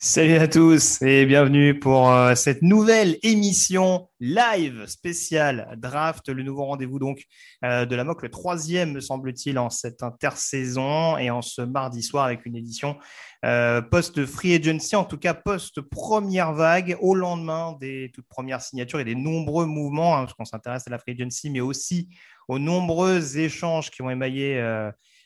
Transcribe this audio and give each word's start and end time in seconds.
Salut 0.00 0.36
à 0.36 0.46
tous 0.46 1.02
et 1.02 1.26
bienvenue 1.26 1.76
pour 1.76 2.12
euh, 2.12 2.36
cette 2.36 2.62
nouvelle 2.62 3.18
émission 3.24 4.08
live 4.20 4.86
spéciale 4.86 5.76
draft, 5.76 6.28
le 6.28 6.44
nouveau 6.44 6.66
rendez-vous 6.66 7.00
donc 7.00 7.24
euh, 7.64 7.84
de 7.84 7.96
la 7.96 8.04
MOC, 8.04 8.22
le 8.22 8.28
troisième 8.28 8.92
me 8.92 9.00
semble-t-il 9.00 9.58
en 9.58 9.70
cette 9.70 10.04
intersaison 10.04 11.18
et 11.18 11.30
en 11.30 11.42
ce 11.42 11.62
mardi 11.62 12.04
soir 12.04 12.26
avec 12.26 12.46
une 12.46 12.54
édition 12.54 12.96
euh, 13.44 13.82
post-free 13.82 14.54
agency, 14.54 14.94
en 14.94 15.04
tout 15.04 15.18
cas 15.18 15.34
post-première 15.34 16.52
vague, 16.52 16.96
au 17.00 17.16
lendemain 17.16 17.76
des 17.80 18.12
toutes 18.14 18.28
premières 18.28 18.62
signatures 18.62 19.00
et 19.00 19.04
des 19.04 19.16
nombreux 19.16 19.66
mouvements, 19.66 20.16
hein, 20.16 20.20
parce 20.20 20.34
qu'on 20.34 20.44
s'intéresse 20.44 20.86
à 20.86 20.90
la 20.90 21.00
free 21.00 21.16
agency, 21.20 21.50
mais 21.50 21.60
aussi 21.60 22.08
aux 22.46 22.60
nombreux 22.60 23.36
échanges 23.36 23.90
qui 23.90 24.00
ont 24.02 24.10
émaillé 24.10 24.62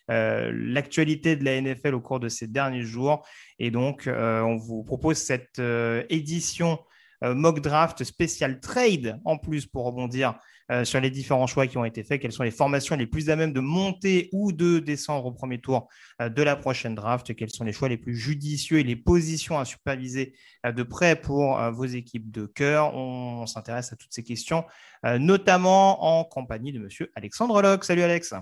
l'actualité 0.09 1.37
de 1.37 1.45
la 1.45 1.61
NFL 1.61 1.95
au 1.95 2.01
cours 2.01 2.21
de 2.21 2.29
ces 2.29 2.47
derniers 2.47 2.83
jours. 2.83 3.27
Et 3.59 3.71
donc, 3.71 4.07
euh, 4.07 4.41
on 4.41 4.57
vous 4.57 4.83
propose 4.83 5.19
cette 5.19 5.59
euh, 5.59 6.05
édition 6.09 6.79
mock 7.25 7.61
draft 7.61 8.03
spécial 8.03 8.59
trade 8.59 9.21
en 9.25 9.39
plus 9.39 9.65
pour 9.65 9.85
rebondir 9.85 10.41
sur 10.83 11.01
les 11.01 11.11
différents 11.11 11.47
choix 11.47 11.69
qui 11.69 11.79
ont 11.79 11.85
été 11.85 12.03
faits, 12.03 12.21
quelles 12.21 12.33
sont 12.33 12.43
les 12.43 12.51
formations 12.51 12.97
les 12.97 13.07
plus 13.07 13.31
à 13.31 13.37
même 13.37 13.53
de 13.53 13.61
monter 13.61 14.29
ou 14.33 14.51
de 14.51 14.81
descendre 14.81 15.27
au 15.27 15.31
premier 15.31 15.61
tour 15.61 15.89
de 16.19 16.43
la 16.43 16.57
prochaine 16.57 16.97
draft, 16.97 17.33
quels 17.37 17.51
sont 17.51 17.63
les 17.63 17.73
choix 17.73 17.89
les 17.89 17.97
plus 17.97 18.17
judicieux 18.17 18.81
et 18.81 18.83
les 18.83 18.97
positions 18.97 19.57
à 19.57 19.65
superviser 19.65 20.35
de 20.65 20.83
près 20.83 21.15
pour 21.15 21.61
vos 21.71 21.85
équipes 21.85 22.29
de 22.33 22.47
cœur? 22.47 22.93
On, 22.97 23.47
s'intéresse 23.47 23.93
à 23.93 23.97
toutes 23.97 24.13
ces 24.13 24.25
questions, 24.25 24.65
notamment 25.05 26.05
en 26.21 26.25
compagnie 26.25 26.73
de 26.73 26.81
monsieur 26.81 27.13
Alexandre 27.15 27.63
Locke. 27.63 27.85
Salut 27.85 28.03
Alex. 28.03 28.35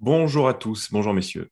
Bonjour 0.00 0.48
à 0.48 0.54
tous, 0.54 0.92
bonjour 0.92 1.12
messieurs. 1.12 1.50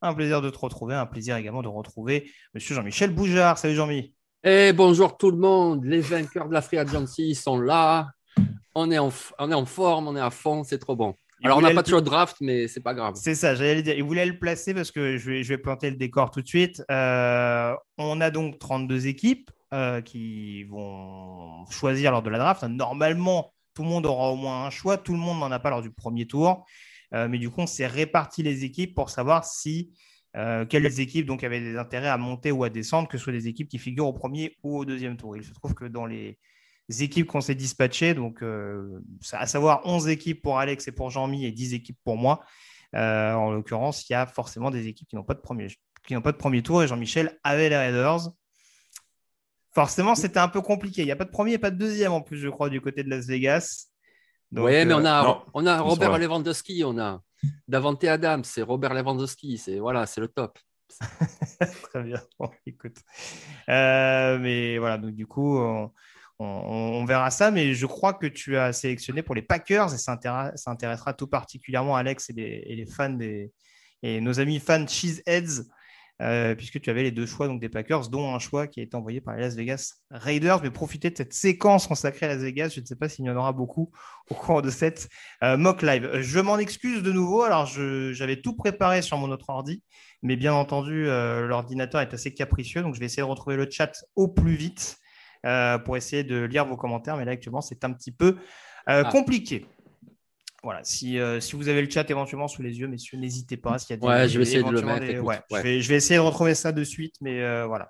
Un 0.00 0.14
plaisir 0.14 0.40
de 0.40 0.50
te 0.50 0.58
retrouver, 0.58 0.94
un 0.94 1.04
plaisir 1.04 1.36
également 1.36 1.62
de 1.62 1.68
retrouver 1.68 2.30
monsieur 2.54 2.76
Jean-Michel 2.76 3.10
Boujard. 3.10 3.58
Salut 3.58 3.74
Jean-Mi. 3.74 4.14
Et 4.44 4.68
eh, 4.68 4.72
bonjour 4.72 5.16
tout 5.16 5.32
le 5.32 5.36
monde, 5.36 5.84
les 5.84 6.00
vainqueurs 6.00 6.46
de 6.46 6.52
la 6.52 6.62
Free 6.62 6.78
Agency 6.78 7.34
sont 7.34 7.58
là. 7.58 8.06
On 8.76 8.92
est 8.92 8.98
en, 8.98 9.10
on 9.40 9.50
est 9.50 9.54
en 9.54 9.66
forme, 9.66 10.06
on 10.06 10.14
est 10.14 10.20
à 10.20 10.30
fond, 10.30 10.62
c'est 10.62 10.78
trop 10.78 10.94
bon. 10.94 11.16
Alors, 11.42 11.58
on 11.58 11.60
n'a 11.60 11.74
pas 11.74 11.82
toujours 11.82 12.02
de 12.02 12.06
draft, 12.06 12.36
mais 12.40 12.68
c'est 12.68 12.80
pas 12.80 12.94
grave. 12.94 13.14
C'est 13.16 13.34
ça, 13.34 13.56
j'allais 13.56 13.82
dire. 13.82 13.96
Il 13.96 14.04
voulait 14.04 14.26
le 14.26 14.38
placer 14.38 14.72
parce 14.72 14.92
que 14.92 15.16
je 15.16 15.28
vais, 15.28 15.42
je 15.42 15.48
vais 15.48 15.58
planter 15.58 15.90
le 15.90 15.96
décor 15.96 16.30
tout 16.30 16.42
de 16.42 16.46
suite. 16.46 16.84
Euh, 16.88 17.74
on 17.98 18.20
a 18.20 18.30
donc 18.30 18.60
32 18.60 19.08
équipes 19.08 19.50
euh, 19.74 20.00
qui 20.02 20.62
vont 20.64 21.66
choisir 21.68 22.12
lors 22.12 22.22
de 22.22 22.30
la 22.30 22.38
draft. 22.38 22.62
Normalement, 22.62 23.52
tout 23.74 23.82
le 23.82 23.88
monde 23.88 24.06
aura 24.06 24.30
au 24.30 24.36
moins 24.36 24.66
un 24.66 24.70
choix. 24.70 24.98
Tout 24.98 25.12
le 25.14 25.18
monde 25.18 25.40
n'en 25.40 25.50
a 25.50 25.58
pas 25.58 25.70
lors 25.70 25.82
du 25.82 25.90
premier 25.90 26.28
tour. 26.28 26.64
Euh, 27.14 27.28
mais 27.28 27.38
du 27.38 27.50
coup, 27.50 27.60
on 27.60 27.66
s'est 27.66 27.86
réparti 27.86 28.42
les 28.42 28.64
équipes 28.64 28.94
pour 28.94 29.10
savoir 29.10 29.44
si 29.44 29.92
euh, 30.36 30.66
quelles 30.66 31.00
équipes 31.00 31.26
donc 31.26 31.44
avaient 31.44 31.60
des 31.60 31.76
intérêts 31.76 32.08
à 32.08 32.18
monter 32.18 32.50
ou 32.50 32.64
à 32.64 32.70
descendre, 32.70 33.08
que 33.08 33.16
ce 33.16 33.24
soit 33.24 33.32
des 33.32 33.48
équipes 33.48 33.68
qui 33.68 33.78
figurent 33.78 34.08
au 34.08 34.12
premier 34.12 34.56
ou 34.62 34.78
au 34.78 34.84
deuxième 34.84 35.16
tour. 35.16 35.36
Il 35.36 35.44
se 35.44 35.52
trouve 35.52 35.74
que 35.74 35.84
dans 35.84 36.06
les 36.06 36.38
équipes 37.00 37.26
qu'on 37.26 37.40
s'est 37.40 37.54
dispatchées, 37.54 38.14
donc 38.14 38.42
euh, 38.42 39.00
à 39.32 39.46
savoir 39.46 39.80
11 39.84 40.08
équipes 40.08 40.42
pour 40.42 40.58
Alex 40.58 40.88
et 40.88 40.92
pour 40.92 41.10
Jean-Mi 41.10 41.46
et 41.46 41.52
10 41.52 41.74
équipes 41.74 41.98
pour 42.04 42.16
moi, 42.16 42.44
en 42.92 43.50
l'occurrence, 43.50 44.08
il 44.08 44.12
y 44.12 44.16
a 44.16 44.26
forcément 44.26 44.70
des 44.70 44.86
équipes 44.86 45.06
qui 45.08 45.16
n'ont 45.16 45.24
pas 45.24 45.34
de 45.34 45.40
premier, 45.40 45.66
qui 46.06 46.14
n'ont 46.14 46.22
pas 46.22 46.32
de 46.32 46.38
premier 46.38 46.62
tour 46.62 46.82
et 46.82 46.88
Jean-Michel 46.88 47.38
avait 47.44 47.68
les 47.68 47.76
Raiders. 47.76 48.30
Forcément, 49.74 50.14
c'était 50.14 50.38
un 50.38 50.48
peu 50.48 50.62
compliqué. 50.62 51.02
Il 51.02 51.04
n'y 51.04 51.10
a 51.10 51.16
pas 51.16 51.26
de 51.26 51.30
premier 51.30 51.54
et 51.54 51.58
pas 51.58 51.70
de 51.70 51.76
deuxième 51.76 52.12
en 52.12 52.22
plus, 52.22 52.38
je 52.38 52.48
crois, 52.48 52.70
du 52.70 52.80
côté 52.80 53.02
de 53.02 53.10
Las 53.10 53.26
Vegas 53.26 53.88
oui, 54.52 54.84
mais 54.84 54.94
on 54.94 55.04
euh, 55.04 55.06
a, 55.06 55.44
on 55.54 55.66
a 55.66 55.80
Robert 55.80 56.18
Lewandowski, 56.18 56.84
on 56.84 56.98
a 56.98 57.20
Davante 57.68 58.04
Adams, 58.04 58.44
c'est 58.44 58.62
Robert 58.62 58.94
Lewandowski, 58.94 59.58
c'est 59.58 59.78
voilà, 59.78 60.06
c'est 60.06 60.20
le 60.20 60.28
top. 60.28 60.58
Très 61.90 62.02
bien. 62.02 62.20
écoute. 62.66 62.96
Euh, 63.68 64.38
mais 64.38 64.78
voilà, 64.78 64.98
donc 64.98 65.14
du 65.14 65.26
coup, 65.26 65.58
on, 66.38 67.04
verra 67.04 67.30
ça. 67.30 67.50
Mais 67.50 67.74
je 67.74 67.86
crois 67.86 68.14
que 68.14 68.26
tu 68.26 68.56
as 68.56 68.72
sélectionné 68.72 69.22
pour 69.22 69.34
les 69.34 69.42
Packers 69.42 69.92
et 69.92 69.98
ça, 69.98 70.18
intéressera 70.66 71.12
tout 71.12 71.26
particulièrement 71.26 71.96
Alex 71.96 72.30
et 72.30 72.32
les, 72.34 72.74
les 72.76 72.86
fans 72.86 73.10
des, 73.10 73.52
et 74.02 74.20
nos 74.20 74.38
amis 74.40 74.60
fans 74.60 74.86
Cheeseheads 74.86 75.64
euh, 76.22 76.54
puisque 76.54 76.80
tu 76.80 76.88
avais 76.88 77.02
les 77.02 77.10
deux 77.10 77.26
choix 77.26 77.46
donc 77.46 77.60
des 77.60 77.68
Packers, 77.68 78.08
dont 78.08 78.34
un 78.34 78.38
choix 78.38 78.66
qui 78.66 78.80
a 78.80 78.82
été 78.82 78.96
envoyé 78.96 79.20
par 79.20 79.36
les 79.36 79.42
Las 79.42 79.54
Vegas 79.54 79.94
Raiders. 80.10 80.62
Mais 80.62 80.70
profiter 80.70 81.10
de 81.10 81.16
cette 81.16 81.34
séquence 81.34 81.86
consacrée 81.86 82.26
à 82.26 82.30
Las 82.30 82.42
Vegas. 82.42 82.70
Je 82.74 82.80
ne 82.80 82.86
sais 82.86 82.96
pas 82.96 83.08
s'il 83.08 83.24
y 83.26 83.30
en 83.30 83.36
aura 83.36 83.52
beaucoup 83.52 83.90
au 84.30 84.34
cours 84.34 84.62
de 84.62 84.70
cette 84.70 85.08
euh, 85.42 85.56
mock 85.56 85.82
live. 85.82 86.20
Je 86.20 86.40
m'en 86.40 86.58
excuse 86.58 87.02
de 87.02 87.12
nouveau. 87.12 87.42
Alors, 87.42 87.66
j'avais 87.66 88.40
tout 88.40 88.54
préparé 88.56 89.02
sur 89.02 89.18
mon 89.18 89.30
autre 89.30 89.50
ordi, 89.50 89.82
mais 90.22 90.36
bien 90.36 90.54
entendu, 90.54 91.06
euh, 91.06 91.46
l'ordinateur 91.46 92.00
est 92.00 92.14
assez 92.14 92.32
capricieux, 92.32 92.82
donc 92.82 92.94
je 92.94 93.00
vais 93.00 93.06
essayer 93.06 93.22
de 93.22 93.28
retrouver 93.28 93.56
le 93.56 93.68
chat 93.70 93.92
au 94.14 94.28
plus 94.28 94.54
vite 94.54 94.98
pour 95.84 95.96
essayer 95.96 96.24
de 96.24 96.42
lire 96.42 96.64
vos 96.64 96.76
commentaires. 96.76 97.16
Mais 97.16 97.24
là, 97.24 97.30
actuellement, 97.32 97.60
c'est 97.60 97.84
un 97.84 97.92
petit 97.92 98.10
peu 98.10 98.36
ah. 98.86 99.04
Voilà, 100.66 100.80
si, 100.82 101.20
euh, 101.20 101.38
si, 101.38 101.54
vous 101.54 101.68
avez 101.68 101.80
le 101.80 101.88
chat 101.88 102.10
éventuellement 102.10 102.48
sous 102.48 102.60
les 102.60 102.80
yeux, 102.80 102.88
messieurs, 102.88 103.18
n'hésitez 103.18 103.56
pas. 103.56 103.78
S'il 103.78 103.90
y 103.90 103.92
a 103.92 103.96
des, 103.98 104.04
ouais, 104.04 104.28
je 104.28 104.36
vais 104.36 104.42
essayer 104.42 104.64
de 104.64 104.68
le 104.68 104.82
mettre. 104.82 105.22
Ouais, 105.22 105.38
Je, 105.48 105.56
vais, 105.58 105.80
je, 105.80 105.88
vais, 105.88 105.94
essayer 105.94 106.16
de 106.16 106.24
retrouver 106.24 106.56
ça 106.56 106.72
de 106.72 106.82
suite, 106.82 107.14
mais 107.20 107.40
euh, 107.40 107.66
voilà. 107.66 107.88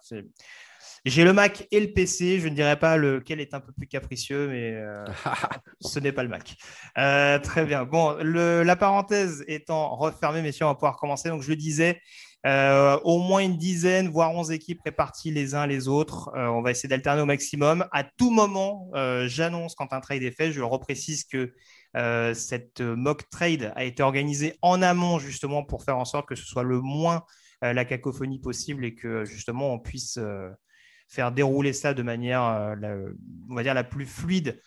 J'ai 1.07 1.25
le 1.25 1.33
Mac 1.33 1.67
et 1.71 1.81
le 1.81 1.91
PC. 1.95 2.39
Je 2.39 2.49
ne 2.49 2.55
dirais 2.55 2.79
pas 2.79 2.99
lequel 2.99 3.41
est 3.41 3.55
un 3.55 3.61
peu 3.61 3.73
plus 3.73 3.87
capricieux, 3.87 4.49
mais 4.49 4.75
euh, 4.75 5.07
ce 5.81 5.99
n'est 6.01 6.13
pas 6.13 6.23
le 6.23 6.29
Mac. 6.29 6.55
très 7.43 7.65
bien. 7.65 7.85
Bon, 7.85 8.15
le, 8.21 8.63
la 8.63 8.77
parenthèse 8.77 9.43
étant 9.49 9.97
refermée, 9.97 10.43
messieurs, 10.43 10.67
on 10.67 10.69
va 10.69 10.75
pouvoir 10.75 10.99
commencer. 10.99 11.31
Donc, 11.31 11.41
je 11.41 11.49
le 11.49 11.57
disais, 11.57 12.03
au 12.45 13.19
moins 13.21 13.41
une 13.41 13.57
dizaine, 13.57 14.11
voire 14.11 14.35
onze 14.35 14.51
équipes 14.51 14.83
réparties 14.85 15.31
les 15.31 15.55
uns 15.55 15.67
les 15.67 15.89
autres. 15.89 16.31
on 16.35 16.61
va 16.61 16.73
essayer 16.73 16.91
d'alterner 16.91 17.23
au 17.23 17.27
maximum. 17.27 17.87
À 17.91 18.05
tout 18.05 18.31
moment, 18.31 18.91
j'annonce 19.25 19.75
quand 19.75 19.95
un 19.95 20.01
trade 20.01 20.23
est 20.23 20.31
fait. 20.31 20.53
Je 20.53 20.61
reprécise 20.61 21.25
que 21.25 21.55
euh, 21.97 22.35
cette 22.35 22.81
mock 22.81 23.29
trade 23.31 23.73
a 23.75 23.85
été 23.85 24.03
organisée 24.03 24.59
en 24.61 24.83
amont 24.83 25.19
justement 25.19 25.65
pour 25.65 25.83
faire 25.83 25.97
en 25.97 26.05
sorte 26.05 26.29
que 26.29 26.35
ce 26.35 26.45
soit 26.45 26.63
le 26.63 26.81
moins 26.81 27.25
euh, 27.65 27.73
la 27.73 27.85
cacophonie 27.87 28.39
possible 28.39 28.85
et 28.85 28.95
que 28.95 29.25
justement 29.25 29.73
on 29.73 29.79
puisse 29.79 30.19
euh, 30.19 30.51
faire 31.09 31.33
dérouler 31.33 31.73
ça 31.73 31.95
de 31.95 32.03
manière, 32.03 32.77
la, 32.77 32.97
on 33.49 33.55
va 33.55 33.63
dire, 33.63 33.75
la 33.75 33.85
plus 33.85 34.07
fluide 34.07 34.61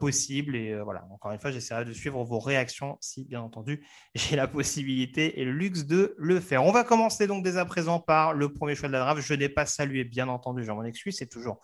possible. 0.00 0.56
Et 0.56 0.74
voilà, 0.80 1.04
encore 1.12 1.30
une 1.30 1.38
fois, 1.38 1.52
j'essaierai 1.52 1.84
de 1.84 1.92
suivre 1.92 2.24
vos 2.24 2.40
réactions 2.40 2.98
si, 3.00 3.24
bien 3.24 3.40
entendu, 3.40 3.86
j'ai 4.16 4.34
la 4.34 4.48
possibilité 4.48 5.40
et 5.40 5.44
le 5.44 5.52
luxe 5.52 5.84
de 5.84 6.16
le 6.18 6.40
faire. 6.40 6.64
On 6.64 6.72
va 6.72 6.82
commencer 6.82 7.28
donc 7.28 7.44
dès 7.44 7.56
à 7.56 7.64
présent 7.64 8.00
par 8.00 8.34
le 8.34 8.52
premier 8.52 8.74
choix 8.74 8.88
de 8.88 8.94
la 8.94 8.98
draft. 8.98 9.22
Je 9.22 9.34
n'ai 9.34 9.48
pas 9.48 9.64
salué, 9.64 10.02
bien 10.02 10.26
entendu, 10.26 10.64
j'en 10.64 10.74
m'en 10.74 10.82
excuse, 10.82 11.16
c'est 11.16 11.28
toujours 11.28 11.60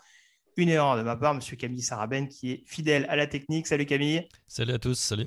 une 0.57 0.69
erreur 0.69 0.97
de 0.97 1.03
ma 1.03 1.17
part, 1.17 1.35
monsieur 1.35 1.57
Camille 1.57 1.83
Saraben, 1.83 2.29
qui 2.29 2.53
est 2.53 2.63
fidèle 2.67 3.07
à 3.09 3.17
la 3.17 3.27
technique. 3.27 3.67
Salut 3.67 3.87
Camille. 3.87 4.29
Salut 4.47 4.73
à 4.73 4.79
tous, 4.79 4.99
salut. 4.99 5.27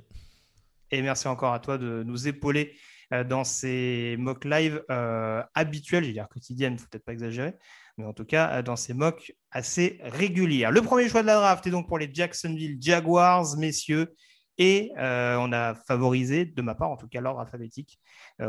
Et 0.92 1.02
merci 1.02 1.28
encore 1.28 1.54
à 1.54 1.60
toi 1.60 1.78
de 1.78 2.04
nous 2.04 2.28
épauler 2.28 2.76
euh, 3.14 3.24
dans 3.24 3.44
ces 3.44 4.16
mock 4.18 4.46
live 4.46 4.84
euh, 4.90 5.44
habituels, 5.54 6.04
j'ai 6.04 6.14
dire 6.14 6.28
quotidiennes, 6.30 6.74
il 6.74 6.76
ne 6.76 6.80
faut 6.80 6.88
peut-être 6.90 7.06
pas 7.06 7.14
exagérer, 7.14 7.54
mais 7.98 8.06
en 8.06 8.14
tout 8.14 8.26
cas 8.26 8.50
euh, 8.52 8.62
dans 8.62 8.76
ces 8.76 8.94
mocks 8.94 9.34
assez 9.52 10.00
réguliers. 10.02 10.68
Le 10.72 10.82
premier 10.82 11.10
choix 11.10 11.22
de 11.22 11.28
la 11.28 11.36
draft 11.36 11.66
est 11.68 11.72
donc 11.72 11.88
pour 11.88 12.00
les 12.00 12.10
Jacksonville 12.12 12.78
Jaguars, 12.80 13.58
messieurs. 13.58 14.14
Et 14.60 14.92
on 14.96 15.52
a 15.52 15.74
favorisé, 15.74 16.46
de 16.46 16.62
ma 16.62 16.76
part 16.76 16.92
en 16.92 16.96
tout 16.96 17.08
cas, 17.08 17.22
l'ordre 17.22 17.40
alphabétique 17.40 18.00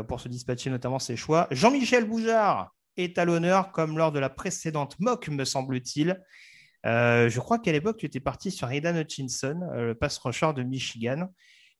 pour 0.07 0.19
se 0.19 0.27
dispatcher 0.29 0.69
notamment 0.69 0.99
ses 0.99 1.17
choix. 1.17 1.47
Jean-Michel 1.49 2.05
Boujard 2.05 2.75
est 2.95 3.17
à 3.17 3.25
l'honneur, 3.25 3.71
comme 3.71 3.97
lors 3.97 4.11
de 4.11 4.19
la 4.19 4.29
précédente 4.29 4.99
mock, 4.99 5.27
me 5.29 5.43
semble-t-il. 5.43 6.21
Je 6.85 7.39
crois 7.39 7.59
qu'à 7.59 7.71
l'époque, 7.71 7.97
tu 7.97 8.05
étais 8.05 8.19
parti 8.19 8.51
sur 8.51 8.69
Aidan 8.69 8.95
Hutchinson, 8.95 9.59
le 9.73 9.93
pass 9.93 10.17
rusher 10.17 10.53
de 10.55 10.63
Michigan. 10.63 11.29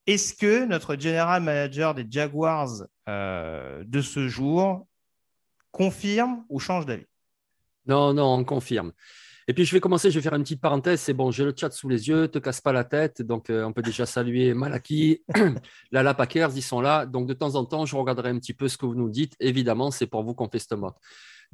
Est-ce 0.08 0.34
que 0.34 0.66
notre 0.66 1.00
general 1.00 1.42
manager 1.42 1.96
des 1.96 2.06
Jaguars 2.10 2.84
de 3.08 4.02
ce 4.02 4.28
jour 4.28 4.88
confirme 5.72 6.44
ou 6.50 6.60
change 6.60 6.86
d'avis? 6.86 7.06
Non, 7.86 8.14
non, 8.14 8.34
on 8.34 8.44
confirme. 8.44 8.92
Et 9.48 9.54
puis, 9.54 9.64
je 9.64 9.72
vais 9.74 9.80
commencer, 9.80 10.10
je 10.10 10.18
vais 10.18 10.24
faire 10.24 10.34
une 10.34 10.42
petite 10.42 10.62
parenthèse. 10.62 11.02
C'est 11.02 11.14
bon, 11.14 11.30
j'ai 11.30 11.44
le 11.44 11.54
chat 11.56 11.70
sous 11.70 11.88
les 11.88 12.08
yeux, 12.08 12.28
te 12.28 12.40
casse 12.40 12.62
pas 12.62 12.72
la 12.72 12.84
tête. 12.84 13.22
Donc, 13.22 13.52
euh, 13.52 13.64
on 13.64 13.74
peut 13.74 13.84
déjà 13.84 14.08
saluer 14.08 14.56
Malaki, 14.56 15.24
Lala 15.92 16.16
Packers, 16.16 16.52
ils 16.56 16.64
sont 16.64 16.82
là. 16.82 17.06
Donc, 17.06 17.28
de 17.28 17.34
temps 17.34 17.54
en 17.54 17.64
temps, 17.64 17.86
je 17.86 17.96
regarderai 17.96 18.30
un 18.30 18.40
petit 18.40 18.56
peu 18.56 18.68
ce 18.68 18.78
que 18.78 18.88
vous 18.88 18.96
nous 18.96 19.10
dites. 19.10 19.36
Évidemment, 19.40 19.92
c'est 19.92 20.08
pour 20.08 20.24
vous 20.24 20.34
qu'on 20.34 20.50
fait 20.50 20.58
ce 20.58 20.74
mock. 20.74 20.96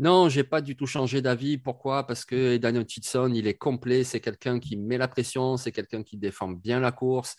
Non, 0.02 0.30
je 0.30 0.40
n'ai 0.40 0.44
pas 0.44 0.62
du 0.62 0.76
tout 0.76 0.88
changé 0.88 1.22
d'avis. 1.22 1.60
Pourquoi? 1.60 2.08
Parce 2.08 2.26
que 2.26 2.58
Daniel 2.58 2.88
Titson, 2.88 3.32
il 3.36 3.46
est 3.46 3.54
complet. 3.54 4.04
C'est 4.04 4.20
quelqu'un 4.20 4.60
qui 4.60 4.76
met 4.76 4.98
la 4.98 5.08
pression. 5.08 5.58
C'est 5.58 5.72
quelqu'un 5.72 6.02
qui 6.02 6.18
défend 6.18 6.50
bien 6.50 6.80
la 6.80 6.92
course. 6.92 7.36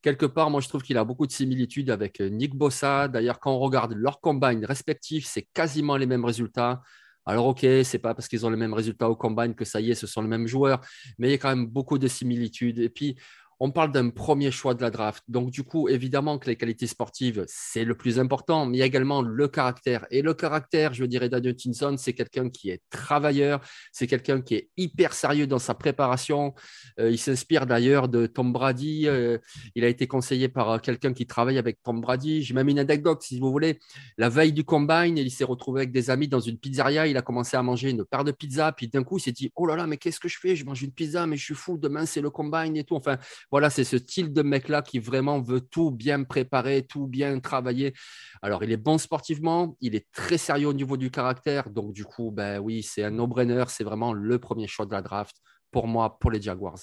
Quelque 0.00 0.24
part, 0.24 0.48
moi, 0.48 0.62
je 0.62 0.68
trouve 0.68 0.82
qu'il 0.82 0.96
a 0.96 1.04
beaucoup 1.04 1.26
de 1.26 1.32
similitudes 1.32 1.90
avec 1.90 2.22
euh, 2.22 2.30
Nick 2.30 2.54
Bossa. 2.54 3.08
D'ailleurs, 3.08 3.38
quand 3.40 3.52
on 3.52 3.58
regarde 3.58 3.92
leurs 3.92 4.22
combines 4.22 4.64
respectifs, 4.64 5.26
c'est 5.26 5.46
quasiment 5.52 5.98
les 5.98 6.06
mêmes 6.06 6.24
résultats. 6.24 6.80
Alors, 7.26 7.48
OK, 7.48 7.66
c'est 7.84 7.98
pas 7.98 8.14
parce 8.14 8.26
qu'ils 8.26 8.46
ont 8.46 8.50
les 8.50 8.56
mêmes 8.56 8.72
résultats 8.72 9.10
au 9.10 9.14
combine 9.14 9.54
que 9.54 9.66
ça 9.66 9.78
y 9.78 9.90
est, 9.90 9.94
ce 9.94 10.06
sont 10.06 10.22
les 10.22 10.28
mêmes 10.28 10.46
joueurs, 10.46 10.80
mais 11.18 11.28
il 11.28 11.30
y 11.32 11.34
a 11.34 11.38
quand 11.38 11.54
même 11.54 11.66
beaucoup 11.66 11.98
de 11.98 12.08
similitudes. 12.08 12.78
Et 12.78 12.88
puis, 12.88 13.16
on 13.64 13.70
parle 13.70 13.92
d'un 13.92 14.10
premier 14.10 14.50
choix 14.50 14.74
de 14.74 14.82
la 14.82 14.90
draft. 14.90 15.22
Donc, 15.28 15.52
du 15.52 15.62
coup, 15.62 15.88
évidemment 15.88 16.36
que 16.36 16.50
les 16.50 16.56
qualités 16.56 16.88
sportives, 16.88 17.44
c'est 17.46 17.84
le 17.84 17.94
plus 17.94 18.18
important, 18.18 18.66
mais 18.66 18.78
il 18.78 18.80
y 18.80 18.82
a 18.82 18.86
également 18.86 19.22
le 19.22 19.46
caractère. 19.46 20.04
Et 20.10 20.20
le 20.20 20.34
caractère, 20.34 20.94
je 20.94 21.04
dirais, 21.04 21.28
Daniel 21.28 21.54
Tinson, 21.54 21.94
c'est 21.96 22.12
quelqu'un 22.12 22.50
qui 22.50 22.70
est 22.70 22.82
travailleur, 22.90 23.60
c'est 23.92 24.08
quelqu'un 24.08 24.40
qui 24.40 24.56
est 24.56 24.70
hyper 24.76 25.12
sérieux 25.12 25.46
dans 25.46 25.60
sa 25.60 25.74
préparation. 25.74 26.54
Euh, 26.98 27.12
il 27.12 27.18
s'inspire 27.18 27.66
d'ailleurs 27.66 28.08
de 28.08 28.26
Tom 28.26 28.52
Brady. 28.52 29.06
Euh, 29.06 29.38
il 29.76 29.84
a 29.84 29.88
été 29.88 30.08
conseillé 30.08 30.48
par 30.48 30.68
euh, 30.68 30.78
quelqu'un 30.78 31.12
qui 31.12 31.28
travaille 31.28 31.56
avec 31.56 31.80
Tom 31.84 32.00
Brady. 32.00 32.42
J'ai 32.42 32.54
même 32.54 32.68
une 32.68 32.80
anecdote, 32.80 33.22
si 33.22 33.38
vous 33.38 33.52
voulez. 33.52 33.78
La 34.18 34.28
veille 34.28 34.52
du 34.52 34.64
combine, 34.64 35.16
il 35.16 35.30
s'est 35.30 35.44
retrouvé 35.44 35.82
avec 35.82 35.92
des 35.92 36.10
amis 36.10 36.26
dans 36.26 36.40
une 36.40 36.58
pizzeria. 36.58 37.06
Il 37.06 37.16
a 37.16 37.22
commencé 37.22 37.56
à 37.56 37.62
manger 37.62 37.90
une 37.90 38.04
paire 38.04 38.24
de 38.24 38.32
pizzas. 38.32 38.72
Puis 38.72 38.88
d'un 38.88 39.04
coup, 39.04 39.18
il 39.18 39.20
s'est 39.20 39.30
dit 39.30 39.52
Oh 39.54 39.66
là 39.66 39.76
là, 39.76 39.86
mais 39.86 39.98
qu'est-ce 39.98 40.18
que 40.18 40.28
je 40.28 40.40
fais? 40.40 40.56
Je 40.56 40.64
mange 40.64 40.82
une 40.82 40.90
pizza, 40.90 41.28
mais 41.28 41.36
je 41.36 41.44
suis 41.44 41.54
fou. 41.54 41.78
Demain, 41.78 42.06
c'est 42.06 42.20
le 42.20 42.30
combine 42.30 42.76
et 42.76 42.82
tout. 42.82 42.96
Enfin, 42.96 43.18
voilà, 43.52 43.68
c'est 43.68 43.84
ce 43.84 43.98
style 43.98 44.32
de 44.32 44.40
mec-là 44.40 44.80
qui 44.80 44.98
vraiment 44.98 45.38
veut 45.42 45.60
tout 45.60 45.90
bien 45.90 46.24
préparer, 46.24 46.86
tout 46.86 47.06
bien 47.06 47.38
travailler. 47.38 47.92
Alors, 48.40 48.64
il 48.64 48.72
est 48.72 48.78
bon 48.78 48.96
sportivement, 48.96 49.76
il 49.82 49.94
est 49.94 50.10
très 50.10 50.38
sérieux 50.38 50.68
au 50.68 50.72
niveau 50.72 50.96
du 50.96 51.10
caractère. 51.10 51.68
Donc, 51.68 51.92
du 51.92 52.06
coup, 52.06 52.30
ben 52.30 52.58
oui, 52.58 52.82
c'est 52.82 53.04
un 53.04 53.10
no-brainer. 53.10 53.64
C'est 53.68 53.84
vraiment 53.84 54.14
le 54.14 54.38
premier 54.38 54.66
choix 54.66 54.86
de 54.86 54.92
la 54.92 55.02
draft 55.02 55.36
pour 55.70 55.86
moi, 55.86 56.18
pour 56.18 56.30
les 56.30 56.40
Jaguars. 56.40 56.78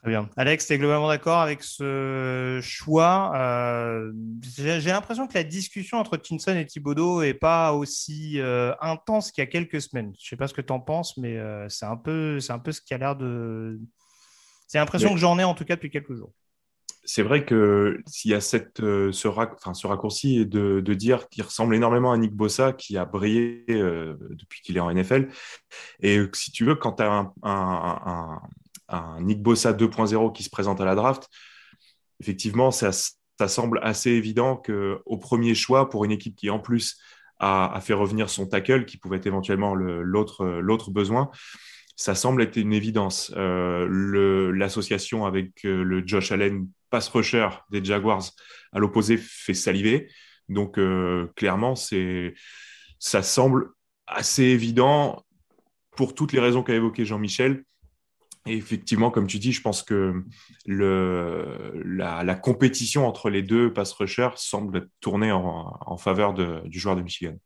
Très 0.00 0.10
bien. 0.10 0.30
Alex, 0.36 0.68
tu 0.68 0.74
es 0.74 0.78
globalement 0.78 1.08
d'accord 1.08 1.40
avec 1.40 1.64
ce 1.64 2.60
choix? 2.62 3.32
Euh, 3.34 4.12
j'ai 4.56 4.92
l'impression 4.92 5.26
que 5.26 5.34
la 5.34 5.42
discussion 5.42 5.98
entre 5.98 6.16
Tinson 6.16 6.54
et 6.54 6.64
Thibodeau 6.64 7.22
n'est 7.22 7.34
pas 7.34 7.72
aussi 7.72 8.38
euh, 8.38 8.72
intense 8.80 9.32
qu'il 9.32 9.42
y 9.42 9.46
a 9.46 9.50
quelques 9.50 9.82
semaines. 9.82 10.12
Je 10.20 10.26
ne 10.26 10.28
sais 10.28 10.36
pas 10.36 10.46
ce 10.46 10.54
que 10.54 10.60
tu 10.60 10.72
en 10.72 10.78
penses, 10.78 11.16
mais 11.16 11.36
euh, 11.36 11.68
c'est 11.68 11.86
un, 11.86 11.96
peu, 11.96 12.38
un 12.48 12.58
peu 12.60 12.70
ce 12.70 12.80
qui 12.80 12.94
a 12.94 12.98
l'air 12.98 13.16
de, 13.16 13.80
c'est 14.68 14.78
l'impression 14.78 15.12
que 15.14 15.18
j'en 15.18 15.38
ai 15.38 15.44
en 15.44 15.54
tout 15.54 15.64
cas 15.64 15.74
depuis 15.74 15.90
quelques 15.90 16.14
jours. 16.14 16.32
C'est 17.04 17.22
vrai 17.22 17.46
que 17.46 18.02
s'il 18.06 18.32
y 18.32 18.34
a 18.34 18.40
cette, 18.42 18.80
euh, 18.80 19.12
ce, 19.12 19.28
raccourci 19.28 20.44
de, 20.44 20.80
de 20.80 20.94
dire 20.94 21.30
qu'il 21.30 21.42
ressemble 21.42 21.74
énormément 21.74 22.12
à 22.12 22.18
Nick 22.18 22.34
Bossa, 22.34 22.74
qui 22.74 22.98
a 22.98 23.06
brillé 23.06 23.64
euh, 23.70 24.14
depuis 24.32 24.60
qu'il 24.60 24.76
est 24.76 24.80
en 24.80 24.92
NFL. 24.92 25.28
Et 26.00 26.20
si 26.34 26.52
tu 26.52 26.66
veux, 26.66 26.74
quand 26.74 26.92
tu 26.92 27.02
as 27.02 27.32
un, 27.42 29.20
Nick 29.22 29.42
Bossa 29.42 29.72
2.0 29.72 30.32
qui 30.34 30.42
se 30.42 30.50
présente 30.50 30.82
à 30.82 30.84
la 30.84 30.94
draft, 30.94 31.30
effectivement, 32.20 32.70
ça, 32.70 32.92
semble 33.46 33.80
assez 33.82 34.10
évident 34.10 34.56
qu'au 34.56 35.16
premier 35.16 35.54
choix, 35.54 35.88
pour 35.88 36.04
une 36.04 36.10
équipe 36.10 36.36
qui 36.36 36.50
en 36.50 36.58
plus 36.58 36.98
a, 37.38 37.80
fait 37.80 37.94
revenir 37.94 38.28
son 38.28 38.46
tackle, 38.46 38.84
qui 38.84 38.98
pouvait 38.98 39.16
être 39.16 39.26
éventuellement 39.26 39.74
l'autre 39.74 40.90
besoin, 40.90 41.30
ça 41.98 42.14
semble 42.14 42.42
être 42.42 42.56
une 42.56 42.72
évidence. 42.72 43.32
Euh, 43.36 44.52
l'association 44.52 45.26
avec 45.26 45.64
euh, 45.64 45.82
le 45.82 46.06
Josh 46.06 46.30
Allen 46.30 46.68
pass 46.90 47.08
rusher 47.08 47.48
des 47.70 47.84
Jaguars 47.84 48.22
à 48.72 48.78
l'opposé 48.78 49.16
fait 49.16 49.52
saliver. 49.52 50.08
Donc 50.48 50.78
euh, 50.78 51.26
clairement, 51.34 51.74
ça 51.74 53.22
semble 53.22 53.70
assez 54.06 54.44
évident 54.44 55.24
pour 55.96 56.14
toutes 56.14 56.32
les 56.32 56.38
raisons 56.38 56.62
qu'a 56.62 56.74
évoqué 56.74 57.04
Jean-Michel. 57.04 57.64
Et 58.46 58.56
effectivement, 58.56 59.10
comme 59.10 59.26
tu 59.26 59.40
dis, 59.40 59.50
je 59.50 59.60
pense 59.60 59.82
que 59.82 60.22
la, 60.64 62.34
compétition 62.36 63.08
entre 63.08 63.28
les 63.28 63.42
deux 63.42 63.72
pass 63.72 63.92
rushers 63.92 64.30
semble 64.36 64.88
tourner 65.00 65.32
en, 65.32 65.76
en 65.84 65.96
faveur 65.96 66.32
du 66.32 66.78
joueur 66.78 66.94
de 66.94 67.02
Michigan. 67.02 67.36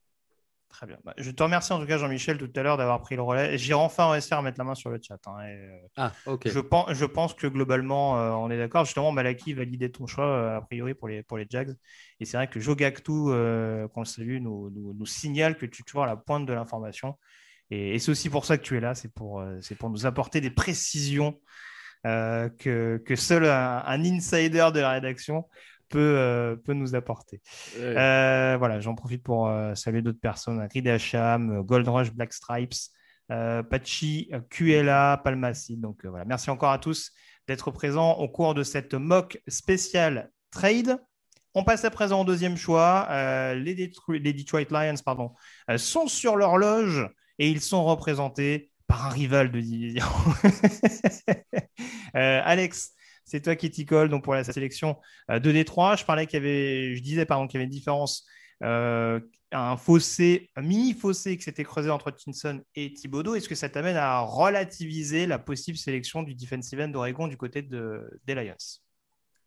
Très 0.82 0.88
bien. 0.88 0.99
Bah, 1.05 1.14
je 1.17 1.31
te 1.31 1.40
remercie 1.40 1.73
en 1.73 1.79
tout 1.79 1.87
cas, 1.87 1.96
Jean-Michel, 1.96 2.38
tout 2.38 2.50
à 2.56 2.62
l'heure 2.64 2.76
d'avoir 2.76 3.00
pris 3.00 3.14
le 3.14 3.23
relais. 3.23 3.56
J'irai 3.56 3.79
enfin 3.79 4.11
réussir 4.11 4.37
à 4.37 4.43
mettre 4.43 4.58
la 4.58 4.64
main 4.64 4.75
sur 4.75 4.90
le 4.90 4.99
chat. 5.00 5.17
Hein, 5.29 5.37
euh, 5.44 5.79
ah, 5.96 6.12
ok. 6.26 6.49
Je 6.49 6.58
pense, 6.58 6.93
je 6.93 7.05
pense 7.05 7.34
que 7.34 7.46
globalement, 7.46 8.19
euh, 8.19 8.32
on 8.32 8.50
est 8.50 8.58
d'accord. 8.58 8.84
Justement, 8.84 9.12
Malaki 9.12 9.55
validait 9.55 9.90
ton 9.90 10.08
choix, 10.08 10.26
euh, 10.26 10.56
a 10.56 10.61
priori, 10.61 10.94
pour 10.94 11.06
les, 11.06 11.23
pour 11.23 11.38
les 11.38 11.46
Jags. 11.49 11.73
Et 12.19 12.25
c'est 12.25 12.37
vrai 12.37 12.49
que 12.49 12.58
Joe 12.58 12.75
Gactou, 12.75 13.26
qu'on 13.26 14.00
le 14.00 14.05
salue, 14.05 14.40
nous, 14.40 14.70
nous, 14.70 15.06
signale 15.06 15.56
que 15.56 15.67
tu 15.67 15.82
es 15.82 15.84
toujours 15.84 16.02
à 16.02 16.08
la 16.08 16.17
pointe 16.17 16.46
de 16.46 16.52
l'information. 16.52 17.17
Et, 17.70 18.00
c'est 18.00 18.11
aussi 18.11 18.29
pour 18.29 18.44
ça 18.44 18.58
que 18.58 18.64
tu 18.64 18.76
es 18.76 18.81
là. 18.81 18.96
C'est 18.96 19.14
pour, 19.14 19.40
c'est 19.61 19.76
pour 19.76 19.88
nous 19.88 20.05
apporter 20.05 20.40
des 20.40 20.50
précisions 20.50 21.38
que, 22.02 23.00
que, 23.06 23.14
seul 23.14 23.44
un, 23.44 23.84
un, 23.87 24.05
insider 24.05 24.70
de 24.75 24.81
la 24.81 24.90
rédaction 24.90 25.44
peut, 25.92 26.16
euh, 26.16 26.56
peut 26.56 26.72
nous 26.72 26.94
apporter. 26.94 27.40
Euh, 27.78 28.56
voilà, 28.58 28.80
j'en 28.80 28.94
profite 28.94 29.22
pour 29.22 29.46
euh, 29.46 29.74
saluer 29.74 30.00
d'autres 30.00 30.20
personnes 30.20 30.66
Reed 30.74 30.88
Hacham, 30.88 31.62
Gold 31.62 31.86
Rush, 31.86 32.10
Black 32.12 32.32
Stripes, 32.32 32.74
Pachi, 33.28 34.30
QLA, 34.50 35.20
Palmacid. 35.22 35.80
Donc 35.80 36.04
voilà, 36.04 36.24
merci 36.24 36.50
encore 36.50 36.72
à 36.72 36.78
tous 36.78 37.12
d'être 37.46 37.70
présents 37.70 38.12
au 38.14 38.28
cours 38.28 38.54
de 38.54 38.62
cette 38.62 38.94
mock 38.94 39.40
spéciale 39.48 40.30
trade. 40.50 40.98
On 41.54 41.64
passe 41.64 41.84
à 41.84 41.90
présent 41.90 42.22
au 42.22 42.24
deuxième 42.24 42.56
choix. 42.56 43.08
les, 43.54 43.74
Detroit 43.74 44.64
Lions 44.70 44.94
pardon, 45.04 45.32
sont 45.76 46.08
sur 46.08 46.36
l'horloge 46.36 47.08
et 47.38 47.48
ils 47.48 47.60
sont 47.60 47.84
représentés 47.84 48.70
par 48.86 49.06
un 49.06 49.10
rival 49.10 49.50
de 49.50 49.60
division. 49.60 50.06
Alex, 52.14 52.93
c'est 53.32 53.41
toi 53.41 53.56
qui 53.56 53.70
t'y 53.70 53.86
colle 53.86 54.10
donc 54.10 54.24
pour 54.24 54.34
la 54.34 54.44
sélection 54.44 54.98
euh, 55.31 55.39
de 55.39 55.51
Détroit. 55.51 55.96
Je 55.96 56.05
parlais 56.05 56.27
qu'il 56.27 56.39
y 56.39 56.43
avait, 56.43 56.94
je 56.94 57.03
disais 57.03 57.24
pardon 57.24 57.46
qu'il 57.46 57.58
y 57.58 57.62
avait 57.62 57.65
une 57.65 57.70
différence, 57.70 58.27
euh, 58.62 59.20
un 59.53 59.79
fossé, 59.79 60.51
un 60.55 60.60
mini 60.60 60.93
fossé 60.93 61.39
qui 61.39 61.43
s'était 61.43 61.65
creusé 61.65 61.89
entre 61.89 62.10
Tinson 62.10 62.60
et 62.74 62.93
Thibodeau. 62.93 63.34
Est-ce 63.34 63.48
que 63.48 63.55
ça 63.55 63.70
t'amène 63.70 63.96
à 63.96 64.20
relativiser 64.20 65.27
la 65.27 65.39
possible 65.39 65.79
sélection 65.79 66.22
du 66.22 66.34
defensive 66.34 66.79
end 66.81 66.89
d'Oregon 66.89 67.27
du 67.27 67.39
côté 67.39 67.62
de, 67.62 68.03
des 68.27 68.34
Lions? 68.34 68.81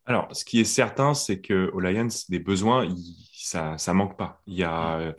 Alors, 0.04 0.34
ce 0.34 0.44
qui 0.44 0.58
est 0.58 0.64
certain, 0.64 1.14
c'est 1.14 1.40
qu'aux 1.40 1.78
Lions, 1.78 2.08
des 2.28 2.40
besoins, 2.40 2.92
ça 3.32 3.76
ne 3.86 3.92
manque 3.92 4.16
pas. 4.16 4.42
Il 4.48 4.54
y 4.54 4.64
a 4.64 5.14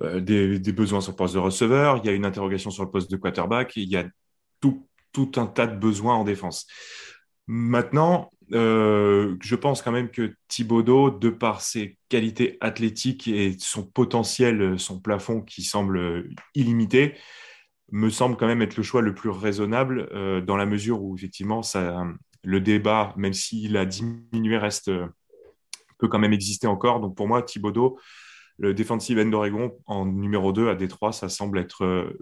euh, 0.00 0.20
des, 0.20 0.72
besoins 0.72 1.00
sur 1.00 1.12
le 1.12 1.16
poste 1.16 1.34
de 1.34 1.38
receveur, 1.38 1.98
il 1.98 2.06
y 2.06 2.08
a 2.08 2.12
une 2.12 2.24
interrogation 2.24 2.70
sur 2.70 2.82
le 2.82 2.90
poste 2.90 3.12
de 3.12 3.16
quarterback, 3.16 3.76
il 3.76 3.88
y 3.88 3.96
a 3.96 4.04
tout 4.60 5.30
un 5.36 5.46
tas 5.46 5.66
de 5.66 5.76
besoins 5.76 6.14
en 6.14 6.24
défense. 6.24 6.66
Maintenant, 7.46 8.30
euh, 8.52 9.36
je 9.42 9.54
pense 9.56 9.82
quand 9.82 9.92
même 9.92 10.10
que 10.10 10.34
Thibaudot, 10.48 11.10
de 11.10 11.30
par 11.30 11.60
ses 11.60 11.98
qualités 12.08 12.58
athlétiques 12.60 13.28
et 13.28 13.56
son 13.58 13.84
potentiel, 13.84 14.78
son 14.78 15.00
plafond 15.00 15.40
qui 15.40 15.62
semble 15.62 16.28
illimité, 16.54 17.14
me 17.90 18.10
semble 18.10 18.36
quand 18.36 18.46
même 18.46 18.62
être 18.62 18.76
le 18.76 18.82
choix 18.82 19.02
le 19.02 19.14
plus 19.14 19.30
raisonnable 19.30 20.08
euh, 20.12 20.40
dans 20.40 20.56
la 20.56 20.66
mesure 20.66 21.02
où 21.02 21.16
effectivement 21.16 21.60
le 22.44 22.60
débat, 22.60 23.12
même 23.16 23.34
s'il 23.34 23.76
a 23.76 23.84
diminué, 23.84 24.56
reste 24.56 24.90
peut 26.02 26.08
quand 26.08 26.18
même 26.18 26.32
exister 26.32 26.66
encore. 26.66 27.00
Donc 27.00 27.16
pour 27.16 27.28
moi, 27.28 27.42
Thibaudot, 27.42 27.98
le 28.58 28.74
defensive 28.74 29.18
end 29.18 29.26
d'Oregon 29.26 29.72
en 29.86 30.04
numéro 30.04 30.52
2 30.52 30.68
à 30.68 30.74
Détroit, 30.74 31.12
ça 31.12 31.28
semble 31.28 31.58
être 31.58 31.84
euh, 31.84 32.18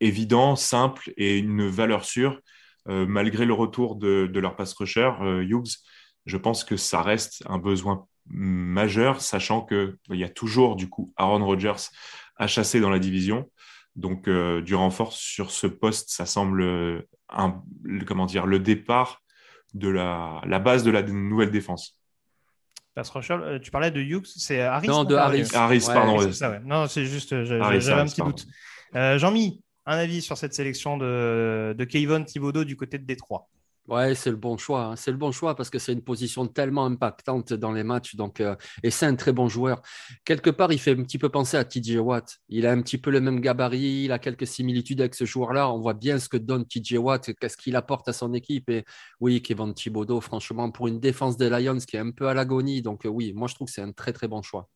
évident, 0.00 0.56
simple 0.56 1.12
et 1.16 1.38
une 1.38 1.68
valeur 1.68 2.04
sûre. 2.04 2.40
Euh, 2.88 3.04
malgré 3.06 3.44
le 3.44 3.52
retour 3.52 3.96
de, 3.96 4.30
leur 4.34 4.56
pass 4.56 4.72
rusher, 4.72 5.10
euh, 5.20 5.42
Hughes, 5.42 5.78
je 6.26 6.36
pense 6.36 6.64
que 6.64 6.76
ça 6.76 7.02
reste 7.02 7.42
un 7.46 7.58
besoin 7.58 8.06
majeur, 8.26 9.20
sachant 9.20 9.64
qu'il 9.64 9.96
y 10.10 10.24
a 10.24 10.28
toujours 10.28 10.76
du 10.76 10.88
coup 10.88 11.12
Aaron 11.16 11.44
Rodgers 11.44 11.90
à 12.36 12.46
chasser 12.46 12.80
dans 12.80 12.90
la 12.90 12.98
division. 12.98 13.50
Donc 13.96 14.28
euh, 14.28 14.62
du 14.62 14.74
renfort 14.74 15.12
sur 15.12 15.50
ce 15.50 15.66
poste, 15.66 16.10
ça 16.10 16.24
semble 16.24 17.04
un, 17.28 17.62
comment 18.06 18.26
dire, 18.26 18.46
le 18.46 18.58
départ 18.58 19.22
de 19.74 19.88
la, 19.88 20.40
la 20.46 20.58
base 20.58 20.82
de 20.82 20.90
la 20.90 21.02
nouvelle 21.02 21.50
défense. 21.50 21.98
Euh, 22.96 23.58
tu 23.60 23.70
parlais 23.70 23.90
de 23.90 24.00
Hughes, 24.00 24.26
c'est 24.26 24.60
Harris 24.60 24.88
Non, 24.88 25.04
de 25.04 25.14
Harris. 25.14 25.48
Harris, 25.54 25.84
pardon. 25.86 26.18
Non, 26.64 26.86
c'est 26.86 27.04
juste, 27.04 27.44
j'avais 27.44 27.92
un 27.92 28.06
petit 28.06 28.22
doute. 28.22 28.46
Jean-Mi, 28.94 29.62
un 29.88 29.96
avis 29.96 30.22
sur 30.22 30.36
cette 30.36 30.54
sélection 30.54 30.98
de, 30.98 31.84
Kevin 31.88 32.24
Thibodeau 32.24 32.64
du 32.64 32.76
côté 32.76 32.98
de 32.98 33.04
Détroit 33.04 33.48
Ouais, 33.88 34.14
c'est 34.14 34.28
le 34.28 34.36
bon 34.36 34.58
choix. 34.58 34.84
Hein. 34.84 34.96
C'est 34.96 35.10
le 35.10 35.16
bon 35.16 35.32
choix 35.32 35.56
parce 35.56 35.70
que 35.70 35.78
c'est 35.78 35.94
une 35.94 36.02
position 36.02 36.46
tellement 36.46 36.84
impactante 36.84 37.54
dans 37.54 37.72
les 37.72 37.84
matchs. 37.84 38.16
Donc, 38.16 38.38
euh, 38.42 38.54
et 38.82 38.90
c'est 38.90 39.06
un 39.06 39.14
très 39.14 39.32
bon 39.32 39.48
joueur. 39.48 39.80
Quelque 40.26 40.50
part, 40.50 40.70
il 40.72 40.78
fait 40.78 40.90
un 40.90 41.02
petit 41.02 41.16
peu 41.16 41.30
penser 41.30 41.56
à 41.56 41.64
TJ 41.64 41.96
Watt. 41.96 42.36
Il 42.50 42.66
a 42.66 42.72
un 42.72 42.82
petit 42.82 42.98
peu 42.98 43.10
le 43.10 43.22
même 43.22 43.40
gabarit. 43.40 44.04
Il 44.04 44.12
a 44.12 44.18
quelques 44.18 44.46
similitudes 44.46 45.00
avec 45.00 45.14
ce 45.14 45.24
joueur-là. 45.24 45.72
On 45.72 45.80
voit 45.80 45.94
bien 45.94 46.18
ce 46.18 46.28
que 46.28 46.36
donne 46.36 46.66
TJ 46.66 46.98
Watt, 46.98 47.32
qu'est-ce 47.40 47.56
qu'il 47.56 47.76
apporte 47.76 48.06
à 48.08 48.12
son 48.12 48.34
équipe. 48.34 48.68
Et 48.68 48.84
oui, 49.20 49.40
Kevin 49.40 49.72
Thibodeau, 49.72 50.20
franchement, 50.20 50.70
pour 50.70 50.88
une 50.88 51.00
défense 51.00 51.38
des 51.38 51.48
Lions 51.48 51.78
qui 51.78 51.96
est 51.96 52.00
un 52.00 52.10
peu 52.10 52.28
à 52.28 52.34
l'agonie. 52.34 52.82
Donc, 52.82 53.06
euh, 53.06 53.08
oui, 53.08 53.32
moi, 53.32 53.48
je 53.48 53.54
trouve 53.54 53.68
que 53.68 53.72
c'est 53.72 53.80
un 53.80 53.92
très, 53.92 54.12
très 54.12 54.28
bon 54.28 54.42
choix. 54.42 54.68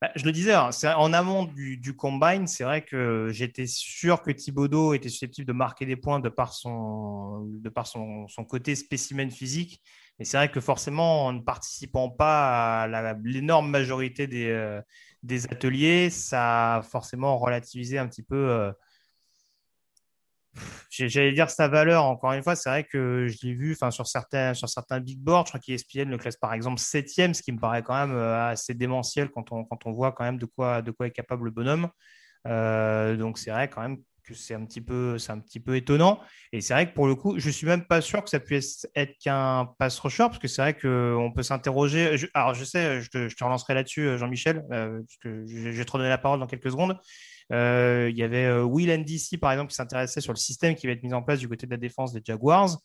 Bah, 0.00 0.10
je 0.14 0.24
le 0.24 0.32
disais, 0.32 0.52
hein, 0.52 0.70
en 0.96 1.12
amont 1.12 1.44
du, 1.44 1.96
combine, 1.96 2.46
c'est 2.46 2.64
vrai 2.64 2.84
que 2.84 3.28
j'étais 3.30 3.66
sûr 3.66 4.20
que 4.22 4.30
Thibaudot 4.30 4.92
était 4.92 5.08
susceptible 5.08 5.46
de 5.46 5.52
marquer 5.52 5.86
des 5.86 5.96
points 5.96 6.20
de 6.20 6.28
par 6.28 6.52
son, 6.52 7.48
côté 8.48 8.74
spécimen 8.74 9.30
physique. 9.30 9.80
Mais 10.18 10.24
c'est 10.24 10.36
vrai 10.36 10.50
que 10.50 10.60
forcément, 10.60 11.26
en 11.26 11.32
ne 11.32 11.40
participant 11.40 12.10
pas 12.10 12.82
à 12.82 13.14
l'énorme 13.22 13.70
majorité 13.70 14.26
des, 14.26 14.48
euh, 14.48 14.80
des, 15.22 15.46
ateliers, 15.46 16.10
ça 16.10 16.76
a 16.76 16.82
forcément 16.82 17.38
relativisé 17.38 17.98
un 17.98 18.06
petit 18.06 18.22
peu 18.22 18.36
euh, 18.36 18.72
J'allais 20.90 21.32
dire 21.32 21.50
sa 21.50 21.68
valeur, 21.68 22.04
encore 22.04 22.32
une 22.32 22.42
fois, 22.42 22.56
c'est 22.56 22.68
vrai 22.68 22.84
que 22.84 23.26
je 23.28 23.46
l'ai 23.46 23.54
vu 23.54 23.76
sur 23.90 24.06
certains, 24.06 24.54
sur 24.54 24.68
certains 24.68 25.00
big 25.00 25.18
boards. 25.18 25.46
Je 25.46 25.50
crois 25.50 25.60
qu'ESPN 25.60 26.08
le 26.08 26.18
classe 26.18 26.36
par 26.36 26.52
exemple 26.52 26.80
septième, 26.80 27.34
ce 27.34 27.42
qui 27.42 27.52
me 27.52 27.58
paraît 27.58 27.82
quand 27.82 27.94
même 27.94 28.16
euh, 28.16 28.50
assez 28.50 28.74
démentiel 28.74 29.30
quand 29.30 29.52
on, 29.52 29.64
quand 29.64 29.86
on 29.86 29.92
voit 29.92 30.12
quand 30.12 30.24
même 30.24 30.38
de 30.38 30.46
quoi, 30.46 30.82
de 30.82 30.90
quoi 30.90 31.06
est 31.06 31.10
capable 31.10 31.44
le 31.44 31.50
bonhomme. 31.50 31.88
Euh, 32.46 33.16
donc 33.16 33.38
c'est 33.38 33.50
vrai 33.50 33.68
quand 33.68 33.82
même 33.82 33.98
que 34.26 34.34
c'est 34.34 34.54
un, 34.54 34.64
petit 34.64 34.80
peu, 34.80 35.16
un 35.28 35.38
petit 35.38 35.60
peu 35.60 35.76
étonnant. 35.76 36.20
Et 36.52 36.60
c'est 36.60 36.74
vrai 36.74 36.88
que 36.88 36.94
pour 36.94 37.06
le 37.06 37.14
coup, 37.14 37.38
je 37.38 37.46
ne 37.46 37.52
suis 37.52 37.66
même 37.66 37.84
pas 37.84 38.00
sûr 38.00 38.22
que 38.22 38.28
ça 38.28 38.40
puisse 38.40 38.86
être 38.94 39.16
qu'un 39.18 39.70
pass 39.78 39.98
rusher, 40.00 40.24
parce 40.24 40.38
que 40.38 40.48
c'est 40.48 40.62
vrai 40.62 40.74
qu'on 40.74 41.32
peut 41.34 41.42
s'interroger. 41.42 42.16
alors 42.34 42.54
je 42.54 42.64
sais, 42.64 43.00
je 43.00 43.08
te, 43.08 43.44
relancerai 43.44 43.74
là-dessus, 43.74 44.18
Jean-Michel, 44.18 44.64
euh, 44.72 45.00
parce 45.00 45.16
que 45.18 45.46
je 45.46 45.70
vais 45.70 45.84
te 45.84 45.92
redonner 45.92 46.10
la 46.10 46.18
parole 46.18 46.40
dans 46.40 46.46
quelques 46.46 46.70
secondes. 46.70 46.98
Euh, 47.52 48.08
il 48.10 48.16
y 48.16 48.22
avait 48.22 48.46
euh, 48.46 48.64
Will 48.64 48.90
NDC, 48.90 49.38
par 49.40 49.52
exemple, 49.52 49.70
qui 49.70 49.76
s'intéressait 49.76 50.20
sur 50.20 50.32
le 50.32 50.38
système 50.38 50.74
qui 50.74 50.86
va 50.86 50.92
être 50.92 51.02
mis 51.02 51.14
en 51.14 51.22
place 51.22 51.38
du 51.38 51.48
côté 51.48 51.66
de 51.66 51.70
la 51.70 51.76
défense 51.76 52.12
des 52.12 52.20
Jaguars. 52.24 52.78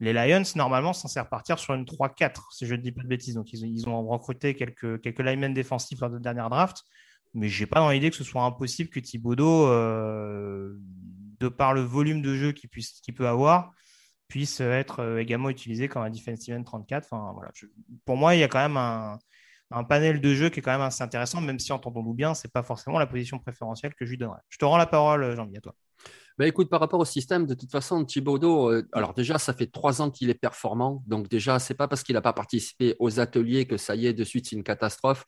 Les 0.00 0.12
Lions, 0.12 0.42
normalement, 0.56 0.92
censés 0.92 1.20
repartir 1.20 1.58
sur 1.58 1.74
une 1.74 1.84
3-4, 1.84 2.46
si 2.52 2.66
je 2.66 2.74
ne 2.74 2.80
dis 2.80 2.92
pas 2.92 3.02
de 3.02 3.08
bêtises. 3.08 3.34
Donc, 3.34 3.52
ils, 3.52 3.88
ont 3.88 4.06
recruté 4.08 4.54
quelques, 4.54 5.00
quelques 5.00 5.20
linemen 5.20 5.54
défensifs 5.54 6.00
lors 6.00 6.10
de 6.10 6.18
dernière 6.18 6.50
draft. 6.50 6.82
Mais 7.34 7.48
je 7.48 7.62
n'ai 7.62 7.66
pas 7.66 7.80
dans 7.80 7.90
l'idée 7.90 8.10
que 8.10 8.16
ce 8.16 8.24
soit 8.24 8.42
impossible 8.42 8.90
que 8.90 9.00
Thibodeau, 9.00 9.66
euh, 9.66 10.74
de 11.40 11.48
par 11.48 11.72
le 11.72 11.82
volume 11.82 12.20
de 12.20 12.34
jeu 12.34 12.52
qu'il 12.52 13.14
peut 13.14 13.28
avoir, 13.28 13.72
puisse 14.28 14.60
être 14.60 15.18
également 15.18 15.50
utilisé 15.50 15.88
comme 15.88 16.02
un 16.02 16.10
defensive 16.10 16.54
end 16.54 16.62
34. 16.62 17.06
Enfin, 17.10 17.32
voilà. 17.34 17.50
pour 18.04 18.16
moi, 18.16 18.34
il 18.34 18.40
y 18.40 18.42
a 18.42 18.48
quand 18.48 18.58
même 18.58 18.76
un, 18.76 19.18
un 19.74 19.84
panel 19.84 20.20
de 20.20 20.34
jeu 20.34 20.48
qui 20.48 20.60
est 20.60 20.62
quand 20.62 20.72
même 20.72 20.80
assez 20.80 21.02
intéressant, 21.02 21.40
même 21.40 21.58
si 21.58 21.72
entendons-nous 21.72 22.14
bien, 22.14 22.34
ce 22.34 22.46
n'est 22.46 22.50
pas 22.50 22.62
forcément 22.62 22.98
la 22.98 23.06
position 23.06 23.38
préférentielle 23.38 23.94
que 23.94 24.04
je 24.04 24.10
lui 24.10 24.18
donnerais. 24.18 24.40
Je 24.48 24.58
te 24.58 24.64
rends 24.64 24.76
la 24.76 24.86
parole, 24.86 25.34
Jean-Michel, 25.34 25.58
à 25.58 25.60
toi. 25.60 25.74
Bah, 26.38 26.46
écoute, 26.46 26.70
par 26.70 26.80
rapport 26.80 27.00
au 27.00 27.04
système, 27.04 27.46
de 27.46 27.54
toute 27.54 27.70
façon, 27.70 28.04
Thibaudot, 28.04 28.70
euh, 28.70 28.88
alors 28.92 29.12
déjà, 29.12 29.38
ça 29.38 29.52
fait 29.52 29.66
trois 29.66 30.00
ans 30.00 30.10
qu'il 30.10 30.30
est 30.30 30.34
performant. 30.34 31.02
Donc 31.06 31.28
déjà, 31.28 31.58
c'est 31.58 31.74
pas 31.74 31.88
parce 31.88 32.02
qu'il 32.02 32.14
n'a 32.14 32.22
pas 32.22 32.32
participé 32.32 32.96
aux 32.98 33.20
ateliers 33.20 33.66
que 33.66 33.76
ça 33.76 33.94
y 33.94 34.06
est, 34.06 34.12
de 34.14 34.24
suite, 34.24 34.46
c'est 34.48 34.56
une 34.56 34.64
catastrophe. 34.64 35.24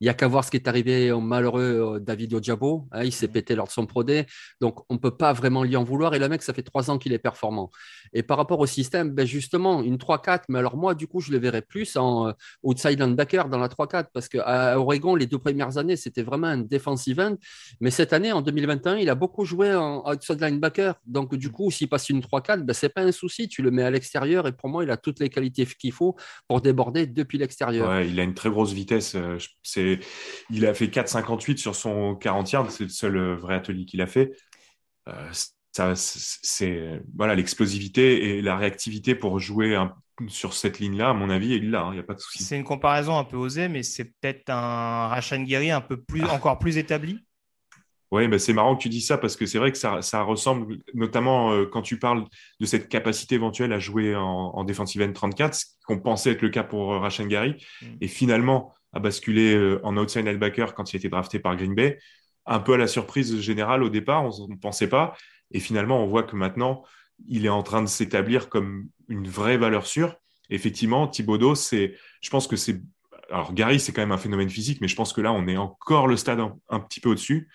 Il 0.00 0.04
n'y 0.04 0.08
a 0.08 0.14
qu'à 0.14 0.28
voir 0.28 0.44
ce 0.44 0.50
qui 0.50 0.56
est 0.56 0.68
arrivé 0.68 1.10
au 1.12 1.20
malheureux 1.20 1.96
euh, 1.96 2.00
David 2.00 2.34
Ojabo. 2.34 2.88
Hein, 2.92 3.04
il 3.04 3.12
s'est 3.12 3.28
pété 3.28 3.54
lors 3.54 3.66
de 3.66 3.72
son 3.72 3.86
prodé. 3.86 4.26
Donc, 4.60 4.80
on 4.90 4.94
ne 4.94 4.98
peut 4.98 5.16
pas 5.16 5.32
vraiment 5.32 5.64
lui 5.64 5.76
en 5.76 5.84
vouloir. 5.84 6.14
Et 6.14 6.18
le 6.18 6.28
mec, 6.28 6.42
ça 6.42 6.54
fait 6.54 6.62
trois 6.62 6.90
ans 6.90 6.98
qu'il 6.98 7.12
est 7.12 7.18
performant. 7.18 7.70
Et 8.12 8.22
par 8.22 8.36
rapport 8.36 8.60
au 8.60 8.66
système, 8.66 9.10
ben 9.10 9.26
justement, 9.26 9.82
une 9.82 9.96
3-4, 9.96 10.44
mais 10.48 10.58
alors 10.58 10.76
moi, 10.76 10.94
du 10.94 11.06
coup, 11.06 11.20
je 11.20 11.32
le 11.32 11.38
verrais 11.38 11.62
plus 11.62 11.96
en 11.96 12.28
euh, 12.28 12.32
outside 12.62 13.00
linebacker 13.00 13.48
dans 13.48 13.58
la 13.58 13.68
3-4 13.68 14.06
parce 14.12 14.28
qu'à 14.28 14.78
Oregon, 14.78 15.14
les 15.14 15.26
deux 15.26 15.38
premières 15.38 15.78
années, 15.78 15.96
c'était 15.96 16.22
vraiment 16.22 16.48
un 16.48 16.58
defensive 16.58 17.20
end. 17.20 17.36
Mais 17.80 17.90
cette 17.90 18.12
année, 18.12 18.32
en 18.32 18.42
2021, 18.42 18.96
il 18.96 19.10
a 19.10 19.14
beaucoup 19.14 19.44
joué 19.44 19.74
en 19.74 20.02
outside 20.10 20.40
linebacker. 20.40 20.94
Donc, 21.06 21.34
du 21.34 21.50
coup, 21.50 21.70
s'il 21.70 21.88
passe 21.88 22.08
une 22.10 22.20
3-4, 22.20 22.62
ben, 22.62 22.72
ce 22.72 22.86
n'est 22.86 22.90
pas 22.90 23.02
un 23.02 23.12
souci. 23.12 23.48
Tu 23.48 23.62
le 23.62 23.70
mets 23.70 23.82
à 23.82 23.90
l'extérieur 23.90 24.46
et 24.46 24.52
pour 24.52 24.68
moi, 24.68 24.84
il 24.84 24.90
a 24.90 24.96
toutes 24.96 25.20
les 25.20 25.28
qualités 25.28 25.66
qu'il 25.66 25.92
faut 25.92 26.16
pour 26.48 26.60
déborder 26.60 27.06
depuis 27.06 27.38
l'extérieur. 27.38 28.00
il 28.00 28.18
a 28.18 28.22
une 28.22 28.34
très 28.34 28.50
grosse 28.50 28.72
vitesse. 28.72 29.14
Euh, 29.14 29.38
c'est... 29.82 30.06
Il 30.50 30.66
a 30.66 30.74
fait 30.74 30.86
4,58 30.86 31.56
sur 31.56 31.74
son 31.74 32.14
40 32.14 32.52
yards. 32.52 32.70
C'est 32.70 32.84
le 32.84 32.90
seul 32.90 33.16
euh, 33.16 33.36
vrai 33.36 33.54
atelier 33.54 33.84
qu'il 33.84 34.00
a 34.00 34.06
fait. 34.06 34.32
Euh, 35.08 35.30
ça, 35.72 35.94
c'est 35.96 37.00
voilà 37.16 37.34
l'explosivité 37.34 38.36
et 38.36 38.42
la 38.42 38.56
réactivité 38.56 39.14
pour 39.14 39.38
jouer 39.38 39.74
sur 40.28 40.52
cette 40.52 40.78
ligne-là, 40.78 41.10
à 41.10 41.12
mon 41.14 41.30
avis, 41.30 41.54
il 41.54 41.70
là, 41.70 41.86
il 41.90 41.94
n'y 41.94 41.98
a 41.98 42.02
pas 42.02 42.14
de 42.14 42.20
souci. 42.20 42.42
C'est 42.42 42.56
une 42.56 42.64
comparaison 42.64 43.16
un 43.16 43.24
peu 43.24 43.36
osée, 43.36 43.68
mais 43.68 43.82
c'est 43.82 44.04
peut-être 44.04 44.50
un 44.50 45.08
Rachan 45.08 45.42
Guerri 45.42 45.70
un 45.70 45.80
peu 45.80 45.96
plus, 45.96 46.22
ah. 46.24 46.34
encore 46.34 46.58
plus 46.58 46.76
établi 46.76 47.20
oui, 48.12 48.28
mais 48.28 48.38
c'est 48.38 48.52
marrant 48.52 48.76
que 48.76 48.82
tu 48.82 48.90
dis 48.90 49.00
ça 49.00 49.16
parce 49.16 49.36
que 49.36 49.46
c'est 49.46 49.56
vrai 49.56 49.72
que 49.72 49.78
ça, 49.78 50.22
ressemble, 50.22 50.76
notamment 50.92 51.50
euh, 51.52 51.64
quand 51.64 51.80
tu 51.80 51.98
parles 51.98 52.26
de 52.60 52.66
cette 52.66 52.90
capacité 52.90 53.36
éventuelle 53.36 53.72
à 53.72 53.78
jouer 53.78 54.14
en, 54.14 54.64
defensive 54.64 55.00
end 55.00 55.14
34, 55.14 55.54
ce 55.54 55.64
qu'on 55.86 55.98
pensait 55.98 56.32
être 56.32 56.42
le 56.42 56.50
cas 56.50 56.62
pour 56.62 56.92
euh, 56.92 57.26
Gary, 57.26 57.56
mm. 57.80 57.86
et 58.02 58.08
finalement 58.08 58.74
à 58.92 59.00
basculer 59.00 59.54
euh, 59.54 59.80
en 59.84 59.96
outside 59.96 60.26
linebacker 60.26 60.74
quand 60.74 60.92
il 60.92 60.96
a 60.96 60.98
été 60.98 61.08
drafté 61.08 61.38
par 61.38 61.56
Green 61.56 61.74
Bay. 61.74 61.98
Un 62.46 62.60
peu 62.60 62.74
à 62.74 62.76
la 62.76 62.86
surprise 62.86 63.40
générale 63.40 63.82
au 63.82 63.88
départ, 63.88 64.24
on 64.24 64.48
ne 64.48 64.56
pensait 64.56 64.88
pas. 64.88 65.14
Et 65.52 65.60
finalement, 65.60 66.02
on 66.02 66.06
voit 66.06 66.24
que 66.24 66.36
maintenant, 66.36 66.82
il 67.28 67.46
est 67.46 67.50
en 67.50 67.62
train 67.62 67.82
de 67.82 67.88
s'établir 67.88 68.48
comme 68.48 68.88
une 69.08 69.28
vraie 69.28 69.56
valeur 69.56 69.86
sûre. 69.86 70.16
Effectivement, 70.50 71.06
Thibodeau, 71.06 71.54
c'est, 71.54 71.96
je 72.20 72.30
pense 72.30 72.46
que 72.46 72.56
c'est 72.56 72.80
alors 73.30 73.54
Gary, 73.54 73.80
c'est 73.80 73.92
quand 73.92 74.02
même 74.02 74.12
un 74.12 74.18
phénomène 74.18 74.50
physique, 74.50 74.80
mais 74.80 74.88
je 74.88 74.96
pense 74.96 75.12
que 75.12 75.22
là, 75.22 75.32
on 75.32 75.46
est 75.48 75.56
encore 75.56 76.06
le 76.06 76.16
stade 76.16 76.40
un, 76.68 76.80
petit 76.80 77.00
peu 77.00 77.08
au-dessus. 77.08 77.48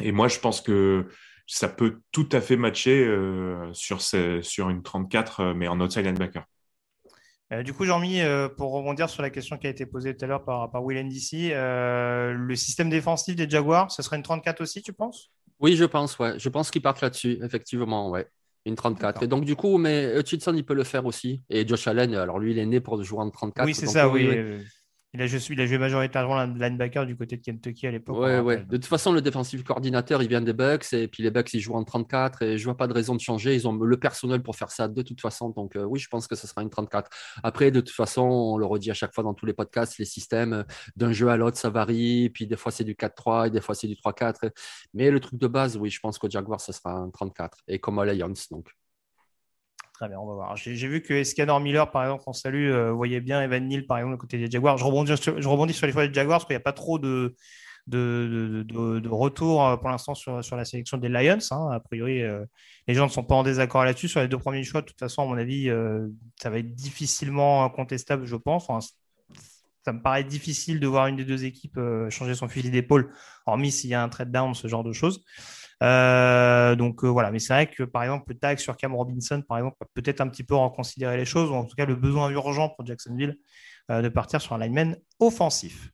et 0.00 0.12
moi, 0.12 0.28
je 0.28 0.38
pense 0.38 0.60
que 0.60 1.06
ça 1.46 1.68
peut 1.68 2.00
tout 2.12 2.28
à 2.32 2.42
fait 2.42 2.56
matcher 2.56 3.04
euh, 3.06 3.72
sur, 3.72 4.02
sur 4.02 4.68
une 4.68 4.82
34, 4.82 5.40
euh, 5.40 5.54
mais 5.54 5.66
en 5.66 5.80
outside 5.80 6.04
linebacker. 6.04 6.44
Euh, 7.52 7.62
du 7.62 7.72
coup, 7.72 7.84
Jean-Mi, 7.84 8.20
pour 8.56 8.72
rebondir 8.72 9.08
sur 9.08 9.22
la 9.22 9.30
question 9.30 9.56
qui 9.56 9.66
a 9.66 9.70
été 9.70 9.86
posée 9.86 10.16
tout 10.16 10.24
à 10.24 10.28
l'heure 10.28 10.44
par, 10.44 10.70
par 10.70 10.84
Will 10.84 10.98
NDC, 10.98 11.52
le 11.52 12.54
système 12.54 12.90
défensif 12.90 13.36
des 13.36 13.48
Jaguars, 13.48 13.90
ce 13.90 14.02
serait 14.02 14.16
une 14.16 14.22
34 14.22 14.60
aussi, 14.60 14.82
tu 14.82 14.92
penses? 14.92 15.30
Oui, 15.60 15.74
je 15.74 15.84
pense, 15.84 16.18
ouais. 16.18 16.38
Je 16.38 16.48
pense 16.48 16.70
qu'ils 16.70 16.82
partent 16.82 17.00
là-dessus, 17.00 17.38
effectivement, 17.42 18.10
ouais. 18.10 18.26
Une 18.66 18.74
34. 18.74 19.22
Et 19.22 19.26
donc, 19.26 19.44
du 19.44 19.56
coup, 19.56 19.78
mais 19.78 20.18
Hutchinson, 20.18 20.52
il 20.54 20.64
peut 20.64 20.74
le 20.74 20.84
faire 20.84 21.06
aussi. 21.06 21.42
Et 21.48 21.66
Josh 21.66 21.86
Allen, 21.86 22.14
alors 22.14 22.38
lui, 22.38 22.52
il 22.52 22.58
est 22.58 22.66
né 22.66 22.80
pour 22.80 23.02
jouer 23.02 23.20
en 23.20 23.30
34. 23.30 23.66
Oui, 23.66 23.74
c'est 23.74 23.86
ça, 23.86 24.08
oui. 24.08 24.28
Il 25.14 25.22
a, 25.22 25.24
il 25.24 25.60
a 25.60 25.66
joué 25.66 25.78
majoritairement 25.78 26.44
linebacker 26.44 27.06
du 27.06 27.16
côté 27.16 27.38
de 27.38 27.42
Kentucky 27.42 27.86
à 27.86 27.90
l'époque. 27.90 28.18
Ouais, 28.18 28.40
ouais. 28.40 28.58
De 28.58 28.76
toute 28.76 28.84
façon, 28.84 29.10
le 29.10 29.22
défensif 29.22 29.64
coordinateur, 29.64 30.22
il 30.22 30.28
vient 30.28 30.42
des 30.42 30.52
Bucks 30.52 30.92
et 30.92 31.08
puis 31.08 31.22
les 31.22 31.30
Bucks, 31.30 31.54
ils 31.54 31.60
jouent 31.60 31.76
en 31.76 31.84
34 31.84 32.42
et 32.42 32.58
je 32.58 32.64
vois 32.64 32.76
pas 32.76 32.86
de 32.86 32.92
raison 32.92 33.14
de 33.14 33.20
changer. 33.20 33.54
Ils 33.54 33.66
ont 33.66 33.72
le 33.72 33.96
personnel 33.98 34.42
pour 34.42 34.56
faire 34.56 34.70
ça 34.70 34.86
de 34.86 35.00
toute 35.00 35.22
façon. 35.22 35.48
Donc, 35.48 35.76
euh, 35.76 35.84
oui, 35.84 35.98
je 35.98 36.08
pense 36.08 36.26
que 36.26 36.36
ce 36.36 36.46
sera 36.46 36.62
une 36.62 36.68
34. 36.68 37.10
Après, 37.42 37.70
de 37.70 37.80
toute 37.80 37.94
façon, 37.94 38.22
on 38.22 38.58
le 38.58 38.66
redit 38.66 38.90
à 38.90 38.94
chaque 38.94 39.14
fois 39.14 39.24
dans 39.24 39.32
tous 39.32 39.46
les 39.46 39.54
podcasts, 39.54 39.96
les 39.96 40.04
systèmes 40.04 40.52
euh, 40.52 40.62
d'un 40.96 41.12
jeu 41.12 41.28
à 41.28 41.38
l'autre, 41.38 41.56
ça 41.56 41.70
varie. 41.70 42.28
Puis 42.28 42.46
des 42.46 42.56
fois, 42.56 42.70
c'est 42.70 42.84
du 42.84 42.94
4-3 42.94 43.46
et 43.46 43.50
des 43.50 43.62
fois, 43.62 43.74
c'est 43.74 43.88
du 43.88 43.94
3-4. 43.94 44.50
Mais 44.92 45.10
le 45.10 45.20
truc 45.20 45.40
de 45.40 45.46
base, 45.46 45.78
oui, 45.78 45.88
je 45.88 46.00
pense 46.00 46.18
qu'au 46.18 46.28
Jaguar, 46.28 46.60
ce 46.60 46.72
sera 46.72 46.92
un 46.92 47.08
34 47.08 47.56
et 47.66 47.78
comme 47.78 47.98
à 47.98 48.04
Lions. 48.04 48.34
Donc. 48.50 48.77
Très 49.98 50.08
bien, 50.08 50.20
on 50.20 50.26
va 50.26 50.34
voir. 50.34 50.56
J'ai 50.56 50.86
vu 50.86 51.02
que 51.02 51.12
Escanor 51.12 51.58
Miller, 51.58 51.90
par 51.90 52.04
exemple, 52.04 52.22
on 52.28 52.32
salue, 52.32 52.70
euh, 52.70 52.92
voyait 52.92 53.20
bien 53.20 53.42
Evan 53.42 53.66
Neal, 53.66 53.84
par 53.84 53.98
exemple, 53.98 54.16
côté 54.16 54.38
des 54.38 54.48
Jaguars. 54.48 54.78
Je 54.78 54.84
rebondis 54.84 55.16
sur, 55.16 55.42
je 55.42 55.48
rebondis 55.48 55.72
sur 55.72 55.88
les 55.88 55.92
fois 55.92 56.06
des 56.06 56.14
Jaguars 56.14 56.38
parce 56.38 56.44
qu'il 56.44 56.54
n'y 56.54 56.58
a 56.58 56.60
pas 56.60 56.72
trop 56.72 57.00
de, 57.00 57.34
de, 57.88 58.64
de, 58.64 59.08
retour 59.08 59.66
euh, 59.66 59.76
pour 59.76 59.88
l'instant 59.88 60.14
sur, 60.14 60.44
sur, 60.44 60.54
la 60.54 60.64
sélection 60.64 60.98
des 60.98 61.08
Lions. 61.08 61.38
Hein. 61.50 61.70
A 61.72 61.80
priori, 61.80 62.22
euh, 62.22 62.44
les 62.86 62.94
gens 62.94 63.06
ne 63.06 63.10
sont 63.10 63.24
pas 63.24 63.34
en 63.34 63.42
désaccord 63.42 63.84
là-dessus. 63.84 64.06
Sur 64.06 64.20
les 64.20 64.28
deux 64.28 64.38
premiers 64.38 64.62
choix, 64.62 64.82
de 64.82 64.86
toute 64.86 65.00
façon, 65.00 65.22
à 65.22 65.26
mon 65.26 65.36
avis, 65.36 65.68
ça 66.40 66.48
va 66.48 66.58
être 66.60 66.76
difficilement 66.76 67.68
contestable, 67.68 68.24
je 68.24 68.36
pense. 68.36 68.68
ça 69.84 69.92
me 69.92 70.00
paraît 70.00 70.22
difficile 70.22 70.78
de 70.78 70.86
voir 70.86 71.08
une 71.08 71.16
des 71.16 71.24
deux 71.24 71.44
équipes 71.44 71.80
changer 72.10 72.36
son 72.36 72.46
fusil 72.46 72.70
d'épaule, 72.70 73.12
hormis 73.46 73.72
s'il 73.72 73.90
y 73.90 73.94
a 73.94 74.02
un 74.04 74.08
trade 74.08 74.30
down, 74.30 74.54
ce 74.54 74.68
genre 74.68 74.84
de 74.84 74.92
choses. 74.92 75.24
Euh, 75.82 76.74
donc 76.74 77.04
euh, 77.04 77.08
voilà, 77.08 77.30
mais 77.30 77.38
c'est 77.38 77.52
vrai 77.52 77.66
que 77.68 77.84
par 77.84 78.02
exemple 78.02 78.24
le 78.28 78.38
tag 78.38 78.58
sur 78.58 78.76
Cam 78.76 78.94
Robinson, 78.94 79.42
par 79.46 79.58
exemple, 79.58 79.76
peut-être 79.94 80.20
un 80.20 80.28
petit 80.28 80.42
peu 80.42 80.54
reconsidérer 80.54 81.16
les 81.16 81.24
choses, 81.24 81.50
ou 81.50 81.54
en 81.54 81.64
tout 81.64 81.76
cas 81.76 81.86
le 81.86 81.94
besoin 81.94 82.30
urgent 82.30 82.70
pour 82.70 82.84
Jacksonville 82.84 83.38
euh, 83.90 84.02
de 84.02 84.08
partir 84.08 84.40
sur 84.40 84.54
un 84.54 84.58
lineman 84.58 84.96
offensif. 85.20 85.90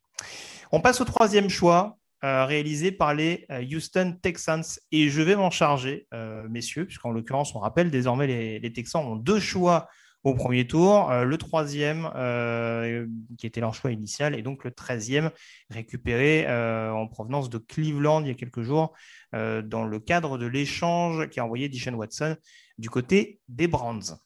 On 0.73 0.81
passe 0.81 1.01
au 1.01 1.05
troisième 1.05 1.49
choix. 1.49 1.99
réalisé 2.23 2.91
par 2.91 3.13
les 3.13 3.47
Houston 3.71 4.17
Texans. 4.23 4.65
Et 4.91 5.11
je 5.11 5.21
vais 5.21 5.37
m'en 5.37 5.51
charger, 5.51 6.09
messieurs, 6.49 6.87
puisqu'en 6.87 7.11
l'occurrence, 7.11 7.55
on 7.55 7.59
rappelle 7.59 7.91
désormais 7.91 8.27
les, 8.27 8.59
les 8.59 8.73
Texans 8.73 9.05
ont 9.05 9.17
deux 9.17 9.39
choix 9.39 9.89
au 10.25 10.35
premier 10.35 10.67
tour, 10.67 11.11
euh, 11.11 11.25
le 11.25 11.37
troisième 11.37 12.11
euh, 12.17 13.07
qui 13.37 13.47
était 13.47 13.61
leur 13.61 13.75
choix 13.75 13.93
initial 13.93 14.35
et 14.35 14.43
donc 14.43 14.65
le 14.65 14.71
treizième 14.71 15.31
récupéré 15.69 16.47
euh, 16.49 16.91
en 16.93 17.07
provenance 17.07 17.51
de 17.51 17.59
Cleveland 17.59 18.23
il 18.23 18.29
y 18.29 18.31
a 18.31 18.35
quelques 18.35 18.63
jours 18.63 18.95
dans 19.33 19.85
le 19.85 19.99
cadre 19.99 20.39
de 20.39 20.47
l'échange 20.47 21.29
qui 21.29 21.41
a 21.41 21.45
envoyé 21.45 21.69
Dishon 21.69 21.95
Watson 21.95 22.37
du 22.79 22.89
côté 22.89 23.41
des 23.49 23.67
Browns. 23.67 24.17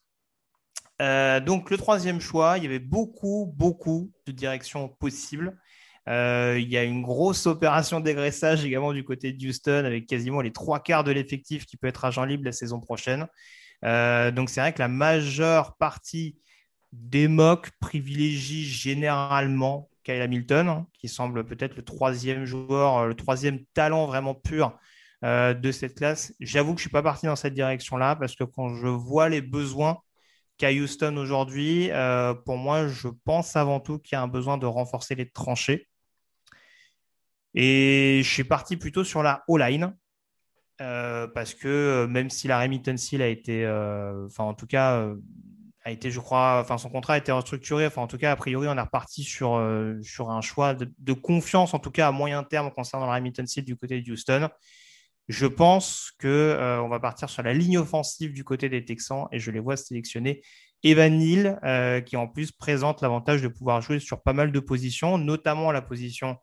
donc 0.99 1.71
le 1.71 1.77
troisième 1.77 2.21
choix, 2.21 2.59
il 2.59 2.63
y 2.63 2.67
avait 2.67 2.77
beaucoup, 2.77 3.51
beaucoup 3.57 4.11
de 4.27 4.31
directions 4.31 4.87
possibles. 4.87 5.57
il 6.05 6.69
y 6.69 6.77
a 6.77 6.83
une 6.83 7.01
grosse 7.01 7.47
opération 7.47 8.01
dégraissage 8.01 8.63
également 8.63 8.93
du 8.93 9.03
côté 9.03 9.33
de 9.33 9.47
Houston 9.47 9.83
avec 9.83 10.05
quasiment 10.05 10.41
les 10.41 10.51
trois 10.51 10.79
quarts 10.79 11.03
de 11.03 11.11
l'effectif 11.11 11.65
qui 11.65 11.75
peut 11.75 11.87
être 11.87 12.05
agent 12.05 12.23
libre 12.25 12.45
la 12.45 12.51
saison 12.51 12.79
prochaine. 12.79 13.25
Euh, 13.85 14.31
donc 14.31 14.49
c'est 14.49 14.61
vrai 14.61 14.73
que 14.73 14.79
la 14.79 14.87
majeure 14.87 15.77
partie 15.77 16.37
des 16.91 17.27
mocks 17.27 17.71
privilégie 17.79 18.65
généralement 18.65 19.89
Kyle 20.03 20.21
Hamilton, 20.21 20.67
hein, 20.69 20.87
qui 20.93 21.07
semble 21.07 21.45
peut-être 21.45 21.75
le 21.75 21.83
troisième 21.83 22.45
joueur, 22.45 22.97
euh, 22.97 23.07
le 23.07 23.15
troisième 23.15 23.63
talent 23.73 24.05
vraiment 24.07 24.35
pur 24.35 24.77
euh, 25.23 25.53
de 25.53 25.71
cette 25.71 25.95
classe. 25.95 26.33
J'avoue 26.39 26.73
que 26.73 26.79
je 26.79 26.85
ne 26.85 26.89
suis 26.89 26.91
pas 26.91 27.03
parti 27.03 27.25
dans 27.27 27.35
cette 27.35 27.53
direction-là 27.53 28.15
parce 28.15 28.35
que 28.35 28.43
quand 28.43 28.75
je 28.75 28.87
vois 28.87 29.29
les 29.29 29.41
besoins 29.41 29.99
qu'a 30.57 30.71
Houston 30.71 31.15
aujourd'hui, 31.17 31.89
pour 32.45 32.57
moi, 32.57 32.87
je 32.87 33.07
pense 33.23 33.55
avant 33.55 33.79
tout 33.79 33.97
qu'il 33.99 34.15
y 34.15 34.19
a 34.19 34.21
un 34.21 34.27
besoin 34.27 34.57
de 34.57 34.65
renforcer 34.65 35.15
les 35.15 35.29
tranchées. 35.29 35.87
Et 37.53 38.21
je 38.23 38.29
suis 38.29 38.43
parti 38.43 38.77
plutôt 38.77 39.03
sur 39.03 39.23
la 39.23 39.43
O-line. 39.47 39.95
Euh, 40.81 41.27
parce 41.27 41.53
que 41.53 41.67
euh, 41.67 42.07
même 42.07 42.29
si 42.29 42.47
la 42.47 42.59
Remittance 42.59 43.13
a 43.13 43.27
été, 43.27 43.65
euh, 43.65 44.25
enfin 44.27 44.45
en 44.45 44.53
tout 44.53 44.67
cas, 44.67 45.05
a 45.83 45.91
été, 45.91 46.11
je 46.11 46.19
crois, 46.19 46.59
enfin 46.61 46.77
son 46.77 46.89
contrat 46.89 47.15
a 47.15 47.17
été 47.17 47.31
restructuré, 47.31 47.85
enfin 47.85 48.01
en 48.01 48.07
tout 48.07 48.17
cas, 48.17 48.31
a 48.31 48.35
priori, 48.35 48.67
on 48.69 48.77
est 48.77 48.81
reparti 48.81 49.23
sur, 49.23 49.61
sur 50.01 50.29
un 50.29 50.41
choix 50.41 50.73
de, 50.75 51.13
confiance, 51.13 51.73
en 51.73 51.79
tout 51.79 51.91
cas 51.91 52.07
à 52.07 52.11
moyen 52.11 52.43
terme 52.43 52.71
concernant 52.71 53.07
la 53.07 53.15
Remittance 53.15 53.57
du 53.59 53.75
côté 53.75 54.01
de 54.01 54.11
Houston. 54.11 54.49
Je 55.27 55.45
pense 55.45 56.11
qu'on 56.19 56.87
va 56.89 56.99
partir 56.99 57.29
sur 57.29 57.43
la 57.43 57.53
ligne 57.53 57.77
offensive 57.77 58.33
du 58.33 58.43
côté 58.43 58.67
des 58.67 58.83
Texans 58.83 59.27
et 59.31 59.39
je 59.39 59.51
les 59.51 59.59
vois 59.59 59.77
sélectionner 59.77 60.41
Evan 60.83 61.17
Neal, 61.17 62.03
qui 62.05 62.17
en 62.17 62.27
plus 62.27 62.51
présente 62.51 63.01
l'avantage 63.01 63.41
de 63.41 63.47
pouvoir 63.47 63.81
jouer 63.81 63.99
sur 63.99 64.21
pas 64.21 64.33
mal 64.33 64.51
de 64.51 64.59
positions, 64.59 65.17
notamment 65.17 65.71
la 65.71 65.81
position 65.81 66.37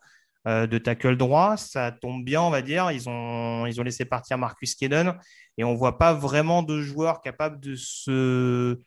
de 0.46 0.78
tackle 0.78 1.16
droit. 1.16 1.56
Ça 1.56 1.90
tombe 1.92 2.24
bien, 2.24 2.40
on 2.40 2.50
va 2.50 2.62
dire. 2.62 2.90
Ils 2.92 3.08
ont, 3.08 3.66
ils 3.66 3.80
ont 3.80 3.84
laissé 3.84 4.04
partir 4.04 4.38
Marcus 4.38 4.74
Kedon 4.74 5.14
et 5.58 5.64
on 5.64 5.72
ne 5.72 5.76
voit 5.76 5.98
pas 5.98 6.14
vraiment 6.14 6.62
de 6.62 6.80
joueurs 6.80 7.20
capables 7.20 7.60
de 7.60 7.74
se 7.74 8.78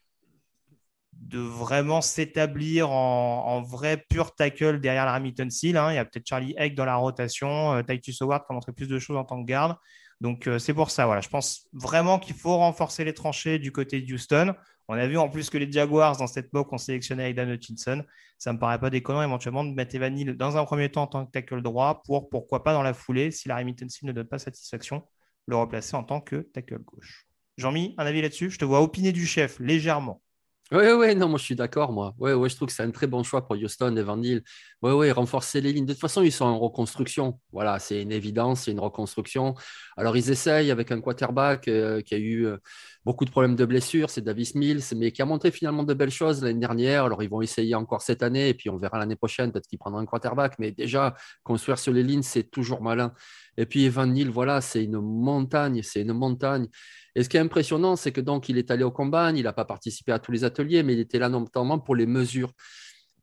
de 1.20 1.40
vraiment 1.40 2.02
s'établir 2.02 2.90
en, 2.92 3.62
vrai 3.62 4.04
pur 4.10 4.34
tackle 4.34 4.80
derrière 4.80 5.06
la 5.06 5.14
Hamilton 5.14 5.50
Seal. 5.50 5.78
Hein. 5.78 5.92
Il 5.92 5.96
y 5.96 5.98
a 5.98 6.06
peut-être 6.06 6.26
Charlie 6.26 6.56
Egg 6.58 6.76
dans 6.76 6.86
la 6.86 6.96
rotation, 6.96 7.74
euh, 7.74 7.84
Titus 7.84 8.22
Howard 8.22 8.46
qui 8.46 8.52
a 8.52 8.54
montré 8.54 8.72
plus 8.72 8.88
de 8.88 8.98
choses 9.00 9.18
en 9.18 9.26
tant 9.26 9.42
que 9.42 9.46
garde. 9.46 9.76
Donc 10.22 10.48
euh, 10.48 10.60
c'est 10.60 10.74
pour 10.74 10.92
ça. 10.92 11.06
Voilà. 11.06 11.22
Je 11.22 11.30
pense 11.30 11.68
vraiment 11.74 12.20
qu'il 12.20 12.36
faut 12.36 12.56
renforcer 12.58 13.04
les 13.04 13.14
tranchées 13.14 13.60
du 13.60 13.72
côté 13.72 14.02
de 14.02 14.14
Houston. 14.14 14.54
On 14.92 14.96
a 14.96 15.06
vu 15.06 15.20
en 15.20 15.30
plus 15.30 15.52
que 15.52 15.60
les 15.60 15.72
Jaguars, 15.72 16.18
dans 16.18 16.26
cette 16.26 16.52
mock, 16.52 16.74
ont 16.74 16.80
sélectionné 16.80 17.30
Aidan 17.30 17.48
Hutchinson. 17.48 18.04
Ça 18.40 18.50
ne 18.50 18.56
me 18.56 18.60
paraît 18.60 18.80
pas 18.80 18.90
déconnant 18.90 19.22
éventuellement 19.22 19.64
de 19.64 19.72
mettre 19.72 19.94
Evan 19.94 20.12
Neal 20.12 20.36
dans 20.36 20.58
un 20.58 20.66
premier 20.66 20.90
temps 20.90 21.04
en 21.04 21.08
tant 21.08 21.26
que 21.28 21.32
tackle 21.32 21.62
droit 21.62 22.02
pour, 22.04 22.28
pourquoi 22.28 22.64
pas, 22.64 22.74
dans 22.74 22.82
la 22.82 22.96
foulée, 22.96 23.30
si 23.30 23.48
la 23.48 23.64
Mittensil 23.64 24.08
ne 24.08 24.14
donne 24.14 24.28
pas 24.28 24.40
satisfaction, 24.40 25.04
le 25.46 25.58
remplacer 25.58 25.96
en 25.96 26.04
tant 26.04 26.22
que 26.22 26.38
tackle 26.38 26.80
gauche. 26.80 27.28
Jean-Mi, 27.58 27.94
un 28.00 28.06
avis 28.08 28.24
là-dessus? 28.24 28.50
Je 28.50 28.58
te 28.58 28.66
vois 28.66 28.82
opiner 28.82 29.12
du 29.12 29.28
chef 29.28 29.60
légèrement. 29.60 30.24
Oui, 30.72 30.86
oui, 30.96 31.16
non, 31.16 31.30
moi 31.30 31.40
je 31.40 31.46
suis 31.46 31.56
d'accord, 31.56 31.92
moi. 31.92 32.14
Oui, 32.20 32.32
ouais, 32.32 32.48
je 32.48 32.56
trouve 32.56 32.68
que 32.68 32.74
c'est 32.74 32.84
un 32.84 32.92
très 32.92 33.08
bon 33.08 33.24
choix 33.24 33.44
pour 33.48 33.56
Houston 33.56 33.96
et 33.98 34.04
Van 34.04 34.18
Neal. 34.18 34.44
Oui, 34.84 34.92
oui, 34.92 35.12
renforcer 35.12 35.62
les 35.62 35.74
lignes. 35.74 35.88
De 35.88 35.94
toute 35.94 36.02
façon, 36.02 36.22
ils 36.22 36.32
sont 36.32 36.46
en 36.46 36.60
reconstruction. 36.60 37.40
Voilà, 37.52 37.80
c'est 37.80 38.04
une 38.04 38.12
évidence, 38.12 38.62
c'est 38.66 38.72
une 38.72 38.80
reconstruction. 38.80 39.56
Alors, 39.98 40.16
ils 40.16 40.30
essayent 40.30 40.70
avec 40.70 40.92
un 40.92 41.02
quarterback 41.02 41.68
euh, 41.68 42.02
qui 42.02 42.14
a 42.14 42.20
eu 42.20 42.46
euh, 42.46 42.58
beaucoup 43.06 43.26
de 43.26 43.32
problèmes 43.32 43.56
de 43.56 43.66
blessures, 43.66 44.10
c'est 44.10 44.22
Davis 44.22 44.56
Mills, 44.56 44.84
mais 44.96 45.12
qui 45.12 45.22
a 45.22 45.26
montré 45.26 45.52
finalement 45.52 45.84
de 45.84 45.94
belles 45.94 46.12
choses 46.12 46.44
l'année 46.44 46.60
dernière. 46.60 47.06
Alors, 47.06 47.24
ils 47.24 47.30
vont 47.30 47.42
essayer 47.42 47.76
encore 47.76 48.02
cette 48.02 48.24
année 48.24 48.50
et 48.50 48.54
puis 48.54 48.70
on 48.70 48.78
verra 48.78 49.00
l'année 49.00 49.16
prochaine, 49.16 49.52
peut-être 49.52 49.68
qu'ils 49.68 49.80
prendront 49.80 50.00
un 50.00 50.06
quarterback. 50.06 50.60
Mais 50.60 50.72
déjà, 50.72 51.16
construire 51.44 51.80
sur 51.80 51.94
les 51.94 52.04
lignes, 52.04 52.24
c'est 52.24 52.44
toujours 52.44 52.82
malin. 52.82 53.14
Et 53.58 53.66
puis, 53.66 53.86
Evan 53.86 54.12
Neal, 54.12 54.30
voilà, 54.30 54.62
c'est 54.62 54.84
une 54.84 55.00
montagne, 55.00 55.82
c'est 55.84 56.02
une 56.02 56.14
montagne. 56.14 56.68
Et 57.16 57.24
ce 57.24 57.30
qui 57.30 57.38
est 57.38 57.42
impressionnant, 57.42 57.96
c'est 57.96 58.12
que 58.12 58.22
donc 58.22 58.50
il 58.50 58.58
est 58.58 58.72
allé 58.72 58.84
au 58.84 58.92
combat, 58.92 59.32
il 59.32 59.44
n'a 59.44 59.54
pas 59.54 59.66
participé 59.66 60.12
à 60.12 60.20
tous 60.20 60.32
les 60.32 60.44
ateliers, 60.44 60.84
mais 60.84 60.94
il 60.94 61.00
était 61.00 61.20
là 61.20 61.30
notamment 61.30 61.80
pour 61.80 61.96
les 61.96 62.06
mesures. 62.06 62.52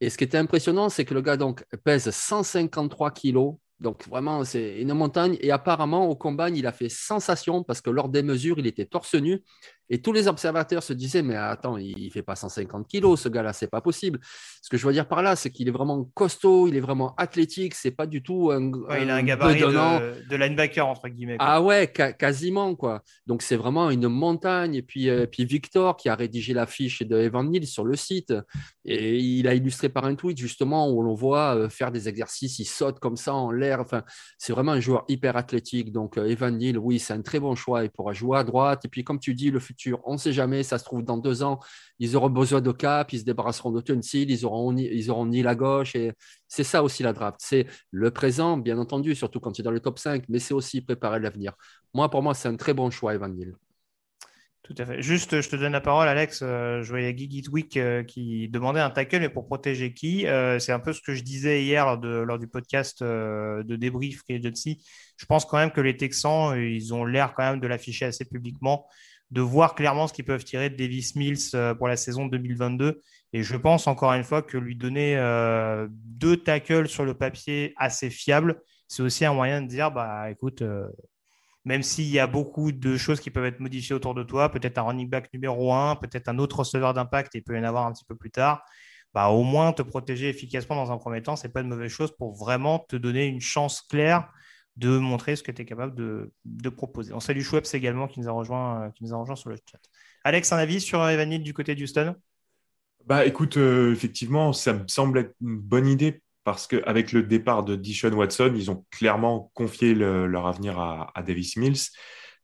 Et 0.01 0.11
ce 0.11 0.19
qui 0.19 0.25
était 0.25 0.39
impressionnant, 0.39 0.89
c'est 0.89 1.05
que 1.05 1.15
le 1.15 1.23
gars 1.23 1.37
donc 1.37 1.65
pèse 1.85 2.11
153 2.11 3.12
kilos, 3.12 3.55
donc 3.79 4.09
vraiment, 4.09 4.43
c'est 4.45 4.81
une 4.81 4.95
montagne. 4.95 5.37
Et 5.41 5.51
apparemment, 5.51 6.09
au 6.09 6.17
combat, 6.17 6.49
il 6.49 6.67
a 6.67 6.73
fait 6.73 6.89
sensation 6.89 7.62
parce 7.62 7.81
que 7.81 7.91
lors 7.91 8.09
des 8.09 8.23
mesures, 8.23 8.59
il 8.59 8.67
était 8.67 8.87
torse 8.87 9.15
nu. 9.15 9.43
Et 9.88 10.01
tous 10.01 10.12
les 10.12 10.29
observateurs 10.29 10.83
se 10.83 10.92
disaient, 10.92 11.22
mais 11.22 11.37
attends, 11.37 11.77
il 11.77 12.07
ne 12.07 12.11
fait 12.11 12.22
pas 12.22 12.37
150 12.37 12.88
kilos, 12.88 13.20
ce 13.20 13.29
gars-là, 13.29 13.53
c'est 13.53 13.70
pas 13.70 13.81
possible. 13.81 14.18
Ce 14.62 14.68
que 14.68 14.77
je 14.77 14.87
veux 14.87 14.92
dire 14.92 15.07
par 15.07 15.22
là, 15.22 15.37
c'est 15.37 15.51
qu'il 15.51 15.68
est 15.68 15.72
vraiment 15.72 16.05
costaud, 16.14 16.66
il 16.66 16.77
est 16.77 16.81
vraiment 16.81 17.14
athlétique, 17.16 17.75
c'est 17.75 17.92
pas 17.92 18.07
du 18.07 18.22
tout 18.22 18.51
un. 18.51 18.70
il 19.01 19.11
a 19.11 19.16
un 19.16 19.22
gabarit 19.22 19.61
de, 19.61 20.29
de, 20.29 20.37
linebacker, 20.37 20.87
entre 20.87 21.09
guillemets. 21.09 21.37
Ah 21.38 21.62
ouais, 21.62 21.92
quasiment, 22.18 22.75
quoi. 22.75 23.03
Donc 23.27 23.42
c'est 23.42 23.57
vraiment 23.57 23.90
une 23.90 24.09
montagne. 24.09 24.75
Et 24.75 24.83
puis, 24.83 25.09
euh, 25.09 25.27
puis 25.27 25.44
Victor, 25.44 25.96
qui 25.96 26.09
a 26.09 26.14
rédigé 26.14 26.53
l'affiche 26.53 27.03
de 27.03 27.16
Evan 27.16 27.49
Neal 27.49 27.66
sur 27.66 27.85
le 27.85 27.94
site, 27.96 28.35
et 28.85 29.18
il 29.18 29.46
a 29.46 29.55
illustré 29.55 29.88
par 29.88 30.05
un 30.05 30.14
tweet, 30.14 30.38
justement, 30.38 30.90
où 30.90 31.03
l'on 31.03 31.14
voit 31.14 31.57
euh, 31.57 31.68
faire 31.68 31.92
des 31.92 32.09
exercices, 32.09 32.59
il 32.59 32.64
saute 32.64 32.99
comme 32.99 33.16
ça 33.16 33.35
en 33.35 33.51
l'air. 33.51 33.81
Enfin, 33.81 34.03
c'est 34.38 34.53
vraiment 34.53 34.72
un 34.72 34.81
joueur 34.81 35.05
hyper 35.09 35.37
athlétique. 35.37 35.92
Donc, 35.92 36.18
euh, 36.18 36.27
Evan 36.27 36.57
Neal, 36.57 36.79
oui, 36.79 36.99
c'est 36.99 37.12
un 37.12 37.22
très 37.22 37.38
bon 37.38 37.55
choix. 37.55 37.85
Il 37.85 37.90
pourra 37.90 38.12
jouer 38.12 38.38
à 38.38 38.44
droite. 38.44 38.85
Et 38.85 38.88
puis, 38.88 39.05
comme 39.05 39.20
tu 39.20 39.35
dis, 39.35 39.51
le 39.51 39.61
futur 39.61 39.76
on 40.05 40.12
ne 40.12 40.19
sait 40.19 40.33
jamais, 40.33 40.62
ça 40.62 40.79
se 40.79 40.85
trouve 40.85 41.03
dans 41.03 41.19
deux 41.19 41.43
ans, 41.43 41.61
ils 41.99 42.17
auront 42.17 42.31
besoin 42.31 42.61
de 42.61 42.73
cap, 42.73 43.12
ils 43.12 43.21
se 43.21 43.25
débarrasseront 43.25 43.71
de 43.71 43.81
Tunsil, 43.81 44.31
ils 44.31 44.45
auront, 44.45 44.77
ils 44.77 45.11
auront 45.11 45.27
ni 45.27 45.43
la 45.43 45.55
gauche. 45.55 45.95
Et 45.95 46.12
c'est 46.49 46.65
ça 46.65 46.83
aussi 46.83 47.03
la 47.03 47.12
draft. 47.12 47.39
C'est 47.41 47.67
le 47.91 48.11
présent, 48.11 48.57
bien 48.57 48.79
entendu, 48.79 49.15
surtout 49.15 49.41
quand 49.41 49.53
tu 49.53 49.62
es 49.62 49.65
dans 49.65 49.71
le 49.71 49.81
top 49.81 49.99
5, 49.99 50.25
mais 50.29 50.39
c'est 50.39 50.55
aussi 50.55 50.81
préparer 50.81 51.21
l'avenir. 51.21 51.53
Moi, 51.95 52.11
pour 52.11 52.23
moi, 52.23 52.35
c'est 52.35 52.49
un 52.49 52.57
très 52.57 52.75
bon 52.75 52.91
choix, 52.91 53.15
Evan. 53.15 53.35
Tout 54.67 54.75
à 54.79 54.85
fait. 54.85 55.01
Juste, 55.01 55.41
je 55.41 55.49
te 55.49 55.55
donne 55.55 55.73
la 55.73 55.81
parole, 55.81 56.09
Alex. 56.09 56.41
Euh, 56.43 56.83
je 56.83 56.89
voyais 56.89 57.15
Guy 57.15 57.45
euh, 57.77 58.03
qui 58.03 58.49
demandait 58.49 58.81
un 58.81 58.91
tackle, 58.91 59.21
mais 59.21 59.29
pour 59.29 59.47
protéger 59.47 59.95
qui 59.95 60.27
euh, 60.27 60.59
C'est 60.59 60.73
un 60.73 60.81
peu 60.81 60.93
ce 60.93 61.01
que 61.01 61.15
je 61.15 61.23
disais 61.23 61.62
hier 61.62 61.97
lors, 62.03 62.39
du 62.39 62.49
podcast 62.49 63.01
de 63.03 63.77
débrief 63.77 64.23
Agency. 64.29 64.85
Je 65.19 65.27
pense 65.27 65.45
quand 65.45 65.59
même 65.59 65.71
que 65.71 65.81
les 65.81 65.97
Texans, 65.97 66.61
ils 66.61 66.93
ont 66.93 67.05
l'air 67.05 67.33
quand 67.35 67.45
même 67.45 67.61
de 67.61 67.67
l'afficher 67.69 68.07
assez 68.07 68.25
publiquement 68.25 68.89
de 69.31 69.41
voir 69.41 69.75
clairement 69.75 70.07
ce 70.07 70.12
qu'ils 70.12 70.25
peuvent 70.25 70.45
tirer 70.45 70.71
de 70.71 70.77
Davis 70.77 71.17
Mills 71.17 71.39
euh, 71.55 71.75
pour 71.75 71.89
la 71.89 71.97
saison 71.97 72.27
2022. 72.27 73.03
Et 73.33 73.43
je 73.43 73.57
pense 73.57 73.87
encore 73.87 74.12
une 74.12 74.25
fois 74.25 74.43
que 74.43 74.57
lui 74.57 74.77
donner 74.77 75.17
euh, 75.17 75.89
deux 75.91 76.37
tackles 76.37 76.89
sur 76.89 77.05
le 77.05 77.15
papier 77.15 77.75
assez 77.77 78.11
fiables, 78.11 78.62
c'est 78.89 79.03
aussi 79.03 79.25
un 79.25 79.35
moyen 79.35 79.62
de 79.62 79.67
dire, 79.67 79.91
bah 79.91 80.31
écoute, 80.31 80.62
euh, 80.62 80.87
même 81.65 81.83
s'il 81.83 82.07
y 82.07 82.21
a 82.21 82.29
beaucoup 82.29 82.71
de 82.71 82.97
choses 82.97 83.21
qui 83.21 83.31
peuvent 83.31 83.45
être 83.45 83.59
modifiées 83.59 83.97
autour 83.97 84.15
de 84.15 84.23
toi, 84.23 84.51
peut-être 84.51 84.79
un 84.79 84.83
running 84.83 85.11
back 85.11 85.33
numéro 85.35 85.75
un, 85.75 85.97
peut-être 85.97 86.29
un 86.29 86.39
autre 86.39 86.61
receveur 86.61 86.95
d'impact, 86.95 87.35
il 87.35 87.43
peut 87.43 87.57
y 87.57 87.59
en 87.59 87.65
avoir 87.65 87.87
un 87.87 87.93
petit 87.93 88.05
peu 88.05 88.15
plus 88.15 88.31
tard, 88.31 88.62
bah, 89.12 89.29
au 89.29 89.43
moins 89.43 89.73
te 89.73 89.83
protéger 89.83 90.29
efficacement 90.29 90.77
dans 90.77 90.93
un 90.93 90.99
premier 90.99 91.23
temps, 91.23 91.35
c'est 91.35 91.49
pas 91.49 91.62
une 91.62 91.69
mauvaise 91.69 91.91
chose 91.91 92.15
pour 92.17 92.37
vraiment 92.37 92.79
te 92.79 92.95
donner 92.95 93.27
une 93.27 93.41
chance 93.41 93.83
claire 93.83 94.29
de 94.77 94.99
montrer 94.99 95.37
ce 95.37 95.43
que 95.43 95.51
tu 95.51 95.62
es 95.62 95.65
capable 95.65 95.95
de, 95.95 96.69
proposer. 96.69 97.12
On 97.15 97.21
salue 97.21 97.41
Schweppes 97.41 97.67
également 97.73 98.09
qui 98.09 98.21
nous, 98.21 98.29
a 98.29 98.33
rejoint, 98.33 98.83
euh, 98.83 98.91
qui 98.91 99.05
nous 99.05 99.15
a 99.15 99.17
rejoint 99.17 99.37
sur 99.37 99.51
le 99.51 99.57
chat. 99.57 99.81
Alex, 100.25 100.53
un 100.53 100.59
avis 100.59 100.81
sur 100.81 101.07
Evanil 101.09 101.43
du 101.43 101.55
côté 101.55 101.75
d'Houston? 101.75 102.15
Bah, 103.07 103.25
Écoute, 103.25 103.57
euh, 103.57 103.93
effectivement, 103.93 104.53
ça 104.53 104.75
me 104.75 104.87
semble 104.89 105.19
être 105.21 105.35
une 105.41 105.57
bonne 105.57 105.87
idée 105.87 106.23
parce 106.45 106.67
qu'avec 106.67 107.12
le 107.12 107.23
départ 107.23 107.65
de 107.65 107.75
Dishon 107.75 108.12
Watson, 108.12 108.53
ils 108.55 108.71
ont 108.71 108.85
clairement 108.91 109.51
confié 109.55 109.95
leur 109.95 110.47
avenir 110.47 110.79
à, 110.79 111.12
Davis 111.27 111.57
Mills. 111.57 111.89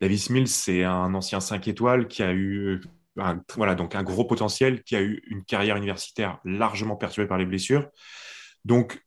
Davis 0.00 0.28
Mills, 0.28 0.48
c'est 0.48 0.82
un 0.82 1.14
ancien 1.14 1.38
5 1.38 1.68
étoiles 1.68 2.08
qui 2.08 2.24
a 2.24 2.32
eu 2.32 2.80
un, 3.16 3.40
voilà, 3.54 3.76
donc 3.76 3.94
un 3.94 4.02
gros 4.02 4.24
potentiel, 4.24 4.82
qui 4.82 4.96
a 4.96 5.02
eu 5.02 5.22
une 5.28 5.44
carrière 5.44 5.76
universitaire 5.76 6.40
largement 6.44 6.96
perturbée 6.96 7.28
par 7.28 7.38
les 7.38 7.46
blessures. 7.46 7.88
Donc, 8.64 9.04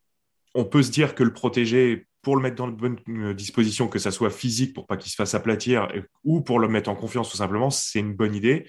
on 0.54 0.64
peut 0.64 0.82
se 0.82 0.92
dire 0.92 1.14
que 1.14 1.24
le 1.24 1.34
protéger 1.34 2.08
pour 2.26 2.36
le 2.36 2.42
mettre 2.42 2.56
dans 2.56 2.68
de 2.68 2.74
bonnes 2.74 2.98
euh, 3.08 3.36
dispositions, 3.36 3.88
que 3.88 4.00
ça 4.00 4.10
soit 4.10 4.32
physique 4.32 4.74
pour 4.74 4.88
pas 4.88 4.98
qu'il 4.98 5.12
se 5.12 5.16
fasse 5.16 5.36
aplatir 5.36 5.88
ou 6.24 6.42
pour 6.42 6.60
le 6.60 6.68
mettre 6.68 6.90
en 6.90 6.96
confiance 6.96 7.30
tout 7.30 7.38
simplement, 7.38 7.70
c'est 7.70 8.00
une 8.00 8.16
bonne 8.16 8.34
idée. 8.34 8.66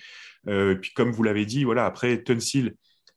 Euh, 0.46 0.74
puis 0.74 0.92
comme 0.92 1.10
vous 1.10 1.22
l'avez 1.22 1.46
dit, 1.46 1.64
voilà, 1.64 1.86
après 1.86 2.22
Tunsil, 2.22 2.74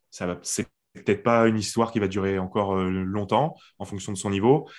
ça 0.09 0.25
va, 0.25 0.39
c'est 0.41 0.67
peut-être 0.93 1.23
pas 1.23 1.45
une 1.47 1.59
histoire 1.59 1.91
qui 1.91 1.99
va 1.99 2.07
durer 2.07 2.39
encore 2.39 2.77
euh, 2.77 2.89
longtemps 2.89 3.57
en 3.79 3.85
fonction 3.85 4.13
de 4.13 4.17
son 4.17 4.29
niveau. 4.29 4.69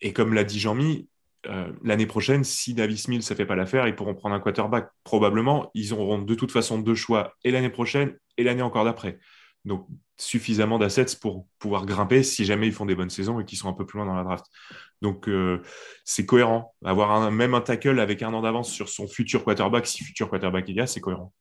Et 0.00 0.12
comme 0.12 0.32
l'a 0.32 0.44
dit 0.44 0.60
Jean-Mi, 0.60 1.08
euh, 1.48 1.72
l'année 1.82 2.06
prochaine, 2.06 2.44
si 2.44 2.74
Davis 2.74 3.08
Mills 3.08 3.24
ne 3.28 3.34
fait 3.34 3.46
pas 3.46 3.56
l'affaire, 3.56 3.86
ils 3.88 3.94
pourront 3.94 4.14
prendre 4.14 4.34
un 4.34 4.40
quarterback. 4.40 4.90
Probablement, 5.04 5.70
ils 5.74 5.92
auront 5.92 6.18
de 6.18 6.34
toute 6.34 6.52
façon 6.52 6.78
deux 6.78 6.94
choix, 6.94 7.34
et 7.44 7.50
l'année 7.50 7.70
prochaine, 7.70 8.16
et 8.36 8.44
l'année 8.44 8.62
encore 8.62 8.84
d'après. 8.84 9.18
Donc, 9.66 9.86
suffisamment 10.16 10.78
d'assets 10.78 11.16
pour 11.20 11.46
pouvoir 11.58 11.84
grimper 11.84 12.22
si 12.22 12.44
jamais 12.46 12.66
ils 12.66 12.72
font 12.72 12.86
des 12.86 12.94
bonnes 12.94 13.10
saisons 13.10 13.40
et 13.40 13.44
qu'ils 13.44 13.58
sont 13.58 13.68
un 13.68 13.74
peu 13.74 13.84
plus 13.84 13.98
loin 13.98 14.06
dans 14.06 14.14
la 14.14 14.24
draft. 14.24 14.46
Donc, 15.02 15.28
euh, 15.28 15.60
c'est 16.04 16.24
cohérent. 16.24 16.74
Avoir 16.84 17.30
même 17.30 17.54
un 17.54 17.60
tackle 17.60 18.00
avec 18.00 18.22
un 18.22 18.32
an 18.32 18.40
d'avance 18.40 18.70
sur 18.70 18.88
son 18.88 19.06
futur 19.06 19.44
quarterback, 19.44 19.86
si 19.86 20.02
futur 20.02 20.30
quarterback 20.30 20.68
il 20.68 20.80
y 20.80 20.88
c'est 20.88 21.00
cohérent. 21.00 21.32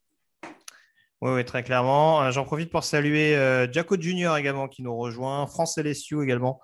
Oui, 1.21 1.45
très 1.45 1.63
clairement. 1.63 2.21
Euh, 2.23 2.31
j'en 2.31 2.43
profite 2.43 2.69
pour 2.69 2.83
saluer 2.83 3.33
Jaco 3.71 3.95
Junior 3.99 4.35
également 4.35 4.67
qui 4.67 4.83
nous 4.83 4.95
rejoint, 4.95 5.47
France 5.47 5.77
LSU 5.77 6.21
également. 6.21 6.59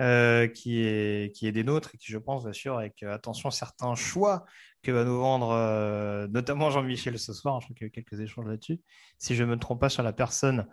Euh, 0.00 0.48
qui, 0.48 0.82
est, 0.82 1.32
qui 1.36 1.46
est 1.46 1.52
des 1.52 1.64
nôtres 1.64 1.90
et 1.94 1.98
qui, 1.98 2.10
je 2.10 2.18
pense, 2.18 2.46
assure 2.46 2.78
avec 2.78 3.02
euh, 3.02 3.14
attention 3.14 3.50
certains 3.50 3.94
choix 3.94 4.46
que 4.82 4.90
va 4.90 5.04
nous 5.04 5.18
vendre 5.18 5.50
euh, 5.50 6.26
notamment 6.28 6.70
Jean-Michel 6.70 7.18
ce 7.18 7.32
soir. 7.32 7.60
Je 7.60 7.66
crois 7.66 7.74
qu'il 7.76 7.84
y 7.84 7.86
a 7.86 7.88
eu 7.88 7.90
quelques 7.90 8.20
échanges 8.20 8.46
là-dessus. 8.46 8.80
Si 9.18 9.34
je 9.34 9.42
ne 9.44 9.50
me 9.50 9.58
trompe 9.58 9.80
pas 9.80 9.88
sur 9.88 10.02
la 10.02 10.12
personne 10.12 10.66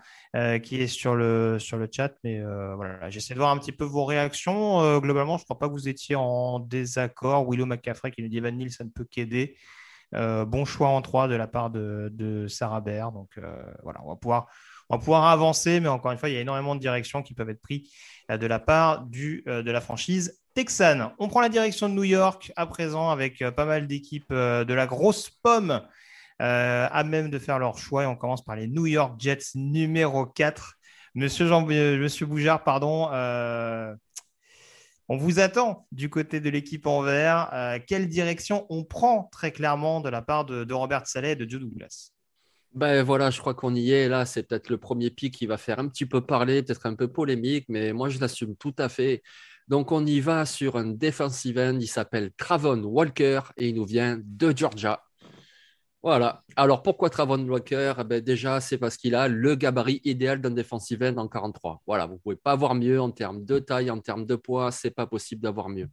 qui 0.63 0.81
est 0.81 0.87
sur 0.87 1.15
le, 1.15 1.57
sur 1.59 1.77
le 1.77 1.87
chat. 1.91 2.13
Mais 2.23 2.41
voilà, 2.41 3.09
j'essaie 3.09 3.33
de 3.33 3.39
voir 3.39 3.51
un 3.51 3.57
petit 3.57 3.71
peu 3.71 3.85
vos 3.85 4.05
réactions. 4.05 4.99
globalement, 4.99 5.37
je 5.37 5.43
ne 5.43 5.45
crois 5.45 5.59
pas 5.59 5.67
que 5.67 5.73
vous 5.73 5.87
étiez 5.87 6.15
en 6.15 6.59
désaccord. 6.59 7.49
Willow 7.49 7.65
McCaffrey 7.65 8.11
qui 8.11 8.21
nous 8.23 8.29
dit 8.29 8.39
Van 8.39 8.51
Nil, 8.51 8.71
ça 8.71 8.83
ne 8.83 8.89
peut 8.89 9.05
qu'aider. 9.05 9.57
bon 10.13 10.65
choix 10.65 10.89
en 10.89 11.01
trois 11.01 11.27
de 11.27 11.35
la 11.35 11.47
part 11.47 11.69
de, 11.69 12.09
de 12.11 12.47
Sarah 12.47 12.81
Baird. 12.81 13.13
Donc 13.13 13.39
voilà, 13.83 14.01
on 14.03 14.09
va 14.09 14.15
pouvoir 14.15 14.47
on 14.89 14.95
va 14.95 14.99
pouvoir 14.99 15.25
avancer, 15.25 15.79
mais 15.79 15.87
encore 15.87 16.11
une 16.11 16.17
fois, 16.17 16.29
il 16.29 16.33
y 16.33 16.37
a 16.37 16.41
énormément 16.41 16.75
de 16.75 16.79
directions 16.79 17.21
qui 17.21 17.33
peuvent 17.33 17.49
être 17.49 17.61
prises 17.61 17.91
euh, 18.31 18.37
de 18.37 18.47
la 18.47 18.59
part 18.59 19.05
du, 19.05 19.43
euh, 19.47 19.61
de 19.61 19.71
la 19.71 19.81
franchise 19.81 20.41
texane. 20.59 21.11
On 21.19 21.29
prend 21.29 21.39
la 21.39 21.47
direction 21.47 21.87
de 21.87 21.93
New 21.93 22.03
York 22.03 22.51
à 22.57 22.67
présent 22.67 23.11
avec 23.11 23.41
euh, 23.41 23.49
pas 23.49 23.63
mal 23.63 23.87
d'équipes 23.87 24.33
de 24.33 24.73
la 24.73 24.87
grosse 24.87 25.29
pomme 25.29 25.81
à 26.39 27.03
même 27.05 27.29
de 27.29 27.39
faire 27.39 27.59
leur 27.59 27.77
choix. 27.77 28.03
Et 28.03 28.05
on 28.05 28.17
commence 28.17 28.43
par 28.43 28.57
les 28.57 28.67
New 28.67 28.85
York 28.85 29.13
Jets 29.17 29.55
numéro 29.55 30.25
4. 30.25 30.73
Monsieur, 31.15 31.47
Boujard, 32.25 32.65
pardon. 32.65 33.07
on 35.07 35.17
vous 35.17 35.39
attend 35.39 35.87
du 35.93 36.09
côté 36.09 36.41
de 36.41 36.49
l'équipe 36.49 36.87
en 36.87 37.03
vert. 37.03 37.81
quelle 37.87 38.09
direction 38.09 38.65
on 38.69 38.83
prend 38.83 39.29
très 39.31 39.53
clairement 39.53 40.01
de 40.01 40.09
la 40.09 40.21
part 40.21 40.43
de, 40.43 40.65
de 40.65 40.73
Robert 40.73 41.07
Saleh 41.07 41.31
et 41.31 41.35
de 41.37 41.49
Joe 41.49 41.61
Douglas? 41.61 42.11
Ben 42.73 43.01
voilà, 43.01 43.31
je 43.31 43.39
crois 43.39 43.53
qu'on 43.53 43.73
y 43.75 43.91
est. 43.91 44.07
Là, 44.07 44.25
c'est 44.25 44.43
peut-être 44.43 44.69
le 44.69 44.77
premier 44.77 45.09
pic 45.09 45.33
qui 45.33 45.47
va 45.47 45.57
faire 45.57 45.79
un 45.79 45.87
petit 45.87 46.05
peu 46.05 46.21
parler, 46.21 46.61
peut-être 46.61 46.85
un 46.85 46.95
peu 46.95 47.07
polémique, 47.07 47.65
mais 47.67 47.93
moi, 47.93 48.09
je 48.09 48.19
l'assume 48.19 48.55
tout 48.55 48.75
à 48.77 48.89
fait. 48.89 49.23
Donc, 49.69 49.91
on 49.91 50.03
y 50.05 50.19
va 50.19 50.45
sur 50.45 50.77
un 50.77 50.87
defensive 50.87 51.59
end. 51.59 51.77
Il 51.79 51.87
s'appelle 51.87 52.31
Travon 52.35 52.81
Walker 52.83 53.41
et 53.55 53.69
il 53.69 53.75
nous 53.75 53.85
vient 53.85 54.19
de 54.21 54.51
Georgia. 54.55 55.03
Voilà. 56.01 56.43
Alors, 56.55 56.81
pourquoi 56.81 57.09
Travon 57.11 57.47
Walker? 57.47 57.93
Eh 57.99 58.03
ben, 58.03 58.21
Déjà, 58.21 58.61
c'est 58.61 58.79
parce 58.79 58.97
qu'il 58.97 59.13
a 59.13 59.27
le 59.27 59.55
gabarit 59.55 60.01
idéal 60.05 60.41
d'un 60.41 60.49
defensive 60.49 61.03
end 61.03 61.17
en 61.17 61.27
43. 61.27 61.83
Voilà, 61.85 62.07
vous 62.07 62.13
ne 62.13 62.17
pouvez 62.19 62.35
pas 62.35 62.53
avoir 62.53 62.73
mieux 62.73 62.99
en 62.99 63.11
termes 63.11 63.45
de 63.45 63.59
taille, 63.59 63.91
en 63.91 63.99
termes 63.99 64.25
de 64.25 64.35
poids. 64.35 64.71
C'est 64.71 64.91
pas 64.91 65.05
possible 65.05 65.41
d'avoir 65.41 65.69
mieux. 65.69 65.89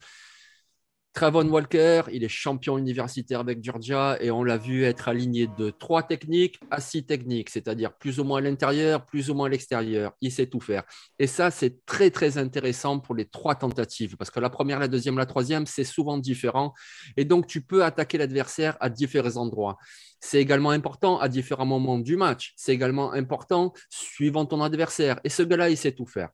Travon 1.17 1.49
Walker, 1.49 2.03
il 2.13 2.25
est 2.25 2.29
champion 2.29 2.77
universitaire 2.77 3.41
avec 3.41 3.65
Georgia 3.65 4.19
et 4.21 4.31
on 4.31 4.45
l'a 4.45 4.59
vu 4.59 4.85
être 4.85 5.09
aligné 5.09 5.49
de 5.59 5.71
trois 5.71 6.03
techniques 6.03 6.61
à 6.71 6.79
six 6.79 7.07
techniques, 7.07 7.49
c'est-à-dire 7.49 7.95
plus 7.95 8.21
ou 8.21 8.25
moins 8.25 8.37
à 8.37 8.43
l'intérieur, 8.43 9.07
plus 9.07 9.31
ou 9.31 9.35
moins 9.35 9.47
à 9.47 9.49
l'extérieur. 9.49 10.13
Il 10.21 10.31
sait 10.31 10.47
tout 10.47 10.61
faire. 10.61 10.83
Et 11.19 11.27
ça, 11.27 11.51
c'est 11.51 11.87
très, 11.87 12.11
très 12.11 12.37
intéressant 12.37 13.01
pour 13.01 13.15
les 13.15 13.25
trois 13.25 13.55
tentatives 13.55 14.19
parce 14.19 14.31
que 14.31 14.41
la 14.41 14.51
première, 14.51 14.79
la 14.79 14.89
deuxième, 14.89 15.17
la 15.17 15.25
troisième, 15.25 15.65
c'est 15.65 15.85
souvent 15.85 16.19
différent. 16.19 16.75
Et 17.17 17.25
donc, 17.25 17.47
tu 17.47 17.63
peux 17.63 17.83
attaquer 17.83 18.19
l'adversaire 18.19 18.77
à 18.81 18.91
différents 18.91 19.39
endroits. 19.39 19.79
C'est 20.21 20.43
également 20.43 20.69
important 20.69 21.19
à 21.19 21.31
différents 21.31 21.65
moments 21.65 21.99
du 21.99 22.19
match. 22.19 22.53
C'est 22.57 22.75
également 22.75 23.15
important 23.15 23.73
suivant 23.89 24.45
ton 24.45 24.61
adversaire. 24.61 25.19
Et 25.25 25.31
ce 25.31 25.43
gars-là, 25.43 25.71
il 25.71 25.79
sait 25.79 25.93
tout 25.93 26.05
faire. 26.05 26.29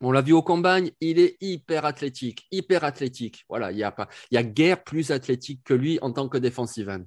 On 0.00 0.12
l'a 0.12 0.22
vu 0.22 0.32
au 0.32 0.42
combine, 0.42 0.90
il 1.00 1.18
est 1.18 1.36
hyper 1.40 1.84
athlétique, 1.84 2.46
hyper 2.52 2.84
athlétique. 2.84 3.44
Voilà, 3.48 3.72
il 3.72 3.76
n'y 3.76 3.82
a 3.82 3.90
pas, 3.90 4.08
il 4.30 4.36
y 4.36 4.38
a 4.38 4.44
guère 4.44 4.84
plus 4.84 5.10
athlétique 5.10 5.62
que 5.64 5.74
lui 5.74 5.98
en 6.02 6.12
tant 6.12 6.28
que 6.28 6.38
defensive 6.38 6.88
end. 6.88 7.04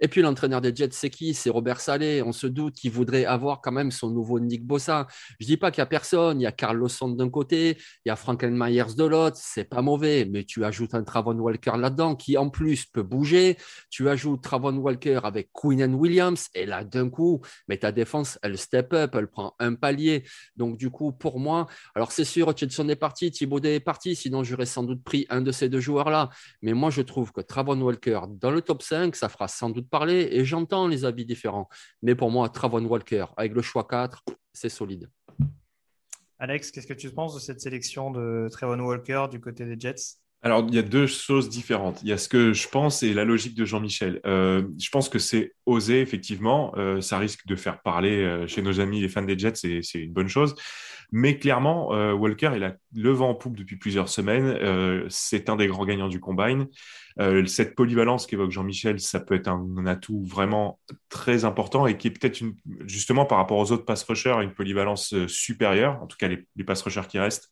Et 0.00 0.08
puis 0.08 0.22
l'entraîneur 0.22 0.60
des 0.60 0.74
Jets, 0.74 0.88
c'est 0.92 1.10
qui? 1.10 1.34
C'est 1.34 1.50
Robert 1.50 1.80
Salé. 1.80 2.22
On 2.22 2.32
se 2.32 2.46
doute 2.46 2.74
qu'il 2.74 2.90
voudrait 2.90 3.24
avoir 3.24 3.60
quand 3.60 3.72
même 3.72 3.90
son 3.90 4.10
nouveau 4.10 4.40
Nick 4.40 4.64
Bossa. 4.64 5.06
Je 5.38 5.46
dis 5.46 5.56
pas 5.56 5.70
qu'il 5.70 5.80
y 5.80 5.82
a 5.82 5.86
personne. 5.86 6.40
Il 6.40 6.44
y 6.44 6.46
a 6.46 6.52
Carl 6.52 6.76
Lawson 6.76 7.10
d'un 7.10 7.28
côté, 7.28 7.76
il 8.04 8.08
y 8.08 8.10
a 8.10 8.16
Franklin 8.16 8.50
Myers 8.50 8.94
de 8.96 9.04
l'autre. 9.04 9.36
C'est 9.38 9.64
pas 9.64 9.82
mauvais, 9.82 10.26
mais 10.30 10.44
tu 10.44 10.64
ajoutes 10.64 10.94
un 10.94 11.04
Travon 11.04 11.38
Walker 11.38 11.72
là-dedans 11.76 12.16
qui 12.16 12.36
en 12.36 12.48
plus 12.50 12.86
peut 12.86 13.02
bouger. 13.02 13.56
Tu 13.90 14.08
ajoutes 14.08 14.42
Travon 14.42 14.76
Walker 14.76 15.20
avec 15.24 15.50
Queen 15.52 15.94
Williams 15.94 16.48
et 16.54 16.66
là 16.66 16.84
d'un 16.84 17.08
coup, 17.10 17.40
mais 17.68 17.78
ta 17.78 17.92
défense, 17.92 18.38
elle 18.42 18.58
step 18.58 18.92
up, 18.92 19.14
elle 19.14 19.28
prend 19.28 19.54
un 19.58 19.74
palier. 19.74 20.24
Donc 20.56 20.76
du 20.76 20.90
coup, 20.90 21.12
pour 21.12 21.38
moi, 21.38 21.66
alors 21.94 22.12
c'est 22.12 22.24
sûr, 22.24 22.48
Hutchinson 22.48 22.88
est 22.88 22.96
parti, 22.96 23.30
Thibaudet 23.30 23.76
est 23.76 23.80
parti, 23.80 24.14
sinon 24.16 24.44
j'aurais 24.44 24.66
sans 24.66 24.82
doute 24.82 25.02
pris 25.02 25.26
un 25.30 25.40
de 25.40 25.52
ces 25.52 25.68
deux 25.68 25.80
joueurs-là. 25.80 26.30
Mais 26.62 26.72
moi, 26.72 26.90
je 26.90 27.02
trouve 27.02 27.32
que 27.32 27.40
Travon 27.40 27.80
Walker 27.80 28.20
dans 28.40 28.50
le 28.50 28.62
top 28.62 28.82
5, 28.82 29.14
ça 29.16 29.28
fera 29.28 29.48
sans 29.48 29.70
doute 29.70 29.89
parler 29.90 30.28
et 30.30 30.44
j'entends 30.44 30.88
les 30.88 31.04
avis 31.04 31.24
différents. 31.24 31.68
Mais 32.02 32.14
pour 32.14 32.30
moi, 32.30 32.48
Travon 32.48 32.84
Walker, 32.84 33.26
avec 33.36 33.52
le 33.52 33.62
choix 33.62 33.86
4, 33.88 34.24
c'est 34.52 34.68
solide. 34.68 35.10
Alex, 36.38 36.70
qu'est-ce 36.70 36.86
que 36.86 36.94
tu 36.94 37.10
penses 37.10 37.34
de 37.34 37.40
cette 37.40 37.60
sélection 37.60 38.10
de 38.10 38.48
Travon 38.50 38.80
Walker 38.80 39.26
du 39.30 39.40
côté 39.40 39.66
des 39.66 39.78
Jets? 39.78 40.16
Alors, 40.42 40.64
il 40.66 40.74
y 40.74 40.78
a 40.78 40.82
deux 40.82 41.06
choses 41.06 41.50
différentes. 41.50 42.00
Il 42.02 42.08
y 42.08 42.12
a 42.12 42.18
ce 42.18 42.28
que 42.28 42.54
je 42.54 42.66
pense 42.66 43.02
et 43.02 43.12
la 43.12 43.24
logique 43.24 43.54
de 43.54 43.66
Jean-Michel. 43.66 44.20
Euh, 44.24 44.66
je 44.78 44.88
pense 44.88 45.10
que 45.10 45.18
c'est 45.18 45.52
osé, 45.66 46.00
effectivement. 46.00 46.72
Euh, 46.78 47.02
ça 47.02 47.18
risque 47.18 47.46
de 47.46 47.56
faire 47.56 47.82
parler 47.82 48.22
euh, 48.22 48.46
chez 48.46 48.62
nos 48.62 48.80
amis 48.80 49.02
les 49.02 49.10
fans 49.10 49.22
des 49.22 49.38
Jets, 49.38 49.56
c'est 49.82 49.98
une 49.98 50.14
bonne 50.14 50.28
chose. 50.28 50.54
Mais 51.12 51.38
clairement, 51.38 51.88
Walker, 52.14 52.52
il 52.54 52.64
a 52.64 52.76
le 52.94 53.10
vent 53.10 53.30
en 53.30 53.34
poupe 53.34 53.56
depuis 53.56 53.76
plusieurs 53.76 54.08
semaines. 54.08 55.06
c'est 55.08 55.48
un 55.48 55.56
des 55.56 55.66
grands 55.66 55.84
gagnants 55.84 56.08
du 56.08 56.20
combine. 56.20 56.68
cette 57.46 57.74
polyvalence 57.74 58.26
qu'évoque 58.26 58.50
Jean-Michel, 58.50 59.00
ça 59.00 59.20
peut 59.20 59.34
être 59.34 59.48
un, 59.48 59.86
atout 59.86 60.22
vraiment 60.24 60.78
très 61.08 61.44
important 61.44 61.86
et 61.86 61.96
qui 61.96 62.08
est 62.08 62.10
peut-être 62.10 62.42
justement 62.86 63.24
par 63.26 63.38
rapport 63.38 63.58
aux 63.58 63.72
autres 63.72 63.84
pass 63.84 64.02
rushers 64.04 64.36
une 64.42 64.52
polyvalence 64.52 65.14
supérieure, 65.26 66.00
en 66.02 66.06
tout 66.06 66.16
cas 66.16 66.28
les, 66.28 66.46
les 66.56 66.64
pass 66.64 66.82
rushers 66.82 67.08
qui 67.08 67.18
restent. 67.18 67.50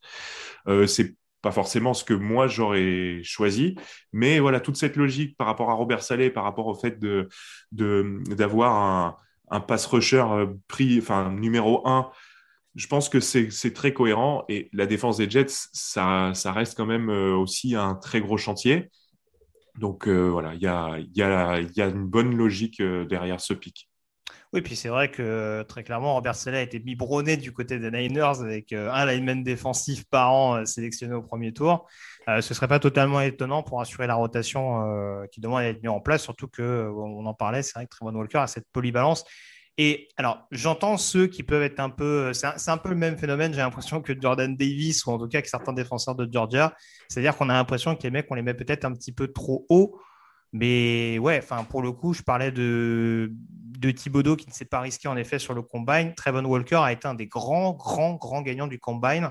c'est 0.87 1.15
pas 1.41 1.51
forcément 1.51 1.93
ce 1.93 2.03
que 2.03 2.13
moi 2.13 2.47
j'aurais 2.47 3.21
choisi, 3.23 3.75
mais 4.11 4.39
voilà 4.39 4.59
toute 4.59 4.75
cette 4.77 4.95
logique 4.95 5.37
par 5.37 5.47
rapport 5.47 5.69
à 5.69 5.73
Robert 5.73 6.03
Salé, 6.03 6.29
par 6.29 6.43
rapport 6.43 6.67
au 6.67 6.75
fait 6.75 6.99
de 6.99 7.29
d'avoir 7.71 8.75
un, 8.75 9.17
un, 9.49 9.59
pass 9.61 9.85
rusher 9.85 10.25
euh, 10.29 10.47
enfin 10.99 11.31
numéro 11.31 11.87
un, 11.87 12.09
je 12.75 12.87
pense 12.87 13.09
que 13.09 13.19
c'est 13.19 13.73
très 13.73 13.93
cohérent 13.93 14.45
et 14.49 14.69
la 14.73 14.85
défense 14.85 15.17
des 15.17 15.29
Jets, 15.29 15.69
ça, 15.73 16.31
reste 16.45 16.77
quand 16.77 16.85
même 16.85 17.09
euh, 17.09 17.35
aussi 17.35 17.75
un 17.75 17.95
très 17.95 18.21
gros 18.21 18.37
chantier. 18.37 18.89
Donc 19.77 20.07
euh, 20.07 20.27
voilà, 20.29 20.53
il 20.55 20.61
y 20.61 20.67
a, 20.67 21.87
une 21.89 22.05
bonne 22.05 22.35
logique 22.35 22.81
derrière 22.81 23.39
ce 23.39 23.53
pic. 23.53 23.89
Oui, 24.51 24.61
puis 24.61 24.75
c'est 24.75 24.89
vrai 24.89 25.11
que 25.11 25.61
très 25.67 25.83
clairement, 25.83 26.15
Robert 26.15 26.33
Saleh 26.33 26.57
a 26.57 26.61
été 26.63 26.79
biberonné 26.79 27.37
du 27.37 27.51
côté 27.51 27.77
des 27.77 27.91
Niners 27.91 28.41
avec 28.41 28.73
euh, 28.73 28.91
un 28.91 29.05
lineman 29.05 29.43
défensif 29.43 30.05
par 30.09 30.33
an 30.33 30.55
euh, 30.55 30.65
sélectionné 30.65 31.13
au 31.13 31.21
premier 31.21 31.53
tour. 31.53 31.87
Euh, 32.27 32.41
ce 32.41 32.51
ne 32.51 32.55
serait 32.55 32.67
pas 32.67 32.79
totalement 32.79 33.21
étonnant 33.21 33.61
pour 33.61 33.79
assurer 33.79 34.07
la 34.07 34.15
rotation 34.15 35.27
qui 35.31 35.39
demande 35.39 35.59
à 35.59 35.65
être 35.65 35.83
mise 35.83 35.91
en 35.91 35.99
place, 35.99 36.23
surtout 36.23 36.47
qu'on 36.47 37.25
en 37.25 37.33
parlait, 37.35 37.61
c'est 37.61 37.73
vrai 37.73 37.85
que 37.85 37.91
Trevon 37.91 38.15
Walker 38.15 38.39
a 38.39 38.47
cette 38.47 38.67
polyvalence. 38.71 39.23
Et 39.81 40.09
alors, 40.17 40.45
j'entends 40.51 40.97
ceux 40.97 41.27
qui 41.27 41.41
peuvent 41.41 41.63
être 41.63 41.79
un 41.79 41.89
peu. 41.89 42.33
C'est 42.33 42.47
un, 42.47 42.73
un, 42.73 42.77
peu 42.77 42.89
le 42.89 42.95
même 42.95 43.17
phénomène, 43.17 43.53
j'ai 43.53 43.61
l'impression, 43.61 44.01
que 44.01 44.13
Jordan 44.19 44.55
Davis, 44.57 45.05
ou 45.05 45.11
en 45.11 45.17
tout 45.17 45.29
cas 45.29 45.41
que 45.41 45.47
certains 45.47 45.71
défenseurs 45.73 46.15
de 46.15 46.27
Georgia. 46.31 46.75
C'est-à-dire 47.07 47.37
qu'on 47.37 47.49
a 47.49 47.53
l'impression 47.53 47.95
que 47.95 48.03
les 48.03 48.11
mecs, 48.11 48.27
on 48.29 48.35
les 48.35 48.41
met 48.41 48.53
peut-être 48.53 48.83
un 48.83 48.91
petit 48.93 49.13
peu 49.13 49.29
trop 49.31 49.65
haut 49.69 49.99
mais 50.51 51.19
ouais, 51.19 51.39
enfin 51.43 51.63
pour 51.63 51.81
le 51.81 51.91
coup, 51.91 52.13
je 52.13 52.23
parlais 52.23 52.51
de, 52.51 53.31
de 53.31 53.91
Thibodeau 53.91 54.35
qui 54.35 54.47
ne 54.47 54.53
s'est 54.53 54.65
pas 54.65 54.81
risqué 54.81 55.07
en 55.07 55.17
effet 55.17 55.39
sur 55.39 55.53
le 55.53 55.61
combine. 55.61 56.13
Trevon 56.15 56.45
Walker 56.45 56.77
a 56.77 56.91
été 56.91 57.07
un 57.07 57.13
des 57.13 57.27
grands, 57.27 57.73
grands, 57.73 58.15
grands 58.15 58.41
gagnants 58.41 58.67
du 58.67 58.79
combine. 58.79 59.29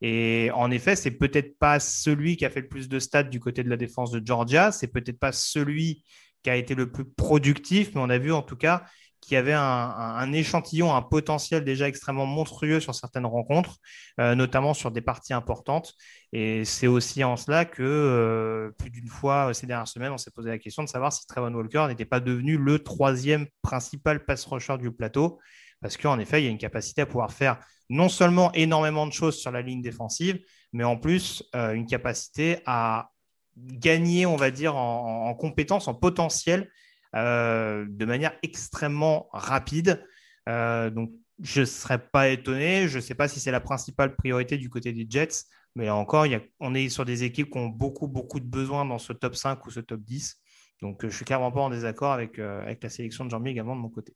Et 0.00 0.50
en 0.54 0.70
effet, 0.70 0.96
c'est 0.96 1.12
peut-être 1.12 1.58
pas 1.58 1.80
celui 1.80 2.36
qui 2.36 2.44
a 2.44 2.50
fait 2.50 2.62
le 2.62 2.68
plus 2.68 2.88
de 2.88 2.98
stats 2.98 3.24
du 3.24 3.40
côté 3.40 3.62
de 3.62 3.70
la 3.70 3.76
défense 3.76 4.10
de 4.10 4.24
Georgia. 4.24 4.72
C'est 4.72 4.88
peut-être 4.88 5.18
pas 5.18 5.32
celui 5.32 6.04
qui 6.42 6.50
a 6.50 6.56
été 6.56 6.74
le 6.74 6.90
plus 6.90 7.04
productif, 7.04 7.94
mais 7.94 8.00
on 8.00 8.10
a 8.10 8.18
vu 8.18 8.32
en 8.32 8.42
tout 8.42 8.56
cas 8.56 8.84
qui 9.24 9.36
avait 9.36 9.54
un, 9.54 10.32
échantillon, 10.32 10.94
un 10.94 11.00
potentiel 11.00 11.64
déjà 11.64 11.88
extrêmement 11.88 12.26
monstrueux 12.26 12.78
sur 12.78 12.94
certaines 12.94 13.24
rencontres, 13.24 13.78
euh, 14.20 14.34
notamment 14.34 14.74
sur 14.74 14.90
des 14.90 15.00
parties 15.00 15.32
importantes. 15.32 15.94
Et 16.32 16.64
c'est 16.64 16.86
aussi 16.86 17.24
en 17.24 17.36
cela 17.36 17.64
que 17.64 17.82
euh, 17.82 18.70
plus 18.78 18.90
d'une 18.90 19.08
fois 19.08 19.48
euh, 19.48 19.52
ces 19.54 19.66
dernières 19.66 19.88
semaines, 19.88 20.12
on 20.12 20.18
s'est 20.18 20.30
posé 20.30 20.50
la 20.50 20.58
question 20.58 20.82
de 20.82 20.88
savoir 20.88 21.12
si 21.12 21.26
Trevon 21.26 21.54
Walker 21.54 21.86
n'était 21.88 22.04
pas 22.04 22.20
devenu 22.20 22.58
le 22.58 22.80
troisième 22.80 23.46
principal 23.62 24.24
pass 24.24 24.44
rusher 24.44 24.76
du 24.76 24.90
plateau, 24.90 25.40
parce 25.80 25.96
qu'en 25.96 26.18
effet, 26.18 26.42
il 26.42 26.44
y 26.44 26.48
a 26.48 26.50
une 26.50 26.58
capacité 26.58 27.00
à 27.02 27.06
pouvoir 27.06 27.32
faire 27.32 27.58
non 27.88 28.10
seulement 28.10 28.52
énormément 28.52 29.06
de 29.06 29.12
choses 29.12 29.38
sur 29.38 29.52
la 29.52 29.62
ligne 29.62 29.82
défensive, 29.82 30.38
mais 30.72 30.84
en 30.84 30.96
plus 30.96 31.44
une 31.52 31.86
capacité 31.86 32.58
à 32.66 33.10
gagner, 33.56 34.26
on 34.26 34.36
va 34.36 34.50
dire, 34.50 34.74
en, 34.74 35.28
en 35.28 35.34
compétences, 35.34 35.86
en 35.86 35.94
potentiel, 35.94 36.70
de 37.14 38.04
manière 38.04 38.36
extrêmement 38.42 39.28
rapide. 39.32 40.04
donc, 40.46 41.12
je 41.40 41.60
ne 41.60 41.66
serais 41.66 41.98
pas 41.98 42.28
étonné. 42.28 42.88
Je 42.88 42.96
ne 42.96 43.00
sais 43.00 43.14
pas 43.14 43.28
si 43.28 43.40
c'est 43.40 43.50
la 43.50 43.60
principale 43.60 44.14
priorité 44.16 44.56
du 44.56 44.70
côté 44.70 44.92
des 44.92 45.06
Jets, 45.08 45.44
mais 45.74 45.90
encore, 45.90 46.26
on 46.60 46.74
est 46.74 46.88
sur 46.88 47.04
des 47.04 47.24
équipes 47.24 47.50
qui 47.50 47.58
ont 47.58 47.66
beaucoup, 47.66 48.06
beaucoup 48.06 48.40
de 48.40 48.46
besoins 48.46 48.84
dans 48.84 48.98
ce 48.98 49.12
top 49.12 49.34
5 49.34 49.64
ou 49.66 49.70
ce 49.70 49.80
top 49.80 50.00
10. 50.00 50.40
Donc, 50.82 51.04
euh, 51.04 51.10
je 51.10 51.16
suis 51.16 51.24
carrément 51.24 51.50
pas 51.50 51.60
en 51.60 51.70
désaccord 51.70 52.12
avec, 52.12 52.38
euh, 52.38 52.62
avec 52.62 52.82
la 52.82 52.90
sélection 52.90 53.24
de 53.24 53.30
Jean-Mi 53.30 53.50
également 53.50 53.76
de 53.76 53.80
mon 53.80 53.88
côté. 53.88 54.14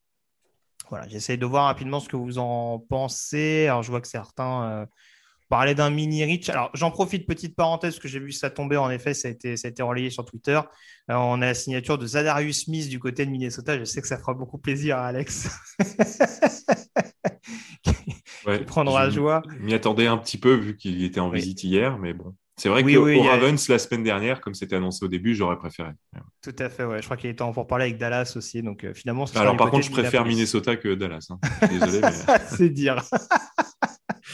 Voilà, 0.91 1.09
j'essaie 1.09 1.37
de 1.37 1.47
voir 1.47 1.65
rapidement 1.65 2.01
ce 2.01 2.09
que 2.09 2.17
vous 2.17 2.39
en 2.39 2.79
pensez. 2.79 3.67
Alors, 3.67 3.83
je 3.83 3.91
vois 3.91 4.01
que 4.01 4.09
certains 4.09 4.71
euh, 4.71 4.87
parlaient 5.49 5.75
d'un 5.75 5.91
mini 5.91 6.25
reach. 6.25 6.49
Alors, 6.49 6.71
j'en 6.75 6.91
profite, 6.91 7.27
petite 7.27 7.57
parenthèse, 7.57 7.95
parce 7.95 8.03
que 8.03 8.09
j'ai 8.09 8.21
vu 8.21 8.33
ça 8.33 8.51
tomber. 8.51 8.77
En 8.77 8.91
effet, 8.91 9.15
ça 9.15 9.29
a 9.29 9.31
été, 9.31 9.57
ça 9.57 9.69
a 9.69 9.71
été 9.71 9.83
relayé 9.83 10.11
sur 10.11 10.25
Twitter. 10.25 10.61
on 11.09 11.41
a 11.43 11.47
la 11.47 11.55
signature 11.55 11.99
de 11.99 12.07
Zadarius 12.07 12.65
Smith 12.65 12.89
du 12.89 12.99
côté 12.99 13.25
de 13.25 13.31
Minnesota. 13.31 13.79
Je 13.79 13.85
sais 13.85 14.01
que 14.01 14.09
ça 14.09 14.19
fera 14.19 14.35
beaucoup 14.35 14.59
plaisir 14.59 14.99
à 14.99 15.07
Alex. 15.07 15.49
ouais, 18.47 18.65
prendra 18.65 19.11
joie. 19.11 19.43
Je 19.51 19.65
m'y 19.65 19.75
attendais 19.75 20.07
un 20.07 20.19
petit 20.19 20.39
peu 20.39 20.55
vu 20.55 20.77
qu'il 20.77 21.03
était 21.03 21.21
en 21.21 21.31
visite 21.31 21.65
hier, 21.65 21.99
mais 21.99 22.13
bon. 22.13 22.35
C'est 22.59 22.69
vrai 22.69 22.83
qu'au 22.83 23.23
Ravens, 23.23 23.69
la 23.69 23.79
semaine 23.79 24.03
dernière, 24.03 24.41
comme 24.41 24.53
c'était 24.53 24.75
annoncé 24.75 25.05
au 25.05 25.09
début, 25.09 25.37
j'aurais 25.37 25.57
préféré. 25.57 25.91
Tout 26.43 26.57
à 26.59 26.69
fait, 26.69 26.85
ouais. 26.85 27.01
Je 27.01 27.05
crois 27.05 27.17
qu'il 27.17 27.31
est 27.31 27.35
temps 27.35 27.53
pour 27.53 27.69
parler 27.69 27.85
avec 27.85 27.99
Dallas 27.99 28.33
aussi. 28.35 28.63
Donc 28.63 28.83
euh, 28.83 28.93
finalement, 28.95 29.27
Alors 29.37 29.57
par 29.57 29.71
contre, 29.71 29.87
je 29.87 29.93
préfère 29.93 30.25
Minnesota 30.25 30.77
que 30.77 30.95
Dallas. 30.95 31.29
Hein. 31.31 31.39
Désolé. 31.71 32.01
Mais... 32.01 32.39
C'est 32.49 32.71
dire. 32.71 33.01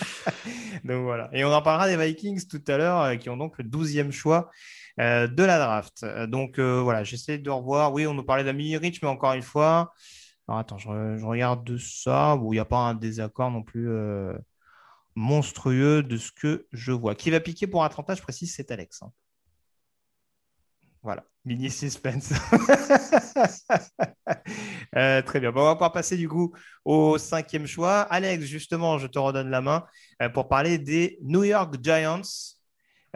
donc 0.85 1.03
voilà. 1.03 1.29
Et 1.33 1.45
on 1.45 1.53
en 1.53 1.63
parlera 1.63 1.89
des 1.89 1.97
Vikings 1.97 2.47
tout 2.47 2.63
à 2.69 2.77
l'heure, 2.77 3.01
euh, 3.01 3.17
qui 3.17 3.31
ont 3.31 3.37
donc 3.37 3.59
le 3.59 3.65
12e 3.65 4.11
choix 4.11 4.51
euh, 5.01 5.27
de 5.27 5.43
la 5.43 5.59
draft. 5.59 6.05
Donc 6.29 6.59
voilà, 6.59 7.05
j'essaie 7.05 7.39
de 7.39 7.51
revoir. 7.51 7.93
Oui, 7.93 8.07
on 8.07 8.15
nous 8.15 8.25
parlait 8.25 8.45
d'Amelie 8.45 8.77
Rich, 8.77 9.03
mais 9.03 9.09
encore 9.09 9.33
une 9.35 9.43
fois, 9.43 9.93
attends, 10.49 10.79
je, 10.79 11.25
regarde 11.25 11.65
de 11.65 11.77
ça, 11.79 12.37
où 12.37 12.53
il 12.53 12.57
n'y 12.57 12.61
a 12.61 12.65
pas 12.65 12.79
un 12.79 12.95
désaccord 12.95 13.51
non 13.51 13.63
plus 13.63 13.89
euh, 13.91 14.37
monstrueux 15.15 16.03
de 16.03 16.17
ce 16.17 16.33
que 16.33 16.67
je 16.73 16.93
vois. 16.93 17.15
Qui 17.15 17.31
va 17.31 17.41
piquer 17.41 17.67
pour 17.67 17.85
un 17.85 17.89
30 17.89 18.17
je 18.17 18.23
précise, 18.23 18.55
c'est 18.55 18.71
Alex. 18.71 19.03
Hein. 19.03 19.13
Voilà, 21.03 21.25
mini 21.45 21.71
suspense. 21.71 22.33
Euh, 24.97 25.23
très 25.23 25.41
bien. 25.41 25.51
on 25.51 25.65
va 25.65 25.75
pouvoir 25.75 25.93
passer 25.93 26.17
du 26.17 26.29
coup 26.29 26.55
au 26.85 27.19
cinquième 27.19 27.67
choix. 27.67 28.03
Alex, 28.03 28.45
justement, 28.45 28.99
je 28.99 29.09
te 29.09 29.19
redonne 29.19 29.51
la 29.51 29.61
main 29.61 29.85
euh, 30.23 30.29
pour 30.29 30.49
parler 30.49 30.79
des 30.79 31.19
New 31.23 31.43
York 31.43 31.77
Giants. 31.83 32.23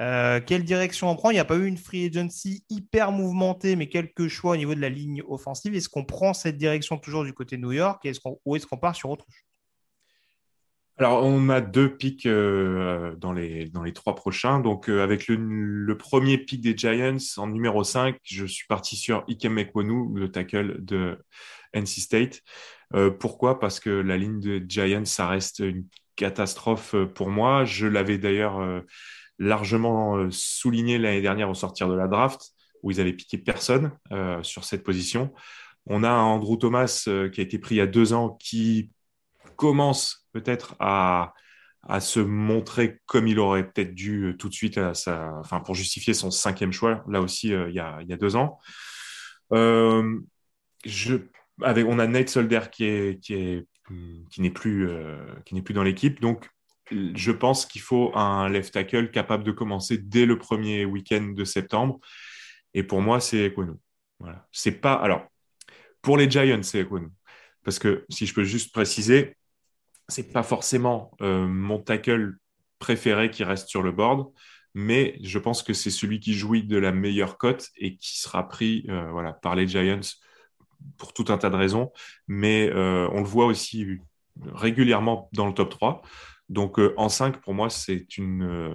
Euh, 0.01 0.41
quelle 0.45 0.65
direction 0.65 1.09
on 1.09 1.15
prend? 1.17 1.31
Il 1.31 1.35
n'y 1.35 1.41
a 1.41 1.45
pas 1.45 1.57
eu 1.57 1.67
une 1.67 1.77
free 1.77 2.07
agency 2.07 2.65
hyper 2.69 3.13
mouvementée, 3.13 3.77
mais 3.77 3.89
quelques 3.89 4.29
choix 4.29 4.53
au 4.53 4.57
niveau 4.57 4.75
de 4.75 4.81
la 4.81 4.89
ligne 4.89 5.23
offensive. 5.29 5.75
Est-ce 5.75 5.89
qu'on 5.89 6.05
prend 6.05 6.35
cette 6.35 6.57
direction 6.57 6.99
toujours 6.99 7.25
du 7.25 7.33
côté 7.33 7.57
New 7.57 7.73
York? 7.73 8.05
Est 8.05 8.21
ou 8.45 8.57
est-ce 8.57 8.67
qu'on 8.67 8.79
part 8.79 8.97
sur 8.97 9.11
autre 9.11 9.27
chose? 9.29 9.48
Alors, 10.99 11.25
on 11.25 11.49
a 11.49 11.61
deux 11.61 11.97
pics 11.97 12.27
euh, 12.27 13.15
dans, 13.17 13.33
les, 13.33 13.69
dans 13.69 13.83
les 13.83 13.93
trois 13.93 14.15
prochains. 14.15 14.61
Donc, 14.61 14.89
euh, 14.89 15.03
avec 15.03 15.29
le, 15.29 15.97
premier 15.97 16.39
pic 16.39 16.61
des 16.61 16.77
Giants 16.77 17.17
en 17.37 17.47
numéro 17.47 17.85
5, 17.85 18.17
je 18.23 18.47
suis 18.47 18.67
parti 18.67 18.97
sur 18.97 19.25
Ikem 19.29 19.59
Ekwonu, 19.59 20.19
le 20.19 20.31
tackle 20.31 20.85
de 20.85 21.19
NC 21.75 22.01
State. 22.01 22.43
pourquoi? 23.21 23.61
Parce 23.61 23.81
que 23.81 23.91
la 23.91 24.17
ligne 24.17 24.41
des 24.41 24.65
Giants, 24.67 25.05
ça 25.05 25.29
reste 25.29 25.61
une 25.61 25.85
catastrophe 26.17 26.95
pour 27.15 27.31
moi. 27.31 27.65
Je 27.65 27.87
l'avais 27.87 28.19
d'ailleurs 28.19 28.83
largement 29.39 30.17
euh, 30.17 30.31
souligné 30.31 30.99
l'année 30.99 31.23
dernière 31.23 31.51
au 31.51 31.55
sortir 31.55 31.89
de 31.89 31.95
la 31.95 32.09
draft, 32.09 32.53
où 32.83 32.91
ils 32.91 33.01
avaient 33.01 33.13
piqué 33.13 33.39
personne 33.39 33.93
euh, 34.13 34.43
sur 34.43 34.65
cette 34.65 34.83
position. 34.83 35.33
On 35.87 36.05
a 36.05 36.11
Andrew 36.11 36.57
Thomas 36.57 37.05
euh, 37.09 37.29
qui 37.29 37.41
a 37.41 37.45
été 37.45 37.59
pris 37.59 37.77
il 37.77 37.79
y 37.79 37.83
a 37.83 37.87
deux 37.87 38.13
ans, 38.13 38.37
qui 38.41 38.91
commence 39.59 40.27
peut-être 40.33 40.75
à, 40.81 41.35
à 41.83 42.01
se 42.01 42.21
montrer 42.21 43.01
comme 43.07 43.27
il 43.27 43.39
aurait 43.39 43.71
peut-être 43.71 43.95
dû 43.95 44.37
tout 44.39 44.49
de 44.49 44.55
suite 44.55 44.79
à 44.79 44.95
sa, 44.95 45.35
enfin, 45.41 45.61
pour 45.61 45.75
justifier 45.75 46.15
son 46.15 46.31
cinquième 46.31 46.73
choix, 46.73 47.05
là 47.09 47.21
aussi, 47.21 47.49
il, 47.49 47.75
y 47.75 47.81
a, 47.81 47.99
il, 48.01 48.09
y 48.09 48.13
a, 48.13 48.17
deux 48.17 48.37
ans. 48.37 48.59
je, 49.51 51.17
avec, 51.63 51.87
on 51.87 51.99
a 51.99 52.07
Nate 52.07 52.31
Solder 52.31 52.61
qui 52.73 52.85
est, 52.85 53.21
qui 53.21 53.35
est 53.35 53.67
qui 54.31 54.41
n'est 54.41 54.51
plus, 54.51 54.89
plus 55.65 55.75
dans 55.75 55.83
l'équipe. 55.83 56.21
Donc, 56.21 56.49
je 56.91 57.33
pense 57.33 57.67
qu'il 57.67 57.81
faut 57.81 58.13
un 58.17 58.49
left 58.49 58.73
tackle 58.73 59.11
capable 59.11 59.45
de 59.45 59.53
commencer 59.53 59.99
dès 59.99 60.27
le 60.27 60.39
premier 60.39 60.85
week-end 60.85 61.33
de 61.37 61.45
septembre. 61.45 61.99
Et 62.75 62.83
pour 62.83 63.01
moi, 63.01 63.21
c'est 63.21 63.47
Ekwonu. 63.47 63.73
Voilà. 64.19 64.47
C'est 64.53 64.73
pas. 64.73 64.95
Alors, 64.95 65.27
pour 66.03 66.17
les 66.17 66.31
Giants, 66.31 66.63
c'est 66.63 66.81
Ekwonu. 66.81 67.09
Parce 67.65 67.79
que 67.79 68.05
si 68.09 68.27
je 68.27 68.35
peux 68.35 68.45
juste 68.45 68.73
préciser, 68.73 69.37
c'est 70.09 70.33
pas 70.33 70.43
forcément 70.43 71.13
euh, 71.21 71.47
mon 71.47 71.79
tackle 71.79 72.39
préféré 72.79 73.31
qui 73.31 73.45
reste 73.45 73.69
sur 73.69 73.83
le 73.83 73.93
board, 73.93 74.27
mais 74.75 75.19
je 75.23 75.39
pense 75.39 75.63
que 75.63 75.73
c'est 75.73 75.91
celui 75.91 76.21
qui 76.21 76.35
jouit 76.35 76.65
de 76.65 76.79
la 76.79 76.93
meilleure 76.93 77.37
cote 77.37 77.69
et 77.77 77.97
qui 77.97 78.19
sera 78.19 78.49
pris 78.49 78.87
euh, 78.89 79.11
voilà, 79.11 79.33
par 79.33 79.55
les 79.55 79.69
Giants 79.69 80.01
pour 80.97 81.13
tout 81.13 81.27
un 81.29 81.39
tas 81.39 81.51
de 81.51 81.57
raisons. 81.57 81.93
Mais 82.27 82.71
euh, 82.71 83.09
on 83.13 83.21
le 83.21 83.27
voit 83.27 83.47
aussi 83.47 83.99
régulièrement 84.55 85.29
dans 85.33 85.47
le 85.47 85.53
top 85.53 85.71
3. 85.71 86.03
Donc 86.49 86.81
en 86.97 87.09
5, 87.09 87.41
pour 87.41 87.53
moi, 87.53 87.69
c'est 87.69 88.17
une. 88.17 88.75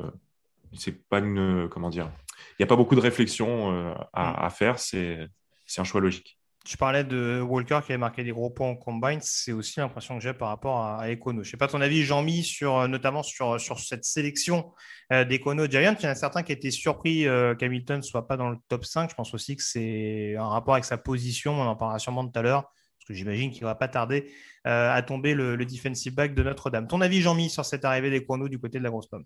C'est 0.73 1.07
pas 1.07 1.19
une. 1.19 1.67
Comment 1.69 1.89
dire 1.89 2.11
Il 2.51 2.55
n'y 2.59 2.63
a 2.63 2.67
pas 2.67 2.75
beaucoup 2.75 2.95
de 2.95 2.99
réflexion 2.99 3.95
à, 4.13 4.49
faire. 4.51 4.77
C'est 4.77 5.29
un 5.77 5.83
choix 5.83 6.01
logique. 6.01 6.37
Tu 6.65 6.77
parlais 6.77 7.03
de 7.03 7.41
Walker 7.41 7.81
qui 7.85 7.91
avait 7.91 7.99
marqué 7.99 8.23
des 8.23 8.31
gros 8.31 8.49
points 8.49 8.69
en 8.69 8.75
combine. 8.75 9.19
C'est 9.21 9.51
aussi 9.51 9.79
l'impression 9.79 10.17
que 10.17 10.23
j'ai 10.23 10.33
par 10.33 10.47
rapport 10.47 10.81
à, 10.81 11.11
Econo. 11.11 11.43
Je 11.43 11.49
ne 11.49 11.51
sais 11.51 11.57
pas 11.57 11.67
ton 11.67 11.81
avis, 11.81 12.03
Jean-Mi, 12.03 12.41
sur, 12.43 12.87
notamment 12.87 13.21
sur, 13.21 13.59
sur 13.59 13.79
cette 13.79 14.05
sélection 14.05 14.71
d'Econo 15.11 15.65
Giant. 15.67 15.95
Il 15.99 16.03
y 16.05 16.07
en 16.07 16.11
a 16.11 16.15
certains 16.15 16.41
qui 16.41 16.53
étaient 16.53 16.71
surpris 16.71 17.25
qu'Hamilton 17.59 17.97
ne 17.97 18.01
soit 18.01 18.27
pas 18.27 18.37
dans 18.37 18.49
le 18.49 18.57
top 18.69 18.85
5. 18.85 19.09
Je 19.09 19.15
pense 19.15 19.33
aussi 19.33 19.57
que 19.57 19.63
c'est 19.63 20.37
un 20.37 20.47
rapport 20.47 20.75
avec 20.75 20.85
sa 20.85 20.97
position. 20.97 21.53
On 21.53 21.65
en 21.65 21.75
parlera 21.75 21.99
sûrement 21.99 22.25
tout 22.25 22.39
à 22.39 22.41
l'heure 22.41 22.71
parce 23.03 23.09
que 23.09 23.13
j'imagine 23.13 23.51
qu'il 23.51 23.63
ne 23.63 23.67
va 23.67 23.75
pas 23.75 23.89
tarder 23.89 24.31
euh, 24.65 24.93
à 24.93 25.01
tomber 25.01 25.33
le, 25.33 25.57
defensive 25.57 26.15
back 26.15 26.33
de 26.33 26.43
Notre-Dame. 26.43 26.87
Ton 26.87 27.01
avis, 27.01 27.21
Jean-Mi, 27.21 27.49
sur 27.49 27.65
cette 27.65 27.83
arrivée 27.83 28.09
des 28.09 28.23
chronos 28.23 28.47
du 28.47 28.59
côté 28.59 28.79
de 28.79 28.83
la 28.83 28.89
grosse 28.89 29.07
pomme? 29.07 29.25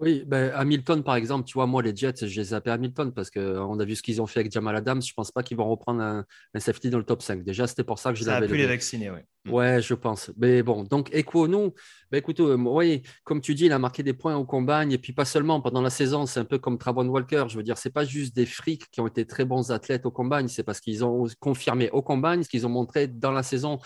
Oui, 0.00 0.22
ben 0.26 0.52
Hamilton, 0.54 1.02
par 1.02 1.16
exemple, 1.16 1.44
tu 1.44 1.54
vois, 1.54 1.66
moi, 1.66 1.82
les 1.82 1.94
Jets, 1.94 2.26
je 2.26 2.40
les 2.40 2.54
appelle 2.54 2.72
Hamilton 2.74 3.12
parce 3.12 3.30
qu'on 3.30 3.78
a 3.80 3.84
vu 3.84 3.96
ce 3.96 4.02
qu'ils 4.02 4.22
ont 4.22 4.26
fait 4.26 4.40
avec 4.40 4.52
Jamal 4.52 4.76
Adams. 4.76 5.02
Je 5.02 5.10
ne 5.10 5.14
pense 5.14 5.32
pas 5.32 5.42
qu'ils 5.42 5.56
vont 5.56 5.68
reprendre 5.68 6.00
un, 6.00 6.24
safety 6.58 6.90
dans 6.90 6.98
le 6.98 7.04
top 7.04 7.20
5. 7.20 7.42
Déjà, 7.42 7.66
c'était 7.66 7.82
pour 7.82 7.98
ça 7.98 8.12
que 8.12 8.18
je 8.18 8.24
l'avais. 8.24 8.46
Ça 8.46 8.52
a 8.52 8.54
pu 8.54 8.56
les 8.56 8.66
vacciner, 8.66 9.10
oui. 9.10 9.20
Mm. 9.48 9.52
Ouais, 9.52 9.82
je 9.82 9.94
pense. 9.94 10.30
Mais 10.36 10.62
bon, 10.62 10.84
donc 10.84 11.14
Equono, 11.14 11.74
ben 12.10 12.18
écoute, 12.18 12.40
euh, 12.40 12.56
oui, 12.56 13.02
comme 13.24 13.40
tu 13.40 13.54
dis, 13.54 13.66
il 13.66 13.72
a 13.72 13.78
marqué 13.78 14.02
des 14.02 14.12
points 14.12 14.36
au 14.36 14.44
combat. 14.44 14.84
Et 14.84 14.98
puis 14.98 15.12
pas 15.12 15.24
seulement 15.24 15.60
pendant 15.60 15.80
la 15.82 15.90
saison, 15.90 16.26
c'est 16.26 16.40
un 16.40 16.44
peu 16.44 16.58
comme 16.58 16.78
Travon 16.78 17.06
Walker. 17.08 17.46
Je 17.48 17.56
veux 17.56 17.62
dire, 17.62 17.78
c'est 17.78 17.92
pas 17.92 18.04
juste 18.04 18.34
des 18.34 18.46
frics 18.46 18.90
qui 18.90 19.00
ont 19.00 19.06
été 19.06 19.26
très 19.26 19.44
bons 19.44 19.70
athlètes 19.70 20.06
au 20.06 20.10
combat, 20.10 20.46
c'est 20.48 20.62
parce 20.62 20.80
qu'ils 20.80 21.04
ont 21.04 21.26
confirmé 21.40 21.90
au 21.90 22.02
combat 22.02 22.40
ce 22.42 22.48
qu'ils 22.48 22.66
ont 22.66 22.70
montré 22.70 23.06
dans 23.08 23.32
la 23.32 23.42
saison. 23.42 23.78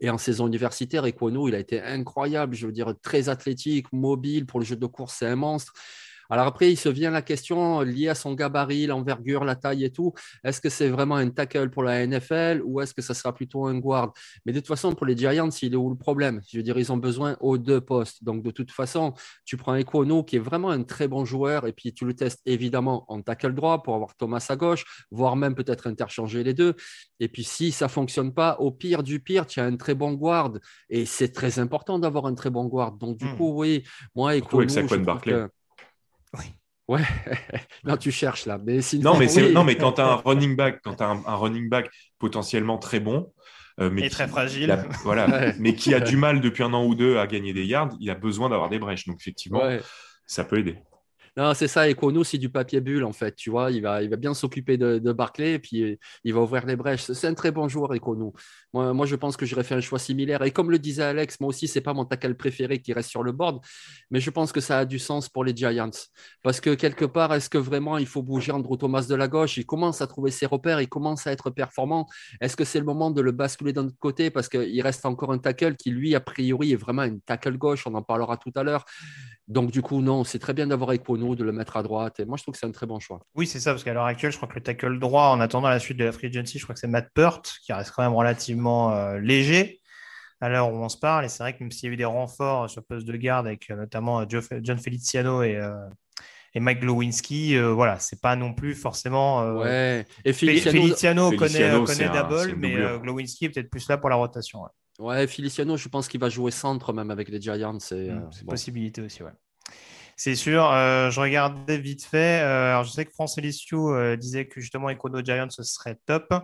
Et 0.00 0.08
en 0.10 0.18
saison 0.18 0.46
universitaire, 0.46 1.04
Equono, 1.04 1.48
il 1.48 1.54
a 1.54 1.58
été 1.58 1.80
incroyable. 1.82 2.54
Je 2.54 2.66
veux 2.66 2.72
dire, 2.72 2.94
très 3.02 3.28
athlétique, 3.28 3.86
mobile. 3.92 4.46
Pour 4.46 4.60
le 4.60 4.64
jeu 4.64 4.76
de 4.76 4.86
course, 4.86 5.16
c'est 5.18 5.26
un 5.26 5.36
monstre. 5.36 5.74
Alors 6.30 6.46
après, 6.46 6.70
il 6.70 6.76
se 6.76 6.88
vient 6.88 7.10
la 7.10 7.22
question 7.22 7.80
liée 7.80 8.08
à 8.08 8.14
son 8.14 8.34
gabarit, 8.34 8.86
l'envergure, 8.86 9.44
la 9.44 9.56
taille 9.56 9.84
et 9.84 9.90
tout. 9.90 10.12
Est-ce 10.44 10.60
que 10.60 10.68
c'est 10.68 10.88
vraiment 10.88 11.16
un 11.16 11.28
tackle 11.30 11.70
pour 11.70 11.82
la 11.82 12.06
NFL 12.06 12.62
ou 12.64 12.80
est-ce 12.80 12.94
que 12.94 13.02
ça 13.02 13.14
sera 13.14 13.34
plutôt 13.34 13.66
un 13.66 13.78
guard? 13.78 14.12
Mais 14.46 14.52
de 14.52 14.60
toute 14.60 14.68
façon, 14.68 14.94
pour 14.94 15.06
les 15.06 15.16
Giants, 15.16 15.50
il 15.62 15.72
est 15.74 15.76
où 15.76 15.90
le 15.90 15.96
problème? 15.96 16.40
Je 16.48 16.58
veux 16.58 16.62
dire, 16.62 16.78
ils 16.78 16.92
ont 16.92 16.96
besoin 16.96 17.36
aux 17.40 17.58
deux 17.58 17.80
postes. 17.80 18.22
Donc 18.22 18.42
de 18.42 18.50
toute 18.50 18.70
façon, 18.70 19.12
tu 19.44 19.56
prends 19.56 19.74
Equono 19.74 20.22
qui 20.22 20.36
est 20.36 20.40
vraiment 20.40 20.70
un 20.70 20.82
très 20.84 21.08
bon 21.08 21.24
joueur 21.24 21.66
et 21.66 21.72
puis 21.72 21.92
tu 21.92 22.04
le 22.04 22.14
testes 22.14 22.40
évidemment 22.46 23.04
en 23.08 23.22
tackle 23.22 23.54
droit 23.54 23.82
pour 23.82 23.94
avoir 23.94 24.14
Thomas 24.16 24.44
à 24.48 24.56
gauche, 24.56 24.84
voire 25.10 25.36
même 25.36 25.54
peut-être 25.54 25.88
interchanger 25.88 26.44
les 26.44 26.54
deux. 26.54 26.74
Et 27.18 27.28
puis 27.28 27.44
si 27.44 27.72
ça 27.72 27.88
fonctionne 27.88 28.32
pas, 28.32 28.56
au 28.60 28.70
pire 28.70 29.02
du 29.02 29.20
pire, 29.20 29.46
tu 29.46 29.60
as 29.60 29.64
un 29.64 29.76
très 29.76 29.94
bon 29.94 30.12
guard 30.12 30.52
et 30.88 31.06
c'est 31.06 31.32
très 31.32 31.58
important 31.58 31.98
d'avoir 31.98 32.26
un 32.26 32.34
très 32.34 32.50
bon 32.50 32.66
guard. 32.66 32.92
Donc 32.92 33.16
du 33.18 33.26
hmm. 33.26 33.36
coup, 33.36 33.52
oui, 33.60 33.82
moi 34.14 34.36
Equono, 34.36 34.68
je 34.68 35.48
oui. 36.38 36.44
Ouais, 36.88 37.02
non, 37.84 37.96
tu 37.96 38.10
cherches 38.10 38.46
là. 38.46 38.58
Mais 38.58 38.80
non, 38.94 39.16
mais 39.16 39.28
non, 39.52 39.62
mais 39.62 39.76
quand 39.76 39.92
tu 39.92 40.00
as 40.00 40.06
un 40.06 40.16
running 40.16 40.56
back, 40.56 40.80
quand 40.82 40.96
tu 40.96 41.04
un, 41.04 41.22
running 41.36 41.68
back 41.68 41.88
potentiellement 42.18 42.78
très 42.78 42.98
bon, 42.98 43.32
euh, 43.78 43.90
mais 43.90 44.10
très 44.10 44.26
fragile, 44.26 44.76
voilà, 45.04 45.52
mais 45.60 45.74
qui 45.74 45.94
a 45.94 46.00
du 46.00 46.16
mal 46.16 46.40
depuis 46.40 46.64
un 46.64 46.74
an 46.74 46.84
ou 46.84 46.96
deux 46.96 47.18
à 47.18 47.28
gagner 47.28 47.52
des 47.52 47.64
yards, 47.64 47.90
il 48.00 48.10
a 48.10 48.16
besoin 48.16 48.48
d'avoir 48.48 48.68
des 48.68 48.80
brèches. 48.80 49.06
Donc 49.06 49.18
effectivement, 49.20 49.62
ça 50.26 50.42
peut 50.42 50.58
aider. 50.58 50.78
Non, 51.36 51.54
c'est 51.54 51.68
ça. 51.68 51.88
Econo, 51.88 52.24
c'est 52.24 52.38
du 52.38 52.50
papier 52.50 52.80
bulle, 52.80 53.04
en 53.04 53.12
fait. 53.12 53.34
Tu 53.34 53.50
vois, 53.50 53.70
il 53.70 53.82
va, 53.82 54.00
bien 54.16 54.34
s'occuper 54.34 54.76
de, 54.76 55.12
Barclay 55.12 55.54
et 55.54 55.58
puis 55.58 55.98
il 56.24 56.34
va 56.34 56.40
ouvrir 56.40 56.66
les 56.66 56.76
brèches. 56.76 57.02
C'est 57.02 57.26
un 57.26 57.34
très 57.34 57.50
bon 57.50 57.68
joueur, 57.68 57.92
Econo. 57.94 58.32
Moi, 58.72 58.92
moi, 58.92 59.06
je 59.06 59.16
pense 59.16 59.36
que 59.36 59.46
j'aurais 59.46 59.64
fait 59.64 59.74
un 59.74 59.80
choix 59.80 59.98
similaire. 59.98 60.42
Et 60.42 60.50
comme 60.50 60.70
le 60.70 60.78
disait 60.78 61.02
Alex, 61.02 61.40
moi 61.40 61.48
aussi, 61.48 61.68
c'est 61.68 61.80
pas 61.80 61.94
mon 61.94 62.04
tackle 62.04 62.34
préféré 62.34 62.80
qui 62.80 62.92
reste 62.92 63.10
sur 63.10 63.22
le 63.22 63.32
board, 63.32 63.60
mais 64.10 64.20
je 64.20 64.30
pense 64.30 64.52
que 64.52 64.60
ça 64.60 64.78
a 64.78 64.84
du 64.84 64.98
sens 64.98 65.28
pour 65.28 65.44
les 65.44 65.54
Giants. 65.56 65.90
Parce 66.42 66.60
que 66.60 66.74
quelque 66.74 67.04
part, 67.04 67.32
est-ce 67.34 67.48
que 67.50 67.58
vraiment 67.58 67.98
il 67.98 68.06
faut 68.06 68.22
bouger 68.22 68.52
Andrew 68.52 68.76
Thomas 68.76 69.06
de 69.08 69.14
la 69.14 69.28
gauche? 69.28 69.56
Il 69.56 69.66
commence 69.66 70.00
à 70.00 70.06
trouver 70.06 70.30
ses 70.30 70.46
repères, 70.46 70.80
il 70.80 70.88
commence 70.88 71.26
à 71.26 71.32
être 71.32 71.50
performant. 71.50 72.06
Est-ce 72.40 72.56
que 72.56 72.64
c'est 72.64 72.78
le 72.78 72.84
moment 72.84 73.10
de 73.10 73.20
le 73.20 73.32
basculer 73.32 73.72
d'un 73.72 73.86
autre 73.86 73.98
côté? 73.98 74.30
Parce 74.30 74.48
qu'il 74.48 74.82
reste 74.82 75.04
encore 75.06 75.32
un 75.32 75.38
tackle 75.38 75.76
qui, 75.76 75.90
lui, 75.90 76.14
a 76.14 76.20
priori, 76.20 76.72
est 76.72 76.76
vraiment 76.76 77.04
une 77.04 77.20
tackle 77.20 77.56
gauche. 77.56 77.86
On 77.86 77.94
en 77.94 78.02
parlera 78.02 78.36
tout 78.36 78.52
à 78.54 78.62
l'heure. 78.62 78.84
Donc, 79.50 79.72
du 79.72 79.82
coup, 79.82 80.00
non, 80.00 80.22
c'est 80.22 80.38
très 80.38 80.54
bien 80.54 80.68
d'avoir 80.68 80.92
Equono, 80.92 81.34
de 81.34 81.42
le 81.42 81.50
mettre 81.50 81.76
à 81.76 81.82
droite. 81.82 82.20
Et 82.20 82.24
moi, 82.24 82.36
je 82.36 82.44
trouve 82.44 82.52
que 82.52 82.58
c'est 82.60 82.66
un 82.66 82.70
très 82.70 82.86
bon 82.86 83.00
choix. 83.00 83.18
Oui, 83.34 83.48
c'est 83.48 83.58
ça, 83.58 83.72
parce 83.72 83.82
qu'à 83.82 83.92
l'heure 83.92 84.04
actuelle, 84.04 84.30
je 84.30 84.36
crois 84.36 84.48
que 84.48 84.54
le 84.54 84.60
tackle 84.60 85.00
droit, 85.00 85.24
en 85.24 85.40
attendant 85.40 85.68
la 85.68 85.80
suite 85.80 85.98
de 85.98 86.04
la 86.04 86.12
free 86.12 86.28
agency, 86.28 86.60
je 86.60 86.62
crois 86.62 86.74
que 86.74 86.80
c'est 86.80 86.86
Matt 86.86 87.08
Pert, 87.12 87.42
qui 87.64 87.72
reste 87.72 87.90
quand 87.90 88.04
même 88.04 88.14
relativement 88.14 88.94
euh, 88.94 89.18
léger 89.18 89.80
à 90.40 90.48
l'heure 90.48 90.72
où 90.72 90.76
on 90.76 90.88
se 90.88 90.96
parle. 90.96 91.24
Et 91.24 91.28
c'est 91.28 91.42
vrai 91.42 91.54
que 91.54 91.64
même 91.64 91.72
s'il 91.72 91.88
y 91.88 91.90
a 91.90 91.94
eu 91.94 91.96
des 91.96 92.04
renforts 92.04 92.70
sur 92.70 92.80
le 92.80 92.86
poste 92.86 93.08
de 93.08 93.16
garde 93.16 93.48
avec 93.48 93.68
euh, 93.70 93.74
notamment 93.74 94.20
euh, 94.20 94.24
John 94.62 94.78
Feliciano 94.78 95.42
et, 95.42 95.60
et 96.54 96.60
Mike 96.60 96.82
Glowinski, 96.82 97.58
voilà, 97.58 97.98
c'est 97.98 98.20
pas 98.20 98.36
non 98.36 98.54
plus 98.54 98.76
forcément. 98.76 99.42
ouais, 99.58 100.06
et 100.24 100.32
Feliciano, 100.32 101.32
connaît, 101.32 101.72
connaît 101.84 102.08
Double, 102.08 102.54
mais 102.56 102.76
Glowinski 103.02 103.46
est 103.46 103.50
peut-être 103.50 103.70
plus 103.70 103.88
là 103.88 103.98
pour 103.98 104.10
la 104.10 104.16
rotation. 104.16 104.62
Ouais, 104.62 104.68
Feliciano, 105.28 105.76
je 105.76 105.88
pense 105.88 106.08
qu'il 106.08 106.20
va 106.20 106.28
jouer 106.28 106.50
centre 106.50 106.92
même 106.92 107.10
avec 107.10 107.28
les 107.28 107.40
Giants. 107.40 107.78
C'est 107.80 108.08
une 108.08 108.28
possibilité 108.46 109.02
aussi, 109.02 109.22
ouais. 109.22 109.32
C'est 110.22 110.34
sûr. 110.34 110.70
Euh, 110.70 111.10
je 111.10 111.18
regardais 111.18 111.78
vite 111.78 112.04
fait. 112.04 112.42
Euh, 112.42 112.72
alors 112.72 112.84
je 112.84 112.90
sais 112.90 113.06
que 113.06 113.10
France 113.10 113.38
Elisio 113.38 113.94
euh, 113.94 114.16
disait 114.16 114.46
que 114.46 114.60
justement 114.60 114.90
Econo 114.90 115.24
Giants 115.24 115.48
ce 115.48 115.62
serait 115.62 115.98
top. 116.04 116.34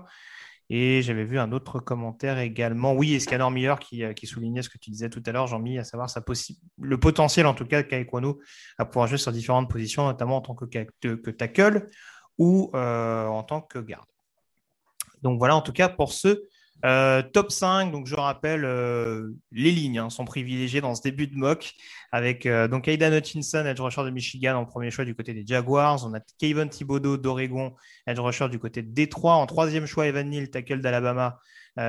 Et 0.71 1.03
j'avais 1.03 1.27
vu 1.27 1.39
un 1.39 1.53
autre 1.53 1.79
commentaire 1.79 2.39
également. 2.39 2.95
Oui, 2.95 3.13
et 3.13 3.21
Scanner 3.21 3.51
Miller 3.51 3.79
qui, 3.79 4.03
qui, 4.15 4.27
soulignait 4.27 4.63
ce 4.63 4.71
que 4.71 4.79
tu 4.79 4.89
disais 4.91 5.11
tout 5.11 5.23
à 5.27 5.31
l'heure, 5.31 5.47
Jean-Mi, 5.47 5.79
à 5.79 5.85
savoir 5.85 6.09
sa 6.09 6.25
le 6.81 6.99
potentiel 6.99 7.45
en 7.45 7.53
tout 7.53 7.67
cas 7.67 7.83
qu'a 7.83 7.99
Equano 7.99 8.41
à 8.79 8.87
pouvoir 8.87 9.09
jouer 9.09 9.19
sur 9.19 9.31
différentes 9.31 9.69
positions, 9.69 10.07
notamment 10.07 10.39
en 10.39 10.41
tant 10.41 10.55
que, 10.55 10.65
que 10.65 11.31
tackle 11.31 11.87
ou 12.39 12.71
en 12.75 13.43
tant 13.43 13.61
que 13.61 13.79
garde. 13.79 14.09
Donc 15.21 15.39
voilà 15.39 15.55
en 15.55 15.61
tout 15.61 15.75
cas 15.75 15.91
pour 15.91 16.15
ce 16.15 16.47
euh, 16.85 17.23
top 17.23 17.51
5, 17.51 17.91
donc 17.91 18.07
je 18.07 18.15
rappelle, 18.15 18.65
euh, 18.65 19.33
les 19.51 19.73
lignes 19.73 19.99
hein, 19.99 20.11
sont 20.11 20.25
privilégiées 20.25 20.81
dans 20.81 20.95
ce 20.95 21.03
début 21.03 21.27
de 21.27 21.35
mock 21.35 21.73
avec 22.13 22.45
euh, 22.45 22.69
donc 22.69 22.87
Aidan 22.87 23.13
Hutchinson, 23.13 23.65
edge 23.65 23.81
rusher 23.81 24.05
de 24.05 24.11
Michigan 24.11 24.57
en 24.57 24.67
premier 24.67 24.91
choix 24.91 25.05
du 25.05 25.15
côté 25.15 25.33
des 25.33 25.45
Jaguars. 25.47 26.07
On 26.07 26.15
a 26.15 26.21
Kevin 26.39 26.69
Thibodeau 26.69 27.17
d'Oregon, 27.17 27.75
edge 28.07 28.21
rusher 28.21 28.49
du 28.51 28.59
côté 28.59 28.83
de 28.83 28.93
Détroit. 28.93 29.35
En 29.35 29.47
troisième 29.47 29.87
choix, 29.87 30.07
Evan 30.07 30.29
Neal, 30.29 30.51
tackle 30.51 30.81
d'Alabama, 30.81 31.39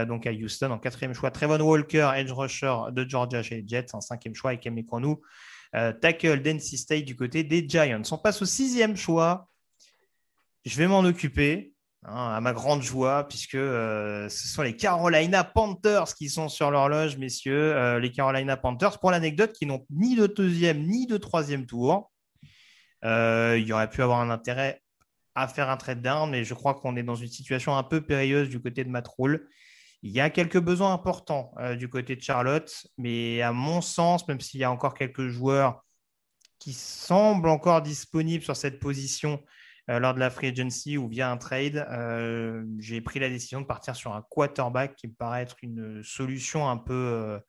donc 0.08 0.26
à 0.26 0.32
Houston. 0.32 0.72
En 0.72 0.80
quatrième 0.80 1.14
choix, 1.14 1.32
Trevon 1.32 1.60
Walker, 1.62 2.12
edge 2.16 2.32
rusher 2.32 2.76
de 2.92 3.08
Georgia 3.08 3.44
chez 3.44 3.62
les 3.62 3.68
Jets. 3.68 3.94
En 3.94 4.02
cinquième 4.02 4.36
choix, 4.36 4.54
Ikem 4.54 4.78
Ekonou, 4.78 5.22
tackle 5.74 6.42
d'NC 6.42 6.78
State 6.78 7.06
du 7.06 7.16
côté 7.16 7.44
des 7.44 7.68
Giants. 7.68 8.02
On 8.12 8.18
passe 8.18 8.42
au 8.42 8.46
sixième 8.46 8.96
choix. 8.98 9.50
Je 10.66 10.76
vais 10.78 10.88
m'en 10.88 11.00
occuper. 11.00 11.74
Hein, 12.10 12.36
à 12.36 12.40
ma 12.40 12.54
grande 12.54 12.82
joie, 12.82 13.28
puisque 13.28 13.56
euh, 13.56 14.30
ce 14.30 14.48
sont 14.48 14.62
les 14.62 14.78
Carolina 14.78 15.44
Panthers 15.44 16.16
qui 16.16 16.30
sont 16.30 16.48
sur 16.48 16.72
l'horloge, 16.72 17.18
messieurs. 17.18 17.76
Euh, 17.76 18.00
les 18.00 18.12
Carolina 18.12 18.56
Panthers, 18.56 19.00
pour 19.00 19.12
l'anecdote, 19.12 19.52
qui 19.52 19.66
n'ont 19.66 19.86
ni 19.90 20.16
de 20.16 20.26
deuxième 20.26 20.84
ni 20.88 21.06
de 21.06 21.18
troisième 21.18 21.66
tour. 21.66 22.10
Euh, 23.04 23.58
il 23.60 23.68
y 23.68 23.74
aurait 23.74 23.90
pu 23.90 24.02
avoir 24.02 24.22
un 24.22 24.30
intérêt 24.30 24.82
à 25.36 25.50
faire 25.50 25.70
un 25.70 25.76
trade 25.76 26.02
down, 26.02 26.32
mais 26.32 26.46
je 26.46 26.54
crois 26.54 26.76
qu'on 26.76 26.96
est 26.96 27.04
dans 27.04 27.16
une 27.16 27.28
situation 27.28 27.76
un 27.76 27.84
peu 27.84 28.00
périlleuse 28.00 28.48
du 28.48 28.62
côté 28.62 28.86
de 28.86 28.90
Matt 28.90 29.10
Il 30.02 30.12
y 30.12 30.22
a 30.22 30.30
quelques 30.30 30.60
besoins 30.60 30.94
importants 30.94 31.52
du 31.78 31.90
côté 31.90 32.16
de 32.16 32.22
Charlotte, 32.22 32.88
mais 32.98 33.42
à 33.42 33.52
mon 33.52 33.82
sens, 33.82 34.26
même 34.30 34.40
s'il 34.40 34.62
y 34.62 34.64
a 34.64 34.72
encore 34.72 34.94
quelques 34.94 35.28
joueurs 35.28 35.84
qui 36.58 36.72
semblent 36.74 37.50
encore 37.50 37.82
disponibles 37.82 38.44
sur 38.44 38.56
cette 38.56 38.80
position, 38.80 39.44
lors 39.88 40.14
de 40.14 40.20
la 40.20 40.30
free 40.30 40.48
agency 40.48 40.98
ou 40.98 41.08
via 41.08 41.32
un 41.32 41.38
trade, 41.38 41.88
euh, 41.90 42.64
j'ai 42.80 43.00
pris 43.00 43.20
la 43.20 43.30
décision 43.30 43.62
de 43.62 43.66
partir 43.66 43.96
sur 43.96 44.14
un 44.14 44.22
quarterback 44.30 44.96
qui 44.96 45.08
me 45.08 45.14
paraît 45.14 45.44
être 45.44 45.56
une 45.62 46.04
solution 46.04 46.70
un 46.70 46.78
peu 46.78 46.94
euh, 46.94 47.40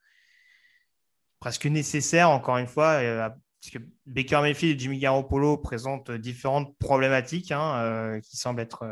presque 1.41 1.67
nécessaire, 1.67 2.31
encore 2.31 2.59
une 2.59 2.69
fois, 2.69 3.01
puisque 3.61 3.81
Baker 4.07 4.41
Mayfield 4.41 4.77
et 4.77 4.79
Jimmy 4.79 4.99
Garoppolo 4.99 5.57
présentent 5.57 6.13
différentes 6.13 6.77
problématiques 6.79 7.51
hein, 7.51 8.21
qui 8.23 8.37
semblent 8.37 8.61
être 8.61 8.85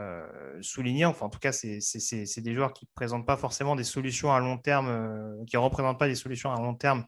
soulignées. 0.61 1.05
Enfin, 1.05 1.27
en 1.27 1.29
tout 1.29 1.39
cas, 1.39 1.53
c'est 1.53 2.41
des 2.41 2.55
joueurs 2.55 2.73
qui 2.73 2.85
ne 2.85 2.91
présentent 2.95 3.27
pas 3.27 3.37
forcément 3.37 3.75
des 3.75 3.85
solutions 3.85 4.33
à 4.33 4.39
long 4.39 4.59
terme, 4.59 5.45
qui 5.47 5.57
ne 5.57 5.61
représentent 5.61 5.99
pas 5.99 6.09
des 6.09 6.15
solutions 6.15 6.53
à 6.53 6.61
long 6.61 6.75
terme 6.75 7.05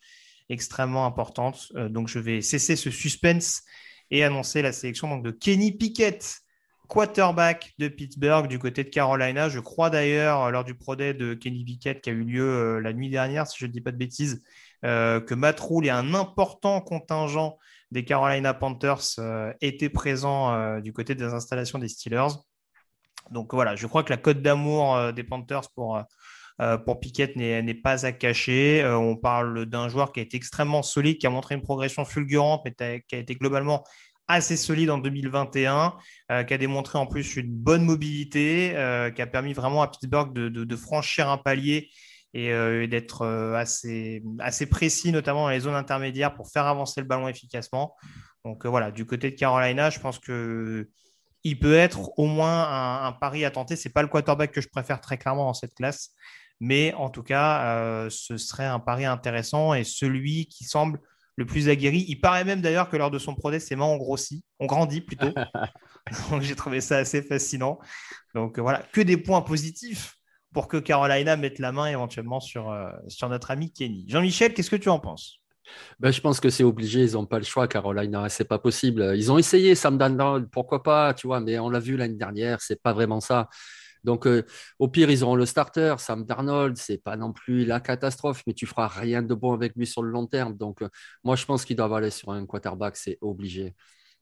extrêmement 0.48 1.06
importantes. 1.06 1.72
donc, 1.74 2.08
je 2.08 2.18
vais 2.18 2.40
cesser 2.42 2.74
ce 2.74 2.90
suspense 2.90 3.62
et 4.10 4.24
annoncer 4.24 4.62
la 4.62 4.72
sélection 4.72 5.18
de 5.18 5.30
Kenny 5.30 5.72
Pickett, 5.72 6.40
quarterback 6.88 7.74
de 7.78 7.88
Pittsburgh 7.88 8.48
du 8.48 8.58
côté 8.58 8.84
de 8.84 8.88
Carolina. 8.88 9.48
Je 9.48 9.60
crois 9.60 9.90
d'ailleurs, 9.90 10.50
lors 10.50 10.64
du 10.64 10.74
Pro 10.74 10.96
Day 10.96 11.14
de 11.14 11.34
Kenny 11.34 11.64
Pickett 11.64 12.00
qui 12.00 12.10
a 12.10 12.12
eu 12.12 12.24
lieu 12.24 12.48
euh, 12.48 12.80
la 12.80 12.92
nuit 12.92 13.10
dernière, 13.10 13.46
si 13.46 13.58
je 13.58 13.66
ne 13.66 13.72
dis 13.72 13.80
pas 13.80 13.92
de 13.92 13.98
bêtises, 13.98 14.42
euh, 14.84 15.20
que 15.20 15.34
Matt 15.34 15.60
Rule 15.60 15.86
et 15.86 15.90
un 15.90 16.14
important 16.14 16.80
contingent 16.80 17.58
des 17.90 18.04
Carolina 18.04 18.54
Panthers 18.54 19.18
euh, 19.18 19.52
étaient 19.60 19.88
présents 19.88 20.80
du 20.80 20.92
côté 20.92 21.14
des 21.14 21.24
installations 21.24 21.78
des 21.78 21.88
Steelers. 21.88 22.36
Donc 23.30 23.52
voilà, 23.54 23.76
je 23.76 23.86
crois 23.86 24.02
que 24.02 24.10
la 24.10 24.16
cote 24.16 24.40
d'amour 24.40 25.12
des 25.12 25.24
Panthers 25.24 25.70
pour 25.74 25.96
euh, 25.96 26.02
pour 26.84 26.98
Piquet 27.00 27.32
n'est 27.36 27.74
pas 27.74 28.04
à 28.04 28.12
cacher. 28.12 28.82
Euh, 28.82 28.98
on 28.98 29.16
parle 29.16 29.66
d'un 29.66 29.88
joueur 29.88 30.12
qui 30.12 30.20
a 30.20 30.22
été 30.22 30.36
extrêmement 30.36 30.82
solide, 30.82 31.18
qui 31.18 31.26
a 31.26 31.30
montré 31.30 31.54
une 31.54 31.62
progression 31.62 32.04
fulgurante, 32.04 32.62
mais 32.64 33.02
qui 33.06 33.14
a 33.14 33.18
été 33.18 33.34
globalement 33.36 33.84
assez 34.26 34.56
solide 34.56 34.90
en 34.90 34.98
2021, 34.98 35.96
euh, 36.30 36.42
qui 36.42 36.54
a 36.54 36.58
démontré 36.58 36.98
en 36.98 37.06
plus 37.06 37.36
une 37.36 37.50
bonne 37.50 37.84
mobilité, 37.84 38.70
qui 39.14 39.22
a 39.22 39.26
permis 39.26 39.52
vraiment 39.52 39.82
à 39.82 39.88
Pittsburgh 39.88 40.32
de, 40.32 40.76
franchir 40.76 41.28
un 41.28 41.38
palier 41.38 41.90
et 42.34 42.50
d'être 42.88 43.24
assez, 43.56 44.22
assez 44.40 44.66
précis, 44.66 45.12
notamment 45.12 45.44
dans 45.44 45.50
les 45.50 45.60
zones 45.60 45.74
intermédiaires, 45.74 46.34
pour 46.34 46.50
faire 46.50 46.66
avancer 46.66 47.00
le 47.00 47.06
ballon 47.06 47.28
efficacement. 47.28 47.96
Donc 48.44 48.66
voilà, 48.66 48.90
du 48.90 49.06
côté 49.06 49.30
de 49.30 49.36
Carolina, 49.36 49.90
je 49.90 50.00
pense 50.00 50.18
que 50.18 50.88
il 51.44 51.58
peut 51.58 51.74
être 51.74 52.18
au 52.18 52.26
moins 52.26 52.64
un, 52.64 53.06
un 53.06 53.12
pari 53.12 53.44
à 53.44 53.50
tenter. 53.50 53.76
Ce 53.76 53.88
n'est 53.88 53.92
pas 53.92 54.02
le 54.02 54.08
quarterback 54.08 54.52
que 54.52 54.60
je 54.60 54.68
préfère 54.68 55.00
très 55.00 55.18
clairement 55.18 55.46
dans 55.46 55.54
cette 55.54 55.74
classe, 55.74 56.10
mais 56.60 56.92
en 56.94 57.10
tout 57.10 57.22
cas, 57.22 57.76
euh, 57.76 58.10
ce 58.10 58.36
serait 58.36 58.66
un 58.66 58.80
pari 58.80 59.04
intéressant 59.04 59.74
et 59.74 59.84
celui 59.84 60.46
qui 60.46 60.64
semble 60.64 61.00
le 61.36 61.46
plus 61.46 61.68
aguerri. 61.68 62.04
Il 62.08 62.20
paraît 62.20 62.44
même 62.44 62.60
d'ailleurs 62.60 62.90
que 62.90 62.96
lors 62.96 63.10
de 63.10 63.18
son 63.18 63.34
procès, 63.34 63.60
ses 63.60 63.76
mains 63.76 63.84
ont 63.84 63.96
grossi, 63.96 64.42
ont 64.58 64.66
grandi 64.66 65.00
plutôt. 65.00 65.32
Donc 66.30 66.42
j'ai 66.42 66.56
trouvé 66.56 66.80
ça 66.80 66.96
assez 66.96 67.22
fascinant. 67.22 67.78
Donc 68.34 68.58
voilà, 68.58 68.82
que 68.92 69.00
des 69.00 69.16
points 69.16 69.42
positifs 69.42 70.16
pour 70.52 70.66
que 70.66 70.78
Carolina 70.78 71.36
mette 71.36 71.58
la 71.60 71.70
main 71.70 71.86
éventuellement 71.86 72.40
sur, 72.40 72.70
euh, 72.70 72.90
sur 73.06 73.28
notre 73.28 73.50
ami 73.50 73.72
Kenny. 73.72 74.04
Jean-Michel, 74.08 74.54
qu'est-ce 74.54 74.70
que 74.70 74.76
tu 74.76 74.88
en 74.88 74.98
penses? 74.98 75.36
Ben, 76.00 76.10
je 76.10 76.20
pense 76.20 76.40
que 76.40 76.48
c'est 76.48 76.64
obligé, 76.64 77.04
ils 77.04 77.12
n'ont 77.12 77.26
pas 77.26 77.38
le 77.38 77.44
choix, 77.44 77.68
Carolina, 77.68 78.28
c'est 78.30 78.46
pas 78.46 78.58
possible. 78.58 79.12
Ils 79.14 79.30
ont 79.30 79.38
essayé 79.38 79.74
Sam 79.74 79.98
Darnold, 79.98 80.48
pourquoi 80.50 80.82
pas, 80.82 81.12
tu 81.12 81.26
vois, 81.26 81.40
mais 81.40 81.58
on 81.58 81.68
l'a 81.68 81.78
vu 81.78 81.96
l'année 81.96 82.16
dernière, 82.16 82.62
c'est 82.62 82.80
pas 82.82 82.94
vraiment 82.94 83.20
ça. 83.20 83.48
Donc, 84.08 84.26
euh, 84.26 84.42
au 84.78 84.88
pire, 84.88 85.10
ils 85.10 85.22
auront 85.22 85.36
le 85.36 85.44
starter, 85.44 85.94
Sam 85.98 86.24
Darnold. 86.24 86.78
C'est 86.78 86.96
pas 87.02 87.16
non 87.18 87.32
plus 87.34 87.66
la 87.66 87.78
catastrophe, 87.80 88.42
mais 88.46 88.54
tu 88.54 88.64
feras 88.66 88.88
rien 88.88 89.22
de 89.22 89.34
bon 89.34 89.52
avec 89.52 89.74
lui 89.76 89.86
sur 89.86 90.02
le 90.02 90.10
long 90.10 90.26
terme. 90.26 90.56
Donc, 90.56 90.80
euh, 90.82 90.88
moi, 91.24 91.36
je 91.36 91.44
pense 91.44 91.64
qu'ils 91.66 91.76
doivent 91.76 91.92
aller 91.92 92.10
sur 92.10 92.30
un 92.30 92.46
quarterback, 92.46 92.96
c'est 92.96 93.18
obligé. 93.20 93.74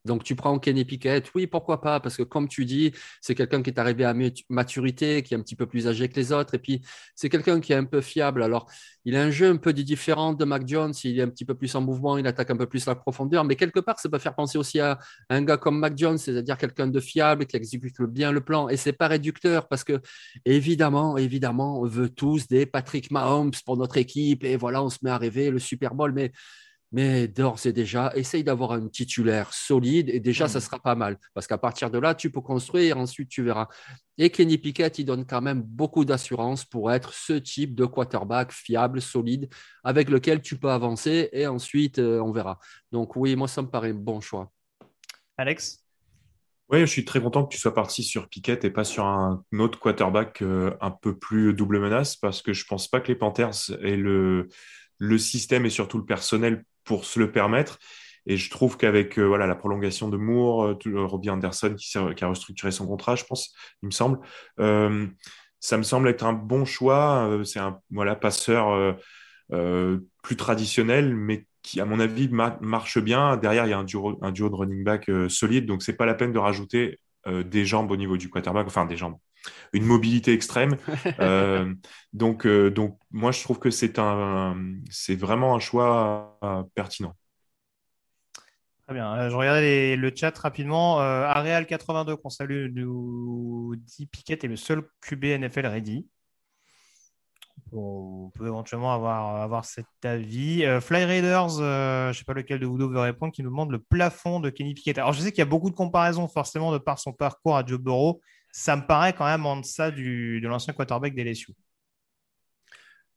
Donc, 0.06 0.24
tu 0.24 0.34
prends 0.34 0.58
Kenny 0.58 0.84
Pickett, 0.84 1.30
oui, 1.34 1.46
pourquoi 1.46 1.80
pas, 1.80 2.00
parce 2.00 2.16
que 2.16 2.22
comme 2.22 2.48
tu 2.48 2.64
dis, 2.64 2.92
c'est 3.20 3.34
quelqu'un 3.34 3.62
qui 3.62 3.70
est 3.70 3.78
arrivé 3.78 4.04
à 4.04 4.14
maturité, 4.48 5.22
qui 5.22 5.34
est 5.34 5.36
un 5.36 5.42
petit 5.42 5.56
peu 5.56 5.66
plus 5.66 5.86
âgé 5.88 6.08
que 6.08 6.16
les 6.16 6.32
autres, 6.32 6.54
et 6.54 6.58
puis 6.58 6.80
c'est 7.14 7.28
quelqu'un 7.28 7.60
qui 7.60 7.72
est 7.72 7.76
un 7.76 7.84
peu 7.84 8.00
fiable. 8.00 8.42
Alors, 8.42 8.70
il 9.04 9.14
a 9.16 9.22
un 9.22 9.30
jeu 9.30 9.50
un 9.50 9.56
peu 9.56 9.72
différent 9.72 10.32
de 10.32 10.44
Mac 10.44 10.66
Jones, 10.66 10.92
il 11.04 11.18
est 11.18 11.22
un 11.22 11.28
petit 11.28 11.44
peu 11.44 11.54
plus 11.54 11.74
en 11.74 11.80
mouvement, 11.80 12.16
il 12.18 12.26
attaque 12.26 12.50
un 12.50 12.56
peu 12.56 12.66
plus 12.66 12.86
la 12.86 12.94
profondeur, 12.94 13.44
mais 13.44 13.56
quelque 13.56 13.80
part, 13.80 13.98
ça 13.98 14.08
peut 14.08 14.18
faire 14.18 14.34
penser 14.34 14.58
aussi 14.58 14.80
à 14.80 14.98
un 15.28 15.42
gars 15.42 15.56
comme 15.56 15.78
Mac 15.78 15.96
Jones, 15.96 16.18
c'est-à-dire 16.18 16.56
quelqu'un 16.56 16.86
de 16.86 17.00
fiable, 17.00 17.46
qui 17.46 17.56
exécute 17.56 18.00
bien 18.02 18.32
le 18.32 18.40
plan, 18.40 18.68
et 18.68 18.76
c'est 18.76 18.92
pas 18.92 19.08
réducteur, 19.08 19.68
parce 19.68 19.84
que 19.84 20.00
évidemment, 20.44 21.16
évidemment, 21.16 21.80
on 21.80 21.86
veut 21.86 22.08
tous 22.08 22.46
des 22.48 22.66
Patrick 22.66 23.10
Mahomes 23.10 23.52
pour 23.64 23.76
notre 23.76 23.96
équipe, 23.96 24.44
et 24.44 24.56
voilà, 24.56 24.82
on 24.82 24.90
se 24.90 24.98
met 25.02 25.10
à 25.10 25.18
rêver 25.18 25.50
le 25.50 25.58
Super 25.58 25.94
Bowl, 25.94 26.12
mais 26.12 26.32
mais 26.92 27.28
d'ores 27.28 27.66
et 27.66 27.72
déjà, 27.72 28.12
essaye 28.14 28.44
d'avoir 28.44 28.72
un 28.72 28.88
titulaire 28.88 29.52
solide 29.52 30.08
et 30.08 30.20
déjà, 30.20 30.48
ça 30.48 30.58
mmh. 30.58 30.62
sera 30.62 30.78
pas 30.78 30.94
mal. 30.94 31.18
Parce 31.34 31.46
qu'à 31.46 31.58
partir 31.58 31.90
de 31.90 31.98
là, 31.98 32.14
tu 32.14 32.30
peux 32.30 32.40
construire, 32.40 32.98
ensuite 32.98 33.28
tu 33.28 33.42
verras. 33.42 33.68
Et 34.18 34.30
Kenny 34.30 34.58
Pickett, 34.58 34.98
il 34.98 35.04
donne 35.04 35.26
quand 35.26 35.42
même 35.42 35.62
beaucoup 35.62 36.04
d'assurance 36.04 36.64
pour 36.64 36.92
être 36.92 37.12
ce 37.12 37.34
type 37.34 37.74
de 37.74 37.84
quarterback 37.84 38.52
fiable, 38.52 39.02
solide, 39.02 39.48
avec 39.84 40.08
lequel 40.08 40.40
tu 40.40 40.56
peux 40.56 40.70
avancer 40.70 41.28
et 41.32 41.46
ensuite, 41.46 41.98
euh, 41.98 42.20
on 42.20 42.32
verra. 42.32 42.58
Donc 42.92 43.16
oui, 43.16 43.36
moi, 43.36 43.48
ça 43.48 43.62
me 43.62 43.68
paraît 43.68 43.90
un 43.90 43.94
bon 43.94 44.20
choix. 44.20 44.52
Alex? 45.36 45.82
Oui, 46.68 46.80
je 46.80 46.86
suis 46.86 47.04
très 47.04 47.20
content 47.20 47.44
que 47.44 47.54
tu 47.54 47.60
sois 47.60 47.74
parti 47.74 48.02
sur 48.02 48.28
Piquet 48.28 48.58
et 48.64 48.70
pas 48.70 48.82
sur 48.82 49.04
un 49.04 49.44
autre 49.58 49.78
quarterback 49.78 50.42
euh, 50.42 50.74
un 50.80 50.90
peu 50.90 51.16
plus 51.16 51.54
double 51.54 51.78
menace 51.78 52.16
parce 52.16 52.42
que 52.42 52.52
je 52.52 52.64
pense 52.64 52.88
pas 52.88 53.00
que 53.00 53.08
les 53.08 53.14
Panthers 53.14 53.70
aient 53.82 53.96
le, 53.96 54.48
le 54.98 55.18
système 55.18 55.64
et 55.64 55.70
surtout 55.70 55.98
le 55.98 56.04
personnel 56.04 56.64
pour 56.86 57.04
se 57.04 57.18
le 57.20 57.30
permettre. 57.30 57.78
Et 58.24 58.36
je 58.36 58.50
trouve 58.50 58.76
qu'avec 58.76 59.18
euh, 59.18 59.24
voilà 59.24 59.46
la 59.46 59.54
prolongation 59.54 60.08
de 60.08 60.16
Moore, 60.16 60.64
euh, 60.64 61.06
Robbie 61.06 61.30
Anderson 61.30 61.74
qui, 61.76 61.98
a 61.98 62.28
restructuré 62.28 62.72
son 62.72 62.86
contrat, 62.86 63.14
je 63.14 63.24
pense, 63.24 63.54
il 63.82 63.86
me 63.86 63.90
semble, 63.92 64.18
ça 65.60 65.78
me 65.78 65.82
semble 65.82 66.08
être 66.08 66.24
un 66.24 66.32
bon 66.32 66.64
choix. 66.64 67.40
C'est 67.44 67.60
un 67.60 67.78
voilà 67.90 68.16
passeur 68.16 68.96
plus 69.48 70.36
traditionnel, 70.36 71.14
mais 71.14 71.46
qui, 71.66 71.80
à 71.80 71.84
mon 71.84 71.98
avis, 71.98 72.28
marche 72.28 72.98
bien. 72.98 73.36
Derrière, 73.36 73.66
il 73.66 73.70
y 73.70 73.72
a 73.72 73.78
un 73.78 73.84
duo, 73.84 74.16
un 74.22 74.30
duo 74.30 74.48
de 74.48 74.54
running 74.54 74.84
back 74.84 75.08
euh, 75.08 75.28
solide, 75.28 75.66
donc 75.66 75.82
c'est 75.82 75.96
pas 75.96 76.06
la 76.06 76.14
peine 76.14 76.32
de 76.32 76.38
rajouter 76.38 77.00
euh, 77.26 77.42
des 77.42 77.64
jambes 77.64 77.90
au 77.90 77.96
niveau 77.96 78.16
du 78.16 78.30
quarterback, 78.30 78.68
enfin 78.68 78.86
des 78.86 78.96
jambes, 78.96 79.16
une 79.72 79.84
mobilité 79.84 80.32
extrême. 80.32 80.76
Euh, 81.20 81.72
donc, 82.12 82.46
donc, 82.46 82.98
moi, 83.10 83.32
je 83.32 83.42
trouve 83.42 83.58
que 83.58 83.70
c'est 83.70 83.98
un, 83.98 84.56
c'est 84.90 85.14
vraiment 85.14 85.54
un 85.54 85.60
choix 85.60 86.38
pertinent. 86.74 87.14
Très 88.86 88.94
bien. 88.94 89.28
Je 89.28 89.34
regardais 89.34 89.96
le 89.96 90.12
chat 90.14 90.36
rapidement. 90.36 90.98
Areal 90.98 91.66
82 91.66 92.16
qu'on 92.16 92.28
salue 92.28 92.68
nous 92.72 93.74
dit 93.76 94.06
Piquet 94.06 94.38
est 94.42 94.48
le 94.48 94.56
seul 94.56 94.82
QB 95.00 95.24
NFL 95.24 95.66
ready 95.66 96.06
on 97.72 98.30
peut 98.34 98.46
éventuellement 98.46 98.94
avoir, 98.94 99.42
avoir 99.42 99.64
cet 99.64 99.86
avis. 100.04 100.64
Euh, 100.64 100.80
Fly 100.80 101.04
Raiders, 101.04 101.58
euh, 101.58 102.04
je 102.06 102.08
ne 102.08 102.12
sais 102.14 102.24
pas 102.24 102.34
lequel 102.34 102.60
de 102.60 102.66
vous 102.66 102.78
deux 102.78 102.86
veut 102.86 103.00
répondre, 103.00 103.32
qui 103.32 103.42
nous 103.42 103.50
demande 103.50 103.70
le 103.70 103.78
plafond 103.78 104.40
de 104.40 104.50
Kenny 104.50 104.74
Pickett. 104.74 104.98
Alors, 104.98 105.12
je 105.12 105.20
sais 105.20 105.30
qu'il 105.30 105.40
y 105.40 105.42
a 105.42 105.46
beaucoup 105.46 105.70
de 105.70 105.74
comparaisons, 105.74 106.28
forcément, 106.28 106.72
de 106.72 106.78
par 106.78 106.98
son 106.98 107.12
parcours 107.12 107.56
à 107.56 107.64
Joe 107.66 107.78
Burrow. 107.80 108.20
Ça 108.58 108.74
me 108.74 108.86
paraît 108.86 109.12
quand 109.12 109.26
même 109.26 109.44
en 109.44 109.58
deçà 109.58 109.90
du, 109.90 110.40
de 110.40 110.48
l'ancien 110.48 110.72
quarterback 110.72 111.14
des 111.14 111.20
LSU. 111.22 111.52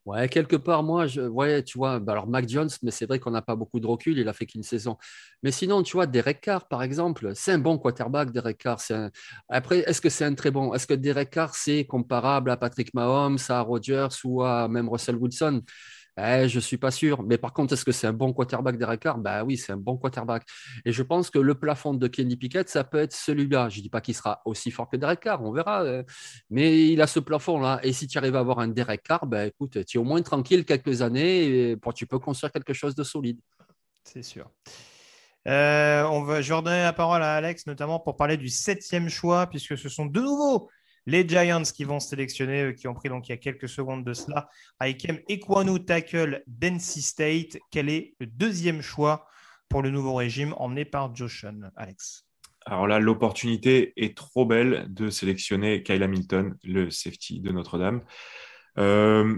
Ouais, 0.06 0.28
quelque 0.28 0.56
part, 0.58 0.82
moi, 0.84 1.08
je, 1.08 1.62
tu 1.62 1.78
vois, 1.78 2.00
bah 2.00 2.14
alors 2.14 2.28
Mac 2.28 2.50
Jones, 2.50 2.70
mais 2.84 2.92
c'est 2.92 3.06
vrai 3.06 3.20
qu'on 3.20 3.32
n'a 3.32 3.42
pas 3.42 3.56
beaucoup 3.56 3.80
de 3.80 3.86
recul, 3.88 4.18
il 4.18 4.28
a 4.28 4.34
fait 4.34 4.46
qu'une 4.46 4.64
saison. 4.64 4.98
Mais 5.44 5.52
sinon, 5.52 5.82
tu 5.84 5.94
vois, 5.94 6.08
Derek 6.08 6.42
Carr, 6.42 6.68
par 6.68 6.84
exemple, 6.84 7.32
c'est 7.36 7.54
un 7.54 7.60
bon 7.60 7.78
quarterback, 7.78 8.32
Derek 8.32 8.58
Carr. 8.58 8.80
Après, 9.50 9.80
est-ce 9.80 10.02
que 10.02 10.10
c'est 10.10 10.26
un 10.26 10.34
très 10.36 10.52
bon 10.52 10.74
Est-ce 10.74 10.88
que 10.88 10.94
Derek 10.96 11.30
Carr, 11.30 11.54
c'est 11.56 11.86
comparable 11.86 12.50
à 12.52 12.58
Patrick 12.58 12.94
Mahomes, 12.94 13.38
à 13.50 13.62
Rodgers 13.62 14.08
ou 14.26 14.42
à 14.44 14.68
même 14.68 14.90
Russell 14.90 15.16
Wilson? 15.16 15.62
Eh, 16.22 16.48
je 16.48 16.56
ne 16.58 16.62
suis 16.62 16.78
pas 16.78 16.92
sûr. 16.92 17.24
Mais 17.24 17.38
par 17.38 17.54
contre, 17.54 17.74
est-ce 17.74 17.86
que 17.86 17.92
c'est 17.92 18.08
un 18.08 18.14
bon 18.14 18.34
quarterback 18.34 18.78
Derek 18.78 19.00
Carr? 19.00 19.18
Ben 19.18 19.44
oui, 19.44 19.58
c'est 19.58 19.72
un 19.72 19.78
bon 19.78 19.98
quarterback. 19.98 20.44
Et 20.86 20.92
je 20.92 21.04
pense 21.04 21.30
que 21.30 21.40
le 21.40 21.56
plafond 21.56 21.94
de 21.94 22.08
Kenny 22.08 22.36
Pickett, 22.36 22.70
ça 22.70 22.84
peut 22.84 23.00
être 23.00 23.14
celui-là. 23.14 23.70
Je 23.70 23.78
ne 23.78 23.84
dis 23.84 23.90
pas 23.90 24.02
qu'il 24.02 24.16
sera 24.16 24.42
aussi 24.46 24.72
fort 24.72 24.90
que 24.90 24.98
Derek 24.98 25.20
Carr, 25.20 25.44
on 25.44 25.52
verra. 25.52 25.84
Euh. 25.84 26.04
Mais 26.50 26.88
il 26.88 27.02
a 27.02 27.08
ce 27.08 27.20
plafond-là. 27.20 27.80
Et 27.84 27.94
si 27.94 28.08
tu 28.08 28.18
arrives 28.18 28.36
à 28.36 28.40
avoir 28.40 28.60
un 28.60 28.68
Derek 28.68 29.04
Carr, 29.04 29.26
ben 29.26 29.48
écoute, 29.48 29.86
tu 29.86 29.98
es 29.98 30.00
au 30.00 30.04
moins 30.04 30.22
tranquille 30.22 30.66
quelques 30.66 31.02
années 31.02 31.72
et 31.72 31.78
tu 31.96 32.06
peux 32.06 32.20
construire 32.20 32.52
quelque 32.52 32.74
chose 32.74 32.96
de 32.96 33.04
solide. 33.04 33.40
C'est 34.04 34.24
sûr. 34.24 34.50
Euh, 35.48 36.04
on 36.04 36.24
va, 36.24 36.42
je 36.42 36.50
vais 36.50 36.56
redonner 36.56 36.82
la 36.82 36.94
parole 36.94 37.24
à 37.24 37.36
Alex, 37.36 37.66
notamment 37.66 38.00
pour 38.00 38.16
parler 38.16 38.38
du 38.38 38.50
septième 38.50 39.10
choix, 39.10 39.48
puisque 39.48 39.78
ce 39.78 39.90
sont 39.90 40.06
de 40.06 40.20
nouveau 40.20 40.70
les 41.10 41.28
Giants 41.28 41.64
qui 41.64 41.84
vont 41.84 42.00
sélectionner, 42.00 42.76
qui 42.76 42.88
ont 42.88 42.94
pris 42.94 43.10
donc 43.10 43.28
il 43.28 43.32
y 43.32 43.34
a 43.34 43.38
quelques 43.38 43.68
secondes 43.68 44.06
de 44.06 44.14
cela, 44.14 44.50
Aikem 44.80 45.20
Ekwanu 45.28 45.84
tackle 45.84 46.44
d'NC 46.46 47.02
State. 47.02 47.58
Quel 47.72 47.90
est 47.90 48.14
le 48.20 48.28
deuxième 48.28 48.82
choix 48.82 49.26
pour 49.70 49.82
le 49.82 49.90
nouveau 49.90 50.14
régime 50.14 50.54
emmené 50.58 50.86
par 50.86 51.16
Joshan 51.16 51.72
Alex? 51.76 52.26
Alors 52.66 52.88
là, 52.88 53.00
l'opportunité 53.00 53.94
est 53.98 54.16
trop 54.16 54.46
belle 54.46 54.86
de 54.90 55.10
sélectionner 55.10 55.82
Kyle 55.82 56.04
Hamilton, 56.04 56.56
le 56.64 56.92
safety 56.92 57.40
de 57.40 57.52
Notre-Dame. 57.52 58.02
Euh, 58.78 59.36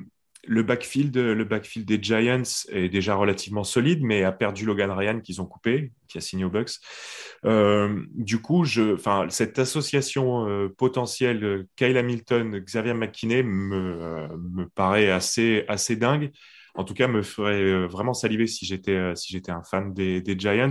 le 0.47 0.63
backfield, 0.63 1.15
le 1.15 1.43
backfield 1.43 1.87
des 1.87 2.01
Giants 2.01 2.41
est 2.69 2.89
déjà 2.89 3.15
relativement 3.15 3.63
solide, 3.63 4.01
mais 4.01 4.23
a 4.23 4.31
perdu 4.31 4.65
Logan 4.65 4.91
Ryan 4.91 5.19
qu'ils 5.19 5.41
ont 5.41 5.45
coupé, 5.45 5.91
qui 6.07 6.17
a 6.17 6.21
signé 6.21 6.43
aux 6.45 6.49
Bucks. 6.49 6.71
Euh, 7.45 8.03
du 8.13 8.41
coup, 8.41 8.63
je, 8.63 8.97
cette 9.29 9.59
association 9.59 10.47
euh, 10.47 10.69
potentielle 10.69 11.67
Kyle 11.75 11.97
Hamilton, 11.97 12.59
Xavier 12.59 12.93
McKinney 12.93 13.43
me, 13.43 14.27
me 14.37 14.65
paraît 14.69 15.11
assez, 15.11 15.63
assez 15.67 15.95
dingue. 15.95 16.31
En 16.73 16.85
tout 16.85 16.93
cas, 16.93 17.07
me 17.07 17.21
ferait 17.21 17.61
euh, 17.61 17.85
vraiment 17.85 18.13
saliver 18.13 18.47
si 18.47 18.65
j'étais 18.65 19.15
si 19.15 19.33
j'étais 19.33 19.51
un 19.51 19.63
fan 19.63 19.93
des, 19.93 20.21
des, 20.21 20.37
Giants. 20.37 20.69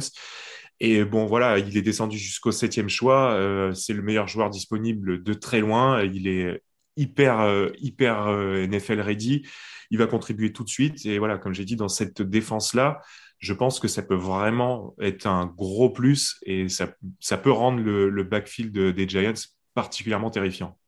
Et 0.81 1.05
bon, 1.05 1.27
voilà, 1.27 1.59
il 1.59 1.77
est 1.77 1.83
descendu 1.83 2.17
jusqu'au 2.19 2.53
septième 2.53 2.89
choix. 2.89 3.71
c'est 3.75 3.93
le 3.93 4.03
meilleur 4.03 4.29
joueur 4.29 4.49
disponible 4.49 5.23
de 5.23 5.35
très 5.35 5.61
loin. 5.61 6.03
Il 6.03 6.27
est 6.27 6.63
hyper, 7.01 7.41
euh, 7.41 7.71
hyper 7.79 8.29
euh, 8.29 8.67
NFL 8.67 9.01
ready. 9.01 9.47
Il 9.91 9.99
va 9.99 10.07
contribuer 10.07 10.53
tout 10.53 10.65
de 10.65 10.69
suite. 10.69 11.05
Et 11.07 11.19
voilà, 11.19 11.39
comme 11.39 11.55
j'ai 11.55 11.65
dit, 11.65 11.77
dans 11.77 11.89
cette 11.89 12.23
défense-là, 12.23 13.01
je 13.39 13.53
pense 13.55 13.81
que 13.81 13.89
ça 13.89 14.03
peut 14.03 14.15
vraiment 14.15 14.95
être 15.01 15.27
un 15.27 15.47
gros 15.47 15.91
plus 15.91 16.39
et 16.45 16.69
ça, 16.69 16.93
ça 17.19 17.39
peut 17.39 17.51
rendre 17.51 17.81
le, 17.81 18.23
backfield 18.23 18.77
des 18.77 19.09
Giants 19.09 19.33
particulièrement 19.75 20.31
terrifiant. 20.31 20.79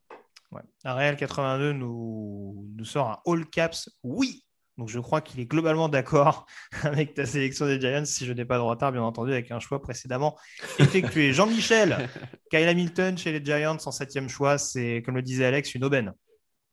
Ouais. 0.50 0.60
Real 0.84 1.16
82 1.16 1.72
nous, 1.72 2.68
nous 2.76 2.84
sort 2.84 3.08
un 3.08 3.18
all 3.26 3.46
caps 3.46 3.88
oui 4.02 4.44
donc 4.78 4.88
je 4.88 4.98
crois 4.98 5.20
qu'il 5.20 5.40
est 5.40 5.46
globalement 5.46 5.88
d'accord 5.88 6.46
avec 6.82 7.14
ta 7.14 7.26
sélection 7.26 7.66
des 7.66 7.80
Giants, 7.80 8.04
si 8.04 8.26
je 8.26 8.32
n'ai 8.32 8.44
pas 8.44 8.56
de 8.56 8.62
retard, 8.62 8.92
bien 8.92 9.02
entendu, 9.02 9.32
avec 9.32 9.50
un 9.50 9.60
choix 9.60 9.80
précédemment 9.80 10.36
effectué. 10.78 11.32
Jean-Michel, 11.32 12.08
Kyle 12.50 12.68
Hamilton 12.68 13.16
chez 13.18 13.38
les 13.38 13.44
Giants 13.44 13.78
en 13.84 13.90
septième 13.90 14.28
choix, 14.28 14.58
c'est, 14.58 15.02
comme 15.04 15.16
le 15.16 15.22
disait 15.22 15.44
Alex, 15.44 15.74
une 15.74 15.84
aubaine. 15.84 16.12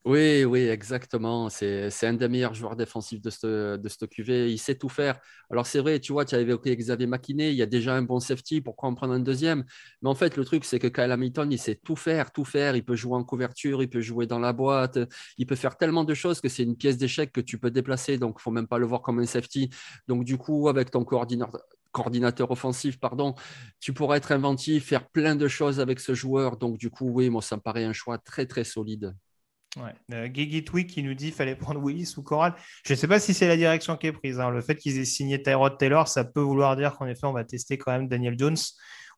Oui, 0.06 0.46
oui, 0.46 0.62
exactement. 0.62 1.50
C'est 1.50 1.92
un 2.04 2.14
des 2.14 2.28
meilleurs 2.30 2.54
joueurs 2.54 2.76
défensifs 2.78 3.22
de 3.22 3.30
ce, 3.30 3.76
de 3.78 4.06
QV. 4.08 4.50
Il 4.52 4.58
sait 4.58 4.76
tout 4.76 4.88
faire. 4.90 5.20
Alors, 5.52 5.68
c'est 5.68 5.80
vrai, 5.80 6.00
tu 6.00 6.14
vois, 6.14 6.24
tu 6.26 6.36
avais 6.36 6.44
évoqué 6.46 6.76
Xavier 6.76 7.06
McKinney. 7.06 7.50
Il 7.52 7.56
y 7.56 7.62
a 7.62 7.66
déjà 7.66 7.96
un 7.96 8.02
bon 8.02 8.20
safety. 8.20 8.62
Pourquoi 8.62 8.90
en 8.90 8.96
prendre 8.96 9.14
un 9.14 9.20
deuxième? 9.20 9.66
Mais 10.02 10.10
en 10.10 10.16
fait, 10.16 10.38
le 10.38 10.46
truc, 10.46 10.64
c'est 10.64 10.80
que 10.80 10.88
Kyle 10.88 11.12
Hamilton, 11.12 11.52
il 11.52 11.60
sait 11.60 11.76
tout 11.76 11.98
faire, 11.98 12.32
tout 12.32 12.46
faire. 12.46 12.76
Il 12.78 12.84
peut 12.86 12.96
jouer 12.96 13.18
en 13.18 13.24
couverture, 13.26 13.84
il 13.84 13.90
peut 13.90 14.00
jouer 14.02 14.26
dans 14.26 14.40
la 14.40 14.54
boîte. 14.54 14.98
Il 15.38 15.46
peut 15.46 15.56
faire 15.56 15.76
tellement 15.78 16.06
de 16.06 16.14
choses 16.14 16.40
que 16.42 16.48
c'est 16.50 16.64
une 16.64 16.78
pièce 16.78 16.98
d'échec 16.98 17.32
que 17.34 17.42
tu 17.42 17.60
peux 17.60 17.70
déplacer. 17.70 18.18
Donc, 18.18 18.36
il 18.38 18.40
ne 18.40 18.42
faut 18.42 18.52
même 18.52 18.68
pas 18.68 18.78
le 18.80 18.86
voir 18.86 19.02
comme 19.02 19.20
un 19.20 19.26
safety. 19.26 19.70
Donc, 20.08 20.24
du 20.24 20.38
coup, 20.38 20.70
avec 20.70 20.92
ton 20.92 21.04
coordinateur, 21.04 21.62
coordinateur 21.92 22.50
offensif, 22.52 23.00
pardon, 23.00 23.36
tu 23.82 23.94
pourrais 23.94 24.18
être 24.20 24.32
inventif, 24.32 24.86
faire 24.88 25.10
plein 25.10 25.36
de 25.36 25.48
choses 25.50 25.80
avec 25.82 26.00
ce 26.00 26.14
joueur. 26.14 26.56
Donc, 26.58 26.78
du 26.78 26.90
coup, 26.90 27.10
oui, 27.12 27.30
moi, 27.30 27.42
ça 27.42 27.58
me 27.58 27.62
paraît 27.62 27.84
un 27.84 27.94
choix 27.94 28.18
très, 28.18 28.46
très 28.46 28.64
solide. 28.64 29.14
Ouais. 29.78 29.94
Euh, 30.14 30.28
qui 30.30 31.04
nous 31.04 31.14
dit 31.14 31.26
qu'il 31.26 31.34
fallait 31.34 31.56
prendre 31.56 31.80
Willis 31.80 32.16
ou 32.18 32.24
Coral. 32.24 32.56
Je 32.84 32.94
ne 32.94 32.98
sais 32.98 33.08
pas 33.08 33.20
si 33.20 33.34
c'est 33.34 33.48
la 33.48 33.56
direction 33.56 33.98
qui 33.98 34.08
est 34.08 34.12
prise. 34.12 34.40
Hein. 34.40 34.50
Le 34.50 34.62
fait 34.62 34.76
qu'ils 34.76 34.98
aient 34.98 35.06
signé 35.06 35.42
Tyrod 35.42 35.78
Taylor, 35.78 36.08
ça 36.08 36.24
peut 36.24 36.42
vouloir 36.42 36.76
dire 36.76 36.98
qu'en 36.98 37.06
effet, 37.06 37.26
on 37.26 37.34
va 37.34 37.44
tester 37.44 37.78
quand 37.78 37.92
même 37.92 38.08
Daniel 38.08 38.36
Jones. 38.38 38.58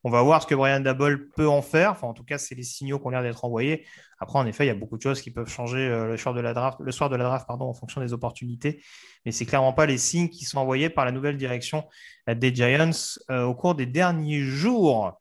On 0.04 0.10
va 0.10 0.20
voir 0.20 0.42
ce 0.42 0.46
que 0.46 0.54
Brian 0.54 0.80
Dabble 0.80 1.28
peut 1.30 1.48
en 1.48 1.62
faire. 1.62 1.92
Enfin, 1.92 2.08
en 2.08 2.12
tout 2.12 2.24
cas, 2.24 2.36
c'est 2.36 2.54
les 2.54 2.64
signaux 2.64 2.98
qui 2.98 3.06
ont 3.06 3.10
l'air 3.10 3.22
d'être 3.22 3.44
envoyés. 3.44 3.86
Après, 4.18 4.38
en 4.38 4.46
effet, 4.46 4.64
il 4.64 4.66
y 4.66 4.70
a 4.70 4.74
beaucoup 4.74 4.96
de 4.98 5.02
choses 5.02 5.22
qui 5.22 5.30
peuvent 5.30 5.48
changer 5.48 5.78
euh, 5.78 6.08
le, 6.08 6.16
soir 6.16 6.34
de 6.34 6.40
la 6.40 6.52
draft, 6.52 6.78
le 6.80 6.92
soir 6.92 7.08
de 7.08 7.16
la 7.16 7.24
draft 7.24 7.46
pardon, 7.46 7.66
en 7.66 7.74
fonction 7.74 8.00
des 8.00 8.12
opportunités. 8.12 8.82
Mais 9.24 9.32
c'est 9.32 9.46
clairement 9.46 9.72
pas 9.72 9.86
les 9.86 9.98
signes 9.98 10.28
qui 10.28 10.44
sont 10.44 10.58
envoyés 10.58 10.90
par 10.90 11.04
la 11.04 11.12
nouvelle 11.12 11.36
direction 11.36 11.84
euh, 12.28 12.34
des 12.34 12.54
Giants 12.54 12.90
au 13.30 13.54
cours 13.54 13.74
des 13.74 13.86
derniers 13.86 14.42
jours. 14.42 15.18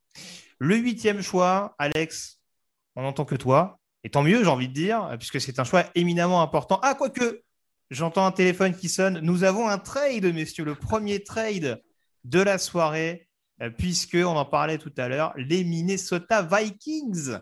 Le 0.59 0.75
huitième 0.75 1.21
choix, 1.21 1.75
Alex, 1.77 2.41
on 2.95 3.03
n'entend 3.03 3.25
que 3.25 3.35
toi. 3.35 3.80
Et 4.03 4.09
tant 4.09 4.23
mieux, 4.23 4.43
j'ai 4.43 4.49
envie 4.49 4.67
de 4.67 4.73
dire, 4.73 5.15
puisque 5.19 5.39
c'est 5.39 5.59
un 5.59 5.63
choix 5.63 5.85
éminemment 5.95 6.41
important. 6.41 6.79
Ah, 6.81 6.95
quoique, 6.95 7.43
j'entends 7.91 8.25
un 8.25 8.31
téléphone 8.31 8.75
qui 8.75 8.89
sonne. 8.89 9.19
Nous 9.19 9.43
avons 9.43 9.67
un 9.67 9.77
trade, 9.77 10.25
messieurs, 10.33 10.63
le 10.63 10.75
premier 10.75 11.23
trade 11.23 11.81
de 12.23 12.39
la 12.39 12.57
soirée, 12.57 13.27
euh, 13.61 13.69
puisque, 13.69 14.15
on 14.15 14.35
en 14.35 14.45
parlait 14.45 14.77
tout 14.77 14.93
à 14.97 15.07
l'heure, 15.07 15.33
les 15.37 15.63
Minnesota 15.63 16.41
Vikings 16.41 17.37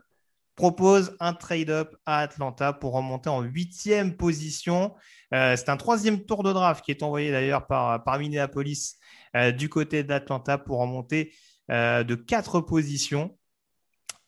proposent 0.56 1.16
un 1.22 1.34
trade-up 1.34 1.96
à 2.06 2.20
Atlanta 2.20 2.74
pour 2.74 2.94
remonter 2.94 3.30
en 3.30 3.42
huitième 3.42 4.18
position. 4.18 4.94
Euh, 5.34 5.56
c'est 5.56 5.70
un 5.70 5.78
troisième 5.78 6.26
tour 6.26 6.44
de 6.44 6.52
draft 6.52 6.84
qui 6.84 6.92
est 6.92 7.04
envoyé 7.04 7.32
d'ailleurs 7.32 7.66
par, 7.66 8.20
Minneapolis 8.20 8.98
euh, 9.38 9.52
du 9.54 9.70
côté 9.70 10.04
d'Atlanta 10.04 10.58
pour 10.58 10.80
remonter 10.80 11.34
de 11.70 12.16
quatre 12.16 12.62
positions. 12.62 13.38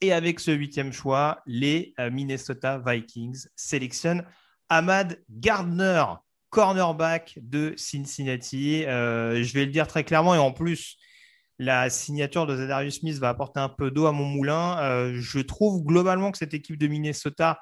Et 0.02 0.12
avec 0.12 0.40
ce 0.40 0.50
huitième 0.50 0.92
choix, 0.92 1.44
les 1.46 1.94
euh, 2.00 2.10
Minnesota 2.10 2.82
Vikings 2.84 3.46
sélectionnent 3.56 4.26
Ahmad 4.68 5.24
Gardner, 5.30 6.04
cornerback 6.50 7.38
de 7.40 7.76
Cincinnati. 7.78 8.84
Euh, 8.86 9.44
je 9.44 9.54
vais 9.54 9.66
le 9.66 9.72
dire 9.72 9.86
très 9.86 10.04
clairement, 10.04 10.34
et 10.34 10.40
en 10.40 10.52
plus, 10.52 10.98
la 11.60 11.92
signature 11.92 12.48
de 12.48 12.58
Zadarius 12.58 13.00
Smith 13.00 13.20
va 13.20 13.30
apporter 13.30 13.60
un 13.60 13.70
peu 13.70 13.92
d'eau 13.92 14.08
à 14.08 14.12
mon 14.12 14.26
moulin. 14.26 14.80
Euh, 14.80 15.14
je 15.14 15.38
trouve 15.38 15.84
globalement 15.84 16.32
que 16.32 16.40
cette 16.40 16.56
équipe 16.56 16.80
de 16.80 16.88
Minnesota 16.88 17.60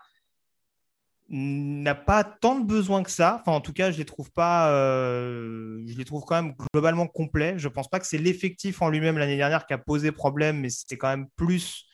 n'a 1.28 1.94
pas 1.94 2.24
tant 2.24 2.58
de 2.58 2.66
besoin 2.66 3.04
que 3.04 3.12
ça. 3.12 3.42
Enfin, 3.42 3.52
en 3.52 3.62
tout 3.62 3.74
cas, 3.74 3.92
je 3.92 3.98
les 3.98 4.06
trouve 4.06 4.32
pas. 4.32 4.72
Je 4.72 5.96
les 5.96 6.06
trouve 6.06 6.24
quand 6.24 6.42
même 6.42 6.56
globalement 6.74 7.06
complets. 7.06 7.56
Je 7.58 7.68
pense 7.68 7.90
pas 7.90 8.00
que 8.00 8.08
c'est 8.08 8.18
l'effectif 8.18 8.82
en 8.82 8.90
lui-même 8.90 9.18
l'année 9.18 9.38
dernière 9.38 9.68
qui 9.68 9.74
a 9.74 9.78
posé 9.78 10.12
problème, 10.12 10.62
mais 10.62 10.70
c'était 10.70 10.98
quand 10.98 11.10
même 11.10 11.28
plus 11.36 11.89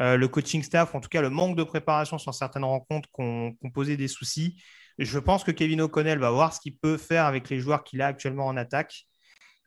euh, 0.00 0.16
le 0.16 0.28
coaching 0.28 0.62
staff, 0.62 0.94
en 0.94 1.00
tout 1.00 1.08
cas 1.08 1.20
le 1.20 1.30
manque 1.30 1.56
de 1.56 1.62
préparation 1.62 2.18
sur 2.18 2.34
certaines 2.34 2.64
rencontres 2.64 3.08
qu'on 3.12 3.56
ont 3.62 3.70
posé 3.70 3.96
des 3.96 4.08
soucis. 4.08 4.62
Je 4.98 5.18
pense 5.18 5.44
que 5.44 5.50
Kevin 5.50 5.80
O'Connell 5.82 6.18
va 6.18 6.30
voir 6.30 6.54
ce 6.54 6.60
qu'il 6.60 6.76
peut 6.76 6.96
faire 6.96 7.26
avec 7.26 7.48
les 7.50 7.60
joueurs 7.60 7.84
qu'il 7.84 8.02
a 8.02 8.06
actuellement 8.06 8.46
en 8.46 8.56
attaque. 8.56 9.06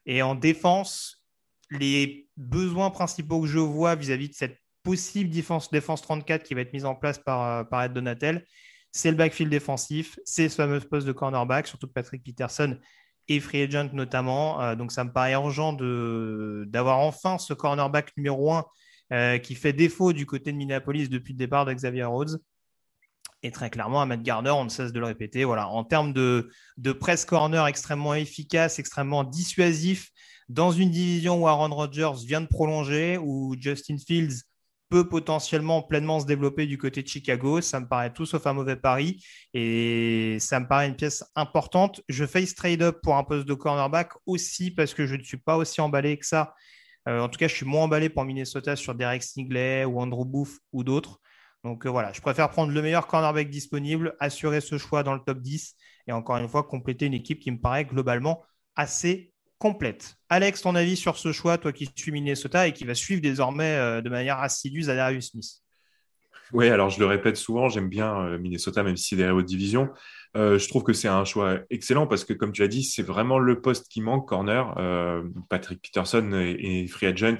Et 0.06 0.22
en 0.22 0.36
défense, 0.36 1.24
les 1.72 2.28
besoins 2.38 2.90
principaux 2.90 3.42
que 3.42 3.48
je 3.48 3.60
vois 3.60 3.96
vis-à-vis 3.96 4.30
de 4.30 4.34
cette 4.34 4.58
possible 4.84 5.30
défense, 5.30 5.72
défense 5.72 6.02
34 6.02 6.44
qui 6.44 6.54
va 6.54 6.62
être 6.62 6.74
mise 6.74 6.86
en 6.86 6.96
place 6.96 7.18
par, 7.18 7.44
euh, 7.44 7.64
par 7.64 7.84
Ed 7.84 7.94
Donatel, 7.94 8.46
c'est 8.92 9.10
le 9.10 9.18
backfield 9.18 9.50
défensif, 9.50 10.20
c'est 10.26 10.50
ce 10.50 10.56
fameux 10.56 10.80
poste 10.80 11.08
de 11.08 11.14
cornerback, 11.14 11.68
surtout 11.68 11.88
Patrick 11.88 12.24
Peterson 12.24 12.78
et 13.28 13.40
free 13.40 13.64
agent 13.64 13.90
notamment. 13.94 14.62
Euh, 14.62 14.76
donc 14.76 14.92
ça 14.92 15.04
me 15.04 15.12
paraît 15.12 15.34
urgent 15.34 15.74
d'avoir 15.74 17.00
enfin 17.00 17.38
ce 17.38 17.54
cornerback 17.54 18.12
numéro 18.18 18.54
1 18.54 18.66
euh, 19.12 19.38
qui 19.38 19.56
fait 19.56 19.74
défaut 19.74 20.14
du 20.14 20.26
côté 20.26 20.52
de 20.52 20.58
Minneapolis 20.58 21.10
depuis 21.10 21.34
le 21.34 21.40
départ 21.40 21.66
de 21.66 21.74
Xavier 21.74 22.06
Rhodes. 22.06 22.40
Et 23.44 23.52
très 23.52 23.70
clairement, 23.70 24.02
Ahmed 24.02 24.24
Garner, 24.24 24.52
on 24.52 24.64
ne 24.64 24.70
cesse 24.70 24.94
de 24.94 25.00
le 25.00 25.06
répéter. 25.06 25.44
Voilà, 25.44 25.68
en 25.68 25.84
termes 25.84 26.14
de, 26.14 26.50
de 26.78 26.92
press 26.94 27.26
corner 27.26 27.68
extrêmement 27.68 28.16
efficace, 28.16 28.80
extrêmement 28.80 29.26
dissuasif, 29.26 30.10
dans 30.48 30.72
une 30.72 30.92
division 30.92 31.42
où 31.42 31.48
Aaron 31.48 31.74
Rodgers 31.74 32.14
vient 32.26 32.42
de 32.42 32.48
prolonger, 32.48 33.18
où 33.18 33.56
Justin 33.60 33.98
Fields 33.98 34.44
peut 34.94 35.10
potentiellement 35.10 35.82
pleinement 35.82 36.20
se 36.20 36.28
développer 36.28 36.68
du 36.68 36.78
côté 36.78 37.02
de 37.02 37.08
Chicago. 37.08 37.62
Ça 37.62 37.80
me 37.80 37.88
paraît 37.88 38.14
tout 38.14 38.28
sauf 38.28 38.46
un 38.46 38.54
mauvais 38.54 38.76
pari 38.76 39.26
et 39.56 40.38
ça 40.40 40.60
me 40.60 40.68
paraît 40.68 40.88
une 40.88 40.96
pièce 40.96 41.24
importante. 41.36 42.02
Je 42.10 42.26
face 42.26 42.54
trade-up 42.54 43.00
pour 43.02 43.18
un 43.18 43.24
poste 43.24 43.48
de 43.48 43.56
cornerback 43.56 44.12
aussi 44.28 44.70
parce 44.70 44.94
que 44.94 45.08
je 45.08 45.16
ne 45.16 45.24
suis 45.24 45.38
pas 45.38 45.58
aussi 45.58 45.82
emballé 45.82 46.18
que 46.20 46.28
ça. 46.28 46.54
Euh, 47.08 47.20
en 47.20 47.30
tout 47.30 47.38
cas, 47.38 47.48
je 47.48 47.56
suis 47.56 47.66
moins 47.66 47.84
emballé 47.84 48.10
pour 48.10 48.24
Minnesota 48.24 48.76
sur 48.76 48.96
Derek 48.96 49.24
Stingley 49.24 49.86
ou 49.86 50.00
Andrew 50.00 50.26
Booth 50.26 50.60
ou 50.72 50.84
d'autres. 50.84 51.20
Donc 51.64 51.86
euh, 51.86 51.90
voilà, 51.90 52.12
je 52.12 52.22
préfère 52.22 52.50
prendre 52.50 52.74
le 52.74 52.82
meilleur 52.82 53.08
cornerback 53.08 53.50
disponible, 53.50 54.16
assurer 54.20 54.62
ce 54.62 54.78
choix 54.78 55.04
dans 55.04 55.14
le 55.14 55.22
top 55.22 55.40
10 55.40 55.76
et 56.08 56.12
encore 56.12 56.38
une 56.38 56.50
fois 56.50 56.64
compléter 56.64 57.06
une 57.06 57.14
équipe 57.14 57.40
qui 57.40 57.52
me 57.52 57.60
paraît 57.60 57.86
globalement 57.86 58.44
assez 58.76 59.34
complète. 59.60 60.16
Alex, 60.28 60.62
ton 60.62 60.76
avis 60.76 60.98
sur 60.98 61.18
ce 61.18 61.32
choix, 61.32 61.58
toi 61.58 61.72
qui 61.72 61.90
suis 61.96 62.12
Minnesota 62.12 62.68
et 62.68 62.74
qui 62.74 62.84
va 62.84 62.96
suivre 62.96 63.22
désormais 63.22 63.76
euh, 63.76 64.02
de 64.02 64.10
manière 64.10 64.40
assidue 64.40 64.84
Zadarius 64.84 65.32
Smith? 65.32 65.63
Oui, 66.54 66.70
alors 66.70 66.90
je 66.90 67.00
le 67.00 67.06
répète 67.06 67.36
souvent, 67.36 67.68
j'aime 67.68 67.90
bien 67.90 68.16
euh, 68.22 68.38
Minnesota, 68.38 68.84
même 68.84 68.96
si 68.96 69.10
c'est 69.10 69.16
des 69.16 69.30
hautes 69.30 69.46
divisions. 69.46 69.90
Euh, 70.36 70.58
je 70.58 70.68
trouve 70.68 70.84
que 70.84 70.94
c'est 70.94 71.08
un 71.08 71.26
choix 71.26 71.60
excellent 71.70 72.08
parce 72.08 72.24
que, 72.24 72.34
comme 72.34 72.52
tu 72.52 72.62
l'as 72.62 72.68
dit, 72.68 72.84
c'est 72.84 73.04
vraiment 73.04 73.40
le 73.40 73.60
poste 73.60 73.88
qui 73.88 74.02
manque, 74.02 74.28
corner. 74.28 74.74
Patrick 75.50 75.82
Peterson 75.82 76.32
et 76.34 76.88
Free 76.88 77.08
Agent, 77.08 77.38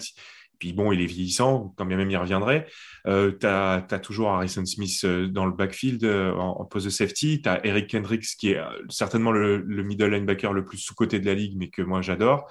puis 0.64 0.72
bon, 0.72 0.94
il 0.94 1.02
est 1.02 1.06
vieillissant, 1.08 1.74
quand 1.78 1.86
bien 1.86 1.98
même 1.98 2.10
il 2.10 2.16
reviendrait. 2.16 2.68
Euh, 3.06 3.34
tu 3.38 3.46
as, 3.46 3.82
toujours 4.02 4.30
Harrison 4.30 4.64
Smith 4.66 4.98
euh, 5.04 5.28
dans 5.28 5.46
le 5.46 5.52
backfield 5.52 6.06
euh, 6.06 6.32
en, 6.36 6.64
poste 6.64 6.86
de 6.86 6.90
safety. 6.90 7.42
Tu 7.42 7.50
as 7.50 7.66
Eric 7.66 7.90
Kendricks 7.90 8.38
qui 8.40 8.52
est 8.52 8.60
euh, 8.60 8.70
certainement 8.88 9.34
le, 9.34 9.62
middle 9.84 10.10
linebacker 10.10 10.54
le 10.54 10.64
plus 10.64 10.78
sous-côté 10.78 11.20
de 11.20 11.26
la 11.26 11.34
ligue, 11.34 11.58
mais 11.58 11.68
que 11.68 11.82
moi 11.82 12.02
j'adore. 12.02 12.50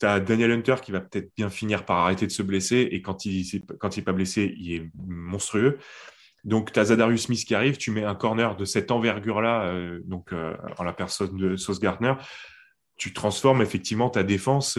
Tu 0.00 0.06
as 0.06 0.20
Daniel 0.20 0.52
Hunter 0.52 0.76
qui 0.82 0.92
va 0.92 1.00
peut-être 1.00 1.30
bien 1.36 1.50
finir 1.50 1.84
par 1.84 1.98
arrêter 1.98 2.26
de 2.26 2.32
se 2.32 2.42
blesser 2.42 2.88
et 2.90 3.02
quand 3.02 3.24
il 3.24 3.44
n'est 3.52 4.02
pas 4.02 4.12
blessé, 4.12 4.54
il 4.58 4.72
est 4.72 4.90
monstrueux. 5.06 5.78
Donc, 6.44 6.72
tu 6.72 6.78
as 6.78 6.86
Zadarius 6.86 7.22
Smith 7.22 7.44
qui 7.44 7.54
arrive, 7.54 7.76
tu 7.76 7.90
mets 7.90 8.04
un 8.04 8.14
corner 8.14 8.56
de 8.56 8.64
cette 8.64 8.90
envergure-là, 8.90 9.74
donc 10.04 10.32
en 10.78 10.84
la 10.84 10.92
personne 10.92 11.36
de 11.36 11.56
Sauce 11.56 11.80
Gardner, 11.80 12.14
tu 12.96 13.12
transformes 13.12 13.62
effectivement 13.62 14.10
ta 14.10 14.22
défense. 14.22 14.78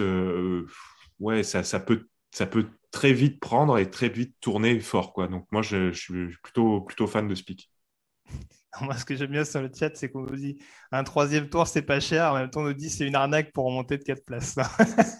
ouais, 1.19 1.43
ça, 1.43 1.63
ça 1.63 1.79
peut 1.79 2.07
ça 2.31 2.45
peut 2.45 2.67
très 2.91 3.13
vite 3.13 3.39
prendre 3.39 3.77
et 3.77 3.89
très 3.89 4.09
vite 4.09 4.35
tourner 4.39 4.79
fort. 4.79 5.13
Quoi. 5.13 5.27
Donc 5.27 5.47
moi, 5.51 5.61
je, 5.61 5.91
suis 5.91 6.27
plutôt, 6.43 6.81
plutôt 6.81 7.07
fan 7.07 7.27
de 7.27 7.35
Speak. 7.35 7.69
Moi, 8.81 8.95
ce 8.95 9.05
que 9.05 9.15
j'aime 9.15 9.31
bien 9.31 9.45
sur 9.45 9.61
le 9.61 9.69
chat, 9.73 9.95
c'est 9.95 10.09
qu'on 10.09 10.21
nous 10.21 10.35
dit 10.35 10.57
un 10.91 11.03
troisième 11.03 11.49
tour, 11.49 11.67
c'est 11.67 11.81
pas 11.81 11.99
cher. 11.99 12.31
En 12.31 12.35
même 12.35 12.49
temps, 12.49 12.61
on 12.61 12.65
nous 12.65 12.73
dit 12.73 12.89
c'est 12.89 13.05
une 13.05 13.15
arnaque 13.15 13.51
pour 13.53 13.65
remonter 13.65 13.97
de 13.97 14.03
quatre 14.03 14.23
places. 14.25 14.55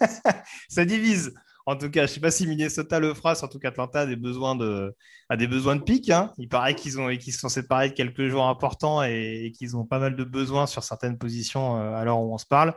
ça 0.68 0.84
divise. 0.84 1.34
En 1.66 1.76
tout 1.76 1.90
cas, 1.90 2.06
je 2.06 2.12
ne 2.12 2.14
sais 2.14 2.20
pas 2.20 2.30
si 2.30 2.46
Minnesota 2.46 2.98
le 2.98 3.12
fera, 3.12 3.34
surtout 3.34 3.58
qu'Atlanta 3.58 4.00
a 4.00 4.06
des 4.06 4.16
besoins 4.16 4.56
de, 4.56 4.94
a 5.28 5.36
des 5.36 5.46
besoins 5.46 5.76
de 5.76 5.82
pic. 5.82 6.08
Hein. 6.08 6.32
Il 6.38 6.48
paraît 6.48 6.74
qu'ils 6.74 6.98
ont, 6.98 7.14
qu'ils 7.14 7.34
se 7.34 7.40
sont 7.40 7.50
séparés 7.50 7.90
de 7.90 7.94
quelques 7.94 8.28
jours 8.28 8.46
importants 8.46 9.02
et, 9.02 9.52
qu'ils 9.54 9.76
ont 9.76 9.84
pas 9.84 9.98
mal 9.98 10.16
de 10.16 10.24
besoins 10.24 10.66
sur 10.66 10.82
certaines 10.82 11.18
positions 11.18 11.76
euh, 11.78 11.94
à 11.94 12.04
l'heure 12.04 12.20
où 12.20 12.32
on 12.32 12.38
se 12.38 12.46
parle. 12.46 12.74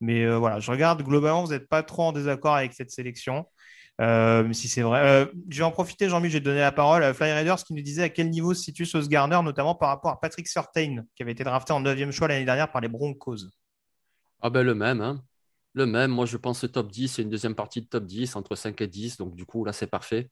Mais 0.00 0.24
euh, 0.24 0.36
voilà, 0.36 0.60
je 0.60 0.70
regarde 0.70 1.02
globalement, 1.02 1.44
vous 1.44 1.52
n'êtes 1.52 1.68
pas 1.68 1.82
trop 1.82 2.02
en 2.02 2.12
désaccord 2.12 2.54
avec 2.54 2.74
cette 2.74 2.90
sélection. 2.90 3.46
Euh, 4.00 4.52
si 4.52 4.68
c'est 4.68 4.82
vrai. 4.82 5.00
Euh, 5.04 5.26
je 5.48 5.58
vais 5.58 5.64
en 5.64 5.70
profiter, 5.70 6.08
Jean-Mi, 6.08 6.28
j'ai 6.28 6.40
donné 6.40 6.60
la 6.60 6.72
parole 6.72 7.04
à 7.04 7.14
Fly 7.14 7.32
Raiders 7.32 7.62
qui 7.62 7.74
nous 7.74 7.82
disait 7.82 8.02
à 8.02 8.08
quel 8.08 8.30
niveau 8.30 8.52
se 8.54 8.62
situe 8.62 8.86
Sauce 8.86 9.08
Garner, 9.08 9.40
notamment 9.42 9.74
par 9.74 9.88
rapport 9.90 10.10
à 10.10 10.20
Patrick 10.20 10.48
Surtain, 10.48 11.04
qui 11.14 11.22
avait 11.22 11.32
été 11.32 11.44
drafté 11.44 11.72
en 11.72 11.82
9e 11.82 12.10
choix 12.10 12.28
l'année 12.28 12.44
dernière 12.44 12.72
par 12.72 12.80
les 12.80 12.88
Broncos. 12.88 13.48
Ah 14.40 14.50
ben 14.50 14.62
le 14.62 14.74
même, 14.74 15.00
hein. 15.00 15.22
Le 15.74 15.86
même. 15.86 16.10
Moi, 16.10 16.26
je 16.26 16.36
pense 16.36 16.64
top 16.72 16.90
10, 16.90 17.08
c'est 17.08 17.22
une 17.22 17.30
deuxième 17.30 17.54
partie 17.54 17.82
de 17.82 17.86
top 17.86 18.04
10, 18.04 18.36
entre 18.36 18.54
5 18.54 18.80
et 18.80 18.86
10. 18.86 19.16
Donc, 19.16 19.34
du 19.34 19.44
coup, 19.44 19.64
là, 19.64 19.72
c'est 19.72 19.88
parfait. 19.88 20.28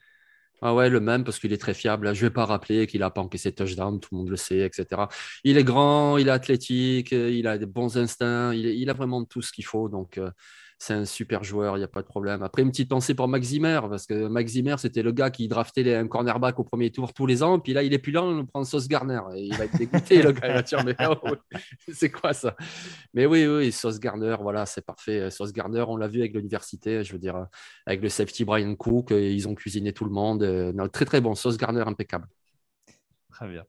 Ah 0.65 0.75
ouais, 0.75 0.89
le 0.89 1.01
même 1.01 1.25
parce 1.25 1.41
qu'il 1.41 1.53
est 1.53 1.59
très 1.59 1.75
fiable. 1.75 2.15
Je 2.15 2.25
ne 2.25 2.29
vais 2.29 2.33
pas 2.33 2.45
rappeler 2.45 2.87
qu'il 2.87 3.01
n'a 3.01 3.11
pas 3.11 3.21
encaissé 3.21 3.53
touchdown, 3.53 3.99
tout 3.99 4.11
le 4.13 4.19
monde 4.19 4.29
le 4.29 4.37
sait, 4.37 4.61
etc. 4.61 5.03
Il 5.43 5.57
est 5.57 5.65
grand, 5.65 6.19
il 6.19 6.29
est 6.29 6.31
athlétique, 6.31 7.11
il 7.11 7.49
a 7.49 7.59
des 7.59 7.67
bons 7.67 7.97
instincts, 7.99 8.55
il, 8.55 8.89
a 8.89 8.93
vraiment 8.93 9.25
tout 9.25 9.43
ce 9.43 9.51
qu'il 9.51 9.65
faut. 9.65 9.89
Donc, 9.89 10.19
euh, 10.19 10.31
c'est 10.83 10.95
un 10.95 11.05
super 11.05 11.45
joueur, 11.45 11.77
il 11.77 11.79
n'y 11.79 11.85
a 11.85 11.89
pas 11.89 12.03
de 12.03 12.09
problème. 12.09 12.43
Après, 12.43 12.63
une 12.63 12.71
petite 12.71 12.89
pensée 12.89 13.15
pour 13.15 13.29
Max 13.29 13.47
Zimmer, 13.47 13.81
parce 13.89 14.05
que 14.05 14.27
Max 14.27 14.51
Zimmer, 14.51 14.75
c'était 14.79 15.03
le 15.03 15.13
gars 15.13 15.31
qui 15.31 15.47
draftait 15.47 15.85
les, 15.85 15.95
un 15.95 16.09
cornerback 16.09 16.59
au 16.59 16.65
premier 16.65 16.91
tour 16.91 17.15
tous 17.15 17.25
les 17.25 17.45
ans, 17.45 17.61
puis 17.61 17.73
là, 17.73 17.85
il 17.85 17.95
est 17.95 18.01
plus 18.01 18.11
là, 18.11 18.25
on 18.25 18.45
prend 18.47 18.65
Sauce 18.65 18.89
Garner. 18.89 19.21
Il 19.37 19.57
va 19.57 19.67
être 19.67 19.77
dégoûté, 19.77 20.23
le 20.23 20.33
gars, 20.33 20.49
il 20.49 20.55
va 20.55 20.63
dire, 20.63 20.85
mais 20.85 20.97
oh, 21.09 21.37
c'est 21.93 22.11
quoi 22.11 22.33
ça? 22.33 22.57
Mais 23.15 23.27
oui, 23.27 23.47
oui, 23.47 23.71
Sauce 23.71 24.01
Garner, 24.01 24.35
voilà, 24.41 24.67
c'est 24.67 24.85
parfait. 24.85 25.31
Sauce 25.31 25.53
Garner, 25.53 25.85
on 25.87 25.97
l'a 25.97 26.09
vu 26.09 26.19
avec 26.19 26.35
l'université, 26.35 27.05
je 27.05 27.13
veux 27.13 27.21
dire, 27.21 27.47
avec 27.87 28.03
le 28.03 28.09
safety 28.09 28.45
Brian 28.45 28.75
Cook, 28.75 29.13
ils 29.13 29.47
ont 29.47 29.55
cuisiné 29.55 29.93
tout 29.93 30.05
le 30.05 30.11
monde. 30.11 30.43
Non, 30.43 30.89
très, 30.89 31.05
très 31.05 31.21
bon. 31.21 31.37
Sauce 31.37 31.59
Garner, 31.59 31.85
impeccable. 31.87 32.27
Très 33.31 33.49
bien. 33.49 33.63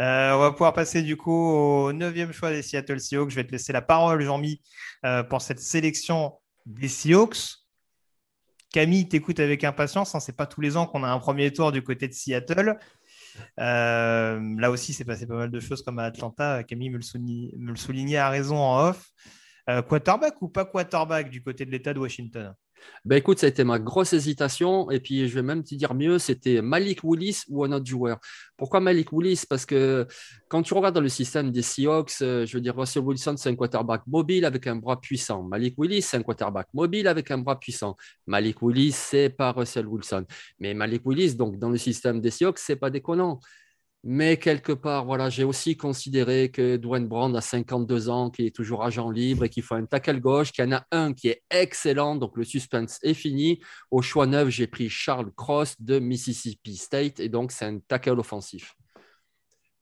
Euh, 0.00 0.32
on 0.32 0.38
va 0.38 0.50
pouvoir 0.52 0.72
passer 0.72 1.02
du 1.02 1.16
coup 1.16 1.30
au 1.30 1.92
neuvième 1.92 2.32
choix 2.32 2.50
des 2.50 2.62
Seattle 2.62 3.00
Seahawks. 3.00 3.30
Je 3.30 3.36
vais 3.36 3.44
te 3.44 3.52
laisser 3.52 3.72
la 3.72 3.82
parole, 3.82 4.22
Jean-Mi, 4.22 4.62
euh, 5.04 5.22
pour 5.22 5.42
cette 5.42 5.60
sélection 5.60 6.39
des 6.66 6.88
Seahawks. 6.88 7.56
Camille 8.72 9.08
t'écoute 9.08 9.40
avec 9.40 9.64
impatience. 9.64 10.14
Hein. 10.14 10.20
C'est 10.20 10.36
pas 10.36 10.46
tous 10.46 10.60
les 10.60 10.76
ans 10.76 10.86
qu'on 10.86 11.02
a 11.02 11.08
un 11.08 11.18
premier 11.18 11.52
tour 11.52 11.72
du 11.72 11.82
côté 11.82 12.06
de 12.06 12.12
Seattle. 12.12 12.78
Euh, 13.58 14.56
là 14.58 14.70
aussi, 14.70 14.92
c'est 14.92 15.04
passé 15.04 15.26
pas 15.26 15.34
mal 15.34 15.50
de 15.50 15.60
choses 15.60 15.82
comme 15.82 15.98
à 15.98 16.04
Atlanta. 16.04 16.62
Camille 16.64 16.90
me 16.90 16.98
le, 16.98 17.76
soulignait, 17.76 18.16
à 18.16 18.28
raison 18.28 18.58
en 18.58 18.88
off. 18.88 19.10
quarterback 19.66 20.40
ou 20.42 20.48
pas 20.48 20.64
quarterback 20.64 21.30
du 21.30 21.42
côté 21.42 21.64
de 21.64 21.70
l'État 21.70 21.92
de 21.92 21.98
Washington? 21.98 22.54
Ben 23.04 23.16
écoute, 23.16 23.38
ça 23.38 23.46
a 23.46 23.48
été 23.48 23.64
ma 23.64 23.78
grosse 23.78 24.12
hésitation. 24.12 24.90
Et 24.90 25.00
puis, 25.00 25.28
je 25.28 25.34
vais 25.34 25.42
même 25.42 25.62
te 25.62 25.74
dire 25.74 25.94
mieux, 25.94 26.18
c'était 26.18 26.60
Malik 26.62 27.00
Willis 27.02 27.42
ou 27.48 27.64
un 27.64 27.72
autre 27.72 27.86
joueur. 27.86 28.18
Pourquoi 28.56 28.80
Malik 28.80 29.12
Willis? 29.12 29.44
Parce 29.48 29.64
que 29.64 30.06
quand 30.48 30.62
tu 30.62 30.74
regardes 30.74 30.94
dans 30.94 31.00
le 31.00 31.08
système 31.08 31.50
des 31.50 31.62
Seahawks, 31.62 32.12
euh, 32.22 32.44
je 32.46 32.56
veux 32.56 32.60
dire, 32.60 32.76
Russell 32.76 33.02
Wilson, 33.02 33.36
c'est 33.36 33.48
un 33.48 33.56
quarterback 33.56 34.02
mobile 34.06 34.44
avec 34.44 34.66
un 34.66 34.76
bras 34.76 35.00
puissant. 35.00 35.42
Malik 35.42 35.74
Willis, 35.78 36.02
c'est 36.02 36.18
un 36.18 36.22
quarterback 36.22 36.68
mobile 36.74 37.08
avec 37.08 37.30
un 37.30 37.38
bras 37.38 37.58
puissant. 37.58 37.96
Malik 38.26 38.60
Willis, 38.62 38.92
c'est 38.92 39.30
pas 39.30 39.52
Russell 39.52 39.86
Wilson. 39.86 40.24
Mais 40.58 40.74
Malik 40.74 41.02
Willis, 41.06 41.34
donc, 41.34 41.58
dans 41.58 41.70
le 41.70 41.78
système 41.78 42.20
des 42.20 42.30
Seahawks, 42.30 42.58
c'est 42.58 42.76
pas 42.76 42.90
déconnant. 42.90 43.40
Mais 44.02 44.38
quelque 44.38 44.72
part, 44.72 45.04
voilà, 45.04 45.28
j'ai 45.28 45.44
aussi 45.44 45.76
considéré 45.76 46.50
que 46.50 46.76
Dwayne 46.78 47.06
Brand 47.06 47.36
a 47.36 47.42
52 47.42 48.08
ans, 48.08 48.30
qui 48.30 48.46
est 48.46 48.54
toujours 48.54 48.82
agent 48.82 49.10
libre 49.10 49.44
et 49.44 49.50
qu'il 49.50 49.62
faut 49.62 49.74
un 49.74 49.84
tackle 49.84 50.20
gauche, 50.20 50.52
qu'il 50.52 50.64
y 50.64 50.68
en 50.68 50.72
a 50.72 50.86
un 50.90 51.12
qui 51.12 51.28
est 51.28 51.42
excellent, 51.50 52.16
donc 52.16 52.34
le 52.38 52.44
suspense 52.44 52.98
est 53.02 53.12
fini. 53.12 53.60
Au 53.90 54.00
choix 54.00 54.26
neuf, 54.26 54.48
j'ai 54.48 54.66
pris 54.66 54.88
Charles 54.88 55.30
Cross 55.36 55.76
de 55.80 55.98
Mississippi 55.98 56.76
State 56.76 57.20
et 57.20 57.28
donc 57.28 57.52
c'est 57.52 57.66
un 57.66 57.78
tackle 57.78 58.18
offensif. 58.18 58.74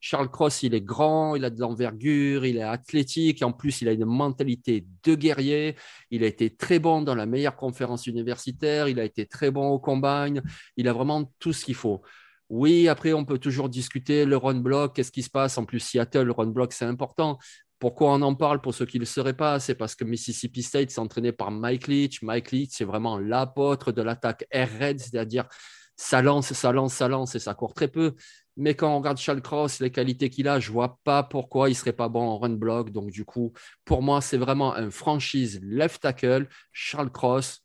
Charles 0.01 0.31
Cross, 0.31 0.64
il 0.64 0.75
est 0.75 0.81
grand, 0.81 1.37
il 1.37 1.45
a 1.45 1.51
de 1.51 1.61
l'envergure, 1.61 2.45
il 2.45 2.57
est 2.57 2.62
athlétique, 2.62 3.43
en 3.43 3.53
plus, 3.53 3.83
il 3.83 3.89
a 3.89 3.93
une 3.93 4.05
mentalité 4.05 4.87
de 5.05 5.14
guerrier. 5.14 5.77
Il 6.11 6.23
a 6.23 6.27
été 6.27 6.55
très 6.55 6.79
bon 6.79 7.03
dans 7.03 7.14
la 7.14 7.27
meilleure 7.27 7.57
conférence 7.57 8.07
universitaire, 8.07 8.89
il 8.89 9.01
a 9.01 9.05
été 9.05 9.27
très 9.27 9.51
bon 9.51 9.69
au 9.69 9.79
combine, 9.79 10.43
il 10.77 10.89
a 10.89 10.93
vraiment 10.93 11.33
tout 11.39 11.53
ce 11.53 11.64
qu'il 11.64 11.75
faut. 11.75 12.03
Oui, 12.49 12.88
après, 12.88 13.12
on 13.12 13.24
peut 13.24 13.38
toujours 13.38 13.68
discuter 13.68 14.24
le 14.24 14.36
run 14.36 14.55
block, 14.55 14.96
qu'est-ce 14.96 15.12
qui 15.12 15.22
se 15.22 15.30
passe? 15.30 15.59
En 15.59 15.64
plus, 15.64 15.80
Seattle, 15.80 16.22
le 16.22 16.32
run 16.32 16.46
block, 16.46 16.72
c'est 16.72 16.86
important. 16.86 17.38
Pourquoi 17.78 18.12
on 18.14 18.22
en 18.22 18.34
parle 18.34 18.61
pour 18.61 18.74
ceux 18.74 18.86
qui 18.86 18.96
ne 18.96 19.03
le 19.03 19.07
seraient 19.07 19.36
pas? 19.36 19.61
C'est 19.61 19.74
parce 19.74 19.94
que 19.94 20.05
Mississippi 20.05 20.62
State 20.62 20.90
s'est 20.90 21.01
entraîné 21.01 21.30
par 21.32 21.51
Mike 21.51 21.86
Leach. 21.88 22.22
Mike 22.22 22.51
Leach, 22.51 22.70
c'est 22.72 22.84
vraiment 22.84 23.18
l'apôtre 23.18 23.92
de 23.92 24.03
l'attaque 24.03 24.46
air 24.51 24.68
raid, 24.78 24.99
c'est-à-dire 24.99 25.46
ça 25.94 26.22
lance, 26.22 26.53
ça 26.53 26.72
lance, 26.72 26.94
ça 26.94 27.09
lance 27.09 27.34
et 27.34 27.38
ça 27.38 27.55
court 27.55 27.74
très 27.74 27.88
peu. 27.88 28.14
Mais 28.57 28.74
quand 28.74 28.92
on 28.92 28.99
regarde 28.99 29.18
Charles 29.18 29.42
Cross, 29.42 29.80
les 29.80 29.90
qualités 29.92 30.30
qu'il 30.30 30.49
a, 30.49 30.59
je 30.59 30.72
vois 30.72 30.99
pas 31.05 31.22
pourquoi 31.22 31.68
il 31.70 31.74
serait 31.76 31.92
pas 31.92 32.09
bon 32.09 32.22
en 32.22 32.38
run 32.38 32.51
block. 32.51 32.90
Donc 32.90 33.11
du 33.11 33.24
coup, 33.24 33.53
pour 33.84 34.03
moi, 34.03 34.20
c'est 34.20 34.38
vraiment 34.38 34.74
un 34.74 34.90
franchise 34.90 35.61
left 35.62 36.03
tackle, 36.03 36.49
Charles 36.72 37.12
Cross 37.12 37.62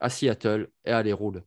à 0.00 0.08
Seattle 0.08 0.68
et 0.86 0.92
allez 0.92 1.12
roule. 1.12 1.42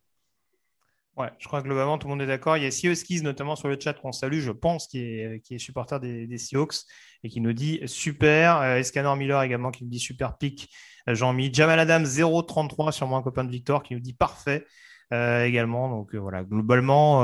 Ouais, 1.16 1.30
je 1.38 1.46
crois 1.48 1.62
que 1.62 1.68
globalement, 1.68 2.00
tout 2.00 2.08
le 2.08 2.14
monde 2.14 2.24
est 2.24 2.28
d'accord. 2.28 2.58
Il 2.58 2.64
y 2.64 2.66
a 2.66 2.72
Sioskis, 2.72 3.22
notamment 3.22 3.56
sur 3.56 3.68
le 3.68 3.78
chat, 3.80 3.94
qu'on 3.94 4.12
salue, 4.12 4.40
je 4.40 4.52
pense, 4.52 4.88
qui 4.88 4.98
est, 5.00 5.44
est 5.48 5.58
supporter 5.60 6.00
des, 6.00 6.38
Seahawks 6.40 6.86
et 7.24 7.30
qui 7.30 7.40
nous 7.40 7.54
dit 7.54 7.82
super. 7.86 8.58
Euh, 8.58 8.78
Escanor 8.78 9.16
Miller 9.16 9.44
également 9.44 9.70
qui 9.70 9.84
nous 9.84 9.92
dit 9.92 10.00
super 10.00 10.38
pic. 10.40 10.74
Euh, 11.08 11.14
Jean-Mi. 11.14 11.54
Jamal 11.54 11.80
Adam 11.80 12.04
0,33, 12.04 12.92
sûrement 12.92 13.18
un 13.18 13.22
copain 13.22 13.44
de 13.44 13.52
Victor, 13.52 13.84
qui 13.84 13.94
nous 13.94 14.00
dit 14.00 14.14
parfait 14.14 14.66
euh, 15.14 15.46
également. 15.46 15.88
Donc 15.88 16.16
voilà, 16.16 16.44
globalement, 16.44 17.20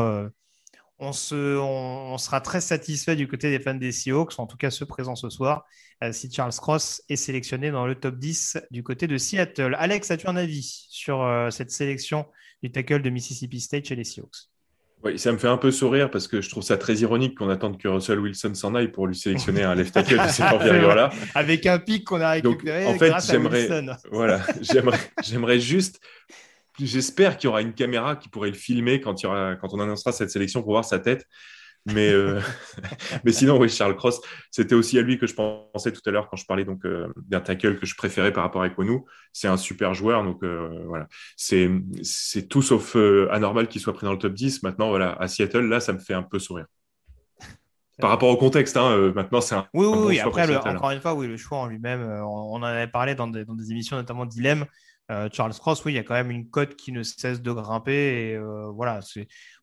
on, 1.00 1.10
on, 1.10 2.18
sera 2.20 2.42
très 2.42 2.62
satisfait 2.62 3.16
du 3.16 3.28
côté 3.28 3.50
des 3.50 3.60
fans 3.60 3.74
des 3.74 3.92
Seahawks, 3.92 4.38
en 4.38 4.46
tout 4.46 4.58
cas 4.58 4.70
ceux 4.70 4.86
présents 4.86 5.16
ce 5.16 5.32
soir, 5.32 5.66
si 6.12 6.32
Charles 6.32 6.54
Cross 6.54 7.02
est 7.10 7.16
sélectionné 7.16 7.72
dans 7.72 7.88
le 7.88 7.96
top 7.96 8.20
10 8.20 8.60
du 8.70 8.84
côté 8.84 9.08
de 9.08 9.18
Seattle. 9.18 9.76
Alex, 9.80 10.12
as-tu 10.12 10.28
un 10.28 10.36
avis 10.36 10.86
sur 10.90 11.48
cette 11.50 11.72
sélection 11.72 12.28
du 12.64 12.72
tackle 12.72 13.02
de 13.02 13.10
Mississippi 13.10 13.60
State 13.60 13.86
chez 13.86 13.96
les 13.96 14.04
Seahawks. 14.04 14.50
Oui, 15.02 15.18
ça 15.18 15.32
me 15.32 15.38
fait 15.38 15.48
un 15.48 15.58
peu 15.58 15.72
sourire 15.72 16.12
parce 16.12 16.28
que 16.28 16.42
je 16.42 16.50
trouve 16.50 16.64
ça 16.64 16.78
très 16.78 16.96
ironique 16.96 17.38
qu'on 17.38 17.50
attende 17.50 17.78
que 17.78 17.88
Russell 17.88 18.20
Wilson 18.20 18.54
s'en 18.54 18.76
aille 18.76 18.90
pour 18.90 19.08
lui 19.08 19.16
sélectionner 19.16 19.64
un 19.64 19.74
left 19.74 19.94
tackle 19.94 20.18
de 20.18 20.28
cette 20.30 20.52
envergure-là. 20.52 21.10
Avec 21.36 21.66
un 21.66 21.80
pic 21.80 22.04
qu'on 22.04 22.20
a 22.20 22.32
récupéré 22.32 22.84
Donc, 22.84 22.96
en 22.96 23.00
fait, 23.00 23.14
j'aimerais, 23.26 23.70
voilà, 24.12 24.42
j'aimerais, 24.62 25.00
j'aimerais 25.24 25.60
juste, 25.60 26.02
j'espère 26.78 27.38
qu'il 27.38 27.48
y 27.48 27.50
aura 27.50 27.62
une 27.62 27.74
caméra 27.74 28.18
qui 28.18 28.28
pourrait 28.28 28.50
le 28.50 28.56
filmer 28.56 29.00
quand, 29.00 29.22
il 29.22 29.26
y 29.26 29.28
aura, 29.28 29.56
quand 29.56 29.74
on 29.74 29.80
annoncera 29.80 30.12
cette 30.12 30.32
sélection 30.32 30.64
pour 30.64 30.72
voir 30.72 30.84
sa 30.84 31.00
tête 31.00 31.26
mais, 31.94 32.12
euh, 32.12 32.40
mais 33.24 33.32
sinon, 33.32 33.60
oui, 33.60 33.70
Charles 33.70 33.96
Cross, 33.96 34.22
c'était 34.52 34.76
aussi 34.76 34.98
à 34.98 35.02
lui 35.02 35.18
que 35.18 35.28
je 35.28 35.34
pensais 35.34 35.92
tout 35.92 36.02
à 36.06 36.12
l'heure 36.12 36.30
quand 36.30 36.38
je 36.38 36.46
parlais 36.46 36.66
donc 36.66 36.86
euh, 36.86 37.08
d'un 37.18 37.40
tackle 37.42 37.80
que 37.80 37.86
je 37.86 37.96
préférais 37.96 38.34
par 38.34 38.44
rapport 38.44 38.62
à 38.62 38.68
Ekwonu. 38.68 39.02
C'est 39.34 39.48
un 39.48 39.58
super 39.58 39.94
joueur, 39.94 40.24
donc 40.24 40.44
euh, 40.44 40.84
voilà. 40.86 41.08
C'est, 41.36 41.70
c'est 42.04 42.48
tout 42.48 42.62
sauf 42.62 42.96
anormal 43.32 43.68
qu'il 43.68 43.82
soit 43.82 43.94
pris 43.94 44.06
dans 44.06 44.14
le 44.14 44.20
top 44.20 44.34
10. 44.34 44.64
Maintenant, 44.64 44.90
voilà, 44.90 45.14
à 45.20 45.28
Seattle, 45.28 45.68
là, 45.68 45.80
ça 45.80 45.94
me 45.94 46.00
fait 46.00 46.14
un 46.14 46.24
peu 46.24 46.40
sourire. 46.40 46.66
Par 48.00 48.10
rapport 48.10 48.30
au 48.30 48.38
contexte, 48.38 48.78
hein, 48.78 49.12
maintenant 49.14 49.42
c'est 49.42 49.56
un. 49.56 49.68
Oui, 49.74 49.86
oui, 49.86 49.98
oui. 50.08 50.20
Après, 50.20 50.56
encore 50.56 50.92
une 50.92 51.02
fois, 51.02 51.14
oui, 51.16 51.28
le 51.28 51.36
choix 51.36 51.58
en 51.58 51.68
lui-même, 51.68 52.02
on, 52.02 52.54
en 52.54 52.64
avait 52.64 52.88
parlé 52.88 53.14
dans 53.14 53.28
des, 53.28 53.44
dans 53.44 53.56
des 53.56 53.72
émissions, 53.72 53.98
notamment 53.98 54.26
Dilemme. 54.26 54.66
Euh, 55.12 55.28
Charles 55.32 55.54
Cross, 55.54 55.86
oui, 55.86 55.94
il 55.94 55.96
y 55.96 56.00
a 56.00 56.04
quand 56.04 56.14
même 56.14 56.30
une 56.30 56.50
cote 56.50 56.76
qui 56.76 56.92
ne 56.92 57.02
cesse 57.02 57.42
de 57.42 57.52
grimper. 57.52 58.30
Et 58.30 58.36
euh, 58.36 58.70
voilà, 58.70 59.00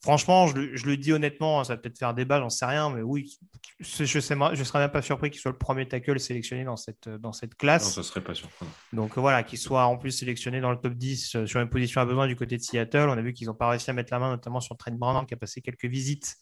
franchement, 0.02 0.48
je, 0.48 0.86
le 0.86 0.96
dis 0.96 1.12
honnêtement, 1.12 1.62
ça 1.62 1.74
va 1.74 1.76
peut-être 1.78 1.98
faire 1.98 2.14
débat, 2.14 2.40
j'en 2.40 2.50
sais 2.50 2.66
rien, 2.66 2.90
mais 2.90 3.02
oui, 3.02 3.38
je 3.78 4.02
ne 4.02 4.06
je 4.06 4.20
serais 4.64 4.78
même 4.80 4.90
pas 4.90 5.02
surpris 5.02 5.30
qu'il 5.30 5.40
soit 5.40 5.52
le 5.52 5.58
premier 5.58 5.86
tackle 5.86 6.18
sélectionné 6.18 6.64
dans 6.64 6.76
cette, 6.76 7.08
dans 7.08 7.32
cette 7.32 7.54
classe. 7.54 7.84
Non, 7.84 8.02
ça 8.02 8.08
serait 8.08 8.22
pas 8.22 8.34
surprenant. 8.34 8.72
Donc 8.92 9.16
voilà, 9.18 9.44
qu'il 9.44 9.58
soit 9.58 9.84
en 9.84 9.96
plus 9.96 10.10
sélectionné 10.10 10.60
dans 10.60 10.72
le 10.72 10.78
top 10.78 10.94
10 10.94 11.36
euh, 11.36 11.46
sur 11.46 11.60
une 11.60 11.70
position 11.70 12.00
à 12.00 12.04
besoin 12.04 12.26
du 12.26 12.34
côté 12.34 12.56
de 12.56 12.62
Seattle. 12.62 13.08
On 13.08 13.16
a 13.16 13.22
vu 13.22 13.32
qu'ils 13.32 13.46
n'ont 13.46 13.54
pas 13.54 13.68
réussi 13.68 13.88
à 13.90 13.92
mettre 13.92 14.12
la 14.12 14.18
main, 14.18 14.30
notamment 14.30 14.60
sur 14.60 14.76
Trent 14.76 14.92
Brown, 14.92 15.24
qui 15.26 15.34
a 15.34 15.36
passé 15.36 15.60
quelques 15.60 15.86
visites 15.86 16.36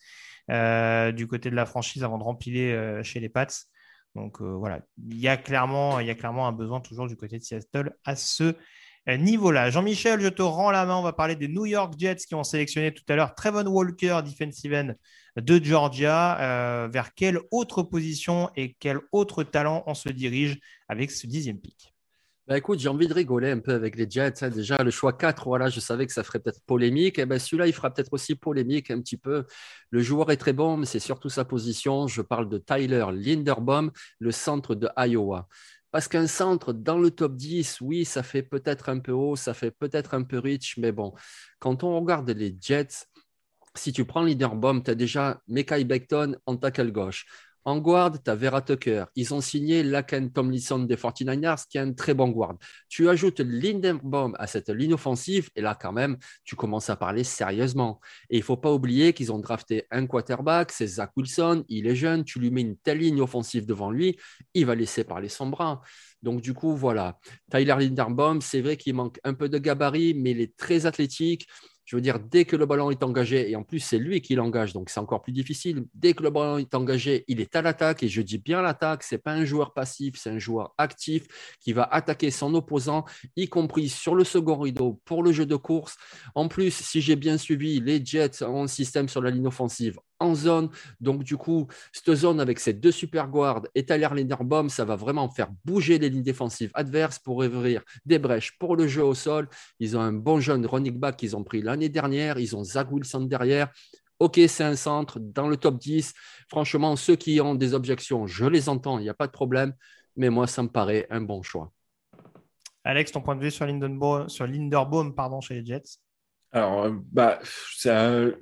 du 0.48 1.26
côté 1.26 1.50
de 1.50 1.56
la 1.56 1.64
franchise 1.64 2.04
avant 2.04 2.18
de 2.18 2.22
rempiler 2.22 3.00
chez 3.02 3.18
les 3.18 3.30
Pats. 3.30 3.46
Donc 4.14 4.42
voilà, 4.42 4.80
il 5.08 5.18
y, 5.18 5.26
a 5.26 5.38
clairement, 5.38 6.00
il 6.00 6.06
y 6.06 6.10
a 6.10 6.14
clairement 6.14 6.46
un 6.46 6.52
besoin 6.52 6.82
toujours 6.82 7.06
du 7.06 7.16
côté 7.16 7.38
de 7.38 7.42
Seattle 7.42 7.96
à 8.04 8.14
ce 8.14 8.54
niveau-là. 9.08 9.70
Jean-Michel, 9.70 10.20
je 10.20 10.28
te 10.28 10.42
rends 10.42 10.70
la 10.70 10.86
main. 10.86 10.96
On 10.96 11.02
va 11.02 11.12
parler 11.12 11.36
des 11.36 11.48
New 11.48 11.66
York 11.66 11.94
Jets 11.98 12.16
qui 12.26 12.34
ont 12.34 12.44
sélectionné 12.44 12.92
tout 12.92 13.04
à 13.08 13.16
l'heure 13.16 13.34
Trevon 13.34 13.66
Walker, 13.66 14.20
defensive 14.24 14.74
end 14.74 14.94
de 15.36 15.62
Georgia. 15.62 16.40
Euh, 16.40 16.88
vers 16.88 17.14
quelle 17.14 17.38
autre 17.50 17.82
position 17.82 18.50
et 18.56 18.76
quel 18.78 18.98
autre 19.12 19.42
talent 19.42 19.82
on 19.86 19.94
se 19.94 20.08
dirige 20.08 20.58
avec 20.88 21.10
ce 21.10 21.26
dixième 21.26 21.58
pick? 21.58 21.94
Bah 22.46 22.58
écoute, 22.58 22.78
j'ai 22.78 22.90
envie 22.90 23.08
de 23.08 23.14
rigoler 23.14 23.50
un 23.50 23.58
peu 23.58 23.72
avec 23.72 23.96
les 23.96 24.08
Jets. 24.08 24.44
Hein. 24.44 24.50
Déjà, 24.50 24.76
le 24.82 24.90
choix 24.90 25.14
4, 25.14 25.44
voilà, 25.46 25.70
je 25.70 25.80
savais 25.80 26.06
que 26.06 26.12
ça 26.12 26.22
ferait 26.22 26.40
peut-être 26.40 26.60
polémique. 26.66 27.18
Et 27.18 27.22
eh 27.22 27.26
ben, 27.26 27.38
celui-là, 27.38 27.66
il 27.66 27.72
fera 27.72 27.90
peut-être 27.90 28.12
aussi 28.12 28.34
polémique 28.34 28.90
un 28.90 29.00
petit 29.00 29.16
peu. 29.16 29.46
Le 29.88 30.00
joueur 30.00 30.30
est 30.30 30.36
très 30.36 30.52
bon, 30.52 30.76
mais 30.76 30.84
c'est 30.84 30.98
surtout 30.98 31.30
sa 31.30 31.46
position. 31.46 32.06
Je 32.06 32.20
parle 32.20 32.50
de 32.50 32.58
Tyler 32.58 33.06
Linderbaum, 33.12 33.90
le 34.18 34.30
centre 34.30 34.74
de 34.74 34.90
Iowa. 34.98 35.48
Parce 35.94 36.08
qu'un 36.08 36.26
centre 36.26 36.72
dans 36.72 36.98
le 36.98 37.12
top 37.12 37.36
10, 37.36 37.80
oui, 37.80 38.04
ça 38.04 38.24
fait 38.24 38.42
peut-être 38.42 38.88
un 38.88 38.98
peu 38.98 39.12
haut, 39.12 39.36
ça 39.36 39.54
fait 39.54 39.70
peut-être 39.70 40.14
un 40.14 40.24
peu 40.24 40.40
rich, 40.40 40.76
mais 40.76 40.90
bon, 40.90 41.14
quand 41.60 41.84
on 41.84 42.00
regarde 42.00 42.28
les 42.30 42.56
Jets, 42.60 43.06
si 43.76 43.92
tu 43.92 44.04
prends 44.04 44.24
Leaderbomb, 44.24 44.82
tu 44.82 44.90
as 44.90 44.96
déjà 44.96 45.40
Mekai 45.46 45.84
Beckton 45.84 46.34
en 46.46 46.56
tackle 46.56 46.90
gauche. 46.90 47.26
En 47.66 47.78
guard, 47.78 48.22
tu 48.22 48.30
as 48.30 48.34
Vera 48.34 48.60
Tucker. 48.60 49.06
Ils 49.16 49.32
ont 49.32 49.40
signé 49.40 49.82
Laken 49.82 50.30
Tomlinson 50.32 50.80
des 50.80 50.96
49ers, 50.96 51.66
qui 51.68 51.78
est 51.78 51.80
un 51.80 51.94
très 51.94 52.12
bon 52.12 52.28
guard. 52.28 52.56
Tu 52.88 53.08
ajoutes 53.08 53.40
Lindenbaum 53.40 54.36
à 54.38 54.46
cette 54.46 54.68
ligne 54.68 54.94
offensive, 54.94 55.48
et 55.56 55.62
là, 55.62 55.74
quand 55.80 55.92
même, 55.92 56.18
tu 56.44 56.56
commences 56.56 56.90
à 56.90 56.96
parler 56.96 57.24
sérieusement. 57.24 58.00
Et 58.28 58.36
il 58.36 58.40
ne 58.40 58.44
faut 58.44 58.58
pas 58.58 58.72
oublier 58.72 59.14
qu'ils 59.14 59.32
ont 59.32 59.38
drafté 59.38 59.86
un 59.90 60.06
quarterback, 60.06 60.72
c'est 60.72 60.86
Zach 60.86 61.12
Wilson. 61.16 61.64
Il 61.68 61.86
est 61.86 61.96
jeune, 61.96 62.24
tu 62.24 62.38
lui 62.38 62.50
mets 62.50 62.60
une 62.60 62.76
telle 62.76 62.98
ligne 62.98 63.22
offensive 63.22 63.64
devant 63.64 63.90
lui, 63.90 64.18
il 64.52 64.66
va 64.66 64.74
laisser 64.74 65.04
parler 65.04 65.30
son 65.30 65.46
bras. 65.46 65.80
Donc, 66.22 66.42
du 66.42 66.52
coup, 66.52 66.76
voilà. 66.76 67.18
Tyler 67.50 67.76
Lindenbaum, 67.78 68.40
c'est 68.42 68.60
vrai 68.60 68.76
qu'il 68.76 68.94
manque 68.94 69.18
un 69.24 69.34
peu 69.34 69.48
de 69.48 69.58
gabarit, 69.58 70.14
mais 70.14 70.32
il 70.32 70.40
est 70.40 70.56
très 70.56 70.86
athlétique. 70.86 71.46
Je 71.84 71.96
veux 71.96 72.02
dire, 72.02 72.18
dès 72.18 72.44
que 72.44 72.56
le 72.56 72.66
ballon 72.66 72.90
est 72.90 73.02
engagé, 73.02 73.50
et 73.50 73.56
en 73.56 73.62
plus 73.62 73.80
c'est 73.80 73.98
lui 73.98 74.20
qui 74.20 74.34
l'engage, 74.34 74.72
donc 74.72 74.90
c'est 74.90 75.00
encore 75.00 75.22
plus 75.22 75.32
difficile, 75.32 75.84
dès 75.94 76.14
que 76.14 76.22
le 76.22 76.30
ballon 76.30 76.58
est 76.58 76.74
engagé, 76.74 77.24
il 77.28 77.40
est 77.40 77.54
à 77.56 77.62
l'attaque, 77.62 78.02
et 78.02 78.08
je 78.08 78.22
dis 78.22 78.38
bien 78.38 78.62
l'attaque, 78.62 79.02
ce 79.02 79.14
n'est 79.14 79.20
pas 79.20 79.32
un 79.32 79.44
joueur 79.44 79.74
passif, 79.74 80.16
c'est 80.16 80.30
un 80.30 80.38
joueur 80.38 80.74
actif 80.78 81.26
qui 81.60 81.72
va 81.72 81.84
attaquer 81.84 82.30
son 82.30 82.54
opposant, 82.54 83.04
y 83.36 83.48
compris 83.48 83.88
sur 83.88 84.14
le 84.14 84.24
second 84.24 84.58
rideau 84.58 85.00
pour 85.04 85.22
le 85.22 85.32
jeu 85.32 85.46
de 85.46 85.56
course. 85.56 85.96
En 86.34 86.48
plus, 86.48 86.74
si 86.74 87.00
j'ai 87.00 87.16
bien 87.16 87.38
suivi, 87.38 87.80
les 87.80 88.04
Jets 88.04 88.42
ont 88.42 88.62
un 88.62 88.68
système 88.68 89.08
sur 89.08 89.20
la 89.20 89.30
ligne 89.30 89.46
offensive 89.46 89.98
en 90.24 90.34
zone. 90.34 90.70
Donc, 91.00 91.22
du 91.22 91.36
coup, 91.36 91.66
cette 91.92 92.14
zone 92.14 92.40
avec 92.40 92.58
ces 92.58 92.72
deux 92.72 92.90
super 92.90 93.28
guards 93.28 93.62
et 93.74 93.84
Tyler 93.84 94.08
Linderbaum, 94.12 94.68
ça 94.68 94.84
va 94.84 94.96
vraiment 94.96 95.28
faire 95.28 95.48
bouger 95.64 95.98
les 95.98 96.08
lignes 96.08 96.22
défensives 96.22 96.70
adverses 96.74 97.18
pour 97.18 97.36
ouvrir 97.38 97.82
des 98.04 98.18
brèches 98.18 98.58
pour 98.58 98.76
le 98.76 98.86
jeu 98.86 99.04
au 99.04 99.14
sol. 99.14 99.48
Ils 99.78 99.96
ont 99.96 100.00
un 100.00 100.12
bon 100.12 100.40
jeune 100.40 100.66
running 100.66 100.98
back 100.98 101.16
qu'ils 101.16 101.36
ont 101.36 101.44
pris 101.44 101.62
l'année 101.62 101.88
dernière. 101.88 102.38
Ils 102.38 102.56
ont 102.56 102.64
Zach 102.64 102.90
Wilson 102.90 103.22
derrière. 103.22 103.68
Ok, 104.18 104.40
c'est 104.48 104.64
un 104.64 104.76
centre 104.76 105.18
dans 105.20 105.48
le 105.48 105.56
top 105.56 105.78
10. 105.78 106.14
Franchement, 106.48 106.96
ceux 106.96 107.16
qui 107.16 107.40
ont 107.40 107.54
des 107.54 107.74
objections, 107.74 108.26
je 108.26 108.46
les 108.46 108.68
entends, 108.68 108.98
il 108.98 109.02
n'y 109.02 109.08
a 109.08 109.14
pas 109.14 109.26
de 109.26 109.32
problème. 109.32 109.74
Mais 110.16 110.30
moi, 110.30 110.46
ça 110.46 110.62
me 110.62 110.68
paraît 110.68 111.06
un 111.10 111.20
bon 111.20 111.42
choix. 111.42 111.72
Alex, 112.84 113.12
ton 113.12 113.22
point 113.22 113.34
de 113.34 113.42
vue 113.42 113.50
sur 113.50 113.66
Lindenbaum, 113.66 114.28
sur 114.28 114.46
Linderbaum 114.46 115.14
pardon, 115.14 115.40
chez 115.40 115.54
les 115.54 115.66
Jets? 115.66 115.98
Alors, 116.52 116.84
euh, 116.84 116.92
bah, 117.10 117.40
c'est 117.76 117.90
un 117.90 118.32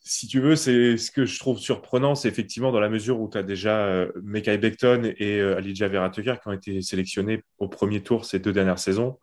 si 0.00 0.26
tu 0.26 0.40
veux, 0.40 0.56
c'est 0.56 0.96
ce 0.96 1.10
que 1.10 1.26
je 1.26 1.38
trouve 1.38 1.58
surprenant, 1.58 2.14
c'est 2.14 2.28
effectivement 2.28 2.72
dans 2.72 2.80
la 2.80 2.88
mesure 2.88 3.20
où 3.20 3.28
tu 3.28 3.36
as 3.36 3.42
déjà 3.42 3.86
euh, 3.86 4.10
Mekai 4.22 4.56
Beckton 4.58 5.12
et 5.18 5.38
euh, 5.38 5.56
Alija 5.56 5.88
Vera 5.88 6.08
qui 6.10 6.30
ont 6.46 6.52
été 6.52 6.80
sélectionnés 6.82 7.42
au 7.58 7.68
premier 7.68 8.02
tour 8.02 8.24
ces 8.24 8.38
deux 8.38 8.52
dernières 8.52 8.78
saisons. 8.78 9.18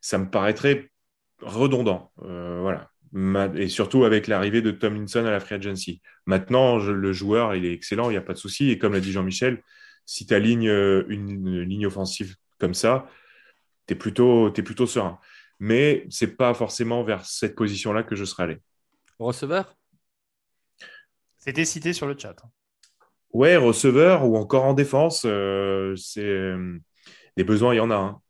Ça 0.00 0.18
me 0.18 0.28
paraîtrait 0.28 0.90
redondant. 1.40 2.12
Euh, 2.22 2.58
voilà. 2.60 2.90
Et 3.54 3.68
surtout 3.68 4.04
avec 4.04 4.26
l'arrivée 4.26 4.60
de 4.60 4.72
Tomlinson 4.72 5.24
à 5.24 5.30
la 5.30 5.40
free 5.40 5.54
agency. 5.54 6.02
Maintenant, 6.26 6.76
le 6.76 7.12
joueur, 7.12 7.54
il 7.54 7.64
est 7.64 7.72
excellent, 7.72 8.10
il 8.10 8.12
n'y 8.12 8.18
a 8.18 8.22
pas 8.22 8.34
de 8.34 8.38
souci. 8.38 8.70
Et 8.70 8.78
comme 8.78 8.92
l'a 8.92 9.00
dit 9.00 9.12
Jean-Michel, 9.12 9.62
si 10.04 10.26
tu 10.26 10.34
alignes 10.34 10.68
une, 11.08 11.60
ligne 11.62 11.86
offensive 11.86 12.36
comme 12.58 12.74
ça, 12.74 13.06
tu 13.86 13.94
es 13.94 13.96
plutôt, 13.96 14.50
plutôt 14.50 14.86
serein. 14.86 15.18
Mais 15.60 16.04
ce 16.10 16.26
n'est 16.26 16.32
pas 16.32 16.52
forcément 16.52 17.04
vers 17.04 17.24
cette 17.24 17.54
position-là 17.54 18.02
que 18.02 18.16
je 18.16 18.24
serais 18.24 18.42
allé. 18.42 18.58
Receveur? 19.18 19.74
C'était 21.46 21.64
cité 21.64 21.92
sur 21.92 22.06
le 22.06 22.16
chat. 22.18 22.34
Ouais, 23.32 23.56
receveur 23.56 24.28
ou 24.28 24.36
encore 24.36 24.64
en 24.64 24.74
défense, 24.74 25.22
euh, 25.26 25.94
c'est 25.96 26.52
des 27.36 27.44
besoins, 27.44 27.74
il 27.74 27.76
y 27.76 27.80
en 27.80 27.90
a. 27.90 27.96
Hein. 27.96 28.20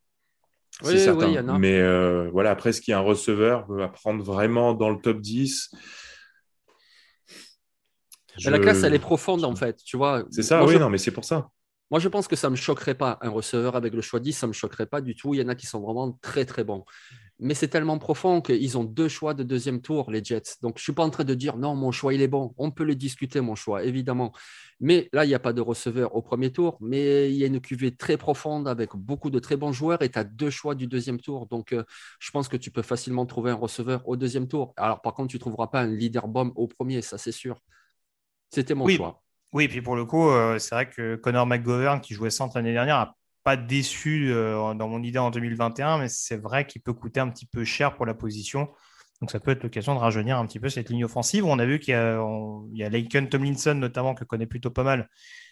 Oui, 0.84 0.98
certain. 0.98 1.28
y 1.28 1.38
en 1.38 1.48
a. 1.48 1.58
Mais 1.58 1.78
euh, 1.80 2.28
voilà, 2.30 2.50
après, 2.50 2.72
ce 2.72 2.82
qui 2.82 2.90
est 2.90 2.94
un 2.94 3.00
receveur 3.00 3.66
va 3.72 3.88
prendre 3.88 4.22
vraiment 4.22 4.74
dans 4.74 4.90
le 4.90 5.00
top 5.00 5.20
10 5.20 5.70
La 8.44 8.58
classe, 8.58 8.82
elle 8.82 8.94
est 8.94 8.98
profonde, 8.98 9.44
en 9.44 9.56
fait, 9.56 9.82
tu 9.82 9.96
vois. 9.96 10.24
C'est 10.30 10.42
ça, 10.42 10.64
oui, 10.64 10.78
non, 10.78 10.90
mais 10.90 10.98
c'est 10.98 11.12
pour 11.12 11.24
ça. 11.24 11.48
Moi, 11.90 12.00
je 12.00 12.08
pense 12.08 12.26
que 12.26 12.34
ça 12.34 12.48
ne 12.48 12.52
me 12.52 12.56
choquerait 12.56 12.96
pas. 12.96 13.18
Un 13.22 13.30
receveur 13.30 13.76
avec 13.76 13.94
le 13.94 14.00
choix 14.00 14.18
10, 14.18 14.32
ça 14.32 14.46
ne 14.46 14.48
me 14.48 14.52
choquerait 14.52 14.86
pas 14.86 15.00
du 15.00 15.14
tout. 15.14 15.34
Il 15.34 15.40
y 15.40 15.42
en 15.42 15.48
a 15.48 15.54
qui 15.54 15.66
sont 15.66 15.80
vraiment 15.80 16.12
très, 16.20 16.44
très 16.44 16.64
bons. 16.64 16.84
Mais 17.38 17.54
c'est 17.54 17.68
tellement 17.68 17.98
profond 17.98 18.40
qu'ils 18.40 18.78
ont 18.78 18.82
deux 18.84 19.08
choix 19.08 19.34
de 19.34 19.42
deuxième 19.44 19.80
tour, 19.82 20.10
les 20.10 20.24
Jets. 20.24 20.56
Donc, 20.62 20.78
je 20.78 20.80
ne 20.80 20.84
suis 20.84 20.92
pas 20.94 21.04
en 21.04 21.10
train 21.10 21.22
de 21.22 21.34
dire 21.34 21.56
non, 21.56 21.76
mon 21.76 21.92
choix, 21.92 22.12
il 22.12 22.22
est 22.22 22.28
bon. 22.28 22.54
On 22.56 22.72
peut 22.72 22.82
le 22.82 22.96
discuter, 22.96 23.40
mon 23.40 23.54
choix, 23.54 23.84
évidemment. 23.84 24.32
Mais 24.80 25.08
là, 25.12 25.24
il 25.24 25.28
n'y 25.28 25.34
a 25.34 25.38
pas 25.38 25.52
de 25.52 25.60
receveur 25.60 26.16
au 26.16 26.22
premier 26.22 26.50
tour. 26.50 26.76
Mais 26.80 27.30
il 27.30 27.36
y 27.36 27.44
a 27.44 27.46
une 27.46 27.60
cuvée 27.60 27.94
très 27.94 28.16
profonde 28.16 28.66
avec 28.66 28.96
beaucoup 28.96 29.30
de 29.30 29.38
très 29.38 29.56
bons 29.56 29.72
joueurs 29.72 30.02
et 30.02 30.08
tu 30.08 30.18
as 30.18 30.24
deux 30.24 30.50
choix 30.50 30.74
du 30.74 30.88
deuxième 30.88 31.20
tour. 31.20 31.46
Donc, 31.46 31.72
euh, 31.72 31.84
je 32.18 32.30
pense 32.32 32.48
que 32.48 32.56
tu 32.56 32.72
peux 32.72 32.82
facilement 32.82 33.26
trouver 33.26 33.52
un 33.52 33.54
receveur 33.54 34.08
au 34.08 34.16
deuxième 34.16 34.48
tour. 34.48 34.72
Alors, 34.76 35.02
par 35.02 35.14
contre, 35.14 35.28
tu 35.28 35.36
ne 35.36 35.40
trouveras 35.40 35.68
pas 35.68 35.82
un 35.82 35.86
leader 35.86 36.26
bomb 36.26 36.52
au 36.56 36.66
premier, 36.66 37.00
ça, 37.02 37.16
c'est 37.16 37.32
sûr. 37.32 37.60
C'était 38.50 38.74
mon 38.74 38.88
choix. 38.88 39.22
Oui, 39.52 39.64
et 39.64 39.68
puis 39.68 39.80
pour 39.80 39.96
le 39.96 40.04
coup, 40.04 40.28
euh, 40.28 40.58
c'est 40.58 40.74
vrai 40.74 40.90
que 40.90 41.16
Connor 41.16 41.46
McGovern, 41.46 42.00
qui 42.00 42.14
jouait 42.14 42.30
centre 42.30 42.56
l'année 42.56 42.72
dernière, 42.72 42.96
n'a 42.96 43.14
pas 43.46 43.56
déçu 43.56 44.32
euh, 44.32 44.74
dans 44.74 44.88
mon 44.88 45.02
idée 45.04 45.20
en 45.20 45.30
2021, 45.30 45.98
mais 45.98 46.08
c'est 46.08 46.36
vrai 46.36 46.66
qu'il 46.66 46.82
peut 46.82 46.92
coûter 46.92 47.20
un 47.20 47.28
petit 47.30 47.46
peu 47.46 47.64
cher 47.64 47.94
pour 47.94 48.04
la 48.04 48.12
position. 48.12 48.68
Donc 49.20 49.30
ça 49.30 49.38
peut 49.40 49.52
être 49.52 49.62
l'occasion 49.62 49.94
de 49.94 50.00
rajeunir 50.00 50.36
un 50.36 50.46
petit 50.46 50.58
peu 50.58 50.68
cette 50.68 50.90
ligne 50.90 51.04
offensive. 51.04 51.44
On 51.46 51.58
a 51.58 51.64
vu 51.64 51.78
qu'il 51.78 51.92
y 51.92 51.94
a, 52.82 52.90
Laken 52.90 53.28
Tomlinson 53.28 53.74
notamment, 53.74 54.14
que 54.14 54.24
connaît 54.24 54.46
plutôt 54.46 54.70
pas 54.70 54.82
mal. 54.82 55.08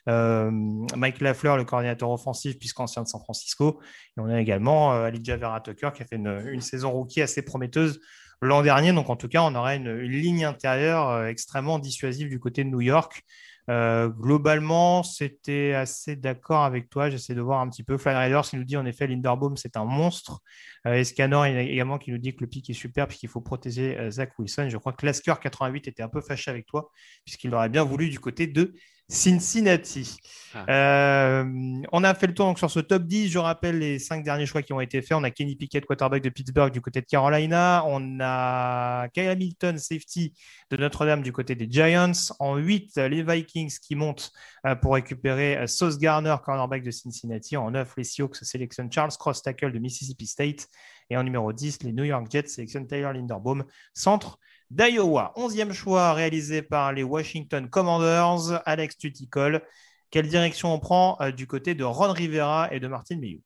Euh, 0.08 0.50
Mike 0.96 1.20
Lafleur, 1.20 1.56
le 1.56 1.64
coordinateur 1.64 2.10
offensif, 2.10 2.58
puisqu'ancien 2.58 3.02
de 3.02 3.08
San 3.08 3.20
Francisco. 3.20 3.80
Et 4.16 4.20
on 4.20 4.26
a 4.26 4.40
également 4.40 4.92
euh, 4.92 5.04
Alijah 5.04 5.36
Vera 5.36 5.60
qui 5.60 6.02
a 6.02 6.04
fait 6.04 6.16
une, 6.16 6.60
saison 6.60 6.90
rookie 6.90 7.22
assez 7.22 7.42
prometteuse 7.42 8.00
l'an 8.42 8.62
dernier. 8.62 8.92
Donc 8.92 9.08
en 9.08 9.16
tout 9.16 9.28
cas, 9.28 9.42
on 9.42 9.54
aura 9.54 9.76
une, 9.76 9.86
une 9.86 10.12
ligne 10.12 10.44
intérieure 10.44 11.26
extrêmement 11.26 11.78
dissuasive 11.78 12.28
du 12.28 12.40
côté 12.40 12.64
de 12.64 12.68
New 12.68 12.82
York. 12.82 13.24
Euh, 13.70 14.08
globalement, 14.08 15.02
c'était 15.02 15.72
assez 15.72 16.16
d'accord 16.16 16.64
avec 16.64 16.90
toi. 16.90 17.08
J'essaie 17.08 17.34
de 17.34 17.40
voir 17.40 17.60
un 17.60 17.68
petit 17.68 17.82
peu. 17.82 17.96
Fly 17.96 18.14
Riders, 18.14 18.44
il 18.52 18.58
nous 18.58 18.64
dit 18.64 18.76
en 18.76 18.84
effet, 18.84 19.06
Linderbaum, 19.06 19.56
c'est 19.56 19.76
un 19.76 19.84
monstre. 19.84 20.40
Euh, 20.86 20.94
Escanor 20.94 21.46
également 21.46 21.98
qui 21.98 22.10
nous 22.10 22.18
dit 22.18 22.34
que 22.34 22.42
le 22.42 22.46
pic 22.46 22.68
est 22.68 22.74
super 22.74 23.08
puis 23.08 23.16
qu'il 23.16 23.28
faut 23.28 23.40
protéger 23.40 23.98
euh, 23.98 24.10
Zach 24.10 24.38
Wilson. 24.38 24.68
Je 24.68 24.76
crois 24.76 24.92
que 24.92 25.06
Lasker 25.06 25.34
88 25.40 25.88
était 25.88 26.02
un 26.02 26.08
peu 26.08 26.20
fâché 26.20 26.50
avec 26.50 26.66
toi 26.66 26.90
puisqu'il 27.24 27.54
aurait 27.54 27.70
bien 27.70 27.84
voulu 27.84 28.10
du 28.10 28.20
côté 28.20 28.46
de 28.46 28.74
Cincinnati. 29.08 30.16
Ah. 30.54 30.64
Euh, 30.68 31.44
on 31.92 32.04
a 32.04 32.14
fait 32.14 32.26
le 32.26 32.34
tour 32.34 32.46
donc, 32.46 32.58
sur 32.58 32.70
ce 32.70 32.80
top 32.80 33.04
10. 33.04 33.28
Je 33.28 33.38
rappelle 33.38 33.78
les 33.78 33.98
cinq 33.98 34.24
derniers 34.24 34.46
choix 34.46 34.62
qui 34.62 34.72
ont 34.72 34.80
été 34.80 35.02
faits. 35.02 35.12
On 35.12 35.24
a 35.24 35.30
Kenny 35.30 35.56
Pickett, 35.56 35.84
quarterback 35.84 36.22
de 36.22 36.30
Pittsburgh 36.30 36.72
du 36.72 36.80
côté 36.80 37.00
de 37.00 37.06
Carolina. 37.06 37.84
On 37.86 38.18
a 38.20 39.08
Kyle 39.12 39.28
Hamilton, 39.28 39.76
safety 39.78 40.34
de 40.70 40.76
Notre-Dame 40.76 41.22
du 41.22 41.32
côté 41.32 41.54
des 41.54 41.66
Giants. 41.70 42.12
En 42.38 42.56
8, 42.56 42.96
les 42.96 43.22
Vikings 43.22 43.78
qui 43.82 43.94
montent 43.94 44.32
euh, 44.66 44.74
pour 44.74 44.94
récupérer 44.94 45.58
euh, 45.58 45.66
Sauce 45.66 45.98
Garner, 45.98 46.36
cornerback 46.42 46.82
de 46.82 46.90
Cincinnati. 46.90 47.56
En 47.56 47.72
9, 47.72 47.94
les 47.96 48.04
Seahawks 48.04 48.36
sélectionnent 48.36 48.90
Charles 48.90 49.12
Cross, 49.18 49.42
tackle 49.42 49.72
de 49.72 49.78
Mississippi 49.78 50.26
State. 50.26 50.68
Et 51.10 51.16
en 51.16 51.24
numéro 51.24 51.52
10, 51.52 51.82
les 51.82 51.92
New 51.92 52.04
York 52.04 52.26
Jets 52.30 52.46
sélectionnent 52.46 52.86
Taylor 52.86 53.12
Linderbaum, 53.12 53.64
centre 53.92 54.38
d'Iowa. 54.70 55.32
Onzième 55.36 55.72
choix 55.72 56.12
réalisé 56.12 56.62
par 56.62 56.92
les 56.92 57.02
Washington 57.02 57.68
Commanders. 57.68 58.62
Alex 58.66 58.98
Tuticol. 58.98 59.62
Quelle 60.10 60.28
direction 60.28 60.72
on 60.72 60.78
prend 60.78 61.16
euh, 61.20 61.30
du 61.30 61.46
côté 61.46 61.74
de 61.74 61.84
Ron 61.84 62.12
Rivera 62.12 62.68
et 62.72 62.80
de 62.80 62.88
Martin 62.88 63.18
Mayou 63.18 63.40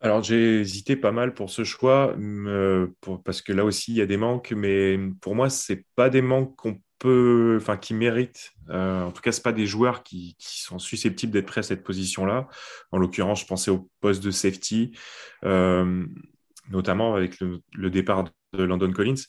alors, 0.00 0.22
j'ai 0.22 0.60
hésité 0.60 0.94
pas 0.94 1.10
mal 1.10 1.34
pour 1.34 1.50
ce 1.50 1.64
choix, 1.64 2.14
parce 3.24 3.42
que 3.42 3.52
là 3.52 3.64
aussi, 3.64 3.90
il 3.90 3.96
y 3.96 4.00
a 4.00 4.06
des 4.06 4.16
manques, 4.16 4.52
mais 4.56 4.96
pour 5.20 5.34
moi, 5.34 5.50
ce 5.50 5.72
pas 5.96 6.08
des 6.08 6.22
manques 6.22 6.54
qu'on 6.54 6.80
peut, 6.98 7.56
enfin, 7.60 7.76
qui 7.76 7.94
méritent. 7.94 8.52
Euh, 8.70 9.02
en 9.02 9.12
tout 9.12 9.22
cas, 9.22 9.32
ce 9.32 9.40
pas 9.40 9.52
des 9.52 9.66
joueurs 9.66 10.02
qui, 10.02 10.36
sont 10.38 10.78
susceptibles 10.78 11.32
d'être 11.32 11.46
prêts 11.46 11.60
à 11.60 11.62
cette 11.62 11.84
position-là. 11.84 12.48
En 12.92 12.98
l'occurrence, 12.98 13.40
je 13.40 13.46
pensais 13.46 13.70
au 13.70 13.88
poste 14.00 14.22
de 14.22 14.30
safety, 14.30 14.96
euh, 15.44 16.06
notamment 16.70 17.14
avec 17.14 17.40
le, 17.40 17.90
départ 17.90 18.24
de 18.52 18.62
Landon 18.62 18.92
Collins. 18.92 19.22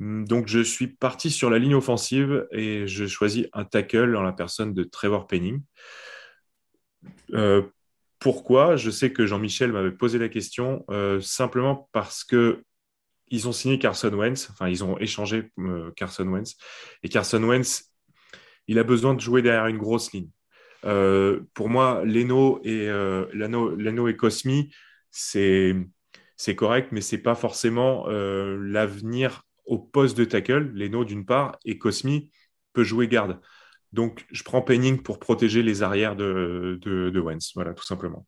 Mm, 0.00 0.24
donc, 0.24 0.48
je 0.48 0.60
suis 0.60 0.88
parti 0.88 1.30
sur 1.30 1.50
la 1.50 1.58
ligne 1.58 1.74
offensive 1.74 2.46
et 2.52 2.86
je 2.86 3.06
choisis 3.06 3.46
un 3.52 3.64
tackle 3.64 4.16
en 4.16 4.22
la 4.22 4.32
personne 4.32 4.74
de 4.74 4.84
Trevor 4.84 5.26
Penning. 5.26 5.62
Euh, 7.34 7.62
pourquoi? 8.18 8.76
Je 8.76 8.90
sais 8.90 9.12
que 9.12 9.26
Jean-Michel 9.26 9.72
m'avait 9.72 9.92
posé 9.92 10.18
la 10.18 10.28
question 10.28 10.84
euh, 10.90 11.20
simplement 11.20 11.88
parce 11.92 12.24
que 12.24 12.62
ils 13.28 13.48
ont 13.48 13.52
signé 13.52 13.78
Carson 13.78 14.12
Wentz, 14.12 14.48
enfin, 14.50 14.68
ils 14.68 14.84
ont 14.84 14.98
échangé 14.98 15.50
euh, 15.58 15.90
Carson 15.96 16.26
Wentz. 16.28 16.56
Et 17.02 17.08
Carson 17.08 17.42
Wentz, 17.42 17.90
il 18.68 18.78
a 18.78 18.84
besoin 18.84 19.14
de 19.14 19.20
jouer 19.20 19.42
derrière 19.42 19.66
une 19.66 19.78
grosse 19.78 20.12
ligne. 20.12 20.28
pour 21.54 21.68
moi, 21.68 22.04
Leno 22.04 22.60
et, 22.64 22.86
Leno, 23.32 24.08
et 24.08 24.16
Cosmi, 24.16 24.70
c'est 25.10 25.74
correct, 26.56 26.90
mais 26.92 27.00
ce 27.00 27.16
n'est 27.16 27.22
pas 27.22 27.34
forcément 27.34 28.06
l'avenir 28.08 29.42
au 29.66 29.78
poste 29.78 30.16
de 30.16 30.24
tackle, 30.24 30.70
Leno 30.74 31.04
d'une 31.04 31.24
part, 31.24 31.58
et 31.64 31.78
Cosmi 31.78 32.30
peut 32.72 32.84
jouer 32.84 33.08
garde. 33.08 33.40
Donc, 33.92 34.26
je 34.32 34.42
prends 34.42 34.60
Penning 34.60 35.02
pour 35.02 35.20
protéger 35.20 35.62
les 35.62 35.82
arrières 35.82 36.16
de, 36.16 36.80
de, 36.82 37.20
Wentz, 37.20 37.52
voilà, 37.54 37.74
tout 37.74 37.84
simplement. 37.84 38.26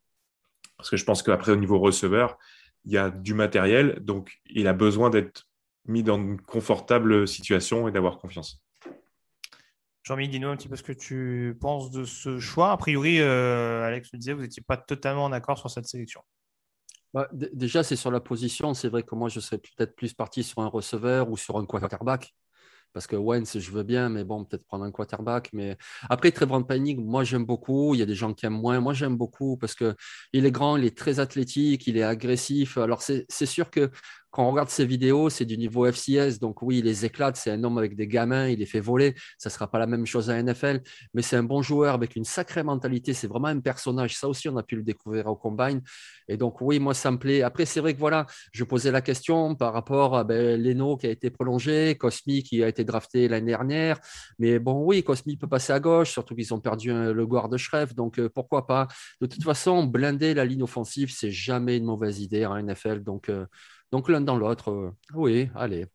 Parce 0.76 0.90
que 0.90 0.96
je 0.96 1.04
pense 1.04 1.22
qu'après, 1.22 1.52
au 1.52 1.56
niveau 1.56 1.78
receveur, 1.78 2.38
il 2.84 2.92
y 2.92 2.98
a 2.98 3.10
du 3.10 3.34
matériel, 3.34 3.98
donc 4.00 4.38
il 4.46 4.68
a 4.68 4.72
besoin 4.72 5.10
d'être 5.10 5.48
mis 5.86 6.02
dans 6.02 6.18
une 6.18 6.40
confortable 6.40 7.26
situation 7.26 7.88
et 7.88 7.92
d'avoir 7.92 8.18
confiance. 8.18 8.62
Jean-Mi, 10.04 10.28
dis-nous 10.28 10.48
un 10.48 10.56
petit 10.56 10.68
peu 10.68 10.76
ce 10.76 10.84
que 10.84 10.92
tu 10.92 11.56
penses 11.60 11.90
de 11.90 12.04
ce 12.04 12.38
choix. 12.38 12.70
A 12.70 12.76
priori, 12.76 13.20
euh, 13.20 13.82
Alex 13.82 14.10
le 14.12 14.20
disait, 14.20 14.34
vous 14.34 14.42
n'étiez 14.42 14.62
pas 14.64 14.76
totalement 14.76 15.28
d'accord 15.28 15.58
sur 15.58 15.68
cette 15.68 15.86
sélection. 15.86 16.22
Bah, 17.16 17.28
déjà, 17.32 17.82
c'est 17.82 17.96
sur 17.96 18.10
la 18.10 18.20
position. 18.20 18.74
C'est 18.74 18.90
vrai 18.90 19.02
que 19.02 19.14
moi, 19.14 19.30
je 19.30 19.40
serais 19.40 19.56
peut-être 19.56 19.96
plus 19.96 20.12
parti 20.12 20.42
sur 20.42 20.60
un 20.60 20.66
receveur 20.66 21.30
ou 21.30 21.38
sur 21.38 21.56
un 21.56 21.64
quarterback. 21.64 22.34
Parce 22.92 23.06
que 23.06 23.16
Wentz, 23.16 23.58
je 23.58 23.70
veux 23.70 23.84
bien, 23.84 24.10
mais 24.10 24.22
bon, 24.22 24.44
peut-être 24.44 24.66
prendre 24.66 24.84
un 24.84 24.90
quarterback. 24.90 25.48
Mais 25.54 25.78
après, 26.10 26.30
Trevor 26.30 26.66
Panic, 26.66 26.98
moi, 26.98 27.24
j'aime 27.24 27.46
beaucoup. 27.46 27.94
Il 27.94 28.00
y 28.00 28.02
a 28.02 28.06
des 28.06 28.14
gens 28.14 28.34
qui 28.34 28.44
aiment 28.44 28.60
moins. 28.60 28.80
Moi, 28.80 28.92
j'aime 28.92 29.16
beaucoup 29.16 29.56
parce 29.56 29.74
qu'il 29.74 29.94
est 30.32 30.50
grand, 30.50 30.76
il 30.76 30.84
est 30.84 30.94
très 30.94 31.18
athlétique, 31.18 31.86
il 31.86 31.96
est 31.96 32.02
agressif. 32.02 32.76
Alors, 32.76 33.00
c'est 33.00 33.46
sûr 33.46 33.70
que 33.70 33.90
quand 34.30 34.46
on 34.46 34.50
regarde 34.50 34.68
ses 34.68 34.84
vidéos, 34.84 35.30
c'est 35.30 35.44
du 35.44 35.56
niveau 35.56 35.90
FCS. 35.90 36.38
Donc 36.40 36.62
oui, 36.62 36.78
il 36.78 36.84
les 36.84 37.04
éclate. 37.04 37.36
C'est 37.36 37.50
un 37.50 37.64
homme 37.64 37.78
avec 37.78 37.96
des 37.96 38.06
gamins, 38.06 38.48
il 38.48 38.58
les 38.58 38.66
fait 38.66 38.80
voler. 38.80 39.14
Ça 39.38 39.48
ne 39.48 39.52
sera 39.52 39.70
pas 39.70 39.78
la 39.78 39.86
même 39.86 40.06
chose 40.06 40.30
à 40.30 40.42
NFL, 40.42 40.82
mais 41.14 41.22
c'est 41.22 41.36
un 41.36 41.42
bon 41.42 41.62
joueur 41.62 41.94
avec 41.94 42.16
une 42.16 42.24
sacrée 42.24 42.62
mentalité. 42.62 43.14
C'est 43.14 43.28
vraiment 43.28 43.48
un 43.48 43.60
personnage. 43.60 44.16
Ça 44.16 44.28
aussi, 44.28 44.48
on 44.48 44.56
a 44.56 44.62
pu 44.62 44.76
le 44.76 44.82
découvrir 44.82 45.26
au 45.26 45.36
combine. 45.36 45.80
Et 46.28 46.36
donc 46.36 46.60
oui, 46.60 46.78
moi, 46.78 46.94
ça 46.94 47.10
me 47.10 47.18
plaît. 47.18 47.42
Après, 47.42 47.64
c'est 47.64 47.80
vrai 47.80 47.94
que 47.94 47.98
voilà, 47.98 48.26
je 48.52 48.64
posais 48.64 48.90
la 48.90 49.00
question 49.00 49.54
par 49.54 49.72
rapport 49.72 50.16
à 50.16 50.24
ben, 50.24 50.60
Leno 50.60 50.96
qui 50.96 51.06
a 51.06 51.10
été 51.10 51.30
prolongé, 51.30 51.96
Cosmi 51.96 52.42
qui 52.42 52.62
a 52.62 52.68
été 52.68 52.84
drafté 52.84 53.28
l'année 53.28 53.52
dernière. 53.52 53.98
Mais 54.38 54.58
bon, 54.58 54.84
oui, 54.84 55.02
Cosmi 55.02 55.36
peut 55.36 55.48
passer 55.48 55.72
à 55.72 55.80
gauche, 55.80 56.10
surtout 56.10 56.34
qu'ils 56.34 56.52
ont 56.52 56.60
perdu 56.60 56.92
le 56.92 57.26
guard 57.26 57.48
de 57.48 57.56
Schreff. 57.56 57.94
Donc 57.94 58.18
euh, 58.18 58.28
pourquoi 58.28 58.66
pas? 58.66 58.88
De 59.20 59.26
toute 59.26 59.42
façon, 59.42 59.84
blinder 59.84 60.34
la 60.34 60.44
ligne 60.44 60.62
offensive, 60.62 61.10
c'est 61.12 61.30
jamais 61.30 61.76
une 61.76 61.84
mauvaise 61.84 62.20
idée 62.20 62.46
en 62.46 62.60
NFL. 62.60 63.02
Donc 63.02 63.28
euh, 63.28 63.46
donc 63.92 64.08
l'un 64.08 64.20
dans 64.20 64.36
l'autre, 64.36 64.70
euh, 64.70 64.96
oui, 65.14 65.48
allez. 65.54 65.86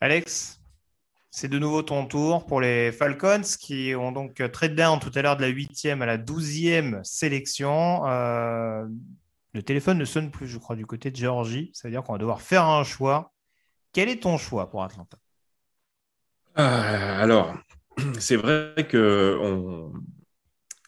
Alex, 0.00 0.60
c'est 1.30 1.48
de 1.48 1.58
nouveau 1.58 1.82
ton 1.82 2.06
tour 2.06 2.46
pour 2.46 2.60
les 2.60 2.92
Falcons 2.92 3.42
qui 3.58 3.94
ont 3.94 4.12
donc 4.12 4.42
trade 4.52 4.74
down 4.74 4.98
tout 4.98 5.12
à 5.14 5.22
l'heure 5.22 5.36
de 5.36 5.42
la 5.42 5.50
8e 5.50 6.02
à 6.02 6.06
la 6.06 6.18
12e 6.18 7.02
sélection. 7.04 8.06
Euh, 8.06 8.84
le 9.52 9.62
téléphone 9.62 9.98
ne 9.98 10.04
sonne 10.04 10.30
plus, 10.30 10.48
je 10.48 10.58
crois, 10.58 10.74
du 10.74 10.84
côté 10.84 11.10
de 11.10 11.16
Géorgie. 11.16 11.70
Ça 11.74 11.86
veut 11.88 11.92
dire 11.92 12.02
qu'on 12.02 12.12
va 12.12 12.18
devoir 12.18 12.42
faire 12.42 12.64
un 12.64 12.82
choix. 12.82 13.32
Quel 13.92 14.08
est 14.08 14.22
ton 14.22 14.36
choix 14.36 14.68
pour 14.68 14.82
Atlanta? 14.82 15.16
Euh, 16.58 17.22
Alors, 17.22 17.54
c'est 18.18 18.36
vrai 18.36 18.86
que 18.88 19.90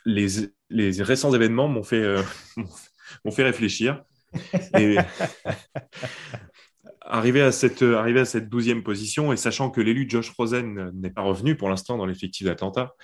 les, 0.04 0.26
les, 0.68 1.02
récents 1.02 1.32
événements 1.32 1.68
m'ont 1.68 1.84
fait, 1.84 2.16
m'ont 3.24 3.30
fait 3.30 3.44
réfléchir. 3.44 4.04
Et 4.78 4.96
arrivé 7.00 7.40
à 7.40 7.52
cette 7.52 7.82
arrivé 7.82 8.20
à 8.20 8.24
douzième 8.40 8.82
position 8.82 9.32
et 9.32 9.36
sachant 9.36 9.70
que 9.70 9.80
l'élu 9.80 10.06
Josh 10.08 10.30
Rosen 10.30 10.90
n'est 10.94 11.10
pas 11.10 11.22
revenu 11.22 11.56
pour 11.56 11.68
l'instant 11.68 11.96
dans 11.96 12.06
l'effectif 12.06 12.46
d'Atlanta, 12.46 12.94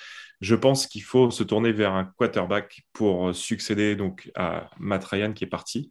je 0.43 0.55
pense 0.55 0.87
qu'il 0.87 1.03
faut 1.03 1.31
se 1.31 1.43
tourner 1.43 1.73
vers 1.73 1.93
un 1.95 2.05
quarterback 2.05 2.83
pour 2.93 3.35
succéder 3.35 3.97
donc 3.97 4.31
à 4.35 4.69
Matt 4.79 5.05
Ryan 5.05 5.33
qui 5.33 5.45
est 5.45 5.49
parti 5.49 5.91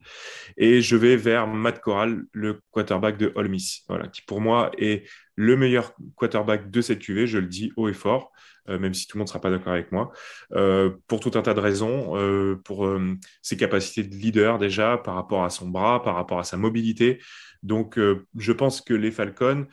et 0.57 0.81
je 0.81 0.95
vais 0.95 1.15
vers 1.15 1.47
Matt 1.47 1.79
Corral, 1.79 2.25
le 2.33 2.61
quarterback 2.69 3.17
de 3.17 3.31
Ole 3.35 3.49
Miss, 3.49 3.83
voilà, 3.87 4.07
qui 4.07 4.21
pour 4.21 4.41
moi 4.41 4.71
est 4.77 5.07
le 5.35 5.55
meilleur 5.57 5.93
quarterback 6.15 6.69
de 6.69 6.81
cette 6.81 6.99
QV, 6.99 7.25
je 7.25 7.39
le 7.39 7.47
dis 7.47 7.71
haut 7.75 7.89
et 7.89 7.93
fort. 7.93 8.31
Euh, 8.69 8.77
même 8.77 8.93
si 8.93 9.07
tout 9.07 9.17
le 9.17 9.21
monde 9.21 9.27
ne 9.27 9.29
sera 9.29 9.41
pas 9.41 9.49
d'accord 9.49 9.73
avec 9.73 9.91
moi, 9.91 10.11
euh, 10.53 10.91
pour 11.07 11.19
tout 11.19 11.31
un 11.33 11.41
tas 11.41 11.55
de 11.55 11.59
raisons, 11.59 12.15
euh, 12.15 12.61
pour 12.63 12.87
ses 13.41 13.57
capacités 13.57 14.03
de 14.03 14.15
leader 14.15 14.59
déjà, 14.59 14.97
par 14.97 15.15
rapport 15.15 15.43
à 15.43 15.49
son 15.49 15.67
bras, 15.67 16.03
par 16.03 16.15
rapport 16.15 16.39
à 16.39 16.43
sa 16.43 16.57
mobilité. 16.57 17.19
Donc, 17.63 17.99
je 18.37 18.51
pense 18.51 18.81
que 18.81 18.93
les 18.93 19.11
Falcons, 19.11 19.67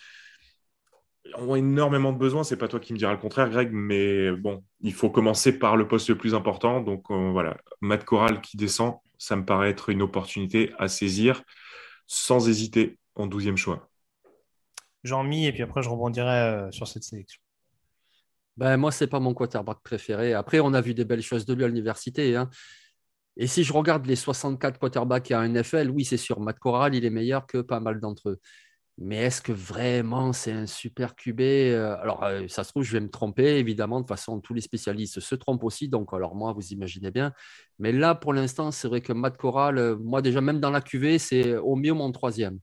ont 1.37 1.57
énormément 1.57 2.13
de 2.13 2.19
besoins. 2.19 2.45
C'est 2.45 2.57
pas 2.57 2.69
toi 2.69 2.81
qui 2.81 2.93
me 2.93 2.99
diras 2.99 3.13
le 3.13 3.19
contraire, 3.19 3.51
Greg, 3.51 3.71
mais 3.73 4.33
bon, 4.33 4.65
il 4.81 4.93
faut 4.93 5.11
commencer 5.11 5.59
par 5.59 5.77
le 5.77 5.87
poste 5.89 6.09
le 6.09 6.17
plus 6.17 6.35
important. 6.35 6.81
Donc 6.81 7.11
euh, 7.11 7.31
voilà, 7.31 7.57
Matt 7.81 8.05
Corral 8.05 8.41
qui 8.41 8.57
descend, 8.57 8.97
ça 9.19 9.37
me 9.37 9.45
paraît 9.45 9.71
être 9.71 9.91
une 9.91 10.03
opportunité 10.03 10.73
à 10.79 10.89
saisir 10.89 11.43
sans 12.07 12.49
hésiter 12.49 12.99
en 13.15 13.27
12e 13.27 13.57
choix. 13.57 13.89
Jean-Mi, 15.05 15.47
et 15.47 15.53
puis 15.53 15.63
après 15.63 15.83
je 15.83 15.89
rebondirai 15.89 16.41
euh, 16.41 16.71
sur 16.71 16.89
cette 16.89 17.05
sélection. 17.05 17.41
Ben, 18.57 18.77
moi, 18.77 18.91
c'est 18.91 19.07
pas 19.07 19.21
mon 19.21 19.35
quarterback 19.35 19.79
préféré. 19.85 20.35
Après, 20.35 20.59
on 20.59 20.75
a 20.75 20.81
vu 20.81 20.93
des 20.93 21.05
belles 21.05 21.23
choses 21.23 21.47
de 21.47 21.55
lui 21.55 21.63
à 21.63 21.69
l'université. 21.69 22.35
Hein. 22.35 22.51
Et 23.37 23.47
si 23.47 23.63
je 23.63 23.73
regarde 23.73 24.05
les 24.07 24.17
64 24.17 24.81
quarterbacks 24.81 25.31
à 25.31 25.47
NFL, 25.47 25.91
oui, 25.91 26.05
c'est 26.05 26.17
sûr, 26.17 26.41
Matt 26.41 26.59
Corral, 26.59 26.97
il 26.97 27.05
est 27.05 27.11
meilleur 27.11 27.47
que 27.47 27.59
pas 27.59 27.79
mal 27.79 28.01
d'entre 28.01 28.31
eux. 28.31 28.41
Mais 29.01 29.17
est-ce 29.19 29.41
que 29.41 29.53
vraiment 29.53 30.33
c'est 30.33 30.51
un 30.51 30.67
super 30.67 31.15
QB 31.15 31.41
euh, 31.41 31.97
Alors, 32.03 32.25
euh, 32.25 32.49
ça 32.49 32.65
se 32.65 32.71
trouve, 32.71 32.83
je 32.83 32.93
vais 32.93 33.01
me 33.01 33.09
tromper, 33.09 33.59
évidemment. 33.59 34.01
De 34.01 34.03
toute 34.03 34.09
façon, 34.09 34.41
tous 34.41 34.55
les 34.55 34.61
spécialistes 34.61 35.21
se 35.21 35.35
trompent 35.37 35.63
aussi. 35.63 35.89
Donc, 35.89 36.13
alors 36.13 36.35
moi, 36.35 36.53
vous 36.53 36.73
imaginez 36.73 37.13
bien. 37.13 37.33
Mais 37.79 37.93
là, 37.93 38.17
pour 38.17 38.33
l'instant, 38.33 38.73
c'est 38.73 38.89
vrai 38.89 39.01
que 39.01 39.13
Matt 39.13 39.37
Corral, 39.37 39.79
euh, 39.79 39.97
moi 39.97 40.21
déjà, 40.21 40.41
même 40.41 40.59
dans 40.59 40.71
la 40.71 40.81
QV, 40.81 41.19
c'est 41.19 41.57
au 41.57 41.77
mieux 41.77 41.93
mon 41.93 42.11
troisième. 42.11 42.59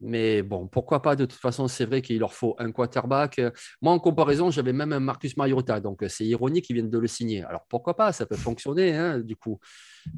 Mais 0.00 0.42
bon, 0.42 0.66
pourquoi 0.68 1.02
pas 1.02 1.16
De 1.16 1.24
toute 1.26 1.40
façon, 1.40 1.68
c'est 1.68 1.84
vrai 1.84 2.02
qu'il 2.02 2.18
leur 2.18 2.32
faut 2.32 2.56
un 2.58 2.72
quarterback. 2.72 3.40
Moi, 3.80 3.92
en 3.92 4.00
comparaison, 4.00 4.50
j'avais 4.50 4.72
même 4.72 4.92
un 4.92 5.00
Marcus 5.00 5.36
Mariota. 5.36 5.80
Donc, 5.80 6.04
c'est 6.08 6.24
ironique 6.24 6.64
qu'ils 6.66 6.74
viennent 6.74 6.90
de 6.90 6.98
le 6.98 7.08
signer. 7.08 7.44
Alors, 7.44 7.66
pourquoi 7.68 7.96
pas 7.96 8.12
Ça 8.12 8.26
peut 8.26 8.36
fonctionner, 8.36 8.94
hein, 8.96 9.20
du 9.20 9.36
coup. 9.36 9.58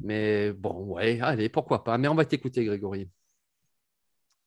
Mais 0.03 0.53
bon, 0.53 0.85
ouais, 0.95 1.19
allez, 1.21 1.49
pourquoi 1.49 1.83
pas. 1.83 1.97
Mais 1.97 2.07
on 2.07 2.15
va 2.15 2.25
t'écouter, 2.25 2.65
Grégory. 2.65 3.09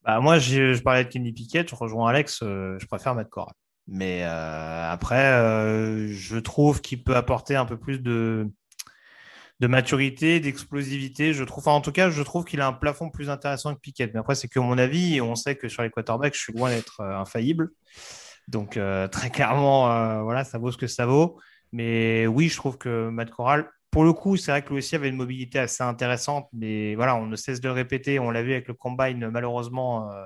Bah, 0.05 0.21
moi, 0.21 0.39
je, 0.39 0.81
parlais 0.83 1.05
de 1.05 1.09
Kenny 1.09 1.33
Pickett, 1.33 1.69
je 1.69 1.75
rejoins 1.75 2.11
Alex, 2.11 2.41
euh, 2.43 2.77
je 2.79 2.87
préfère 2.87 3.15
mettre 3.15 3.31
Corral. 3.31 3.55
Mais 3.87 4.23
euh, 4.25 4.91
après, 4.91 5.33
euh, 5.33 6.09
je 6.09 6.37
trouve 6.37 6.81
qu'il 6.83 7.03
peut 7.03 7.17
apporter 7.17 7.57
un 7.57 7.65
peu 7.65 7.79
plus 7.79 8.01
de, 8.01 8.51
de 9.61 9.67
maturité, 9.67 10.41
d'explosivité. 10.41 11.33
Je 11.33 11.45
trouve, 11.45 11.69
en 11.69 11.81
tout 11.81 11.93
cas, 11.93 12.11
je 12.11 12.23
trouve 12.23 12.45
qu'il 12.45 12.61
a 12.61 12.67
un 12.67 12.73
plafond 12.75 13.11
plus 13.11 13.31
intéressant 13.31 13.75
que 13.75 13.81
Pickett. 13.81 14.13
Mais 14.13 14.21
après, 14.21 14.35
c'est 14.35 14.49
que 14.49 14.59
mon 14.59 14.77
avis, 14.77 15.21
on 15.23 15.35
sait 15.35 15.57
que 15.57 15.69
sur 15.69 15.83
les 15.83 15.91
quarterbacks, 15.91 16.35
je 16.35 16.41
suis 16.41 16.53
loin 16.53 16.71
d'être 16.71 17.01
infaillible. 17.01 17.71
Donc, 18.49 18.79
très 19.11 19.31
clairement, 19.31 20.23
voilà, 20.23 20.45
ça 20.45 20.59
vaut 20.59 20.73
ce 20.73 20.79
que 20.79 20.87
ça 20.87 21.07
vaut. 21.07 21.39
Mais 21.73 22.27
oui, 22.27 22.49
je 22.49 22.57
trouve 22.57 22.79
que 22.79 23.09
Matt 23.09 23.31
Corral, 23.31 23.71
pour 23.95 24.03
le 24.03 24.13
coup, 24.13 24.37
c'est 24.37 24.51
vrai 24.51 24.61
que 24.61 24.75
l'OSI 24.75 24.97
avait 24.97 25.09
une 25.09 25.15
mobilité 25.15 25.61
assez 25.61 25.85
intéressante, 25.85 26.49
mais 26.53 26.97
voilà, 26.97 27.15
on 27.15 27.27
ne 27.27 27.37
cesse 27.37 27.61
de 27.61 27.69
le 27.69 27.75
répéter. 27.75 28.19
On 28.19 28.33
l'a 28.33 28.43
vu 28.43 28.51
avec 28.51 28.67
le 28.67 28.75
combine, 28.75 29.31
malheureusement, 29.31 30.11
euh, 30.11 30.25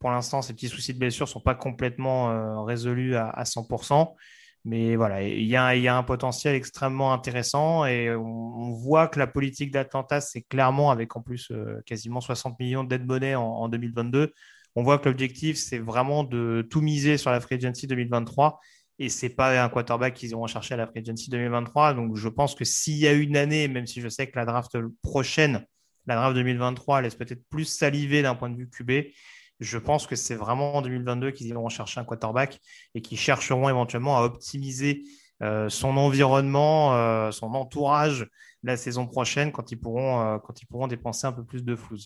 pour 0.00 0.10
l'instant, 0.10 0.42
ces 0.42 0.52
petits 0.52 0.66
soucis 0.66 0.94
de 0.94 0.98
blessure 0.98 1.26
ne 1.26 1.30
sont 1.30 1.40
pas 1.40 1.54
complètement 1.54 2.32
euh, 2.32 2.60
résolus 2.62 3.14
à, 3.14 3.44
100%. 3.44 4.16
Mais 4.64 4.96
voilà, 4.96 5.22
il 5.22 5.46
y, 5.46 5.54
a, 5.54 5.96
un 5.96 6.02
potentiel 6.02 6.56
extrêmement 6.56 7.12
intéressant 7.12 7.86
et 7.86 8.10
on, 8.10 8.72
voit 8.72 9.06
que 9.06 9.20
la 9.20 9.28
politique 9.28 9.70
d'Atlanta, 9.70 10.20
c'est 10.20 10.42
clairement, 10.42 10.90
avec 10.90 11.14
en 11.14 11.22
plus 11.22 11.52
euh, 11.52 11.80
quasiment 11.86 12.20
60 12.20 12.58
millions 12.58 12.82
d'aide 12.82 13.06
monnaie 13.06 13.36
en, 13.36 13.44
en 13.44 13.68
2022, 13.68 14.32
on 14.74 14.82
voit 14.82 14.98
que 14.98 15.08
l'objectif, 15.08 15.56
c'est 15.56 15.78
vraiment 15.78 16.24
de 16.24 16.66
tout 16.68 16.80
miser 16.80 17.16
sur 17.16 17.30
la 17.30 17.38
Free 17.38 17.54
Agency 17.54 17.86
2023 17.86 18.58
et 18.98 19.08
c'est 19.08 19.28
pas 19.28 19.62
un 19.62 19.68
quarterback 19.68 20.14
qu'ils 20.14 20.34
ont 20.34 20.46
cherché 20.46 20.74
à 20.74 20.76
la 20.76 20.86
Free 20.86 21.00
Agency 21.00 21.30
2023. 21.30 21.94
Donc 21.94 22.16
je 22.16 22.28
pense 22.28 22.54
que 22.54 22.64
s'il 22.64 22.98
y 22.98 23.06
a 23.06 23.12
une 23.12 23.36
année, 23.36 23.68
même 23.68 23.86
si 23.86 24.00
je 24.00 24.08
sais 24.08 24.26
que 24.26 24.36
la 24.36 24.44
draft 24.44 24.76
prochaine, 25.02 25.64
la 26.06 26.16
draft 26.16 26.34
2023, 26.34 27.02
laisse 27.02 27.14
peut-être 27.14 27.42
plus 27.48 27.64
saliver 27.64 28.22
d'un 28.22 28.34
point 28.34 28.50
de 28.50 28.56
vue 28.56 28.68
QB, 28.68 29.12
je 29.60 29.78
pense 29.78 30.06
que 30.06 30.16
c'est 30.16 30.34
vraiment 30.34 30.76
en 30.76 30.82
2022 30.82 31.32
qu'ils 31.32 31.48
iront 31.48 31.68
chercher 31.68 32.00
un 32.00 32.04
quarterback 32.04 32.60
et 32.94 33.02
qu'ils 33.02 33.18
chercheront 33.18 33.68
éventuellement 33.68 34.18
à 34.18 34.22
optimiser 34.22 35.02
euh, 35.42 35.68
son 35.68 35.96
environnement, 35.96 36.94
euh, 36.94 37.30
son 37.30 37.54
entourage 37.54 38.28
la 38.64 38.76
saison 38.76 39.06
prochaine 39.06 39.52
quand 39.52 39.70
ils 39.70 39.78
pourront, 39.78 40.20
euh, 40.20 40.38
quand 40.38 40.60
ils 40.60 40.66
pourront 40.66 40.88
dépenser 40.88 41.26
un 41.26 41.32
peu 41.32 41.44
plus 41.44 41.64
de 41.64 41.76
flou. 41.76 41.96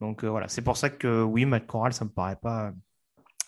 Donc 0.00 0.24
voilà, 0.24 0.48
c'est 0.48 0.62
pour 0.62 0.76
ça 0.76 0.90
que 0.90 1.22
oui, 1.22 1.46
Matt 1.46 1.66
Corral, 1.66 1.92
ça 1.94 2.04
me 2.04 2.10
paraît 2.10 2.36
pas 2.36 2.72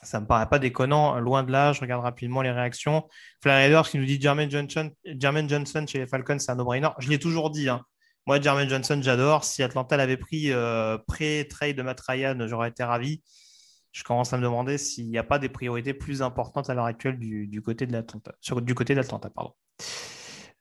ça 0.02 0.20
me 0.20 0.26
paraît 0.26 0.48
pas 0.48 0.58
déconnant, 0.58 1.18
loin 1.18 1.42
de 1.42 1.50
là. 1.50 1.72
Je 1.72 1.80
regarde 1.80 2.02
rapidement 2.02 2.42
les 2.42 2.50
réactions. 2.50 3.08
Flair 3.42 3.56
Raiders 3.56 3.88
qui 3.88 3.98
nous 3.98 4.04
dit 4.04 4.20
Jermaine 4.20 4.50
Johnson, 4.50 4.90
Johnson 5.04 5.84
chez 5.86 5.98
les 5.98 6.06
Falcons, 6.06 6.38
c'est 6.38 6.52
un 6.52 6.56
no-brainer. 6.56 6.90
Je 6.98 7.08
l'ai 7.08 7.18
toujours 7.18 7.50
dit. 7.50 7.68
Hein. 7.68 7.82
Moi, 8.26 8.40
Jermaine 8.40 8.68
Johnson, 8.68 8.98
j'adore. 9.02 9.44
Si 9.44 9.62
Atlanta 9.62 9.96
l'avait 9.96 10.16
pris 10.16 10.52
euh, 10.52 10.98
pré-trade 11.06 11.76
de 11.76 11.82
Matt 11.82 12.02
j'aurais 12.46 12.68
été 12.68 12.82
ravi. 12.82 13.22
Je 13.92 14.04
commence 14.04 14.32
à 14.32 14.36
me 14.36 14.42
demander 14.42 14.76
s'il 14.76 15.08
n'y 15.08 15.16
a 15.16 15.24
pas 15.24 15.38
des 15.38 15.48
priorités 15.48 15.94
plus 15.94 16.20
importantes 16.20 16.68
à 16.68 16.74
l'heure 16.74 16.84
actuelle 16.84 17.18
du, 17.18 17.62
côté 17.62 17.86
de 17.86 17.92
l'Atlanta. 17.92 18.32
Du 18.60 18.74
côté 18.74 18.94
d'Atlanta, 18.94 19.30
pardon. 19.30 19.54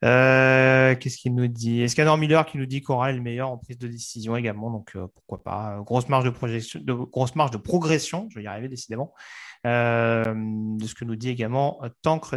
Euh, 0.04 0.94
qu'est-ce 0.94 1.16
qu'il 1.16 1.34
nous 1.34 1.48
dit? 1.48 1.82
Escanor 1.82 2.18
Miller 2.18 2.44
qui 2.44 2.58
nous 2.58 2.66
dit 2.66 2.82
qu'Aura 2.82 3.10
est 3.10 3.14
le 3.14 3.22
meilleur 3.22 3.50
en 3.50 3.56
prise 3.56 3.78
de 3.78 3.88
décision 3.88 4.36
également, 4.36 4.70
donc 4.70 4.92
euh, 4.94 5.06
pourquoi 5.14 5.42
pas. 5.42 5.78
Grosse 5.84 6.08
marge 6.08 6.24
de, 6.24 7.34
marge 7.34 7.50
de 7.50 7.56
progression, 7.56 8.28
je 8.30 8.38
vais 8.38 8.44
y 8.44 8.46
arriver 8.46 8.68
décidément, 8.68 9.14
euh, 9.66 10.24
de 10.26 10.86
ce 10.86 10.94
que 10.94 11.04
nous 11.04 11.16
dit 11.16 11.30
également 11.30 11.80
Tancre. 12.02 12.36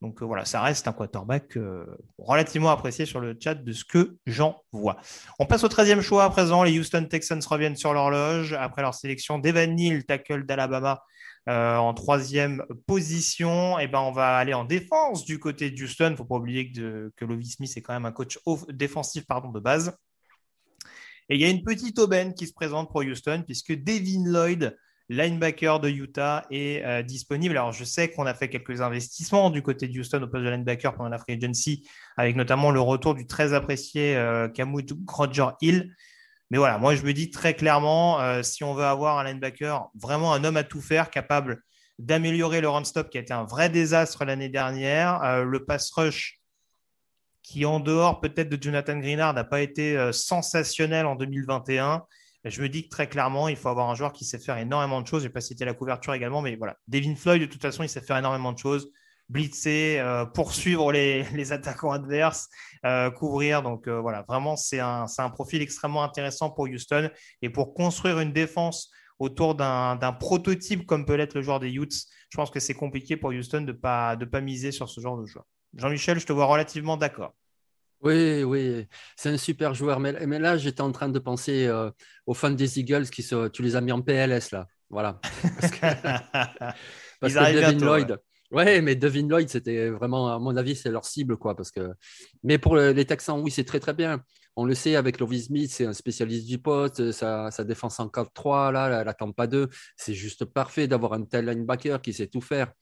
Donc 0.00 0.22
voilà, 0.22 0.44
ça 0.44 0.62
reste 0.62 0.86
un 0.86 0.92
quarterback 0.92 1.58
relativement 2.18 2.70
apprécié 2.70 3.04
sur 3.04 3.18
le 3.18 3.36
chat 3.42 3.56
de 3.56 3.72
ce 3.72 3.84
que 3.84 4.16
j'en 4.26 4.62
vois. 4.70 4.98
On 5.40 5.46
passe 5.46 5.64
au 5.64 5.68
13e 5.68 6.00
choix 6.00 6.22
à 6.22 6.30
présent. 6.30 6.62
Les 6.62 6.78
Houston 6.78 7.04
Texans 7.10 7.40
reviennent 7.44 7.74
sur 7.74 7.92
l'horloge 7.92 8.52
après 8.52 8.82
leur 8.82 8.94
sélection 8.94 9.40
d'Evan 9.40 9.74
Neal, 9.74 10.04
tackle 10.04 10.46
d'Alabama, 10.46 11.02
euh, 11.48 11.76
en 11.76 11.94
troisième 11.94 12.62
position, 12.86 13.78
eh 13.78 13.88
ben, 13.88 14.00
on 14.00 14.12
va 14.12 14.36
aller 14.36 14.52
en 14.52 14.64
défense 14.64 15.24
du 15.24 15.38
côté 15.38 15.70
de 15.70 15.82
Houston. 15.82 16.08
Il 16.08 16.10
ne 16.10 16.16
faut 16.16 16.26
pas 16.26 16.36
oublier 16.36 16.70
que, 16.70 17.10
Lovie 17.24 17.48
Smith 17.48 17.72
est 17.74 17.80
quand 17.80 17.94
même 17.94 18.04
un 18.04 18.12
coach 18.12 18.38
défensif 18.68 19.24
pardon, 19.26 19.50
de 19.50 19.60
base. 19.60 19.96
Et 21.30 21.36
il 21.36 21.40
y 21.40 21.44
a 21.44 21.48
une 21.48 21.62
petite 21.62 21.98
aubaine 21.98 22.34
qui 22.34 22.46
se 22.46 22.52
présente 22.52 22.90
pour 22.90 23.00
Houston, 23.00 23.42
puisque 23.46 23.72
Devin 23.72 24.24
Lloyd, 24.26 24.76
linebacker 25.08 25.80
de 25.80 25.88
Utah, 25.88 26.44
est 26.50 26.84
euh, 26.84 27.02
disponible. 27.02 27.56
Alors, 27.56 27.72
je 27.72 27.84
sais 27.84 28.10
qu'on 28.10 28.26
a 28.26 28.34
fait 28.34 28.50
quelques 28.50 28.82
investissements 28.82 29.48
du 29.48 29.62
côté 29.62 29.88
de 29.88 29.98
Houston 29.98 30.22
au 30.22 30.26
poste 30.26 30.44
de 30.44 30.50
linebacker 30.50 30.94
pendant 30.94 31.08
la 31.08 31.18
agency, 31.28 31.88
avec 32.18 32.36
notamment 32.36 32.70
le 32.70 32.80
retour 32.80 33.14
du 33.14 33.26
très 33.26 33.54
apprécié 33.54 34.16
euh, 34.16 34.48
Kamut 34.48 34.86
Hill. 35.62 35.94
Mais 36.50 36.58
voilà, 36.58 36.78
moi 36.78 36.94
je 36.94 37.02
me 37.02 37.12
dis 37.12 37.30
très 37.30 37.54
clairement, 37.54 38.20
euh, 38.20 38.42
si 38.42 38.64
on 38.64 38.74
veut 38.74 38.84
avoir 38.84 39.18
un 39.18 39.24
linebacker, 39.24 39.90
vraiment 39.94 40.32
un 40.32 40.44
homme 40.44 40.56
à 40.56 40.64
tout 40.64 40.80
faire, 40.80 41.10
capable 41.10 41.62
d'améliorer 41.98 42.60
le 42.60 42.68
run-stop 42.68 43.10
qui 43.10 43.18
a 43.18 43.20
été 43.20 43.32
un 43.32 43.44
vrai 43.44 43.68
désastre 43.68 44.24
l'année 44.24 44.48
dernière, 44.48 45.22
euh, 45.24 45.44
le 45.44 45.64
pass 45.64 45.90
rush 45.90 46.40
qui 47.42 47.64
en 47.64 47.80
dehors 47.80 48.20
peut-être 48.20 48.48
de 48.48 48.62
Jonathan 48.62 48.98
Greenard 48.98 49.34
n'a 49.34 49.44
pas 49.44 49.60
été 49.60 49.96
euh, 49.96 50.12
sensationnel 50.12 51.06
en 51.06 51.16
2021. 51.16 52.04
Je 52.44 52.62
me 52.62 52.68
dis 52.68 52.84
que 52.84 52.88
très 52.90 53.08
clairement, 53.08 53.48
il 53.48 53.56
faut 53.56 53.68
avoir 53.68 53.90
un 53.90 53.94
joueur 53.94 54.12
qui 54.12 54.24
sait 54.24 54.38
faire 54.38 54.58
énormément 54.58 55.00
de 55.00 55.06
choses. 55.06 55.22
Je 55.22 55.24
ne 55.26 55.30
vais 55.30 55.34
pas 55.34 55.40
citer 55.40 55.64
la 55.64 55.74
couverture 55.74 56.14
également, 56.14 56.40
mais 56.40 56.56
voilà. 56.56 56.76
Devin 56.86 57.14
Floyd, 57.16 57.40
de 57.40 57.46
toute 57.46 57.60
façon, 57.60 57.82
il 57.82 57.88
sait 57.88 58.00
faire 58.00 58.16
énormément 58.16 58.52
de 58.52 58.58
choses 58.58 58.90
blitzer, 59.28 60.00
euh, 60.00 60.24
poursuivre 60.24 60.92
les, 60.92 61.52
attaquants 61.52 61.92
adverses, 61.92 62.48
euh, 62.84 63.10
couvrir. 63.10 63.62
Donc 63.62 63.86
euh, 63.86 64.00
voilà, 64.00 64.24
vraiment, 64.28 64.56
c'est 64.56 64.80
un, 64.80 65.06
un, 65.16 65.30
profil 65.30 65.62
extrêmement 65.62 66.02
intéressant 66.02 66.50
pour 66.50 66.66
Houston. 66.66 67.10
Et 67.42 67.50
pour 67.50 67.74
construire 67.74 68.20
une 68.20 68.32
défense 68.32 68.90
autour 69.18 69.54
d'un 69.56 70.16
prototype 70.20 70.86
comme 70.86 71.04
peut 71.04 71.14
l'être 71.14 71.34
le 71.34 71.42
joueur 71.42 71.58
des 71.58 71.72
Utes, 71.72 72.04
je 72.30 72.36
pense 72.36 72.50
que 72.50 72.60
c'est 72.60 72.74
compliqué 72.74 73.16
pour 73.16 73.30
Houston 73.30 73.62
de 73.62 73.66
ne 73.66 73.72
pas, 73.72 74.14
de 74.16 74.24
pas 74.24 74.40
miser 74.40 74.70
sur 74.70 74.88
ce 74.88 75.00
genre 75.00 75.20
de 75.20 75.26
joueur. 75.26 75.44
Jean-Michel, 75.76 76.20
je 76.20 76.26
te 76.26 76.32
vois 76.32 76.46
relativement 76.46 76.96
d'accord. 76.96 77.34
Oui, 78.00 78.44
oui, 78.44 78.86
c'est 79.16 79.30
un 79.30 79.36
super 79.36 79.74
joueur. 79.74 79.98
Mais, 79.98 80.24
mais 80.24 80.38
là, 80.38 80.56
j'étais 80.56 80.82
en 80.82 80.92
train 80.92 81.08
de 81.08 81.18
penser 81.18 81.68
aux 82.26 82.34
fans 82.34 82.50
des 82.50 82.78
Eagles 82.78 83.10
qui 83.10 83.24
sont, 83.24 83.48
tu 83.52 83.62
les 83.62 83.74
as 83.74 83.80
mis 83.80 83.90
en 83.90 84.00
PLS 84.00 84.52
là. 84.52 84.68
Voilà. 84.88 85.20
Parce 85.60 85.72
que, 85.72 85.80
parce 87.20 87.34
Devin 87.34 87.72
Lloyd, 87.72 88.10
Ouais, 88.10 88.27
mais 88.50 88.96
Devin 88.96 89.28
Lloyd, 89.28 89.48
c'était 89.48 89.90
vraiment, 89.90 90.28
à 90.28 90.38
mon 90.38 90.56
avis, 90.56 90.76
c'est 90.76 90.90
leur 90.90 91.04
cible, 91.04 91.36
quoi. 91.36 91.54
Parce 91.54 91.70
que... 91.70 91.92
Mais 92.42 92.58
pour 92.58 92.76
les 92.76 93.04
Texans, 93.04 93.40
oui, 93.40 93.50
c'est 93.50 93.64
très, 93.64 93.80
très 93.80 93.94
bien. 93.94 94.22
On 94.56 94.64
le 94.64 94.74
sait, 94.74 94.96
avec 94.96 95.20
Lovie 95.20 95.42
Smith, 95.42 95.70
c'est 95.70 95.86
un 95.86 95.92
spécialiste 95.92 96.46
du 96.46 96.58
poste. 96.58 97.12
Sa, 97.12 97.50
défense 97.64 98.00
en 98.00 98.08
4-3, 98.08 98.72
là, 98.72 99.00
elle 99.00 99.08
attend 99.08 99.32
pas 99.32 99.46
deux. 99.46 99.68
C'est 99.96 100.14
juste 100.14 100.44
parfait 100.46 100.88
d'avoir 100.88 101.12
un 101.12 101.22
tel 101.22 101.46
linebacker 101.46 102.02
qui 102.02 102.12
sait 102.12 102.26
tout 102.26 102.40
faire. 102.40 102.72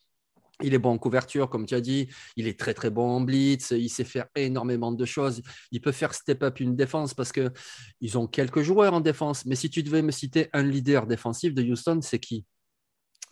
Il 0.62 0.73
est 0.73 0.79
bon 0.79 0.93
en 0.93 0.99
couverture, 0.99 1.51
comme 1.51 1.67
tu 1.67 1.75
as 1.75 1.83
dit. 1.83 2.09
Il 2.37 2.47
est 2.49 2.59
très, 2.59 2.73
très 2.73 2.89
bon 2.89 3.17
en 3.17 3.21
blitz. 3.21 3.73
Il 3.73 3.91
sait 3.91 4.05
faire 4.05 4.27
énormément 4.35 4.91
de 4.91 5.05
choses. 5.05 5.43
Il 5.71 5.83
peut 5.83 5.93
faire 5.93 6.14
step 6.14 6.43
up 6.45 6.61
une 6.61 6.77
défense 6.77 7.12
parce 7.12 7.31
qu'ils 7.31 8.17
ont 8.17 8.27
quelques 8.27 8.62
joueurs 8.62 8.95
en 8.95 9.01
défense. 9.01 9.45
Mais 9.45 9.55
si 9.55 9.69
tu 9.69 9.83
devais 9.83 10.01
me 10.01 10.12
citer 10.12 10.49
un 10.55 10.62
leader 10.62 11.07
défensif 11.07 11.53
de 11.53 11.62
Houston, 11.62 12.01
c'est 12.01 12.21
qui? 12.21 12.47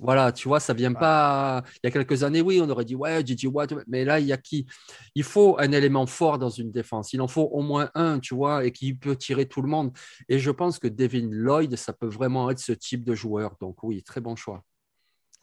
Voilà, 0.00 0.32
tu 0.32 0.48
vois, 0.48 0.60
ça 0.60 0.74
vient 0.74 0.92
pas. 0.92 1.62
Il 1.76 1.86
y 1.86 1.88
a 1.88 1.90
quelques 1.90 2.24
années, 2.24 2.40
oui, 2.40 2.60
on 2.60 2.68
aurait 2.68 2.84
dit 2.84 2.96
ouais, 2.96 3.24
Gigi 3.24 3.46
Watt, 3.46 3.72
mais 3.86 4.04
là, 4.04 4.18
il 4.18 4.26
y 4.26 4.32
a 4.32 4.36
qui 4.36 4.66
Il 5.14 5.22
faut 5.22 5.56
un 5.58 5.70
élément 5.72 6.06
fort 6.06 6.38
dans 6.38 6.50
une 6.50 6.72
défense. 6.72 7.12
Il 7.12 7.20
en 7.20 7.28
faut 7.28 7.48
au 7.52 7.62
moins 7.62 7.90
un, 7.94 8.18
tu 8.18 8.34
vois, 8.34 8.64
et 8.64 8.72
qui 8.72 8.94
peut 8.94 9.16
tirer 9.16 9.46
tout 9.46 9.62
le 9.62 9.68
monde. 9.68 9.92
Et 10.28 10.38
je 10.38 10.50
pense 10.50 10.78
que 10.78 10.88
Devin 10.88 11.28
Lloyd, 11.30 11.76
ça 11.76 11.92
peut 11.92 12.08
vraiment 12.08 12.50
être 12.50 12.58
ce 12.58 12.72
type 12.72 13.04
de 13.04 13.14
joueur. 13.14 13.56
Donc 13.60 13.82
oui, 13.82 14.02
très 14.02 14.20
bon 14.20 14.34
choix. 14.34 14.64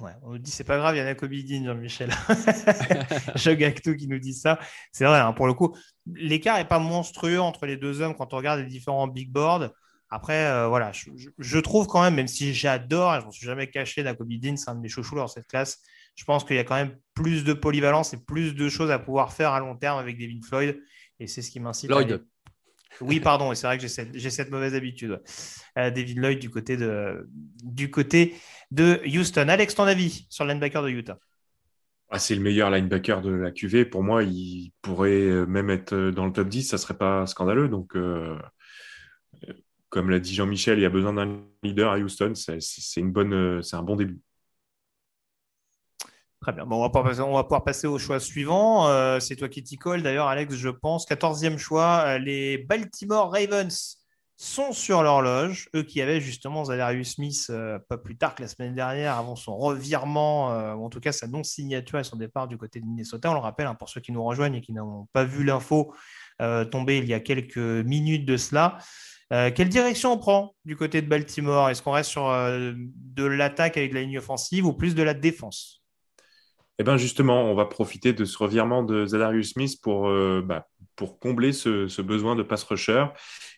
Ouais, 0.02 0.12
on 0.24 0.32
nous 0.32 0.40
dit 0.40 0.50
c'est 0.50 0.64
pas 0.64 0.78
grave, 0.78 0.96
il 0.96 1.00
y 1.00 1.02
en 1.02 1.06
a 1.06 1.14
Dean, 1.14 1.66
Jean-Michel. 1.66 2.10
tout 3.84 3.96
qui 3.96 4.08
nous 4.08 4.20
dit 4.20 4.34
ça. 4.34 4.60
C'est 4.92 5.06
vrai, 5.06 5.20
hein, 5.20 5.32
pour 5.32 5.46
le 5.46 5.54
coup, 5.54 5.76
l'écart 6.08 6.58
n'est 6.58 6.66
pas 6.66 6.80
monstrueux 6.80 7.40
entre 7.40 7.68
les 7.68 7.78
deux 7.78 8.02
hommes 8.02 8.16
quand 8.16 8.34
on 8.34 8.38
regarde 8.38 8.60
les 8.62 8.66
différents 8.66 9.08
big 9.08 9.32
boards. 9.32 9.70
Après, 10.14 10.46
euh, 10.46 10.68
voilà, 10.68 10.92
je, 10.92 11.60
trouve 11.60 11.88
quand 11.88 12.02
même, 12.02 12.16
même 12.16 12.28
si 12.28 12.54
j'adore, 12.54 13.14
je 13.14 13.20
ne 13.20 13.26
m'en 13.26 13.32
suis 13.32 13.46
jamais 13.46 13.68
caché, 13.68 14.04
Nakobe 14.04 14.28
Dean, 14.28 14.58
c'est 14.58 14.70
un 14.70 14.76
de 14.76 14.82
mes 14.82 14.90
chouchous 14.90 15.16
dans 15.16 15.28
cette 15.28 15.48
classe, 15.48 15.82
je 16.16 16.26
pense 16.26 16.44
qu'il 16.44 16.58
y 16.58 16.60
a 16.60 16.66
quand 16.66 16.76
même 16.76 16.98
plus 17.14 17.46
de 17.46 17.54
polyvalence 17.54 18.14
et 18.14 18.18
plus 18.18 18.54
de 18.54 18.68
choses 18.68 18.92
à 18.92 19.00
pouvoir 19.00 19.32
faire 19.32 19.52
à 19.52 19.62
long 19.62 19.78
terme 19.78 19.98
avec 20.00 20.18
Devin 20.20 20.42
Floyd. 20.46 20.78
Et 21.22 21.28
c'est 21.28 21.42
ce 21.42 21.50
qui 21.50 21.62
m'incite. 21.62 21.90
Lloyd. 21.90 22.26
Oui, 23.00 23.22
pardon, 23.22 23.54
c'est 23.56 23.66
vrai 23.66 23.78
que 23.78 23.88
j'ai 23.88 24.30
cette, 24.30 24.52
mauvaise 24.52 24.76
habitude. 24.76 25.22
Euh, 25.78 25.90
David 25.92 26.18
Lloyd 26.18 26.40
du 26.40 26.50
côté 26.50 26.76
de, 26.76 27.30
du 27.64 27.90
côté 27.90 28.36
de 28.70 29.02
Houston. 29.06 29.48
Alex, 29.48 29.76
ton 29.76 29.86
avis 29.86 30.28
sur 30.30 30.44
le 30.44 30.52
linebacker 30.52 30.84
de 30.84 30.90
Utah? 30.90 31.18
Ah, 32.10 32.20
C'est 32.20 32.36
le 32.36 32.42
meilleur 32.42 32.70
linebacker 32.70 33.22
de 33.22 33.32
la 33.32 33.52
QV. 33.52 33.86
Pour 33.86 34.04
moi, 34.04 34.24
il 34.24 34.74
pourrait 34.82 35.46
même 35.48 35.70
être 35.70 35.96
dans 36.12 36.26
le 36.26 36.34
top 36.34 36.50
10, 36.50 36.64
ça 36.64 36.76
ne 36.76 36.82
serait 36.82 36.98
pas 36.98 37.26
scandaleux. 37.26 37.70
Donc, 37.70 37.96
euh, 37.96 38.38
comme 39.92 40.10
l'a 40.10 40.20
dit 40.20 40.34
Jean-Michel, 40.34 40.80
il 40.80 40.82
y 40.82 40.86
a 40.86 40.90
besoin 40.90 41.14
d'un 41.14 41.44
leader 41.62 41.92
à 41.92 42.00
Houston. 42.00 42.34
C'est 42.34 42.60
une 42.98 43.12
bonne, 43.12 43.62
c'est 43.62 43.76
un 43.76 43.84
bon 43.84 43.96
début. 43.96 44.20
Très 46.42 46.54
bien. 46.54 46.66
On, 46.68 46.82
va 46.82 46.90
pouvoir, 46.90 47.64
passer 47.64 47.86
au 47.86 48.00
choix 48.00 48.20
suivant. 48.20 48.88
Euh, 48.88 49.20
c'est 49.20 49.36
toi 49.36 49.48
qui 49.48 49.62
t'y 49.62 49.78
colle, 49.78 50.02
d'ailleurs, 50.02 50.26
Alex, 50.26 50.56
je 50.56 50.70
pense. 50.70 51.08
14e 51.08 51.60
choix, 51.60 52.04
euh, 52.08 52.18
les 52.18 52.58
Baltimore 52.58 53.32
Ravens 53.32 54.00
sont 54.38 54.72
sur 54.72 55.04
l'horloge. 55.04 55.70
Eux 55.76 55.84
qui 55.84 56.02
avaient 56.02 56.20
justement 56.20 56.66
Zadarius 56.66 57.14
Smith 57.14 57.46
euh, 57.52 57.78
pas 57.88 58.00
plus 58.00 58.18
tard 58.18 58.34
que 58.34 58.42
la 58.42 58.48
semaine 58.48 58.74
dernière, 58.74 59.18
avant 59.18 59.36
son 59.36 59.56
revirement, 59.56 60.74
ou 60.74 60.84
en 60.84 60.90
tout 60.90 61.00
cas 61.00 61.12
sa 61.12 61.28
non-signature 61.28 62.00
et 62.00 62.04
son 62.04 62.16
départ 62.16 62.48
du 62.48 62.58
côté 62.58 62.80
de 62.80 62.88
Minnesota. 62.88 63.30
On 63.30 63.36
le 63.36 63.40
rappelle, 63.40 63.68
hein, 63.68 63.76
pour 63.76 63.90
ceux 63.90 64.02
qui 64.02 64.12
nous 64.12 64.24
rejoignent 64.24 64.56
et 64.56 64.62
qui 64.62 64.74
n'ont 64.74 65.08
pas 65.14 65.26
vu 65.26 65.44
l'info 65.44 65.94
tomber 66.72 66.98
il 66.98 67.06
y 67.06 67.14
a 67.14 67.20
quelques 67.20 67.58
minutes 67.58 68.26
de 68.26 68.36
cela. 68.36 68.80
Quelle 69.56 69.70
direction 69.70 70.14
on 70.14 70.18
prend 70.18 70.56
du 70.66 70.76
côté 70.76 71.02
de 71.02 71.08
Baltimore? 71.08 71.70
Est-ce 71.70 71.82
qu'on 71.82 71.92
reste 71.92 72.10
sur 72.10 72.28
de 72.30 73.24
l'attaque 73.24 73.78
avec 73.78 73.94
la 73.94 74.02
ligne 74.02 74.18
offensive 74.18 74.66
ou 74.66 74.74
plus 74.74 74.94
de 74.94 75.04
la 75.04 75.14
défense? 75.14 75.82
Eh 76.82 76.84
bien 76.84 76.98
justement, 76.98 77.44
on 77.44 77.54
va 77.54 77.66
profiter 77.66 78.12
de 78.12 78.26
ce 78.26 78.36
revirement 78.40 78.82
de 78.82 79.06
Zadarius 79.06 79.52
Smith 79.52 79.80
pour, 79.84 80.08
euh, 80.08 80.42
bah, 80.44 80.68
pour 80.96 81.20
combler 81.20 81.52
ce, 81.52 82.02
besoin 82.02 82.36
de 82.36 82.42
pass 82.42 82.64
rusher. 82.64 83.06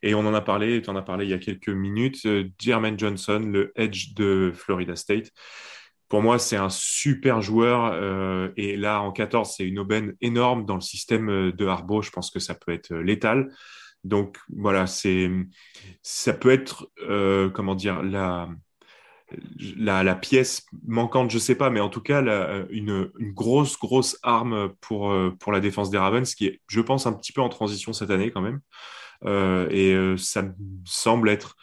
Et 0.01 0.13
on 0.13 0.27
en 0.27 0.33
a 0.33 0.41
parlé, 0.41 0.81
tu 0.81 0.89
en 0.89 0.97
as 0.97 1.01
parlé 1.03 1.23
il 1.23 1.31
y 1.31 1.33
a 1.33 1.37
quelques 1.37 1.69
minutes, 1.69 2.25
euh, 2.25 2.49
Jermaine 2.59 2.99
Johnson, 2.99 3.39
le 3.39 3.71
edge 3.77 4.13
de 4.13 4.51
Florida 4.53 4.97
State. 4.97 5.31
Pour 6.09 6.21
moi, 6.21 6.37
c'est 6.37 6.57
un 6.57 6.69
super 6.69 7.41
joueur. 7.41 7.91
Euh, 7.93 8.49
et 8.57 8.75
là, 8.75 8.99
en 8.99 9.13
14, 9.13 9.53
c'est 9.55 9.63
une 9.63 9.79
aubaine 9.79 10.15
énorme 10.19 10.65
dans 10.65 10.75
le 10.75 10.81
système 10.81 11.53
de 11.53 11.65
Harbaugh. 11.65 12.01
Je 12.01 12.11
pense 12.11 12.29
que 12.29 12.39
ça 12.39 12.55
peut 12.55 12.73
être 12.73 12.93
létal. 12.93 13.49
Donc 14.03 14.37
voilà, 14.49 14.87
c'est 14.87 15.29
ça 16.01 16.33
peut 16.33 16.51
être, 16.51 16.91
comment 17.53 17.75
dire, 17.75 18.03
la, 18.03 18.49
la, 19.77 20.15
pièce 20.15 20.65
manquante, 20.87 21.31
je 21.31 21.37
sais 21.37 21.55
pas, 21.55 21.69
mais 21.69 21.79
en 21.79 21.89
tout 21.89 22.01
cas, 22.01 22.21
une, 22.69 23.11
grosse, 23.33 23.77
grosse 23.77 24.17
arme 24.23 24.73
pour, 24.81 25.11
euh, 25.11 25.31
pour 25.39 25.51
la 25.51 25.59
défense 25.59 25.89
des 25.89 25.97
Ravens, 25.97 26.33
qui 26.35 26.47
est, 26.47 26.61
je 26.67 26.81
pense, 26.81 27.05
un 27.05 27.13
petit 27.13 27.33
peu 27.33 27.41
en 27.41 27.49
transition 27.49 27.93
cette 27.93 28.11
année 28.11 28.31
quand 28.31 28.41
même. 28.41 28.59
Euh, 29.25 29.67
et 29.69 29.93
euh, 29.93 30.17
ça 30.17 30.41
me 30.41 30.53
semble 30.85 31.29
être. 31.29 31.55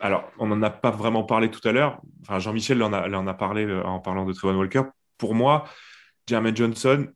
Alors, 0.00 0.30
on 0.38 0.46
n'en 0.48 0.60
a 0.62 0.70
pas 0.70 0.90
vraiment 0.90 1.24
parlé 1.24 1.50
tout 1.50 1.66
à 1.66 1.72
l'heure. 1.72 2.00
Enfin, 2.22 2.38
Jean-Michel 2.38 2.82
en 2.82 2.92
a, 2.92 3.08
en 3.08 3.26
a 3.26 3.34
parlé 3.34 3.72
en 3.84 4.00
parlant 4.00 4.26
de 4.26 4.32
Trevor 4.32 4.58
Walker. 4.58 4.82
Pour 5.16 5.34
moi, 5.34 5.64
Jermaine 6.28 6.56
Johnson, 6.56 7.06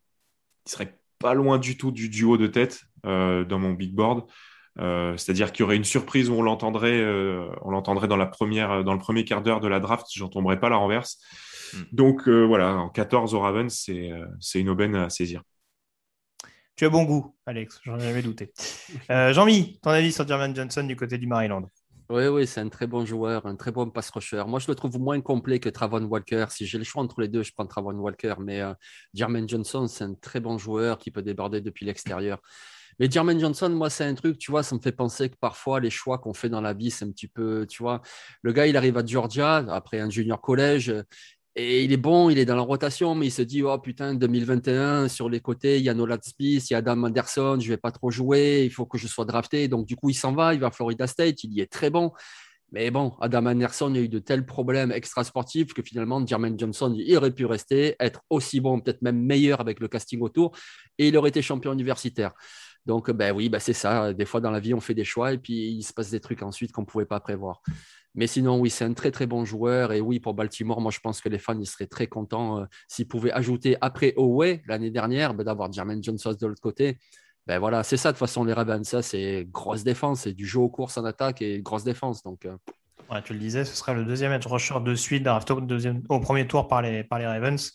il 0.66 0.70
serait 0.70 0.99
pas 1.18 1.34
loin 1.34 1.59
du 1.59 1.76
tout 1.76 1.91
du 1.91 2.09
duo 2.09 2.36
de 2.36 2.47
tête 2.47 2.82
dans 3.05 3.59
mon 3.59 3.73
big 3.73 3.95
board. 3.95 4.25
Euh, 4.81 5.17
c'est-à-dire 5.17 5.53
qu'il 5.53 5.63
y 5.63 5.65
aurait 5.65 5.77
une 5.77 5.85
surprise 5.85 6.31
où 6.31 6.35
on 6.35 6.43
l'entendrait, 6.43 7.01
euh, 7.01 7.49
on 7.63 7.71
l'entendrait 7.71 8.07
dans 8.07 8.17
la 8.17 8.27
première, 8.27 8.85
dans 8.85 8.93
le 8.93 8.99
premier 8.99 9.25
quart 9.25 9.43
d'heure 9.43 9.61
de 9.61 9.69
la 9.69 9.81
draft, 9.81 10.07
j'en 10.15 10.29
tomberais 10.29 10.61
pas 10.61 10.69
la 10.69 10.77
renverse. 10.77 11.19
Hmm. 11.75 11.83
Donc 11.93 12.29
euh, 12.29 12.45
voilà, 12.45 12.77
en 12.77 12.89
14 12.89 13.35
au 13.35 13.41
Ravens, 13.41 13.73
c'est, 13.73 14.11
c'est 14.41 14.61
une 14.61 14.69
aubaine 14.69 14.95
à 14.95 15.11
saisir. 15.11 15.43
Tu 16.77 16.87
as 16.87 16.91
bon 16.91 17.03
goût, 17.03 17.35
Alex, 17.45 17.81
j'en 17.83 17.99
avais 17.99 18.23
douté. 18.23 18.53
Jean-Mi, 19.09 19.81
ton 19.83 19.91
avis 19.91 20.13
sur 20.13 20.27
Jermaine 20.29 20.55
Johnson 20.55 20.85
du 20.85 20.95
côté 20.95 21.19
du 21.19 21.27
Maryland? 21.27 21.69
Oui, 22.09 22.27
oui, 22.29 22.47
c'est 22.47 22.61
un 22.61 22.69
très 22.69 22.87
bon 22.87 23.05
joueur, 23.05 23.45
un 23.47 23.57
très 23.57 23.73
bon 23.73 23.91
pass 23.91 24.09
rusher. 24.11 24.45
Moi, 24.47 24.61
je 24.61 24.69
le 24.69 24.75
trouve 24.75 24.99
moins 24.99 25.21
complet 25.21 25.59
que 25.59 25.69
Travon 25.69 26.05
Walker. 26.05 26.47
Si 26.49 26.67
j'ai 26.67 26.79
le 26.79 26.85
choix 26.85 27.03
entre 27.03 27.21
les 27.21 27.29
deux, 27.29 27.43
je 27.43 27.53
prends 27.53 27.67
Travon 27.67 27.97
Walker. 27.97 28.35
Mais 28.39 28.63
Jermaine 29.13 29.47
Johnson, 29.47 29.87
c'est 29.89 30.05
un 30.05 30.15
très 30.15 30.41
bon 30.41 30.57
joueur 30.57 30.99
qui 30.99 31.11
peut 31.11 31.21
déborder 31.21 31.61
depuis 31.61 31.85
l'extérieur. 31.85 32.41
Mais 32.99 33.11
Jermaine 33.11 33.39
Johnson, 33.39 33.69
moi, 33.71 33.91
c'est 33.91 34.05
un 34.05 34.15
truc, 34.15 34.39
tu 34.39 34.51
vois, 34.51 34.63
ça 34.63 34.75
me 34.75 34.81
fait 34.81 34.93
penser 34.93 35.29
que 35.29 35.37
parfois, 35.41 35.81
les 35.81 35.91
choix 35.91 36.19
qu'on 36.19 36.35
fait 36.35 36.49
dans 36.49 36.61
la 36.61 36.75
vie, 36.75 36.91
c'est 36.91 37.05
un 37.05 37.11
petit 37.11 37.29
peu, 37.29 37.67
tu 37.69 37.83
vois, 37.83 38.03
le 38.43 38.53
gars, 38.53 38.67
il 38.67 38.77
arrive 38.77 38.97
à 38.99 39.07
Georgia, 39.07 39.57
après 39.69 40.01
un 40.01 40.11
junior 40.11 40.41
collège, 40.41 40.93
et 41.61 41.83
il 41.83 41.93
est 41.93 41.97
bon, 41.97 42.31
il 42.31 42.39
est 42.39 42.45
dans 42.45 42.55
la 42.55 42.63
rotation, 42.63 43.17
mais 43.17 43.27
il 43.27 43.31
se 43.33 43.43
dit, 43.43 43.65
oh 43.65 43.77
putain, 43.79 44.15
2021, 44.15 45.09
sur 45.09 45.29
les 45.29 45.41
côtés, 45.41 45.79
il 45.79 45.85
y 45.85 45.89
a 45.89 45.95
Nolan 45.95 46.19
Smith, 46.23 46.71
il 46.71 46.73
y 46.73 46.75
a 46.75 46.79
Adam 46.79 47.03
Anderson, 47.03 47.59
je 47.61 47.69
vais 47.69 47.77
pas 47.77 47.91
trop 47.91 48.13
jouer, 48.13 48.63
il 48.65 48.71
faut 48.71 48.87
que 48.87 48.97
je 48.97 49.09
sois 49.09 49.25
drafté. 49.25 49.67
Donc, 49.67 49.85
du 49.85 49.97
coup, 49.97 50.09
il 50.09 50.15
s'en 50.15 50.33
va, 50.33 50.55
il 50.55 50.61
va 50.61 50.69
à 50.69 50.71
Florida 50.71 51.09
State, 51.09 51.43
il 51.43 51.53
y 51.53 51.61
est 51.61 51.67
très 51.67 51.91
bon. 51.91 52.13
Mais 52.71 52.93
bon, 52.93 53.15
Adam 53.21 53.47
Anderson, 53.47 53.93
a 53.95 53.99
eu 53.99 54.09
de 54.09 54.21
tels 54.21 54.47
problèmes 54.47 54.93
extrasportifs 54.93 55.73
que 55.75 55.83
finalement, 55.83 56.25
Jermaine 56.25 56.57
Johnson, 56.57 56.95
il 56.97 57.17
aurait 57.17 57.33
pu 57.33 57.45
rester, 57.45 57.97
être 57.99 58.21
aussi 58.31 58.61
bon, 58.61 58.81
peut-être 58.81 59.03
même 59.03 59.21
meilleur 59.21 59.61
avec 59.61 59.81
le 59.81 59.89
casting 59.89 60.21
autour, 60.21 60.57
et 60.99 61.09
il 61.09 61.17
aurait 61.17 61.31
été 61.31 61.43
champion 61.43 61.73
universitaire. 61.73 62.35
Donc, 62.89 63.11
ben 63.11 63.36
oui, 63.36 63.51
ben 63.51 63.59
c'est 63.59 63.74
ça. 63.74 64.14
Des 64.14 64.24
fois, 64.24 64.41
dans 64.41 64.51
la 64.51 64.61
vie, 64.61 64.72
on 64.72 64.80
fait 64.80 64.95
des 64.95 65.05
choix 65.05 65.34
et 65.34 65.39
puis 65.39 65.72
il 65.72 65.82
se 65.82 65.93
passe 65.93 66.11
des 66.11 66.20
trucs 66.20 66.43
ensuite 66.43 66.72
qu'on 66.72 66.80
ne 66.80 66.86
pouvait 66.86 67.05
pas 67.05 67.20
prévoir. 67.20 67.61
Mais 68.14 68.26
sinon, 68.26 68.59
oui, 68.59 68.70
c'est 68.70 68.86
un 68.86 68.95
très, 68.95 69.11
très 69.11 69.26
bon 69.26 69.45
joueur. 69.45 69.93
Et 69.93 70.01
oui, 70.01 70.20
pour 70.20 70.32
Baltimore, 70.32 70.80
moi, 70.80 70.91
je 70.91 70.99
pense 70.99 71.20
que 71.20 71.28
les 71.28 71.39
fans, 71.39 71.61
ils 71.61 71.66
seraient 71.66 71.86
très 71.86 72.07
contents 72.07 72.61
euh, 72.61 72.64
s'ils 72.89 73.07
pouvaient 73.07 73.30
ajouter 73.30 73.76
après 73.82 74.14
Oway 74.16 74.62
l'année 74.66 74.91
dernière, 74.91 75.34
ben, 75.34 75.45
d'avoir 75.45 75.70
Jermaine 75.70 76.03
Johnson 76.03 76.34
de 76.41 76.47
l'autre 76.47 76.62
côté. 76.62 76.97
Ben 77.47 77.59
voilà, 77.59 77.82
c'est 77.82 77.99
ça 77.99 78.09
de 78.09 78.14
toute 78.14 78.20
façon, 78.20 78.43
les 78.43 78.55
Ravens. 78.55 78.89
Ça, 78.89 79.03
c'est 79.03 79.47
grosse 79.53 79.84
défense. 79.84 80.22
C'est 80.22 80.32
du 80.32 80.47
jeu 80.47 80.61
aux 80.61 80.70
courses 80.70 80.97
en 80.97 81.05
attaque 81.05 81.43
et 81.43 81.61
grosse 81.61 81.84
défense. 81.84 82.22
Donc, 82.22 82.47
euh, 82.47 83.20
tu 83.22 83.34
le 83.34 83.39
disais, 83.39 83.66
ce 83.66 83.76
sera 83.76 83.93
le 83.93 84.07
deuxième 84.07 84.32
edge 84.32 84.47
rusher 84.47 84.80
de 84.82 84.95
suite 84.95 85.28
deuxième, 85.61 86.03
au 86.09 86.20
premier 86.20 86.47
tour 86.47 86.68
par 86.68 86.80
les 86.80 87.07
Ravens. 87.11 87.70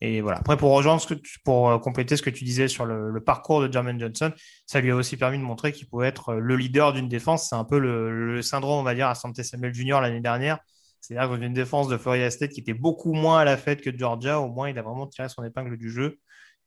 Et 0.00 0.20
voilà. 0.20 0.38
Après, 0.38 0.56
pour 0.56 0.72
rejoindre 0.72 1.04
pour 1.44 1.70
euh, 1.70 1.78
compléter 1.78 2.16
ce 2.16 2.22
que 2.22 2.30
tu 2.30 2.44
disais 2.44 2.68
sur 2.68 2.86
le, 2.86 3.20
parcours 3.20 3.60
de 3.60 3.72
Jermaine 3.72 3.98
Johnson, 3.98 4.32
ça 4.66 4.80
lui 4.80 4.90
a 4.90 4.96
aussi 4.96 5.16
permis 5.16 5.38
de 5.38 5.42
montrer 5.42 5.72
qu'il 5.72 5.88
pouvait 5.88 6.08
être 6.08 6.30
euh, 6.30 6.38
le 6.38 6.56
leader 6.56 6.92
d'une 6.92 7.08
défense. 7.08 7.48
C'est 7.48 7.56
un 7.56 7.64
peu 7.64 7.78
le, 7.78 8.40
syndrome, 8.42 8.78
on 8.78 8.84
va 8.84 8.94
dire, 8.94 9.08
à 9.08 9.14
Santé 9.14 9.42
Samuel 9.42 9.74
Jr. 9.74 10.00
l'année 10.00 10.20
dernière. 10.20 10.58
C'est-à-dire 11.00 11.34
une 11.34 11.52
défense 11.52 11.88
de 11.88 11.96
Florida 11.96 12.30
State 12.30 12.50
qui 12.50 12.60
était 12.60 12.74
beaucoup 12.74 13.12
moins 13.12 13.40
à 13.40 13.44
la 13.44 13.56
fête 13.56 13.80
que 13.80 13.96
Georgia, 13.96 14.40
au 14.40 14.48
moins 14.48 14.68
il 14.68 14.78
a 14.78 14.82
vraiment 14.82 15.06
tiré 15.06 15.28
son 15.28 15.44
épingle 15.44 15.76
du 15.76 15.90
jeu. 15.90 16.18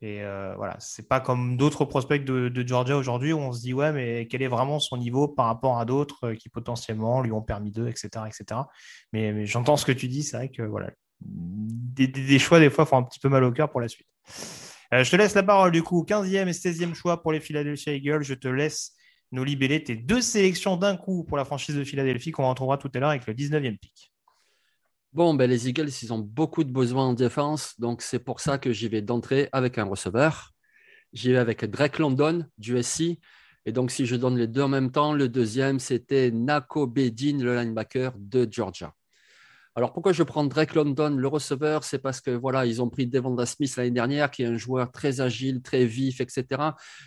Et 0.03 0.23
euh, 0.23 0.55
voilà, 0.55 0.77
c'est 0.79 1.07
pas 1.07 1.19
comme 1.19 1.57
d'autres 1.57 1.85
prospects 1.85 2.23
de, 2.25 2.67
Georgia 2.67 2.97
aujourd'hui 2.97 3.33
où 3.33 3.37
on 3.37 3.51
se 3.51 3.61
dit 3.61 3.73
ouais, 3.73 3.91
mais 3.91 4.27
quel 4.27 4.41
est 4.41 4.47
vraiment 4.47 4.79
son 4.79 4.97
niveau 4.97 5.27
par 5.27 5.45
rapport 5.45 5.77
à 5.77 5.85
d'autres 5.85 6.33
qui 6.33 6.49
potentiellement 6.49 7.21
lui 7.21 7.31
ont 7.31 7.43
permis 7.43 7.71
d'eux, 7.71 7.87
etc., 7.87 8.09
etc. 8.25 8.61
Mais, 9.13 9.31
mais 9.31 9.45
j'entends 9.45 9.77
ce 9.77 9.85
que 9.85 9.91
tu 9.91 10.07
dis, 10.07 10.23
c'est 10.23 10.37
vrai 10.37 10.49
que 10.49 10.63
voilà, 10.63 10.89
des, 11.21 12.39
choix, 12.39 12.59
des 12.59 12.69
fois, 12.69 12.85
font 12.85 12.97
un 12.97 13.03
petit 13.03 13.19
peu 13.19 13.29
mal 13.29 13.43
au 13.43 13.51
cœur 13.51 13.69
pour 13.69 13.81
la 13.81 13.87
suite. 13.87 14.07
Euh, 14.93 15.03
je 15.03 15.11
te 15.11 15.15
laisse 15.15 15.35
la 15.35 15.43
parole, 15.43 15.71
du 15.71 15.83
coup. 15.83 16.03
15e 16.07 16.47
et 16.47 16.51
16e 16.51 16.93
choix 16.93 17.21
pour 17.21 17.31
les 17.31 17.39
Philadelphia 17.39 17.93
Eagles. 17.93 18.23
Je 18.23 18.33
te 18.33 18.47
laisse 18.47 18.93
nous 19.31 19.43
libérer 19.43 19.83
tes 19.83 19.95
deux 19.95 20.21
sélections 20.21 20.75
d'un 20.75 20.97
coup 20.97 21.23
pour 21.23 21.37
la 21.37 21.45
franchise 21.45 21.75
de 21.75 21.83
Philadelphie 21.83 22.31
qu'on 22.31 22.49
retrouvera 22.49 22.77
tout 22.77 22.91
à 22.93 22.99
l'heure 22.99 23.09
avec 23.09 23.25
le 23.25 23.33
19e 23.33 23.77
pick. 23.77 24.11
Bon, 25.13 25.33
ben, 25.33 25.49
les 25.49 25.67
Eagles, 25.67 25.89
ils 26.01 26.13
ont 26.13 26.19
beaucoup 26.19 26.63
de 26.63 26.71
besoins 26.71 27.07
en 27.07 27.13
défense. 27.13 27.79
Donc, 27.79 28.01
c'est 28.01 28.19
pour 28.19 28.39
ça 28.39 28.57
que 28.57 28.71
j'y 28.71 28.87
vais 28.87 29.01
d'entrée 29.01 29.49
avec 29.51 29.77
un 29.77 29.85
receveur. 29.85 30.53
J'y 31.13 31.31
vais 31.31 31.37
avec 31.37 31.65
Drake 31.65 31.99
London 31.99 32.45
du 32.57 32.81
SC. 32.81 33.19
Et 33.65 33.71
donc, 33.71 33.91
si 33.91 34.05
je 34.05 34.15
donne 34.15 34.37
les 34.37 34.47
deux 34.47 34.61
en 34.61 34.69
même 34.69 34.91
temps, 34.91 35.13
le 35.13 35.29
deuxième, 35.29 35.79
c'était 35.79 36.31
Nako 36.31 36.87
Bedin, 36.87 37.39
le 37.39 37.55
linebacker 37.55 38.13
de 38.17 38.47
Georgia. 38.49 38.93
Alors 39.73 39.93
pourquoi 39.93 40.11
je 40.11 40.23
prends 40.23 40.43
Drake 40.43 40.75
London, 40.75 41.11
le 41.11 41.27
receveur? 41.29 41.85
C'est 41.85 41.99
parce 41.99 42.19
que 42.19 42.31
voilà, 42.31 42.65
ils 42.65 42.81
ont 42.81 42.89
pris 42.89 43.07
Devonda 43.07 43.45
Smith 43.45 43.73
l'année 43.77 43.91
dernière, 43.91 44.29
qui 44.29 44.43
est 44.43 44.47
un 44.47 44.57
joueur 44.57 44.91
très 44.91 45.21
agile, 45.21 45.61
très 45.61 45.85
vif, 45.85 46.19
etc. 46.19 46.61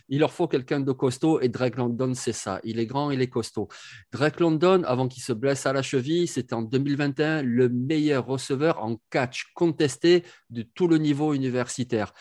Il 0.09 0.21
leur 0.21 0.33
faut 0.33 0.49
quelqu'un 0.49 0.81
de 0.81 0.93
costaud 0.93 1.41
et 1.41 1.51
Drake 1.51 1.77
London, 1.77 2.15
c'est 2.15 2.33
ça. 2.33 2.61
Il 2.65 2.79
est 2.79 2.87
grand, 2.87 3.11
il 3.11 3.21
est 3.21 3.29
costaud. 3.29 3.69
Drake 4.13 4.41
London, 4.41 4.83
avant 4.85 5.09
qu'il 5.09 5.23
se 5.23 5.35
blesse 5.35 5.67
à 5.67 5.75
la 5.75 5.83
cheville, 5.83 6.27
c'était 6.27 6.55
en 6.55 6.63
2021 6.63 7.43
le 7.43 7.69
meilleur 7.69 8.25
receveur 8.25 8.83
en 8.83 8.97
catch 9.11 9.53
contesté 9.55 10.25
de 10.49 10.63
tout 10.63 10.89
le 10.89 10.97
niveau 10.97 11.35
universitaire. 11.35 12.15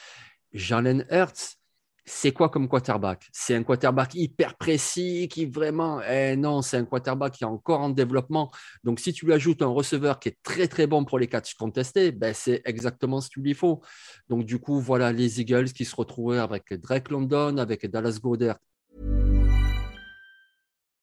Jalen 0.52 1.06
Hurts, 1.10 1.58
c'est 2.06 2.32
quoi 2.32 2.50
comme 2.50 2.68
quarterback? 2.68 3.30
C'est 3.32 3.56
un 3.56 3.64
quarterback 3.64 4.14
hyper 4.16 4.56
précis 4.56 5.28
qui 5.32 5.46
vraiment, 5.46 6.02
eh 6.02 6.36
non, 6.36 6.62
c'est 6.62 6.78
un 6.78 6.86
quarterback 6.86 7.34
qui 7.34 7.44
est 7.44 7.48
encore 7.48 7.80
en 7.80 7.90
développement. 7.90 8.52
Donc, 8.84 9.00
si 9.00 9.14
tu 9.14 9.26
lui 9.26 9.34
ajoutes 9.34 9.62
un 9.62 9.68
receveur 9.68 10.20
qui 10.20 10.30
est 10.30 10.38
très 10.44 10.68
très 10.68 10.86
bon 10.88 11.06
pour 11.06 11.18
les 11.20 11.28
catchs 11.28 11.54
contestés, 11.54 12.12
ben, 12.12 12.34
c'est 12.34 12.62
exactement 12.66 13.22
ce 13.22 13.30
qu'il 13.30 13.44
lui 13.44 13.54
faut. 13.54 13.82
Donc, 14.30 14.46
du 14.46 14.60
coup, 14.60 14.80
voilà 14.80 15.12
les 15.14 15.40
Eagles 15.40 15.72
qui 15.72 15.86
se 15.86 15.96
retrouvaient 15.96 16.40
avec 16.40 16.74
Drake 16.74 17.10
London, 17.10 17.58
avec 17.58 17.86
Dallas 17.86 18.20
Goddard 18.22 18.58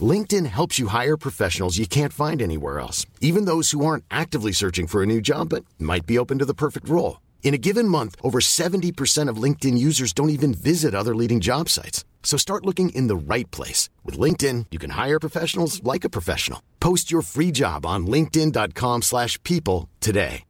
LinkedIn 0.00 0.46
helps 0.46 0.78
you 0.78 0.88
hire 0.88 1.16
professionals 1.16 1.78
you 1.78 1.86
can't 1.86 2.12
find 2.12 2.42
anywhere 2.42 2.78
else, 2.78 3.06
even 3.20 3.46
those 3.46 3.70
who 3.70 3.84
aren't 3.84 4.04
actively 4.10 4.52
searching 4.52 4.86
for 4.86 5.02
a 5.02 5.06
new 5.06 5.20
job 5.20 5.48
but 5.48 5.64
might 5.78 6.06
be 6.06 6.18
open 6.18 6.38
to 6.38 6.44
the 6.44 6.54
perfect 6.54 6.88
role. 6.88 7.20
In 7.42 7.54
a 7.54 7.64
given 7.68 7.88
month, 7.88 8.14
over 8.22 8.40
70% 8.40 9.30
of 9.30 9.42
LinkedIn 9.42 9.78
users 9.78 10.12
don't 10.12 10.30
even 10.36 10.52
visit 10.52 10.94
other 10.94 11.16
leading 11.16 11.40
job 11.40 11.68
sites. 11.70 12.04
So 12.22 12.36
start 12.36 12.66
looking 12.66 12.90
in 12.90 13.06
the 13.06 13.16
right 13.16 13.50
place. 13.50 13.88
With 14.04 14.18
LinkedIn, 14.18 14.66
you 14.70 14.78
can 14.78 14.90
hire 14.90 15.18
professionals 15.18 15.82
like 15.82 16.04
a 16.04 16.10
professional. 16.10 16.60
Post 16.78 17.10
your 17.10 17.22
free 17.22 17.50
job 17.50 17.86
on 17.86 18.06
linkedin.com 18.06 19.02
slash 19.02 19.42
people 19.44 19.88
today. 20.00 20.44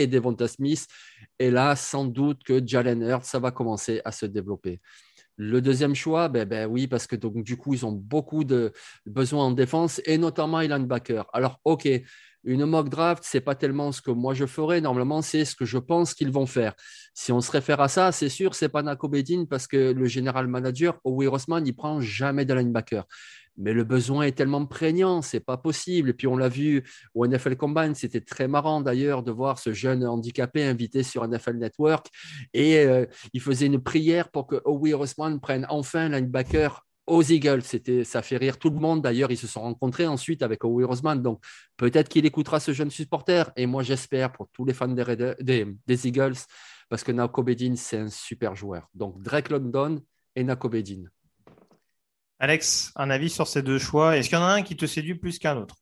et 0.00 0.06
Devonta 0.06 0.48
Smith. 0.48 0.86
Et 1.38 1.50
là, 1.50 1.76
sans 1.76 2.04
doute 2.04 2.42
que 2.42 2.60
Jalen 2.64 3.02
Hurts, 3.02 3.24
ça 3.24 3.38
va 3.38 3.50
commencer 3.50 4.00
à 4.04 4.12
se 4.12 4.26
développer. 4.26 4.80
Le 5.42 5.62
deuxième 5.62 5.94
choix, 5.94 6.28
ben, 6.28 6.46
ben 6.46 6.66
oui, 6.66 6.86
parce 6.86 7.06
que 7.06 7.16
donc, 7.16 7.42
du 7.44 7.56
coup, 7.56 7.72
ils 7.72 7.86
ont 7.86 7.92
beaucoup 7.92 8.44
de 8.44 8.74
besoins 9.06 9.46
en 9.46 9.52
défense 9.52 10.02
et 10.04 10.18
notamment 10.18 10.58
un 10.58 10.68
linebacker. 10.68 11.30
Alors, 11.32 11.60
OK, 11.64 11.88
une 12.44 12.64
mock 12.64 12.88
draft, 12.88 13.22
c'est 13.26 13.40
pas 13.40 13.54
tellement 13.54 13.92
ce 13.92 14.00
que 14.00 14.10
moi 14.10 14.34
je 14.34 14.46
ferais. 14.46 14.80
Normalement, 14.80 15.22
c'est 15.22 15.44
ce 15.44 15.54
que 15.54 15.64
je 15.64 15.78
pense 15.78 16.14
qu'ils 16.14 16.30
vont 16.30 16.46
faire. 16.46 16.74
Si 17.14 17.32
on 17.32 17.40
se 17.40 17.50
réfère 17.50 17.80
à 17.80 17.88
ça, 17.88 18.12
c'est 18.12 18.28
sûr, 18.28 18.54
c'est 18.54 18.68
pas 18.68 18.82
Nako 18.82 19.08
Bedin 19.08 19.44
parce 19.48 19.66
que 19.66 19.92
le 19.92 20.04
général 20.06 20.46
manager, 20.46 20.98
Howie 21.04 21.26
Rossman, 21.26 21.66
il 21.66 21.74
prend 21.74 22.00
jamais 22.00 22.44
de 22.44 22.54
linebacker 22.54 23.04
mais 23.60 23.74
le 23.74 23.84
besoin 23.84 24.22
est 24.24 24.32
tellement 24.32 24.64
prégnant, 24.64 25.22
c'est 25.22 25.40
pas 25.40 25.58
possible. 25.58 26.10
Et 26.10 26.12
puis 26.14 26.26
on 26.26 26.36
l'a 26.36 26.48
vu 26.48 26.82
au 27.14 27.26
NFL 27.26 27.56
Combine, 27.56 27.94
c'était 27.94 28.20
très 28.20 28.48
marrant 28.48 28.80
d'ailleurs 28.80 29.22
de 29.22 29.30
voir 29.30 29.58
ce 29.58 29.72
jeune 29.72 30.04
handicapé 30.04 30.64
invité 30.64 31.02
sur 31.02 31.26
NFL 31.28 31.56
Network 31.56 32.06
et 32.54 32.78
euh, 32.78 33.06
il 33.34 33.40
faisait 33.40 33.66
une 33.66 33.82
prière 33.82 34.30
pour 34.30 34.46
que 34.46 34.60
Howie 34.64 34.94
Roseman 34.94 35.40
prenne 35.40 35.66
enfin 35.68 36.08
linebacker 36.08 36.86
aux 37.10 37.22
Eagles. 37.22 37.62
C'était, 37.62 38.04
ça 38.04 38.22
fait 38.22 38.36
rire 38.36 38.58
tout 38.58 38.70
le 38.70 38.78
monde. 38.78 39.02
D'ailleurs, 39.02 39.30
ils 39.30 39.36
se 39.36 39.46
sont 39.46 39.60
rencontrés 39.60 40.06
ensuite 40.06 40.42
avec 40.42 40.64
Howie 40.64 40.84
Roseman. 40.84 41.20
Donc, 41.20 41.42
peut-être 41.76 42.08
qu'il 42.08 42.24
écoutera 42.24 42.60
ce 42.60 42.72
jeune 42.72 42.90
supporter. 42.90 43.50
Et 43.56 43.66
moi, 43.66 43.82
j'espère 43.82 44.32
pour 44.32 44.48
tous 44.52 44.64
les 44.64 44.72
fans 44.72 44.88
des, 44.88 45.66
des, 45.86 46.06
Eagles, 46.08 46.36
parce 46.88 47.02
que 47.02 47.12
Nako 47.12 47.42
Bedin, 47.42 47.74
c'est 47.76 47.98
un 47.98 48.08
super 48.08 48.54
joueur. 48.54 48.88
Donc, 48.94 49.20
Drake 49.22 49.50
London 49.50 50.00
et 50.36 50.44
Nako 50.44 50.68
Bedin. 50.68 51.04
Alex, 52.38 52.92
un 52.96 53.10
avis 53.10 53.28
sur 53.28 53.46
ces 53.46 53.62
deux 53.62 53.78
choix? 53.78 54.16
Est-ce 54.16 54.28
qu'il 54.28 54.38
y 54.38 54.40
en 54.40 54.44
a 54.44 54.54
un 54.54 54.62
qui 54.62 54.76
te 54.76 54.86
séduit 54.86 55.16
plus 55.16 55.38
qu'un 55.38 55.56
autre? 55.56 55.74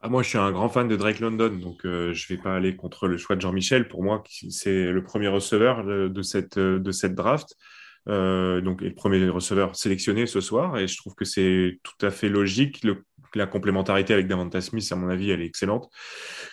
Ah, 0.00 0.08
Moi, 0.08 0.22
je 0.22 0.30
suis 0.30 0.38
un 0.38 0.50
grand 0.52 0.68
fan 0.68 0.88
de 0.88 0.96
Drake 0.96 1.20
London, 1.20 1.50
donc 1.50 1.84
euh, 1.84 2.12
je 2.12 2.32
ne 2.32 2.36
vais 2.36 2.42
pas 2.42 2.56
aller 2.56 2.76
contre 2.76 3.08
le 3.08 3.18
choix 3.18 3.36
de 3.36 3.40
Jean-Michel. 3.40 3.88
Pour 3.88 4.02
moi, 4.02 4.22
c'est 4.50 4.90
le 4.90 5.02
premier 5.02 5.28
receveur 5.28 5.84
de 5.84 6.22
cette, 6.22 6.58
de 6.58 6.92
cette 6.92 7.14
draft. 7.14 7.56
Euh, 8.08 8.60
donc, 8.60 8.82
le 8.82 8.94
premier 8.94 9.28
receveur 9.28 9.74
sélectionné 9.76 10.26
ce 10.26 10.40
soir, 10.40 10.78
et 10.78 10.86
je 10.86 10.96
trouve 10.96 11.14
que 11.14 11.24
c'est 11.24 11.78
tout 11.82 12.06
à 12.06 12.10
fait 12.10 12.28
logique. 12.28 12.84
la 13.34 13.46
complémentarité 13.46 14.14
avec 14.14 14.28
Davanta 14.28 14.60
Smith, 14.60 14.86
à 14.92 14.96
mon 14.96 15.08
avis, 15.08 15.30
elle 15.30 15.40
est 15.40 15.46
excellente. 15.46 15.90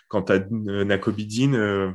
Quant 0.08 0.22
à 0.22 0.36
euh, 0.36 0.84
Nakobidin, 0.84 1.93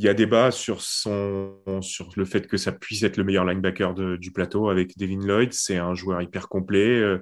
il 0.00 0.04
y 0.04 0.08
a 0.08 0.14
débat 0.14 0.50
sur, 0.50 0.80
son, 0.80 1.58
sur 1.82 2.08
le 2.16 2.24
fait 2.24 2.46
que 2.46 2.56
ça 2.56 2.72
puisse 2.72 3.02
être 3.02 3.18
le 3.18 3.24
meilleur 3.24 3.44
linebacker 3.44 3.92
du 4.18 4.32
plateau 4.32 4.70
avec 4.70 4.96
Devin 4.96 5.20
Lloyd. 5.20 5.52
C'est 5.52 5.76
un 5.76 5.92
joueur 5.92 6.22
hyper 6.22 6.48
complet, 6.48 6.98
euh, 6.98 7.18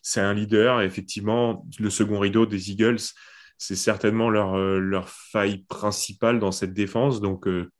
c'est 0.00 0.22
un 0.22 0.32
leader. 0.32 0.80
effectivement, 0.80 1.66
le 1.78 1.90
second 1.90 2.18
rideau 2.18 2.46
des 2.46 2.70
Eagles, 2.70 3.02
c'est 3.58 3.76
certainement 3.76 4.30
leur, 4.30 4.54
euh, 4.54 4.78
leur 4.78 5.10
faille 5.10 5.64
principale 5.68 6.38
dans 6.38 6.52
cette 6.52 6.72
défense. 6.72 7.20
Donc, 7.20 7.46
euh, 7.46 7.70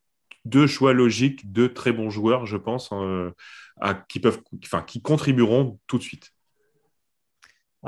deux 0.45 0.67
choix 0.67 0.93
logiques, 0.93 1.53
deux 1.53 1.73
très 1.73 1.93
bons 1.93 2.11
joueurs, 2.11 2.47
je 2.47 2.57
pense, 2.57 2.91
à, 3.81 3.95
qui, 4.09 4.21
peuvent, 4.21 4.41
enfin, 4.65 4.83
qui 4.83 5.01
contribueront 5.01 5.79
tout 5.87 5.99
de 5.99 6.03
suite. 6.03 6.31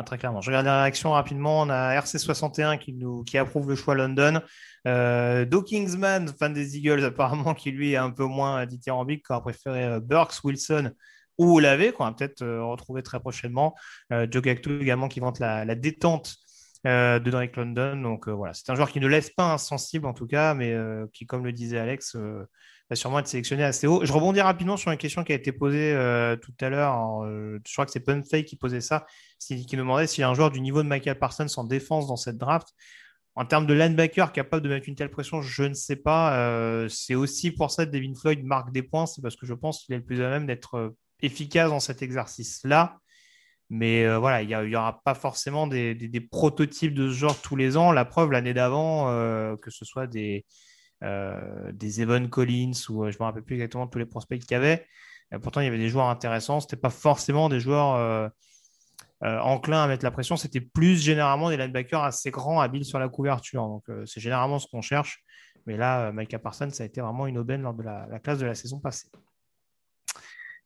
très 0.07 0.19
clairement. 0.19 0.41
Je 0.41 0.51
regarde 0.51 0.67
la 0.67 0.83
réaction 0.83 1.13
rapidement. 1.13 1.63
On 1.63 1.69
a 1.69 1.99
RC61 2.01 2.79
qui, 2.79 2.93
nous, 2.93 3.25
qui 3.25 3.39
approuve 3.39 3.69
le 3.69 3.77
choix 3.77 3.95
London. 3.95 4.41
Euh, 4.87 5.47
Kingsman, 5.63 6.29
fan 6.39 6.53
des 6.53 6.77
Eagles, 6.77 7.05
apparemment, 7.05 7.55
qui 7.55 7.71
lui 7.71 7.93
est 7.93 7.97
un 7.97 8.11
peu 8.11 8.25
moins 8.25 8.67
dithyrambique, 8.67 9.27
qui 9.27 9.33
a 9.33 9.41
préféré 9.41 9.85
euh, 9.85 10.01
Burks, 10.01 10.45
Wilson 10.45 10.93
ou 11.39 11.57
Olave, 11.57 11.93
qu'on 11.93 12.05
va 12.05 12.13
peut-être 12.13 12.43
euh, 12.43 12.65
retrouver 12.65 13.03
très 13.03 13.21
prochainement. 13.21 13.75
Euh, 14.13 14.27
Joe 14.31 14.43
Gacto 14.43 14.79
également 14.81 15.09
qui 15.09 15.21
vante 15.21 15.39
la, 15.39 15.75
détente 15.75 16.37
de 16.85 17.31
Drake 17.31 17.57
London. 17.57 17.97
Donc 17.97 18.29
voilà, 18.29 18.55
c'est 18.55 18.71
un 18.71 18.75
joueur 18.75 18.91
qui 18.91 19.01
ne 19.01 19.07
laisse 19.07 19.31
pas 19.31 19.53
insensible 19.53 20.07
en 20.07 20.13
tout 20.15 20.27
cas, 20.27 20.55
mais 20.55 20.77
qui, 21.13 21.27
comme 21.27 21.45
le 21.45 21.53
disait 21.53 21.79
Alex, 21.79 22.17
va 22.91 22.97
sûrement 22.97 23.19
être 23.19 23.27
sélectionné 23.27 23.65
assez 23.65 23.87
haut. 23.87 24.05
Je 24.05 24.13
rebondis 24.13 24.41
rapidement 24.41 24.77
sur 24.77 24.91
une 24.91 24.99
question 24.99 25.25
qui 25.25 25.33
a 25.33 25.37
été 25.37 25.53
posée 25.53 25.95
tout 26.43 26.53
à 26.61 26.69
l'heure. 26.69 27.25
je 27.25 27.73
crois 27.73 27.87
que 27.87 27.93
c'est 27.93 28.01
Punfay 28.01 28.45
qui 28.45 28.57
posait 28.57 28.83
ça, 28.83 29.07
qui, 29.41 29.65
demandait 29.65 30.07
s'il 30.07 30.21
y 30.21 30.25
a 30.25 30.29
un 30.29 30.35
joueur 30.35 30.51
du 30.51 30.61
niveau 30.61 30.83
de 30.83 30.89
Michael 30.89 31.19
Parsons 31.19 31.47
en 31.57 31.65
défense 31.65 32.07
dans 32.07 32.17
cette 32.17 32.37
draft. 32.37 32.69
En 33.37 33.45
termes 33.45 33.67
de 33.67 33.75
linebacker 33.75 34.33
capable 34.33 34.63
de 34.63 34.69
mettre 34.69 34.89
une 34.89 34.95
telle 34.95 35.11
pression, 35.11 35.43
je 35.43 35.65
ne 35.65 35.75
sais 35.75 35.97
pas. 35.97 36.39
Euh, 36.39 36.89
c'est 36.89 37.17
aussi 37.17 37.51
pour 37.51 37.71
ça 37.71 37.85
que 37.85 37.91
Devin 37.91 38.15
Floyd 38.15 38.45
marque 38.45 38.71
des 38.71 38.83
points. 38.83 39.07
C'est 39.07 39.23
parce 39.23 39.35
que 39.35 39.45
je 39.45 39.55
pense 39.55 39.81
qu'il 39.81 39.95
est 39.95 39.99
le 39.99 40.05
plus 40.05 40.23
à 40.23 40.31
même 40.31 40.47
d'être 40.47 40.77
euh, 40.77 40.97
efficace 41.21 41.71
dans 41.71 41.81
cet 41.81 42.03
exercice-là. 42.03 42.99
Mais 43.71 44.05
euh, 44.05 44.19
voilà, 44.19 44.43
il 44.43 44.49
n'y 44.49 44.77
aura 44.77 45.01
pas 45.05 45.15
forcément 45.15 45.67
des, 45.67 46.29
prototypes 46.31 46.95
de 46.95 47.09
ce 47.09 47.15
genre 47.15 47.41
tous 47.41 47.57
les 47.57 47.77
ans. 47.77 47.93
La 47.93 48.05
preuve, 48.05 48.31
l'année 48.31 48.55
d'avant, 48.55 49.07
que 49.57 49.71
ce 49.71 49.85
soit 49.85 50.07
des, 50.07 50.45
Evan 51.03 52.29
Collins 52.29 52.73
ou 52.89 53.05
je 53.05 53.17
ne 53.17 53.21
me 53.21 53.25
rappelle 53.25 53.43
plus 53.43 53.55
exactement 53.57 53.87
tous 53.87 53.99
les 53.99 54.07
prospects 54.07 54.39
qu'il 54.39 54.53
y 54.53 54.55
avait. 54.55 54.87
pourtant, 55.43 55.61
il 55.61 55.65
y 55.65 55.69
avait 55.69 55.79
des 55.79 55.89
joueurs 55.89 56.09
intéressants. 56.09 56.61
Ce 56.61 56.67
n'était 56.67 56.77
pas 56.77 56.91
forcément 56.91 57.49
des 57.49 57.61
joueurs 57.61 58.31
euh, 59.25 59.39
enclin 59.39 59.83
à 59.83 59.87
mettre 59.87 60.05
la 60.05 60.11
pression, 60.11 60.37
c'était 60.37 60.61
plus 60.61 61.03
généralement 61.03 61.49
des 61.49 61.57
linebackers 61.57 62.03
assez 62.03 62.31
grands, 62.31 62.61
habiles 62.61 62.85
sur 62.85 62.99
la 62.99 63.09
couverture. 63.09 63.63
Donc, 63.63 63.89
euh, 63.89 64.05
c'est 64.05 64.21
généralement 64.21 64.59
ce 64.59 64.67
qu'on 64.67 64.83
cherche. 64.83 65.25
Mais 65.67 65.79
là, 65.79 66.09
euh, 66.09 66.13
Micah 66.13 66.39
Parsons, 66.39 66.69
ça 66.71 66.83
a 66.83 66.87
été 66.87 67.01
vraiment 67.01 67.27
une 67.27 67.39
aubaine 67.39 67.63
lors 67.63 67.73
de 67.73 67.83
la, 67.83 68.07
classe 68.23 68.39
de 68.39 68.47
la 68.47 68.55
saison 68.55 68.81
passée. 68.81 69.09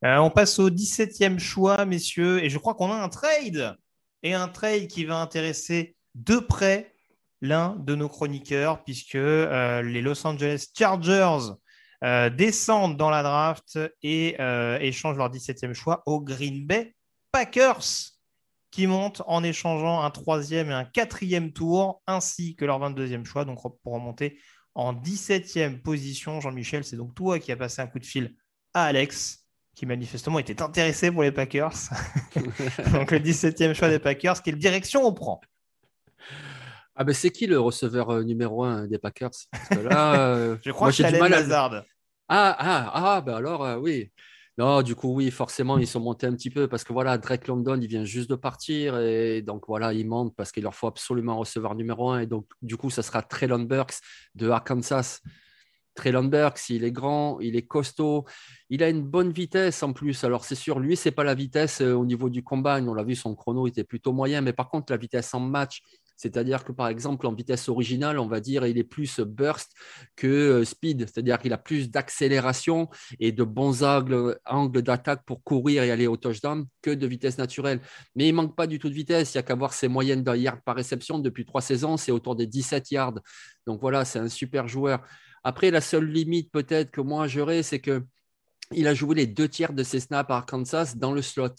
On 0.02 0.30
passe 0.30 0.58
au 0.58 0.70
17e 0.70 1.38
choix, 1.38 1.84
messieurs. 1.84 2.42
Et 2.42 2.50
je 2.50 2.58
crois 2.58 2.74
qu'on 2.74 2.90
a 2.92 2.96
un 2.96 3.08
trade. 3.08 3.76
Et 4.22 4.34
un 4.34 4.48
trade 4.48 4.88
qui 4.88 5.04
va 5.04 5.20
intéresser 5.20 5.96
de 6.14 6.38
près 6.38 6.94
l'un 7.40 7.76
de 7.76 7.94
nos 7.94 8.08
chroniqueurs, 8.08 8.82
puisque 8.82 9.14
les 9.14 10.00
Los 10.02 10.26
Angeles 10.26 10.66
Chargers 10.76 11.52
descendent 12.36 12.96
dans 12.96 13.10
la 13.10 13.22
draft 13.22 13.78
et 14.02 14.36
échangent 14.80 15.18
leur 15.18 15.30
17e 15.30 15.72
choix 15.72 16.02
au 16.06 16.20
Green 16.20 16.66
Bay 16.66 16.94
Packers 17.30 18.14
qui 18.70 18.86
montent 18.86 19.22
en 19.26 19.42
échangeant 19.42 20.02
un 20.02 20.10
troisième 20.10 20.70
et 20.70 20.74
un 20.74 20.84
quatrième 20.84 21.52
tour, 21.52 22.02
ainsi 22.06 22.54
que 22.54 22.64
leur 22.64 22.78
22e 22.80 23.24
choix, 23.24 23.44
donc 23.44 23.60
pour 23.82 23.94
remonter 23.94 24.38
en 24.74 24.92
17e 24.92 25.80
position. 25.80 26.40
Jean-Michel, 26.40 26.84
c'est 26.84 26.96
donc 26.96 27.14
toi 27.14 27.38
qui 27.38 27.50
as 27.50 27.56
passé 27.56 27.80
un 27.80 27.86
coup 27.86 27.98
de 27.98 28.04
fil 28.04 28.34
à 28.74 28.84
Alex, 28.84 29.47
qui 29.78 29.86
manifestement 29.86 30.40
était 30.40 30.60
intéressé 30.60 31.12
pour 31.12 31.22
les 31.22 31.30
Packers. 31.30 31.70
donc 32.92 33.12
le 33.12 33.20
17e 33.20 33.74
choix 33.74 33.88
des 33.88 34.00
Packers, 34.00 34.42
quelle 34.42 34.58
direction 34.58 35.06
on 35.06 35.12
prend? 35.12 35.40
Ah 36.96 37.04
ben 37.04 37.14
c'est 37.14 37.30
qui 37.30 37.46
le 37.46 37.60
receveur 37.60 38.10
euh, 38.10 38.24
numéro 38.24 38.64
un 38.64 38.88
des 38.88 38.98
Packers? 38.98 39.30
Là, 39.70 40.30
euh, 40.34 40.56
Je 40.64 40.72
crois 40.72 40.88
que 40.88 40.96
c'est 40.96 41.04
Allen 41.04 41.30
Lazard. 41.30 41.84
Ah, 42.28 42.56
ah, 42.58 42.90
ah 42.92 43.20
ben 43.20 43.36
alors 43.36 43.64
euh, 43.64 43.76
oui. 43.76 44.10
Non, 44.58 44.82
du 44.82 44.96
coup, 44.96 45.14
oui, 45.14 45.30
forcément, 45.30 45.78
ils 45.78 45.86
sont 45.86 46.00
montés 46.00 46.26
un 46.26 46.34
petit 46.34 46.50
peu 46.50 46.66
parce 46.66 46.82
que 46.82 46.92
voilà, 46.92 47.16
Drake 47.16 47.46
London, 47.46 47.78
il 47.80 47.86
vient 47.86 48.02
juste 48.02 48.28
de 48.28 48.34
partir 48.34 48.98
et 48.98 49.42
donc 49.42 49.62
voilà, 49.68 49.92
ils 49.92 50.08
montent 50.08 50.34
parce 50.34 50.50
qu'il 50.50 50.64
leur 50.64 50.74
faut 50.74 50.88
absolument 50.88 51.34
un 51.34 51.36
receveur 51.36 51.76
numéro 51.76 52.10
un. 52.10 52.18
Et 52.18 52.26
donc, 52.26 52.46
du 52.62 52.76
coup, 52.76 52.90
ça 52.90 53.04
sera 53.04 53.22
Traylon 53.22 53.60
Burks 53.60 54.00
de 54.34 54.48
Arkansas. 54.48 55.20
Traylon 55.98 56.24
Burks, 56.24 56.70
il 56.70 56.84
est 56.84 56.92
grand, 56.92 57.40
il 57.40 57.56
est 57.56 57.66
costaud, 57.66 58.24
il 58.70 58.84
a 58.84 58.88
une 58.88 59.02
bonne 59.02 59.32
vitesse 59.32 59.82
en 59.82 59.92
plus. 59.92 60.22
Alors, 60.22 60.44
c'est 60.44 60.54
sûr, 60.54 60.78
lui, 60.78 60.96
c'est 60.96 61.10
pas 61.10 61.24
la 61.24 61.34
vitesse 61.34 61.80
euh, 61.80 61.92
au 61.92 62.06
niveau 62.06 62.30
du 62.30 62.44
combat. 62.44 62.80
On 62.80 62.94
l'a 62.94 63.02
vu, 63.02 63.16
son 63.16 63.34
chrono 63.34 63.66
était 63.66 63.82
plutôt 63.82 64.12
moyen, 64.12 64.40
mais 64.40 64.52
par 64.52 64.70
contre, 64.70 64.92
la 64.92 64.96
vitesse 64.96 65.34
en 65.34 65.40
match, 65.40 65.82
c'est-à-dire 66.16 66.64
que 66.64 66.70
par 66.70 66.86
exemple, 66.86 67.26
en 67.26 67.34
vitesse 67.34 67.68
originale, 67.68 68.20
on 68.20 68.28
va 68.28 68.38
dire, 68.38 68.64
il 68.64 68.78
est 68.78 68.84
plus 68.84 69.18
burst 69.18 69.72
que 70.14 70.26
euh, 70.28 70.64
speed, 70.64 71.00
c'est-à-dire 71.00 71.38
qu'il 71.38 71.52
a 71.52 71.58
plus 71.58 71.90
d'accélération 71.90 72.88
et 73.18 73.32
de 73.32 73.42
bons 73.42 73.82
angles, 73.82 74.38
d'attaque 74.82 75.24
pour 75.26 75.42
courir 75.42 75.82
et 75.82 75.90
aller 75.90 76.06
au 76.06 76.16
touchdown 76.16 76.64
que 76.80 76.90
de 76.90 77.06
vitesse 77.08 77.38
naturelle. 77.38 77.80
Mais 78.14 78.28
il 78.28 78.34
manque 78.34 78.54
pas 78.54 78.68
du 78.68 78.78
tout 78.78 78.88
de 78.88 78.94
vitesse. 78.94 79.34
Il 79.34 79.38
y 79.38 79.40
a 79.40 79.42
qu'à 79.42 79.56
voir 79.56 79.72
ses 79.72 79.88
moyennes 79.88 80.22
de 80.22 80.36
yards 80.36 80.62
par 80.62 80.76
réception 80.76 81.18
depuis 81.18 81.44
trois 81.44 81.60
saisons, 81.60 81.96
c'est 81.96 82.12
autour 82.12 82.36
des 82.36 82.46
17 82.46 82.90
yards. 82.92 83.20
Donc 83.66 83.80
voilà, 83.80 84.04
c'est 84.04 84.20
un 84.20 84.28
super 84.28 84.68
joueur. 84.68 85.02
Après, 85.48 85.70
la 85.70 85.80
seule 85.80 86.04
limite 86.04 86.52
peut-être 86.52 86.90
que 86.90 87.00
moi 87.00 87.26
j'aurais, 87.26 87.62
c'est 87.62 87.78
que 87.78 88.04
il 88.72 88.86
a 88.86 88.92
joué 88.92 89.14
les 89.14 89.26
deux 89.26 89.48
tiers 89.48 89.72
de 89.72 89.82
ses 89.82 89.98
snaps 89.98 90.30
à 90.30 90.36
Arkansas 90.36 90.92
dans 90.94 91.12
le 91.12 91.22
slot. 91.22 91.54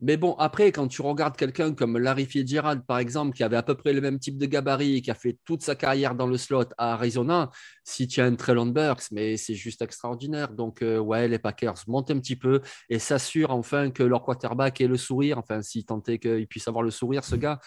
Mais 0.00 0.16
bon, 0.16 0.34
après, 0.38 0.72
quand 0.72 0.88
tu 0.88 1.02
regardes 1.02 1.36
quelqu'un 1.36 1.74
comme 1.74 1.98
Larry 1.98 2.24
Fitzgerald, 2.24 2.86
par 2.86 2.98
exemple, 2.98 3.36
qui 3.36 3.44
avait 3.44 3.58
à 3.58 3.62
peu 3.62 3.74
près 3.74 3.92
le 3.92 4.00
même 4.00 4.18
type 4.18 4.38
de 4.38 4.46
gabarit, 4.46 5.02
qui 5.02 5.10
a 5.10 5.14
fait 5.14 5.36
toute 5.44 5.62
sa 5.62 5.74
carrière 5.74 6.14
dans 6.14 6.26
le 6.26 6.38
slot 6.38 6.70
à 6.78 6.94
Arizona, 6.94 7.50
si 7.84 8.08
tu 8.08 8.22
as 8.22 8.24
un 8.24 8.34
Trellon 8.34 8.64
Burks, 8.64 9.10
mais 9.12 9.36
c'est 9.36 9.54
juste 9.54 9.82
extraordinaire. 9.82 10.54
Donc, 10.54 10.80
euh, 10.80 10.96
ouais, 10.98 11.28
les 11.28 11.38
Packers 11.38 11.82
montent 11.88 12.10
un 12.10 12.18
petit 12.18 12.36
peu 12.36 12.62
et 12.88 12.98
s'assurent 12.98 13.50
enfin 13.50 13.90
que 13.90 14.04
leur 14.04 14.22
quarterback 14.22 14.80
ait 14.80 14.88
le 14.88 14.96
sourire. 14.96 15.36
Enfin, 15.36 15.60
si 15.60 15.84
tant 15.84 16.00
qu'il 16.00 16.46
puisse 16.46 16.66
avoir 16.66 16.82
le 16.82 16.90
sourire, 16.90 17.24
ce 17.24 17.36
gars, 17.36 17.60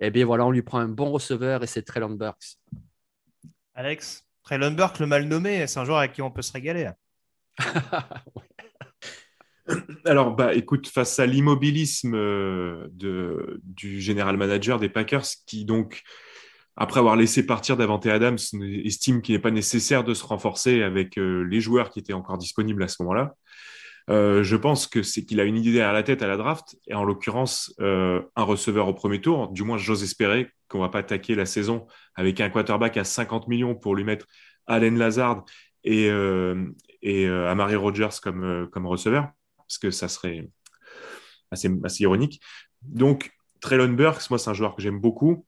eh 0.00 0.10
bien 0.10 0.26
voilà, 0.26 0.44
on 0.44 0.50
lui 0.50 0.62
prend 0.62 0.80
un 0.80 0.88
bon 0.88 1.12
receveur 1.12 1.62
et 1.62 1.68
c'est 1.68 1.82
Trellon 1.82 2.16
Burks. 2.16 2.56
Alex, 3.74 4.24
Trellon 4.42 4.72
Burks, 4.72 4.98
le 4.98 5.06
mal 5.06 5.26
nommé, 5.26 5.66
c'est 5.66 5.78
un 5.78 5.84
joueur 5.84 5.98
avec 5.98 6.12
qui 6.12 6.22
on 6.22 6.30
peut 6.30 6.42
se 6.42 6.52
régaler. 6.52 6.90
Alors, 10.04 10.34
bah, 10.34 10.54
écoute, 10.54 10.88
face 10.88 11.18
à 11.18 11.26
l'immobilisme 11.26 12.14
euh, 12.14 12.88
du 13.62 14.00
général 14.00 14.36
manager 14.36 14.78
des 14.78 14.88
Packers, 14.88 15.26
qui 15.46 15.64
donc, 15.64 16.02
après 16.76 17.00
avoir 17.00 17.16
laissé 17.16 17.46
partir 17.46 17.76
Davante 17.76 18.06
Adams, 18.06 18.38
estime 18.84 19.22
qu'il 19.22 19.34
n'est 19.34 19.40
pas 19.40 19.50
nécessaire 19.50 20.04
de 20.04 20.14
se 20.14 20.24
renforcer 20.24 20.82
avec 20.82 21.18
euh, 21.18 21.42
les 21.42 21.60
joueurs 21.60 21.90
qui 21.90 22.00
étaient 22.00 22.12
encore 22.12 22.38
disponibles 22.38 22.82
à 22.82 22.88
ce 22.88 23.02
moment-là, 23.02 23.34
euh, 24.10 24.42
je 24.42 24.56
pense 24.56 24.86
que 24.86 25.02
c'est 25.02 25.24
qu'il 25.24 25.40
a 25.40 25.44
une 25.44 25.56
idée 25.56 25.80
à 25.80 25.92
la 25.92 26.02
tête 26.02 26.22
à 26.22 26.26
la 26.26 26.36
draft, 26.36 26.76
et 26.86 26.94
en 26.94 27.04
l'occurrence, 27.04 27.74
un 27.80 28.42
receveur 28.42 28.88
au 28.88 28.94
premier 28.94 29.20
tour. 29.20 29.48
Du 29.48 29.62
moins, 29.62 29.78
j'ose 29.78 30.02
espérer 30.02 30.48
qu'on 30.68 30.80
va 30.80 30.88
pas 30.88 31.00
attaquer 31.00 31.34
la 31.34 31.46
saison 31.46 31.86
avec 32.14 32.40
un 32.40 32.50
quarterback 32.50 32.96
à 32.96 33.04
50 33.04 33.48
millions 33.48 33.74
pour 33.74 33.94
lui 33.94 34.04
mettre 34.04 34.26
Allen 34.66 34.98
Lazard 34.98 35.44
et, 35.84 36.08
et 37.02 37.26
Amari 37.28 37.76
Rogers 37.76 38.20
comme, 38.22 38.68
comme 38.72 38.86
receveur 38.86 39.28
parce 39.72 39.78
que 39.78 39.90
ça 39.90 40.08
serait 40.08 40.50
assez, 41.50 41.70
assez 41.84 42.02
ironique. 42.02 42.42
Donc, 42.82 43.32
Traylon 43.60 43.94
Burks, 43.94 44.28
moi, 44.28 44.38
c'est 44.38 44.50
un 44.50 44.54
joueur 44.54 44.74
que 44.76 44.82
j'aime 44.82 45.00
beaucoup, 45.00 45.46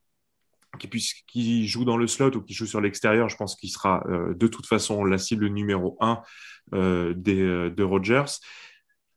qui, 0.79 0.89
qui 1.27 1.69
joue 1.69 1.85
dans 1.85 1.99
le 1.99 2.07
slot 2.07 2.37
ou 2.37 2.41
qui 2.41 2.55
joue 2.55 2.67
sur 2.67 2.81
l'extérieur. 2.81 3.29
Je 3.29 3.37
pense 3.37 3.55
qu'il 3.55 3.69
sera 3.69 4.03
euh, 4.09 4.35
de 4.35 4.47
toute 4.47 4.67
façon 4.67 5.05
la 5.05 5.19
cible 5.19 5.49
numéro 5.49 5.97
un 6.01 6.13
euh, 6.13 6.23
des, 6.73 7.41
euh, 7.41 7.71
de 7.71 7.83
Rodgers. 7.83 8.25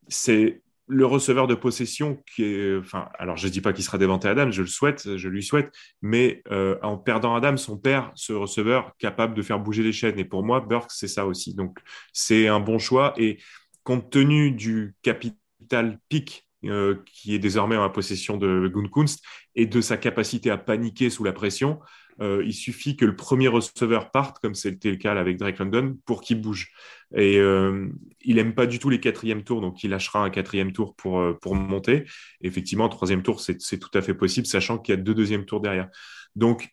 C'est 0.08 0.62
le 0.86 1.04
receveur 1.04 1.46
de 1.46 1.54
possession 1.54 2.22
qui 2.34 2.44
est, 2.44 2.78
enfin, 2.78 3.08
alors 3.18 3.36
je 3.36 3.46
ne 3.46 3.52
dis 3.52 3.60
pas 3.60 3.74
qu'il 3.74 3.84
sera 3.84 3.98
déventé 3.98 4.26
Adam, 4.26 4.50
je 4.50 4.62
le 4.62 4.68
souhaite, 4.68 5.16
je 5.16 5.28
lui 5.28 5.42
souhaite, 5.42 5.70
mais 6.00 6.42
en 6.82 6.96
perdant 6.96 7.34
Adam, 7.34 7.58
son 7.58 7.76
père, 7.76 8.10
ce 8.14 8.32
receveur 8.32 8.92
capable 8.98 9.34
de 9.34 9.42
faire 9.42 9.58
bouger 9.58 9.82
les 9.82 9.92
chaînes. 9.92 10.18
Et 10.18 10.24
pour 10.24 10.42
moi, 10.42 10.60
Burks, 10.60 10.90
c'est 10.92 11.06
ça 11.06 11.26
aussi. 11.26 11.54
Donc, 11.54 11.78
c'est 12.14 12.48
un 12.48 12.58
bon 12.58 12.78
choix. 12.78 13.12
Et 13.18 13.36
compte 13.84 14.10
tenu 14.10 14.50
du 14.50 14.94
capital 15.02 15.98
pic 16.08 16.48
euh, 16.64 16.96
qui 17.06 17.36
est 17.36 17.38
désormais 17.38 17.76
en 17.76 17.82
la 17.82 17.88
possession 17.88 18.36
de 18.36 18.66
Gunkunst 18.66 19.22
et 19.54 19.64
de 19.64 19.80
sa 19.80 19.96
capacité 19.96 20.50
à 20.50 20.58
paniquer 20.58 21.08
sous 21.08 21.22
la 21.22 21.32
pression, 21.32 21.78
euh, 22.20 22.42
il 22.44 22.52
suffit 22.52 22.96
que 22.96 23.04
le 23.04 23.16
premier 23.16 23.48
receveur 23.48 24.10
parte, 24.10 24.38
comme 24.40 24.54
c'était 24.54 24.90
le 24.90 24.96
cas 24.96 25.14
avec 25.14 25.36
Drake 25.36 25.58
London, 25.58 25.96
pour 26.04 26.20
qu'il 26.20 26.40
bouge. 26.40 26.72
Et 27.14 27.38
euh, 27.38 27.88
il 28.20 28.36
n'aime 28.36 28.54
pas 28.54 28.66
du 28.66 28.78
tout 28.78 28.90
les 28.90 29.00
quatrièmes 29.00 29.44
tours, 29.44 29.60
donc 29.60 29.82
il 29.84 29.90
lâchera 29.90 30.22
un 30.22 30.30
quatrième 30.30 30.72
tour 30.72 30.94
pour, 30.94 31.22
pour 31.40 31.54
monter. 31.54 32.04
effectivement, 32.40 32.88
troisième 32.88 33.22
tour, 33.22 33.40
c'est 33.40 33.78
tout 33.78 33.90
à 33.94 34.02
fait 34.02 34.14
possible, 34.14 34.46
sachant 34.46 34.78
qu'il 34.78 34.94
y 34.94 34.98
a 34.98 35.00
deux 35.00 35.14
deuxièmes 35.14 35.44
tours 35.44 35.60
derrière. 35.60 35.88
Donc, 36.36 36.70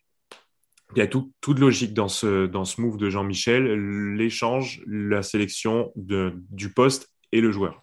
il 0.94 0.98
y 0.98 1.02
a 1.02 1.06
tout, 1.06 1.32
toute 1.40 1.58
logique 1.58 1.94
dans 1.94 2.08
ce, 2.08 2.46
dans 2.46 2.64
ce 2.64 2.80
move 2.80 2.96
de 2.96 3.10
Jean-Michel, 3.10 4.14
l'échange, 4.14 4.82
la 4.86 5.22
sélection 5.22 5.92
de, 5.96 6.34
du 6.50 6.72
poste 6.72 7.12
et 7.32 7.40
le 7.40 7.50
joueur. 7.50 7.82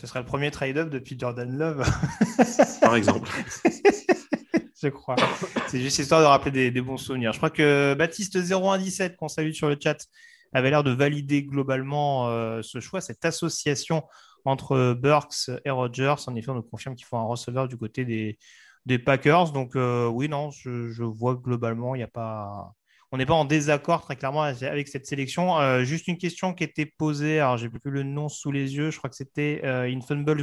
Ce 0.00 0.06
serait 0.06 0.20
le 0.20 0.26
premier 0.26 0.50
trade-up 0.50 0.88
depuis 0.90 1.18
Jordan 1.18 1.58
Love. 1.58 1.86
Par 2.80 2.96
exemple. 2.96 3.28
Je 4.82 4.88
crois. 4.88 5.16
C'est 5.68 5.80
juste 5.80 5.98
histoire 5.98 6.22
de 6.22 6.26
rappeler 6.26 6.70
des, 6.70 6.80
bons 6.80 6.96
souvenirs. 6.96 7.32
Je 7.32 7.38
crois 7.38 7.50
que 7.50 7.94
Baptiste 7.94 8.38
0117, 8.42 9.16
qu'on 9.16 9.28
salue 9.28 9.52
sur 9.52 9.68
le 9.68 9.76
chat, 9.82 10.06
avait 10.52 10.70
l'air 10.70 10.82
de 10.82 10.90
valider 10.90 11.42
globalement 11.42 12.28
euh, 12.28 12.62
ce 12.62 12.80
choix, 12.80 13.00
cette 13.00 13.24
association 13.24 14.04
entre 14.44 14.94
Burks 14.94 15.50
et 15.64 15.70
Rogers. 15.70 16.14
En 16.26 16.34
effet, 16.34 16.50
on 16.50 16.54
nous 16.54 16.62
confirme 16.62 16.94
qu'il 16.94 17.04
faut 17.04 17.18
un 17.18 17.24
receveur 17.24 17.68
du 17.68 17.76
côté 17.76 18.04
des, 18.04 18.98
Packers. 18.98 19.52
Donc 19.52 19.76
euh, 19.76 20.06
oui, 20.06 20.28
non, 20.28 20.50
je, 20.50 21.02
vois 21.02 21.34
globalement, 21.34 21.94
il 21.94 21.98
n'y 21.98 22.04
a 22.04 22.08
pas. 22.08 22.72
On 23.12 23.16
n'est 23.16 23.26
pas 23.26 23.34
en 23.34 23.44
désaccord 23.44 24.02
très 24.02 24.14
clairement 24.14 24.42
avec 24.42 24.86
cette 24.86 25.04
sélection. 25.04 25.58
Euh, 25.58 25.82
juste 25.82 26.06
une 26.06 26.16
question 26.16 26.54
qui 26.54 26.62
était 26.62 26.86
posée, 26.86 27.40
alors 27.40 27.56
j'ai 27.56 27.68
plus 27.68 27.90
le 27.90 28.04
nom 28.04 28.28
sous 28.28 28.52
les 28.52 28.76
yeux, 28.76 28.92
je 28.92 28.98
crois 28.98 29.10
que 29.10 29.16
c'était 29.16 29.60
euh, 29.64 29.92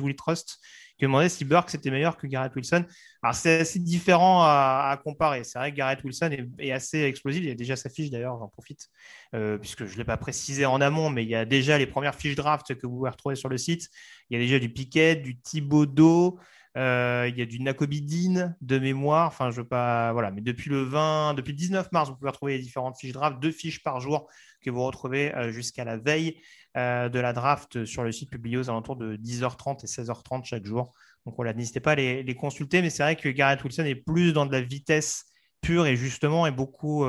Will 0.01 0.15
Trust, 0.17 0.57
qui 0.97 1.05
demandait 1.05 1.29
si 1.29 1.45
Burke 1.45 1.73
était 1.73 1.91
meilleur 1.91 2.17
que 2.17 2.27
Garrett 2.27 2.53
Wilson. 2.53 2.83
Alors 3.23 3.35
c'est 3.35 3.61
assez 3.61 3.79
différent 3.79 4.41
à, 4.41 4.99
comparer. 5.01 5.45
C'est 5.45 5.57
vrai 5.59 5.71
que 5.71 5.77
Garrett 5.77 6.03
Wilson 6.03 6.29
est, 6.59 6.71
assez 6.73 7.03
explosif. 7.03 7.41
Il 7.41 7.47
y 7.47 7.51
a 7.51 7.55
déjà 7.55 7.77
sa 7.77 7.89
fiche 7.89 8.09
d'ailleurs, 8.09 8.37
j'en 8.37 8.49
profite, 8.49 8.89
euh, 9.33 9.57
puisque 9.57 9.85
je 9.85 9.93
ne 9.93 9.99
l'ai 9.99 10.05
pas 10.05 10.17
précisé 10.17 10.65
en 10.65 10.81
amont, 10.81 11.09
mais 11.09 11.23
il 11.23 11.29
y 11.29 11.35
a 11.35 11.45
déjà 11.45 11.77
les 11.77 11.87
premières 11.87 12.15
fiches 12.15 12.35
draft 12.35 12.75
que 12.75 12.85
vous 12.85 12.97
pouvez 12.97 13.09
retrouver 13.09 13.35
sur 13.37 13.47
le 13.47 13.57
site. 13.57 13.87
Il 14.29 14.37
y 14.37 14.41
a 14.41 14.43
déjà 14.43 14.59
du 14.59 14.67
Piquet, 14.67 15.15
du 15.15 15.39
Thibaudot, 15.39 16.37
euh, 16.77 17.27
il 17.27 17.37
y 17.37 17.41
a 17.41 17.45
du 17.45 17.59
Nacobidine 17.59 18.55
de 18.61 18.77
mémoire. 18.77 19.27
Enfin, 19.27 19.49
je 19.49 19.61
veux 19.61 19.67
pas. 19.67 20.13
Voilà. 20.13 20.29
Mais 20.29 20.41
depuis 20.41 20.69
le 20.69 20.83
20, 20.83 21.33
depuis 21.33 21.53
19 21.53 21.91
mars, 21.91 22.09
vous 22.09 22.15
pouvez 22.15 22.29
retrouver 22.29 22.57
les 22.57 22.63
différentes 22.63 22.97
fiches 22.99 23.13
draft, 23.13 23.39
deux 23.39 23.51
fiches 23.51 23.81
par 23.81 23.99
jour 23.99 24.29
que 24.61 24.69
vous 24.69 24.83
retrouvez 24.83 25.33
euh, 25.33 25.51
jusqu'à 25.51 25.85
la 25.85 25.97
veille 25.97 26.39
euh, 26.77 27.09
de 27.09 27.19
la 27.19 27.33
draft 27.33 27.83
sur 27.85 28.03
le 28.03 28.11
site 28.11 28.29
publié 28.29 28.57
aux 28.57 28.69
alentours 28.69 28.95
de 28.95 29.15
10h30 29.15 29.83
et 29.83 29.87
16h30 29.87 30.45
chaque 30.45 30.65
jour. 30.65 30.93
Donc 31.25 31.35
voilà, 31.35 31.53
n'hésitez 31.53 31.79
pas 31.79 31.93
à 31.93 31.95
les, 31.95 32.35
consulter. 32.35 32.83
Mais 32.83 32.91
c'est 32.91 33.01
vrai 33.01 33.15
que 33.15 33.29
Garrett 33.29 33.63
Wilson 33.63 33.85
est 33.85 33.95
plus 33.95 34.31
dans 34.31 34.45
de 34.45 34.51
la 34.51 34.61
vitesse 34.61 35.25
pure 35.61 35.87
et 35.87 35.95
justement 35.95 36.45
est 36.45 36.51
beaucoup 36.51 37.05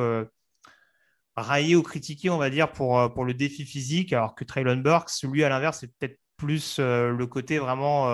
raillé 1.36 1.76
ou 1.76 1.82
critiqué, 1.82 2.30
on 2.30 2.38
va 2.38 2.50
dire, 2.50 2.72
pour, 2.72 3.12
pour 3.12 3.24
le 3.24 3.34
défi 3.34 3.64
physique, 3.64 4.12
alors 4.12 4.34
que 4.34 4.42
Traylon 4.42 4.78
Burks, 4.78 5.22
lui, 5.22 5.44
à 5.44 5.48
l'inverse, 5.48 5.80
c'est 5.80 5.92
peut-être 5.98 6.18
plus 6.36 6.80
le 6.80 7.26
côté 7.26 7.58
vraiment 7.58 8.08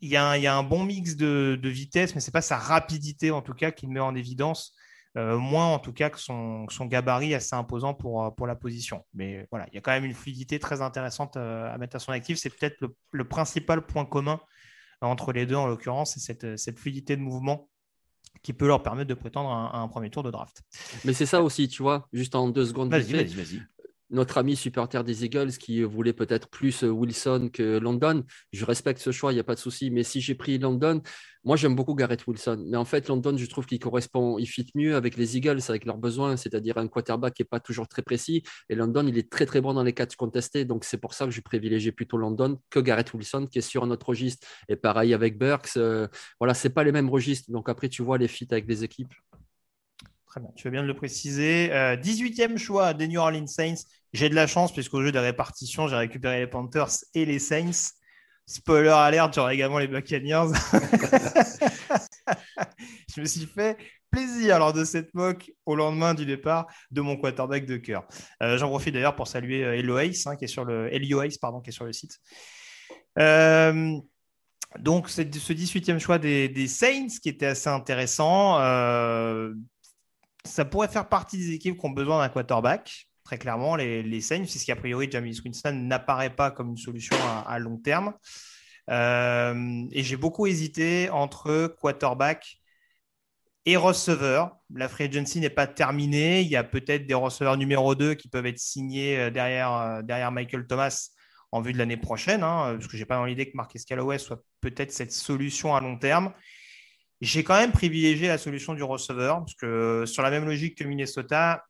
il 0.00 0.08
y, 0.08 0.16
a 0.16 0.56
un 0.56 0.62
bon 0.62 0.84
mix 0.84 1.16
de, 1.16 1.58
vitesse, 1.62 2.14
mais 2.14 2.20
ce 2.20 2.28
n'est 2.28 2.32
pas 2.32 2.42
sa 2.42 2.58
rapidité 2.58 3.30
en 3.30 3.42
tout 3.42 3.54
cas 3.54 3.70
qui 3.70 3.86
le 3.86 3.92
met 3.92 4.00
en 4.00 4.14
évidence, 4.14 4.74
euh, 5.16 5.38
moins 5.38 5.66
en 5.66 5.78
tout 5.78 5.92
cas 5.92 6.10
que 6.10 6.18
son, 6.18 6.66
gabarit 6.82 7.34
assez 7.34 7.54
imposant 7.54 7.94
pour, 7.94 8.34
pour 8.34 8.46
la 8.46 8.56
position. 8.56 9.04
Mais 9.14 9.46
voilà, 9.50 9.66
il 9.70 9.74
y 9.74 9.78
a 9.78 9.80
quand 9.80 9.92
même 9.92 10.04
une 10.04 10.14
fluidité 10.14 10.58
très 10.58 10.82
intéressante 10.82 11.36
euh, 11.36 11.72
à 11.72 11.78
mettre 11.78 11.96
à 11.96 11.98
son 12.00 12.12
actif. 12.12 12.38
C'est 12.38 12.50
peut-être 12.50 12.76
le, 13.12 13.24
principal 13.24 13.86
point 13.86 14.04
commun 14.04 14.40
entre 15.00 15.32
les 15.32 15.46
deux 15.46 15.56
en 15.56 15.66
l'occurrence, 15.66 16.14
c'est 16.16 16.56
cette, 16.56 16.78
fluidité 16.78 17.16
de 17.16 17.22
mouvement 17.22 17.68
qui 18.42 18.52
peut 18.52 18.66
leur 18.66 18.82
permettre 18.82 19.08
de 19.08 19.14
prétendre 19.14 19.50
à 19.50 19.78
un, 19.78 19.88
premier 19.88 20.10
tour 20.10 20.22
de 20.22 20.30
draft. 20.30 20.62
Mais 21.04 21.12
c'est 21.12 21.26
ça 21.26 21.42
aussi, 21.42 21.68
tu 21.68 21.82
vois, 21.82 22.08
juste 22.12 22.34
en 22.34 22.48
deux 22.48 22.66
secondes. 22.66 22.90
Vas-y, 22.90 23.12
vas-y, 23.12 23.34
vas-y 23.34 23.62
notre 24.10 24.38
ami 24.38 24.56
supporter 24.56 25.02
des 25.04 25.24
Eagles 25.24 25.52
qui 25.52 25.82
voulait 25.82 26.12
peut-être 26.12 26.48
plus 26.48 26.84
euh, 26.84 26.88
Wilson 26.88 27.50
que 27.52 27.78
London. 27.78 28.24
Je 28.52 28.64
respecte 28.64 29.00
ce 29.00 29.10
choix, 29.12 29.32
il 29.32 29.36
n'y 29.36 29.40
a 29.40 29.44
pas 29.44 29.54
de 29.54 29.60
souci. 29.60 29.90
Mais 29.90 30.02
si 30.02 30.20
j'ai 30.20 30.34
pris 30.34 30.58
London, 30.58 31.02
moi 31.44 31.56
j'aime 31.56 31.74
beaucoup 31.74 31.94
Garrett 31.94 32.26
Wilson. 32.26 32.64
Mais 32.68 32.76
en 32.76 32.84
fait, 32.84 33.08
London, 33.08 33.36
je 33.36 33.46
trouve 33.46 33.66
qu'il 33.66 33.78
correspond, 33.78 34.38
il 34.38 34.46
fit 34.46 34.70
mieux 34.74 34.96
avec 34.96 35.16
les 35.16 35.36
Eagles, 35.36 35.60
avec 35.68 35.84
leurs 35.84 35.98
besoins, 35.98 36.36
c'est-à-dire 36.36 36.78
un 36.78 36.88
quarterback 36.88 37.34
qui 37.34 37.42
n'est 37.42 37.48
pas 37.48 37.60
toujours 37.60 37.88
très 37.88 38.02
précis. 38.02 38.42
Et 38.68 38.74
London, 38.74 39.06
il 39.06 39.18
est 39.18 39.30
très 39.30 39.46
très 39.46 39.60
bon 39.60 39.74
dans 39.74 39.82
les 39.82 39.92
catchs 39.92 40.16
contestés. 40.16 40.64
Donc 40.64 40.84
c'est 40.84 40.98
pour 40.98 41.14
ça 41.14 41.24
que 41.24 41.30
je 41.30 41.40
privilégie 41.40 41.92
plutôt 41.92 42.16
London 42.16 42.58
que 42.70 42.80
Garrett 42.80 43.12
Wilson 43.12 43.46
qui 43.50 43.58
est 43.58 43.62
sur 43.62 43.84
un 43.84 43.90
autre 43.90 44.08
registre. 44.08 44.46
Et 44.68 44.76
pareil 44.76 45.14
avec 45.14 45.38
Burks. 45.38 45.76
Euh, 45.76 46.08
voilà, 46.38 46.54
c'est 46.54 46.70
pas 46.70 46.84
les 46.84 46.92
mêmes 46.92 47.10
registres. 47.10 47.50
Donc 47.50 47.68
après, 47.68 47.88
tu 47.88 48.02
vois 48.02 48.18
les 48.18 48.28
fits 48.28 48.48
avec 48.50 48.66
les 48.68 48.84
équipes. 48.84 49.12
Très 50.34 50.40
bien, 50.40 50.50
tu 50.56 50.64
vas 50.64 50.72
bien 50.72 50.82
de 50.82 50.88
le 50.88 50.94
préciser. 50.94 51.68
18e 51.70 52.56
choix 52.56 52.92
des 52.92 53.06
New 53.06 53.20
Orleans 53.20 53.46
Saints. 53.46 53.84
J'ai 54.12 54.28
de 54.28 54.34
la 54.34 54.48
chance 54.48 54.72
puisqu'au 54.72 55.00
jeu 55.00 55.12
des 55.12 55.20
répartitions, 55.20 55.86
j'ai 55.86 55.94
récupéré 55.94 56.40
les 56.40 56.48
Panthers 56.48 56.90
et 57.14 57.24
les 57.24 57.38
Saints. 57.38 57.92
Spoiler 58.44 58.88
alert, 58.88 59.32
j'aurai 59.32 59.54
également 59.54 59.78
les 59.78 59.86
Buccaneers. 59.86 60.50
je 63.14 63.20
me 63.20 63.26
suis 63.26 63.46
fait 63.46 63.76
plaisir 64.10 64.58
lors 64.58 64.72
de 64.72 64.82
cette 64.82 65.14
mock 65.14 65.52
au 65.66 65.76
lendemain 65.76 66.14
du 66.14 66.26
départ 66.26 66.66
de 66.90 67.00
mon 67.00 67.16
quarterback 67.16 67.64
de 67.64 67.76
cœur. 67.76 68.04
Euh, 68.42 68.58
j'en 68.58 68.70
profite 68.70 68.92
d'ailleurs 68.92 69.14
pour 69.14 69.28
saluer 69.28 69.62
euh, 69.64 69.76
Eloïs, 69.76 70.26
hein, 70.26 70.34
qui 70.34 70.46
est 70.46 70.48
sur 70.48 70.64
le 70.64 70.90
pardon, 71.40 71.60
qui 71.60 71.70
est 71.70 71.72
sur 71.72 71.84
le 71.84 71.92
site. 71.92 72.18
Euh, 73.20 74.00
donc, 74.80 75.10
ce 75.10 75.22
18e 75.22 76.00
choix 76.00 76.18
des, 76.18 76.66
Saints 76.66 77.20
qui 77.22 77.28
était 77.28 77.46
assez 77.46 77.68
intéressant. 77.68 78.58
Ça 80.44 80.64
pourrait 80.64 80.88
faire 80.88 81.08
partie 81.08 81.38
des 81.38 81.52
équipes 81.52 81.78
qui 81.78 81.86
ont 81.86 81.90
besoin 81.90 82.20
d'un 82.20 82.28
quarterback 82.28 83.08
très 83.24 83.38
clairement, 83.38 83.74
les, 83.74 84.02
les 84.02 84.20
Saints, 84.20 84.44
puisqu'a 84.44 84.76
priori, 84.76 85.08
James 85.10 85.32
Winston 85.44 85.72
n'apparaît 85.72 86.34
pas 86.34 86.50
comme 86.50 86.70
une 86.70 86.76
solution 86.76 87.16
à, 87.46 87.58
long 87.58 87.78
terme. 87.78 88.12
Euh, 88.90 89.84
et 89.90 90.02
j'ai 90.02 90.16
beaucoup 90.16 90.46
hésité 90.46 91.08
entre 91.08 91.74
quarterback 91.80 92.58
et 93.64 93.78
receveur. 93.78 94.58
La 94.74 94.88
free 94.88 95.04
agency 95.04 95.40
n'est 95.40 95.48
pas 95.48 95.66
terminée. 95.66 96.42
Il 96.42 96.48
y 96.48 96.56
a 96.56 96.64
peut-être 96.64 97.06
des 97.06 97.14
receveurs 97.14 97.56
numéro 97.56 97.94
2 97.94 98.12
qui 98.14 98.28
peuvent 98.28 98.44
être 98.44 98.58
signés 98.58 99.18
euh, 99.18 99.30
derrière, 99.30 99.72
euh, 99.72 100.02
derrière 100.02 100.30
Michael 100.30 100.66
Thomas 100.66 101.08
en 101.50 101.62
vue 101.62 101.72
de 101.72 101.78
l'année 101.78 101.96
prochaine, 101.96 102.42
hein, 102.42 102.74
parce 102.74 102.88
que 102.88 102.96
je 102.96 103.02
n'ai 103.02 103.06
pas 103.06 103.14
dans 103.14 103.24
l'idée 103.24 103.48
que 103.48 103.56
Marcus 103.56 103.84
Callaway 103.84 104.18
soit 104.18 104.42
peut-être 104.60 104.92
cette 104.92 105.12
solution 105.12 105.74
à 105.74 105.80
long 105.80 105.96
terme. 105.96 106.32
J'ai 107.24 107.42
quand 107.42 107.56
même 107.56 107.72
privilégié 107.72 108.28
la 108.28 108.36
solution 108.36 108.74
du 108.74 108.82
receveur, 108.82 109.38
parce 109.38 109.54
que 109.54 110.04
sur 110.04 110.22
la 110.22 110.28
même 110.28 110.44
logique 110.44 110.76
que 110.76 110.84
Minnesota, 110.84 111.64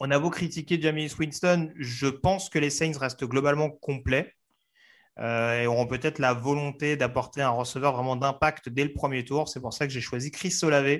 on 0.00 0.10
a 0.10 0.18
beau 0.18 0.28
critiquer 0.28 0.76
James 0.82 1.08
Winston, 1.16 1.70
je 1.76 2.08
pense 2.08 2.48
que 2.50 2.58
les 2.58 2.70
Saints 2.70 2.98
restent 2.98 3.24
globalement 3.24 3.70
complets 3.70 4.34
euh, 5.20 5.62
et 5.62 5.66
auront 5.68 5.86
peut-être 5.86 6.18
la 6.18 6.34
volonté 6.34 6.96
d'apporter 6.96 7.42
un 7.42 7.50
receveur 7.50 7.94
vraiment 7.94 8.16
d'impact 8.16 8.68
dès 8.68 8.82
le 8.82 8.92
premier 8.92 9.24
tour. 9.24 9.48
C'est 9.48 9.60
pour 9.60 9.72
ça 9.72 9.86
que 9.86 9.92
j'ai 9.92 10.00
choisi 10.00 10.32
Chris 10.32 10.58
Olave, 10.64 10.98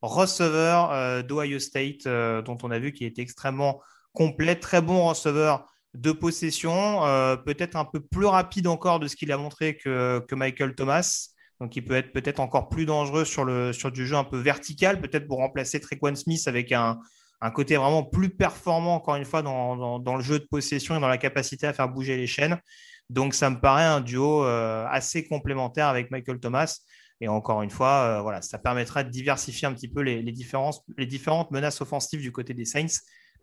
receveur 0.00 0.92
euh, 0.92 1.22
d'Ohio 1.22 1.58
State, 1.58 2.06
euh, 2.06 2.42
dont 2.42 2.58
on 2.62 2.70
a 2.70 2.78
vu 2.78 2.92
qu'il 2.92 3.08
était 3.08 3.22
extrêmement 3.22 3.80
complet, 4.12 4.54
très 4.54 4.80
bon 4.80 5.04
receveur 5.08 5.66
de 5.94 6.12
possession, 6.12 7.00
peut-être 7.44 7.76
un 7.76 7.84
peu 7.84 8.00
plus 8.00 8.26
rapide 8.26 8.66
encore 8.66 9.00
de 9.00 9.08
ce 9.08 9.16
qu'il 9.16 9.30
a 9.32 9.36
montré 9.36 9.76
que, 9.76 10.24
Michael 10.32 10.74
Thomas. 10.74 11.33
Donc, 11.64 11.76
il 11.76 11.82
peut 11.82 11.94
être 11.94 12.12
peut-être 12.12 12.40
encore 12.40 12.68
plus 12.68 12.84
dangereux 12.84 13.24
sur, 13.24 13.42
le, 13.42 13.72
sur 13.72 13.90
du 13.90 14.06
jeu 14.06 14.16
un 14.16 14.24
peu 14.24 14.36
vertical, 14.36 15.00
peut-être 15.00 15.26
pour 15.26 15.38
remplacer 15.38 15.80
Trequan 15.80 16.14
Smith 16.14 16.42
avec 16.46 16.72
un, 16.72 17.00
un 17.40 17.50
côté 17.50 17.76
vraiment 17.76 18.04
plus 18.04 18.28
performant, 18.28 18.96
encore 18.96 19.16
une 19.16 19.24
fois, 19.24 19.40
dans, 19.40 19.98
le 19.98 20.22
jeu 20.22 20.40
de 20.40 20.44
possession 20.44 20.94
et 20.94 21.00
dans 21.00 21.08
la 21.08 21.16
capacité 21.16 21.66
à 21.66 21.72
faire 21.72 21.88
bouger 21.88 22.18
les 22.18 22.26
chaînes. 22.26 22.58
Donc, 23.08 23.32
ça 23.32 23.48
me 23.48 23.58
paraît 23.58 23.84
un 23.84 24.02
duo 24.02 24.44
euh, 24.44 24.84
assez 24.90 25.26
complémentaire 25.26 25.86
avec 25.86 26.10
Michael 26.10 26.38
Thomas. 26.38 26.80
Et 27.22 27.28
encore 27.28 27.62
une 27.62 27.70
fois, 27.70 28.18
euh, 28.18 28.20
voilà, 28.20 28.42
ça 28.42 28.58
permettra 28.58 29.02
de 29.02 29.08
diversifier 29.08 29.66
un 29.66 29.72
petit 29.72 29.88
peu 29.88 30.02
les, 30.02 30.22
différences, 30.32 30.82
les 30.98 31.06
différentes 31.06 31.50
menaces 31.50 31.80
offensives 31.80 32.20
du 32.20 32.30
côté 32.30 32.52
des 32.52 32.66
Saints. 32.66 32.88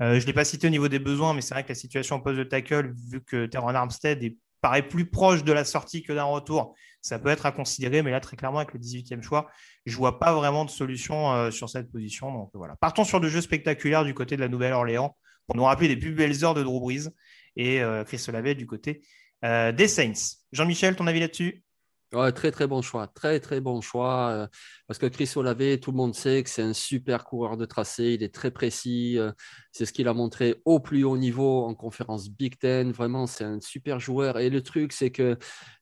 Euh, 0.04 0.20
je 0.20 0.22
ne 0.22 0.26
l'ai 0.28 0.34
pas 0.34 0.46
cité 0.46 0.68
au 0.68 0.70
niveau 0.70 0.90
des 0.90 1.00
besoins, 1.00 1.34
mais 1.34 1.42
c'est 1.42 1.56
vrai 1.56 1.64
que 1.64 1.70
la 1.70 1.76
situation 1.76 2.18
en 2.18 2.20
poste 2.20 2.38
de 2.38 2.44
tackle, 2.44 2.94
vu 3.10 3.24
que 3.24 3.48
Teron 3.48 3.74
Armstead 3.74 4.24
est, 4.24 4.38
paraît 4.62 4.88
plus 4.88 5.10
proche 5.10 5.44
de 5.44 5.52
la 5.52 5.66
sortie 5.66 6.04
que 6.04 6.14
d'un 6.14 6.26
retour, 6.26 6.76
ça 7.02 7.20
peut 7.20 7.30
être 7.30 7.46
à 7.46 7.52
considérer. 7.52 8.02
Mais 8.02 8.12
là, 8.12 8.20
très 8.20 8.38
clairement, 8.38 8.60
avec 8.60 8.74
le 8.74 8.80
18e 8.80 9.22
choix, 9.22 9.50
je 9.86 9.96
vois 9.96 10.20
pas 10.20 10.34
vraiment 10.34 10.66
de 10.66 10.70
solution 10.70 11.32
euh, 11.34 11.52
sur 11.52 11.70
cette 11.70 11.92
position. 11.92 12.32
Donc 12.32 12.52
voilà. 12.54 12.76
Partons 12.78 13.04
sur 13.04 13.20
de 13.20 13.28
jeux 13.28 13.42
spectaculaires 13.42 14.06
du 14.06 14.14
côté 14.14 14.36
de 14.36 14.42
la 14.42 14.48
Nouvelle-Orléans 14.48 15.18
pour 15.48 15.56
nous 15.56 15.64
rappeler 15.64 15.88
des 15.88 15.98
plus 15.98 16.14
belles 16.14 16.44
heures 16.44 16.54
de 16.54 16.64
Drew 16.64 16.80
Brees 16.80 17.10
et 17.56 17.82
euh, 17.82 18.04
Chris 18.04 18.24
Olave 18.30 18.54
du 18.54 18.68
côté 18.68 19.02
euh, 19.44 19.72
des 19.72 19.88
Saints. 19.88 20.38
Jean-Michel, 20.52 20.96
ton 20.96 21.08
avis 21.08 21.20
là-dessus? 21.20 21.64
Très 22.36 22.52
très 22.52 22.68
bon 22.68 22.82
choix, 22.82 23.08
très 23.08 23.40
très 23.40 23.62
bon 23.62 23.80
choix. 23.80 24.50
Parce 24.92 25.00
que 25.00 25.06
Chris 25.06 25.32
Olave, 25.38 25.78
tout 25.78 25.92
le 25.92 25.96
monde 25.96 26.14
sait 26.14 26.44
que 26.44 26.50
c'est 26.50 26.62
un 26.62 26.74
super 26.74 27.24
coureur 27.24 27.56
de 27.56 27.64
tracé, 27.64 28.16
il 28.16 28.24
est 28.24 28.34
très 28.34 28.52
précis. 28.52 29.18
Euh, 29.18 29.32
c'est 29.72 29.86
ce 29.86 29.94
qu'il 29.94 30.10
a 30.10 30.14
montré 30.14 30.58
au 30.66 30.82
plus 30.82 31.06
haut 31.06 31.18
niveau 31.18 31.64
en 31.64 31.74
conférence 31.74 32.30
Big 32.30 32.58
Ten. 32.60 32.92
Vraiment, 32.92 33.26
c'est 33.26 33.46
un 33.46 33.62
super 33.62 34.02
joueur. 34.02 34.38
Et 34.38 34.50
le 34.50 34.62
truc, 34.62 34.92
c'est 34.92 35.10
que 35.10 35.38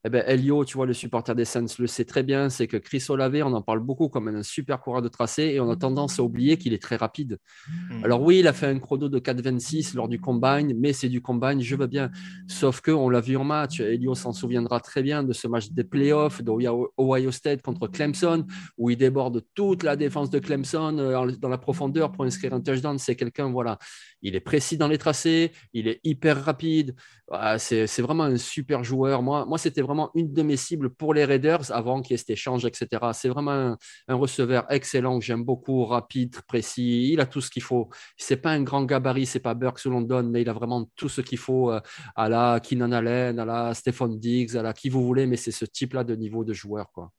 eh 0.06 0.10
ben, 0.10 0.24
Elio, 0.28 0.64
tu 0.64 0.78
vois, 0.78 0.86
le 0.86 0.94
supporter 0.94 1.34
des 1.34 1.44
Saints 1.44 1.66
le 1.80 1.88
sait 1.88 2.06
très 2.06 2.22
bien, 2.22 2.50
c'est 2.50 2.68
que 2.68 2.78
Chris 2.78 3.04
Olave, 3.10 3.42
on 3.44 3.54
en 3.54 3.64
parle 3.64 3.80
beaucoup 3.80 4.10
comme 4.10 4.28
un 4.28 4.44
super 4.44 4.80
coureur 4.80 5.02
de 5.02 5.08
tracé 5.08 5.44
et 5.46 5.60
on 5.60 5.72
a 5.72 5.76
tendance 5.76 6.20
à 6.20 6.24
oublier 6.24 6.58
qu'il 6.58 6.74
est 6.74 6.82
très 6.82 6.96
rapide. 6.96 7.40
Hmm. 7.68 8.06
Alors 8.06 8.22
oui, 8.22 8.40
il 8.40 8.48
a 8.48 8.54
fait 8.54 8.68
un 8.68 8.78
chrono 8.78 9.10
de 9.10 9.20
4,26 9.20 9.96
lors 9.96 10.08
du 10.08 10.22
combine, 10.22 10.74
mais 10.80 10.94
c'est 10.94 11.10
du 11.10 11.20
combine, 11.20 11.62
je 11.62 11.76
veux 11.76 11.88
bien. 11.88 12.12
Sauf 12.48 12.80
que 12.80 12.92
on 12.92 13.10
l'a 13.10 13.22
vu 13.22 13.38
en 13.38 13.44
match, 13.44 13.80
Elio 13.80 14.14
s'en 14.14 14.34
souviendra 14.34 14.80
très 14.80 15.02
bien 15.02 15.24
de 15.24 15.34
ce 15.34 15.48
match 15.48 15.72
des 15.72 15.84
playoffs 15.84 16.44
d'Ohio 16.44 17.32
State 17.32 17.64
contre 17.64 17.88
Clemson, 17.88 18.46
où 18.78 18.92
il 18.92 18.99
déborde 19.00 19.44
toute 19.56 19.82
la 19.82 19.96
défense 19.96 20.30
de 20.30 20.38
Clemson 20.38 20.98
euh, 21.00 21.32
dans 21.40 21.50
la 21.50 21.58
profondeur 21.58 22.12
pour 22.12 22.26
inscrire 22.26 22.54
un 22.54 22.62
touchdown. 22.62 23.00
C'est 23.00 23.16
quelqu'un, 23.16 23.50
voilà, 23.50 23.80
il 24.22 24.36
est 24.36 24.40
précis 24.40 24.78
dans 24.78 24.88
les 24.88 25.00
tracés, 25.00 25.52
il 25.74 25.88
est 25.88 26.00
hyper 26.04 26.44
rapide. 26.44 26.96
C'est 27.58 28.02
vraiment 28.02 28.24
un 28.24 28.38
super 28.38 28.84
joueur. 28.84 29.22
Moi, 29.22 29.46
moi 29.46 29.58
c'était 29.58 29.82
vraiment 29.82 30.12
une 30.16 30.34
de 30.34 30.42
mes 30.42 30.58
cibles 30.58 30.90
pour 30.90 31.14
les 31.14 31.26
Raiders 31.26 31.72
avant 31.72 32.02
qu'il 32.02 32.12
y 32.12 32.16
ait 32.16 32.18
cet 32.18 32.32
échange, 32.32 32.66
etc. 32.66 32.88
C'est 33.14 33.30
vraiment 33.30 33.76
un, 34.08 34.16
receveur 34.16 34.66
excellent 34.70 35.18
que 35.20 35.26
j'aime 35.26 35.44
beaucoup, 35.44 35.86
rapide, 35.86 36.36
précis. 36.48 37.12
Il 37.14 37.22
a 37.22 37.26
tout 37.26 37.42
ce 37.42 37.50
qu'il 37.50 37.64
faut. 37.64 37.90
C'est 38.18 38.38
pas 38.38 38.52
un 38.52 38.64
grand 38.64 38.84
gabarit, 38.84 39.26
c'est 39.26 39.40
pas 39.40 39.54
Burks 39.54 39.86
ou 39.86 39.90
London, 39.90 40.24
mais 40.24 40.42
il 40.42 40.50
a 40.50 40.54
vraiment 40.54 40.90
tout 40.96 41.10
ce 41.10 41.22
qu'il 41.22 41.38
faut 41.38 41.72
euh, 41.72 41.80
à 42.16 42.28
la 42.30 42.60
Keenan 42.60 42.92
Allen, 42.92 43.40
à 43.40 43.46
la 43.46 43.74
Stephon 43.74 44.10
Diggs, 44.10 44.58
à 44.58 44.62
la 44.64 44.74
qui 44.74 44.90
vous 44.90 45.06
voulez, 45.06 45.26
mais 45.26 45.38
c'est 45.38 45.52
ce 45.52 45.66
type-là 45.66 46.04
de 46.04 46.16
niveau 46.16 46.44
de 46.44 46.54
joueur, 46.54 46.92
quoi 46.92 47.12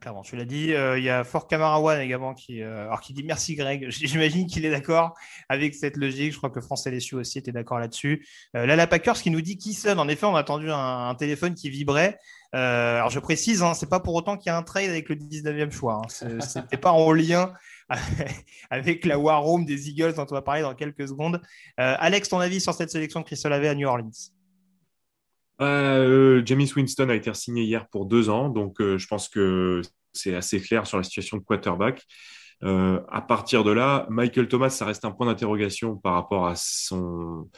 clairement, 0.00 0.22
tu 0.22 0.36
l'as 0.36 0.44
dit. 0.44 0.72
Euh, 0.74 0.98
il 0.98 1.04
y 1.04 1.10
a 1.10 1.24
Fort 1.24 1.46
Camarawan 1.46 2.00
également 2.00 2.34
qui, 2.34 2.62
euh, 2.62 2.86
alors 2.86 3.00
qui 3.00 3.12
dit 3.12 3.22
merci 3.22 3.54
Greg. 3.54 3.86
J'imagine 3.90 4.46
qu'il 4.46 4.64
est 4.64 4.70
d'accord 4.70 5.14
avec 5.48 5.74
cette 5.74 5.96
logique. 5.96 6.32
Je 6.32 6.38
crois 6.38 6.50
que 6.50 6.60
France 6.60 6.86
LSU 6.86 7.16
aussi 7.16 7.38
était 7.38 7.52
d'accord 7.52 7.78
là-dessus. 7.78 8.26
Euh, 8.56 8.66
Lala 8.66 8.86
Packers 8.86 9.14
qui 9.14 9.30
nous 9.30 9.40
dit 9.40 9.58
qui 9.58 9.74
sonne. 9.74 9.98
En 9.98 10.08
effet, 10.08 10.26
on 10.26 10.36
a 10.36 10.40
attendu 10.40 10.70
un, 10.70 11.14
téléphone 11.14 11.54
qui 11.54 11.70
vibrait. 11.70 12.18
Euh, 12.54 12.96
alors 12.96 13.10
je 13.10 13.18
précise, 13.18 13.62
hein, 13.62 13.74
c'est 13.74 13.88
pas 13.88 14.00
pour 14.00 14.14
autant 14.14 14.36
qu'il 14.36 14.50
y 14.50 14.50
a 14.50 14.56
un 14.56 14.62
trade 14.62 14.90
avec 14.90 15.08
le 15.08 15.16
19e 15.16 15.70
choix. 15.70 16.02
Hein. 16.04 16.38
C'était 16.40 16.76
pas 16.76 16.92
en 16.92 17.12
lien 17.12 17.52
avec 18.70 19.04
la 19.04 19.18
War 19.18 19.42
Room 19.42 19.64
des 19.64 19.88
Eagles 19.88 20.14
dont 20.14 20.26
on 20.30 20.34
va 20.34 20.42
parler 20.42 20.62
dans 20.62 20.74
quelques 20.74 21.08
secondes. 21.08 21.40
Alex, 21.76 22.28
ton 22.28 22.40
avis 22.40 22.60
sur 22.60 22.74
cette 22.74 22.90
sélection 22.90 23.20
de 23.20 23.24
Chris 23.24 23.40
Olave 23.44 23.64
à 23.64 23.74
New 23.74 23.88
Orleans? 23.88 24.10
Euh, 25.64 26.42
James 26.44 26.66
Winston 26.76 27.08
a 27.08 27.14
été 27.14 27.32
signé 27.34 27.62
hier 27.64 27.88
pour 27.88 28.06
deux 28.06 28.28
ans, 28.28 28.48
donc 28.48 28.80
euh, 28.80 28.98
je 28.98 29.06
pense 29.06 29.28
que 29.28 29.82
c'est 30.12 30.34
assez 30.34 30.60
clair 30.60 30.86
sur 30.86 30.98
la 30.98 31.04
situation 31.04 31.36
de 31.36 31.42
quarterback. 31.42 32.02
Euh, 32.64 33.00
à 33.08 33.22
partir 33.22 33.64
de 33.64 33.72
là, 33.72 34.06
Michael 34.08 34.48
Thomas, 34.48 34.70
ça 34.70 34.84
reste 34.84 35.04
un 35.04 35.10
point 35.10 35.26
d'interrogation 35.26 35.96
par 35.96 36.14
rapport 36.14 36.46
à 36.46 36.54
son, 36.54 37.50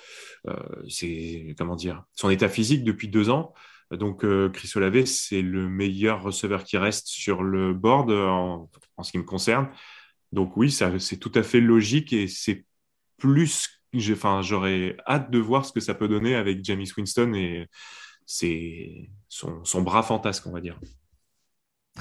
comment 1.59 1.77
dire, 1.77 2.05
son 2.15 2.31
état 2.31 2.49
physique 2.49 2.85
depuis 2.85 3.09
deux 3.09 3.29
ans. 3.29 3.53
Donc, 3.91 4.25
Chris 4.53 4.73
Olave, 4.77 5.05
c'est 5.05 5.43
le 5.43 5.69
meilleur 5.69 6.23
receveur 6.23 6.65
qui 6.65 6.79
reste 6.79 7.07
sur 7.07 7.43
le 7.43 7.75
board 7.75 8.11
en, 8.11 8.71
en 8.97 9.03
ce 9.03 9.13
qui 9.13 9.19
me 9.19 9.25
concerne. 9.25 9.69
Donc 10.35 10.57
oui, 10.57 10.71
c'est 10.71 11.17
tout 11.19 11.33
à 11.37 11.43
fait 11.43 11.61
logique 11.61 12.13
et 12.13 12.27
c'est 12.27 12.65
plus 13.19 13.84
enfin, 14.13 14.43
j'aurais 14.43 14.97
hâte 15.07 15.31
de 15.31 15.39
voir 15.39 15.65
ce 15.65 15.73
que 15.73 15.81
ça 15.81 15.95
peut 15.95 16.09
donner 16.09 16.35
avec 16.35 16.65
James 16.65 16.85
Winston 16.97 17.35
et 17.35 17.69
son, 19.29 19.83
bras 19.83 20.03
fantasque, 20.03 20.47
on 20.47 20.53
va 20.53 20.61
dire. 20.61 20.79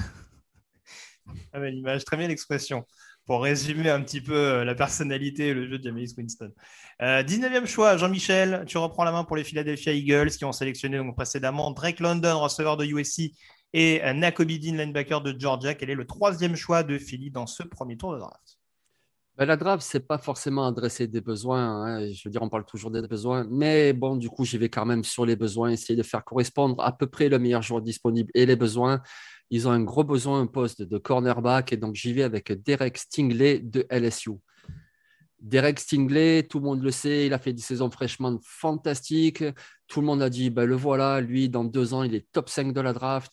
Ah 1.54 1.60
belle 1.60 1.74
image, 1.74 2.04
très 2.04 2.18
bien 2.18 2.28
l'expression 2.28 2.84
pour 3.24 3.42
résumer 3.42 3.88
un 3.88 4.02
petit 4.02 4.20
peu 4.20 4.36
euh, 4.36 4.64
la 4.64 4.74
personnalité 4.74 5.48
et 5.48 5.54
le 5.54 5.66
jeu 5.66 5.78
de 5.78 5.84
James 5.84 6.06
Winston. 6.18 6.52
19e 7.00 7.62
euh, 7.62 7.66
choix, 7.66 7.96
Jean-Michel, 7.96 8.64
tu 8.66 8.76
reprends 8.76 9.04
la 9.04 9.12
main 9.12 9.24
pour 9.24 9.36
les 9.36 9.44
Philadelphia 9.44 9.94
Eagles 9.94 10.32
qui 10.32 10.44
ont 10.44 10.52
sélectionné 10.52 10.98
donc 10.98 11.16
précédemment 11.16 11.70
Drake 11.70 12.00
London, 12.00 12.38
receveur 12.38 12.76
de 12.76 12.84
USC, 12.84 13.32
et 13.72 14.02
Nakobe 14.12 14.52
Dean, 14.52 14.76
linebacker 14.76 15.22
de 15.22 15.34
Georgia. 15.38 15.74
Quel 15.74 15.88
est 15.88 15.94
le 15.94 16.06
troisième 16.06 16.56
choix 16.56 16.82
de 16.82 16.98
Philly 16.98 17.30
dans 17.30 17.46
ce 17.46 17.62
premier 17.62 17.96
tour 17.96 18.12
de 18.12 18.18
draft? 18.18 18.58
Ben, 19.36 19.46
la 19.46 19.56
draft, 19.56 19.84
c'est 19.84 20.06
pas 20.06 20.18
forcément 20.18 20.66
adresser 20.66 21.08
des 21.08 21.20
besoins. 21.20 21.82
Hein. 21.82 22.12
Je 22.12 22.22
veux 22.24 22.30
dire, 22.30 22.42
on 22.42 22.48
parle 22.48 22.64
toujours 22.64 22.92
des 22.92 23.02
besoins. 23.02 23.44
Mais 23.50 23.92
bon, 23.92 24.16
du 24.16 24.28
coup, 24.28 24.44
j'y 24.44 24.58
vais 24.58 24.68
quand 24.68 24.86
même 24.86 25.02
sur 25.02 25.26
les 25.26 25.34
besoins, 25.34 25.70
essayer 25.70 25.96
de 25.96 26.04
faire 26.04 26.24
correspondre 26.24 26.80
à 26.80 26.96
peu 26.96 27.08
près 27.08 27.28
le 27.28 27.40
meilleur 27.40 27.62
joueur 27.62 27.82
disponible 27.82 28.30
et 28.34 28.46
les 28.46 28.54
besoins. 28.54 29.02
Ils 29.50 29.66
ont 29.66 29.72
un 29.72 29.82
gros 29.82 30.04
besoin, 30.04 30.40
un 30.40 30.46
poste 30.46 30.82
de 30.82 30.98
cornerback. 30.98 31.72
Et 31.72 31.76
donc, 31.76 31.96
j'y 31.96 32.12
vais 32.12 32.22
avec 32.22 32.52
Derek 32.52 32.96
Stingley 32.96 33.58
de 33.58 33.84
LSU. 33.90 34.32
Derek 35.40 35.80
Stingley, 35.80 36.44
tout 36.44 36.60
le 36.60 36.64
monde 36.64 36.82
le 36.82 36.90
sait, 36.92 37.26
il 37.26 37.34
a 37.34 37.38
fait 37.38 37.52
des 37.52 37.60
saisons 37.60 37.90
fraîchement 37.90 38.38
fantastiques. 38.42 39.44
Tout 39.88 40.00
le 40.00 40.06
monde 40.06 40.22
a 40.22 40.30
dit, 40.30 40.48
ben, 40.48 40.64
le 40.64 40.76
voilà, 40.76 41.20
lui, 41.20 41.48
dans 41.48 41.64
deux 41.64 41.92
ans, 41.92 42.04
il 42.04 42.14
est 42.14 42.30
top 42.30 42.48
5 42.48 42.72
de 42.72 42.80
la 42.80 42.92
draft 42.92 43.32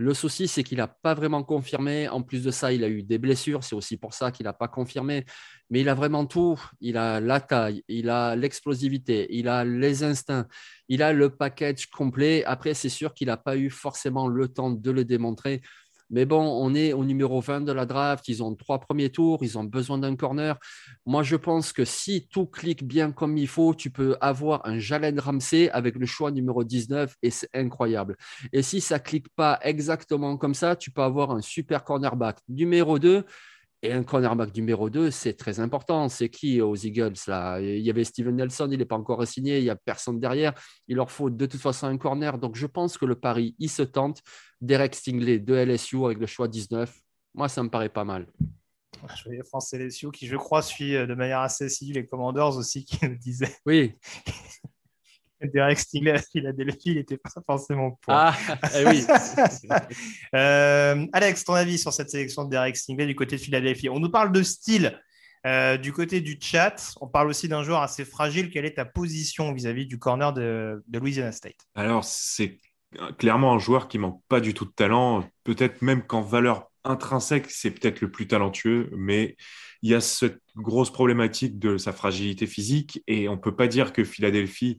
Le 0.00 0.14
souci, 0.14 0.46
c'est 0.46 0.62
qu'il 0.62 0.78
n'a 0.78 0.86
pas 0.86 1.12
vraiment 1.14 1.42
confirmé. 1.42 2.08
En 2.08 2.22
plus 2.22 2.44
de 2.44 2.52
ça, 2.52 2.72
il 2.72 2.84
a 2.84 2.88
eu 2.88 3.02
des 3.02 3.18
blessures. 3.18 3.64
C'est 3.64 3.74
aussi 3.74 3.96
pour 3.96 4.14
ça 4.14 4.30
qu'il 4.30 4.44
n'a 4.44 4.52
pas 4.52 4.68
confirmé. 4.68 5.24
Mais 5.70 5.80
il 5.80 5.88
a 5.88 5.94
vraiment 5.94 6.24
tout. 6.24 6.56
Il 6.80 6.96
a 6.96 7.18
la 7.18 7.40
taille, 7.40 7.82
il 7.88 8.08
a 8.08 8.36
l'explosivité, 8.36 9.26
il 9.30 9.48
a 9.48 9.64
les 9.64 10.04
instincts, 10.04 10.46
il 10.88 11.02
a 11.02 11.12
le 11.12 11.30
package 11.30 11.86
complet. 11.86 12.44
Après, 12.44 12.74
c'est 12.74 12.88
sûr 12.88 13.12
qu'il 13.12 13.26
n'a 13.26 13.36
pas 13.36 13.56
eu 13.56 13.70
forcément 13.70 14.28
le 14.28 14.46
temps 14.46 14.70
de 14.70 14.90
le 14.92 15.04
démontrer. 15.04 15.62
Mais 16.10 16.24
bon, 16.24 16.40
on 16.40 16.74
est 16.74 16.92
au 16.92 17.04
numéro 17.04 17.40
20 17.40 17.62
de 17.62 17.72
la 17.72 17.86
draft. 17.86 18.28
Ils 18.28 18.42
ont 18.42 18.54
trois 18.54 18.80
premiers 18.80 19.10
tours. 19.10 19.38
Ils 19.42 19.58
ont 19.58 19.64
besoin 19.64 19.98
d'un 19.98 20.16
corner. 20.16 20.58
Moi, 21.06 21.22
je 21.22 21.36
pense 21.36 21.72
que 21.72 21.84
si 21.84 22.28
tout 22.28 22.46
clique 22.46 22.84
bien 22.84 23.12
comme 23.12 23.36
il 23.36 23.48
faut, 23.48 23.74
tu 23.74 23.90
peux 23.90 24.16
avoir 24.20 24.66
un 24.66 24.78
Jalen 24.78 25.20
Ramsey 25.20 25.70
avec 25.70 25.96
le 25.96 26.06
choix 26.06 26.30
numéro 26.30 26.64
19 26.64 27.14
et 27.22 27.30
c'est 27.30 27.48
incroyable. 27.54 28.16
Et 28.52 28.62
si 28.62 28.80
ça 28.80 28.98
clique 28.98 29.28
pas 29.34 29.58
exactement 29.62 30.36
comme 30.36 30.54
ça, 30.54 30.76
tu 30.76 30.90
peux 30.90 31.02
avoir 31.02 31.30
un 31.30 31.40
super 31.40 31.84
cornerback 31.84 32.38
numéro 32.48 32.98
2 32.98 33.24
et 33.82 33.92
un 33.92 34.02
cornerback 34.02 34.54
numéro 34.56 34.90
2, 34.90 35.10
c'est 35.10 35.34
très 35.34 35.60
important. 35.60 36.08
C'est 36.08 36.28
qui 36.28 36.60
aux 36.60 36.74
Eagles 36.74 37.14
là? 37.28 37.60
Il 37.60 37.80
y 37.80 37.90
avait 37.90 38.04
Steven 38.04 38.34
Nelson, 38.34 38.68
il 38.70 38.78
n'est 38.78 38.84
pas 38.84 38.96
encore 38.96 39.24
signé, 39.26 39.58
il 39.58 39.64
n'y 39.64 39.70
a 39.70 39.76
personne 39.76 40.18
derrière. 40.18 40.52
Il 40.88 40.96
leur 40.96 41.10
faut 41.10 41.30
de 41.30 41.46
toute 41.46 41.60
façon 41.60 41.86
un 41.86 41.96
corner. 41.96 42.38
Donc 42.38 42.56
je 42.56 42.66
pense 42.66 42.98
que 42.98 43.06
le 43.06 43.14
pari, 43.14 43.54
il 43.58 43.70
se 43.70 43.82
tente. 43.82 44.22
Derek 44.60 44.94
Stingley 44.94 45.38
de 45.38 45.54
LSU 45.54 46.04
avec 46.04 46.18
le 46.18 46.26
choix 46.26 46.48
19. 46.48 46.92
Moi, 47.34 47.48
ça 47.48 47.62
me 47.62 47.70
paraît 47.70 47.88
pas 47.88 48.04
mal. 48.04 48.26
Je 49.16 49.24
voyais 49.24 49.44
France 49.44 49.72
LSU 49.72 50.10
qui, 50.10 50.26
je 50.26 50.36
crois, 50.36 50.60
suit 50.62 50.96
euh, 50.96 51.06
de 51.06 51.14
manière 51.14 51.40
assez 51.40 51.66
assidue 51.66 51.92
les 51.92 52.06
Commanders 52.06 52.56
aussi, 52.56 52.84
qui 52.84 52.98
nous 53.06 53.16
disaient 53.16 53.54
oui. 53.64 53.94
Derek 55.42 55.78
Stingley 55.78 56.12
à 56.12 56.18
Philadelphie, 56.18 56.78
il 56.86 56.94
n'était 56.96 57.16
pas 57.16 57.30
forcément 57.46 57.92
pour. 58.02 58.12
Ah, 58.12 58.34
eh 58.76 58.86
oui. 58.86 59.04
euh, 60.34 61.06
Alex, 61.12 61.44
ton 61.44 61.54
avis 61.54 61.78
sur 61.78 61.92
cette 61.92 62.10
sélection 62.10 62.44
de 62.44 62.50
Derek 62.50 62.76
Stingley 62.76 63.06
du 63.06 63.14
côté 63.14 63.36
de 63.36 63.40
Philadelphie? 63.40 63.88
On 63.88 64.00
nous 64.00 64.10
parle 64.10 64.32
de 64.32 64.42
style 64.42 65.00
euh, 65.46 65.76
du 65.76 65.92
côté 65.92 66.20
du 66.20 66.38
chat. 66.40 66.94
On 67.00 67.06
parle 67.06 67.28
aussi 67.28 67.48
d'un 67.48 67.62
joueur 67.62 67.82
assez 67.82 68.04
fragile. 68.04 68.50
Quelle 68.50 68.64
est 68.64 68.74
ta 68.74 68.84
position 68.84 69.52
vis-à-vis 69.52 69.86
du 69.86 69.98
corner 69.98 70.32
de, 70.32 70.82
de 70.86 70.98
Louisiana 70.98 71.32
State? 71.32 71.66
Alors, 71.74 72.04
c'est 72.04 72.58
clairement 73.18 73.54
un 73.54 73.58
joueur 73.58 73.88
qui 73.88 73.98
manque 73.98 74.20
pas 74.28 74.40
du 74.40 74.54
tout 74.54 74.64
de 74.64 74.72
talent. 74.72 75.28
Peut-être 75.44 75.82
même 75.82 76.02
qu'en 76.02 76.22
valeur 76.22 76.70
intrinsèque, 76.84 77.50
c'est 77.50 77.70
peut-être 77.70 78.00
le 78.00 78.10
plus 78.10 78.26
talentueux, 78.26 78.90
mais 78.96 79.36
il 79.82 79.90
y 79.90 79.94
a 79.94 80.00
cette 80.00 80.40
grosse 80.56 80.90
problématique 80.90 81.58
de 81.58 81.76
sa 81.76 81.92
fragilité 81.92 82.46
physique 82.46 83.02
et 83.06 83.28
on 83.28 83.36
ne 83.36 83.40
peut 83.40 83.54
pas 83.54 83.68
dire 83.68 83.92
que 83.92 84.04
Philadelphie 84.04 84.78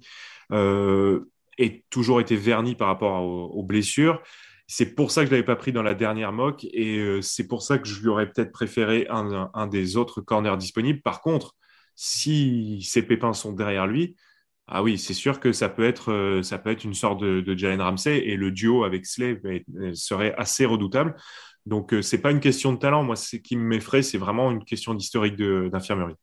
euh, 0.52 1.32
ait 1.58 1.84
toujours 1.90 2.22
été 2.22 2.36
verni 2.36 2.76
par 2.76 2.88
rapport 2.88 3.24
aux, 3.24 3.64
blessures. 3.64 4.22
C'est 4.68 4.96
pour 4.96 5.12
ça 5.12 5.22
que 5.22 5.28
je 5.28 5.32
ne 5.32 5.38
l'avais 5.38 5.46
pas 5.46 5.56
pris 5.56 5.72
dans 5.72 5.84
la 5.84 5.96
dernière 5.96 6.32
mock 6.32 6.64
et 6.72 7.00
euh, 7.00 7.22
c'est 7.22 7.48
pour 7.48 7.64
ça 7.64 7.80
que 7.80 7.88
je 7.88 8.00
lui 8.02 8.08
aurais 8.08 8.32
peut-être 8.32 8.52
préféré 8.52 9.08
un, 9.10 9.68
des 9.68 9.98
autres 9.98 10.22
corners 10.22 10.58
disponibles. 10.58 11.02
Par 11.02 11.22
contre, 11.22 11.56
si 11.96 12.82
ces 12.84 13.02
pépins 13.02 13.34
sont 13.34 13.52
derrière 13.54 13.88
lui, 13.88 14.16
ah 14.68 14.84
oui, 14.84 14.98
c'est 15.00 15.16
sûr 15.16 15.40
que 15.40 15.52
ça 15.52 15.68
peut 15.68 15.84
être, 15.84 16.12
euh, 16.12 16.44
ça 16.44 16.60
peut 16.60 16.70
être 16.70 16.84
une 16.84 16.94
sorte 16.94 17.20
de, 17.20 17.42
de 17.42 17.58
Jalen 17.58 17.82
Ramsey 17.82 18.20
et 18.20 18.36
le 18.38 18.52
duo 18.52 18.84
avec 18.84 19.06
Slave 19.06 19.40
serait 19.94 20.36
assez 20.38 20.66
redoutable. 20.66 21.16
Donc, 21.66 21.90
ce 21.92 22.16
n'est 22.16 22.22
pas 22.22 22.32
une 22.32 22.40
question 22.40 22.72
de 22.72 22.78
talent. 22.78 23.04
Moi, 23.04 23.16
ce 23.16 23.36
qui 23.36 23.56
m'effraie, 23.58 24.04
c'est 24.04 24.18
vraiment 24.18 24.52
une 24.52 24.64
question 24.64 24.94
d'historique 24.94 25.36
d'infirmerie. 25.36 26.16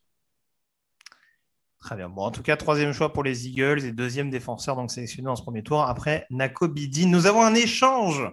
Très 1.86 1.94
bien. 1.94 2.08
Bon, 2.08 2.22
en 2.22 2.32
tout 2.32 2.42
cas, 2.42 2.56
troisième 2.56 2.92
choix 2.92 3.12
pour 3.12 3.22
les 3.22 3.46
Eagles 3.46 3.84
et 3.84 3.92
deuxième 3.92 4.28
défenseur 4.28 4.74
donc 4.74 4.90
sélectionné 4.90 5.26
dans 5.26 5.36
ce 5.36 5.42
premier 5.44 5.62
tour. 5.62 5.82
Après 5.82 6.26
Nako 6.30 6.66
Bidi, 6.66 7.06
nous 7.06 7.26
avons 7.26 7.42
un 7.42 7.54
échange, 7.54 8.28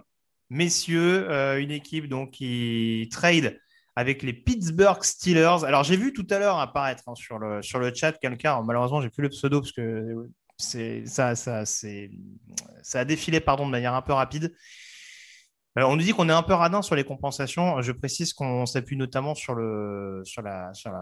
messieurs, 0.50 1.30
euh, 1.30 1.60
une 1.60 1.70
équipe 1.70 2.08
donc 2.08 2.32
qui 2.32 3.08
trade 3.12 3.56
avec 3.94 4.24
les 4.24 4.32
Pittsburgh 4.32 5.04
Steelers. 5.04 5.62
Alors 5.64 5.84
j'ai 5.84 5.96
vu 5.96 6.12
tout 6.12 6.26
à 6.30 6.40
l'heure 6.40 6.58
apparaître 6.58 7.04
hein, 7.06 7.14
sur, 7.14 7.38
le, 7.38 7.62
sur 7.62 7.78
le 7.78 7.94
chat 7.94 8.10
quelqu'un. 8.18 8.60
Malheureusement, 8.64 9.00
j'ai 9.00 9.08
plus 9.08 9.22
le 9.22 9.28
pseudo 9.28 9.60
parce 9.60 9.70
que 9.70 10.28
ça, 10.56 11.36
ça, 11.36 11.64
ça 11.64 12.98
a 12.98 13.04
défilé 13.04 13.38
pardon 13.38 13.66
de 13.66 13.70
manière 13.70 13.94
un 13.94 14.02
peu 14.02 14.14
rapide. 14.14 14.52
On 15.76 15.96
nous 15.96 16.02
dit 16.02 16.12
qu'on 16.12 16.28
est 16.28 16.32
un 16.32 16.42
peu 16.42 16.52
radin 16.52 16.82
sur 16.82 16.94
les 16.94 17.02
compensations. 17.02 17.82
Je 17.82 17.90
précise 17.90 18.32
qu'on 18.32 18.64
s'appuie 18.64 18.96
notamment 18.96 19.34
sur 19.34 19.54
le, 19.54 20.22
sur 20.24 20.40
la, 20.40 20.72
sur 20.72 20.92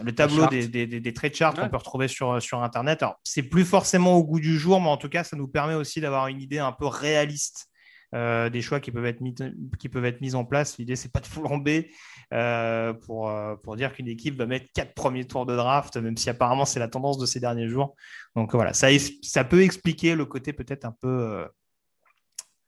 le 0.00 0.14
tableau 0.14 0.46
des, 0.46 0.68
des, 0.68 0.86
des, 0.86 1.12
trade 1.12 1.34
charts 1.34 1.54
qu'on 1.54 1.68
peut 1.68 1.76
retrouver 1.76 2.06
sur, 2.06 2.40
sur 2.40 2.62
Internet. 2.62 3.02
Alors, 3.02 3.18
c'est 3.24 3.42
plus 3.42 3.64
forcément 3.64 4.14
au 4.14 4.22
goût 4.22 4.38
du 4.38 4.56
jour, 4.58 4.80
mais 4.80 4.88
en 4.88 4.96
tout 4.96 5.08
cas, 5.08 5.24
ça 5.24 5.36
nous 5.36 5.48
permet 5.48 5.74
aussi 5.74 6.00
d'avoir 6.00 6.28
une 6.28 6.40
idée 6.40 6.60
un 6.60 6.70
peu 6.70 6.86
réaliste 6.86 7.68
euh, 8.14 8.50
des 8.50 8.60
choix 8.60 8.78
qui 8.78 8.92
peuvent 8.92 9.06
être 9.06 9.22
mis, 9.22 9.34
qui 9.78 9.88
peuvent 9.88 10.04
être 10.04 10.20
mis 10.20 10.34
en 10.34 10.44
place. 10.44 10.76
L'idée, 10.78 10.96
c'est 10.96 11.10
pas 11.10 11.20
de 11.20 11.26
flamber 11.26 11.90
euh, 12.34 12.92
pour, 12.92 13.30
euh, 13.30 13.56
pour 13.56 13.74
dire 13.74 13.94
qu'une 13.94 14.06
équipe 14.06 14.36
va 14.36 14.46
mettre 14.46 14.66
quatre 14.74 14.94
premiers 14.94 15.24
tours 15.24 15.46
de 15.46 15.56
draft, 15.56 15.96
même 15.96 16.16
si 16.16 16.28
apparemment 16.28 16.66
c'est 16.66 16.78
la 16.78 16.88
tendance 16.88 17.16
de 17.16 17.24
ces 17.24 17.40
derniers 17.40 17.68
jours. 17.68 17.96
Donc 18.36 18.52
voilà, 18.52 18.74
ça, 18.74 18.88
ça 19.22 19.44
peut 19.44 19.62
expliquer 19.62 20.14
le 20.14 20.26
côté 20.26 20.52
peut-être 20.52 20.84
un 20.84 20.94
peu 21.00 21.46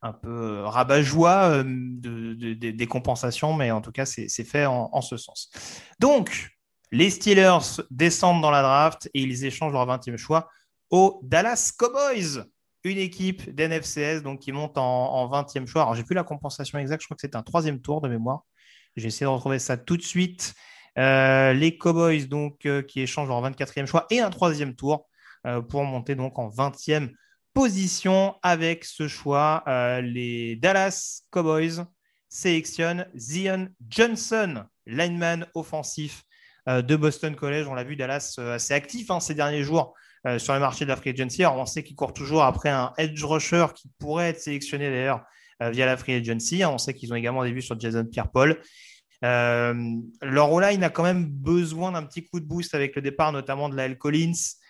un 0.05 0.13
peu 0.13 0.59
euh, 0.59 0.67
rabat-joie 0.69 1.65
euh, 1.65 1.65
des 1.65 2.87
compensations, 2.87 3.55
mais 3.55 3.71
en 3.71 3.81
tout 3.81 3.91
cas, 3.91 4.05
c'est 4.05 4.45
fait 4.45 4.67
en, 4.67 5.01
ce 5.01 5.17
sens. 5.17 5.51
Donc, 5.99 6.51
les 6.93 7.11
Steelers 7.11 7.83
descendent 7.91 8.43
dans 8.43 8.51
la 8.51 8.63
draft 8.63 9.11
et 9.15 9.23
ils 9.23 9.45
échangent 9.47 9.73
leur 9.73 9.87
20e 9.87 10.17
choix 10.19 10.51
aux 10.91 11.21
Dallas 11.25 11.73
Cowboys, 11.77 12.45
une 12.85 12.99
équipe 12.99 13.53
d'NFCS 13.55 14.23
donc 14.23 14.41
qui 14.41 14.53
monte 14.53 14.77
en, 14.77 15.27
20e 15.27 15.67
choix. 15.67 15.83
Alors, 15.83 15.95
j'ai 15.95 16.05
plus 16.05 16.15
la 16.15 16.23
compensation 16.23 16.79
exacte, 16.79 17.01
je 17.01 17.07
crois 17.07 17.17
que 17.17 17.23
c'est 17.23 17.35
un 17.35 17.43
troisième 17.43 17.81
tour 17.81 18.03
de 18.03 18.09
mémoire. 18.09 18.45
J'ai 18.97 19.09
essayé 19.09 19.25
de 19.25 19.31
retrouver 19.31 19.59
ça 19.59 19.79
tout 19.79 19.97
de 19.97 20.03
suite. 20.03 20.55
Euh, 20.99 21.55
les 21.55 21.79
Cowboys 21.79 22.29
donc 22.29 22.69
qui 22.87 23.01
échangent 23.01 23.29
leur 23.29 23.43
24e 23.43 23.87
choix 23.87 24.07
et 24.11 24.21
un 24.21 24.31
troisième 24.31 24.77
tour 24.77 25.09
pour 25.69 25.85
monter 25.85 26.15
donc 26.15 26.39
en 26.39 26.49
20e 26.49 27.11
position 27.55 28.35
avec 28.43 28.85
ce 28.85 29.09
choix. 29.09 29.63
Euh, 29.69 30.01
les 30.01 30.57
Dallas 30.57 31.23
Cowboys 31.31 31.87
sélectionnent 32.29 33.07
Zion 33.15 33.69
Johnson, 33.89 34.65
lineman 34.87 35.47
offensif 35.55 36.25
euh, 36.69 36.83
de 36.83 36.97
Boston 36.97 37.37
College. 37.37 37.67
On 37.69 37.75
l'a 37.75 37.85
vu, 37.85 37.95
Dallas 37.95 38.35
euh, 38.39 38.57
assez 38.57 38.75
actif 38.75 39.11
hein, 39.11 39.21
ces 39.21 39.35
derniers 39.35 39.63
jours 39.63 39.95
sur 40.39 40.55
le 40.55 40.61
marché 40.61 40.87
de 40.87 40.89
la 40.89 40.97
free 40.97 41.11
agency. 41.11 41.45
Alors, 41.45 41.59
on 41.59 41.67
sait 41.67 41.83
qu'il 41.83 41.97
court 41.97 42.15
toujours 42.15 42.45
après 42.45 42.71
un 42.71 42.95
edge 42.97 43.23
rusher 43.23 43.67
qui 43.77 43.91
pourrait 43.99 44.31
être 44.31 44.41
sélectionné 44.41 44.89
d'ailleurs 44.89 45.23
via 45.61 45.85
la 45.85 45.99
free 45.99 46.15
agency. 46.15 46.65
On 46.65 46.79
sait 46.79 46.95
qu'ils 46.95 47.13
ont 47.13 47.17
également 47.17 47.45
des 47.45 47.53
vues 47.53 47.61
sur 47.61 47.79
Jason 47.79 48.07
Pierre-Paul. 48.07 48.59
leur 49.21 50.51
O-line 50.51 50.83
a 50.83 50.89
quand 50.89 51.03
même 51.03 51.27
besoin 51.27 51.93
d'un 51.93 52.05
petit 52.05 52.25
coup 52.25 52.41
de 52.41 52.47
boost 52.47 52.75
avec 52.75 52.97
le 52.97 53.03
départ 53.03 53.33
notamment 53.33 53.69
de 53.69 53.77
la 53.77 53.85
L. 53.85 53.99
Collins, 53.99 54.33
euh, 54.33 54.64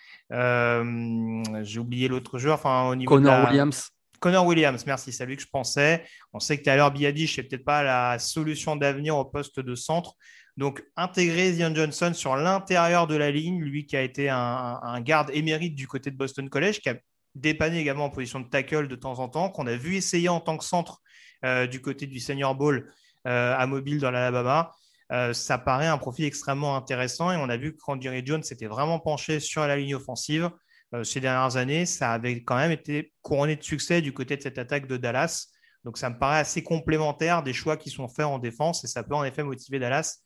j'ai 1.63 1.79
oublié 1.79 2.09
l'autre 2.09 2.39
joueur. 2.39 2.55
Enfin, 2.57 2.89
au 2.89 2.95
niveau 2.95 3.09
Connor 3.09 3.49
Williams. 3.49 3.91
Connor 4.21 4.47
Williams, 4.47 4.85
merci, 4.87 5.13
c'est 5.13 5.23
à 5.23 5.27
lui 5.27 5.37
que 5.37 5.43
je 5.43 5.49
pensais. 5.49 6.03
On 6.33 6.41
sait 6.41 6.57
que 6.57 6.71
l'heure 6.71 6.91
Biadish 6.91 7.37
n'est 7.37 7.45
peut-être 7.45 7.65
pas 7.65 7.83
la 7.83 8.19
solution 8.19 8.75
d'avenir 8.75 9.17
au 9.19 9.25
poste 9.25 9.61
de 9.61 9.75
centre. 9.75 10.15
Donc, 10.57 10.83
intégrer 10.97 11.53
Zion 11.53 11.75
Johnson 11.75 12.13
sur 12.15 12.37
l'intérieur 12.37 13.07
de 13.07 13.17
la 13.17 13.31
ligne, 13.31 13.61
lui 13.61 13.87
qui 13.87 13.97
a 13.97 14.03
été 14.03 14.31
un, 14.31 15.01
garde 15.01 15.31
émérite 15.35 15.75
du 15.75 15.87
côté 15.87 16.11
de 16.11 16.17
Boston 16.17 16.49
College, 16.49 16.81
qui 16.81 16.89
a 16.89 16.95
dépanné 17.35 17.81
également 17.81 18.05
en 18.05 18.11
position 18.11 18.41
de 18.41 18.49
tackle 18.49 18.89
de 18.89 18.97
temps 18.97 19.19
en 19.19 19.29
temps, 19.29 19.51
qu'on 19.51 19.67
a 19.67 19.77
vu 19.77 19.97
essayer 19.97 20.29
en 20.29 20.41
tant 20.41 20.57
que 20.57 20.65
centre 20.65 21.03
euh, 21.45 21.67
du 21.67 21.83
côté 21.83 22.07
du 22.07 22.21
Senior 22.21 22.55
Bowl 22.55 22.91
euh, 23.27 23.55
à 23.57 23.67
mobile 23.67 23.99
dans 23.99 24.11
l'Alabama. 24.11 24.71
Euh, 25.13 25.33
ça 25.33 25.59
paraît 25.59 25.87
un 25.87 25.99
profil 25.99 26.25
extrêmement 26.25 26.77
intéressant. 26.77 27.31
Et 27.31 27.37
on 27.37 27.49
a 27.49 27.57
vu 27.57 27.77
que 27.77 28.01
Jerry 28.01 28.23
Jones 28.25 28.43
s'était 28.43 28.67
vraiment 28.67 28.99
penché 28.99 29.41
sur 29.41 29.67
la 29.67 29.77
ligne 29.77 29.95
offensive 29.95 30.51
euh, 30.95 31.03
ces 31.03 31.21
dernières 31.21 31.57
années, 31.57 31.87
ça 31.87 32.13
avait 32.13 32.43
quand 32.43 32.57
même 32.57 32.71
été 32.71 33.13
couronné 33.23 33.57
de 33.57 33.63
succès 33.63 34.01
du 34.01 34.13
côté 34.13 34.37
de 34.37 34.43
cette 34.43 34.59
attaque 34.59 34.87
de 34.87 34.97
Dallas. 34.97 35.49
Donc 35.85 35.99
ça 35.99 36.09
me 36.09 36.19
paraît 36.19 36.39
assez 36.39 36.63
complémentaire 36.63 37.43
des 37.43 37.53
choix 37.53 37.77
qui 37.77 37.91
sont 37.91 38.09
faits 38.09 38.27
en 38.27 38.39
défense 38.39 38.85
et 38.85 38.87
ça 38.87 39.03
peut 39.03 39.15
en 39.15 39.25
effet 39.25 39.43
motiver 39.43 39.79
Dallas 39.79 40.19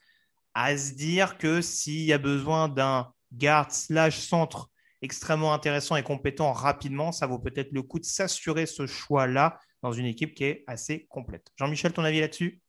à 0.55 0.77
se 0.77 0.93
dire 0.95 1.39
que 1.39 1.61
s'il 1.63 2.03
y 2.03 2.13
a 2.13 2.19
besoin 2.19 2.69
d'un 2.69 3.13
guard 3.33 3.71
slash 3.73 4.19
centre 4.19 4.71
extrêmement 5.01 5.55
intéressant 5.55 5.97
et 5.97 6.03
compétent 6.03 6.53
rapidement, 6.53 7.13
ça 7.13 7.27
vaut 7.27 7.39
peut-être 7.39 7.73
le 7.73 7.83
coup 7.83 7.99
de 7.99 8.05
s'assurer 8.05 8.67
ce 8.67 8.87
choix-là 8.87 9.59
dans 9.83 9.93
une 9.93 10.07
équipe 10.07 10.35
qui 10.35 10.45
est 10.45 10.65
assez 10.67 11.07
complète. 11.09 11.47
Jean-Michel, 11.57 11.93
ton 11.93 12.05
avis 12.05 12.21
là-dessus? 12.21 12.61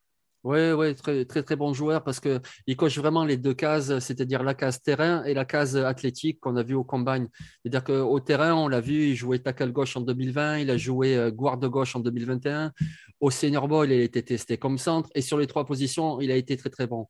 Oui, 0.46 0.72
ouais, 0.72 0.94
très, 0.94 1.26
très, 1.26 1.44
très 1.44 1.58
bon 1.58 1.74
joueur 1.74 2.02
parce 2.02 2.22
qu'il 2.22 2.78
coche 2.78 2.98
vraiment 2.98 3.26
les 3.26 3.36
deux 3.36 3.54
cases, 3.54 4.00
c'est-à-dire 4.00 4.42
la 4.42 4.54
case 4.54 4.82
terrain 4.82 5.22
et 5.26 5.34
la 5.34 5.44
case 5.44 5.76
athlétique 5.76 6.40
qu'on 6.40 6.56
a 6.56 6.64
vu 6.64 6.76
au 6.76 6.86
combine. 6.86 7.28
C'est-à-dire 7.62 7.84
qu'au 7.84 8.20
terrain, 8.22 8.54
on 8.54 8.70
l'a 8.70 8.80
vu, 8.80 9.10
il 9.10 9.16
jouait 9.16 9.40
tackle 9.40 9.74
gauche 9.74 9.98
en 9.98 10.02
2020, 10.02 10.60
il 10.60 10.72
a 10.72 10.78
joué 10.78 11.18
euh, 11.18 11.30
guard 11.30 11.60
gauche 11.60 11.94
en 11.98 12.00
2021. 12.00 12.72
Au 13.20 13.32
senior 13.32 13.68
ball, 13.68 13.92
il 13.92 14.00
a 14.00 14.04
été 14.04 14.24
testé 14.24 14.58
comme 14.58 14.78
centre 14.78 15.10
et 15.14 15.22
sur 15.22 15.38
les 15.38 15.46
trois 15.46 15.66
positions, 15.66 16.22
il 16.22 16.32
a 16.32 16.38
été 16.38 16.56
très, 16.56 16.70
très 16.70 16.88
bon. 16.88 17.08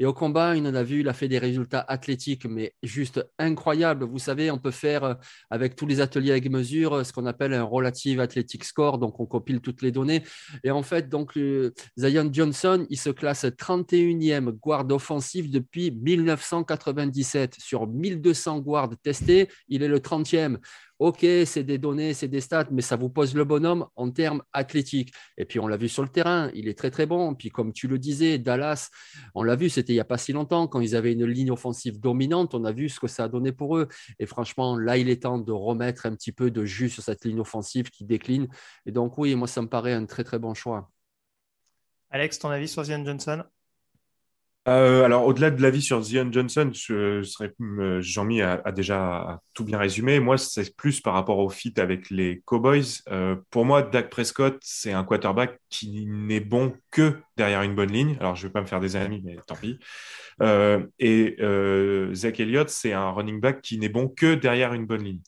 Et 0.00 0.04
au 0.04 0.12
combine, 0.12 0.66
on 0.66 0.74
a 0.74 0.82
vu, 0.82 1.00
il 1.00 1.08
a 1.08 1.12
fait 1.12 1.28
des 1.28 1.38
résultats 1.38 1.84
athlétiques, 1.86 2.46
mais 2.46 2.74
juste 2.82 3.24
incroyables. 3.38 4.04
Vous 4.04 4.18
savez, 4.18 4.50
on 4.50 4.58
peut 4.58 4.72
faire 4.72 5.04
euh, 5.04 5.14
avec 5.50 5.76
tous 5.76 5.86
les 5.86 6.00
ateliers 6.00 6.32
avec 6.32 6.50
mesure 6.50 7.06
ce 7.06 7.12
qu'on 7.12 7.26
appelle 7.26 7.54
un 7.54 7.62
relative 7.62 8.18
athletic 8.18 8.64
score. 8.64 8.98
Donc, 8.98 9.20
on 9.20 9.26
compile 9.26 9.60
toutes 9.60 9.82
les 9.82 9.92
données. 9.92 10.24
Et 10.64 10.72
en 10.72 10.82
fait, 10.82 11.08
donc, 11.08 11.38
Zion 11.96 12.28
Johnson, 12.32 12.71
il 12.90 12.98
se 12.98 13.10
classe 13.10 13.44
31e 13.44 14.50
guard 14.50 14.86
offensif 14.90 15.50
depuis 15.50 15.90
1997. 15.90 17.56
Sur 17.58 17.86
1200 17.86 18.60
guards 18.60 18.96
testés, 19.02 19.48
il 19.68 19.82
est 19.82 19.88
le 19.88 19.98
30e. 19.98 20.58
Ok, 21.02 21.26
c'est 21.46 21.64
des 21.64 21.78
données, 21.78 22.14
c'est 22.14 22.28
des 22.28 22.40
stats, 22.40 22.68
mais 22.70 22.80
ça 22.80 22.94
vous 22.94 23.10
pose 23.10 23.34
le 23.34 23.42
bonhomme 23.42 23.86
en 23.96 24.12
termes 24.12 24.40
athlétiques. 24.52 25.12
Et 25.36 25.44
puis, 25.44 25.58
on 25.58 25.66
l'a 25.66 25.76
vu 25.76 25.88
sur 25.88 26.04
le 26.04 26.08
terrain, 26.08 26.48
il 26.54 26.68
est 26.68 26.78
très, 26.78 26.92
très 26.92 27.06
bon. 27.06 27.34
Puis, 27.34 27.48
comme 27.48 27.72
tu 27.72 27.88
le 27.88 27.98
disais, 27.98 28.38
Dallas, 28.38 28.88
on 29.34 29.42
l'a 29.42 29.56
vu, 29.56 29.68
c'était 29.68 29.94
il 29.94 29.96
n'y 29.96 30.00
a 30.00 30.04
pas 30.04 30.16
si 30.16 30.32
longtemps, 30.32 30.68
quand 30.68 30.78
ils 30.78 30.94
avaient 30.94 31.12
une 31.12 31.26
ligne 31.26 31.50
offensive 31.50 31.98
dominante, 31.98 32.54
on 32.54 32.64
a 32.64 32.70
vu 32.70 32.88
ce 32.88 33.00
que 33.00 33.08
ça 33.08 33.24
a 33.24 33.28
donné 33.28 33.50
pour 33.50 33.76
eux. 33.78 33.88
Et 34.20 34.26
franchement, 34.26 34.78
là, 34.78 34.96
il 34.96 35.08
est 35.08 35.24
temps 35.24 35.38
de 35.38 35.50
remettre 35.50 36.06
un 36.06 36.14
petit 36.14 36.30
peu 36.30 36.52
de 36.52 36.64
jus 36.64 36.88
sur 36.88 37.02
cette 37.02 37.24
ligne 37.24 37.40
offensive 37.40 37.90
qui 37.90 38.04
décline. 38.04 38.46
Et 38.86 38.92
donc, 38.92 39.18
oui, 39.18 39.34
moi, 39.34 39.48
ça 39.48 39.60
me 39.60 39.68
paraît 39.68 39.94
un 39.94 40.06
très, 40.06 40.22
très 40.22 40.38
bon 40.38 40.54
choix. 40.54 40.91
Alex, 42.12 42.38
ton 42.38 42.50
avis 42.50 42.68
sur 42.68 42.84
Zion 42.84 43.04
Johnson? 43.04 43.42
Euh, 44.68 45.04
alors, 45.04 45.26
au-delà 45.26 45.50
de 45.50 45.60
l'avis 45.60 45.82
sur 45.82 46.00
Zion 46.02 46.30
Johnson, 46.30 46.70
je, 46.72 47.22
serais, 47.24 47.52
euh, 47.60 48.00
Jean-Mi 48.00 48.42
a, 48.42 48.60
déjà 48.70 49.40
tout 49.54 49.64
bien 49.64 49.78
résumé. 49.78 50.20
Moi, 50.20 50.38
c'est 50.38 50.76
plus 50.76 51.00
par 51.00 51.14
rapport 51.14 51.38
au 51.38 51.48
fit 51.48 51.74
avec 51.78 52.10
les 52.10 52.42
Cowboys. 52.44 53.02
Euh, 53.10 53.34
pour 53.50 53.64
moi, 53.64 53.82
Dak 53.82 54.08
Prescott, 54.08 54.58
c'est 54.62 54.92
un 54.92 55.02
quarterback 55.02 55.58
qui 55.68 56.06
n'est 56.06 56.40
bon 56.40 56.74
que 56.92 57.16
derrière 57.36 57.62
une 57.62 57.74
bonne 57.74 57.90
ligne. 57.90 58.16
Alors, 58.20 58.36
je 58.36 58.42
ne 58.42 58.48
vais 58.48 58.52
pas 58.52 58.60
me 58.60 58.66
faire 58.66 58.78
des 58.78 58.94
amis, 58.94 59.20
mais 59.24 59.36
tant 59.46 59.56
pis. 59.56 59.80
Et 61.00 61.36
Zach 62.14 62.38
Elliott, 62.38 62.68
c'est 62.68 62.92
un 62.92 63.10
running 63.10 63.40
back 63.40 63.62
qui 63.62 63.78
n'est 63.78 63.88
bon 63.88 64.06
que 64.08 64.34
derrière 64.34 64.74
une 64.74 64.86
bonne 64.86 65.02
ligne. 65.02 65.20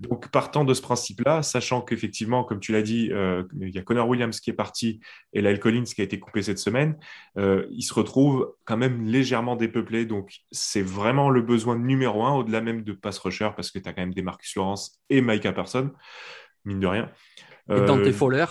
Donc, 0.00 0.30
partant 0.30 0.64
de 0.64 0.74
ce 0.74 0.82
principe-là, 0.82 1.42
sachant 1.42 1.80
qu'effectivement, 1.80 2.44
comme 2.44 2.60
tu 2.60 2.72
l'as 2.72 2.82
dit, 2.82 3.10
il 3.60 3.74
y 3.74 3.78
a 3.78 3.82
Connor 3.82 4.08
Williams 4.08 4.38
qui 4.40 4.50
est 4.50 4.54
parti 4.54 5.00
et 5.32 5.40
Lyle 5.40 5.60
Collins 5.60 5.84
qui 5.84 6.00
a 6.02 6.04
été 6.04 6.18
coupé 6.18 6.42
cette 6.42 6.58
semaine, 6.58 6.96
il 7.36 7.82
se 7.82 7.94
retrouve 7.94 8.52
quand 8.64 8.76
même 8.76 8.81
légèrement 8.88 9.56
dépeuplé. 9.56 10.06
Donc, 10.06 10.32
c'est 10.50 10.82
vraiment 10.82 11.30
le 11.30 11.42
besoin 11.42 11.76
numéro 11.76 12.24
un, 12.24 12.32
au-delà 12.34 12.60
même 12.60 12.82
de 12.82 12.92
pass 12.92 13.18
rusher, 13.18 13.50
parce 13.54 13.70
que 13.70 13.78
tu 13.78 13.88
as 13.88 13.92
quand 13.92 14.02
même 14.02 14.14
des 14.14 14.22
Marcus 14.22 14.54
Lawrence 14.56 15.00
et 15.10 15.20
Micah 15.20 15.52
Person, 15.52 15.92
mine 16.64 16.80
de 16.80 16.86
rien. 16.86 17.10
Et 17.70 17.80
Dante 17.80 18.10
Fowler 18.12 18.46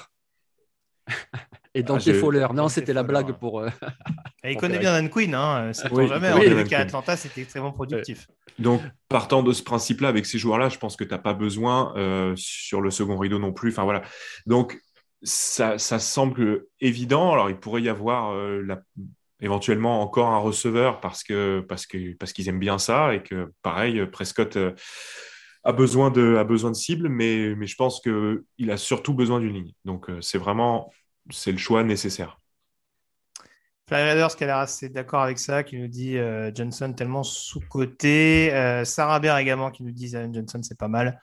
et 1.73 1.83
Dante 1.83 2.07
ah, 2.07 2.13
Fowler. 2.13 2.47
Non, 2.53 2.69
c'était 2.69 2.93
la 2.93 3.03
blague 3.03 3.33
pour. 3.33 3.63
il 4.43 4.57
connaît 4.57 4.79
bien 4.79 4.93
Dan 4.93 5.09
Quinn, 5.09 5.33
hein. 5.33 5.73
ça 5.73 5.89
oui, 5.91 6.07
jamais. 6.07 6.31
Oui, 6.33 6.73
Atlanta, 6.73 7.17
c'était 7.17 7.41
extrêmement 7.41 7.71
productif. 7.71 8.27
donc, 8.59 8.81
partant 9.09 9.43
de 9.43 9.51
ce 9.51 9.63
principe-là, 9.63 10.09
avec 10.09 10.25
ces 10.25 10.37
joueurs-là, 10.37 10.69
je 10.69 10.77
pense 10.77 10.95
que 10.95 11.03
tu 11.03 11.11
n'as 11.11 11.19
pas 11.19 11.33
besoin 11.33 11.93
euh, 11.97 12.33
sur 12.35 12.81
le 12.81 12.91
second 12.91 13.17
rideau 13.17 13.39
non 13.39 13.53
plus. 13.53 13.71
Enfin, 13.71 13.83
voilà. 13.83 14.01
Donc, 14.45 14.79
ça, 15.23 15.77
ça, 15.77 15.99
semble 15.99 16.65
évident. 16.79 17.31
Alors, 17.31 17.49
il 17.49 17.57
pourrait 17.57 17.81
y 17.81 17.89
avoir 17.89 18.33
euh, 18.33 18.61
la... 18.61 18.81
éventuellement 19.41 20.01
encore 20.01 20.29
un 20.29 20.37
receveur 20.37 20.99
parce 21.01 21.23
que 21.23 21.65
parce 21.67 21.85
que 21.85 22.15
parce 22.15 22.33
qu'ils 22.33 22.47
aiment 22.47 22.59
bien 22.59 22.77
ça 22.77 23.13
et 23.13 23.23
que 23.23 23.51
pareil, 23.61 24.05
Prescott. 24.07 24.55
Euh, 24.57 24.73
a 25.63 25.73
besoin 25.73 26.09
de, 26.09 26.37
a 26.37 26.43
besoin 26.43 26.71
de 26.71 26.75
cible, 26.75 27.07
mais, 27.07 27.53
mais 27.55 27.67
je 27.67 27.75
pense 27.75 28.01
qu'il 28.01 28.71
a 28.71 28.77
surtout 28.77 29.13
besoin 29.13 29.39
d'une 29.39 29.53
ligne. 29.53 29.71
Donc, 29.85 30.09
c'est 30.19 30.39
vraiment 30.39 30.91
c'est 31.29 31.51
le 31.51 31.59
choix 31.59 31.83
nécessaire. 31.83 32.41
Fly 33.91 34.03
Raiders 34.03 34.35
qui 34.37 34.45
a 34.45 34.47
l'air 34.47 34.57
assez 34.57 34.87
d'accord 34.87 35.21
avec 35.21 35.37
ça, 35.37 35.63
qui 35.63 35.77
nous 35.77 35.89
dit 35.89 36.17
euh, 36.17 36.49
Johnson 36.55 36.93
tellement 36.93 37.23
sous-côté. 37.23 38.53
Euh, 38.53 38.85
Sarah 38.85 39.19
Baer 39.19 39.37
également 39.37 39.69
qui 39.69 39.83
nous 39.83 39.91
dit 39.91 40.09
Johnson 40.09 40.61
c'est 40.63 40.77
pas 40.77 40.87
mal. 40.87 41.19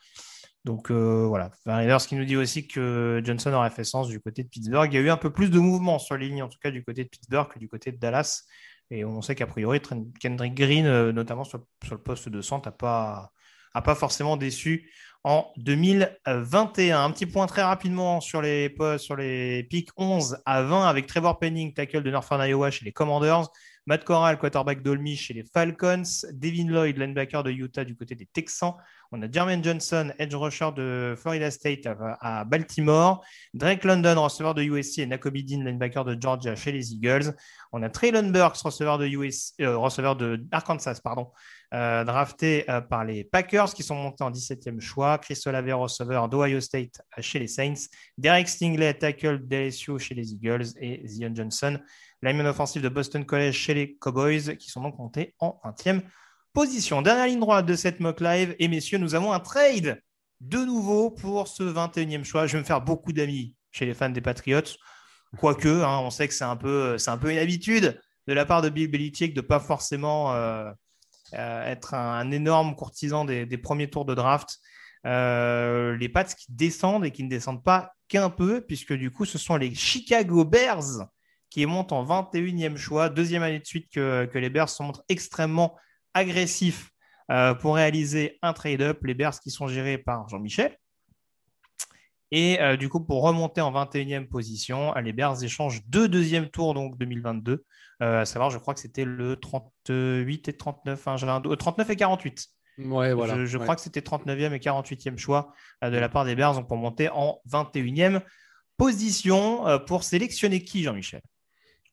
Donc 0.64 0.90
euh, 0.90 1.26
voilà, 1.26 1.50
Fly 1.62 1.74
Raiders 1.74 2.06
qui 2.06 2.14
nous 2.14 2.24
dit 2.24 2.36
aussi 2.36 2.66
que 2.66 3.22
Johnson 3.24 3.52
aurait 3.52 3.70
fait 3.70 3.84
sens 3.84 4.08
du 4.08 4.20
côté 4.20 4.42
de 4.42 4.48
Pittsburgh. 4.48 4.92
Il 4.92 4.96
y 4.96 4.98
a 4.98 5.02
eu 5.02 5.10
un 5.10 5.16
peu 5.16 5.30
plus 5.30 5.50
de 5.50 5.58
mouvement 5.58 5.98
sur 5.98 6.16
les 6.16 6.28
lignes, 6.28 6.42
en 6.42 6.48
tout 6.48 6.58
cas 6.62 6.70
du 6.70 6.84
côté 6.84 7.04
de 7.04 7.08
Pittsburgh 7.08 7.48
que 7.48 7.58
du 7.58 7.68
côté 7.68 7.92
de 7.92 7.96
Dallas. 7.96 8.44
Et 8.90 9.04
on 9.04 9.20
sait 9.22 9.34
qu'a 9.34 9.46
priori, 9.46 9.80
Kendrick 10.20 10.54
Green, 10.54 11.10
notamment 11.10 11.44
sur, 11.44 11.60
le 11.90 11.98
poste 11.98 12.28
de 12.28 12.40
centre, 12.40 12.68
n'a 12.68 12.72
pas, 12.72 13.32
a 13.74 13.82
pas 13.82 13.94
forcément 13.94 14.36
déçu 14.36 14.90
en 15.24 15.52
2021. 15.58 17.04
Un 17.04 17.10
petit 17.10 17.26
point 17.26 17.46
très 17.46 17.62
rapidement 17.62 18.20
sur 18.20 18.40
les, 18.40 18.74
sur 18.98 19.16
les 19.16 19.64
pics 19.64 19.90
11 19.96 20.38
à 20.46 20.62
20 20.62 20.86
avec 20.86 21.06
Trevor 21.06 21.38
Penning, 21.38 21.74
tackle 21.74 22.02
de 22.02 22.10
Northern 22.10 22.42
Iowa 22.46 22.70
chez 22.70 22.84
les 22.84 22.92
Commanders, 22.92 23.48
Matt 23.88 24.04
Corral, 24.04 24.36
quarterback 24.36 24.82
d'Olmy 24.82 25.16
chez 25.16 25.32
les 25.32 25.44
Falcons, 25.44 26.02
Devin 26.34 26.66
Lloyd, 26.66 26.98
linebacker 26.98 27.42
de 27.42 27.50
Utah 27.50 27.86
du 27.86 27.96
côté 27.96 28.14
des 28.14 28.26
Texans. 28.26 28.74
On 29.12 29.22
a 29.22 29.32
Jermaine 29.32 29.64
Johnson, 29.64 30.12
edge 30.18 30.34
rusher 30.34 30.68
de 30.76 31.14
Florida 31.16 31.50
State 31.50 31.88
à, 32.20 32.44
Baltimore, 32.44 33.24
Drake 33.54 33.84
London, 33.84 34.22
receveur 34.22 34.52
de 34.52 34.62
USC 34.62 34.98
et 34.98 35.06
Nakobe 35.06 35.38
Dean, 35.38 35.64
linebacker 35.64 36.04
de 36.04 36.20
Georgia 36.20 36.54
chez 36.54 36.70
les 36.70 36.92
Eagles. 36.92 37.34
On 37.72 37.82
a 37.82 37.88
Traylon 37.88 38.28
Burks, 38.28 38.58
receveur 38.58 38.98
de, 38.98 39.06
euh, 39.62 40.36
Arkansas, 40.52 41.00
pardon, 41.02 41.30
euh, 41.72 42.04
drafté 42.04 42.70
euh, 42.70 42.82
par 42.82 43.06
les 43.06 43.24
Packers 43.24 43.72
qui 43.72 43.82
sont 43.82 43.94
montés 43.94 44.22
en 44.22 44.30
17e 44.30 44.80
choix. 44.80 45.16
Chris 45.16 45.40
Olave, 45.46 45.72
receveur 45.72 46.28
d'Ohio 46.28 46.60
State 46.60 47.00
chez 47.20 47.38
les 47.38 47.48
Saints. 47.48 47.88
Derek 48.18 48.48
Stingley, 48.48 48.92
tackle 48.92 49.38
d'LSU 49.46 49.98
chez 49.98 50.14
les 50.14 50.34
Eagles. 50.34 50.66
Et 50.80 51.00
Zion 51.06 51.34
Johnson, 51.34 51.78
lineman 52.22 52.46
offensif 52.46 52.82
de 52.82 52.88
Boston 52.88 53.24
College 53.24 53.54
chez 53.54 53.74
les 53.74 53.96
Cowboys, 53.96 54.56
qui 54.56 54.70
sont 54.70 54.82
donc 54.82 54.98
montés 54.98 55.34
en 55.38 55.60
20e 55.64 56.02
position. 56.52 57.02
Dernière 57.02 57.26
ligne 57.26 57.40
droite 57.40 57.66
de 57.66 57.76
cette 57.76 58.00
mock 58.00 58.20
live. 58.20 58.54
Et 58.58 58.68
messieurs, 58.68 58.98
nous 58.98 59.14
avons 59.14 59.32
un 59.32 59.40
trade 59.40 60.02
de 60.40 60.58
nouveau 60.58 61.10
pour 61.10 61.48
ce 61.48 61.62
21e 61.62 62.24
choix. 62.24 62.46
Je 62.46 62.54
vais 62.54 62.58
me 62.60 62.64
faire 62.64 62.80
beaucoup 62.80 63.12
d'amis 63.12 63.54
chez 63.70 63.86
les 63.86 63.94
fans 63.94 64.10
des 64.10 64.20
Patriots. 64.20 64.76
Quoique, 65.38 65.68
hein, 65.68 65.98
on 65.98 66.10
sait 66.10 66.26
que 66.26 66.34
c'est 66.34 66.44
un, 66.44 66.56
peu, 66.56 66.96
un 67.06 67.18
peu 67.18 67.30
une 67.30 67.38
habitude 67.38 68.00
de 68.26 68.32
la 68.32 68.46
part 68.46 68.62
de 68.62 68.68
Bill 68.68 68.90
Belichick 68.90 69.34
de 69.34 69.40
pas 69.40 69.60
forcément 69.60 70.34
euh, 70.34 70.70
être 71.32 71.94
un, 71.94 72.30
énorme 72.30 72.74
courtisan 72.76 73.24
des, 73.24 73.58
premiers 73.58 73.90
tours 73.90 74.04
de 74.04 74.14
draft. 74.14 74.58
Euh, 75.06 75.96
les 75.96 76.08
Pats 76.08 76.24
qui 76.24 76.46
descendent 76.48 77.04
et 77.04 77.10
qui 77.10 77.22
ne 77.22 77.28
descendent 77.28 77.62
pas 77.62 77.92
qu'un 78.08 78.30
peu, 78.30 78.62
puisque 78.62 78.92
du 78.92 79.10
coup, 79.10 79.24
ce 79.26 79.38
sont 79.38 79.56
les 79.56 79.74
Chicago 79.74 80.44
Bears 80.44 81.06
qui 81.50 81.64
montent 81.66 81.92
en 81.92 82.04
21e 82.04 82.76
choix, 82.76 83.08
deuxième 83.08 83.42
année 83.42 83.60
de 83.60 83.66
suite 83.66 83.88
que, 83.92 84.28
les 84.34 84.50
Bears 84.50 84.68
se 84.68 84.82
montrent 84.82 85.04
extrêmement 85.08 85.76
agressifs 86.14 86.90
euh, 87.30 87.54
pour 87.54 87.76
réaliser 87.76 88.38
un 88.42 88.52
trade-up. 88.52 88.98
Les 89.04 89.14
Bears 89.14 89.38
qui 89.40 89.50
sont 89.50 89.68
gérés 89.68 89.98
par 89.98 90.28
Jean-Michel. 90.28 90.76
Et 92.30 92.58
du 92.78 92.90
coup, 92.90 93.00
pour 93.00 93.22
remonter 93.22 93.62
en 93.62 93.72
21e 93.72 94.28
position, 94.28 94.92
les 94.96 95.14
Bears 95.14 95.42
échangent 95.42 95.80
deux 95.86 96.08
deuxièmes 96.08 96.50
tours, 96.50 96.74
donc 96.74 96.98
2022, 96.98 97.64
euh, 98.02 98.20
à 98.20 98.24
savoir, 98.24 98.50
je 98.50 98.58
crois 98.58 98.74
que 98.74 98.80
c'était 98.80 99.04
le 99.04 99.36
38 99.36 100.48
et 100.48 100.52
39, 100.56 101.08
hein, 101.08 101.16
39 101.58 101.90
et 101.90 101.96
48. 101.96 102.46
Ouais, 102.78 103.12
voilà. 103.12 103.44
Je, 103.44 103.58
crois 103.58 103.74
que 103.74 103.80
c'était 103.80 104.00
39e 104.00 104.52
et 104.52 104.58
48e 104.58 105.18
choix 105.18 105.52
euh, 105.82 105.90
de 105.90 105.98
la 105.98 106.08
part 106.08 106.24
des 106.24 106.36
Bears 106.36 106.54
donc 106.54 106.68
pour 106.68 106.76
monter 106.76 107.08
en 107.08 107.40
21e 107.50 108.22
position. 108.76 109.66
Euh, 109.66 109.78
pour 109.78 110.04
sélectionner 110.04 110.62
qui, 110.62 110.84
Jean-Michel? 110.84 111.22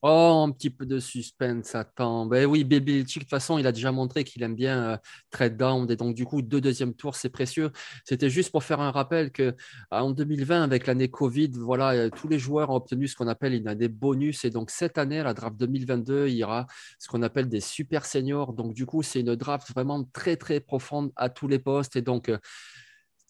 Oh, 0.07 0.44
un 0.48 0.52
petit 0.52 0.69
peu 0.69 0.86
de 0.86 0.99
suspense, 0.99 1.73
attends. 1.73 2.27
Ben 2.27 2.45
oui, 2.45 2.64
Baby 2.64 3.03
de 3.03 3.10
toute 3.11 3.27
façon, 3.27 3.57
il 3.57 3.65
a 3.65 3.72
déjà 3.72 3.91
montré 3.91 4.23
qu'il 4.23 4.44
aime 4.44 4.53
bien 4.53 4.91
euh, 4.91 4.98
trade 5.32 5.57
down. 5.57 5.90
Et 5.90 5.95
donc, 5.95 6.14
du 6.14 6.26
coup, 6.26 6.44
deux 6.44 6.61
deuxièmes 6.61 6.94
tours, 6.94 7.15
c'est 7.15 7.30
précieux. 7.30 7.72
C'était 8.03 8.30
juste 8.30 8.52
pour 8.52 8.64
faire 8.64 8.82
un 8.82 8.91
rappel 8.91 9.32
que 9.32 9.56
ah, 9.90 10.03
en 10.03 10.11
2020, 10.11 10.61
avec 10.61 10.86
l'année 10.86 11.10
Covid, 11.10 11.49
voilà, 11.56 11.94
euh, 11.94 12.10
tous 12.11 12.27
les 12.27 12.38
joueurs 12.38 12.69
ont 12.69 12.76
obtenu 12.76 13.07
ce 13.07 13.15
qu'on 13.15 13.27
appelle 13.27 13.56
une 13.56 13.68
année 13.68 13.88
bonus. 13.88 14.45
Et 14.45 14.52
donc, 14.52 14.69
cette 14.69 14.99
année, 14.99 15.23
la 15.23 15.34
draft 15.34 15.57
2022, 15.57 16.27
il 16.27 16.36
y 16.36 16.44
aura 16.44 16.68
ce 16.99 17.07
qu'on 17.07 17.23
appelle 17.23 17.49
des 17.49 17.60
super 17.60 18.06
seniors. 18.06 18.53
Donc, 18.53 18.76
du 18.76 18.86
coup, 18.86 19.02
c'est 19.02 19.22
une 19.22 19.36
draft 19.36 19.72
vraiment 19.72 20.03
très, 20.14 20.38
très 20.38 20.60
profonde 20.60 21.11
à 21.15 21.30
tous 21.30 21.48
les 21.48 21.57
postes. 21.57 21.95
Et 21.95 22.03
donc, 22.03 22.30
euh, 22.30 22.38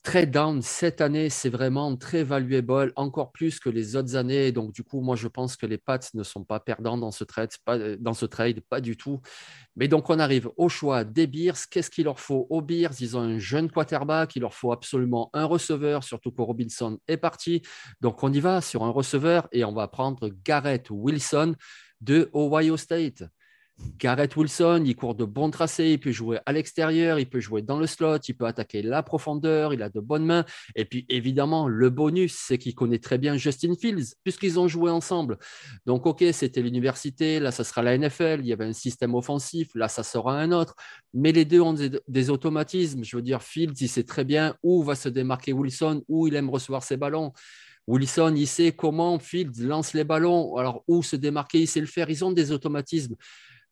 trade 0.06 0.32
down 0.32 0.62
cette 0.62 1.02
année, 1.02 1.30
c'est 1.30 1.50
vraiment 1.50 1.98
très 1.98 2.24
valuable, 2.24 2.94
encore 2.96 3.32
plus 3.32 3.60
que 3.60 3.70
les 3.70 3.96
autres 3.96 4.16
années. 4.16 4.52
Donc, 4.52 4.72
du 4.72 4.84
coup, 4.84 5.02
moi, 5.02 5.16
je 5.16 5.28
pense 5.28 5.58
que 5.58 5.66
les 5.66 5.80
Pats 5.80 6.00
ne 6.14 6.24
sont 6.24 6.44
pas 6.46 6.60
perdants 6.60 6.98
dans 6.98 7.12
ce 7.12 7.24
trade, 7.24 7.50
pas, 7.66 7.78
euh, 7.78 7.98
dans 8.00 8.14
ce 8.14 8.26
trade, 8.26 8.62
pas 8.62 8.80
du 8.80 8.96
tout. 8.96 9.20
Mais 9.76 9.88
donc, 9.88 10.10
on 10.10 10.20
arrive 10.20 10.50
au 10.58 10.70
choix 10.70 11.04
des 11.04 11.28
Bears. 11.28 11.58
Qu'est-ce 11.70 11.90
qu'il 11.90 12.06
leur 12.06 12.20
faut 12.20 12.48
aux 12.50 12.62
Bears? 12.62 12.94
Ils 13.02 13.18
ont 13.18 13.22
un 13.22 13.40
jeune 13.40 13.70
quarterback, 13.70 14.36
il 14.36 14.42
leur 14.42 14.54
faut 14.54 14.72
absolument 14.72 15.30
un 15.34 15.46
receveur, 15.46 16.04
surtout 16.04 16.32
que 16.32 16.42
Robinson 16.42 17.00
est 17.08 17.18
parti. 17.18 17.64
Donc, 18.00 18.24
on 18.24 18.32
y 18.32 18.40
va 18.40 18.62
sur 18.62 18.84
un 18.84 18.92
receveur 18.92 19.48
et 19.52 19.66
on 19.66 19.74
va 19.74 19.88
prendre 19.88 20.30
Garrett 20.46 20.88
Wilson. 20.90 21.56
de 22.02 22.30
Ohio 22.34 22.78
State. 22.78 23.24
Garrett 23.98 24.36
Wilson, 24.36 24.84
il 24.86 24.96
court 24.96 25.16
de 25.16 25.26
bons 25.26 25.50
tracés, 25.50 25.92
il 25.92 26.00
peut 26.00 26.12
jouer 26.12 26.40
à 26.46 26.54
l'extérieur, 26.54 27.20
il 27.20 27.30
peut 27.30 27.42
jouer 27.42 27.62
dans 27.62 27.78
le 27.78 27.88
slot, 27.88 28.20
il 28.28 28.36
peut 28.36 28.46
attaquer 28.46 28.82
la 28.82 29.04
profondeur, 29.04 29.74
il 29.74 29.82
a 29.82 29.90
de 29.90 30.00
bonnes 30.00 30.26
mains. 30.26 30.46
Et 30.76 30.86
puis 30.86 31.06
évidemment, 31.10 31.68
le 31.68 31.90
bonus, 31.90 32.36
c'est 32.36 32.58
qu'il 32.58 32.74
connaît 32.74 33.00
très 33.00 33.18
bien 33.18 33.36
Justin 33.36 33.76
Fields, 33.76 34.16
puisqu'ils 34.24 34.60
ont 34.60 34.68
joué 34.68 34.92
ensemble. 34.92 35.38
Donc, 35.86 36.06
OK, 36.06 36.24
c'était 36.32 36.62
l'université, 36.62 37.40
là, 37.40 37.52
ça 37.52 37.64
sera 37.64 37.82
la 37.82 37.98
NFL, 37.98 38.40
il 38.40 38.48
y 38.48 38.54
avait 38.54 38.66
un 38.66 38.74
système 38.74 39.14
offensif, 39.14 39.70
là, 39.76 39.90
ça 39.90 40.04
sera 40.04 40.40
un 40.40 40.52
autre. 40.52 40.76
Mais 41.14 41.34
les 41.34 41.46
deux 41.46 41.62
ont 41.62 41.74
des, 41.74 42.30
automatismes. 42.30 43.04
Je 43.04 43.16
veux 43.16 43.22
dire, 43.22 43.42
Fields, 43.42 43.76
il 43.82 43.90
sait 43.90 44.04
très 44.04 44.24
bien 44.24 44.56
où 44.64 44.84
va 44.84 44.96
se 44.96 45.10
démarquer 45.10 45.54
Wilson, 45.54 46.04
où 46.08 46.28
il 46.28 46.36
aime 46.36 46.50
recevoir 46.50 46.84
ses 46.84 46.98
ballons. 46.98 47.34
Wilson, 47.88 48.34
il 48.36 48.48
sait 48.48 48.72
comment 48.72 49.20
Fields 49.20 49.62
lance 49.62 49.94
les 49.94 50.04
ballons, 50.04 50.56
alors 50.56 50.84
où 50.88 51.04
se 51.04 51.16
démarquer, 51.16 51.62
il 51.62 51.68
sait 51.68 51.82
le 51.82 51.86
faire. 51.86 52.10
Ils 52.10 52.26
ont 52.26 52.32
des 52.32 52.52
automatismes. 52.52 53.16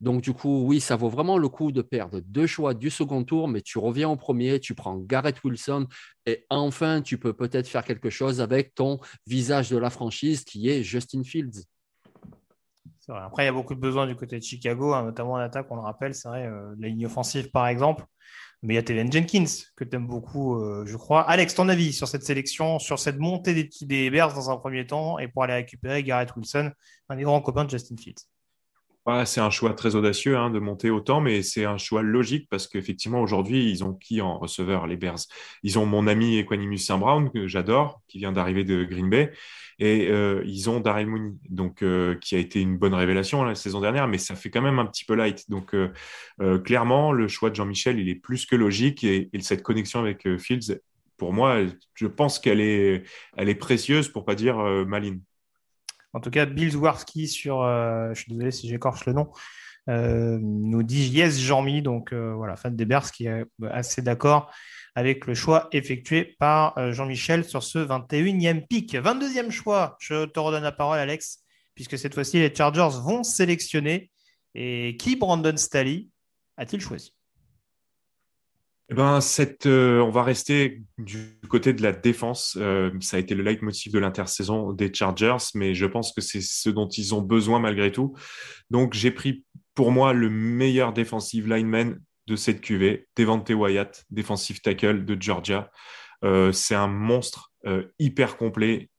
Donc, 0.04 0.22
du 0.22 0.34
coup, 0.34 0.66
oui, 0.66 0.82
ça 0.82 0.98
vaut 0.98 1.08
vraiment 1.08 1.38
le 1.38 1.48
coup 1.48 1.72
de 1.72 1.82
perdre 1.82 2.20
deux 2.20 2.46
choix 2.46 2.74
du 2.74 2.90
second 2.90 3.24
tour, 3.24 3.48
mais 3.48 3.62
tu 3.62 3.78
reviens 3.78 4.10
au 4.10 4.18
premier, 4.18 4.60
tu 4.60 4.76
prends 4.76 4.98
Garrett 4.98 5.42
Wilson 5.46 5.88
et 6.26 6.46
enfin, 6.50 7.02
tu 7.02 7.18
peux 7.18 7.32
peut-être 7.32 7.70
faire 7.70 7.86
quelque 7.86 8.10
chose 8.10 8.42
avec 8.42 8.76
ton 8.76 9.00
visage 9.28 9.70
de 9.70 9.78
la 9.78 9.90
franchise 9.90 10.44
qui 10.44 10.68
est 10.68 10.84
Justin 10.84 11.24
Fields. 11.24 11.64
Vrai. 13.08 13.22
Après, 13.22 13.44
il 13.44 13.46
y 13.46 13.50
a 13.50 13.54
beaucoup 13.54 13.76
de 13.76 13.80
besoins 13.80 14.06
du 14.06 14.18
côté 14.18 14.38
de 14.38 14.44
Chicago, 14.44 14.94
hein, 14.94 15.04
notamment 15.04 15.34
en 15.34 15.38
attaque, 15.38 15.68
on 15.70 15.76
le 15.76 15.82
rappelle, 15.82 16.14
c'est 16.14 16.28
vrai, 16.28 16.48
euh, 16.48 16.76
la 16.78 16.90
ligne 16.90 17.06
offensive 17.06 17.50
par 17.50 17.68
exemple. 17.68 18.04
Mais 18.62 18.74
il 18.74 18.76
y 18.76 18.80
a 18.80 18.84
Teven 18.84 19.10
Jenkins, 19.10 19.46
que 19.78 19.86
tu 19.86 19.96
aimes 19.96 20.08
beaucoup, 20.08 20.62
euh, 20.62 20.86
je 20.86 20.98
crois. 20.98 21.22
Alex, 21.22 21.56
ton 21.56 21.70
avis 21.70 21.94
sur 21.94 22.10
cette 22.10 22.24
sélection, 22.24 22.78
sur 22.78 23.00
cette 23.00 23.20
montée 23.20 23.54
des, 23.54 23.70
des 23.86 24.10
Bears 24.10 24.34
dans 24.34 24.50
un 24.50 24.58
premier 24.58 24.86
temps 24.86 25.18
et 25.18 25.30
pour 25.30 25.44
aller 25.44 25.54
récupérer 25.54 26.04
Garrett 26.04 26.36
Wilson, 26.36 26.72
un 27.08 27.16
des 27.16 27.24
grands 27.24 27.42
copains 27.42 27.64
de 27.64 27.70
Justin 27.70 27.96
Fields? 27.96 28.33
C'est 29.26 29.42
un 29.42 29.50
choix 29.50 29.74
très 29.74 29.96
audacieux 29.96 30.38
hein, 30.38 30.50
de 30.50 30.60
monter 30.60 30.90
autant, 30.90 31.20
mais 31.20 31.44
c'est 31.44 31.66
un 31.66 31.78
choix 31.78 32.02
logique 32.02 32.48
parce 32.50 32.68
qu'effectivement, 32.68 33.22
aujourd'hui, 33.22 33.70
ils 33.70 33.84
ont 33.84 33.94
qui 33.94 34.22
en 34.22 34.38
receveur, 34.38 34.88
les 34.88 34.96
Bears? 34.96 35.20
Ils 35.62 35.78
ont 35.78 35.86
mon 35.86 36.08
ami 36.08 36.38
Equanimus 36.38 36.78
Saint 36.78 36.98
Brown, 36.98 37.30
que 37.30 37.48
j'adore, 37.48 38.02
qui 38.08 38.20
vient 38.20 38.32
d'arriver 38.32 38.64
de 38.64 38.84
Green 38.86 39.10
Bay, 39.10 39.32
et 39.80 40.08
euh, 40.10 40.42
ils 40.46 40.70
ont 40.70 40.80
Darrell 40.80 41.08
Mooney, 41.08 41.34
donc, 41.50 41.82
euh, 41.82 42.16
qui 42.16 42.36
a 42.36 42.40
été 42.40 42.62
une 42.62 42.78
bonne 42.78 42.94
révélation 42.94 43.44
la 43.44 43.56
saison 43.56 43.82
dernière, 43.82 44.08
mais 44.08 44.18
ça 44.18 44.36
fait 44.36 44.50
quand 44.50 44.62
même 44.62 44.80
un 44.80 44.86
petit 44.86 45.04
peu 45.04 45.16
light. 45.16 45.50
Donc, 45.50 45.76
euh, 45.76 46.60
clairement, 46.60 47.12
le 47.12 47.28
choix 47.28 47.50
de 47.50 47.56
Jean-Michel, 47.56 48.00
il 48.00 48.08
est 48.08 48.16
plus 48.16 48.46
que 48.46 48.56
logique, 48.56 49.04
et, 49.04 49.30
cette 49.42 49.64
connexion 49.64 50.00
avec 50.00 50.38
Fields, 50.38 50.80
pour 51.18 51.34
moi, 51.34 51.60
je 51.96 52.08
pense 52.08 52.40
qu'elle 52.40 52.62
est, 52.62 53.04
est 53.38 53.56
précieuse, 53.56 54.08
pour 54.08 54.24
pas 54.24 54.36
dire 54.36 54.58
maline. 54.88 55.22
En 56.14 56.20
tout 56.20 56.30
cas, 56.30 56.46
Bill 56.46 56.72
Zwarski 56.72 57.30
euh, 57.48 58.14
je 58.14 58.22
suis 58.22 58.32
désolé 58.32 58.52
si 58.52 58.70
j'écorche 58.70 59.06
le 59.06 59.14
nom, 59.14 59.32
euh, 59.90 60.38
nous 60.42 60.84
dit 60.84 61.10
Yes 61.10 61.40
Jean-Mi, 61.40 61.82
donc 61.82 62.14
euh, 62.14 62.34
voilà, 62.36 62.56
fan 62.56 62.76
des 62.76 62.86
Bears 62.86 63.12
qui 63.12 63.26
est 63.26 63.44
assez 63.72 64.02
d'accord 64.02 64.52
avec 64.96 65.26
le 65.26 65.34
choix 65.34 65.70
effectué 65.72 66.36
par 66.38 66.94
Jean-Michel 66.94 67.44
sur 67.44 67.64
ce 67.64 67.80
21e 67.80 68.68
pic. 68.68 68.94
22e 68.94 69.50
choix, 69.50 69.98
je 70.00 70.26
te 70.26 70.40
redonne 70.40 70.62
la 70.62 70.72
parole 70.72 71.00
Alex, 71.00 71.40
puisque 71.74 71.98
cette 71.98 72.14
fois-ci 72.14 72.38
les 72.38 72.54
Chargers 72.54 73.00
vont 73.02 73.24
sélectionner. 73.24 74.12
Et 74.54 74.96
qui 75.00 75.16
Brandon 75.16 75.58
Staley 75.58 76.10
a-t-il 76.58 76.80
choisi? 76.80 77.12
Eh 78.90 78.96
ben, 78.96 79.20
euh, 79.66 80.00
on 80.02 80.10
va 80.10 80.24
rester 80.24 80.82
du 80.98 81.40
côté 81.50 81.74
de 81.74 81.82
la 81.82 81.94
défense. 81.94 82.58
Euh, 82.60 82.92
ça 83.00 83.18
a 83.18 83.20
été 83.20 83.34
le 83.34 83.44
leitmotiv 83.44 83.94
de 83.94 84.00
l'intersaison 84.00 84.74
des 84.74 84.94
Chargers, 84.94 85.38
mais 85.56 85.74
je 85.74 85.86
pense 85.86 86.12
que 86.12 86.20
c'est 86.20 86.42
ce 86.42 86.70
dont 86.70 86.90
ils 86.90 87.16
ont 87.16 87.22
besoin 87.22 87.60
malgré 87.60 87.92
tout. 87.92 88.14
Donc, 88.70 88.94
j'ai 88.94 89.12
pris 89.12 89.46
pour 89.74 89.92
moi 89.92 90.12
le 90.14 90.30
meilleur 90.30 90.92
defensive 90.92 91.48
lineman 91.48 91.98
de 92.28 92.36
cette 92.36 92.62
QV, 92.62 93.08
Devante 93.16 93.50
Wyatt, 93.50 94.04
defensive 94.10 94.60
tackle 94.62 95.06
de 95.06 95.20
Georgia. 95.20 95.72
Euh, 96.24 96.52
c'est 96.52 96.76
un 96.76 96.88
monstre 96.88 97.52
hyper 97.98 98.36
complet, 98.36 98.90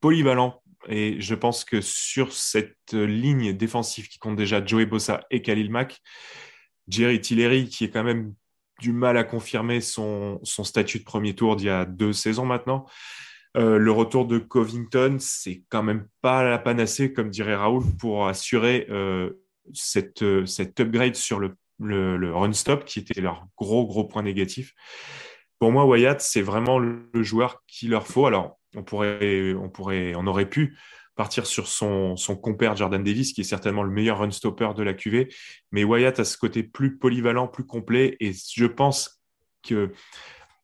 polyvalent. 0.00 0.62
Et 0.88 1.20
je 1.20 1.34
pense 1.34 1.64
que 1.64 1.80
sur 1.80 2.32
cette 2.32 2.92
ligne 2.92 3.52
défensive 3.52 4.06
qui 4.06 4.20
compte 4.20 4.36
déjà 4.36 4.64
Joey 4.64 4.86
Bossa 4.86 5.26
et 5.32 5.42
Khalil 5.42 5.70
Mack, 5.72 5.98
Jerry 6.86 7.20
Tillery, 7.20 7.68
qui 7.68 7.84
est 7.84 7.90
quand 7.90 8.04
même 8.04 8.34
du 8.78 8.92
mal 8.92 9.16
à 9.16 9.24
confirmer 9.24 9.80
son, 9.80 10.40
statut 10.44 11.00
de 11.00 11.04
premier 11.04 11.34
tour 11.34 11.56
d'il 11.56 11.66
y 11.66 11.70
a 11.70 11.84
deux 11.84 12.12
saisons 12.12 12.46
maintenant. 12.46 12.86
Euh, 13.56 13.78
le 13.78 13.90
retour 13.90 14.26
de 14.26 14.38
Covington, 14.38 15.16
c'est 15.18 15.62
quand 15.68 15.82
même 15.82 16.06
pas 16.20 16.44
la 16.44 16.58
panacée, 16.58 17.12
comme 17.12 17.30
dirait 17.30 17.56
Raoul, 17.56 17.82
pour 17.98 18.26
assurer 18.26 18.86
euh, 18.90 19.30
cette, 19.72 20.22
euh, 20.22 20.44
upgrade 20.78 21.16
sur 21.16 21.40
le, 21.40 21.56
le, 21.80 22.34
run 22.34 22.52
stop, 22.52 22.84
qui 22.84 23.00
était 23.00 23.20
leur 23.20 23.46
gros, 23.56 23.86
gros 23.86 24.04
point 24.04 24.22
négatif. 24.22 24.74
Pour 25.58 25.72
moi, 25.72 25.86
Wyatt, 25.86 26.20
c'est 26.20 26.42
vraiment 26.42 26.78
le, 26.78 27.08
joueur 27.14 27.62
qu'il 27.66 27.90
leur 27.90 28.06
faut. 28.06 28.26
Alors, 28.26 28.58
on 28.76 30.26
aurait 30.26 30.48
pu 30.48 30.76
partir 31.18 31.46
sur 31.46 31.66
son, 31.66 32.14
son, 32.16 32.36
compère 32.36 32.76
Jordan 32.76 33.02
Davis, 33.02 33.32
qui 33.32 33.40
est 33.40 33.44
certainement 33.44 33.82
le 33.82 33.90
meilleur 33.90 34.18
run 34.18 34.30
stopper 34.30 34.70
de 34.76 34.84
la 34.84 34.94
QV. 34.94 35.28
Mais 35.72 35.82
Wyatt 35.82 36.20
a 36.20 36.24
ce 36.24 36.38
côté 36.38 36.62
plus 36.62 36.96
polyvalent, 36.96 37.48
plus 37.48 37.66
complet. 37.66 38.16
Et 38.20 38.32
je 38.32 38.66
pense 38.66 39.20
que 39.66 39.92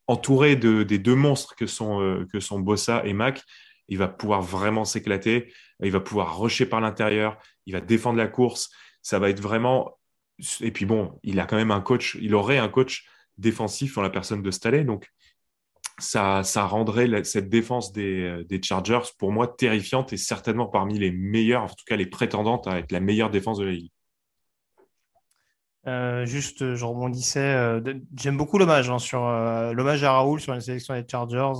entouré 0.07 0.55
de, 0.55 0.83
des 0.83 0.97
deux 0.97 1.15
monstres 1.15 1.57
que 1.57 1.67
sont, 1.67 1.99
euh, 1.99 2.25
que 2.31 2.39
sont 2.39 2.57
Bossa 2.61 3.01
et 3.05 3.11
Mac, 3.11 3.43
il 3.89 3.97
va 3.97 4.07
pouvoir 4.07 4.41
vraiment 4.41 4.85
s'éclater. 4.85 5.53
Il 5.83 5.91
va 5.91 5.99
pouvoir 5.99 6.39
rusher 6.39 6.65
par 6.65 6.79
l'intérieur. 6.79 7.37
Il 7.65 7.73
va 7.73 7.81
défendre 7.81 8.17
la 8.17 8.27
course. 8.27 8.71
Ça 9.01 9.19
va 9.19 9.29
être 9.29 9.41
vraiment. 9.41 9.99
Et 10.61 10.71
puis 10.71 10.85
bon, 10.85 11.19
il 11.23 11.37
a 11.41 11.45
quand 11.45 11.57
même 11.57 11.71
un 11.71 11.81
coach. 11.81 12.17
Il 12.21 12.33
aurait 12.33 12.59
un 12.59 12.69
coach 12.69 13.05
défensif 13.37 13.97
en 13.97 14.01
la 14.01 14.09
personne 14.09 14.41
de 14.41 14.51
Staley. 14.51 14.85
Donc, 14.85 15.09
ça, 15.97 16.65
rendrait 16.65 17.23
cette 17.23 17.49
défense 17.49 17.91
euh, 17.97 18.43
des, 18.43 18.61
Chargers, 18.61 19.01
pour 19.17 19.31
moi, 19.31 19.47
terrifiante 19.47 20.13
et 20.13 20.17
certainement 20.17 20.67
parmi 20.67 20.99
les 20.99 21.11
meilleures, 21.11 21.63
en 21.63 21.67
tout 21.67 21.85
cas 21.85 21.95
les 21.95 22.05
prétendantes 22.05 22.67
à 22.67 22.79
être 22.79 22.91
la 22.91 22.99
meilleure 22.99 23.29
défense 23.29 23.59
de 23.59 23.65
la 23.65 23.71
Ligue. 23.71 23.91
Euh, 25.87 26.25
juste, 26.25 26.75
je 26.75 26.83
rebondissais. 26.83 27.39
Euh, 27.39 27.81
j'aime 28.17 28.37
beaucoup 28.37 28.57
l'hommage 28.57 28.89
hein, 28.89 28.99
sur 28.99 29.21
l'hommage 29.21 30.03
à 30.03 30.13
Raoul 30.13 30.39
sur 30.39 30.53
une 30.53 30.61
sélection 30.61 30.95
des 30.95 31.05
Chargers. 31.09 31.53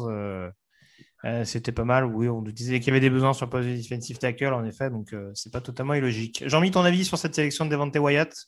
C'était 1.44 1.72
pas 1.72 1.86
mal. 1.86 2.06
Oui, 2.06 2.28
on 2.28 2.41
nous 2.41 2.52
disait 2.52 2.80
qu'il 2.80 2.88
y 2.88 2.91
avait 2.91 2.99
des 2.99 3.10
besoins 3.10 3.34
sur 3.34 3.48
le 3.48 3.49
poste 3.49 3.68
de 3.68 3.76
defensive 3.76 4.20
tackle, 4.20 4.53
en 4.53 4.64
effet, 4.64 4.90
donc 4.90 5.16
c'est 5.34 5.52
pas 5.52 5.62
totalement 5.62 5.94
illogique. 5.94 6.44
Jean-Mi, 6.45 6.72
ton 6.72 6.82
avis 6.82 7.06
sur 7.06 7.18
cette 7.18 7.34
sélection 7.34 7.66
de 7.66 7.72
Devante 7.72 7.95
Wyatt? 7.95 8.45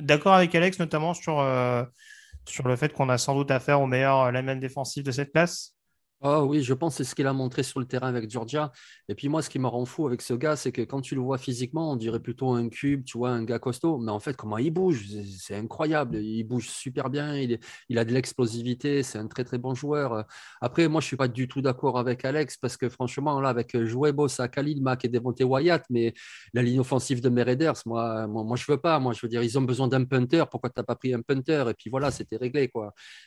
D'accord 0.00 0.34
avec 0.34 0.54
Alex, 0.54 0.78
notamment 0.80 1.14
sur 1.14 1.38
sur 2.46 2.66
le 2.68 2.76
fait 2.76 2.92
qu'on 2.92 3.08
a 3.08 3.18
sans 3.18 3.34
doute 3.34 3.50
affaire 3.50 3.80
au 3.80 3.86
meilleur 3.86 4.30
lineman 4.30 4.60
défensif 4.60 5.02
de 5.02 5.10
cette 5.10 5.32
classe 5.32 5.73
Oh 6.26 6.46
oui, 6.48 6.62
je 6.62 6.72
pense 6.72 6.96
que 6.96 7.04
c'est 7.04 7.10
ce 7.10 7.14
qu'il 7.14 7.26
a 7.26 7.34
montré 7.34 7.62
sur 7.62 7.80
le 7.80 7.86
terrain 7.86 8.08
avec 8.08 8.30
Georgia. 8.30 8.72
Et 9.10 9.14
puis 9.14 9.28
moi, 9.28 9.42
ce 9.42 9.50
qui 9.50 9.58
me 9.58 9.66
rend 9.66 9.84
fou 9.84 10.06
avec 10.06 10.22
ce 10.22 10.32
gars, 10.32 10.56
c'est 10.56 10.72
que 10.72 10.80
quand 10.80 11.02
tu 11.02 11.14
le 11.14 11.20
vois 11.20 11.36
physiquement, 11.36 11.92
on 11.92 11.96
dirait 11.96 12.18
plutôt 12.18 12.52
un 12.52 12.70
cube, 12.70 13.04
tu 13.04 13.18
vois, 13.18 13.28
un 13.28 13.44
gars 13.44 13.58
costaud. 13.58 13.98
Mais 13.98 14.10
en 14.10 14.20
fait, 14.20 14.34
comment 14.34 14.56
il 14.56 14.70
bouge, 14.70 15.04
c'est 15.38 15.54
incroyable. 15.54 16.16
Il 16.16 16.44
bouge 16.44 16.70
super 16.70 17.10
bien, 17.10 17.36
il, 17.36 17.98
a 17.98 18.06
de 18.06 18.12
l'explosivité, 18.14 19.02
c'est 19.02 19.18
un 19.18 19.26
très 19.26 19.44
très 19.44 19.58
bon 19.58 19.74
joueur. 19.74 20.24
Après, 20.62 20.88
moi, 20.88 21.02
je 21.02 21.04
ne 21.04 21.08
suis 21.08 21.16
pas 21.18 21.28
du 21.28 21.46
tout 21.46 21.60
d'accord 21.60 21.98
avec 21.98 22.24
Alex 22.24 22.56
parce 22.56 22.78
que 22.78 22.88
franchement, 22.88 23.38
là, 23.42 23.50
avec 23.50 23.78
Jouet 23.84 24.12
Bossa, 24.12 24.48
Khalil 24.48 24.82
Mack 24.82 25.04
et 25.04 25.08
Devontae 25.10 25.44
Wyatt, 25.44 25.84
mais 25.90 26.14
la 26.54 26.62
ligne 26.62 26.80
offensive 26.80 27.20
de 27.20 27.28
Mereders, 27.28 27.82
moi, 27.84 28.26
moi, 28.26 28.56
je 28.56 28.64
ne 28.66 28.74
veux 28.74 28.80
pas. 28.80 28.98
Moi, 28.98 29.12
je 29.12 29.20
veux 29.20 29.28
dire, 29.28 29.42
ils 29.42 29.58
ont 29.58 29.62
besoin 29.62 29.88
d'un 29.88 30.04
punter. 30.04 30.44
Pourquoi 30.50 30.70
tu 30.70 30.80
n'as 30.80 30.84
pas 30.84 30.96
pris 30.96 31.12
un 31.12 31.20
punter? 31.20 31.64
Et 31.68 31.74
puis 31.74 31.90
voilà, 31.90 32.10
c'était 32.10 32.36
réglé. 32.38 32.70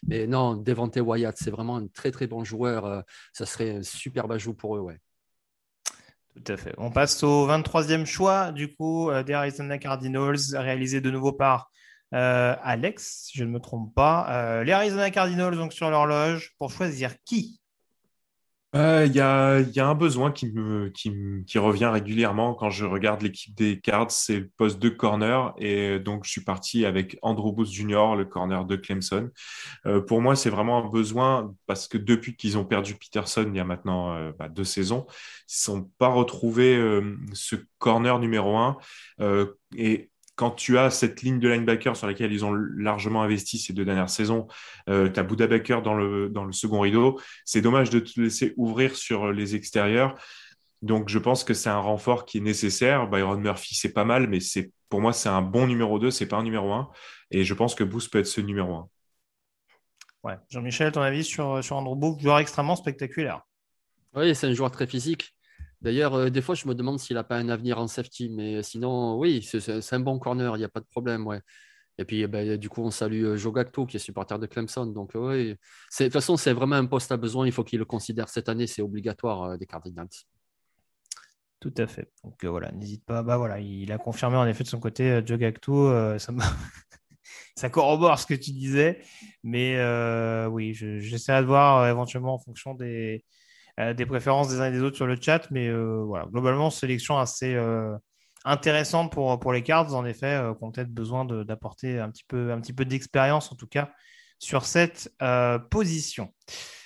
Mais 0.08 0.26
non, 0.26 0.56
Devontae 0.56 1.02
Wyatt, 1.02 1.38
c'est 1.38 1.52
vraiment 1.52 1.78
un 1.78 1.86
très 1.88 2.10
très 2.10 2.26
bon 2.26 2.44
joueur. 2.44 2.87
Euh, 2.88 3.02
ça 3.34 3.46
serait 3.46 3.84
super 3.84 4.30
ajout 4.32 4.54
pour 4.54 4.78
eux. 4.78 4.80
Ouais. 4.80 5.00
Tout 6.36 6.52
à 6.52 6.58
fait. 6.58 6.74
On 6.78 6.92
passe 6.92 7.24
au 7.24 7.48
23e 7.48 8.06
choix 8.06 8.52
du 8.52 8.74
coup 8.76 9.10
euh, 9.10 9.24
des 9.24 9.34
Arizona 9.34 9.78
Cardinals, 9.78 10.38
réalisé 10.54 11.02
de 11.02 11.10
nouveau 11.10 11.32
par 11.32 11.72
euh, 12.14 12.56
Alex, 12.62 13.26
si 13.26 13.38
je 13.38 13.44
ne 13.44 13.50
me 13.50 13.60
trompe 13.60 13.94
pas. 13.94 14.64
les 14.64 14.72
Arizona 14.72 15.10
Cardinals 15.12 15.56
donc 15.56 15.74
sur 15.74 15.90
l'horloge 15.90 16.54
pour 16.58 16.72
choisir 16.72 17.16
qui 17.26 17.60
il 18.74 18.80
euh, 18.80 19.06
y, 19.06 19.22
a, 19.22 19.62
y, 19.62 19.80
a, 19.80 19.88
un 19.88 19.96
besoin 19.96 20.32
qui, 20.32 20.52
me, 20.52 20.92
revient 21.56 21.86
régulièrement 21.86 22.54
quand 22.54 22.70
je 22.70 22.84
regarde 22.84 23.22
l'équipe 23.22 23.56
des 23.56 23.80
Cards, 23.80 24.12
c'est 24.12 24.40
le 24.42 24.50
poste 24.58 24.80
de 24.80 24.90
corner. 24.90 25.54
Et 25.58 26.00
donc, 26.00 26.26
je 26.26 26.32
suis 26.32 26.44
parti 26.44 26.86
avec 26.86 27.18
Andrew 27.22 27.54
Booth 27.54 27.70
Jr., 27.70 28.16
le 28.18 28.26
corner 28.26 28.66
de 28.66 28.76
Clemson. 28.76 29.30
Euh, 29.86 30.02
pour 30.02 30.22
moi, 30.22 30.36
c'est 30.36 30.50
vraiment 30.50 30.86
un 30.86 30.90
besoin 30.90 31.56
parce 31.66 31.88
que 31.88 31.98
depuis 31.98 32.36
qu'ils 32.36 32.58
ont 32.58 32.66
perdu 32.66 32.96
Peterson 32.96 33.46
il 33.48 33.56
y 33.56 33.60
a 33.62 33.64
maintenant 33.64 34.14
euh, 34.14 34.34
bah, 34.38 34.50
deux 34.50 34.66
saisons, 34.66 35.06
ils 35.08 35.12
ne 35.12 35.74
sont 35.78 35.92
pas 35.98 36.10
retrouvés 36.10 36.78
ce 37.32 37.56
corner 37.78 38.20
numéro 38.20 38.58
un. 38.58 38.78
et 39.78 40.10
quand 40.38 40.52
tu 40.52 40.78
as 40.78 40.92
cette 40.92 41.24
ligne 41.24 41.40
de 41.40 41.50
linebacker 41.50 41.98
sur 41.98 42.06
laquelle 42.06 42.32
ils 42.32 42.46
ont 42.46 42.54
largement 42.54 43.24
investi 43.24 43.58
ces 43.58 43.74
deux 43.74 43.84
dernières 43.84 44.12
saisons, 44.12 44.48
euh, 44.88 45.10
tu 45.10 45.20
as 45.20 45.24
Bouda 45.24 45.48
Baker 45.48 45.82
dans 45.84 45.96
le, 45.96 46.30
dans 46.30 46.46
le 46.46 46.54
second 46.54 46.80
rideau. 46.80 47.20
C'est 47.44 47.62
dommage 47.62 47.90
de 47.90 48.00
te 48.00 48.22
laisser 48.22 48.54
ouvrir 48.56 48.96
sur 48.96 49.34
les 49.34 49.56
extérieurs. 49.56 50.16
Donc, 50.84 51.10
je 51.10 51.18
pense 51.18 51.44
que 51.44 51.56
c'est 51.56 51.72
un 51.72 51.80
renfort 51.80 52.26
qui 52.26 52.38
est 52.38 52.42
nécessaire. 52.42 53.08
Byron 53.08 53.42
Murphy, 53.42 53.74
c'est 53.74 53.94
pas 53.94 54.06
mal, 54.06 54.28
mais 54.28 54.40
c'est 54.40 54.72
pour 54.90 55.02
moi, 55.02 55.12
c'est 55.12 55.28
un 55.28 55.42
bon 55.42 55.66
numéro 55.66 55.98
2, 55.98 56.12
c'est 56.12 56.28
pas 56.28 56.38
un 56.38 56.44
numéro 56.44 56.72
1. 56.72 56.88
Et 57.32 57.44
je 57.44 57.54
pense 57.56 57.74
que 57.74 57.84
Booth 57.84 58.08
peut 58.10 58.20
être 58.20 58.28
ce 58.28 58.40
numéro 58.40 58.76
1. 58.76 58.90
Ouais. 60.24 60.36
Jean-Michel, 60.50 60.92
ton 60.92 61.02
avis 61.02 61.24
sur, 61.24 61.64
sur 61.64 61.78
Andrew 61.78 61.96
Booth, 61.96 62.22
joueur 62.22 62.38
extrêmement 62.38 62.76
spectaculaire. 62.76 63.42
Oui, 64.14 64.36
c'est 64.36 64.48
un 64.48 64.54
joueur 64.54 64.70
très 64.70 64.86
physique. 64.86 65.36
D'ailleurs, 65.82 66.16
euh, 66.16 66.30
des 66.30 66.42
fois, 66.42 66.56
je 66.56 66.68
me 66.68 66.74
demande 66.74 67.00
s'il 67.00 67.16
n'a 67.16 67.24
pas 67.24 67.38
un 67.38 67.50
avenir 67.50 67.78
en 67.78 67.88
safety, 67.88 68.30
mais 68.30 68.64
sinon, 68.64 69.18
oui, 69.18 69.42
c'est 69.44 69.94
un 69.94 70.00
bon 70.00 70.18
corner, 70.18 70.56
il 70.56 70.60
n'y 70.60 70.66
a 70.66 70.70
pas 70.70 70.80
de 70.80 70.86
problème. 70.86 71.28
Ouais. 71.28 71.42
Et 72.00 72.06
puis, 72.06 72.22
eh 72.22 72.28
ben, 72.28 72.58
du 72.58 72.70
coup, 72.70 72.82
on 72.82 72.92
salue 72.92 73.26
euh, 73.26 73.38
Joe 73.38 73.54
Gacto, 73.54 73.86
qui 73.86 73.98
est 73.98 74.00
supporter 74.00 74.38
de 74.40 74.46
Clemson. 74.48 74.88
Donc, 74.88 75.12
oui, 75.16 75.50
de 75.54 75.58
toute 75.98 76.14
façon, 76.14 76.38
c'est 76.38 76.54
vraiment 76.54 76.76
un 76.76 76.86
poste 76.86 77.12
à 77.12 77.18
besoin. 77.18 77.46
Il 77.46 77.52
faut 77.52 77.64
qu'il 77.64 77.80
le 77.80 77.86
considère 77.86 78.30
cette 78.30 78.50
année. 78.50 78.68
C'est 78.68 78.82
obligatoire 78.82 79.44
euh, 79.44 79.58
des 79.58 79.66
Cardinals. 79.66 80.08
Tout 81.60 81.74
à 81.78 81.88
fait. 81.88 82.12
Donc, 82.24 82.44
voilà, 82.44 82.72
n'hésite 82.72 83.04
pas. 83.06 83.24
Bah, 83.24 83.38
voilà, 83.38 83.60
il 83.60 83.92
a 83.92 83.98
confirmé 83.98 84.38
en 84.38 84.48
effet 84.48 84.64
de 84.64 84.70
son 84.70 84.80
côté, 84.80 85.22
Joe 85.26 85.40
Gacto. 85.40 85.90
ça, 86.20 86.34
ça 87.56 87.70
corrobore 87.70 88.20
ce 88.20 88.28
que 88.28 88.36
tu 88.36 88.52
disais. 88.52 89.02
Mais 89.44 89.76
oui, 90.48 90.74
j'essaierai 90.74 91.42
de 91.42 91.48
voir 91.48 91.88
éventuellement 91.88 92.36
en 92.36 92.40
fonction 92.40 92.76
des, 92.76 93.26
des 93.78 94.06
préférences 94.06 94.50
des 94.50 94.60
uns 94.60 94.66
et 94.66 94.72
des 94.72 94.82
autres 94.82 94.96
sur 94.96 95.08
le 95.08 95.18
chat. 95.20 95.50
Mais 95.52 95.72
voilà, 95.72 96.26
globalement, 96.26 96.70
sélection 96.70 97.18
assez 97.18 97.56
intéressante 98.48 99.12
pour, 99.12 99.40
pour 99.40 99.54
les 99.54 99.62
cartes, 99.62 99.92
en 99.92 100.06
effet, 100.06 100.36
euh, 100.36 100.54
qui 100.54 100.64
ont 100.64 100.72
peut-être 100.72 100.94
besoin 100.94 101.26
d'apporter 101.26 102.00
un 102.00 102.10
petit 102.10 102.24
peu, 102.28 102.56
peu 102.76 102.86
d'expérience, 102.86 103.52
en 103.52 103.56
tout 103.56 103.68
cas, 103.68 103.92
sur 104.40 104.66
cette 104.66 105.12
euh, 105.22 105.60
position. 105.60 106.34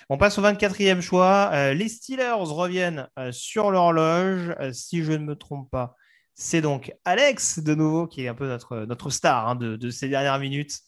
On 0.08 0.18
passe 0.18 0.38
au 0.38 0.42
24e 0.42 1.00
choix. 1.00 1.50
Euh, 1.52 1.74
les 1.74 1.88
Steelers 1.88 2.34
reviennent 2.36 3.08
sur 3.30 3.70
l'horloge. 3.70 4.54
si 4.72 5.04
je 5.04 5.12
ne 5.12 5.24
me 5.24 5.36
trompe 5.36 5.70
pas, 5.70 5.94
c'est 6.34 6.60
donc 6.60 6.92
Alex, 7.04 7.60
de 7.60 7.74
nouveau, 7.74 8.06
qui 8.06 8.24
est 8.24 8.28
un 8.28 8.34
peu 8.34 8.48
notre, 8.48 8.84
notre 8.84 9.10
star 9.10 9.48
hein, 9.48 9.54
de, 9.54 9.76
de, 9.76 9.90
ces 9.90 10.08
dernières 10.08 10.38
minutes, 10.38 10.80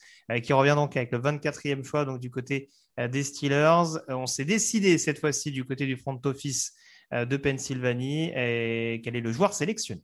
qui 0.43 0.52
revient 0.52 0.74
donc 0.74 0.97
avec 0.97 1.12
le 1.12 1.18
24e 1.18 1.85
choix, 1.85 2.05
donc 2.05 2.18
du 2.18 2.31
côté 2.31 2.70
des 2.97 3.23
Steelers. 3.25 3.99
on 4.09 4.27
s'est 4.27 4.45
décidé 4.45 4.99
cette 4.99 5.19
fois-ci 5.19 5.51
du 5.51 5.65
côté 5.65 5.87
du 5.87 5.97
front 5.97 6.21
office 6.25 6.73
de 7.12 7.37
Pennsylvanie 7.37 8.31
et 8.35 9.01
quel 9.05 9.16
est 9.16 9.21
le 9.21 9.33
joueur 9.33 9.53
sélectionné? 9.53 10.03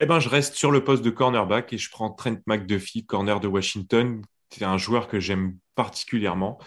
Eh 0.00 0.06
ben, 0.06 0.20
je 0.20 0.28
reste 0.28 0.54
sur 0.54 0.70
le 0.70 0.84
poste 0.84 1.02
de 1.02 1.10
cornerback 1.10 1.72
et 1.72 1.78
je 1.78 1.90
prends 1.90 2.10
Trent 2.10 2.36
McDuffie, 2.46 3.06
corner 3.06 3.40
de 3.40 3.48
Washington. 3.48 4.20
C'est 4.50 4.64
un 4.64 4.76
joueur 4.76 5.08
que 5.08 5.20
j'aime 5.20 5.56
particulièrement, 5.74 6.58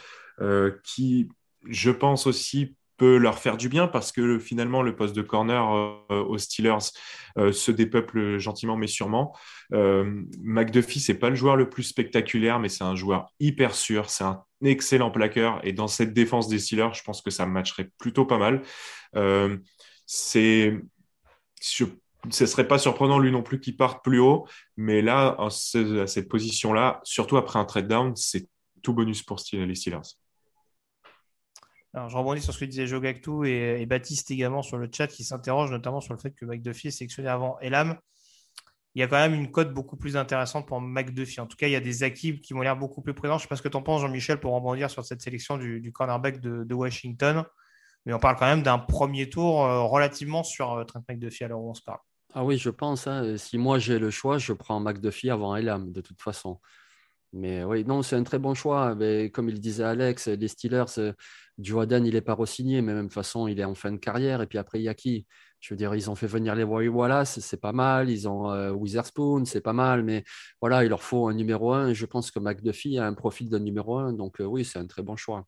euh, 0.41 0.79
qui, 0.83 1.29
je 1.67 1.91
pense 1.91 2.25
aussi, 2.25 2.75
leur 3.05 3.39
faire 3.39 3.57
du 3.57 3.69
bien 3.69 3.87
parce 3.87 4.11
que 4.11 4.39
finalement, 4.39 4.81
le 4.81 4.95
poste 4.95 5.15
de 5.15 5.21
corner 5.21 5.71
euh, 6.11 6.23
aux 6.23 6.37
Steelers 6.37 6.91
euh, 7.37 7.51
se 7.51 7.71
dépeuple 7.71 8.37
gentiment 8.37 8.77
mais 8.77 8.87
sûrement. 8.87 9.35
McDuffie, 9.71 10.99
c'est 10.99 11.13
pas 11.13 11.29
le 11.29 11.35
joueur 11.35 11.55
le 11.55 11.69
plus 11.69 11.83
spectaculaire, 11.83 12.59
mais 12.59 12.69
c'est 12.69 12.83
un 12.83 12.95
joueur 12.95 13.31
hyper 13.39 13.75
sûr. 13.75 14.09
C'est 14.09 14.23
un 14.23 14.43
excellent 14.63 15.11
plaqueur 15.11 15.59
et 15.63 15.73
dans 15.73 15.87
cette 15.87 16.13
défense 16.13 16.47
des 16.47 16.59
Steelers, 16.59 16.93
je 16.93 17.03
pense 17.03 17.21
que 17.21 17.29
ça 17.29 17.45
matcherait 17.45 17.89
plutôt 17.97 18.25
pas 18.25 18.37
mal. 18.37 18.61
c'est 20.05 20.73
ce 22.29 22.45
serait 22.45 22.67
pas 22.67 22.77
surprenant 22.77 23.19
lui 23.19 23.31
non 23.31 23.43
plus 23.43 23.59
qu'il 23.59 23.77
parte 23.77 24.03
plus 24.03 24.19
haut, 24.19 24.45
mais 24.77 25.01
là, 25.01 25.37
à 25.39 25.49
cette 25.49 26.27
position-là, 26.27 26.99
surtout 27.03 27.37
après 27.37 27.59
un 27.59 27.65
trade 27.65 27.87
down, 27.87 28.15
c'est 28.15 28.47
tout 28.81 28.93
bonus 28.93 29.23
pour 29.23 29.39
les 29.53 29.75
Steelers. 29.75 30.15
Alors, 31.93 32.09
je 32.09 32.17
rebondis 32.17 32.41
sur 32.41 32.53
ce 32.53 32.59
que 32.59 32.65
disait 32.65 32.85
Joe 32.85 33.01
Gactou 33.01 33.45
et, 33.45 33.85
Baptiste 33.87 34.29
également 34.31 34.61
sur 34.61 34.77
le 34.77 34.89
chat 34.95 35.07
qui 35.07 35.23
s'interroge 35.23 35.71
notamment 35.71 36.01
sur 36.01 36.13
le 36.13 36.19
fait 36.19 36.31
que 36.31 36.45
McDuffie 36.45 36.89
est 36.89 36.91
sélectionné 36.91 37.29
avant 37.29 37.57
Elam. 37.59 37.97
Il 38.95 39.01
y 39.01 39.03
a 39.03 39.07
quand 39.07 39.17
même 39.17 39.33
une 39.33 39.51
cote 39.51 39.73
beaucoup 39.73 39.97
plus 39.97 40.17
intéressante 40.17 40.67
pour 40.67 40.81
McDuffie. 40.81 41.39
En 41.39 41.47
tout 41.47 41.57
cas, 41.57 41.67
il 41.67 41.71
y 41.71 41.75
a 41.75 41.79
des 41.79 42.03
acquis 42.03 42.41
qui 42.41 42.53
m'ont 42.53 42.61
l'air 42.61 42.75
beaucoup 42.75 43.01
plus 43.01 43.13
présents. 43.13 43.37
Je 43.37 43.39
ne 43.39 43.41
sais 43.43 43.47
pas 43.47 43.55
ce 43.55 43.61
que 43.61 43.67
tu 43.67 43.77
en 43.77 43.83
penses, 43.83 44.01
Jean-Michel, 44.01 44.39
pour 44.39 44.53
rebondir 44.53 44.89
sur 44.89 45.05
cette 45.05 45.21
sélection 45.21 45.57
du, 45.57 45.91
cornerback 45.91 46.39
de, 46.41 46.73
Washington. 46.73 47.43
Mais 48.05 48.13
on 48.13 48.19
parle 48.19 48.35
quand 48.37 48.47
même 48.47 48.63
d'un 48.63 48.79
premier 48.79 49.29
tour 49.29 49.65
euh, 49.65 49.83
relativement 49.83 50.43
sur 50.43 50.73
euh, 50.73 50.83
Trent 50.85 51.03
McDuffie 51.07 51.43
à 51.43 51.49
l'heure 51.49 51.59
où 51.59 51.69
on 51.69 51.73
se 51.73 51.81
parle. 51.81 51.99
Ah 52.33 52.45
oui, 52.45 52.57
je 52.57 52.69
pense. 52.69 53.07
Hein, 53.07 53.37
si 53.37 53.57
moi 53.57 53.79
j'ai 53.79 53.99
le 53.99 54.09
choix, 54.09 54.37
je 54.37 54.53
prends 54.53 54.79
McDuffie 54.79 55.29
avant 55.29 55.55
Elam, 55.55 55.91
de 55.91 56.01
toute 56.01 56.21
façon. 56.21 56.59
Mais 57.33 57.63
oui, 57.63 57.85
non, 57.85 58.01
c'est 58.01 58.15
un 58.15 58.23
très 58.23 58.39
bon 58.39 58.53
choix. 58.53 58.95
Mais 58.95 59.29
comme 59.29 59.49
il 59.49 59.59
disait 59.59 59.83
Alex, 59.83 60.27
les 60.27 60.47
Steelers, 60.47 60.85
euh, 60.97 61.13
Jordan, 61.59 62.05
il 62.05 62.13
n'est 62.13 62.21
pas 62.21 62.33
re-signé, 62.33 62.81
mais 62.81 62.93
de 62.93 62.97
même 62.97 63.09
façon, 63.11 63.47
il 63.47 63.59
est 63.59 63.65
en 63.65 63.75
fin 63.75 63.91
de 63.91 63.97
carrière. 63.97 64.41
Et 64.41 64.47
puis 64.47 64.57
après, 64.57 64.79
il 64.79 64.83
y 64.83 64.89
a 64.89 64.93
qui? 64.95 65.27
Je 65.59 65.73
veux 65.73 65.77
dire, 65.77 65.93
ils 65.93 66.09
ont 66.09 66.15
fait 66.15 66.27
venir 66.27 66.55
les 66.55 66.63
Roy 66.63 66.87
Wallace, 66.87 67.39
c'est 67.39 67.59
pas 67.59 67.73
mal. 67.73 68.09
Ils 68.09 68.27
ont 68.27 68.49
euh, 68.51 68.71
Witherspoon, 68.71 69.45
c'est 69.45 69.61
pas 69.61 69.73
mal. 69.73 70.03
Mais 70.03 70.23
voilà, 70.61 70.83
il 70.83 70.89
leur 70.89 71.03
faut 71.03 71.27
un 71.27 71.33
numéro 71.33 71.73
un. 71.73 71.93
Je 71.93 72.05
pense 72.05 72.31
que 72.31 72.39
McDuffie 72.39 72.97
a 72.97 73.05
un 73.05 73.13
profil 73.13 73.49
de 73.49 73.59
numéro 73.59 73.97
un. 73.97 74.13
Donc 74.13 74.39
euh, 74.41 74.45
oui, 74.45 74.65
c'est 74.65 74.79
un 74.79 74.87
très 74.87 75.03
bon 75.03 75.15
choix. 75.15 75.45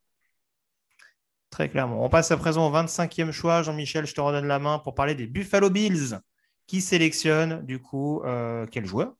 Très 1.50 1.70
clairement. 1.70 2.04
On 2.04 2.10
passe 2.10 2.32
à 2.32 2.38
présent 2.38 2.68
au 2.68 2.74
25e 2.74 3.32
choix. 3.32 3.64
Jean-Michel, 3.64 4.06
je 4.06 4.14
te 4.14 4.22
redonne 4.22 4.48
la 4.48 4.60
main 4.60 4.80
pour 4.80 4.96
parler 4.96 5.16
des 5.16 5.28
Buffalo 5.28 5.70
Bills 5.70 6.20
qui 6.68 6.82
sélectionne 6.82 7.66
du 7.66 7.80
coup 7.80 8.22
euh, 8.24 8.66
quel 8.70 8.86
joueur? 8.86 9.14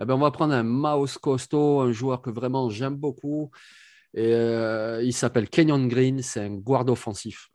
Eh 0.00 0.04
ben, 0.04 0.14
On 0.14 0.18
va 0.18 0.30
prendre 0.30 0.54
un 0.54 0.62
mouse 0.62 1.18
costaud, 1.18 1.80
un 1.80 1.92
joueur 1.92 2.22
que 2.22 2.30
vraiment 2.30 2.70
j'aime 2.70 2.96
beaucoup. 2.96 3.50
Et, 4.14 4.32
euh, 4.32 5.02
il 5.02 5.12
s'appelle 5.12 5.48
Kenyon 5.48 5.86
Green, 5.86 6.22
c'est 6.22 6.40
un 6.40 6.54
guard 6.54 6.88
offensif. 6.88 7.50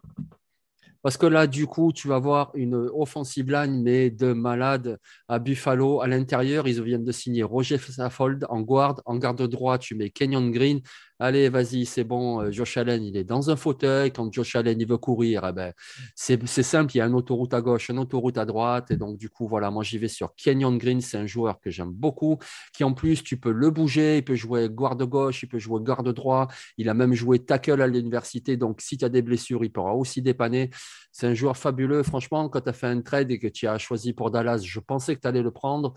Parce 1.01 1.17
que 1.17 1.25
là, 1.25 1.47
du 1.47 1.65
coup, 1.65 1.91
tu 1.91 2.07
vas 2.07 2.19
voir 2.19 2.51
une 2.53 2.75
offensive 2.75 3.49
line, 3.49 3.81
mais 3.81 4.11
de 4.11 4.33
malade 4.33 4.99
à 5.27 5.39
Buffalo. 5.39 6.01
À 6.01 6.07
l'intérieur, 6.07 6.67
ils 6.67 6.81
viennent 6.81 7.03
de 7.03 7.11
signer 7.11 7.41
Roger 7.41 7.79
Saffold 7.79 8.45
en 8.49 8.61
guard. 8.61 9.01
En 9.05 9.17
garde 9.17 9.41
droit, 9.47 9.79
tu 9.79 9.95
mets 9.95 10.11
Kenyon 10.11 10.51
Green. 10.51 10.81
Allez, 11.23 11.49
vas-y, 11.49 11.85
c'est 11.85 12.03
bon. 12.03 12.41
Euh, 12.41 12.51
Josh 12.51 12.77
Allen, 12.77 13.03
il 13.03 13.15
est 13.15 13.23
dans 13.23 13.51
un 13.51 13.55
fauteuil. 13.55 14.11
Quand 14.11 14.33
Josh 14.33 14.55
Allen, 14.55 14.81
il 14.81 14.87
veut 14.87 14.97
courir, 14.97 15.45
eh 15.47 15.51
ben, 15.53 15.71
c'est 16.15 16.41
simple. 16.63 16.95
Il 16.95 16.97
y 16.97 17.01
a 17.01 17.05
une 17.05 17.13
autoroute 17.13 17.53
à 17.53 17.61
gauche, 17.61 17.89
une 17.89 17.99
autoroute 17.99 18.39
à 18.39 18.45
droite. 18.45 18.89
Et 18.89 18.97
donc, 18.97 19.19
du 19.19 19.29
coup, 19.29 19.47
voilà, 19.47 19.69
moi, 19.69 19.83
j'y 19.83 19.99
vais 19.99 20.07
sur 20.07 20.33
Kenyon 20.33 20.77
Green. 20.77 20.99
C'est 20.99 21.17
un 21.17 21.27
joueur 21.27 21.59
que 21.59 21.69
j'aime 21.69 21.91
beaucoup, 21.91 22.39
qui 22.73 22.83
en 22.83 22.93
plus, 22.93 23.23
tu 23.23 23.37
peux 23.37 23.51
le 23.51 23.69
bouger. 23.69 24.17
Il 24.17 24.25
peut 24.25 24.33
jouer 24.33 24.67
garde 24.71 25.03
gauche, 25.03 25.43
il 25.43 25.47
peut 25.47 25.59
jouer 25.59 25.79
garde 25.83 26.11
droit. 26.11 26.47
Il 26.77 26.89
a 26.89 26.95
même 26.95 27.13
joué 27.13 27.37
tackle 27.37 27.83
à 27.83 27.87
l'université. 27.87 28.57
Donc, 28.57 28.81
si 28.81 28.97
tu 28.97 29.05
as 29.05 29.09
des 29.09 29.21
blessures, 29.21 29.63
il 29.63 29.71
pourra 29.71 29.93
aussi 29.93 30.23
dépanner. 30.23 30.71
C'est 31.11 31.27
un 31.27 31.35
joueur 31.35 31.55
fabuleux. 31.55 32.01
Franchement, 32.01 32.49
quand 32.49 32.61
tu 32.61 32.69
as 32.69 32.73
fait 32.73 32.87
un 32.87 33.01
trade 33.01 33.29
et 33.29 33.37
que 33.37 33.47
tu 33.47 33.67
as 33.67 33.77
choisi 33.77 34.13
pour 34.13 34.31
Dallas, 34.31 34.63
je 34.63 34.79
pensais 34.79 35.15
que 35.15 35.21
tu 35.21 35.27
allais 35.27 35.43
le 35.43 35.51
prendre. 35.51 35.93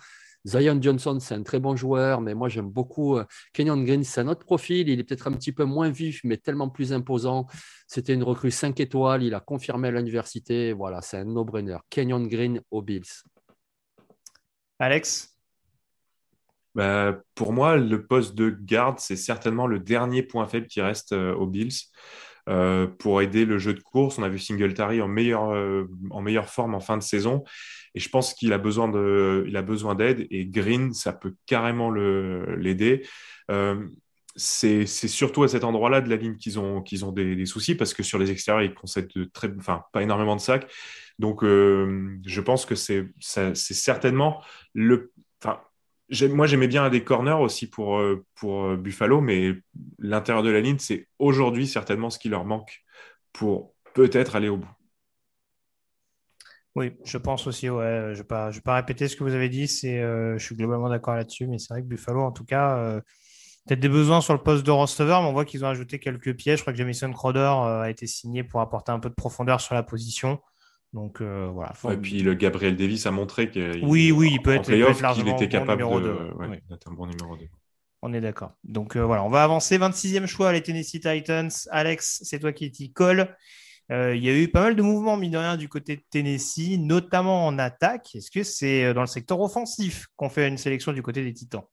Zion 0.46 0.78
Johnson, 0.80 1.18
c'est 1.20 1.34
un 1.34 1.42
très 1.42 1.58
bon 1.58 1.74
joueur, 1.74 2.20
mais 2.20 2.34
moi 2.34 2.48
j'aime 2.48 2.68
beaucoup 2.68 3.16
euh, 3.16 3.24
Kenyon 3.54 3.82
Green. 3.82 4.04
C'est 4.04 4.20
un 4.20 4.28
autre 4.28 4.44
profil. 4.44 4.88
Il 4.88 5.00
est 5.00 5.04
peut-être 5.04 5.26
un 5.26 5.32
petit 5.32 5.52
peu 5.52 5.64
moins 5.64 5.88
vif, 5.90 6.20
mais 6.22 6.36
tellement 6.36 6.68
plus 6.68 6.92
imposant. 6.92 7.46
C'était 7.86 8.12
une 8.12 8.22
recrue 8.22 8.50
5 8.50 8.78
étoiles. 8.80 9.22
Il 9.22 9.34
a 9.34 9.40
confirmé 9.40 9.88
à 9.88 9.90
l'université. 9.90 10.72
Voilà, 10.72 11.00
c'est 11.00 11.16
un 11.16 11.24
no-brainer. 11.24 11.78
Kenyon 11.88 12.26
Green 12.26 12.60
aux 12.70 12.82
Bills. 12.82 13.24
Alex? 14.78 15.34
Bah, 16.74 17.18
Pour 17.34 17.52
moi, 17.52 17.76
le 17.76 18.06
poste 18.06 18.34
de 18.34 18.50
garde, 18.50 18.98
c'est 18.98 19.16
certainement 19.16 19.66
le 19.66 19.78
dernier 19.78 20.22
point 20.22 20.46
faible 20.46 20.66
qui 20.66 20.82
reste 20.82 21.12
euh, 21.12 21.34
aux 21.34 21.46
Bills. 21.46 21.72
Euh, 22.46 22.86
pour 22.86 23.22
aider 23.22 23.46
le 23.46 23.56
jeu 23.56 23.72
de 23.72 23.80
course. 23.80 24.18
On 24.18 24.22
a 24.22 24.28
vu 24.28 24.38
Singletary 24.38 25.00
en 25.00 25.08
meilleure, 25.08 25.44
en 26.10 26.20
meilleure 26.20 26.50
forme 26.50 26.74
en 26.74 26.80
fin 26.80 26.98
de 26.98 27.02
saison. 27.02 27.42
Et 27.94 28.00
je 28.00 28.08
pense 28.08 28.34
qu'il 28.34 28.52
a 28.52 28.58
besoin 28.58 28.88
de, 28.88 29.44
il 29.46 29.56
a 29.56 29.62
besoin 29.62 29.94
d'aide 29.94 30.26
et 30.30 30.46
Green, 30.46 30.92
ça 30.92 31.12
peut 31.12 31.34
carrément 31.46 31.90
l'aider. 31.90 33.06
Euh, 33.50 33.86
c'est 34.36 34.86
surtout 34.86 35.44
à 35.44 35.48
cet 35.48 35.62
endroit-là 35.62 36.00
de 36.00 36.10
la 36.10 36.16
ligne 36.16 36.36
qu'ils 36.36 36.58
ont, 36.58 36.82
qu'ils 36.82 37.04
ont 37.04 37.12
des, 37.12 37.46
soucis 37.46 37.76
parce 37.76 37.94
que 37.94 38.02
sur 38.02 38.18
les 38.18 38.32
extérieurs, 38.32 38.62
ils 38.62 38.74
concèdent 38.74 39.12
très, 39.32 39.48
enfin, 39.56 39.84
pas 39.92 40.02
énormément 40.02 40.34
de 40.34 40.40
sacs. 40.40 40.68
Donc, 41.20 41.44
euh, 41.44 42.18
je 42.26 42.40
pense 42.40 42.66
que 42.66 42.74
c'est 42.74 43.12
certainement 43.54 44.42
le. 44.74 45.12
Moi, 46.30 46.46
j'aimais 46.46 46.68
bien 46.68 46.90
des 46.90 47.02
corners 47.02 47.40
aussi 47.40 47.68
pour, 47.68 47.98
euh, 47.98 48.24
pour 48.34 48.76
Buffalo, 48.76 49.20
mais 49.20 49.54
l'intérieur 49.98 50.42
de 50.42 50.50
la 50.50 50.60
ligne, 50.60 50.78
c'est 50.78 51.08
aujourd'hui 51.18 51.66
certainement 51.66 52.10
ce 52.10 52.18
qui 52.18 52.28
leur 52.28 52.44
manque 52.44 52.82
pour 53.32 53.74
peut-être 53.94 54.36
aller 54.36 54.48
au 54.48 54.58
bout. 54.58 54.68
Oui, 56.76 56.92
je 57.04 57.18
pense 57.18 57.46
aussi. 57.46 57.70
Ouais. 57.70 57.84
Je 57.84 58.10
ne 58.10 58.14
vais, 58.14 58.24
pas, 58.24 58.50
je 58.50 58.60
pas 58.60 58.74
répéter 58.74 59.06
ce 59.06 59.16
que 59.16 59.22
vous 59.22 59.34
avez 59.34 59.48
dit. 59.48 59.68
C'est, 59.68 60.00
euh, 60.00 60.36
je 60.38 60.44
suis 60.44 60.56
globalement 60.56 60.88
d'accord 60.88 61.14
là-dessus. 61.14 61.46
Mais 61.46 61.58
c'est 61.58 61.72
vrai 61.72 61.82
que 61.82 61.86
Buffalo, 61.86 62.22
en 62.22 62.32
tout 62.32 62.44
cas, 62.44 62.76
euh, 62.78 63.00
peut-être 63.66 63.80
des 63.80 63.88
besoins 63.88 64.20
sur 64.20 64.32
le 64.32 64.40
poste 64.42 64.66
de 64.66 64.72
receveur, 64.72 65.22
mais 65.22 65.28
on 65.28 65.32
voit 65.32 65.44
qu'ils 65.44 65.64
ont 65.64 65.68
ajouté 65.68 66.00
quelques 66.00 66.34
pièces. 66.34 66.58
Je 66.58 66.64
crois 66.64 66.72
que 66.72 66.78
Jamison 66.78 67.12
Crowder 67.12 67.38
euh, 67.40 67.82
a 67.82 67.90
été 67.90 68.06
signé 68.06 68.42
pour 68.42 68.60
apporter 68.60 68.90
un 68.90 68.98
peu 68.98 69.08
de 69.08 69.14
profondeur 69.14 69.60
sur 69.60 69.74
la 69.74 69.84
position. 69.84 70.40
Donc 70.92 71.20
voilà. 71.20 71.72
Et 71.90 71.96
puis 71.96 72.20
le 72.20 72.34
Gabriel 72.34 72.76
Davis 72.76 73.04
a 73.06 73.10
montré 73.10 73.50
qu'il 73.50 73.84
oui, 73.84 74.12
oui, 74.12 74.30
il 74.34 74.40
peut 74.40 74.54
être, 74.54 74.70
était 74.70 75.48
capable 75.48 75.82
d'être 75.82 76.88
un 76.88 76.92
bon 76.94 77.06
numéro 77.06 77.36
2. 77.36 77.46
On 78.00 78.12
est 78.12 78.20
d'accord. 78.20 78.52
Donc 78.62 78.96
voilà, 78.96 79.24
on 79.24 79.28
va 79.28 79.42
avancer. 79.42 79.76
26e 79.76 80.26
choix, 80.26 80.52
les 80.52 80.62
Tennessee 80.62 81.00
Titans. 81.00 81.50
Alex, 81.72 82.20
c'est 82.22 82.38
toi 82.38 82.52
qui 82.52 82.70
t'y 82.70 82.92
colle. 82.92 83.34
Il 83.90 84.24
y 84.24 84.28
a 84.28 84.36
eu 84.36 84.48
pas 84.48 84.62
mal 84.62 84.76
de 84.76 84.82
mouvements, 84.82 85.16
mine 85.16 85.32
de 85.32 85.38
rien, 85.38 85.56
du 85.56 85.68
côté 85.68 85.96
de 85.96 86.02
Tennessee, 86.10 86.78
notamment 86.78 87.46
en 87.46 87.58
attaque. 87.58 88.14
Est-ce 88.14 88.30
que 88.30 88.42
c'est 88.42 88.94
dans 88.94 89.02
le 89.02 89.06
secteur 89.06 89.40
offensif 89.40 90.06
qu'on 90.16 90.28
fait 90.28 90.48
une 90.48 90.58
sélection 90.58 90.92
du 90.92 91.02
côté 91.02 91.22
des 91.22 91.32
Titans? 91.32 91.64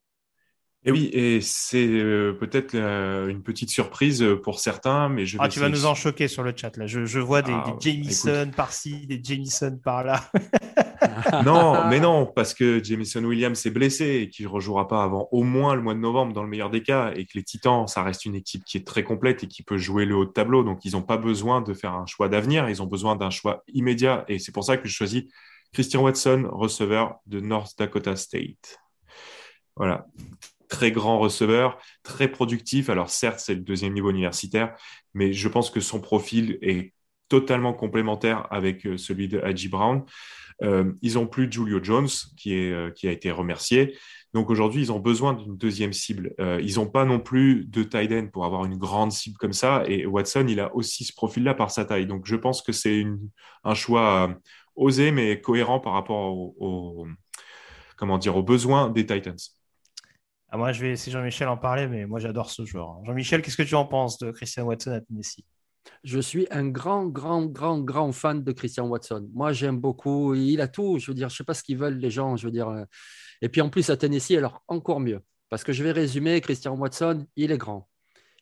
Et 0.84 0.92
oui, 0.92 1.12
et 1.14 1.42
c'est 1.42 1.88
euh, 1.88 2.34
peut-être 2.34 2.74
euh, 2.74 3.28
une 3.28 3.44
petite 3.44 3.70
surprise 3.70 4.26
pour 4.44 4.60
certains, 4.60 5.10
mais 5.10 5.28
je 5.28 5.38
Ah, 5.40 5.48
tu 5.48 5.60
vas 5.60 5.70
nous 5.70 5.86
en 5.86 5.94
choquer 5.94 6.28
sur 6.28 6.42
le 6.42 6.54
chat, 6.56 6.76
là. 6.76 6.88
Je, 6.88 7.06
je 7.06 7.20
vois 7.20 7.44
des, 7.44 7.54
Ah, 7.54 7.76
des 7.80 7.92
Jamison 7.92 8.50
par-ci, 8.50 9.06
des 9.06 9.22
Jamison 9.24 9.78
par-là. 9.78 10.32
non, 11.46 11.88
mais 11.90 12.00
non, 12.00 12.26
parce 12.26 12.54
que 12.54 12.84
Jameson 12.84 13.24
Williams 13.24 13.66
est 13.66 13.72
blessé 13.72 14.22
et 14.22 14.30
qu'il 14.30 14.46
ne 14.46 14.52
rejouera 14.52 14.88
pas 14.88 15.04
avant 15.04 15.28
au 15.32 15.44
moins 15.44 15.76
le 15.76 15.82
mois 15.82 15.94
de 15.94 16.00
novembre 16.00 16.34
dans 16.34 16.44
le 16.44 16.50
meilleur 16.50 16.70
des 16.70 16.84
cas, 16.84 17.12
et 17.16 17.26
que 17.26 17.32
les 17.36 17.44
Titans, 17.44 17.88
ça 17.88 18.04
reste 18.04 18.26
une 18.26 18.36
équipe 18.36 18.64
qui 18.66 18.78
est 18.78 18.86
très 18.86 19.04
complète 19.04 19.44
et 19.44 19.48
qui 19.48 19.64
peut 19.64 19.78
jouer 19.78 20.06
le 20.06 20.16
haut 20.16 20.26
de 20.26 20.32
tableau, 20.32 20.64
donc 20.64 20.86
ils 20.86 20.94
n'ont 20.94 21.02
pas 21.02 21.18
besoin 21.18 21.62
de 21.62 21.74
faire 21.74 21.94
un 21.94 22.06
choix 22.06 22.30
d'avenir, 22.30 22.70
ils 22.70 22.82
ont 22.82 22.88
besoin 22.88 23.16
d'un 23.16 23.30
choix 23.30 23.64
immédiat, 23.68 24.26
et 24.28 24.40
c'est 24.40 24.52
pour 24.52 24.64
ça 24.64 24.78
que 24.78 24.88
je 24.88 24.94
choisis 24.94 25.24
Christian 25.74 26.04
Watson, 26.04 26.50
receveur 26.52 27.16
de 27.26 27.40
North 27.40 27.78
Dakota 27.78 28.16
State. 28.16 28.80
Voilà, 29.76 30.06
très 30.68 30.92
grand 30.92 31.20
receveur, 31.20 31.78
très 32.04 32.28
productif. 32.28 32.90
Alors 32.90 33.10
certes, 33.10 33.40
c'est 33.40 33.56
le 33.56 33.62
deuxième 33.62 33.94
niveau 33.94 34.10
universitaire, 34.10 34.76
mais 35.14 35.34
je 35.34 35.48
pense 35.48 35.70
que 35.70 35.80
son 35.80 36.00
profil 36.00 36.58
est 36.62 36.94
totalement 37.32 37.74
complémentaire 37.74 38.46
avec 38.52 38.86
euh, 38.86 38.98
celui 38.98 39.30
de 39.30 39.40
Haji 39.40 39.70
Brown. 39.70 40.04
Euh, 40.64 40.92
ils 41.02 41.18
ont 41.18 41.26
plus 41.26 41.50
Julio 41.50 41.82
Jones 41.82 42.10
euh, 42.48 42.92
qui 42.92 43.08
a 43.08 43.12
été 43.12 43.32
remercié. 43.32 43.98
Donc 44.34 44.50
aujourd'hui, 44.50 44.82
ils 44.82 44.92
ont 44.92 45.00
besoin 45.00 45.34
d'une 45.34 45.56
deuxième 45.56 45.92
cible. 45.92 46.34
Ils 46.40 46.76
n'ont 46.76 46.88
pas 46.88 47.04
non 47.04 47.20
plus 47.20 47.66
de 47.66 47.84
tight 47.84 48.32
pour 48.32 48.46
avoir 48.46 48.64
une 48.64 48.78
grande 48.78 49.12
cible 49.12 49.36
comme 49.38 49.52
ça. 49.52 49.84
Et 49.88 50.06
Watson, 50.06 50.46
il 50.48 50.62
a 50.62 50.74
aussi 50.74 51.04
ce 51.04 51.14
profil-là 51.14 51.54
par 51.54 51.70
sa 51.70 51.84
taille. 51.84 52.06
Donc 52.06 52.26
je 52.26 52.38
pense 52.38 52.62
que 52.62 52.72
c'est 52.72 53.06
un 53.66 53.74
choix 53.74 54.34
osé 54.78 55.12
mais 55.12 55.42
cohérent 55.42 55.82
par 55.82 55.92
rapport 55.92 56.34
aux 56.62 57.06
besoins 58.42 58.90
des 58.90 59.06
Titans. 59.06 59.36
Ah, 60.50 60.56
moi, 60.56 60.72
je 60.72 60.80
vais 60.80 60.90
laisser 60.92 61.12
Jean-Michel 61.12 61.50
en 61.50 61.58
parler, 61.58 61.88
mais 61.88 62.06
moi, 62.06 62.20
j'adore 62.20 62.50
ce 62.50 62.64
joueur. 62.66 63.04
Jean-Michel, 63.04 63.42
qu'est-ce 63.42 63.58
que 63.58 63.64
tu 63.64 63.76
en 63.76 63.86
penses 63.86 64.18
de 64.18 64.32
Christian 64.32 64.64
Watson 64.64 64.92
à 64.92 65.02
Tennessee? 65.02 65.44
Je 66.04 66.20
suis 66.20 66.48
un 66.52 66.68
grand, 66.68 67.08
grand, 67.08 67.46
grand, 67.46 67.80
grand 67.80 68.12
fan 68.12 68.44
de 68.44 68.52
Christian 68.52 68.88
Watson. 68.88 69.30
Moi, 69.34 69.54
j'aime 69.54 69.80
beaucoup. 69.80 70.34
Il 70.34 70.62
a 70.62 70.68
tout. 70.68 70.98
Je 71.00 71.08
veux 71.08 71.16
dire, 71.16 71.30
je 71.30 71.38
sais 71.38 71.44
pas 71.44 71.54
ce 71.54 71.64
qu'ils 71.64 71.78
veulent 71.78 71.98
les 71.98 72.10
gens. 72.10 72.36
Je 72.38 72.48
veux 72.48 72.60
euh, 72.60 72.86
Et 73.42 73.50
puis 73.50 73.62
en 73.62 73.70
plus 73.70 73.90
à 73.90 73.98
Tennessee, 73.98 74.32
alors 74.32 74.64
encore 74.68 75.00
mieux. 75.00 75.22
Parce 75.50 75.64
que 75.64 75.74
je 75.74 75.84
vais 75.84 75.92
résumer. 75.92 76.42
Christian 76.42 76.76
Watson, 76.76 77.26
il 77.36 77.52
est 77.52 77.58
grand. 77.58 77.90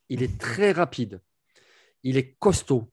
Il 0.10 0.24
est 0.24 0.40
très 0.40 0.72
rapide. 0.72 1.22
Il 2.04 2.18
est 2.18 2.36
costaud. 2.40 2.92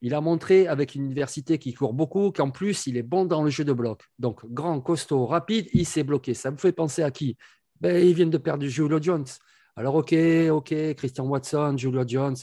Il 0.00 0.14
a 0.14 0.20
montré 0.20 0.68
avec 0.68 0.94
une 0.94 1.04
université 1.04 1.58
qui 1.58 1.74
court 1.74 1.92
beaucoup 1.92 2.30
qu'en 2.30 2.50
plus, 2.50 2.86
il 2.86 2.96
est 2.96 3.02
bon 3.02 3.24
dans 3.24 3.42
le 3.42 3.50
jeu 3.50 3.64
de 3.64 3.72
bloc. 3.72 4.02
Donc, 4.18 4.44
grand, 4.46 4.80
costaud, 4.80 5.26
rapide, 5.26 5.66
il 5.72 5.86
s'est 5.86 6.04
bloqué. 6.04 6.34
Ça 6.34 6.50
me 6.50 6.56
fait 6.56 6.72
penser 6.72 7.02
à 7.02 7.10
qui? 7.10 7.36
Ben, 7.80 8.04
Ils 8.04 8.14
viennent 8.14 8.30
de 8.30 8.38
perdre 8.38 8.64
Julio 8.66 9.00
Jones. 9.02 9.26
Alors, 9.76 9.96
OK, 9.96 10.14
OK, 10.50 10.74
Christian 10.94 11.26
Watson, 11.26 11.76
Julio 11.76 12.04
Jones. 12.06 12.36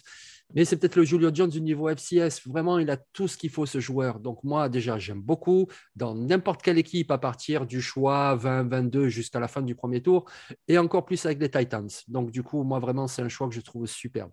Mais 0.56 0.64
c'est 0.64 0.77
peut-être 0.77 0.95
le 0.95 1.03
Julio 1.03 1.30
Jones 1.34 1.49
du 1.49 1.61
niveau 1.61 1.90
FCS. 1.90 2.48
Vraiment, 2.48 2.80
il 2.80 2.90
a 2.90 2.95
tout 2.95 3.27
ce 3.27 3.38
qu'il 3.38 3.49
faut, 3.49 3.65
ce 3.65 3.82
joueur. 3.82 4.19
Donc, 4.19 4.41
moi, 4.44 4.69
déjà, 4.69 4.98
j'aime 4.98 5.22
beaucoup. 5.22 5.68
Dans 5.98 6.15
n'importe 6.15 6.61
quelle 6.61 6.77
équipe, 6.77 7.11
à 7.11 7.18
partir 7.18 7.65
du 7.65 7.82
choix 7.82 8.38
20-22 8.38 9.07
jusqu'à 9.07 9.41
la 9.41 9.49
fin 9.49 9.61
du 9.61 9.76
premier 9.76 10.02
tour, 10.02 10.26
et 10.69 10.77
encore 10.77 11.06
plus 11.06 11.26
avec 11.26 11.41
les 11.41 11.52
Titans. 11.52 11.90
Donc, 12.07 12.32
du 12.32 12.41
coup, 12.41 12.64
moi, 12.64 12.80
vraiment, 12.80 13.07
c'est 13.07 13.22
un 13.22 13.27
choix 13.27 13.49
que 13.49 13.53
je 13.53 13.60
trouve 13.60 13.86
superbe. 13.86 14.32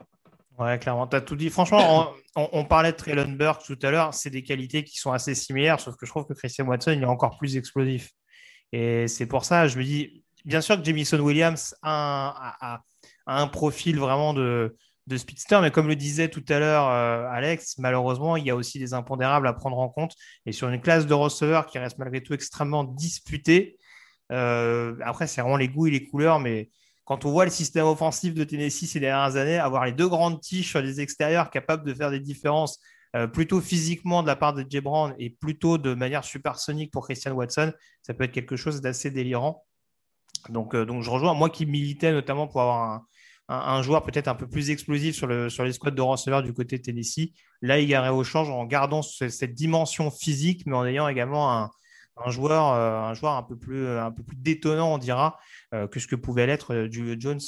Ouais, 0.58 0.78
clairement, 0.78 1.08
tu 1.08 1.16
as 1.16 1.20
tout 1.20 1.34
dit. 1.34 1.50
Franchement, 1.50 2.12
on, 2.36 2.64
parlait 2.64 2.92
de 2.92 2.96
Traylon 2.96 3.32
Burke 3.32 3.64
tout 3.64 3.78
à 3.82 3.90
l'heure. 3.90 4.14
C'est 4.14 4.30
des 4.30 4.44
qualités 4.44 4.84
qui 4.84 4.98
sont 4.98 5.10
assez 5.10 5.34
similaires, 5.34 5.80
sauf 5.80 5.96
que 5.96 6.06
je 6.06 6.12
trouve 6.12 6.26
que 6.26 6.34
Christian 6.34 6.66
Watson 6.66 6.92
il 6.92 7.02
est 7.02 7.06
encore 7.06 7.36
plus 7.36 7.56
explosif. 7.56 8.10
Et 8.70 9.08
c'est 9.08 9.26
pour 9.26 9.44
ça, 9.44 9.66
je 9.66 9.76
me 9.76 9.82
dis, 9.82 10.22
bien 10.44 10.60
sûr 10.60 10.78
que 10.78 10.84
Jamison 10.84 11.18
Williams 11.18 11.74
a 11.82 12.80
un 13.26 13.46
profil 13.48 13.98
vraiment 13.98 14.34
de, 14.34 14.76
de 15.12 15.18
speedster, 15.18 15.60
mais 15.60 15.70
comme 15.70 15.88
le 15.88 15.96
disait 15.96 16.28
tout 16.28 16.44
à 16.48 16.58
l'heure 16.58 16.88
euh, 16.88 17.28
Alex, 17.30 17.78
malheureusement, 17.78 18.36
il 18.36 18.44
y 18.44 18.50
a 18.50 18.56
aussi 18.56 18.78
des 18.78 18.94
impondérables 18.94 19.46
à 19.46 19.52
prendre 19.52 19.78
en 19.78 19.88
compte. 19.88 20.14
Et 20.46 20.52
sur 20.52 20.68
une 20.68 20.80
classe 20.80 21.06
de 21.06 21.14
receveurs 21.14 21.66
qui 21.66 21.78
reste 21.78 21.98
malgré 21.98 22.22
tout 22.22 22.34
extrêmement 22.34 22.84
disputée, 22.84 23.78
euh, 24.32 24.96
après, 25.04 25.26
c'est 25.26 25.42
vraiment 25.42 25.56
les 25.56 25.68
goûts 25.68 25.86
et 25.86 25.90
les 25.90 26.04
couleurs, 26.04 26.40
mais 26.40 26.70
quand 27.04 27.24
on 27.24 27.30
voit 27.30 27.44
le 27.44 27.50
système 27.50 27.84
offensif 27.84 28.34
de 28.34 28.44
Tennessee 28.44 28.86
ces 28.86 29.00
dernières 29.00 29.36
années, 29.36 29.58
avoir 29.58 29.84
les 29.84 29.92
deux 29.92 30.08
grandes 30.08 30.40
tiges 30.40 30.68
sur 30.68 30.80
les 30.80 31.00
extérieurs 31.00 31.50
capables 31.50 31.84
de 31.84 31.92
faire 31.92 32.10
des 32.10 32.20
différences 32.20 32.80
euh, 33.14 33.26
plutôt 33.26 33.60
physiquement 33.60 34.22
de 34.22 34.28
la 34.28 34.36
part 34.36 34.54
de 34.54 34.64
Jay 34.68 34.80
Brown 34.80 35.14
et 35.18 35.28
plutôt 35.28 35.76
de 35.76 35.92
manière 35.94 36.24
supersonique 36.24 36.90
pour 36.90 37.04
Christian 37.04 37.32
Watson, 37.32 37.72
ça 38.02 38.14
peut 38.14 38.24
être 38.24 38.32
quelque 38.32 38.56
chose 38.56 38.80
d'assez 38.80 39.10
délirant. 39.10 39.64
Donc, 40.48 40.74
donc 40.74 41.02
je 41.02 41.10
rejoins, 41.10 41.34
moi 41.34 41.50
qui 41.50 41.66
militais 41.66 42.10
notamment 42.10 42.48
pour 42.48 42.62
avoir 42.62 42.90
un, 42.90 43.06
un- 43.48 43.82
joueur 43.82 44.02
peut-être 44.02 44.28
un 44.28 44.34
peu 44.34 44.46
plus 44.48 44.70
explosif 44.70 45.14
sur, 45.14 45.26
le, 45.26 45.50
sur 45.50 45.64
les 45.64 45.72
squads 45.72 45.90
de 45.90 46.00
receveurs 46.02 46.42
du 46.42 46.52
côté 46.52 46.80
Tennessee, 46.80 47.32
là 47.60 47.78
il 47.78 47.88
irait 47.88 48.08
au 48.10 48.24
change 48.24 48.48
en 48.50 48.64
gardant 48.64 49.02
ce- 49.02 49.28
cette 49.28 49.54
dimension 49.54 50.10
physique, 50.10 50.64
mais 50.66 50.76
en 50.76 50.84
ayant 50.86 51.08
également 51.08 51.52
un, 51.52 51.70
euh, 52.18 52.20
un 52.26 52.30
joueur 53.14 53.32
un 53.36 53.42
peu 53.42 53.56
plus, 53.56 53.86
un 53.88 54.14
détonnant, 54.36 54.94
on 54.94 54.98
dira, 54.98 55.38
euh, 55.74 55.86
que 55.88 55.98
ce 56.00 56.06
que 56.06 56.16
pouvait 56.16 56.46
l'être 56.46 56.72
euh, 56.74 56.88
Julio 56.90 57.14
Jones, 57.18 57.40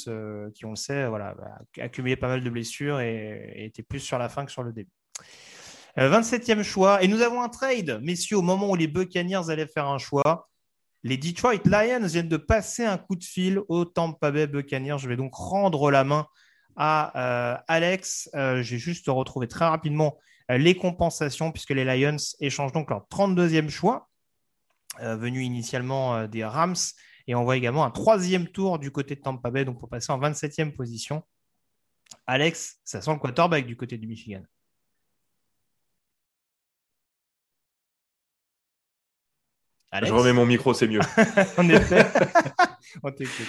qui 0.53 0.65
on 0.65 0.71
le 0.71 0.75
sait, 0.75 1.07
voilà, 1.07 1.35
a 1.79 1.83
accumulé 1.83 2.15
pas 2.15 2.27
mal 2.27 2.43
de 2.43 2.49
blessures 2.49 2.99
et, 2.99 3.53
était 3.65 3.83
plus 3.83 3.99
sur 3.99 4.17
la 4.17 4.29
fin 4.29 4.45
que 4.45 4.51
sur 4.51 4.63
le 4.63 4.73
début. 4.73 4.89
Euh, 5.97 6.09
27e 6.09 6.61
choix, 6.63 7.01
et 7.03 7.07
nous 7.07 7.21
avons 7.21 7.41
un 7.41 7.49
trade, 7.49 7.99
messieurs, 8.03 8.37
au 8.37 8.41
moment 8.41 8.69
où 8.69 8.75
les 8.75 8.87
Buccaneers 8.87 9.49
allaient 9.49 9.67
faire 9.67 9.87
un 9.87 9.97
choix. 9.97 10.49
Les 11.05 11.17
Detroit 11.17 11.61
Lions 11.65 12.07
viennent 12.07 12.27
de 12.27 12.35
passer 12.35 12.83
un 12.83 12.97
coup 12.97 13.15
de 13.15 13.23
fil 13.23 13.61
au 13.69 13.85
Tampa 13.85 14.31
Bay 14.31 14.47
Buccaneers. 14.47 14.97
Je 14.97 15.07
vais 15.07 15.15
donc 15.15 15.35
rendre 15.35 15.91
la 15.91 16.03
main 16.03 16.25
à 16.75 17.53
euh, 17.53 17.57
Alex. 17.67 18.27
Euh, 18.33 18.63
J'ai 18.63 18.79
juste 18.79 19.05
retrouvé 19.07 19.47
très 19.47 19.65
rapidement 19.65 20.17
euh, 20.49 20.57
les 20.57 20.75
compensations, 20.75 21.51
puisque 21.51 21.69
les 21.69 21.85
Lions 21.85 22.17
échangent 22.39 22.71
donc 22.71 22.89
leur 22.89 23.05
32e 23.11 23.69
choix, 23.69 24.09
venu 24.99 25.43
initialement 25.43 26.25
des 26.25 26.43
Rams, 26.43 26.73
et 27.27 27.35
envoie 27.35 27.55
également 27.55 27.85
un 27.85 27.91
troisième 27.91 28.47
tour 28.47 28.79
du 28.79 28.89
côté 28.89 29.13
de 29.13 29.21
Tampa 29.21 29.51
Bay, 29.51 29.63
donc 29.63 29.79
pour 29.79 29.89
passer 29.89 30.11
en 30.11 30.19
27e 30.19 30.71
position. 30.71 31.21
Alex, 32.25 32.79
ça 32.83 32.99
sent 32.99 33.11
le 33.11 33.19
quarterback 33.19 33.67
du 33.67 33.77
côté 33.77 33.99
du 33.99 34.07
Michigan. 34.07 34.41
Alex 39.95 40.09
Je 40.09 40.13
remets 40.13 40.33
mon 40.33 40.45
micro, 40.45 40.73
c'est 40.73 40.89
mieux. 40.89 40.99
En 41.57 41.69
effet. 41.69 42.05
On 43.03 43.11
t'écoute. 43.11 43.47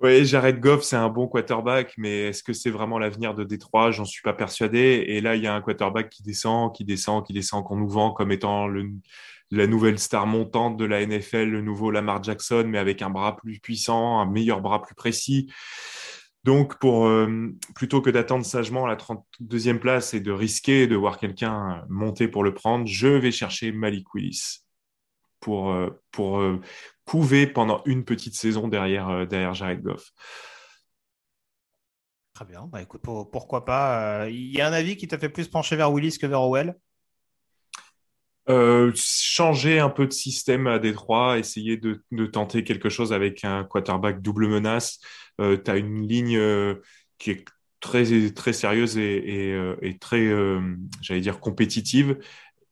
Oui, 0.00 0.26
Jared 0.26 0.60
Goff, 0.60 0.82
c'est 0.82 0.96
un 0.96 1.08
bon 1.08 1.28
quarterback, 1.28 1.94
mais 1.96 2.28
est-ce 2.28 2.42
que 2.42 2.52
c'est 2.52 2.68
vraiment 2.68 2.98
l'avenir 2.98 3.34
de 3.34 3.42
Détroit? 3.42 3.90
J'en 3.90 4.04
suis 4.04 4.20
pas 4.20 4.34
persuadé. 4.34 5.04
Et 5.06 5.22
là, 5.22 5.34
il 5.34 5.42
y 5.42 5.46
a 5.46 5.54
un 5.54 5.62
quarterback 5.62 6.10
qui 6.10 6.22
descend, 6.22 6.74
qui 6.74 6.84
descend, 6.84 7.24
qui 7.24 7.32
descend, 7.32 7.64
qu'on 7.64 7.76
nous 7.76 7.88
vend 7.88 8.10
comme 8.10 8.32
étant 8.32 8.66
le, 8.66 8.90
la 9.50 9.66
nouvelle 9.66 9.98
star 9.98 10.26
montante 10.26 10.76
de 10.76 10.84
la 10.84 11.06
NFL, 11.06 11.44
le 11.44 11.62
nouveau 11.62 11.90
Lamar 11.90 12.22
Jackson, 12.22 12.64
mais 12.66 12.78
avec 12.78 13.00
un 13.00 13.08
bras 13.08 13.36
plus 13.36 13.58
puissant, 13.58 14.20
un 14.20 14.26
meilleur 14.26 14.60
bras 14.60 14.82
plus 14.82 14.94
précis. 14.94 15.50
Donc, 16.44 16.78
pour, 16.80 17.06
euh, 17.06 17.54
plutôt 17.74 18.02
que 18.02 18.10
d'attendre 18.10 18.44
sagement 18.44 18.84
la 18.84 18.96
32e 18.96 19.78
place 19.78 20.12
et 20.12 20.20
de 20.20 20.32
risquer 20.32 20.86
de 20.86 20.96
voir 20.96 21.16
quelqu'un 21.16 21.82
monter 21.88 22.28
pour 22.28 22.44
le 22.44 22.52
prendre, 22.52 22.86
je 22.86 23.08
vais 23.08 23.30
chercher 23.30 23.72
Malik 23.72 24.12
Willis 24.12 24.62
pour, 25.42 25.72
euh, 25.72 25.90
pour 26.10 26.40
euh, 26.40 26.60
couver 27.04 27.46
pendant 27.46 27.82
une 27.84 28.04
petite 28.04 28.34
saison 28.34 28.68
derrière, 28.68 29.10
euh, 29.10 29.26
derrière 29.26 29.52
Jared 29.52 29.82
Goff. 29.82 30.12
Très 32.32 32.46
bien. 32.46 32.66
Bah, 32.72 32.80
écoute, 32.80 33.02
pour- 33.02 33.30
pourquoi 33.30 33.66
pas. 33.66 34.28
Il 34.30 34.56
y 34.56 34.62
a 34.62 34.68
un 34.68 34.72
avis 34.72 34.96
qui 34.96 35.06
t'a 35.06 35.18
fait 35.18 35.28
plus 35.28 35.48
pencher 35.48 35.76
vers 35.76 35.92
Willis 35.92 36.16
que 36.18 36.26
vers 36.26 36.40
Owell? 36.40 36.74
Euh, 38.48 38.90
changer 38.94 39.78
un 39.78 39.90
peu 39.90 40.06
de 40.06 40.12
système 40.12 40.66
à 40.66 40.78
Détroit, 40.78 41.38
essayer 41.38 41.76
de, 41.76 42.02
de 42.10 42.26
tenter 42.26 42.64
quelque 42.64 42.88
chose 42.88 43.12
avec 43.12 43.44
un 43.44 43.64
quarterback 43.64 44.22
double 44.22 44.48
menace. 44.48 44.98
Euh, 45.40 45.58
tu 45.62 45.70
as 45.70 45.76
une 45.76 46.08
ligne 46.08 46.36
euh, 46.36 46.76
qui 47.18 47.32
est 47.32 47.44
très, 47.80 48.30
très 48.30 48.52
sérieuse 48.52 48.96
et, 48.96 49.50
et, 49.50 49.72
et 49.82 49.98
très, 49.98 50.30
j'allais 51.00 51.20
dire, 51.20 51.40
compétitive 51.40 52.16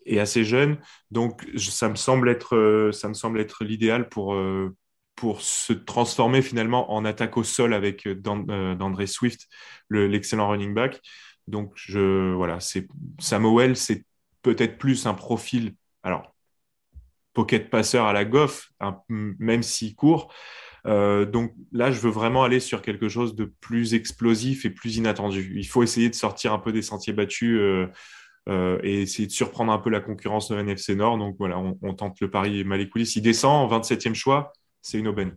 et 0.06 0.20
assez 0.20 0.44
jeune. 0.44 0.78
Donc, 1.10 1.46
ça 1.56 1.88
me 1.88 1.96
semble 1.96 2.28
être, 2.28 2.56
euh, 2.56 2.92
ça 2.92 3.08
me 3.08 3.14
semble 3.14 3.40
être 3.40 3.64
l'idéal 3.64 4.08
pour, 4.08 4.34
euh, 4.34 4.74
pour 5.14 5.42
se 5.42 5.72
transformer 5.72 6.42
finalement 6.42 6.92
en 6.92 7.04
attaque 7.04 7.36
au 7.36 7.44
sol 7.44 7.74
avec 7.74 8.06
euh, 8.06 8.14
Dan- 8.14 8.76
d'André 8.76 9.06
Swift, 9.06 9.46
le- 9.88 10.06
l'excellent 10.06 10.48
running 10.48 10.74
back. 10.74 11.00
Donc, 11.46 11.72
je, 11.74 12.32
voilà, 12.34 12.58
Samuel, 13.18 13.76
c'est 13.76 14.04
peut-être 14.42 14.78
plus 14.78 15.06
un 15.06 15.14
profil, 15.14 15.74
alors, 16.02 16.34
pocket 17.32 17.70
passeur 17.70 18.06
à 18.06 18.12
la 18.12 18.24
Goff, 18.24 18.70
un- 18.80 19.00
même 19.08 19.62
s'il 19.62 19.94
court. 19.94 20.32
Donc 20.84 21.52
là, 21.72 21.92
je 21.92 22.00
veux 22.00 22.10
vraiment 22.10 22.42
aller 22.42 22.58
sur 22.58 22.80
quelque 22.80 23.08
chose 23.10 23.34
de 23.34 23.52
plus 23.60 23.92
explosif 23.92 24.64
et 24.64 24.70
plus 24.70 24.96
inattendu. 24.96 25.52
Il 25.54 25.66
faut 25.66 25.82
essayer 25.82 26.08
de 26.08 26.14
sortir 26.14 26.54
un 26.54 26.58
peu 26.58 26.72
des 26.72 26.80
sentiers 26.80 27.12
battus 27.12 27.60
et 28.48 29.02
essayer 29.02 29.26
de 29.26 29.32
surprendre 29.32 29.72
un 29.72 29.78
peu 29.78 29.90
la 29.90 30.00
concurrence 30.00 30.50
de 30.50 30.56
NFC 30.56 30.96
Nord. 30.96 31.18
Donc 31.18 31.36
voilà, 31.38 31.58
on, 31.58 31.94
tente 31.94 32.20
le 32.20 32.30
pari 32.30 32.64
Malik 32.64 32.94
Willis. 32.94 33.12
Il 33.16 33.22
descend, 33.22 33.70
27e 33.70 34.14
choix, 34.14 34.52
c'est 34.82 34.98
une 34.98 35.08
aubaine. 35.08 35.36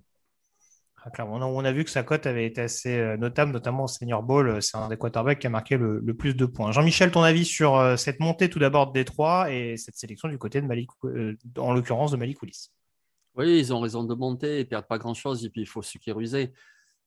Ah, 1.05 1.25
on 1.25 1.65
a 1.65 1.71
vu 1.73 1.83
que 1.83 1.89
sa 1.89 2.03
cote 2.03 2.25
avait 2.27 2.45
été 2.45 2.61
assez 2.61 2.97
euh, 2.97 3.17
notable, 3.17 3.51
notamment 3.51 3.83
au 3.83 3.87
Senior 3.87 4.23
Bowl. 4.23 4.47
Euh, 4.47 4.61
c'est 4.61 4.77
un 4.77 4.87
des 4.87 4.95
quarterbacks 4.95 5.39
qui 5.39 5.47
a 5.47 5.49
marqué 5.49 5.75
le, 5.75 6.01
plus 6.13 6.33
de 6.33 6.45
points. 6.45 6.71
Jean-Michel, 6.71 7.11
ton 7.11 7.23
avis 7.23 7.43
sur 7.43 7.75
euh, 7.75 7.97
cette 7.97 8.21
montée 8.21 8.49
tout 8.49 8.59
d'abord 8.59 8.87
de 8.87 8.93
Détroit 8.93 9.51
et 9.51 9.75
cette 9.75 9.95
sélection 9.95 10.29
du 10.29 10.37
côté 10.37 10.61
de 10.61 10.65
Malik, 10.65 10.89
en 11.57 11.73
l'occurrence 11.73 12.11
de 12.11 12.17
Malik 12.17 12.41
Willis? 12.41 12.69
Oui, 13.35 13.59
ils 13.59 13.73
ont 13.73 13.81
raison 13.81 14.05
de 14.05 14.15
monter, 14.15 14.61
ils 14.61 14.67
perdent 14.67 14.87
pas 14.87 14.97
grand-chose 14.97 15.43
et 15.43 15.49
puis 15.49 15.61
il 15.61 15.67
faut 15.67 15.81
sécuriser. 15.81 16.53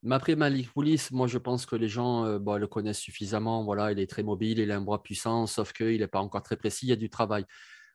Mais 0.07 0.15
après 0.15 0.37
Malik 0.37 0.69
Willis, 0.77 1.09
moi 1.11 1.27
je 1.27 1.37
pense 1.37 1.67
que 1.67 1.75
les 1.75 1.89
gens 1.89 2.25
le 2.25 2.67
connaissent 2.67 3.01
suffisamment. 3.01 3.65
Voilà, 3.65 3.91
il 3.91 3.99
est 3.99 4.07
très 4.07 4.23
mobile, 4.23 4.61
il 4.61 4.71
a 4.71 4.77
un 4.77 4.81
bras 4.81 5.03
puissant, 5.03 5.49
sauf 5.49 5.73
qu'il 5.73 5.99
n'est 5.99 6.07
pas 6.07 6.21
encore 6.21 6.45
très 6.45 6.57
précis, 6.57 6.87
il 6.87 6.91
y 6.91 6.93
a 6.93 6.97
du 6.97 7.11
travail. 7.11 7.45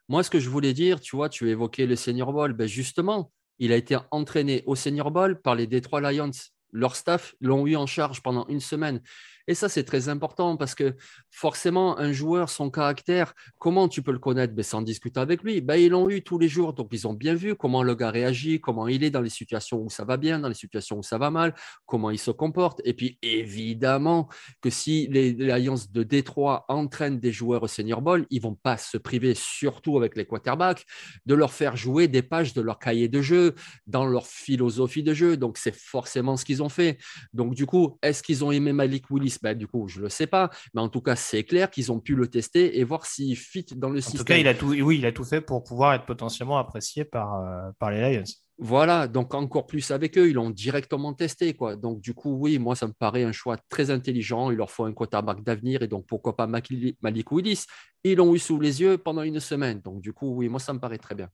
Moi, 0.10 0.22
ce 0.22 0.30
que 0.30 0.40
je 0.40 0.50
voulais 0.50 0.74
dire, 0.74 1.00
tu 1.00 1.16
vois, 1.16 1.30
tu 1.30 1.50
évoquais 1.50 1.86
le 1.86 1.96
Senior 1.96 2.34
Bowl, 2.34 2.52
ben 2.52 2.68
justement, 2.68 3.32
il 3.60 3.72
a 3.72 3.78
été 3.78 3.98
entraîné 4.12 4.62
au 4.66 4.76
Senior 4.76 5.10
Bowl 5.10 5.42
par 5.42 5.56
les 5.56 5.68
Detroit 5.68 6.02
Lions. 6.02 6.32
Leur 6.74 6.98
staff 6.98 7.34
l'ont 7.40 7.66
eu 7.66 7.78
en 7.78 7.86
charge 7.86 8.22
pendant 8.22 8.46
une 8.48 8.60
semaine. 8.60 9.02
Et 9.48 9.56
ça, 9.56 9.70
c'est 9.70 9.84
très 9.84 10.10
important 10.10 10.58
parce 10.58 10.76
que 10.76 10.96
forcément, 11.30 11.98
un 11.98 12.12
joueur, 12.12 12.50
son 12.50 12.70
caractère, 12.70 13.34
comment 13.58 13.88
tu 13.88 14.02
peux 14.02 14.12
le 14.12 14.20
connaître? 14.20 14.54
Ben, 14.54 14.64
Sans 14.64 14.82
discuter 14.82 15.20
avec 15.20 15.44
lui. 15.44 15.62
Ben, 15.62 15.76
ils 15.76 15.90
l'ont 15.90 16.10
eu 16.10 16.22
tous 16.22 16.40
les 16.40 16.48
jours, 16.48 16.74
donc 16.74 16.90
ils 16.92 17.08
ont 17.08 17.14
bien 17.14 17.34
vu 17.34 17.56
comment 17.56 17.84
le 17.84 17.96
gars 17.96 18.12
réagit, 18.12 18.60
comment 18.60 18.88
il 18.88 19.04
est 19.04 19.10
dans 19.10 19.22
les 19.22 19.30
situations 19.30 19.82
où 19.82 19.90
ça 19.90 20.06
va 20.06 20.18
bien, 20.18 20.40
dans 20.40 20.48
les 20.48 20.54
situations 20.54 21.00
où 21.00 21.04
ça 21.04 21.18
va 21.18 21.32
mal, 21.32 21.56
comment 21.86 22.12
il 22.12 22.20
se 22.20 22.32
comporte. 22.32 22.82
Et 22.86 22.94
puis, 22.94 23.18
évidemment, 23.22 24.30
que 24.62 24.70
si 24.70 25.08
les, 25.08 25.50
Alliances 25.52 25.92
de 25.92 26.04
Détroit 26.04 26.66
entraînent 26.70 27.20
des 27.20 27.32
joueurs 27.32 27.64
au 27.64 27.68
Senior 27.68 28.02
Bowl, 28.02 28.26
ils 28.30 28.42
vont 28.42 28.56
pas 28.56 28.78
se 28.78 28.98
priver, 28.98 29.34
surtout 29.36 29.98
avec 29.98 30.16
les 30.16 30.26
quarterbacks, 30.26 30.86
de 31.26 31.36
leur 31.36 31.54
faire 31.54 31.76
jouer 31.76 32.08
des 32.08 32.22
pages 32.22 32.54
de 32.54 32.62
leur 32.62 32.80
cahier 32.80 33.08
de 33.08 33.22
jeu, 33.22 33.56
dans 33.88 34.06
leur 34.06 34.28
philosophie 34.28 35.04
de 35.04 35.14
jeu. 35.14 35.38
Donc, 35.38 35.58
c'est 35.58 35.76
forcément 35.76 36.38
ce 36.38 36.46
qu'ils 36.46 36.64
ont 36.64 36.70
fait. 36.70 36.98
Donc, 37.34 37.56
du 37.56 37.66
coup, 37.66 37.98
est-ce 38.02 38.24
qu'ils 38.24 38.44
ont 38.44 38.52
aimé 38.52 38.74
Malik 38.74 39.10
Willis 39.10 39.31
ben, 39.42 39.58
du 39.58 39.68
coup, 39.68 39.88
je 39.88 40.00
ne 40.00 40.04
le 40.04 40.10
sais 40.10 40.28
pas. 40.28 40.50
Mais 40.74 40.82
en 40.82 40.90
tout 40.90 41.02
cas, 41.02 41.16
c'est 41.16 41.44
clair 41.44 41.70
qu'ils 41.70 41.92
ont 41.92 42.00
pu 42.00 42.16
le 42.16 42.28
tester 42.28 42.80
et 42.80 42.84
voir 42.84 43.06
s'il 43.06 43.36
fit 43.36 43.66
dans 43.76 43.90
le 43.90 44.02
système. 44.02 44.22
En 44.22 44.24
tout 44.24 44.26
cas, 44.26 44.38
il 44.38 44.48
a 44.48 44.54
tout, 44.54 44.70
oui, 44.72 44.98
il 44.98 45.06
a 45.06 45.12
tout 45.12 45.24
fait 45.24 45.42
pour 45.42 45.64
pouvoir 45.64 45.94
être 45.94 46.06
potentiellement 46.06 46.58
apprécié 46.58 47.06
par, 47.06 47.36
euh, 47.36 47.72
par 47.80 47.92
les 47.92 48.18
Lions. 48.18 48.24
Voilà, 48.64 49.08
donc 49.08 49.34
encore 49.34 49.66
plus 49.66 49.90
avec 49.90 50.20
eux, 50.20 50.30
ils 50.30 50.36
l'ont 50.36 50.52
directement 50.52 51.14
testé. 51.14 51.56
Quoi. 51.56 51.76
Donc 51.76 52.00
du 52.00 52.14
coup, 52.14 52.38
oui, 52.40 52.60
moi, 52.60 52.76
ça 52.76 52.86
me 52.86 52.94
paraît 52.94 53.24
un 53.24 53.32
choix 53.32 53.58
très 53.70 53.90
intelligent. 53.90 54.52
Il 54.52 54.58
leur 54.58 54.70
faut 54.70 54.86
un 54.86 54.94
quarterback 54.94 55.42
d'avenir 55.44 55.82
et 55.82 55.88
donc 55.88 56.06
pourquoi 56.06 56.36
pas 56.36 56.46
Malik 56.46 57.32
Willis. 57.32 57.66
Ils 58.04 58.18
l'ont 58.18 58.36
eu 58.36 58.40
sous 58.40 58.60
les 58.60 58.82
yeux 58.82 59.00
pendant 59.00 59.24
une 59.24 59.40
semaine. 59.40 59.82
Donc 59.82 60.02
du 60.02 60.14
coup, 60.14 60.36
oui, 60.36 60.48
moi, 60.48 60.60
ça 60.60 60.74
me 60.74 60.80
paraît 60.80 61.00
très 61.00 61.16
bien. 61.16 61.30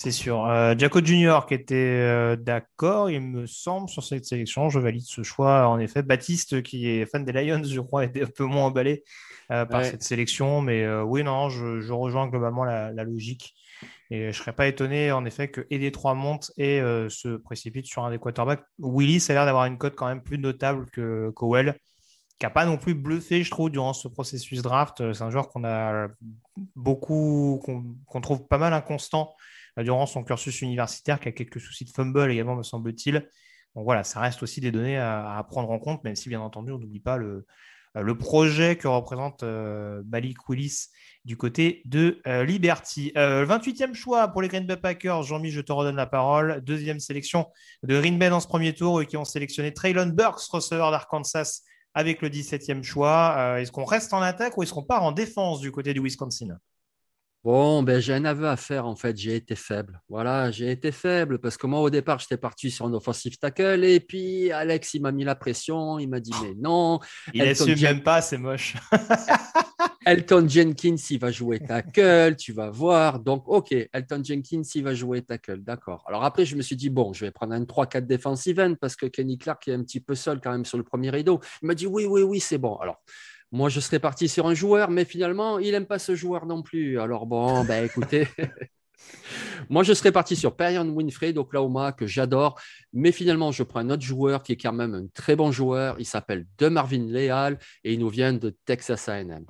C'est 0.00 0.12
sûr. 0.12 0.46
Euh, 0.46 0.76
Jaco 0.78 1.04
Junior 1.04 1.44
qui 1.44 1.54
était 1.54 1.74
euh, 1.74 2.36
d'accord, 2.36 3.10
il 3.10 3.20
me 3.20 3.46
semble, 3.46 3.88
sur 3.88 4.04
cette 4.04 4.24
sélection. 4.24 4.68
Je 4.68 4.78
valide 4.78 5.02
ce 5.02 5.24
choix. 5.24 5.66
En 5.66 5.80
effet, 5.80 6.02
Baptiste, 6.02 6.62
qui 6.62 6.88
est 6.88 7.04
fan 7.04 7.24
des 7.24 7.32
Lions, 7.32 7.64
je 7.64 7.80
crois, 7.80 8.04
était 8.04 8.22
un 8.22 8.28
peu 8.28 8.44
moins 8.44 8.66
emballé 8.66 9.02
euh, 9.50 9.64
par 9.64 9.84
cette 9.84 10.04
sélection. 10.04 10.60
Mais 10.60 10.88
oui, 11.00 11.24
non, 11.24 11.48
je, 11.48 11.92
rejoins 11.92 12.28
globalement 12.28 12.64
la, 12.64 12.92
logique. 13.02 13.56
Et 14.10 14.20
je 14.20 14.26
ne 14.26 14.32
serais 14.32 14.52
pas 14.52 14.68
étonné, 14.68 15.10
en 15.10 15.24
effet, 15.24 15.48
que 15.48 15.66
et 15.68 15.90
trois 15.90 16.14
montent 16.14 16.52
et 16.56 16.78
se 17.08 17.36
précipitent 17.36 17.86
sur 17.86 18.04
un 18.04 18.10
des 18.12 18.18
quarterbacks. 18.18 18.62
Willis 18.78 19.26
a 19.30 19.32
l'air 19.32 19.46
d'avoir 19.46 19.64
une 19.64 19.78
cote 19.78 19.96
quand 19.96 20.06
même 20.06 20.22
plus 20.22 20.38
notable 20.38 20.86
que 20.92 21.30
Cowell, 21.30 21.76
qui 22.38 22.46
n'a 22.46 22.50
pas 22.50 22.66
non 22.66 22.76
plus 22.76 22.94
bluffé, 22.94 23.42
je 23.42 23.50
trouve, 23.50 23.68
durant 23.68 23.94
ce 23.94 24.06
processus 24.06 24.62
draft. 24.62 25.12
C'est 25.12 25.24
un 25.24 25.30
joueur 25.30 25.48
qu'on 25.48 25.64
a 25.64 26.06
beaucoup, 26.76 27.60
qu'on 28.06 28.20
trouve 28.20 28.46
pas 28.46 28.58
mal 28.58 28.72
inconstant 28.72 29.34
durant 29.82 30.06
son 30.06 30.24
cursus 30.24 30.62
universitaire, 30.62 31.20
qui 31.20 31.28
a 31.28 31.32
quelques 31.32 31.60
soucis 31.60 31.84
de 31.84 31.90
fumble 31.90 32.30
également, 32.30 32.56
me 32.56 32.62
semble-t-il. 32.62 33.28
Donc 33.74 33.84
voilà, 33.84 34.04
ça 34.04 34.20
reste 34.20 34.42
aussi 34.42 34.60
des 34.60 34.72
données 34.72 34.98
à, 34.98 35.44
prendre 35.48 35.70
en 35.70 35.78
compte, 35.78 36.02
même 36.04 36.16
si 36.16 36.28
bien 36.28 36.40
entendu, 36.40 36.72
on 36.72 36.78
n'oublie 36.78 37.00
pas 37.00 37.16
le, 37.16 37.46
euh, 37.96 38.02
le 38.02 38.16
projet 38.16 38.76
que 38.76 38.88
représente 38.88 39.42
euh, 39.42 40.02
Malik 40.08 40.48
Willis 40.48 40.88
du 41.24 41.36
côté 41.36 41.82
de 41.84 42.20
euh, 42.26 42.44
Liberty. 42.44 43.12
28e 43.14 43.94
choix 43.94 44.28
pour 44.28 44.42
les 44.42 44.48
Green 44.48 44.66
Bay 44.66 44.76
Packers. 44.76 45.22
Jean-Mi, 45.22 45.50
je 45.50 45.60
te 45.60 45.72
redonne 45.72 45.96
la 45.96 46.06
parole. 46.06 46.62
Deuxième 46.62 47.00
sélection 47.00 47.46
de 47.82 47.98
Green 47.98 48.18
Bay 48.18 48.30
dans 48.30 48.40
ce 48.40 48.48
premier 48.48 48.72
tour, 48.72 49.04
qui 49.04 49.16
ont 49.16 49.24
sélectionné 49.24 49.74
Traylon 49.74 50.06
Burks, 50.06 50.42
receveur 50.50 50.90
d'Arkansas, 50.90 51.62
avec 51.94 52.22
le 52.22 52.30
17e 52.30 52.82
choix. 52.82 53.58
est-ce 53.58 53.72
qu'on 53.72 53.84
reste 53.84 54.14
en 54.14 54.22
attaque 54.22 54.56
ou 54.56 54.62
est-ce 54.62 54.72
qu'on 54.72 54.84
part 54.84 55.02
en 55.02 55.12
défense 55.12 55.60
du 55.60 55.70
côté 55.70 55.92
du 55.92 56.00
Wisconsin? 56.00 56.58
Bon, 57.44 57.84
ben, 57.84 58.00
j'ai 58.00 58.14
un 58.14 58.24
aveu 58.24 58.48
à 58.48 58.56
faire 58.56 58.84
en 58.84 58.96
fait. 58.96 59.16
J'ai 59.16 59.36
été 59.36 59.54
faible. 59.54 60.02
Voilà, 60.08 60.50
j'ai 60.50 60.72
été 60.72 60.90
faible 60.90 61.38
parce 61.38 61.56
que 61.56 61.68
moi 61.68 61.80
au 61.80 61.88
départ 61.88 62.18
j'étais 62.18 62.36
parti 62.36 62.68
sur 62.70 62.86
un 62.86 62.92
offensive 62.92 63.38
tackle 63.38 63.84
et 63.84 64.00
puis 64.00 64.50
Alex 64.50 64.94
il 64.94 65.02
m'a 65.02 65.12
mis 65.12 65.22
la 65.22 65.36
pression. 65.36 66.00
Il 66.00 66.08
m'a 66.08 66.18
dit 66.18 66.32
mais 66.42 66.54
non. 66.58 66.98
Il 67.32 67.42
assume 67.42 67.80
même 67.80 68.02
pas, 68.02 68.22
c'est 68.22 68.38
moche. 68.38 68.74
Elton 70.04 70.48
Jenkins 70.48 70.96
il 71.10 71.20
va 71.20 71.30
jouer 71.30 71.60
tackle, 71.60 72.34
tu 72.36 72.52
vas 72.52 72.70
voir. 72.70 73.20
Donc 73.20 73.44
ok, 73.46 73.72
Elton 73.92 74.22
Jenkins 74.24 74.62
il 74.74 74.82
va 74.82 74.94
jouer 74.94 75.22
tackle, 75.22 75.62
d'accord. 75.62 76.04
Alors 76.08 76.24
après 76.24 76.44
je 76.44 76.56
me 76.56 76.62
suis 76.62 76.76
dit 76.76 76.90
bon, 76.90 77.12
je 77.12 77.24
vais 77.24 77.30
prendre 77.30 77.54
un 77.54 77.62
3-4 77.62 78.04
defensive 78.04 78.58
end 78.58 78.74
parce 78.80 78.96
que 78.96 79.06
Kenny 79.06 79.38
Clark 79.38 79.68
est 79.68 79.74
un 79.74 79.82
petit 79.84 80.00
peu 80.00 80.16
seul 80.16 80.40
quand 80.40 80.50
même 80.50 80.64
sur 80.64 80.76
le 80.76 80.82
premier 80.82 81.10
rideau. 81.10 81.38
Il 81.62 81.66
m'a 81.66 81.74
dit 81.74 81.86
oui 81.86 82.04
oui 82.04 82.22
oui 82.22 82.40
c'est 82.40 82.58
bon. 82.58 82.74
Alors 82.76 83.00
moi, 83.50 83.68
je 83.68 83.80
serais 83.80 83.98
parti 83.98 84.28
sur 84.28 84.46
un 84.46 84.54
joueur, 84.54 84.90
mais 84.90 85.04
finalement, 85.04 85.58
il 85.58 85.72
n'aime 85.72 85.86
pas 85.86 85.98
ce 85.98 86.14
joueur 86.14 86.46
non 86.46 86.62
plus. 86.62 87.00
Alors 87.00 87.26
bon, 87.26 87.64
ben 87.64 87.84
écoutez, 87.84 88.28
moi, 89.70 89.82
je 89.82 89.92
serais 89.92 90.12
parti 90.12 90.36
sur 90.36 90.54
Perion 90.54 90.84
Winfrey 90.84 91.32
d'Oklahoma, 91.32 91.92
que 91.92 92.06
j'adore, 92.06 92.60
mais 92.92 93.12
finalement, 93.12 93.50
je 93.50 93.62
prends 93.62 93.80
un 93.80 93.90
autre 93.90 94.02
joueur 94.02 94.42
qui 94.42 94.52
est 94.52 94.56
quand 94.56 94.72
même 94.72 94.94
un 94.94 95.06
très 95.14 95.34
bon 95.34 95.50
joueur. 95.50 95.96
Il 95.98 96.06
s'appelle 96.06 96.46
De 96.58 96.68
Marvin 96.68 97.06
Leal 97.06 97.58
et 97.84 97.94
il 97.94 98.00
nous 98.00 98.10
vient 98.10 98.32
de 98.32 98.54
Texas 98.66 99.08
A&M. 99.08 99.44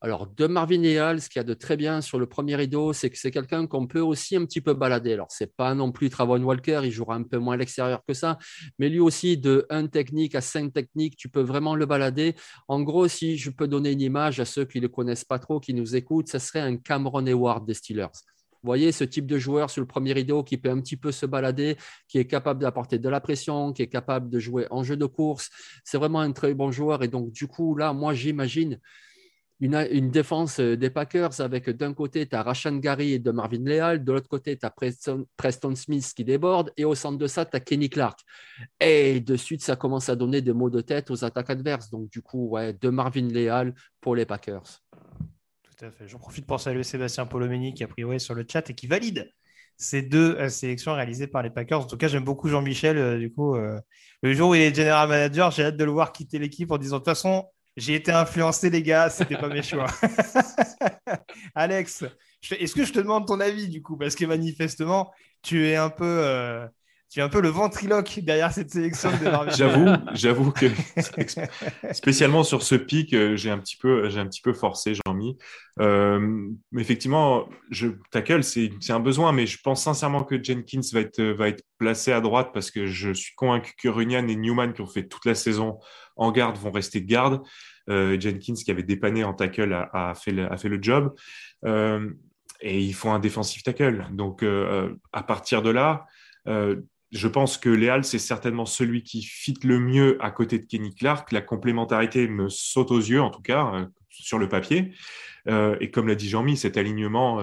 Alors, 0.00 0.28
de 0.28 0.46
Marvin 0.46 0.80
Leal, 0.80 1.20
ce 1.20 1.28
qu'il 1.28 1.40
y 1.40 1.42
a 1.42 1.44
de 1.44 1.54
très 1.54 1.76
bien 1.76 2.00
sur 2.00 2.20
le 2.20 2.26
premier 2.26 2.54
rideau, 2.54 2.92
c'est 2.92 3.10
que 3.10 3.18
c'est 3.18 3.32
quelqu'un 3.32 3.66
qu'on 3.66 3.88
peut 3.88 4.00
aussi 4.00 4.36
un 4.36 4.44
petit 4.44 4.60
peu 4.60 4.72
balader. 4.72 5.14
Alors, 5.14 5.26
c'est 5.30 5.56
pas 5.56 5.74
non 5.74 5.90
plus 5.90 6.08
Travon 6.08 6.40
Walker, 6.40 6.82
il 6.84 6.92
jouera 6.92 7.16
un 7.16 7.24
peu 7.24 7.38
moins 7.38 7.54
à 7.54 7.56
l'extérieur 7.56 8.04
que 8.06 8.14
ça, 8.14 8.38
mais 8.78 8.88
lui 8.88 9.00
aussi, 9.00 9.36
de 9.38 9.66
1 9.70 9.88
technique 9.88 10.36
à 10.36 10.40
5 10.40 10.72
techniques, 10.72 11.16
tu 11.16 11.28
peux 11.28 11.40
vraiment 11.40 11.74
le 11.74 11.84
balader. 11.84 12.36
En 12.68 12.80
gros, 12.82 13.08
si 13.08 13.36
je 13.36 13.50
peux 13.50 13.66
donner 13.66 13.90
une 13.90 14.00
image 14.00 14.38
à 14.38 14.44
ceux 14.44 14.64
qui 14.64 14.78
ne 14.78 14.82
le 14.82 14.88
connaissent 14.88 15.24
pas 15.24 15.40
trop, 15.40 15.58
qui 15.58 15.74
nous 15.74 15.96
écoutent, 15.96 16.28
ce 16.28 16.38
serait 16.38 16.60
un 16.60 16.76
Cameron 16.76 17.26
Eward 17.26 17.66
des 17.66 17.74
Steelers. 17.74 18.06
Vous 18.62 18.68
voyez 18.68 18.92
ce 18.92 19.02
type 19.02 19.26
de 19.26 19.38
joueur 19.38 19.68
sur 19.68 19.80
le 19.80 19.86
premier 19.86 20.12
rideau 20.12 20.44
qui 20.44 20.58
peut 20.58 20.70
un 20.70 20.80
petit 20.80 20.96
peu 20.96 21.10
se 21.10 21.26
balader, 21.26 21.76
qui 22.06 22.18
est 22.18 22.26
capable 22.26 22.60
d'apporter 22.60 23.00
de 23.00 23.08
la 23.08 23.20
pression, 23.20 23.72
qui 23.72 23.82
est 23.82 23.88
capable 23.88 24.30
de 24.30 24.38
jouer 24.38 24.66
en 24.70 24.84
jeu 24.84 24.96
de 24.96 25.06
course. 25.06 25.50
C'est 25.84 25.98
vraiment 25.98 26.20
un 26.20 26.30
très 26.32 26.54
bon 26.54 26.70
joueur. 26.70 27.02
Et 27.02 27.08
donc, 27.08 27.32
du 27.32 27.48
coup, 27.48 27.76
là, 27.76 27.92
moi, 27.92 28.14
j'imagine 28.14 28.80
une, 29.60 30.10
défense 30.10 30.60
euh, 30.60 30.76
des 30.76 30.90
Packers 30.90 31.40
avec 31.40 31.68
d'un 31.70 31.92
côté, 31.92 32.28
tu 32.28 32.36
as 32.36 32.42
Rashan 32.42 32.76
Gary 32.76 33.14
et 33.14 33.18
de 33.18 33.30
Marvin 33.30 33.64
Leal, 33.64 34.04
de 34.04 34.12
l'autre 34.12 34.28
côté, 34.28 34.56
tu 34.56 34.64
as 34.64 34.70
Preston, 34.70 35.74
Smith 35.74 36.12
qui 36.14 36.24
déborde, 36.24 36.72
et 36.76 36.84
au 36.84 36.94
centre 36.94 37.18
de 37.18 37.26
ça, 37.26 37.44
tu 37.44 37.56
as 37.56 37.60
Kenny 37.60 37.90
Clark. 37.90 38.20
Et 38.80 39.20
de 39.20 39.36
suite, 39.36 39.62
ça 39.62 39.74
commence 39.74 40.08
à 40.08 40.16
donner 40.16 40.42
des 40.42 40.52
mots 40.52 40.70
de 40.70 40.80
tête 40.80 41.10
aux 41.10 41.24
attaques 41.24 41.50
adverses. 41.50 41.90
Donc, 41.90 42.08
du 42.10 42.22
coup, 42.22 42.48
ouais, 42.50 42.72
de 42.72 42.88
Marvin 42.88 43.26
Leal 43.26 43.74
pour 44.00 44.14
les 44.14 44.26
Packers. 44.26 44.80
Tout 45.64 45.84
à 45.84 45.90
fait. 45.90 46.06
J'en 46.06 46.18
profite 46.18 46.46
pour 46.46 46.60
saluer 46.60 46.84
Sébastien 46.84 47.26
Polomeni 47.26 47.74
qui 47.74 47.82
a 47.82 47.88
pris 47.88 48.04
ouais, 48.04 48.20
sur 48.20 48.34
le 48.34 48.44
chat 48.48 48.70
et 48.70 48.74
qui 48.74 48.86
valide 48.86 49.32
ces 49.76 50.02
deux 50.02 50.36
euh, 50.36 50.48
sélections 50.48 50.94
réalisées 50.94 51.26
par 51.26 51.42
les 51.42 51.50
Packers. 51.50 51.80
En 51.80 51.86
tout 51.86 51.96
cas, 51.96 52.08
j'aime 52.08 52.24
beaucoup 52.24 52.48
Jean-Michel. 52.48 52.96
Euh, 52.96 53.18
du 53.18 53.32
coup, 53.32 53.56
le 53.56 54.32
jour 54.32 54.50
où 54.50 54.54
il 54.54 54.60
est 54.60 54.74
general 54.74 55.08
manager, 55.08 55.50
j'ai 55.50 55.64
hâte 55.64 55.76
de 55.76 55.84
le 55.84 55.90
voir 55.90 56.12
quitter 56.12 56.38
l'équipe 56.38 56.70
en 56.70 56.78
disant 56.78 56.96
de 56.96 57.00
toute 57.00 57.06
façon, 57.06 57.48
j'ai 57.78 57.94
été 57.94 58.12
influencé, 58.12 58.70
les 58.70 58.82
gars, 58.82 59.08
c'était 59.08 59.36
pas 59.36 59.48
mes 59.48 59.62
choix. 59.62 59.86
Alex, 61.54 62.04
est-ce 62.50 62.74
que 62.74 62.84
je 62.84 62.92
te 62.92 62.98
demande 62.98 63.26
ton 63.26 63.40
avis 63.40 63.68
du 63.68 63.82
coup? 63.82 63.96
Parce 63.96 64.14
que 64.14 64.24
manifestement, 64.24 65.12
tu 65.42 65.66
es 65.66 65.76
un 65.76 65.90
peu. 65.90 66.04
Euh, 66.04 66.66
tu 67.10 67.20
es 67.20 67.22
un 67.22 67.30
peu 67.30 67.40
le 67.40 67.48
ventriloque 67.48 68.20
derrière 68.22 68.52
cette 68.52 68.70
sélection 68.70 69.10
de 69.10 69.50
J'avoue, 69.56 69.86
j'avoue 70.12 70.52
que 70.52 70.66
spécialement 71.92 72.42
sur 72.42 72.62
ce 72.62 72.74
pic, 72.74 73.14
euh, 73.14 73.34
j'ai 73.34 73.50
un 73.50 73.58
petit 73.58 73.78
peu, 73.78 74.10
j'ai 74.10 74.20
un 74.20 74.26
petit 74.26 74.42
peu 74.42 74.52
forcé, 74.52 74.92
Jean-Mi. 74.94 75.38
Euh, 75.80 76.50
effectivement, 76.76 77.48
je 77.70 77.88
tackle, 78.10 78.44
c'est 78.44 78.70
un 78.90 79.00
besoin, 79.00 79.32
mais 79.32 79.46
je 79.46 79.58
pense 79.62 79.84
sincèrement 79.84 80.22
que 80.22 80.42
Jenkins 80.42 80.82
va 80.92 81.00
être, 81.00 81.22
va 81.22 81.48
être 81.48 81.64
placé 81.78 82.12
à 82.12 82.20
droite 82.20 82.50
parce 82.52 82.70
que 82.70 82.84
je 82.86 83.14
suis 83.14 83.34
convaincu 83.36 83.72
que 83.80 83.88
Runyan 83.88 84.28
et 84.28 84.36
Newman, 84.36 84.74
qui 84.74 84.82
ont 84.82 84.86
fait 84.86 85.08
toute 85.08 85.24
la 85.24 85.34
saison 85.34 85.78
en 86.18 86.32
garde, 86.32 86.56
vont 86.58 86.70
rester 86.70 87.00
de 87.00 87.06
garde. 87.06 87.42
Euh, 87.88 88.20
Jenkins, 88.20 88.54
qui 88.54 88.70
avait 88.70 88.82
dépanné 88.82 89.24
en 89.24 89.32
tackle, 89.32 89.72
a, 89.72 90.14
fait, 90.14 90.32
le, 90.32 90.78
job. 90.82 91.14
Euh, 91.64 92.10
et 92.60 92.80
ils 92.80 92.92
font 92.92 93.12
un 93.12 93.18
défensif 93.18 93.62
tackle. 93.62 94.06
Donc, 94.12 94.44
à 95.12 95.22
partir 95.22 95.62
de 95.62 95.70
là, 95.70 96.06
je 96.46 97.28
pense 97.28 97.56
que 97.56 97.70
Léal, 97.70 98.04
c'est 98.04 98.18
certainement 98.18 98.66
celui 98.66 99.02
qui 99.02 99.22
fit 99.22 99.58
le 99.62 99.78
mieux 99.78 100.18
à 100.20 100.30
côté 100.30 100.58
de 100.58 100.66
Kenny 100.66 100.94
Clark. 100.94 101.32
La 101.32 101.40
complémentarité 101.40 102.28
me 102.28 102.48
saute 102.48 102.90
aux 102.90 102.98
yeux, 102.98 103.22
en 103.22 103.30
tout 103.30 103.42
cas. 103.42 103.86
sur 104.10 104.38
le 104.38 104.48
papier. 104.48 104.92
et 105.46 105.90
comme 105.90 106.08
l'a 106.08 106.16
dit 106.16 106.28
Jean-Mi, 106.28 106.56
cet 106.56 106.76
alignement 106.76 107.40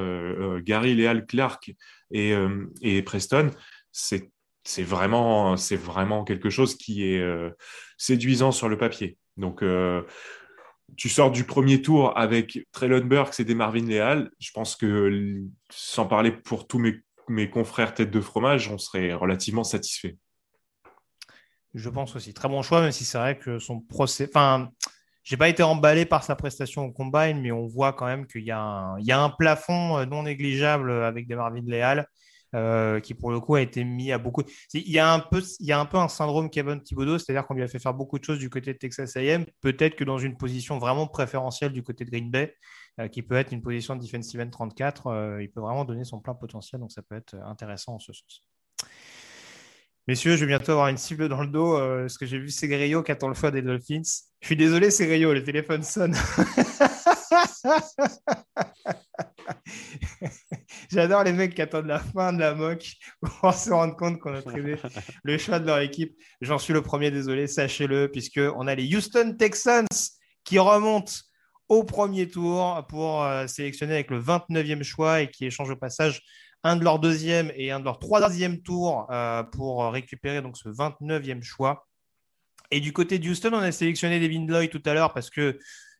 Gary, 0.59 0.95
Léal, 0.95 1.25
Clark 1.25 1.73
et 2.11 3.01
Preston, 3.03 3.51
c'est 3.91 4.29
c'est 4.65 4.83
vraiment, 4.83 5.55
c'est 5.55 5.75
vraiment 5.75 6.23
quelque 6.23 6.49
chose 6.49 6.75
qui 6.75 7.05
est 7.05 7.23
séduisant 7.97 8.51
sur 8.51 8.67
le 8.67 8.77
papier. 8.77 9.17
Donc, 9.37 9.63
tu 10.97 11.09
sors 11.09 11.31
du 11.31 11.43
premier 11.43 11.81
tour 11.81 12.17
avec 12.17 12.59
Traylon 12.71 13.05
Burks 13.05 13.39
et 13.39 13.43
des 13.43 13.55
Marvin 13.55 13.85
Leal. 13.85 14.31
Je 14.39 14.51
pense 14.51 14.75
que, 14.75 15.41
sans 15.69 16.05
parler 16.05 16.31
pour 16.31 16.67
tous 16.67 16.79
mes, 16.79 17.01
mes 17.27 17.49
confrères 17.49 17.93
tête 17.93 18.11
de 18.11 18.21
fromage, 18.21 18.69
on 18.69 18.77
serait 18.77 19.13
relativement 19.13 19.63
satisfait. 19.63 20.17
Je 21.73 21.89
pense 21.89 22.15
aussi. 22.15 22.33
Très 22.33 22.47
bon 22.47 22.61
choix, 22.61 22.81
même 22.81 22.91
si 22.91 23.03
c'est 23.03 23.17
vrai 23.17 23.37
que 23.37 23.59
son 23.59 23.81
procès. 23.81 24.29
Enfin, 24.29 24.69
j'ai 25.23 25.35
pas 25.37 25.49
été 25.49 25.63
emballé 25.63 26.05
par 26.05 26.23
sa 26.23 26.35
prestation 26.35 26.85
au 26.85 26.91
combine, 26.91 27.41
mais 27.41 27.51
on 27.51 27.65
voit 27.67 27.91
quand 27.91 28.05
même 28.05 28.27
qu'il 28.27 28.43
y, 28.43 28.45
y, 28.45 28.51
a 28.51 29.19
un 29.19 29.29
plafond 29.29 29.97
euh, 29.97 30.05
non 30.05 30.23
négligeable 30.23 30.91
avec 31.03 31.27
des 31.27 31.35
Marvin 31.35 31.63
Leal. 31.65 32.07
Euh, 32.55 32.99
qui 32.99 33.13
pour 33.13 33.31
le 33.31 33.39
coup 33.39 33.55
a 33.55 33.61
été 33.61 33.83
mis 33.83 34.11
à 34.11 34.17
beaucoup. 34.17 34.41
Il 34.73 34.89
y 34.89 34.97
a 34.97 35.11
un 35.11 35.19
peu, 35.19 35.43
il 35.59 35.65
y 35.67 35.71
a 35.71 35.79
un 35.79 35.85
peu 35.85 35.97
un 35.97 36.07
syndrome 36.07 36.49
Kevin 36.49 36.81
Thibodeau, 36.81 37.17
c'est-à-dire 37.17 37.45
qu'on 37.45 37.53
lui 37.53 37.63
a 37.63 37.67
fait 37.67 37.79
faire 37.79 37.93
beaucoup 37.93 38.17
de 38.17 38.23
choses 38.23 38.39
du 38.39 38.49
côté 38.49 38.73
de 38.73 38.77
Texas 38.77 39.17
A&M, 39.17 39.45
peut-être 39.61 39.95
que 39.95 40.03
dans 40.03 40.17
une 40.17 40.37
position 40.37 40.79
vraiment 40.79 41.07
préférentielle 41.07 41.73
du 41.73 41.83
côté 41.83 42.05
de 42.05 42.11
Green 42.11 42.31
Bay, 42.31 42.55
euh, 42.99 43.07
qui 43.07 43.21
peut 43.21 43.35
être 43.35 43.51
une 43.51 43.61
position 43.61 43.95
de 43.95 44.01
defensive 44.01 44.39
end 44.39 44.49
34, 44.49 45.39
il 45.41 45.51
peut 45.51 45.59
vraiment 45.61 45.85
donner 45.85 46.05
son 46.05 46.19
plein 46.19 46.33
potentiel, 46.33 46.79
donc 46.79 46.91
ça 46.91 47.01
peut 47.01 47.15
être 47.15 47.35
intéressant 47.45 47.95
en 47.95 47.99
ce 47.99 48.13
sens. 48.13 48.41
Messieurs, 50.07 50.35
je 50.35 50.41
vais 50.41 50.49
bientôt 50.49 50.73
avoir 50.73 50.89
une 50.89 50.97
cible 50.97 51.27
dans 51.27 51.41
le 51.41 51.47
dos 51.47 51.75
euh, 51.77 52.01
parce 52.01 52.19
que 52.19 52.27
j'ai 52.27 52.37
vu 52.37 52.51
Segreyo 52.51 53.01
qui 53.01 53.11
attend 53.11 53.27
le 53.27 53.33
choix 53.33 53.49
des 53.49 53.63
Dolphins. 53.63 54.03
Je 54.39 54.45
suis 54.45 54.55
désolé, 54.55 54.91
Segreyo, 54.91 55.33
le 55.33 55.43
téléphone 55.43 55.81
sonne. 55.81 56.15
J'adore 60.91 61.23
les 61.23 61.33
mecs 61.33 61.55
qui 61.55 61.61
attendent 61.61 61.87
la 61.87 61.99
fin 61.99 62.31
de 62.33 62.39
la 62.39 62.55
moque 62.55 62.87
pour 63.21 63.53
se 63.53 63.69
rendre 63.71 63.95
compte 63.95 64.19
qu'on 64.19 64.33
a 64.33 64.41
trouvé 64.41 64.77
le 65.23 65.37
choix 65.37 65.59
de 65.59 65.67
leur 65.67 65.79
équipe. 65.79 66.17
J'en 66.41 66.57
suis 66.57 66.73
le 66.73 66.81
premier, 66.81 67.11
désolé, 67.11 67.47
sachez-le, 67.47 68.11
puisqu'on 68.11 68.67
a 68.67 68.75
les 68.75 68.93
Houston 68.95 69.35
Texans 69.37 69.85
qui 70.43 70.59
remontent 70.59 71.13
au 71.67 71.83
premier 71.83 72.29
tour 72.29 72.85
pour 72.87 73.23
euh, 73.23 73.47
sélectionner 73.47 73.95
avec 73.95 74.11
le 74.11 74.21
29e 74.21 74.83
choix 74.83 75.21
et 75.21 75.29
qui 75.29 75.45
échangent 75.45 75.71
au 75.71 75.75
passage 75.75 76.21
un 76.63 76.75
de 76.75 76.83
leur 76.83 76.99
deuxième 76.99 77.51
et 77.55 77.71
un 77.71 77.79
de 77.79 77.85
leur 77.85 77.97
troisième 77.99 78.61
tour 78.61 79.07
euh, 79.11 79.43
pour 79.43 79.91
récupérer 79.91 80.41
donc 80.41 80.57
ce 80.57 80.69
29e 80.69 81.43
choix. 81.43 81.87
Et 82.71 82.79
du 82.79 82.93
côté 82.93 83.19
de 83.19 83.29
Houston, 83.29 83.51
on 83.53 83.59
a 83.59 83.71
sélectionné 83.71 84.19
Devin 84.19 84.47
Lloyd 84.47 84.71
tout 84.71 84.81
à 84.85 84.93
l'heure 84.93 85.13
parce 85.13 85.29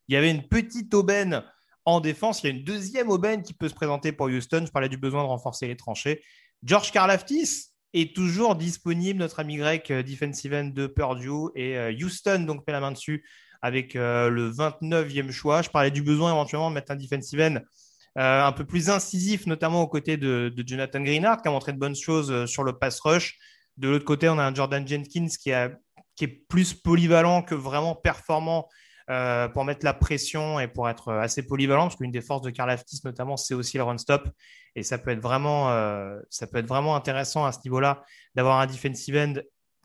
qu'il 0.06 0.14
y 0.14 0.18
avait 0.18 0.32
une 0.32 0.48
petite 0.48 0.94
aubaine 0.94 1.44
en 1.86 2.00
défense. 2.00 2.44
Il 2.44 2.48
y 2.48 2.50
a 2.52 2.56
une 2.56 2.64
deuxième 2.64 3.10
aubaine 3.10 3.44
qui 3.44 3.54
peut 3.54 3.70
se 3.70 3.74
présenter 3.74 4.12
pour 4.12 4.28
Houston. 4.28 4.64
Je 4.66 4.72
parlais 4.72 4.90
du 4.90 4.98
besoin 4.98 5.24
de 5.24 5.28
renforcer 5.28 5.68
les 5.68 5.76
tranchées. 5.76 6.24
George 6.64 6.92
Karlaftis 6.92 7.68
est 7.94 8.16
toujours 8.16 8.56
disponible, 8.56 9.20
notre 9.20 9.40
ami 9.40 9.58
grec 9.58 9.92
euh, 9.92 10.04
defensive 10.04 10.54
end 10.54 10.72
de 10.74 10.88
Purdue. 10.88 11.52
Et 11.56 11.78
euh, 11.78 11.92
Houston 11.92 12.40
donc 12.40 12.66
met 12.68 12.74
la 12.74 12.80
main 12.80 12.92
dessus 12.92 13.26
avec 13.62 13.96
le 13.96 14.52
29e 14.52 15.32
choix. 15.32 15.64
Je 15.64 15.70
parlais 15.70 15.90
du 15.90 16.04
besoin 16.04 16.32
éventuellement 16.32 16.70
de 16.70 16.76
mettre 16.76 16.92
un 16.92 16.96
defensive 16.96 17.42
end 17.42 17.58
euh, 18.18 18.44
un 18.46 18.54
peu 18.54 18.64
plus 18.64 18.90
incisif, 18.90 19.46
notamment 19.46 19.82
aux 19.82 19.88
côtés 19.88 20.16
de, 20.16 20.54
Jonathan 20.66 21.02
Greenard, 21.02 21.42
qui 21.42 21.50
a 21.50 21.52
montré 21.52 21.74
de 21.74 21.78
bonnes 21.78 21.98
choses 21.98 22.32
euh, 22.32 22.46
sur 22.46 22.64
le 22.64 22.72
pass 22.72 23.02
rush. 23.02 23.38
De 23.76 23.90
l'autre 23.90 24.06
côté, 24.06 24.30
on 24.30 24.40
a 24.40 24.44
un 24.44 24.56
Jordan 24.56 24.88
Jenkins 24.88 25.28
qui, 25.28 25.50
est 25.50 26.48
plus 26.48 26.74
polyvalent 26.74 27.42
que 27.42 27.56
vraiment 27.56 27.94
performant 27.94 28.70
euh, 29.10 29.48
pour 29.48 29.66
mettre 29.66 29.86
la 29.86 29.94
pression 29.94 30.60
et 30.60 30.68
pour 30.68 30.90
être 30.90 31.14
assez 31.14 31.46
polyvalent, 31.46 31.84
parce 31.84 31.96
qu'une 31.96 32.12
des 32.12 32.22
forces 32.22 32.42
de 32.42 32.50
Karl 32.50 32.70
Aftis, 32.70 33.02
notamment, 33.04 33.38
c'est 33.38 33.54
aussi 33.54 33.78
le 33.78 33.84
run-stop. 33.84 34.30
Et 34.76 34.84
ça 34.84 34.98
peut, 34.98 35.12
être 35.12 35.22
vraiment, 35.22 35.70
ça 36.30 36.48
peut 36.48 36.58
être 36.58 36.68
vraiment 36.68 36.98
intéressant 36.98 37.46
à 37.46 37.54
ce 37.54 37.60
niveau-là 37.64 38.04
d'avoir 38.36 38.60
un 38.60 38.66
defensive 38.66 39.16
end 39.16 39.36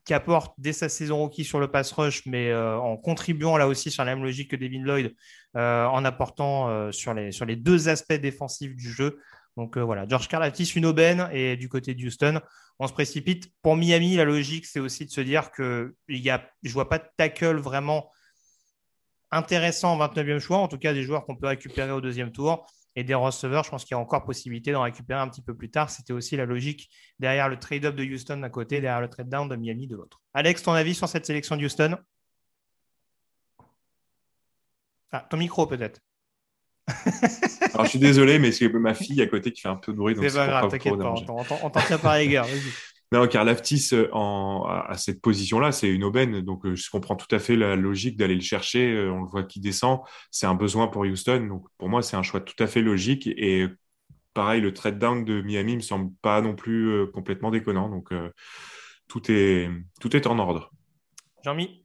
qui 0.04 0.14
apporte 0.14 0.54
dès 0.58 0.72
sa 0.72 0.88
saison 0.88 1.18
rookie 1.18 1.44
sur 1.44 1.60
le 1.60 1.68
pass 1.68 1.92
rush, 1.92 2.26
mais 2.26 2.50
euh, 2.50 2.76
en 2.78 2.96
contribuant 2.96 3.56
là 3.56 3.68
aussi 3.68 3.90
sur 3.90 4.04
la 4.04 4.14
même 4.14 4.24
logique 4.24 4.50
que 4.50 4.56
Devin 4.56 4.82
Lloyd, 4.82 5.14
euh, 5.56 5.84
en 5.86 6.04
apportant 6.04 6.68
euh, 6.68 6.92
sur, 6.92 7.14
les, 7.14 7.32
sur 7.32 7.44
les 7.44 7.56
deux 7.56 7.88
aspects 7.88 8.14
défensifs 8.14 8.74
du 8.74 8.90
jeu. 8.90 9.20
Donc 9.56 9.76
voilà, 9.76 10.06
George 10.08 10.28
Karlatis, 10.28 10.72
une 10.76 10.86
aubaine, 10.86 11.28
et 11.32 11.56
du 11.56 11.68
côté 11.68 11.94
de 11.94 12.04
Houston, 12.04 12.40
on 12.78 12.86
se 12.86 12.92
précipite. 12.92 13.52
Pour 13.62 13.76
Miami, 13.76 14.16
la 14.16 14.24
logique, 14.24 14.64
c'est 14.64 14.80
aussi 14.80 15.04
de 15.04 15.10
se 15.10 15.20
dire 15.20 15.50
que 15.50 15.94
il 16.08 16.20
y 16.20 16.30
a, 16.30 16.48
je 16.62 16.70
ne 16.70 16.74
vois 16.74 16.88
pas 16.88 16.98
de 16.98 17.04
tackle 17.16 17.58
vraiment 17.58 18.10
intéressant 19.30 19.98
en 19.98 20.06
29e 20.06 20.38
choix, 20.38 20.58
en 20.58 20.68
tout 20.68 20.78
cas 20.78 20.92
des 20.92 21.02
joueurs 21.02 21.24
qu'on 21.24 21.36
peut 21.36 21.46
récupérer 21.46 21.90
au 21.90 22.00
deuxième 22.00 22.32
tour. 22.32 22.66
Et 22.96 23.04
des 23.04 23.14
receveurs, 23.14 23.62
je 23.62 23.70
pense 23.70 23.84
qu'il 23.84 23.94
y 23.94 23.98
a 23.98 24.00
encore 24.00 24.24
possibilité 24.24 24.72
d'en 24.72 24.82
récupérer 24.82 25.20
un 25.20 25.28
petit 25.28 25.42
peu 25.42 25.54
plus 25.54 25.70
tard. 25.70 25.90
C'était 25.90 26.12
aussi 26.12 26.36
la 26.36 26.44
logique 26.44 26.90
derrière 27.20 27.48
le 27.48 27.56
trade-up 27.56 27.94
de 27.94 28.04
Houston 28.04 28.38
d'un 28.38 28.48
côté, 28.48 28.80
derrière 28.80 29.00
le 29.00 29.08
trade-down 29.08 29.48
de 29.48 29.54
Miami 29.54 29.86
de 29.86 29.94
l'autre. 29.94 30.20
Alex, 30.34 30.62
ton 30.64 30.72
avis 30.72 30.94
sur 30.94 31.08
cette 31.08 31.24
sélection 31.24 31.56
de 31.56 31.64
Houston? 31.64 31.96
Ah, 35.12 35.26
ton 35.30 35.36
micro 35.36 35.66
peut-être. 35.66 36.00
Alors, 37.74 37.84
je 37.84 37.90
suis 37.90 37.98
désolé, 38.00 38.40
mais 38.40 38.50
c'est 38.50 38.68
ma 38.68 38.94
fille 38.94 39.22
à 39.22 39.26
côté 39.28 39.52
qui 39.52 39.60
fait 39.60 39.68
un 39.68 39.76
peu 39.76 39.92
de 39.92 39.96
bruit. 39.96 40.16
C'est 40.18 40.34
pas 40.34 40.46
grave, 40.46 40.70
t'inquiète 40.70 40.98
pas, 40.98 41.14
on 41.62 41.70
t'en 41.70 41.80
tient 41.80 41.98
par 41.98 42.16
égard. 42.16 42.46
Non, 43.12 43.26
car 43.26 43.44
Laftis, 43.44 43.88
euh, 43.92 44.08
à 44.12 44.96
cette 44.96 45.20
position-là, 45.20 45.72
c'est 45.72 45.88
une 45.88 46.04
aubaine. 46.04 46.42
Donc, 46.42 46.64
euh, 46.64 46.76
je 46.76 46.88
comprends 46.90 47.16
tout 47.16 47.32
à 47.34 47.40
fait 47.40 47.56
la 47.56 47.74
logique 47.74 48.16
d'aller 48.16 48.36
le 48.36 48.40
chercher. 48.40 48.92
Euh, 48.92 49.10
on 49.10 49.22
le 49.22 49.28
voit 49.28 49.42
qui 49.42 49.58
descend. 49.58 50.00
C'est 50.30 50.46
un 50.46 50.54
besoin 50.54 50.86
pour 50.86 51.02
Houston. 51.02 51.46
Donc, 51.48 51.66
pour 51.76 51.88
moi, 51.88 52.02
c'est 52.02 52.16
un 52.16 52.22
choix 52.22 52.40
tout 52.40 52.60
à 52.62 52.68
fait 52.68 52.82
logique. 52.82 53.26
Et 53.26 53.66
pareil, 54.32 54.60
le 54.60 54.72
trade 54.72 55.00
down 55.00 55.24
de 55.24 55.42
Miami 55.42 55.74
me 55.74 55.80
semble 55.80 56.12
pas 56.22 56.40
non 56.40 56.54
plus 56.54 57.10
complètement 57.12 57.50
déconnant. 57.50 57.88
Donc, 57.88 58.14
tout, 59.08 59.30
est, 59.30 59.68
tout 60.00 60.16
est 60.16 60.26
en 60.28 60.38
ordre. 60.38 60.70
Jean-Mi? 61.44 61.79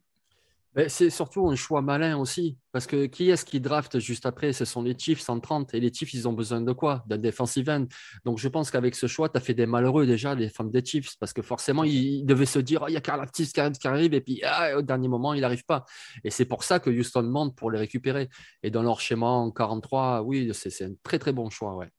C'est 0.88 1.10
surtout 1.10 1.50
un 1.50 1.56
choix 1.56 1.82
malin 1.82 2.18
aussi, 2.18 2.58
parce 2.72 2.86
que 2.86 3.06
qui 3.06 3.30
est-ce 3.30 3.46
qui 3.46 3.60
draft 3.62 4.00
juste 4.00 4.26
après? 4.26 4.52
Ce 4.54 4.66
sont 4.66 4.82
les 4.82 4.98
Chiefs 4.98 5.22
130, 5.22 5.74
et 5.74 5.80
les 5.80 5.94
Chiefs, 5.94 6.14
ils 6.14 6.28
ont 6.28 6.34
besoin 6.34 6.62
de 6.62 6.72
quoi? 6.74 7.04
D'un 7.08 7.18
defensive 7.18 7.70
end. 7.70 7.86
Donc 8.26 8.40
je 8.40 8.48
pense 8.48 8.72
qu'avec 8.72 8.96
ce 8.96 9.08
choix, 9.08 9.30
tu 9.30 9.38
as 9.38 9.40
fait 9.40 9.54
des 9.54 9.66
malheureux 9.66 10.06
déjà, 10.06 10.36
les 10.36 10.50
fans 10.50 10.66
des 10.66 10.84
Chiefs, 10.84 11.16
parce 11.20 11.34
que 11.34 11.42
forcément, 11.42 11.84
ils 11.84 12.26
devaient 12.26 12.46
se 12.46 12.60
dire, 12.60 12.82
oh, 12.84 12.88
il 12.90 12.94
y 12.94 12.98
a 12.98 13.02
Karl 13.02 13.22
Aptis 13.22 13.52
qui 13.52 13.88
arrive, 13.88 14.14
et 14.14 14.22
puis 14.22 14.42
ah, 14.44 14.78
au 14.78 14.82
dernier 14.82 15.08
moment, 15.08 15.34
il 15.34 15.42
n'arrive 15.42 15.66
pas. 15.66 15.86
Et 16.24 16.30
c'est 16.30 16.46
pour 16.46 16.64
ça 16.64 16.80
que 16.80 16.90
Houston 16.90 17.24
monte 17.24 17.56
pour 17.56 17.72
les 17.72 17.80
récupérer. 17.80 18.30
Et 18.64 18.70
dans 18.70 18.84
leur 18.84 19.00
schéma 19.00 19.28
en 19.28 19.52
43, 19.52 20.24
oui, 20.24 20.52
c'est 20.54 20.84
un 20.84 20.94
très 21.04 21.20
très 21.20 21.32
bon 21.32 21.50
choix, 21.50 21.76
ouais. 21.76 21.90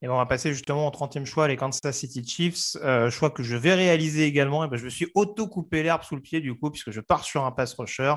Et 0.00 0.06
ben, 0.06 0.12
on 0.12 0.16
va 0.16 0.26
passer 0.26 0.52
justement 0.52 0.86
au 0.86 0.90
30e 0.90 1.24
choix, 1.24 1.48
les 1.48 1.56
Kansas 1.56 1.96
City 1.96 2.24
Chiefs. 2.24 2.76
Euh, 2.82 3.10
choix 3.10 3.30
que 3.30 3.42
je 3.42 3.56
vais 3.56 3.74
réaliser 3.74 4.24
également. 4.24 4.66
Ben, 4.68 4.76
je 4.76 4.84
me 4.84 4.90
suis 4.90 5.08
auto-coupé 5.14 5.82
l'herbe 5.82 6.02
sous 6.04 6.14
le 6.14 6.22
pied 6.22 6.40
du 6.40 6.54
coup, 6.54 6.70
puisque 6.70 6.92
je 6.92 7.00
pars 7.00 7.24
sur 7.24 7.44
un 7.44 7.50
pass 7.50 7.74
rusher. 7.74 8.14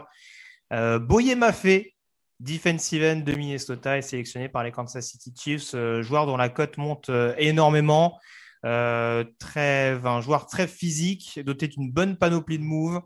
Euh, 0.72 1.00
Boye 1.00 1.36
Maffé, 1.36 1.96
defensive 2.40 3.04
end 3.04 3.22
de 3.22 3.34
Minnesota, 3.34 3.98
est 3.98 4.04
sélectionné 4.04 4.48
par 4.48 4.64
les 4.64 4.72
Kansas 4.72 5.06
City 5.06 5.34
Chiefs. 5.36 5.74
Euh, 5.74 6.04
joueur 6.04 6.28
dont 6.28 6.38
la 6.38 6.50
cote 6.50 6.78
monte 6.78 7.10
euh, 7.10 7.34
énormément. 7.38 8.20
très, 8.64 10.00
un 10.06 10.22
joueur 10.22 10.46
très 10.46 10.68
physique, 10.68 11.40
doté 11.44 11.68
d'une 11.68 11.92
bonne 11.92 12.16
panoplie 12.16 12.60
de 12.60 12.64
moves. 12.64 13.02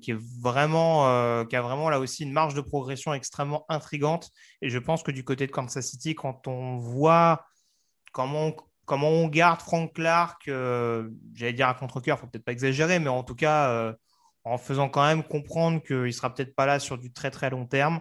qui, 0.00 0.10
est 0.10 0.18
vraiment, 0.42 1.46
qui 1.46 1.56
a 1.56 1.62
vraiment 1.62 1.88
là 1.90 2.00
aussi 2.00 2.24
une 2.24 2.32
marge 2.32 2.54
de 2.54 2.60
progression 2.60 3.14
extrêmement 3.14 3.64
intrigante. 3.68 4.30
Et 4.62 4.68
je 4.68 4.78
pense 4.80 5.04
que 5.04 5.12
du 5.12 5.22
côté 5.22 5.46
de 5.46 5.52
Kansas 5.52 5.86
City, 5.86 6.16
quand 6.16 6.48
on 6.48 6.76
voit 6.78 7.44
comment 8.12 8.52
on, 8.88 9.28
garde 9.28 9.60
Frank 9.60 9.92
Clark, 9.94 10.48
euh, 10.48 11.08
j'allais 11.34 11.52
dire 11.52 11.68
à 11.68 11.74
contre-coeur, 11.74 12.18
il 12.18 12.20
faut 12.20 12.26
peut-être 12.26 12.44
pas 12.44 12.52
exagérer, 12.52 12.98
mais 12.98 13.08
en 13.08 13.24
tout 13.24 13.34
cas, 13.34 13.70
euh, 13.70 13.92
en 14.44 14.58
faisant 14.58 14.88
quand 14.88 15.04
même 15.04 15.22
comprendre 15.22 15.82
qu'il 15.82 15.96
ne 15.96 16.10
sera 16.10 16.32
peut-être 16.32 16.54
pas 16.54 16.66
là 16.66 16.78
sur 16.78 16.98
du 16.98 17.12
très 17.12 17.30
très 17.30 17.50
long 17.50 17.66
terme. 17.66 18.00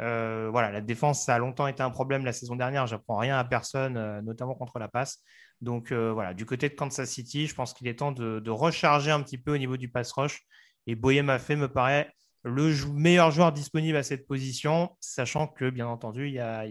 Euh, 0.00 0.48
voilà, 0.50 0.70
la 0.70 0.80
défense, 0.80 1.24
ça 1.24 1.34
a 1.34 1.38
longtemps 1.38 1.66
été 1.66 1.82
un 1.82 1.90
problème 1.90 2.24
la 2.24 2.32
saison 2.32 2.56
dernière. 2.56 2.86
J'apprends 2.86 3.18
rien 3.18 3.38
à 3.38 3.44
personne, 3.44 4.20
notamment 4.20 4.54
contre 4.54 4.78
la 4.78 4.88
passe. 4.88 5.18
Donc 5.60 5.92
voilà, 5.92 6.34
du 6.34 6.44
côté 6.46 6.68
de 6.68 6.74
Kansas 6.74 7.08
City, 7.08 7.46
je 7.46 7.54
pense 7.54 7.72
qu'il 7.72 7.86
est 7.88 7.98
temps 7.98 8.12
de, 8.12 8.50
recharger 8.50 9.10
un 9.10 9.22
petit 9.22 9.38
peu 9.38 9.54
au 9.54 9.58
niveau 9.58 9.76
du 9.76 9.88
pass 9.88 10.12
rush. 10.12 10.40
Et 10.86 10.96
Boyem 10.96 11.38
fait 11.38 11.56
me 11.56 11.68
paraît 11.68 12.10
le 12.44 12.72
meilleur 12.92 13.30
joueur 13.30 13.52
disponible 13.52 13.96
à 13.96 14.02
cette 14.02 14.26
position, 14.26 14.90
sachant 15.00 15.46
que, 15.46 15.70
bien 15.70 15.86
entendu, 15.86 16.28
il 16.28 16.34
y 16.34 16.40
a, 16.40 16.64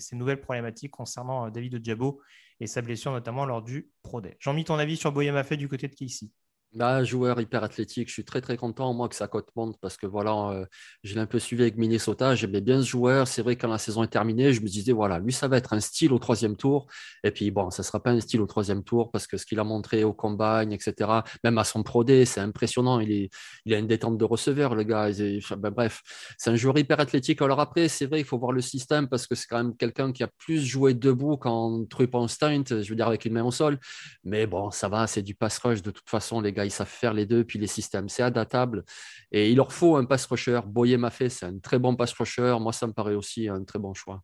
ces 0.00 0.16
nouvelles 0.16 0.40
problématiques 0.40 0.90
concernant 0.90 1.46
euh, 1.46 1.50
David 1.50 1.76
Ojabo 1.76 2.20
et 2.60 2.66
sa 2.66 2.82
blessure, 2.82 3.12
notamment 3.12 3.44
lors 3.44 3.62
du 3.62 3.90
Pro 4.02 4.20
Day. 4.20 4.36
Jean-Mi, 4.40 4.64
ton 4.64 4.78
avis 4.78 4.96
sur 4.96 5.12
Boyama 5.12 5.44
fait 5.44 5.56
du 5.56 5.68
côté 5.68 5.88
de 5.88 5.94
Casey 5.94 6.28
Bah, 6.74 7.04
joueur 7.04 7.38
hyper 7.38 7.62
athlétique, 7.64 8.08
je 8.08 8.14
suis 8.14 8.24
très 8.24 8.40
très 8.40 8.56
content 8.56 8.94
moi 8.94 9.06
que 9.10 9.14
sa 9.14 9.28
cote 9.28 9.48
monte 9.54 9.76
parce 9.78 9.98
que 9.98 10.06
voilà, 10.06 10.32
euh, 10.52 10.64
je 11.02 11.12
l'ai 11.14 11.20
un 11.20 11.26
peu 11.26 11.38
suivi 11.38 11.64
avec 11.64 11.76
Minnesota, 11.76 12.34
j'aimais 12.34 12.62
bien 12.62 12.80
ce 12.80 12.86
joueur. 12.88 13.28
C'est 13.28 13.42
vrai 13.42 13.56
que 13.56 13.60
quand 13.60 13.68
la 13.68 13.76
saison 13.76 14.02
est 14.04 14.08
terminée, 14.08 14.54
je 14.54 14.62
me 14.62 14.68
disais 14.68 14.92
voilà, 14.92 15.18
lui 15.18 15.34
ça 15.34 15.48
va 15.48 15.58
être 15.58 15.74
un 15.74 15.80
style 15.80 16.14
au 16.14 16.18
troisième 16.18 16.56
tour. 16.56 16.86
Et 17.24 17.30
puis 17.30 17.50
bon, 17.50 17.68
ça 17.68 17.82
sera 17.82 18.02
pas 18.02 18.10
un 18.12 18.20
style 18.20 18.40
au 18.40 18.46
troisième 18.46 18.82
tour 18.84 19.10
parce 19.10 19.26
que 19.26 19.36
ce 19.36 19.44
qu'il 19.44 19.58
a 19.58 19.64
montré 19.64 20.02
au 20.02 20.14
combine, 20.14 20.72
etc. 20.72 21.10
Même 21.44 21.58
à 21.58 21.64
son 21.64 21.82
pro 21.82 22.06
c'est 22.06 22.38
impressionnant. 22.40 23.00
Il, 23.00 23.12
est, 23.12 23.30
il 23.66 23.74
a 23.74 23.78
une 23.78 23.86
détente 23.86 24.16
de 24.16 24.24
receveur, 24.24 24.74
le 24.74 24.84
gars. 24.84 25.10
Ben, 25.58 25.70
bref, 25.70 26.00
c'est 26.38 26.48
un 26.48 26.56
joueur 26.56 26.78
hyper 26.78 27.00
athlétique. 27.00 27.42
Alors 27.42 27.60
après, 27.60 27.88
c'est 27.88 28.06
vrai, 28.06 28.20
il 28.20 28.24
faut 28.24 28.38
voir 28.38 28.52
le 28.52 28.62
système 28.62 29.08
parce 29.10 29.26
que 29.26 29.34
c'est 29.34 29.46
quand 29.46 29.58
même 29.62 29.76
quelqu'un 29.76 30.10
qui 30.10 30.22
a 30.22 30.28
plus 30.38 30.64
joué 30.64 30.94
debout 30.94 31.36
qu'en 31.36 31.84
truc 31.84 32.14
en 32.14 32.28
stunt, 32.28 32.64
je 32.70 32.88
veux 32.88 32.96
dire 32.96 33.08
avec 33.08 33.26
une 33.26 33.34
main 33.34 33.44
au 33.44 33.50
sol. 33.50 33.78
Mais 34.24 34.46
bon, 34.46 34.70
ça 34.70 34.88
va, 34.88 35.06
c'est 35.06 35.22
du 35.22 35.34
pass 35.34 35.58
rush 35.58 35.82
de 35.82 35.90
toute 35.90 36.08
façon, 36.08 36.40
les 36.40 36.52
gars 36.52 36.61
ils 36.64 36.70
savent 36.70 36.88
faire 36.88 37.14
les 37.14 37.26
deux, 37.26 37.44
puis 37.44 37.58
les 37.58 37.66
systèmes, 37.66 38.08
c'est 38.08 38.22
adaptable. 38.22 38.84
Et 39.30 39.50
il 39.50 39.56
leur 39.56 39.72
faut 39.72 39.96
un 39.96 40.04
pass 40.04 40.26
rusher. 40.26 40.60
Boyer 40.66 40.96
m'a 40.96 41.10
fait, 41.10 41.28
c'est 41.28 41.46
un 41.46 41.58
très 41.58 41.78
bon 41.78 41.96
pass 41.96 42.12
rusher. 42.12 42.56
Moi, 42.60 42.72
ça 42.72 42.86
me 42.86 42.92
paraît 42.92 43.14
aussi 43.14 43.48
un 43.48 43.64
très 43.64 43.78
bon 43.78 43.94
choix. 43.94 44.22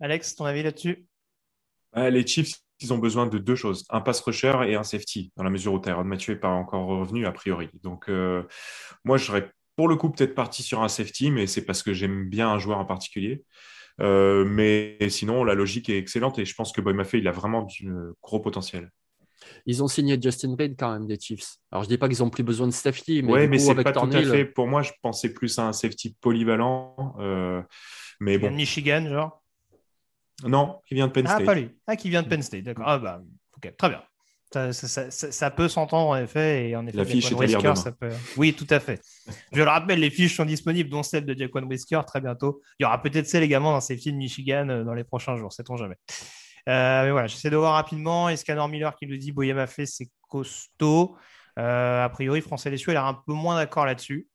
Alex, 0.00 0.34
ton 0.34 0.44
avis 0.44 0.62
là-dessus? 0.62 1.06
Les 1.94 2.26
Chiefs, 2.26 2.56
ils 2.80 2.92
ont 2.92 2.98
besoin 2.98 3.26
de 3.26 3.38
deux 3.38 3.56
choses, 3.56 3.86
un 3.88 4.02
pass 4.02 4.20
rusher 4.20 4.58
et 4.66 4.74
un 4.74 4.82
safety, 4.82 5.32
dans 5.36 5.44
la 5.44 5.50
mesure 5.50 5.72
où 5.72 5.78
Tyrone 5.78 6.06
Mathieu 6.06 6.34
n'est 6.34 6.40
pas 6.40 6.48
encore 6.48 6.86
revenu 6.86 7.24
a 7.24 7.32
priori. 7.32 7.70
Donc, 7.82 8.10
euh, 8.10 8.42
moi, 9.04 9.16
je 9.16 9.24
serais 9.24 9.50
pour 9.76 9.88
le 9.88 9.96
coup 9.96 10.10
peut-être 10.10 10.34
parti 10.34 10.62
sur 10.62 10.82
un 10.82 10.88
safety, 10.88 11.30
mais 11.30 11.46
c'est 11.46 11.64
parce 11.64 11.82
que 11.82 11.94
j'aime 11.94 12.28
bien 12.28 12.50
un 12.50 12.58
joueur 12.58 12.78
en 12.78 12.84
particulier. 12.84 13.44
Euh, 14.00 14.44
mais 14.44 14.98
sinon, 15.08 15.42
la 15.42 15.54
logique 15.54 15.88
est 15.88 15.96
excellente 15.96 16.38
et 16.38 16.44
je 16.44 16.54
pense 16.54 16.72
que 16.72 16.82
Boy 16.82 16.92
Maffei, 16.92 17.18
il 17.18 17.28
a 17.28 17.32
vraiment 17.32 17.62
du 17.62 17.90
gros 18.22 18.40
potentiel. 18.40 18.90
Ils 19.66 19.82
ont 19.82 19.88
signé 19.88 20.18
Justin 20.20 20.54
Reid 20.58 20.76
quand 20.78 20.92
même 20.92 21.06
des 21.06 21.18
Chiefs. 21.18 21.56
Alors 21.70 21.84
je 21.84 21.88
dis 21.88 21.98
pas 21.98 22.08
qu'ils 22.08 22.22
ont 22.22 22.30
plus 22.30 22.42
besoin 22.42 22.66
de 22.66 22.72
safety, 22.72 23.22
mais, 23.22 23.32
ouais, 23.32 23.48
mais 23.48 23.58
c'est 23.58 23.74
pas 23.74 23.92
tout 23.92 24.00
à 24.00 24.22
fait. 24.22 24.44
Pour 24.44 24.66
moi, 24.66 24.82
je 24.82 24.92
pensais 25.02 25.32
plus 25.32 25.58
à 25.58 25.66
un 25.66 25.72
safety 25.72 26.16
polyvalent, 26.20 27.14
euh, 27.18 27.62
mais 28.20 28.38
bon. 28.38 28.50
Michigan, 28.50 29.06
genre? 29.08 29.42
Non, 30.44 30.80
qui 30.86 30.94
vient 30.94 31.06
de 31.06 31.12
Penn 31.12 31.26
ah, 31.26 31.30
State. 31.30 31.42
Ah, 31.42 31.46
pas 31.46 31.54
lui. 31.54 31.70
Ah, 31.86 31.96
qui 31.96 32.10
vient 32.10 32.22
de 32.22 32.28
Penn 32.28 32.42
State, 32.42 32.64
d'accord. 32.64 32.84
Ah 32.86 32.98
bah, 32.98 33.22
ok, 33.56 33.74
très 33.76 33.88
bien. 33.88 34.02
Ça, 34.52 35.50
peut 35.50 35.68
s'entendre 35.68 36.10
en 36.10 36.16
effet. 36.16 36.68
Et 36.68 36.76
en 36.76 36.86
effet, 36.86 36.96
la 36.96 37.04
fiche 37.04 37.30
est 37.30 37.34
Whisker, 37.34 37.76
ça 37.76 37.92
peut... 37.92 38.10
Oui, 38.36 38.54
tout 38.54 38.66
à 38.70 38.80
fait. 38.80 39.00
Je 39.52 39.62
le 39.62 39.68
rappelle, 39.68 40.00
les 40.00 40.10
fiches 40.10 40.36
sont 40.36 40.44
disponibles, 40.44 40.88
dont 40.88 41.02
celle 41.02 41.26
de 41.26 41.36
Jaquan 41.36 41.64
Whisker 41.64 42.00
très 42.06 42.20
bientôt. 42.20 42.62
Il 42.78 42.84
y 42.84 42.86
aura 42.86 43.02
peut-être 43.02 43.26
celle 43.26 43.42
également 43.42 43.72
dans 43.72 43.80
safety 43.80 44.12
de 44.12 44.16
Michigan 44.16 44.68
euh, 44.68 44.84
dans 44.84 44.94
les 44.94 45.04
prochains 45.04 45.36
jours, 45.36 45.52
sait-on 45.52 45.76
jamais. 45.76 45.96
Euh, 46.68 47.04
mais 47.04 47.10
voilà, 47.10 47.26
j'essaie 47.26 47.50
de 47.50 47.56
voir 47.56 47.74
rapidement. 47.74 48.28
Escanor 48.28 48.68
Miller 48.68 48.94
qui 48.96 49.06
nous 49.06 49.16
dit 49.16 49.32
Boyama 49.32 49.66
fait, 49.66 49.86
c'est 49.86 50.10
costaud. 50.28 51.16
Euh, 51.58 52.04
a 52.04 52.08
priori, 52.08 52.40
Français 52.40 52.70
Lessieux, 52.70 52.92
il 52.92 52.96
a 52.96 53.06
un 53.06 53.14
peu 53.14 53.32
moins 53.32 53.56
d'accord 53.56 53.86
là-dessus. 53.86 54.28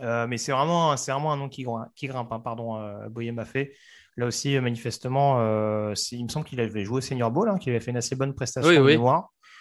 Euh, 0.00 0.26
mais 0.26 0.38
c'est 0.38 0.52
vraiment, 0.52 0.94
vraiment 0.94 1.32
un 1.32 1.36
nom 1.36 1.48
qui, 1.48 1.64
grimpe, 1.64 1.88
qui 1.94 2.06
grimpe 2.06 2.32
hein, 2.32 2.40
pardon, 2.40 3.08
Boyama 3.08 3.44
fait. 3.44 3.72
Là 4.16 4.26
aussi, 4.26 4.58
manifestement, 4.60 5.38
il 6.12 6.24
me 6.24 6.28
semble 6.28 6.44
qu'il 6.44 6.60
avait 6.60 6.84
joué 6.84 6.98
au 6.98 7.00
Senior 7.00 7.30
Bowl, 7.30 7.48
hein, 7.48 7.58
qu'il 7.58 7.70
avait 7.70 7.80
fait 7.80 7.90
une 7.90 7.96
assez 7.96 8.14
bonne 8.14 8.34
prestation 8.34 8.70
oui, 8.70 8.96
oui. 8.96 9.10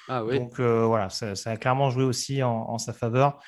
Ah, 0.10 0.26
oui. 0.26 0.40
Donc 0.40 0.60
voilà, 0.60 1.10
ça, 1.10 1.34
a 1.46 1.58
clairement 1.58 1.90
joué 1.90 2.04
aussi 2.04 2.44
en, 2.44 2.52
en 2.52 2.78
sa 2.78 2.92
faveur 2.92 3.40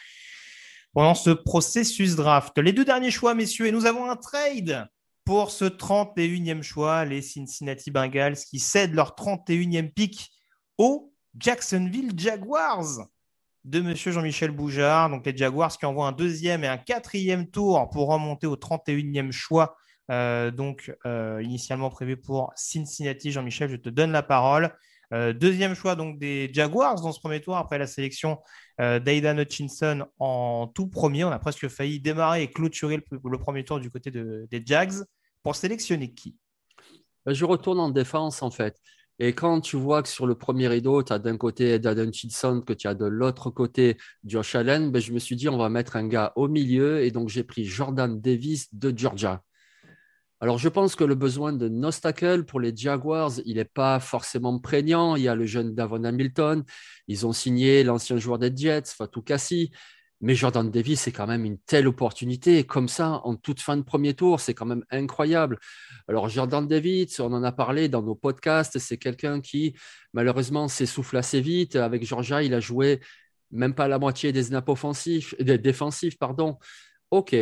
pendant 0.93 1.15
ce 1.15 1.31
processus 1.31 2.15
draft. 2.15 2.57
Les 2.57 2.71
deux 2.71 2.85
derniers 2.85 3.11
choix, 3.11 3.33
messieurs, 3.33 3.67
et 3.67 3.71
nous 3.71 3.85
avons 3.85 4.09
un 4.09 4.15
trade 4.15 4.87
pour 5.25 5.51
ce 5.51 5.65
31e 5.65 6.61
choix, 6.61 7.05
les 7.05 7.21
Cincinnati 7.21 7.91
Bengals 7.91 8.35
qui 8.35 8.59
cèdent 8.59 8.93
leur 8.93 9.11
31e 9.11 9.91
pick 9.91 10.31
aux 10.77 11.13
Jacksonville 11.37 12.11
Jaguars 12.17 13.07
de 13.63 13.81
Monsieur 13.81 14.11
Jean-Michel 14.11 14.51
Boujard. 14.51 15.09
Donc 15.09 15.25
les 15.25 15.35
Jaguars 15.35 15.77
qui 15.77 15.85
envoient 15.85 16.07
un 16.07 16.11
deuxième 16.11 16.63
et 16.63 16.67
un 16.67 16.77
quatrième 16.77 17.49
tour 17.49 17.89
pour 17.89 18.09
remonter 18.09 18.47
au 18.47 18.55
31e 18.55 19.31
choix. 19.31 19.77
Euh, 20.11 20.51
donc 20.51 20.93
euh, 21.05 21.41
initialement 21.41 21.89
prévu 21.89 22.17
pour 22.17 22.51
Cincinnati. 22.55 23.31
Jean-Michel, 23.31 23.69
je 23.69 23.77
te 23.77 23.89
donne 23.89 24.11
la 24.11 24.23
parole. 24.23 24.75
Euh, 25.13 25.31
deuxième 25.31 25.75
choix 25.75 25.95
donc 25.95 26.17
des 26.17 26.49
Jaguars 26.51 26.99
dans 26.99 27.11
ce 27.11 27.19
premier 27.19 27.39
tour 27.39 27.55
après 27.55 27.77
la 27.77 27.85
sélection 27.85 28.39
euh, 28.81 28.99
d'Aidan 28.99 29.37
Hutchinson 29.37 30.05
en 30.17 30.67
tout 30.67 30.87
premier. 30.87 31.23
On 31.23 31.29
a 31.29 31.39
presque 31.39 31.67
failli 31.67 31.99
démarrer 31.99 32.43
et 32.43 32.47
clôturer 32.49 33.03
le, 33.11 33.37
premier 33.37 33.63
tour 33.63 33.79
du 33.79 33.91
côté 33.91 34.09
des 34.09 34.63
Jags 34.65 35.03
pour 35.43 35.55
sélectionner 35.55 36.13
qui? 36.13 36.35
Ben, 37.25 37.33
Je 37.33 37.45
retourne 37.45 37.79
en 37.79 37.89
défense 37.89 38.41
en 38.41 38.49
fait. 38.49 38.79
Et 39.19 39.33
quand 39.33 39.61
tu 39.61 39.75
vois 39.75 40.01
que 40.01 40.09
sur 40.09 40.25
le 40.25 40.33
premier 40.33 40.67
rideau, 40.67 41.03
tu 41.03 41.13
as 41.13 41.19
d'un 41.19 41.37
côté 41.37 41.73
Aidan 41.73 42.07
Hutchinson, 42.07 42.61
que 42.65 42.73
tu 42.73 42.87
as 42.87 42.95
de 42.95 43.05
l'autre 43.05 43.51
côté 43.51 43.97
Josh 44.25 44.55
Allen, 44.55 44.91
ben, 44.91 44.99
je 44.99 45.13
me 45.13 45.19
suis 45.19 45.35
dit 45.35 45.47
on 45.47 45.57
va 45.57 45.69
mettre 45.69 45.95
un 45.95 46.07
gars 46.07 46.33
au 46.35 46.47
milieu 46.47 47.03
et 47.03 47.11
donc 47.11 47.29
j'ai 47.29 47.43
pris 47.43 47.65
Jordan 47.65 48.19
Davis 48.19 48.73
de 48.73 48.91
Georgia. 48.97 49.43
Alors, 50.43 50.57
je 50.57 50.67
pense 50.67 50.97
que 50.97 51.05
le 51.05 51.15
besoin 51.15 51.53
de 51.53 51.69
Nostacle 51.69 52.43
pour 52.43 52.59
les 52.59 52.75
Jaguars, 52.75 53.31
il 53.45 53.55
n'est 53.55 53.63
pas 53.63 54.01
forcément 54.01 54.59
prégnant. 54.59 55.15
Il 55.15 55.23
y 55.23 55.29
a 55.29 55.35
le 55.35 55.45
jeune 55.45 55.73
Davon 55.73 56.03
Hamilton. 56.03 56.65
Ils 57.07 57.25
ont 57.25 57.31
signé 57.31 57.81
l'ancien 57.85 58.17
joueur 58.17 58.39
des 58.39 58.51
Jets, 58.53 58.87
Fatou 58.87 59.21
Kassi. 59.21 59.71
Mais 60.19 60.35
Jordan 60.35 60.69
Davis, 60.69 60.99
c'est 60.99 61.13
quand 61.13 61.27
même 61.27 61.45
une 61.45 61.59
telle 61.59 61.87
opportunité. 61.87 62.65
Comme 62.65 62.89
ça, 62.89 63.21
en 63.23 63.37
toute 63.37 63.61
fin 63.61 63.77
de 63.77 63.83
premier 63.83 64.15
tour, 64.15 64.41
c'est 64.41 64.53
quand 64.53 64.65
même 64.65 64.83
incroyable. 64.91 65.59
Alors, 66.09 66.27
Jordan 66.27 66.67
Davis, 66.67 67.21
on 67.21 67.31
en 67.31 67.43
a 67.45 67.53
parlé 67.53 67.87
dans 67.87 68.01
nos 68.01 68.15
podcasts. 68.15 68.77
C'est 68.79 68.97
quelqu'un 68.97 69.39
qui, 69.39 69.73
malheureusement, 70.11 70.67
s'essouffle 70.67 71.15
assez 71.15 71.39
vite. 71.39 71.77
Avec 71.77 72.05
Georgia, 72.05 72.43
il 72.43 72.53
a 72.53 72.59
joué 72.59 72.99
même 73.51 73.75
pas 73.75 73.87
la 73.87 73.97
moitié 73.97 74.33
des 74.33 74.43
snaps 74.43 74.67
offensifs, 74.67 75.35
des 75.39 75.57
défensifs, 75.57 76.17
pardon. 76.17 76.57
OK. 77.11 77.33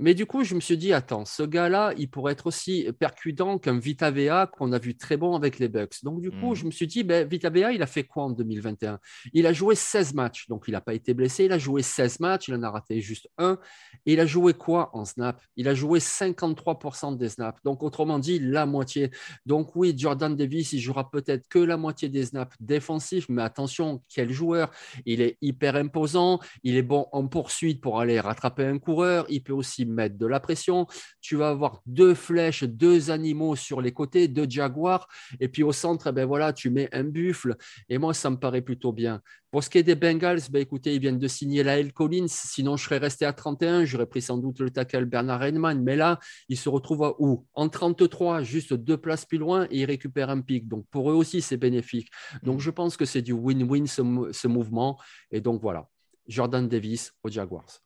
Mais 0.00 0.14
du 0.14 0.26
coup, 0.26 0.44
je 0.44 0.54
me 0.54 0.60
suis 0.60 0.78
dit, 0.78 0.92
attends, 0.92 1.24
ce 1.24 1.42
gars-là, 1.42 1.92
il 1.98 2.08
pourrait 2.08 2.32
être 2.32 2.46
aussi 2.46 2.86
percutant 3.00 3.58
qu'un 3.58 3.80
Vita 3.80 4.12
VA 4.12 4.46
qu'on 4.46 4.70
a 4.70 4.78
vu 4.78 4.96
très 4.96 5.16
bon 5.16 5.34
avec 5.34 5.58
les 5.58 5.68
Bucks. 5.68 6.04
Donc, 6.04 6.20
du 6.20 6.30
coup, 6.30 6.50
mhm. 6.50 6.54
je 6.54 6.64
me 6.66 6.70
suis 6.70 6.86
dit, 6.86 7.02
ben, 7.02 7.26
Vita 7.26 7.50
VA, 7.50 7.72
il 7.72 7.82
a 7.82 7.86
fait 7.86 8.04
quoi 8.04 8.22
en 8.22 8.30
2021 8.30 9.00
Il 9.32 9.44
a 9.48 9.52
joué 9.52 9.74
16 9.74 10.14
matchs, 10.14 10.46
donc 10.48 10.64
il 10.68 10.72
n'a 10.72 10.80
pas 10.80 10.94
été 10.94 11.14
blessé. 11.14 11.46
Il 11.46 11.52
a 11.52 11.58
joué 11.58 11.82
16 11.82 12.20
matchs, 12.20 12.46
il 12.46 12.54
en 12.54 12.62
a 12.62 12.70
raté 12.70 13.00
juste 13.00 13.28
un. 13.38 13.58
Et 14.06 14.12
il 14.12 14.20
a 14.20 14.26
joué 14.26 14.54
quoi 14.54 14.90
en 14.92 15.04
snap? 15.04 15.42
Il 15.56 15.66
a 15.66 15.74
joué 15.74 15.98
53% 15.98 17.16
des 17.16 17.30
snaps. 17.30 17.60
Donc, 17.64 17.82
autrement 17.82 18.20
dit, 18.20 18.38
la 18.38 18.66
moitié. 18.66 19.10
Donc, 19.46 19.74
oui, 19.74 19.94
Jordan 19.96 20.36
Davis, 20.36 20.72
il 20.72 20.78
jouera 20.78 21.10
peut-être 21.10 21.48
que 21.48 21.58
la 21.58 21.76
moitié 21.76 22.08
des 22.08 22.26
snaps 22.26 22.54
défensifs, 22.60 23.28
mais 23.28 23.42
attention, 23.42 24.00
quel 24.08 24.30
joueur 24.30 24.70
Il 25.06 25.20
est 25.22 25.38
hyper 25.42 25.74
imposant, 25.74 26.38
il 26.62 26.76
est 26.76 26.82
bon 26.82 27.06
en 27.10 27.26
poursuite 27.26 27.80
pour 27.80 27.98
aller 27.98 28.20
rattraper 28.20 28.64
un 28.64 28.78
coureur, 28.78 29.26
il 29.28 29.42
peut 29.42 29.52
aussi 29.52 29.87
mettre 29.88 30.16
de 30.18 30.26
la 30.26 30.40
pression. 30.40 30.86
Tu 31.20 31.36
vas 31.36 31.50
avoir 31.50 31.82
deux 31.86 32.14
flèches, 32.14 32.64
deux 32.64 33.10
animaux 33.10 33.56
sur 33.56 33.80
les 33.80 33.92
côtés, 33.92 34.28
deux 34.28 34.46
jaguars. 34.48 35.08
Et 35.40 35.48
puis 35.48 35.62
au 35.62 35.72
centre, 35.72 36.08
eh 36.08 36.12
ben 36.12 36.26
voilà, 36.26 36.52
tu 36.52 36.70
mets 36.70 36.88
un 36.92 37.04
buffle. 37.04 37.56
Et 37.88 37.98
moi, 37.98 38.14
ça 38.14 38.30
me 38.30 38.36
paraît 38.36 38.62
plutôt 38.62 38.92
bien. 38.92 39.20
Pour 39.50 39.64
ce 39.64 39.70
qui 39.70 39.78
est 39.78 39.82
des 39.82 39.94
Bengals, 39.94 40.42
ben 40.50 40.60
écoutez, 40.60 40.94
ils 40.94 41.00
viennent 41.00 41.18
de 41.18 41.26
signer 41.26 41.62
la 41.62 41.78
L. 41.78 41.94
Collins. 41.94 42.26
Sinon, 42.28 42.76
je 42.76 42.84
serais 42.84 42.98
resté 42.98 43.24
à 43.24 43.32
31. 43.32 43.86
J'aurais 43.86 44.04
pris 44.04 44.20
sans 44.20 44.36
doute 44.36 44.60
le 44.60 44.68
tackle 44.68 45.06
Bernard 45.06 45.42
Heinemann. 45.42 45.82
Mais 45.82 45.96
là, 45.96 46.18
ils 46.50 46.58
se 46.58 46.68
retrouvent 46.68 47.04
à 47.04 47.14
où? 47.18 47.46
En 47.54 47.70
33, 47.70 48.42
juste 48.42 48.74
deux 48.74 48.98
places 48.98 49.24
plus 49.24 49.38
loin, 49.38 49.66
et 49.70 49.78
ils 49.78 49.84
récupèrent 49.86 50.28
un 50.28 50.42
pic. 50.42 50.68
Donc 50.68 50.86
pour 50.90 51.10
eux 51.10 51.14
aussi, 51.14 51.40
c'est 51.40 51.56
bénéfique. 51.56 52.10
Donc 52.42 52.60
je 52.60 52.70
pense 52.70 52.98
que 52.98 53.06
c'est 53.06 53.22
du 53.22 53.32
win-win 53.32 53.86
ce 53.86 54.48
mouvement. 54.48 54.98
Et 55.30 55.40
donc 55.40 55.62
voilà, 55.62 55.88
Jordan 56.26 56.68
Davis 56.68 57.14
aux 57.22 57.30
Jaguars. 57.30 57.80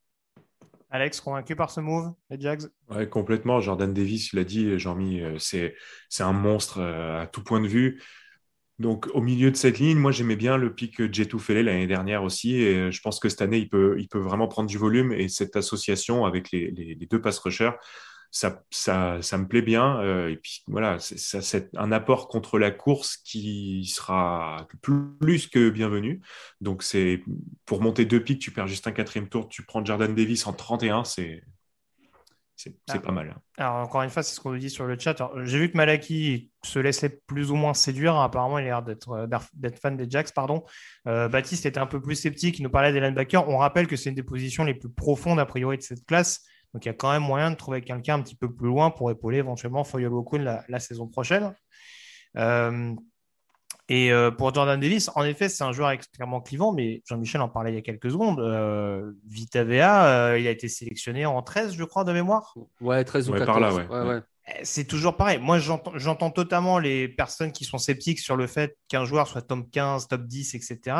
Alex, 0.92 1.22
convaincu 1.22 1.56
par 1.56 1.70
ce 1.70 1.80
move, 1.80 2.12
les 2.28 2.38
Jags? 2.38 2.68
Complètement. 3.10 3.60
Jordan 3.60 3.94
Davis, 3.94 4.32
il 4.32 4.36
l'a 4.36 4.44
dit, 4.44 4.78
Jean-Mi, 4.78 5.22
euh, 5.22 5.38
c'est, 5.38 5.74
un 6.20 6.34
monstre 6.34 6.80
euh, 6.80 7.22
à 7.22 7.26
tout 7.26 7.42
point 7.42 7.60
de 7.60 7.66
vue. 7.66 8.02
Donc, 8.78 9.08
au 9.14 9.22
milieu 9.22 9.50
de 9.50 9.56
cette 9.56 9.78
ligne, 9.78 9.96
moi, 9.96 10.12
j'aimais 10.12 10.36
bien 10.36 10.58
le 10.58 10.74
pic 10.74 11.10
Jetou 11.10 11.38
Fele 11.38 11.64
l'année 11.64 11.86
dernière 11.86 12.22
aussi. 12.22 12.56
Et 12.56 12.76
euh, 12.76 12.90
je 12.90 13.00
pense 13.00 13.20
que 13.20 13.30
cette 13.30 13.40
année, 13.40 13.56
il 13.56 13.70
peut, 13.70 13.96
il 13.98 14.06
peut 14.06 14.18
vraiment 14.18 14.48
prendre 14.48 14.68
du 14.68 14.76
volume. 14.76 15.12
Et 15.12 15.28
cette 15.28 15.56
association 15.56 16.26
avec 16.26 16.50
les, 16.50 16.70
les, 16.72 16.94
les 16.94 17.06
deux 17.06 17.22
pass 17.22 17.38
rushers, 17.38 17.72
ça, 18.32 18.64
ça, 18.70 19.20
ça, 19.20 19.38
me 19.38 19.46
plaît 19.46 19.62
bien. 19.62 20.00
Euh, 20.00 20.30
et 20.30 20.36
puis 20.36 20.64
voilà, 20.66 20.98
c'est 20.98 21.68
un 21.76 21.92
apport 21.92 22.28
contre 22.28 22.58
la 22.58 22.70
course 22.70 23.18
qui 23.18 23.84
sera 23.86 24.66
plus 24.80 25.46
que 25.46 25.68
bienvenu. 25.68 26.22
Donc 26.60 26.82
c'est 26.82 27.22
pour 27.66 27.82
monter 27.82 28.06
deux 28.06 28.24
pics, 28.24 28.40
tu 28.40 28.50
perds 28.50 28.66
juste 28.66 28.88
un 28.88 28.92
quatrième 28.92 29.28
tour, 29.28 29.48
tu 29.48 29.62
prends 29.62 29.84
Jordan 29.84 30.14
Davis 30.14 30.46
en 30.46 30.54
31, 30.54 31.04
c'est 31.04 31.44
c'est 32.56 32.74
ah. 32.90 32.98
pas 33.00 33.12
mal. 33.12 33.34
Alors, 33.56 33.76
encore 33.76 34.02
une 34.02 34.10
fois, 34.10 34.22
c'est 34.22 34.34
ce 34.34 34.40
qu'on 34.40 34.52
nous 34.52 34.58
dit 34.58 34.70
sur 34.70 34.86
le 34.86 34.96
chat. 34.98 35.16
J'ai 35.42 35.58
vu 35.58 35.70
que 35.70 35.76
Malaki 35.76 36.52
se 36.62 36.78
laissait 36.78 37.08
plus 37.26 37.50
ou 37.50 37.56
moins 37.56 37.74
séduire. 37.74 38.14
Apparemment, 38.16 38.58
il 38.58 38.62
a 38.62 38.66
l'air 38.66 38.82
d'être 38.82 39.10
euh, 39.10 39.72
fan 39.80 39.96
des 39.96 40.08
Jacks. 40.08 40.32
Pardon. 40.32 40.62
Euh, 41.08 41.28
Baptiste 41.28 41.66
était 41.66 41.80
un 41.80 41.86
peu 41.86 42.00
plus 42.00 42.14
sceptique. 42.14 42.58
Il 42.58 42.62
nous 42.62 42.70
parlait 42.70 42.92
des 42.92 43.00
linebackers. 43.00 43.48
On 43.48 43.56
rappelle 43.56 43.88
que 43.88 43.96
c'est 43.96 44.10
une 44.10 44.14
des 44.14 44.22
positions 44.22 44.64
les 44.64 44.74
plus 44.74 44.90
profondes, 44.90 45.40
a 45.40 45.46
priori, 45.46 45.78
de 45.78 45.82
cette 45.82 46.06
classe. 46.06 46.44
Donc 46.72 46.84
il 46.84 46.88
y 46.88 46.90
a 46.90 46.94
quand 46.94 47.12
même 47.12 47.22
moyen 47.22 47.50
de 47.50 47.56
trouver 47.56 47.82
quelqu'un 47.82 48.14
un 48.14 48.22
petit 48.22 48.36
peu 48.36 48.52
plus 48.52 48.66
loin 48.68 48.90
pour 48.90 49.10
épauler 49.10 49.38
éventuellement 49.38 49.84
Foyol 49.84 50.12
la, 50.40 50.64
la 50.68 50.80
saison 50.80 51.06
prochaine. 51.06 51.54
Euh, 52.36 52.94
Et 53.88 54.10
euh, 54.12 54.30
pour 54.30 54.54
Jordan 54.54 54.80
Davis, 54.80 55.10
en 55.14 55.24
effet, 55.24 55.48
c'est 55.48 55.64
un 55.64 55.72
joueur 55.72 55.90
extrêmement 55.90 56.40
clivant, 56.40 56.72
mais 56.72 57.02
Jean-Michel 57.06 57.40
en 57.42 57.48
parlait 57.48 57.72
il 57.72 57.74
y 57.74 57.78
a 57.78 57.82
quelques 57.82 58.10
secondes. 58.10 58.40
Euh, 58.40 59.12
Vita 59.26 59.60
euh, 59.60 60.38
il 60.38 60.46
a 60.46 60.50
été 60.50 60.68
sélectionné 60.68 61.26
en 61.26 61.42
13, 61.42 61.74
je 61.74 61.84
crois, 61.84 62.04
de 62.04 62.12
mémoire. 62.12 62.54
Ouais, 62.80 63.04
13 63.04 63.28
ou 63.28 63.32
Ouais, 63.32 63.38
14. 63.38 63.60
par 63.60 63.60
là, 63.60 63.74
ouais. 63.74 63.86
ouais, 63.88 64.14
ouais. 64.14 64.20
Eh, 64.48 64.64
C'est 64.64 64.84
toujours 64.84 65.16
pareil. 65.16 65.38
Moi, 65.38 65.58
j'entends 65.58 65.92
j'entends 65.96 66.30
totalement 66.30 66.78
les 66.78 67.08
personnes 67.08 67.52
qui 67.52 67.64
sont 67.64 67.78
sceptiques 67.78 68.18
sur 68.20 68.36
le 68.36 68.46
fait 68.46 68.76
qu'un 68.88 69.04
joueur 69.04 69.28
soit 69.28 69.42
top 69.42 69.70
15, 69.70 70.08
top 70.08 70.22
10, 70.22 70.54
etc. 70.54 70.96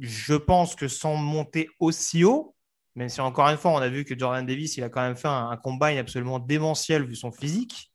Je 0.00 0.34
pense 0.34 0.74
que 0.74 0.88
sans 0.88 1.16
monter 1.16 1.68
aussi 1.78 2.24
haut, 2.24 2.54
même 2.96 3.08
si 3.08 3.20
encore 3.20 3.46
une 3.48 3.56
fois, 3.58 3.70
on 3.72 3.78
a 3.78 3.88
vu 3.88 4.04
que 4.04 4.18
Jordan 4.18 4.44
Davis, 4.44 4.76
il 4.76 4.82
a 4.84 4.88
quand 4.88 5.02
même 5.02 5.16
fait 5.16 5.28
un, 5.28 5.50
un 5.50 5.56
combine 5.56 5.98
absolument 5.98 6.38
démentiel 6.38 7.04
vu 7.04 7.14
son 7.14 7.30
physique. 7.30 7.92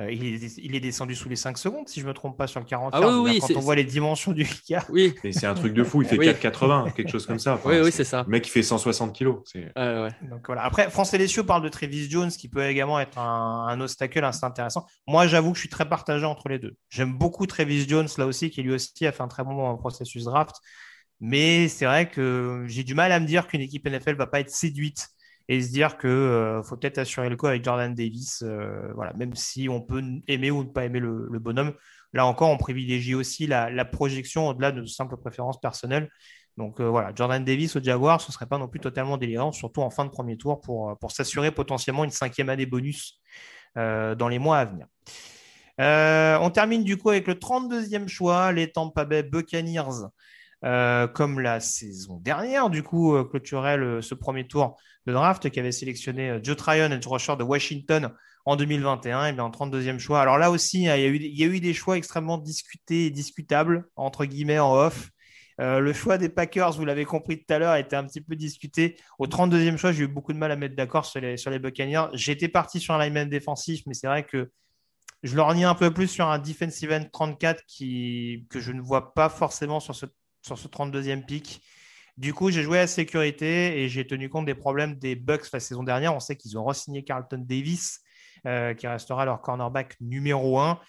Euh, 0.00 0.12
il, 0.12 0.24
est, 0.24 0.58
il 0.58 0.76
est 0.76 0.80
descendu 0.80 1.16
sous 1.16 1.28
les 1.28 1.34
5 1.34 1.58
secondes, 1.58 1.88
si 1.88 1.98
je 1.98 2.04
ne 2.04 2.10
me 2.10 2.14
trompe 2.14 2.38
pas, 2.38 2.46
sur 2.46 2.60
le 2.60 2.66
40 2.66 2.92
Ah 2.94 3.00
oui, 3.00 3.14
oui, 3.32 3.38
Quand 3.40 3.48
c'est- 3.48 3.56
on 3.56 3.60
voit 3.60 3.74
les 3.74 3.82
dimensions 3.82 4.30
du 4.30 4.46
gars. 4.70 4.84
Oui, 4.90 5.12
Et 5.24 5.32
c'est 5.32 5.46
un 5.46 5.54
truc 5.54 5.74
de 5.74 5.82
fou. 5.82 6.02
Il 6.02 6.08
fait 6.08 6.16
Oui. 6.16 6.26
4,80, 6.28 6.92
quelque 6.92 7.10
chose 7.10 7.26
comme 7.26 7.40
ça. 7.40 7.54
Enfin, 7.54 7.68
oui, 7.70 7.80
oui, 7.82 7.90
c'est 7.90 8.04
ça. 8.04 8.22
Le 8.22 8.28
mec, 8.30 8.46
il 8.46 8.50
fait 8.50 8.62
160 8.62 9.12
kilos. 9.12 9.40
C'est... 9.44 9.64
Ouais, 9.76 10.02
ouais. 10.02 10.10
Donc 10.30 10.46
voilà. 10.46 10.62
Après, 10.62 10.88
France 10.88 11.10
Télécio 11.10 11.42
parle 11.42 11.64
de 11.64 11.68
Travis 11.68 12.08
Jones, 12.08 12.30
qui 12.30 12.48
peut 12.48 12.64
également 12.64 13.00
être 13.00 13.18
un, 13.18 13.66
un 13.68 13.80
obstacle 13.80 14.22
assez 14.24 14.44
intéressant. 14.44 14.86
Moi, 15.08 15.26
j'avoue 15.26 15.50
que 15.50 15.56
je 15.56 15.62
suis 15.62 15.68
très 15.68 15.88
partagé 15.88 16.24
entre 16.24 16.48
les 16.48 16.60
deux. 16.60 16.76
J'aime 16.90 17.18
beaucoup 17.18 17.46
Travis 17.48 17.88
Jones, 17.88 18.08
là 18.18 18.26
aussi, 18.26 18.50
qui 18.50 18.62
lui 18.62 18.72
aussi 18.72 19.04
a 19.04 19.10
fait 19.10 19.22
un 19.24 19.28
très 19.28 19.42
bon 19.42 19.76
processus 19.78 20.22
draft. 20.24 20.54
Mais 21.20 21.68
c'est 21.68 21.84
vrai 21.84 22.08
que 22.08 22.64
j'ai 22.66 22.84
du 22.84 22.94
mal 22.94 23.12
à 23.12 23.20
me 23.20 23.26
dire 23.26 23.46
qu'une 23.48 23.60
équipe 23.60 23.86
NFL 23.86 24.14
va 24.14 24.26
pas 24.26 24.40
être 24.40 24.50
séduite 24.50 25.08
et 25.48 25.62
se 25.62 25.70
dire 25.70 25.96
que 25.96 26.06
euh, 26.06 26.62
faut 26.62 26.76
peut-être 26.76 26.98
assurer 26.98 27.28
le 27.28 27.36
coup 27.36 27.46
avec 27.46 27.64
Jordan 27.64 27.94
Davis. 27.94 28.42
euh, 28.42 28.92
voilà, 28.94 29.12
même 29.14 29.34
si 29.34 29.68
on 29.68 29.80
peut 29.80 30.02
aimer 30.28 30.50
ou 30.50 30.62
ne 30.62 30.68
pas 30.68 30.84
aimer 30.84 31.00
le, 31.00 31.38
bonhomme. 31.38 31.74
Là 32.12 32.26
encore, 32.26 32.50
on 32.50 32.58
privilégie 32.58 33.14
aussi 33.14 33.46
la, 33.46 33.84
projection 33.84 34.48
au-delà 34.48 34.72
de 34.72 34.84
simples 34.84 35.16
préférences 35.16 35.60
personnelles. 35.60 36.08
Donc 36.56 36.80
euh, 36.80 36.88
voilà, 36.88 37.12
Jordan 37.14 37.44
Davis 37.44 37.76
au 37.76 37.82
Jaguar, 37.82 38.20
ce 38.20 38.32
serait 38.32 38.46
pas 38.46 38.58
non 38.58 38.68
plus 38.68 38.80
totalement 38.80 39.16
délirant, 39.16 39.52
surtout 39.52 39.80
en 39.82 39.90
fin 39.90 40.04
de 40.04 40.10
premier 40.10 40.36
tour 40.36 40.60
pour, 40.60 40.98
pour 40.98 41.12
s'assurer 41.12 41.50
potentiellement 41.50 42.04
une 42.04 42.10
cinquième 42.10 42.48
année 42.48 42.66
bonus 42.66 43.20
dans 43.76 44.28
les 44.28 44.40
mois 44.40 44.58
à 44.58 44.64
venir. 44.64 44.86
On 45.78 46.50
termine 46.50 46.82
du 46.82 46.96
coup 46.96 47.10
avec 47.10 47.28
le 47.28 47.34
32e 47.34 48.08
choix, 48.08 48.50
les 48.50 48.72
Tampa 48.72 49.04
Bay 49.04 49.22
Buccaneers. 49.22 50.08
Euh, 50.64 51.06
comme 51.06 51.38
la 51.38 51.60
saison 51.60 52.18
dernière, 52.18 52.68
du 52.68 52.82
coup, 52.82 53.14
euh, 53.14 53.24
clôturait 53.24 53.78
ce 54.02 54.14
premier 54.14 54.46
tour 54.46 54.76
de 55.06 55.12
draft 55.12 55.48
qui 55.50 55.60
avait 55.60 55.70
sélectionné 55.70 56.30
euh, 56.30 56.40
Joe 56.42 56.56
Tryon, 56.56 56.90
edge 56.90 57.06
rusher 57.06 57.36
de 57.36 57.44
Washington 57.44 58.12
en 58.44 58.56
2021, 58.56 59.26
et 59.26 59.32
bien 59.32 59.44
en 59.44 59.50
32e 59.50 59.98
choix. 60.00 60.20
Alors 60.20 60.36
là 60.36 60.50
aussi, 60.50 60.88
hein, 60.88 60.96
il 60.96 61.02
y, 61.38 61.44
a 61.44 61.46
eu, 61.46 61.60
des 61.60 61.74
choix 61.74 61.96
extrêmement 61.96 62.38
discutés 62.38 63.06
et 63.06 63.10
discutables, 63.10 63.88
entre 63.94 64.24
guillemets, 64.24 64.58
en 64.58 64.74
off. 64.74 65.10
Le 65.60 65.92
choix 65.92 66.18
des 66.18 66.28
Packers, 66.28 66.72
vous 66.72 66.84
l'avez 66.84 67.04
compris 67.04 67.44
tout 67.44 67.52
à 67.52 67.58
l'heure, 67.58 67.72
a 67.72 67.80
été 67.80 67.96
un 67.96 68.04
petit 68.04 68.20
peu 68.20 68.36
discuté. 68.36 68.96
Au 69.18 69.26
32e 69.26 69.76
choix, 69.76 69.90
j'ai 69.90 70.04
eu 70.04 70.08
beaucoup 70.08 70.32
de 70.32 70.38
mal 70.38 70.52
à 70.52 70.56
mettre 70.56 70.76
d'accord 70.76 71.04
sur 71.04 71.20
les, 71.20 71.36
sur 71.36 71.50
les 71.50 71.58
Buccaneers. 71.58 72.06
J'étais 72.14 72.46
parti 72.46 72.78
sur 72.78 72.94
un 72.94 73.04
lineman 73.04 73.28
défensif, 73.28 73.82
mais 73.86 73.94
c'est 73.94 74.06
vrai 74.06 74.24
que 74.24 74.50
je 75.24 75.36
lorgnais 75.36 75.64
un 75.64 75.74
peu 75.74 75.92
plus 75.92 76.06
sur 76.06 76.28
un 76.28 76.38
defensive 76.38 76.92
end 76.92 77.04
34 77.12 77.64
qui, 77.66 78.46
que 78.50 78.60
je 78.60 78.70
ne 78.70 78.80
vois 78.80 79.14
pas 79.14 79.28
forcément 79.28 79.80
sur 79.80 79.96
ce, 79.96 80.06
sur 80.48 80.58
ce 80.58 80.68
32e 80.68 81.24
pick. 81.24 81.62
Du 82.16 82.34
coup, 82.34 82.50
j'ai 82.50 82.62
joué 82.62 82.80
à 82.80 82.86
sécurité 82.86 83.80
et 83.80 83.88
j'ai 83.88 84.06
tenu 84.06 84.28
compte 84.28 84.46
des 84.46 84.54
problèmes 84.54 84.96
des 84.96 85.14
Bucks 85.14 85.52
la 85.52 85.60
saison 85.60 85.84
dernière. 85.84 86.14
On 86.14 86.20
sait 86.20 86.34
qu'ils 86.34 86.58
ont 86.58 86.64
re-signé 86.64 87.04
Carlton 87.04 87.44
Davis, 87.46 88.00
euh, 88.44 88.74
qui 88.74 88.88
restera 88.88 89.24
leur 89.24 89.40
cornerback 89.40 89.94
numéro 90.00 90.58
1. 90.58 90.80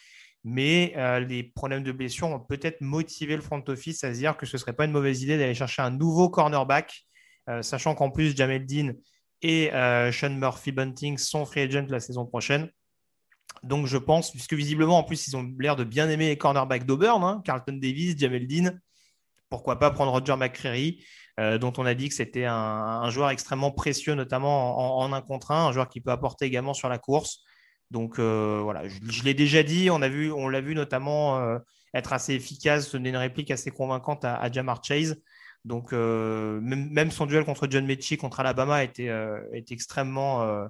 Mais 0.46 0.94
euh, 0.96 1.20
les 1.20 1.44
problèmes 1.44 1.84
de 1.84 1.92
blessure 1.92 2.28
ont 2.30 2.40
peut-être 2.40 2.82
motivé 2.82 3.36
le 3.36 3.42
front 3.42 3.64
office 3.68 4.04
à 4.04 4.14
se 4.14 4.20
dire 4.20 4.38
que 4.38 4.46
ce 4.46 4.56
ne 4.56 4.60
serait 4.60 4.74
pas 4.74 4.86
une 4.86 4.92
mauvaise 4.92 5.22
idée 5.22 5.38
d'aller 5.38 5.54
chercher 5.54 5.82
un 5.82 5.92
nouveau 5.92 6.30
cornerback, 6.30 7.04
euh, 7.50 7.62
sachant 7.62 7.94
qu'en 7.94 8.10
plus, 8.10 8.36
Jamel 8.36 8.66
Dean 8.66 8.94
et 9.42 9.70
Sean 10.12 10.32
Murphy 10.32 10.72
Bunting 10.72 11.18
sont 11.18 11.46
free 11.46 11.62
agents 11.62 11.86
la 11.90 12.00
saison 12.00 12.26
prochaine. 12.26 12.70
Donc 13.64 13.86
je 13.86 13.98
pense, 13.98 14.32
puisque 14.32 14.54
visiblement, 14.54 14.98
en 14.98 15.04
plus, 15.04 15.28
ils 15.28 15.38
ont 15.38 15.48
l'air 15.60 15.76
de 15.76 15.84
bien 15.84 16.10
aimer 16.10 16.28
les 16.28 16.38
cornerbacks 16.38 16.86
d'Auburn, 16.86 17.24
hein, 17.24 17.42
Carlton 17.46 17.78
Davis, 17.82 18.18
Jamel 18.18 18.48
Dean. 18.48 18.72
Pourquoi 19.50 19.80
pas 19.80 19.92
prendre 19.92 20.12
Roger 20.12 20.36
McCreary, 20.36 21.04
euh, 21.40 21.58
dont 21.58 21.74
on 21.78 21.86
a 21.86 21.94
dit 21.94 22.10
que 22.10 22.16
c'était 22.16 22.46
un, 22.46 22.54
un 22.54 23.10
joueur 23.10 23.30
extrêmement 23.32 23.72
précieux, 23.72 24.16
notamment 24.16 25.02
en, 25.02 25.06
en 25.06 25.14
un 25.14 25.22
contre 25.22 25.52
un, 25.52 25.68
un 25.68 25.72
joueur 25.72 25.90
qui 25.90 26.02
peut 26.02 26.12
apporter 26.12 26.46
également 26.46 26.74
sur 26.74 26.90
la 26.90 26.98
course. 26.98 27.44
Donc 27.92 28.20
euh, 28.20 28.60
voilà, 28.62 28.88
je, 28.88 29.00
je 29.10 29.24
l'ai 29.24 29.34
déjà 29.34 29.64
dit, 29.64 29.90
on, 29.90 30.00
vu, 30.00 30.32
l'a 30.52 30.62
vu 30.62 30.76
notamment 30.76 31.40
euh, 31.40 31.58
être 31.94 32.14
assez 32.14 32.34
efficace, 32.36 32.92
donner 32.92 33.10
une 33.10 33.18
réplique 33.18 33.50
assez 33.50 33.72
convaincante 33.72 34.24
à, 34.24 34.36
à 34.36 34.52
Jamar 34.52 34.84
Chase. 34.84 35.20
Donc 35.66 35.92
euh, 35.92 36.62
même, 36.62 36.90
même 36.92 37.12
son 37.12 37.26
duel 37.26 37.44
contre 37.46 37.68
John 37.70 37.86
Mechie 37.86 38.18
contre 38.18 38.40
Alabama 38.40 38.84
était, 38.84 39.12
était 39.54 39.74
extrêmement 39.74 40.44
euh, 40.44 40.68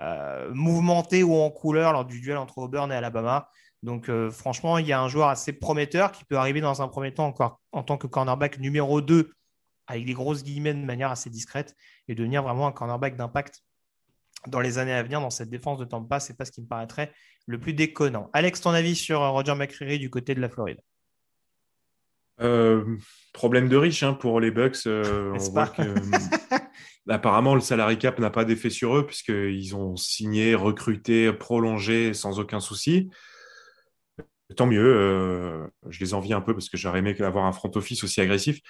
euh, 0.00 0.50
mouvementé 0.52 1.22
ou 1.22 1.34
en 1.34 1.50
couleur 1.50 1.92
lors 1.92 2.04
du 2.04 2.20
duel 2.20 2.36
entre 2.36 2.58
Auburn 2.58 2.92
et 2.92 2.94
Alabama. 2.94 3.48
Donc 3.82 4.08
euh, 4.08 4.30
franchement, 4.30 4.78
il 4.78 4.86
y 4.86 4.92
a 4.92 5.00
un 5.00 5.08
joueur 5.08 5.28
assez 5.28 5.52
prometteur 5.52 6.12
qui 6.12 6.24
peut 6.24 6.36
arriver 6.36 6.60
dans 6.60 6.82
un 6.82 6.88
premier 6.88 7.14
temps 7.14 7.26
encore 7.26 7.60
en 7.72 7.82
tant 7.82 7.96
que 7.96 8.06
cornerback 8.06 8.58
numéro 8.58 9.00
2 9.00 9.30
avec 9.86 10.04
des 10.04 10.12
grosses 10.12 10.42
guillemets 10.42 10.74
de 10.74 10.84
manière 10.84 11.10
assez 11.10 11.30
discrète 11.30 11.74
et 12.08 12.14
devenir 12.14 12.42
vraiment 12.42 12.66
un 12.66 12.72
cornerback 12.72 13.16
d'impact 13.16 13.62
dans 14.46 14.60
les 14.60 14.78
années 14.78 14.92
à 14.92 15.02
venir 15.02 15.20
dans 15.20 15.30
cette 15.30 15.50
défense 15.50 15.78
de 15.78 15.84
Tampa, 15.84 16.20
c'est 16.20 16.36
pas 16.36 16.44
ce 16.44 16.52
qui 16.52 16.60
me 16.60 16.66
paraîtrait 16.66 17.12
le 17.46 17.58
plus 17.58 17.72
déconnant. 17.72 18.30
Alex, 18.32 18.60
ton 18.60 18.70
avis 18.70 18.94
sur 18.94 19.22
euh, 19.22 19.30
Roger 19.30 19.54
McCreary 19.54 19.98
du 19.98 20.10
côté 20.10 20.34
de 20.34 20.40
la 20.40 20.48
Floride? 20.48 20.80
Euh, 22.40 22.96
problème 23.32 23.68
de 23.68 23.76
riche 23.76 24.04
hein, 24.04 24.12
pour 24.12 24.38
les 24.38 24.52
Bucks. 24.52 24.86
euh, 24.86 25.32
on 25.34 25.50
voit 25.50 25.66
que 25.66 25.82
apparemment 27.08 27.54
le 27.54 27.60
salary 27.60 27.98
cap 27.98 28.18
n'a 28.20 28.30
pas 28.30 28.44
d'effet 28.44 28.70
sur 28.70 28.96
eux 28.96 29.06
puisqu'ils 29.06 29.74
ont 29.74 29.96
signé, 29.96 30.54
recruté, 30.54 31.32
prolongé 31.32 32.14
sans 32.14 32.38
aucun 32.38 32.60
souci. 32.60 33.10
Tant 34.56 34.66
mieux, 34.66 34.94
euh, 34.96 35.66
je 35.90 36.00
les 36.00 36.14
envie 36.14 36.32
un 36.32 36.40
peu 36.40 36.54
parce 36.54 36.70
que 36.70 36.78
j'aurais 36.78 37.00
aimé 37.00 37.14
avoir 37.20 37.44
un 37.44 37.52
front 37.52 37.70
office 37.74 38.02
aussi 38.02 38.22
agressif. 38.22 38.60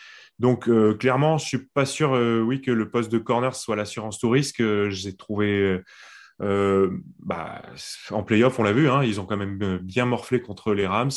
Donc 0.40 0.68
euh, 0.68 0.94
clairement, 0.94 1.38
je 1.38 1.46
suis 1.46 1.66
pas 1.68 1.86
sûr, 1.86 2.14
euh, 2.14 2.40
oui, 2.40 2.60
que 2.60 2.72
le 2.72 2.90
poste 2.90 3.12
de 3.12 3.18
corner 3.18 3.54
soit 3.54 3.76
l'assurance 3.76 4.18
tout 4.18 4.28
risque. 4.28 4.60
J'ai 4.88 5.16
trouvé 5.16 5.80
bah, 6.40 7.62
en 8.10 8.22
playoff, 8.24 8.58
on 8.58 8.64
l'a 8.64 8.72
vu, 8.72 8.90
hein, 8.90 9.04
ils 9.04 9.20
ont 9.20 9.26
quand 9.26 9.36
même 9.36 9.78
bien 9.78 10.04
morflé 10.04 10.40
contre 10.40 10.74
les 10.74 10.86
Rams. 10.86 11.12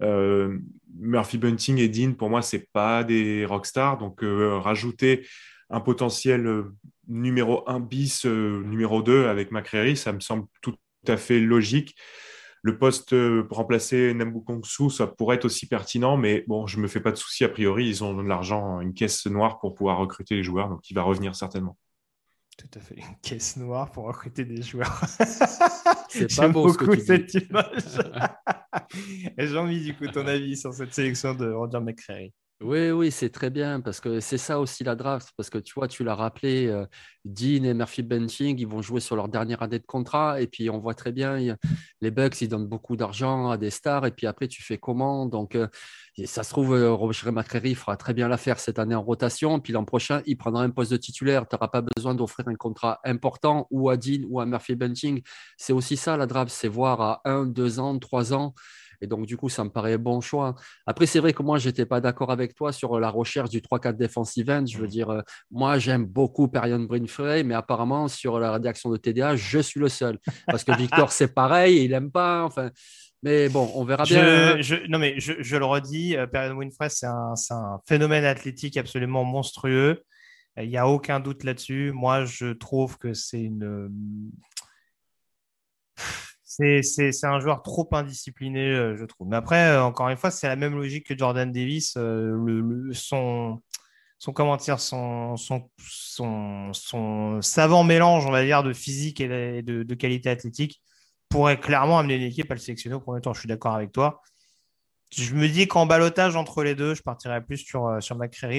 Murphy 0.00 1.36
Bunting 1.36 1.78
et 1.78 1.88
Dean, 1.88 2.14
pour 2.14 2.30
moi, 2.30 2.40
c'est 2.40 2.70
pas 2.72 3.04
des 3.04 3.44
rockstars. 3.44 3.98
Donc, 3.98 4.20
rajouter 4.22 5.26
un 5.68 5.80
potentiel 5.80 6.64
numéro 7.08 7.68
1 7.68 7.80
bis, 7.80 8.24
numéro 8.24 9.02
2 9.02 9.26
avec 9.26 9.52
McCreary, 9.52 9.96
ça 9.98 10.12
me 10.12 10.20
semble 10.20 10.46
tout 10.62 10.76
à 11.06 11.18
fait 11.18 11.40
logique. 11.40 11.94
Le 12.62 12.78
poste 12.78 13.12
euh, 13.12 13.44
pour 13.44 13.58
remplacer 13.58 14.14
Nambukongsu, 14.14 14.90
ça 14.90 15.06
pourrait 15.06 15.36
être 15.36 15.44
aussi 15.44 15.66
pertinent, 15.66 16.16
mais 16.16 16.44
bon, 16.48 16.66
je 16.66 16.78
me 16.80 16.88
fais 16.88 17.00
pas 17.00 17.12
de 17.12 17.16
soucis. 17.16 17.44
A 17.44 17.48
priori, 17.48 17.88
ils 17.88 18.02
ont 18.04 18.14
de 18.14 18.26
l'argent, 18.26 18.80
une 18.80 18.94
caisse 18.94 19.26
noire 19.26 19.58
pour 19.60 19.74
pouvoir 19.74 19.98
recruter 19.98 20.34
les 20.34 20.42
joueurs, 20.42 20.68
donc 20.68 20.88
il 20.90 20.94
va 20.94 21.02
revenir 21.02 21.34
certainement. 21.34 21.76
Tout 22.56 22.66
à 22.76 22.80
fait. 22.80 22.96
Une 22.96 23.16
caisse 23.22 23.56
noire 23.56 23.92
pour 23.92 24.06
recruter 24.06 24.44
des 24.44 24.62
joueurs. 24.62 25.00
C'est 26.08 26.26
pas 26.36 26.42
J'aime 26.42 26.52
beau 26.52 26.68
ce 26.72 26.76
que 26.76 26.86
beaucoup 26.86 26.96
dis. 26.96 27.04
cette 27.04 27.32
image. 27.34 27.84
Jean-Mi, 29.38 29.80
du 29.80 29.94
coup, 29.94 30.08
ton 30.08 30.26
avis 30.26 30.56
sur 30.56 30.74
cette 30.74 30.92
sélection 30.92 31.34
de 31.34 31.52
Roger 31.52 31.78
McCreary 31.80 32.32
Oui, 32.60 32.90
oui, 32.90 33.12
c'est 33.12 33.30
très 33.30 33.50
bien 33.50 33.80
parce 33.80 34.00
que 34.00 34.18
c'est 34.18 34.36
ça 34.36 34.58
aussi 34.58 34.82
la 34.82 34.96
draft. 34.96 35.32
Parce 35.36 35.48
que 35.48 35.58
tu 35.58 35.74
vois, 35.74 35.86
tu 35.86 36.02
l'as 36.02 36.16
rappelé, 36.16 36.66
euh, 36.66 36.86
Dean 37.24 37.62
et 37.62 37.72
Murphy 37.72 38.02
Bunting, 38.02 38.58
ils 38.58 38.66
vont 38.66 38.82
jouer 38.82 38.98
sur 38.98 39.14
leur 39.14 39.28
dernière 39.28 39.62
année 39.62 39.78
de 39.78 39.86
contrat. 39.86 40.40
Et 40.40 40.48
puis, 40.48 40.68
on 40.68 40.80
voit 40.80 40.94
très 40.94 41.12
bien, 41.12 41.38
les 42.00 42.10
Bucks, 42.10 42.40
ils 42.40 42.48
donnent 42.48 42.66
beaucoup 42.66 42.96
d'argent 42.96 43.48
à 43.50 43.58
des 43.58 43.70
stars. 43.70 44.06
Et 44.06 44.10
puis 44.10 44.26
après, 44.26 44.48
tu 44.48 44.60
fais 44.60 44.76
comment? 44.76 45.26
Donc, 45.26 45.54
euh, 45.54 45.68
ça 46.24 46.42
se 46.42 46.50
trouve, 46.50 46.74
euh, 46.74 46.92
Roger 46.92 47.30
fera 47.76 47.96
très 47.96 48.12
bien 48.12 48.26
l'affaire 48.26 48.58
cette 48.58 48.80
année 48.80 48.96
en 48.96 49.02
rotation. 49.02 49.60
Puis 49.60 49.72
l'an 49.72 49.84
prochain, 49.84 50.22
il 50.26 50.36
prendra 50.36 50.64
un 50.64 50.70
poste 50.70 50.90
de 50.90 50.96
titulaire. 50.96 51.46
Tu 51.46 51.54
n'auras 51.54 51.68
pas 51.68 51.82
besoin 51.82 52.16
d'offrir 52.16 52.48
un 52.48 52.56
contrat 52.56 52.98
important 53.04 53.68
ou 53.70 53.88
à 53.88 53.96
Dean 53.96 54.24
ou 54.28 54.40
à 54.40 54.46
Murphy 54.46 54.74
Bunting. 54.74 55.22
C'est 55.56 55.72
aussi 55.72 55.96
ça 55.96 56.16
la 56.16 56.26
draft, 56.26 56.50
c'est 56.52 56.66
voir 56.66 57.00
à 57.00 57.20
un, 57.24 57.46
deux 57.46 57.78
ans, 57.78 57.96
trois 58.00 58.32
ans. 58.32 58.52
Et 59.00 59.06
donc, 59.06 59.26
du 59.26 59.36
coup, 59.36 59.48
ça 59.48 59.62
me 59.64 59.70
paraît 59.70 59.96
bon 59.98 60.20
choix. 60.20 60.54
Après, 60.86 61.06
c'est 61.06 61.20
vrai 61.20 61.32
que 61.32 61.42
moi, 61.42 61.58
je 61.58 61.68
n'étais 61.68 61.86
pas 61.86 62.00
d'accord 62.00 62.30
avec 62.30 62.54
toi 62.54 62.72
sur 62.72 62.98
la 62.98 63.10
recherche 63.10 63.50
du 63.50 63.60
3-4 63.60 63.96
defensive 63.96 64.50
end. 64.50 64.64
Je 64.66 64.78
veux 64.78 64.88
dire, 64.88 65.10
euh, 65.10 65.20
moi, 65.50 65.78
j'aime 65.78 66.04
beaucoup 66.04 66.48
Perion 66.48 66.80
Brinfrey, 66.80 67.44
mais 67.44 67.54
apparemment, 67.54 68.08
sur 68.08 68.38
la 68.38 68.52
rédaction 68.52 68.90
de 68.90 68.96
TDA, 68.96 69.36
je 69.36 69.58
suis 69.60 69.78
le 69.80 69.88
seul. 69.88 70.18
Parce 70.46 70.64
que 70.64 70.76
Victor, 70.76 71.12
c'est 71.12 71.32
pareil, 71.34 71.84
il 71.84 71.90
n'aime 71.92 72.10
pas. 72.10 72.44
Enfin, 72.44 72.70
mais 73.22 73.48
bon, 73.48 73.70
on 73.74 73.84
verra 73.84 74.04
bien. 74.04 74.56
je, 74.60 74.62
je- 74.76 74.86
non, 74.88 74.98
mais 74.98 75.18
je, 75.18 75.32
je 75.40 75.56
le 75.56 75.64
redis, 75.64 76.16
euh, 76.16 76.26
Perion 76.26 76.56
Winfrey, 76.56 76.88
c'est 76.88 77.06
un, 77.06 77.34
un 77.50 77.80
phénomène 77.88 78.24
athlétique 78.24 78.76
absolument 78.76 79.24
monstrueux. 79.24 80.02
Euh, 80.58 80.62
Il 80.64 80.68
n'y 80.70 80.76
a 80.76 80.88
aucun 80.88 81.20
doute 81.20 81.44
là-dessus. 81.44 81.92
Moi, 81.92 82.24
je 82.24 82.52
trouve 82.52 82.98
que 82.98 83.14
c'est 83.14 83.42
une. 83.42 83.90
C'est 86.82 87.24
un 87.24 87.40
joueur 87.40 87.62
trop 87.62 87.88
indiscipliné, 87.92 88.70
euh, 88.70 88.96
je 88.96 89.04
trouve. 89.04 89.28
Mais 89.28 89.36
après, 89.36 89.70
euh, 89.70 89.82
encore 89.82 90.08
une 90.08 90.16
fois, 90.16 90.30
c'est 90.30 90.48
la 90.48 90.56
même 90.56 90.74
logique 90.74 91.06
que 91.06 91.16
Jordan 91.16 91.50
Davis. 91.52 91.94
Euh, 91.96 92.90
son, 92.92 93.62
son, 94.18 94.32
comment 94.32 94.56
dire, 94.56 94.80
son, 94.80 95.36
son, 95.36 95.70
son, 96.72 97.42
savant 97.42 97.84
mélange, 97.84 98.26
on 98.26 98.32
va 98.32 98.44
dire, 98.44 98.62
de 98.64 98.72
physique 98.72 99.20
et 99.20 99.62
de, 99.62 99.94
qualité 99.94 100.30
athlétique 100.30 100.82
pourrait 101.28 101.60
clairement 101.60 101.98
amener 101.98 102.18
l'équipe 102.18 102.50
à 102.50 102.54
le 102.54 102.60
sélectionner 102.60 102.96
au 102.96 103.00
premier 103.00 103.20
tour. 103.20 103.34
Je 103.34 103.40
suis 103.40 103.48
d'accord 103.48 103.74
avec 103.74 103.92
toi. 103.92 104.22
Je 105.12 105.34
me 105.34 105.48
dis 105.48 105.68
qu'en 105.68 105.86
balotage 105.86 106.36
entre 106.36 106.62
les 106.64 106.74
deux, 106.74 106.94
je 106.94 107.02
partirais 107.02 107.42
plus 107.42 107.58
sur, 107.58 108.02
sur 108.02 108.18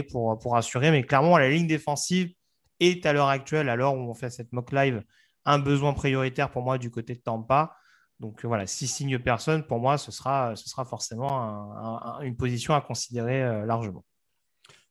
pour, 0.09 0.39
pour 0.39 0.55
assurer. 0.57 0.91
Mais 0.91 1.03
clairement, 1.03 1.37
la 1.37 1.49
ligne 1.49 1.67
défensive 1.67 2.31
est 2.79 3.05
à 3.05 3.13
l'heure 3.13 3.27
actuelle, 3.27 3.69
à 3.69 3.75
l'heure 3.75 3.95
où 3.95 3.99
on 4.09 4.13
fait 4.13 4.29
cette 4.29 4.51
mock 4.53 4.71
live, 4.71 5.03
un 5.45 5.59
besoin 5.59 5.93
prioritaire 5.93 6.49
pour 6.51 6.63
moi 6.63 6.77
du 6.77 6.89
côté 6.89 7.15
de 7.15 7.19
Tampa. 7.19 7.75
Donc 8.19 8.43
voilà, 8.43 8.67
si 8.67 8.87
signe 8.87 9.17
personne, 9.19 9.63
pour 9.63 9.79
moi, 9.79 9.97
ce 9.97 10.11
sera, 10.11 10.55
ce 10.55 10.67
sera 10.67 10.83
forcément 10.83 12.19
une 12.21 12.35
position 12.35 12.73
à 12.73 12.81
considérer 12.81 13.43
euh, 13.43 13.65
largement. 13.65 14.03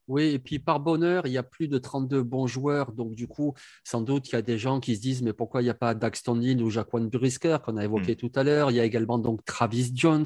Oui, 0.07 0.25
et 0.25 0.39
puis 0.39 0.59
par 0.59 0.81
bonheur, 0.81 1.27
il 1.27 1.33
y 1.33 1.39
a 1.39 1.43
plus 1.43 1.69
de 1.69 1.77
32 1.77 2.23
bons 2.23 2.47
joueurs. 2.47 2.93
Donc, 2.93 3.15
du 3.15 3.29
coup, 3.29 3.53
sans 3.85 4.01
doute, 4.01 4.29
il 4.31 4.33
y 4.33 4.37
a 4.37 4.43
des 4.43 4.57
gens 4.57 4.81
qui 4.81 4.97
se 4.97 5.03
disent 5.03 5.23
Mais 5.23 5.35
pourquoi 5.35 5.61
il 5.61 5.65
n'y 5.65 5.71
a 5.71 5.75
pas 5.75 5.95
Dax 5.95 6.23
Tondin 6.23 6.59
ou 6.61 6.71
Jaquan 6.71 7.03
Brisker 7.03 7.59
qu'on 7.63 7.77
a 7.77 7.85
évoqué 7.85 8.13
hmm. 8.13 8.17
tout 8.17 8.33
à 8.35 8.43
l'heure? 8.43 8.71
Il 8.71 8.75
y 8.75 8.81
a 8.81 8.85
également 8.85 9.19
donc 9.19 9.45
Travis 9.45 9.93
Jones. 9.95 10.25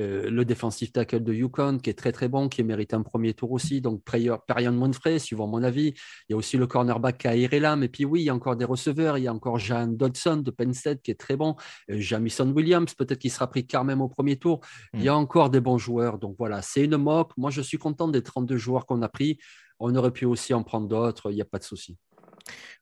Euh, 0.00 0.28
le 0.28 0.44
défensif 0.44 0.92
tackle 0.92 1.22
de 1.22 1.32
Yukon, 1.32 1.78
qui 1.78 1.88
est 1.88 1.94
très 1.94 2.10
très 2.10 2.28
bon, 2.28 2.48
qui 2.48 2.64
mérite 2.64 2.94
un 2.94 3.02
premier 3.02 3.32
tour 3.32 3.52
aussi. 3.52 3.80
Donc, 3.80 4.02
Perion 4.04 4.72
Monfrey, 4.72 5.18
suivant 5.18 5.46
mon 5.46 5.62
avis. 5.62 5.94
Il 6.28 6.32
y 6.32 6.34
a 6.34 6.36
aussi 6.36 6.56
le 6.56 6.66
cornerback 6.66 7.18
Kair 7.18 7.52
Elam. 7.52 7.82
Et 7.84 7.88
puis, 7.88 8.04
oui, 8.04 8.22
il 8.22 8.24
y 8.24 8.30
a 8.30 8.34
encore 8.34 8.56
des 8.56 8.64
receveurs. 8.64 9.18
Il 9.18 9.24
y 9.24 9.28
a 9.28 9.32
encore 9.32 9.58
Jean 9.58 9.86
Dodson 9.86 10.38
de 10.38 10.50
Penn 10.50 10.74
State, 10.74 11.00
qui 11.02 11.12
est 11.12 11.20
très 11.20 11.36
bon. 11.36 11.54
Euh, 11.90 12.00
Jamison 12.00 12.50
Williams, 12.50 12.92
peut-être 12.94 13.20
qu'il 13.20 13.30
sera 13.30 13.48
pris 13.48 13.66
quand 13.66 13.84
même 13.84 14.00
au 14.00 14.08
premier 14.08 14.36
tour. 14.36 14.60
Il 14.94 15.02
y 15.02 15.08
a 15.08 15.14
hmm. 15.14 15.18
encore 15.18 15.50
des 15.50 15.60
bons 15.60 15.78
joueurs. 15.78 16.18
Donc, 16.18 16.34
voilà, 16.38 16.60
c'est 16.60 16.84
une 16.84 16.96
moque. 16.96 17.30
Moi, 17.36 17.50
je 17.50 17.60
suis 17.60 17.78
content 17.78 18.08
des 18.08 18.22
32 18.22 18.56
joueurs 18.56 18.86
qu'on 18.86 19.02
a 19.02 19.08
pris. 19.08 19.38
On 19.78 19.94
aurait 19.94 20.12
pu 20.12 20.24
aussi 20.24 20.54
en 20.54 20.64
prendre 20.64 20.88
d'autres. 20.88 21.30
Il 21.30 21.36
n'y 21.36 21.42
a 21.42 21.46
pas 21.46 21.58
de 21.58 21.64
souci. 21.64 21.96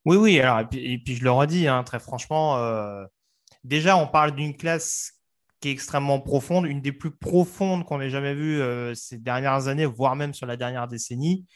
Oui, 0.06 0.16
oui. 0.16 0.40
Alors, 0.40 0.60
et 0.72 0.98
puis, 0.98 1.14
je 1.14 1.24
le 1.24 1.30
redis, 1.30 1.68
hein, 1.68 1.82
très 1.84 2.00
franchement. 2.00 2.56
Euh, 2.56 3.04
déjà, 3.64 3.98
on 3.98 4.06
parle 4.06 4.34
d'une 4.34 4.56
classe 4.56 5.21
qui 5.62 5.68
est 5.68 5.72
extrêmement 5.72 6.20
profonde, 6.20 6.66
une 6.66 6.80
des 6.80 6.92
plus 6.92 7.12
profondes 7.12 7.84
qu'on 7.86 8.00
ait 8.00 8.10
jamais 8.10 8.34
vues 8.34 8.60
euh, 8.60 8.94
ces 8.94 9.16
dernières 9.16 9.68
années, 9.68 9.86
voire 9.86 10.16
même 10.16 10.34
sur 10.34 10.44
la 10.44 10.56
dernière 10.56 10.88
décennie. 10.88 11.46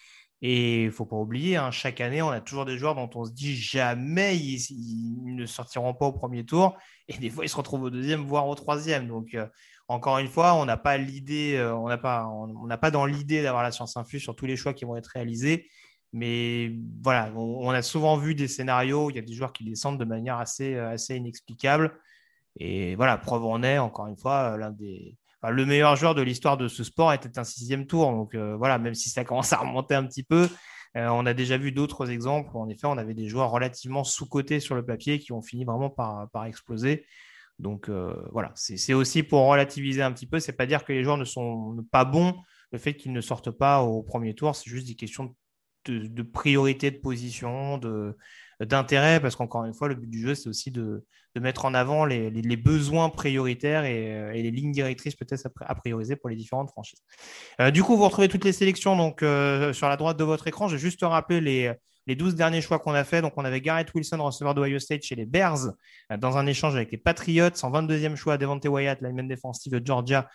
Et 0.43 0.85
il 0.85 0.93
faut 0.93 1.07
pas 1.07 1.17
oublier, 1.17 1.57
hein, 1.57 1.73
chaque 1.73 2.01
année, 2.01 2.23
on 2.23 2.29
a 2.29 2.41
toujours 2.41 2.67
des 2.67 2.79
joueurs 2.79 2.95
dont 2.95 3.11
on 3.15 3.25
se 3.25 3.33
dit 3.33 3.57
jamais 3.57 4.37
ils, 4.37 5.35
ne 5.35 5.45
sortiront 5.45 5.93
pas 5.93 6.07
au 6.07 6.13
premier 6.13 6.45
tour. 6.47 6.77
Et 7.09 7.19
des 7.19 7.31
fois, 7.31 7.45
ils 7.45 7.49
se 7.49 7.57
retrouvent 7.57 7.83
au 7.83 7.91
deuxième, 7.91 8.23
voire 8.25 8.47
au 8.47 8.55
troisième. 8.55 9.09
Donc, 9.09 9.35
euh, 9.35 9.47
encore 9.89 10.19
une 10.19 10.29
fois, 10.29 10.55
on 10.55 10.67
n'a 10.67 10.77
pas 10.77 10.99
l'idée, 10.99 11.57
euh, 11.57 11.75
on 11.75 11.89
n'a 11.89 11.99
pas, 11.99 12.27
on 12.27 12.69
dans 12.91 13.07
l'idée 13.07 13.43
d'avoir 13.43 13.65
la 13.65 13.73
science 13.73 13.97
infuse 13.97 14.23
sur 14.23 14.37
tous 14.37 14.47
les 14.47 14.57
choix 14.57 14.73
qui 14.73 14.85
vont 14.85 14.97
être 14.97 15.11
réalisés. 15.15 15.69
Mais 16.13 16.77
voilà, 17.03 17.33
on, 17.35 17.71
a 17.71 17.83
souvent 17.83 18.17
vu 18.17 18.37
des 18.37 18.47
scénarios 18.47 19.07
où 19.07 19.11
il 19.11 19.17
y 19.17 19.19
a 19.19 19.23
des 19.23 19.35
joueurs 19.35 19.53
qui 19.53 19.65
descendent 19.65 19.99
de 19.99 20.05
manière 20.05 20.39
assez, 20.39 20.77
assez 20.77 21.17
inexplicable. 21.17 21.99
Et 22.59 22.95
voilà, 22.97 23.19
preuve 23.19 23.45
en 23.45 23.63
est, 23.63 23.79
encore 23.79 24.07
une 24.07 24.17
fois, 24.17 24.55
euh, 24.55 24.57
l'un 24.57 24.71
des. 24.71 25.17
le 25.43 25.67
meilleur 25.67 25.97
joueur 25.97 26.15
de 26.15 26.23
l'histoire 26.23 26.57
de 26.57 26.69
ce 26.69 26.85
sport 26.85 27.13
était 27.13 27.39
un 27.39 27.45
sixième 27.45 27.87
tour. 27.87 28.11
Donc 28.11 28.35
euh, 28.35 28.57
voilà, 28.57 28.79
même 28.79 28.95
si 28.95 29.11
ça 29.11 29.25
commence 29.25 29.53
à 29.53 29.59
remonter 29.59 29.95
un 29.95 30.07
petit 30.07 30.23
peu, 30.23 30.49
euh, 30.97 31.09
on 31.09 31.27
a 31.27 31.35
déjà 31.35 31.59
vu 31.59 31.73
d'autres 31.73 32.11
exemples 32.11 32.51
où 32.55 32.61
en 32.61 32.69
effet, 32.69 32.87
on 32.87 32.99
avait 32.99 33.15
des 33.15 33.29
joueurs 33.29 33.51
relativement 33.51 34.05
sous-cotés 34.05 34.61
sur 34.61 34.75
le 34.75 34.85
papier 34.85 35.19
qui 35.19 35.33
ont 35.33 35.43
fini 35.43 35.65
vraiment 35.65 35.91
par, 35.91 36.31
par 36.31 36.45
exploser. 36.47 37.07
Donc 37.59 37.89
voilà, 38.33 38.53
c'est 38.55 38.93
aussi 38.93 39.23
pour 39.23 39.47
relativiser 39.47 40.03
un 40.03 40.13
petit 40.13 40.27
peu. 40.27 40.41
C'est 40.41 40.53
pas 40.53 40.67
dire 40.67 40.85
que 40.85 40.93
les 40.93 41.03
joueurs 41.03 41.17
ne 41.17 41.25
sont 41.25 41.83
pas 41.91 42.05
bons. 42.05 42.37
Le 42.71 42.79
fait 42.79 42.95
qu'ils 42.97 43.13
ne 43.13 43.21
sortent 43.23 43.51
pas 43.51 43.81
au 43.81 44.03
premier 44.03 44.35
tour, 44.35 44.55
c'est 44.55 44.69
juste 44.69 44.87
des 44.89 44.95
questions 44.95 45.35
de, 45.87 46.07
de 46.07 46.23
priorité 46.23 46.91
de 46.91 46.99
position, 46.99 47.79
de, 47.79 48.15
d'intérêt, 48.61 49.21
parce 49.21 49.37
qu'encore 49.37 49.65
une 49.65 49.75
fois, 49.75 49.89
le 49.89 49.95
but 49.95 50.09
du 50.09 50.21
jeu, 50.21 50.35
c'est 50.35 50.49
aussi 50.49 50.71
de, 50.71 51.05
mettre 51.39 51.67
en 51.67 51.75
avant 51.75 52.07
les, 52.07 52.57
besoins 52.57 53.11
prioritaires 53.11 53.85
et, 53.85 54.43
les 54.43 54.51
lignes 54.51 54.73
directrices 54.73 55.15
peut-être 55.15 55.49
à, 55.61 55.75
prioriser 55.75 56.17
pour 56.17 56.31
les 56.31 56.37
différentes 56.37 56.71
franchises. 56.71 57.01
Euh, 57.61 57.71
du 57.71 57.83
coup, 57.83 57.97
vous 57.97 58.05
retrouvez 58.05 58.29
toutes 58.29 58.45
les 58.45 58.53
sélections 58.53 58.97
donc, 58.97 59.23
euh, 59.23 59.73
sur 59.75 59.89
la 59.89 59.97
droite 59.97 60.17
de 60.17 60.25
votre 60.25 60.47
écran. 60.47 60.69
Je 60.69 60.77
vais 60.77 60.81
juste 60.81 61.01
rappeler 61.03 61.43
les, 61.43 61.73
les 62.07 62.17
12 62.17 62.35
derniers 62.35 62.63
choix 62.63 62.79
qu'on 62.79 62.95
a 62.95 63.05
fait. 63.05 63.21
Donc, 63.21 63.35
on 63.37 63.45
avait 63.45 63.61
Garrett 63.61 63.93
Wilson, 63.95 64.23
receveur 64.23 64.55
d'Ohio 64.55 64.79
State 64.79 65.03
chez 65.03 65.15
les 65.15 65.27
Bears, 65.27 65.73
euh, 66.11 66.17
dans 66.17 66.39
un 66.39 66.47
échange 66.47 66.75
avec 66.75 66.91
les 66.91 66.99
Patriots. 66.99 67.51
En 67.63 67.71
22e 67.71 68.17
choix, 68.17 68.39
Devante 68.39 68.65
Wyatt, 68.65 69.03
lineman 69.03 69.29
défensif 69.29 69.71
de 69.73 69.85
Georgia, 69.85 70.29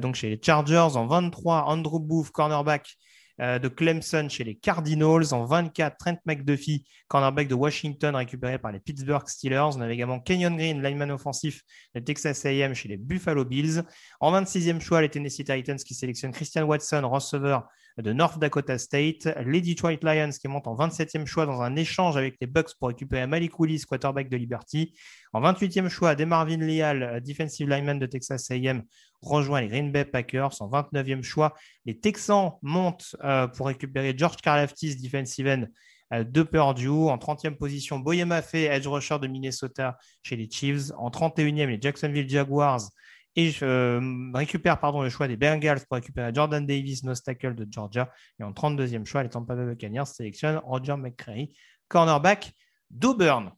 donc 0.00 0.16
chez 0.16 0.28
les 0.28 0.40
Chargers. 0.42 0.96
En 0.96 1.06
23, 1.06 1.64
Andrew 1.64 1.98
Booth, 1.98 2.30
cornerback 2.30 2.96
euh, 3.40 3.58
de 3.58 3.68
Clemson 3.68 4.28
chez 4.28 4.44
les 4.44 4.56
Cardinals. 4.56 5.32
En 5.32 5.44
24, 5.44 5.96
Trent 5.96 6.18
McDuffie, 6.26 6.84
cornerback 7.08 7.48
de 7.48 7.54
Washington, 7.54 8.16
récupéré 8.16 8.58
par 8.58 8.72
les 8.72 8.80
Pittsburgh 8.80 9.28
Steelers. 9.28 9.76
On 9.76 9.80
avait 9.80 9.94
également 9.94 10.20
Kenyon 10.20 10.56
Green, 10.56 10.82
lineman 10.82 11.10
offensif 11.10 11.62
de 11.94 12.00
Texas 12.00 12.44
AM 12.46 12.74
chez 12.74 12.88
les 12.88 12.96
Buffalo 12.96 13.44
Bills. 13.44 13.82
En 14.20 14.32
26e 14.32 14.80
choix, 14.80 15.00
les 15.00 15.08
Tennessee 15.08 15.44
Titans 15.44 15.78
qui 15.78 15.94
sélectionnent 15.94 16.32
Christian 16.32 16.64
Watson, 16.64 17.08
receveur 17.08 17.68
de 18.02 18.12
North 18.12 18.38
Dakota 18.38 18.78
State. 18.78 19.28
Les 19.44 19.60
Detroit 19.60 19.98
Lions 20.02 20.30
qui 20.30 20.48
montent 20.48 20.68
en 20.68 20.76
27e 20.76 21.26
choix 21.26 21.46
dans 21.46 21.60
un 21.62 21.74
échange 21.76 22.16
avec 22.16 22.36
les 22.40 22.46
Bucks 22.46 22.74
pour 22.78 22.88
récupérer 22.88 23.26
Malik 23.26 23.58
Willis, 23.58 23.82
quarterback 23.88 24.28
de 24.28 24.36
Liberty. 24.36 24.94
En 25.32 25.40
28e 25.40 25.88
choix, 25.88 26.14
Demarvin 26.14 26.58
Leal, 26.58 27.20
defensive 27.24 27.68
lineman 27.68 27.98
de 27.98 28.06
Texas 28.06 28.50
A&M, 28.50 28.82
rejoint 29.20 29.60
les 29.60 29.68
Green 29.68 29.90
Bay 29.90 30.04
Packers. 30.04 30.60
En 30.60 30.68
29e 30.68 31.22
choix, 31.22 31.54
les 31.84 31.98
Texans 31.98 32.52
montent 32.62 33.16
euh, 33.24 33.48
pour 33.48 33.66
récupérer 33.66 34.14
George 34.16 34.36
Karlaftis, 34.36 34.96
defensive 34.96 35.48
end 35.48 35.64
euh, 36.12 36.24
de 36.24 36.42
Purdue. 36.42 36.88
En 36.88 37.16
30e 37.16 37.56
position, 37.56 37.98
Boyema 37.98 38.42
Fay, 38.42 38.64
edge 38.64 38.86
rusher 38.86 39.18
de 39.18 39.26
Minnesota 39.26 39.98
chez 40.22 40.36
les 40.36 40.48
Chiefs. 40.48 40.92
En 40.96 41.10
31e, 41.10 41.66
les 41.66 41.78
Jacksonville 41.80 42.28
Jaguars 42.28 42.88
et 43.36 43.50
je 43.50 43.64
euh, 43.64 44.30
récupère 44.34 44.80
pardon, 44.80 45.02
le 45.02 45.10
choix 45.10 45.28
des 45.28 45.36
Bengals 45.36 45.80
pour 45.88 45.96
récupérer 45.96 46.32
Jordan 46.34 46.64
Davis, 46.66 47.04
no 47.04 47.14
tackle 47.14 47.54
de 47.54 47.66
Georgia. 47.70 48.10
Et 48.40 48.44
en 48.44 48.52
32e 48.52 49.04
choix, 49.04 49.22
les 49.22 49.28
Tampa 49.28 49.54
Bay 49.54 49.66
Buccaneers 49.66 50.06
sélectionnent 50.06 50.60
Roger 50.64 50.96
McCreary, 50.96 51.56
cornerback 51.88 52.52
d'Auburn. 52.90 53.52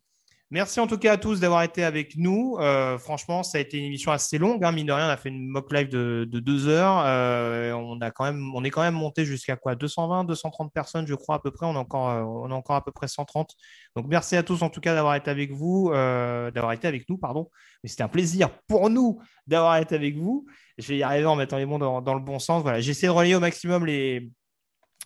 Merci 0.53 0.81
en 0.81 0.89
tout 0.89 0.99
cas 0.99 1.13
à 1.13 1.17
tous 1.17 1.39
d'avoir 1.39 1.63
été 1.63 1.85
avec 1.85 2.17
nous. 2.17 2.57
Euh, 2.59 2.99
franchement, 2.99 3.45
ça 3.45 3.59
a 3.59 3.61
été 3.61 3.79
une 3.79 3.85
émission 3.85 4.11
assez 4.11 4.37
longue. 4.37 4.65
Hein. 4.65 4.73
Mine 4.73 4.89
de 4.89 4.93
rien, 4.93 5.07
on 5.07 5.11
a 5.11 5.17
fait 5.17 5.29
une 5.29 5.47
mock 5.47 5.73
live 5.73 5.89
de, 5.89 6.25
deux 6.25 6.67
heures. 6.67 7.05
Euh, 7.07 7.73
on, 7.73 8.01
a 8.01 8.11
quand 8.11 8.25
même, 8.25 8.53
on 8.57 8.65
est 8.65 8.71
quand 8.71 8.83
même 8.83 8.95
monté 8.95 9.25
jusqu'à 9.25 9.55
quoi? 9.55 9.77
220, 9.77 10.25
230 10.25 10.73
personnes, 10.73 11.07
je 11.07 11.15
crois, 11.15 11.37
à 11.37 11.39
peu 11.39 11.53
près. 11.53 11.67
On 11.67 11.75
est 11.75 11.79
encore, 11.79 12.11
euh, 12.11 12.49
encore 12.51 12.75
à 12.75 12.85
peu 12.85 12.91
près 12.91 13.07
130. 13.07 13.55
Donc, 13.95 14.07
merci 14.09 14.35
à 14.35 14.43
tous 14.43 14.63
en 14.63 14.71
tout 14.71 14.81
cas 14.81 14.93
d'avoir 14.93 15.15
été 15.15 15.31
avec 15.31 15.53
vous, 15.53 15.91
d'avoir 15.93 16.73
été 16.73 16.89
avec 16.89 17.09
nous, 17.09 17.17
pardon. 17.17 17.49
Mais 17.85 17.89
c'était 17.89 18.03
un 18.03 18.09
plaisir 18.09 18.51
pour 18.67 18.91
nous 18.91 19.23
d'avoir 19.47 19.77
été 19.77 19.95
avec 19.95 20.17
vous. 20.17 20.47
Je 20.79 20.89
vais 20.89 20.97
y 20.97 21.03
arriver 21.05 21.27
en 21.27 21.37
mettant 21.37 21.59
les 21.59 21.67
mots 21.67 21.79
dans, 21.79 22.01
dans 22.01 22.15
le 22.15 22.21
bon 22.21 22.41
sens. 22.41 22.63
Voilà, 22.63 22.81
j'essaie 22.81 23.07
de 23.07 23.13
relayer 23.13 23.37
au 23.37 23.41
maximum 23.41 23.87
les, 23.87 24.33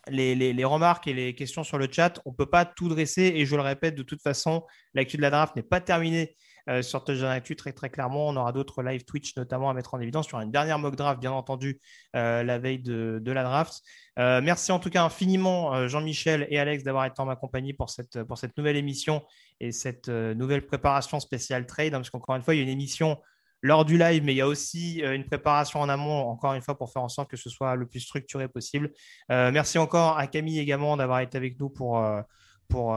les, 0.09 0.65
remarques 0.65 1.07
et 1.07 1.15
les 1.15 1.35
questions 1.35 1.65
sur 1.65 1.79
le 1.79 1.89
chat. 1.91 2.21
On 2.25 2.31
ne 2.31 2.37
peut 2.37 2.47
pas 2.47 2.65
tout 2.65 2.89
dresser 2.89 3.33
et 3.35 3.47
je 3.47 3.57
le 3.57 3.63
répète, 3.63 3.95
de 3.95 4.03
toute 4.03 4.23
façon, 4.23 4.65
l'actu 4.95 5.17
de 5.17 5.23
la 5.23 5.31
draft 5.31 5.57
n'est 5.57 5.63
pas 5.63 5.81
terminée 5.81 6.37
euh, 6.71 6.81
sur 6.81 7.05
Touchdown 7.05 7.31
Actu 7.31 7.57
très 7.57 7.73
très 7.73 7.91
clairement. 7.91 8.29
On 8.29 8.37
aura 8.37 8.53
d'autres 8.53 8.83
live 8.83 9.05
Twitch 9.05 9.37
notamment 9.37 9.69
à 9.69 9.75
mettre 9.75 9.95
en 9.95 10.01
évidence 10.01 10.27
sur 10.27 10.41
une 10.41 10.51
dernière 10.51 10.79
mock 10.79 10.97
draft, 10.97 11.21
bien 11.21 11.33
entendu, 11.33 11.81
euh, 12.17 12.43
la 12.43 12.59
veille 12.59 12.79
de, 12.79 13.21
la 13.27 13.43
draft. 13.43 13.83
Euh, 14.19 14.41
merci 14.43 14.73
en 14.73 14.79
tout 14.79 14.91
cas 14.91 15.03
infiniment 15.03 15.89
Jean-Michel 15.89 16.47
et 16.51 16.59
Alex 16.59 16.85
d'avoir 16.85 17.05
été 17.05 17.21
en 17.21 17.27
ma 17.27 17.37
compagnie 17.37 17.75
pour 17.75 17.91
cette, 17.91 18.23
pour 18.25 18.39
cette 18.39 18.57
nouvelle 18.57 18.77
émission 18.77 19.23
et 19.61 19.73
cette 19.73 20.09
nouvelle 20.09 20.65
préparation 20.67 21.21
spéciale 21.21 21.67
trade, 21.67 21.95
hein, 21.95 21.99
parce 21.99 22.11
qu'encore 22.11 22.37
une 22.37 22.43
fois, 22.43 22.55
il 22.55 22.59
y 22.59 22.61
a 22.61 22.65
une 22.65 22.71
émission 22.71 23.19
lors 23.65 23.87
du 23.87 23.97
live, 23.97 24.23
mais 24.23 24.35
il 24.35 24.37
y 24.37 24.43
a 24.43 24.47
aussi 24.47 25.03
euh, 25.03 25.15
une 25.15 25.25
préparation 25.25 25.81
en 25.81 25.89
amont, 25.89 26.29
encore 26.29 26.53
une 26.53 26.61
fois, 26.61 26.77
pour 26.77 26.93
faire 26.93 27.01
en 27.01 27.09
sorte 27.09 27.31
que 27.31 27.39
ce 27.39 27.49
soit 27.49 27.77
le 27.77 27.87
plus 27.87 28.01
structuré 28.01 28.47
possible. 28.47 28.93
Euh, 29.33 29.51
merci 29.51 29.79
encore 29.79 30.19
à 30.19 30.27
Camille 30.27 30.59
également 30.59 30.99
d'avoir 30.99 31.21
été 31.21 31.39
avec 31.39 31.59
nous 31.59 31.71
pour, 31.71 31.99
euh, 31.99 32.21
pour 32.69 32.95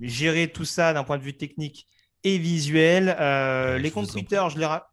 gérer 0.00 0.52
tout 0.52 0.64
ça 0.64 0.92
d'un 0.92 1.02
point 1.02 1.18
de 1.18 1.24
vue 1.24 1.36
technique 1.36 1.88
et 2.22 2.38
visuel. 2.38 3.16
les 3.82 3.90
comptes 3.90 4.12
Twitter, 4.12 4.40
je 4.48 4.60
les... 4.60 4.64
Ah, 4.64 4.86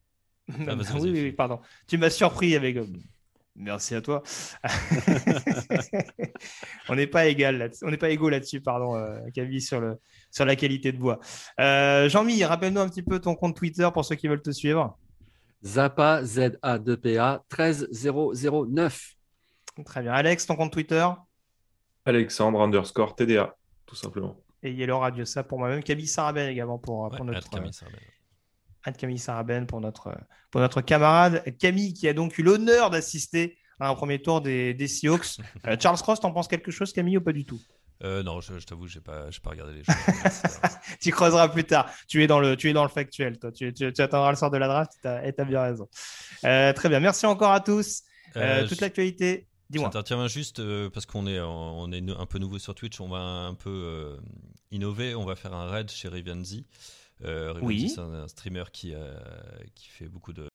oui, 0.48 1.12
oui, 1.12 1.32
pardon. 1.32 1.60
Tu 1.88 2.00
m'as 2.00 2.10
surpris 2.10 2.56
avec... 2.56 2.80
Merci 3.56 3.94
à 3.94 4.02
toi. 4.02 4.24
on 6.90 6.96
n'est 6.96 7.06
pas 7.06 7.28
égal, 7.28 7.70
on 7.84 7.92
n'est 7.92 7.98
pas 7.98 8.10
égaux 8.10 8.30
là-dessus, 8.30 8.62
pardon, 8.62 8.96
Camille, 9.36 9.62
sur 9.62 9.80
le 9.80 10.00
sur 10.32 10.44
la 10.44 10.56
qualité 10.56 10.92
de 10.92 10.98
voix. 10.98 11.20
Jean-Mi, 11.60 12.44
rappelle-nous 12.44 12.82
un 12.82 12.90
petit 12.90 13.04
peu 13.04 13.20
ton 13.20 13.36
compte 13.36 13.56
Twitter 13.56 13.88
pour 13.94 14.06
ceux 14.06 14.16
qui 14.16 14.28
veulent 14.28 14.42
te 14.42 14.50
suivre. 14.50 14.98
Zappa, 15.64 16.24
Z-A-2-P-A, 16.24 17.44
13009. 17.50 19.16
Très 19.86 20.02
bien. 20.02 20.12
Alex, 20.12 20.46
ton 20.46 20.56
compte 20.56 20.72
Twitter? 20.72 21.08
Alexandre 22.06 22.60
underscore 22.62 23.16
TDA, 23.16 23.56
tout 23.86 23.96
simplement. 23.96 24.36
Et 24.62 24.72
Yellow 24.72 25.00
Radio, 25.00 25.26
ça 25.26 25.44
pour 25.44 25.60
moi-même. 25.60 25.84
Camille 25.84 26.08
Sarabel 26.08 26.50
également 26.50 26.78
pour, 26.78 27.10
pour 27.10 27.26
notre. 27.26 27.50
Camille 28.98 29.20
Saraben 29.20 29.66
pour 29.66 29.80
notre, 29.80 30.14
pour 30.52 30.60
notre 30.60 30.82
camarade 30.82 31.44
Camille 31.58 31.94
qui 31.94 32.08
a 32.08 32.14
donc 32.14 32.38
eu 32.38 32.44
l'honneur 32.44 32.90
d'assister 32.90 33.58
à 33.80 33.90
un 33.90 33.96
premier 33.96 34.22
tour 34.22 34.42
des, 34.42 34.74
des 34.74 34.88
Seahawks. 34.88 35.38
Euh, 35.68 35.78
Charles 35.80 35.98
Cross, 35.98 36.20
t'en 36.20 36.32
penses 36.34 36.50
quelque 36.50 36.72
chose 36.72 36.92
Camille 36.92 37.18
ou 37.18 37.22
pas 37.22 37.32
du 37.32 37.46
tout? 37.46 37.62
Euh, 38.04 38.24
non, 38.24 38.42
je, 38.42 38.66
t'avoue, 38.66 38.88
j'ai 38.88 39.02
pas, 39.02 39.28
pas 39.42 39.50
regardé 39.50 39.74
les 39.74 39.84
choses. 39.84 39.96
tu 41.02 41.12
creuseras 41.12 41.48
plus 41.50 41.64
tard. 41.64 41.90
Tu 42.08 42.24
es 42.24 42.28
dans 42.28 42.40
le, 42.40 42.56
tu 42.58 42.70
es 42.70 42.74
dans 42.74 42.84
le 42.84 42.90
factuel, 42.90 43.40
toi. 43.40 43.52
Tu, 43.52 43.74
tu, 43.74 43.86
attendras 43.86 44.32
le 44.32 44.38
sort 44.38 44.52
de 44.52 44.58
la 44.58 44.68
draft 44.68 44.94
et 45.24 45.34
tu 45.34 45.42
as, 45.42 45.46
bien 45.46 45.62
raison. 45.62 45.88
Euh, 46.44 46.74
très 46.74 46.90
bien. 46.90 47.00
Merci 47.00 47.26
encore 47.26 47.52
à 47.52 47.60
tous. 47.60 48.04
toute 48.34 48.82
l'actualité. 48.82 49.48
Dis-moi. 49.70 49.90
Tiens, 50.04 50.28
juste 50.28 50.62
parce 50.90 51.06
qu'on 51.06 51.26
est, 51.28 51.40
on 51.40 51.92
est 51.92 52.10
un 52.12 52.26
peu 52.26 52.40
nouveau 52.40 52.60
sur 52.60 52.76
Twitch. 52.76 53.00
On 53.00 53.08
va 53.08 53.20
un 53.20 53.56
peu 53.56 54.18
innover. 54.72 55.16
On 55.16 55.26
va 55.26 55.36
faire 55.36 55.54
un 55.54 55.70
raid 55.70 55.90
chez 55.90 56.10
Rivianzi. 56.10 56.66
Euh, 57.26 57.54
oui. 57.62 57.90
C'est 57.90 58.02
un, 58.02 58.28
streamer 58.28 58.64
qui, 58.72 58.94
euh, 58.94 59.14
qui 59.76 59.88
fait 59.88 60.08
beaucoup 60.08 60.34
de, 60.34 60.48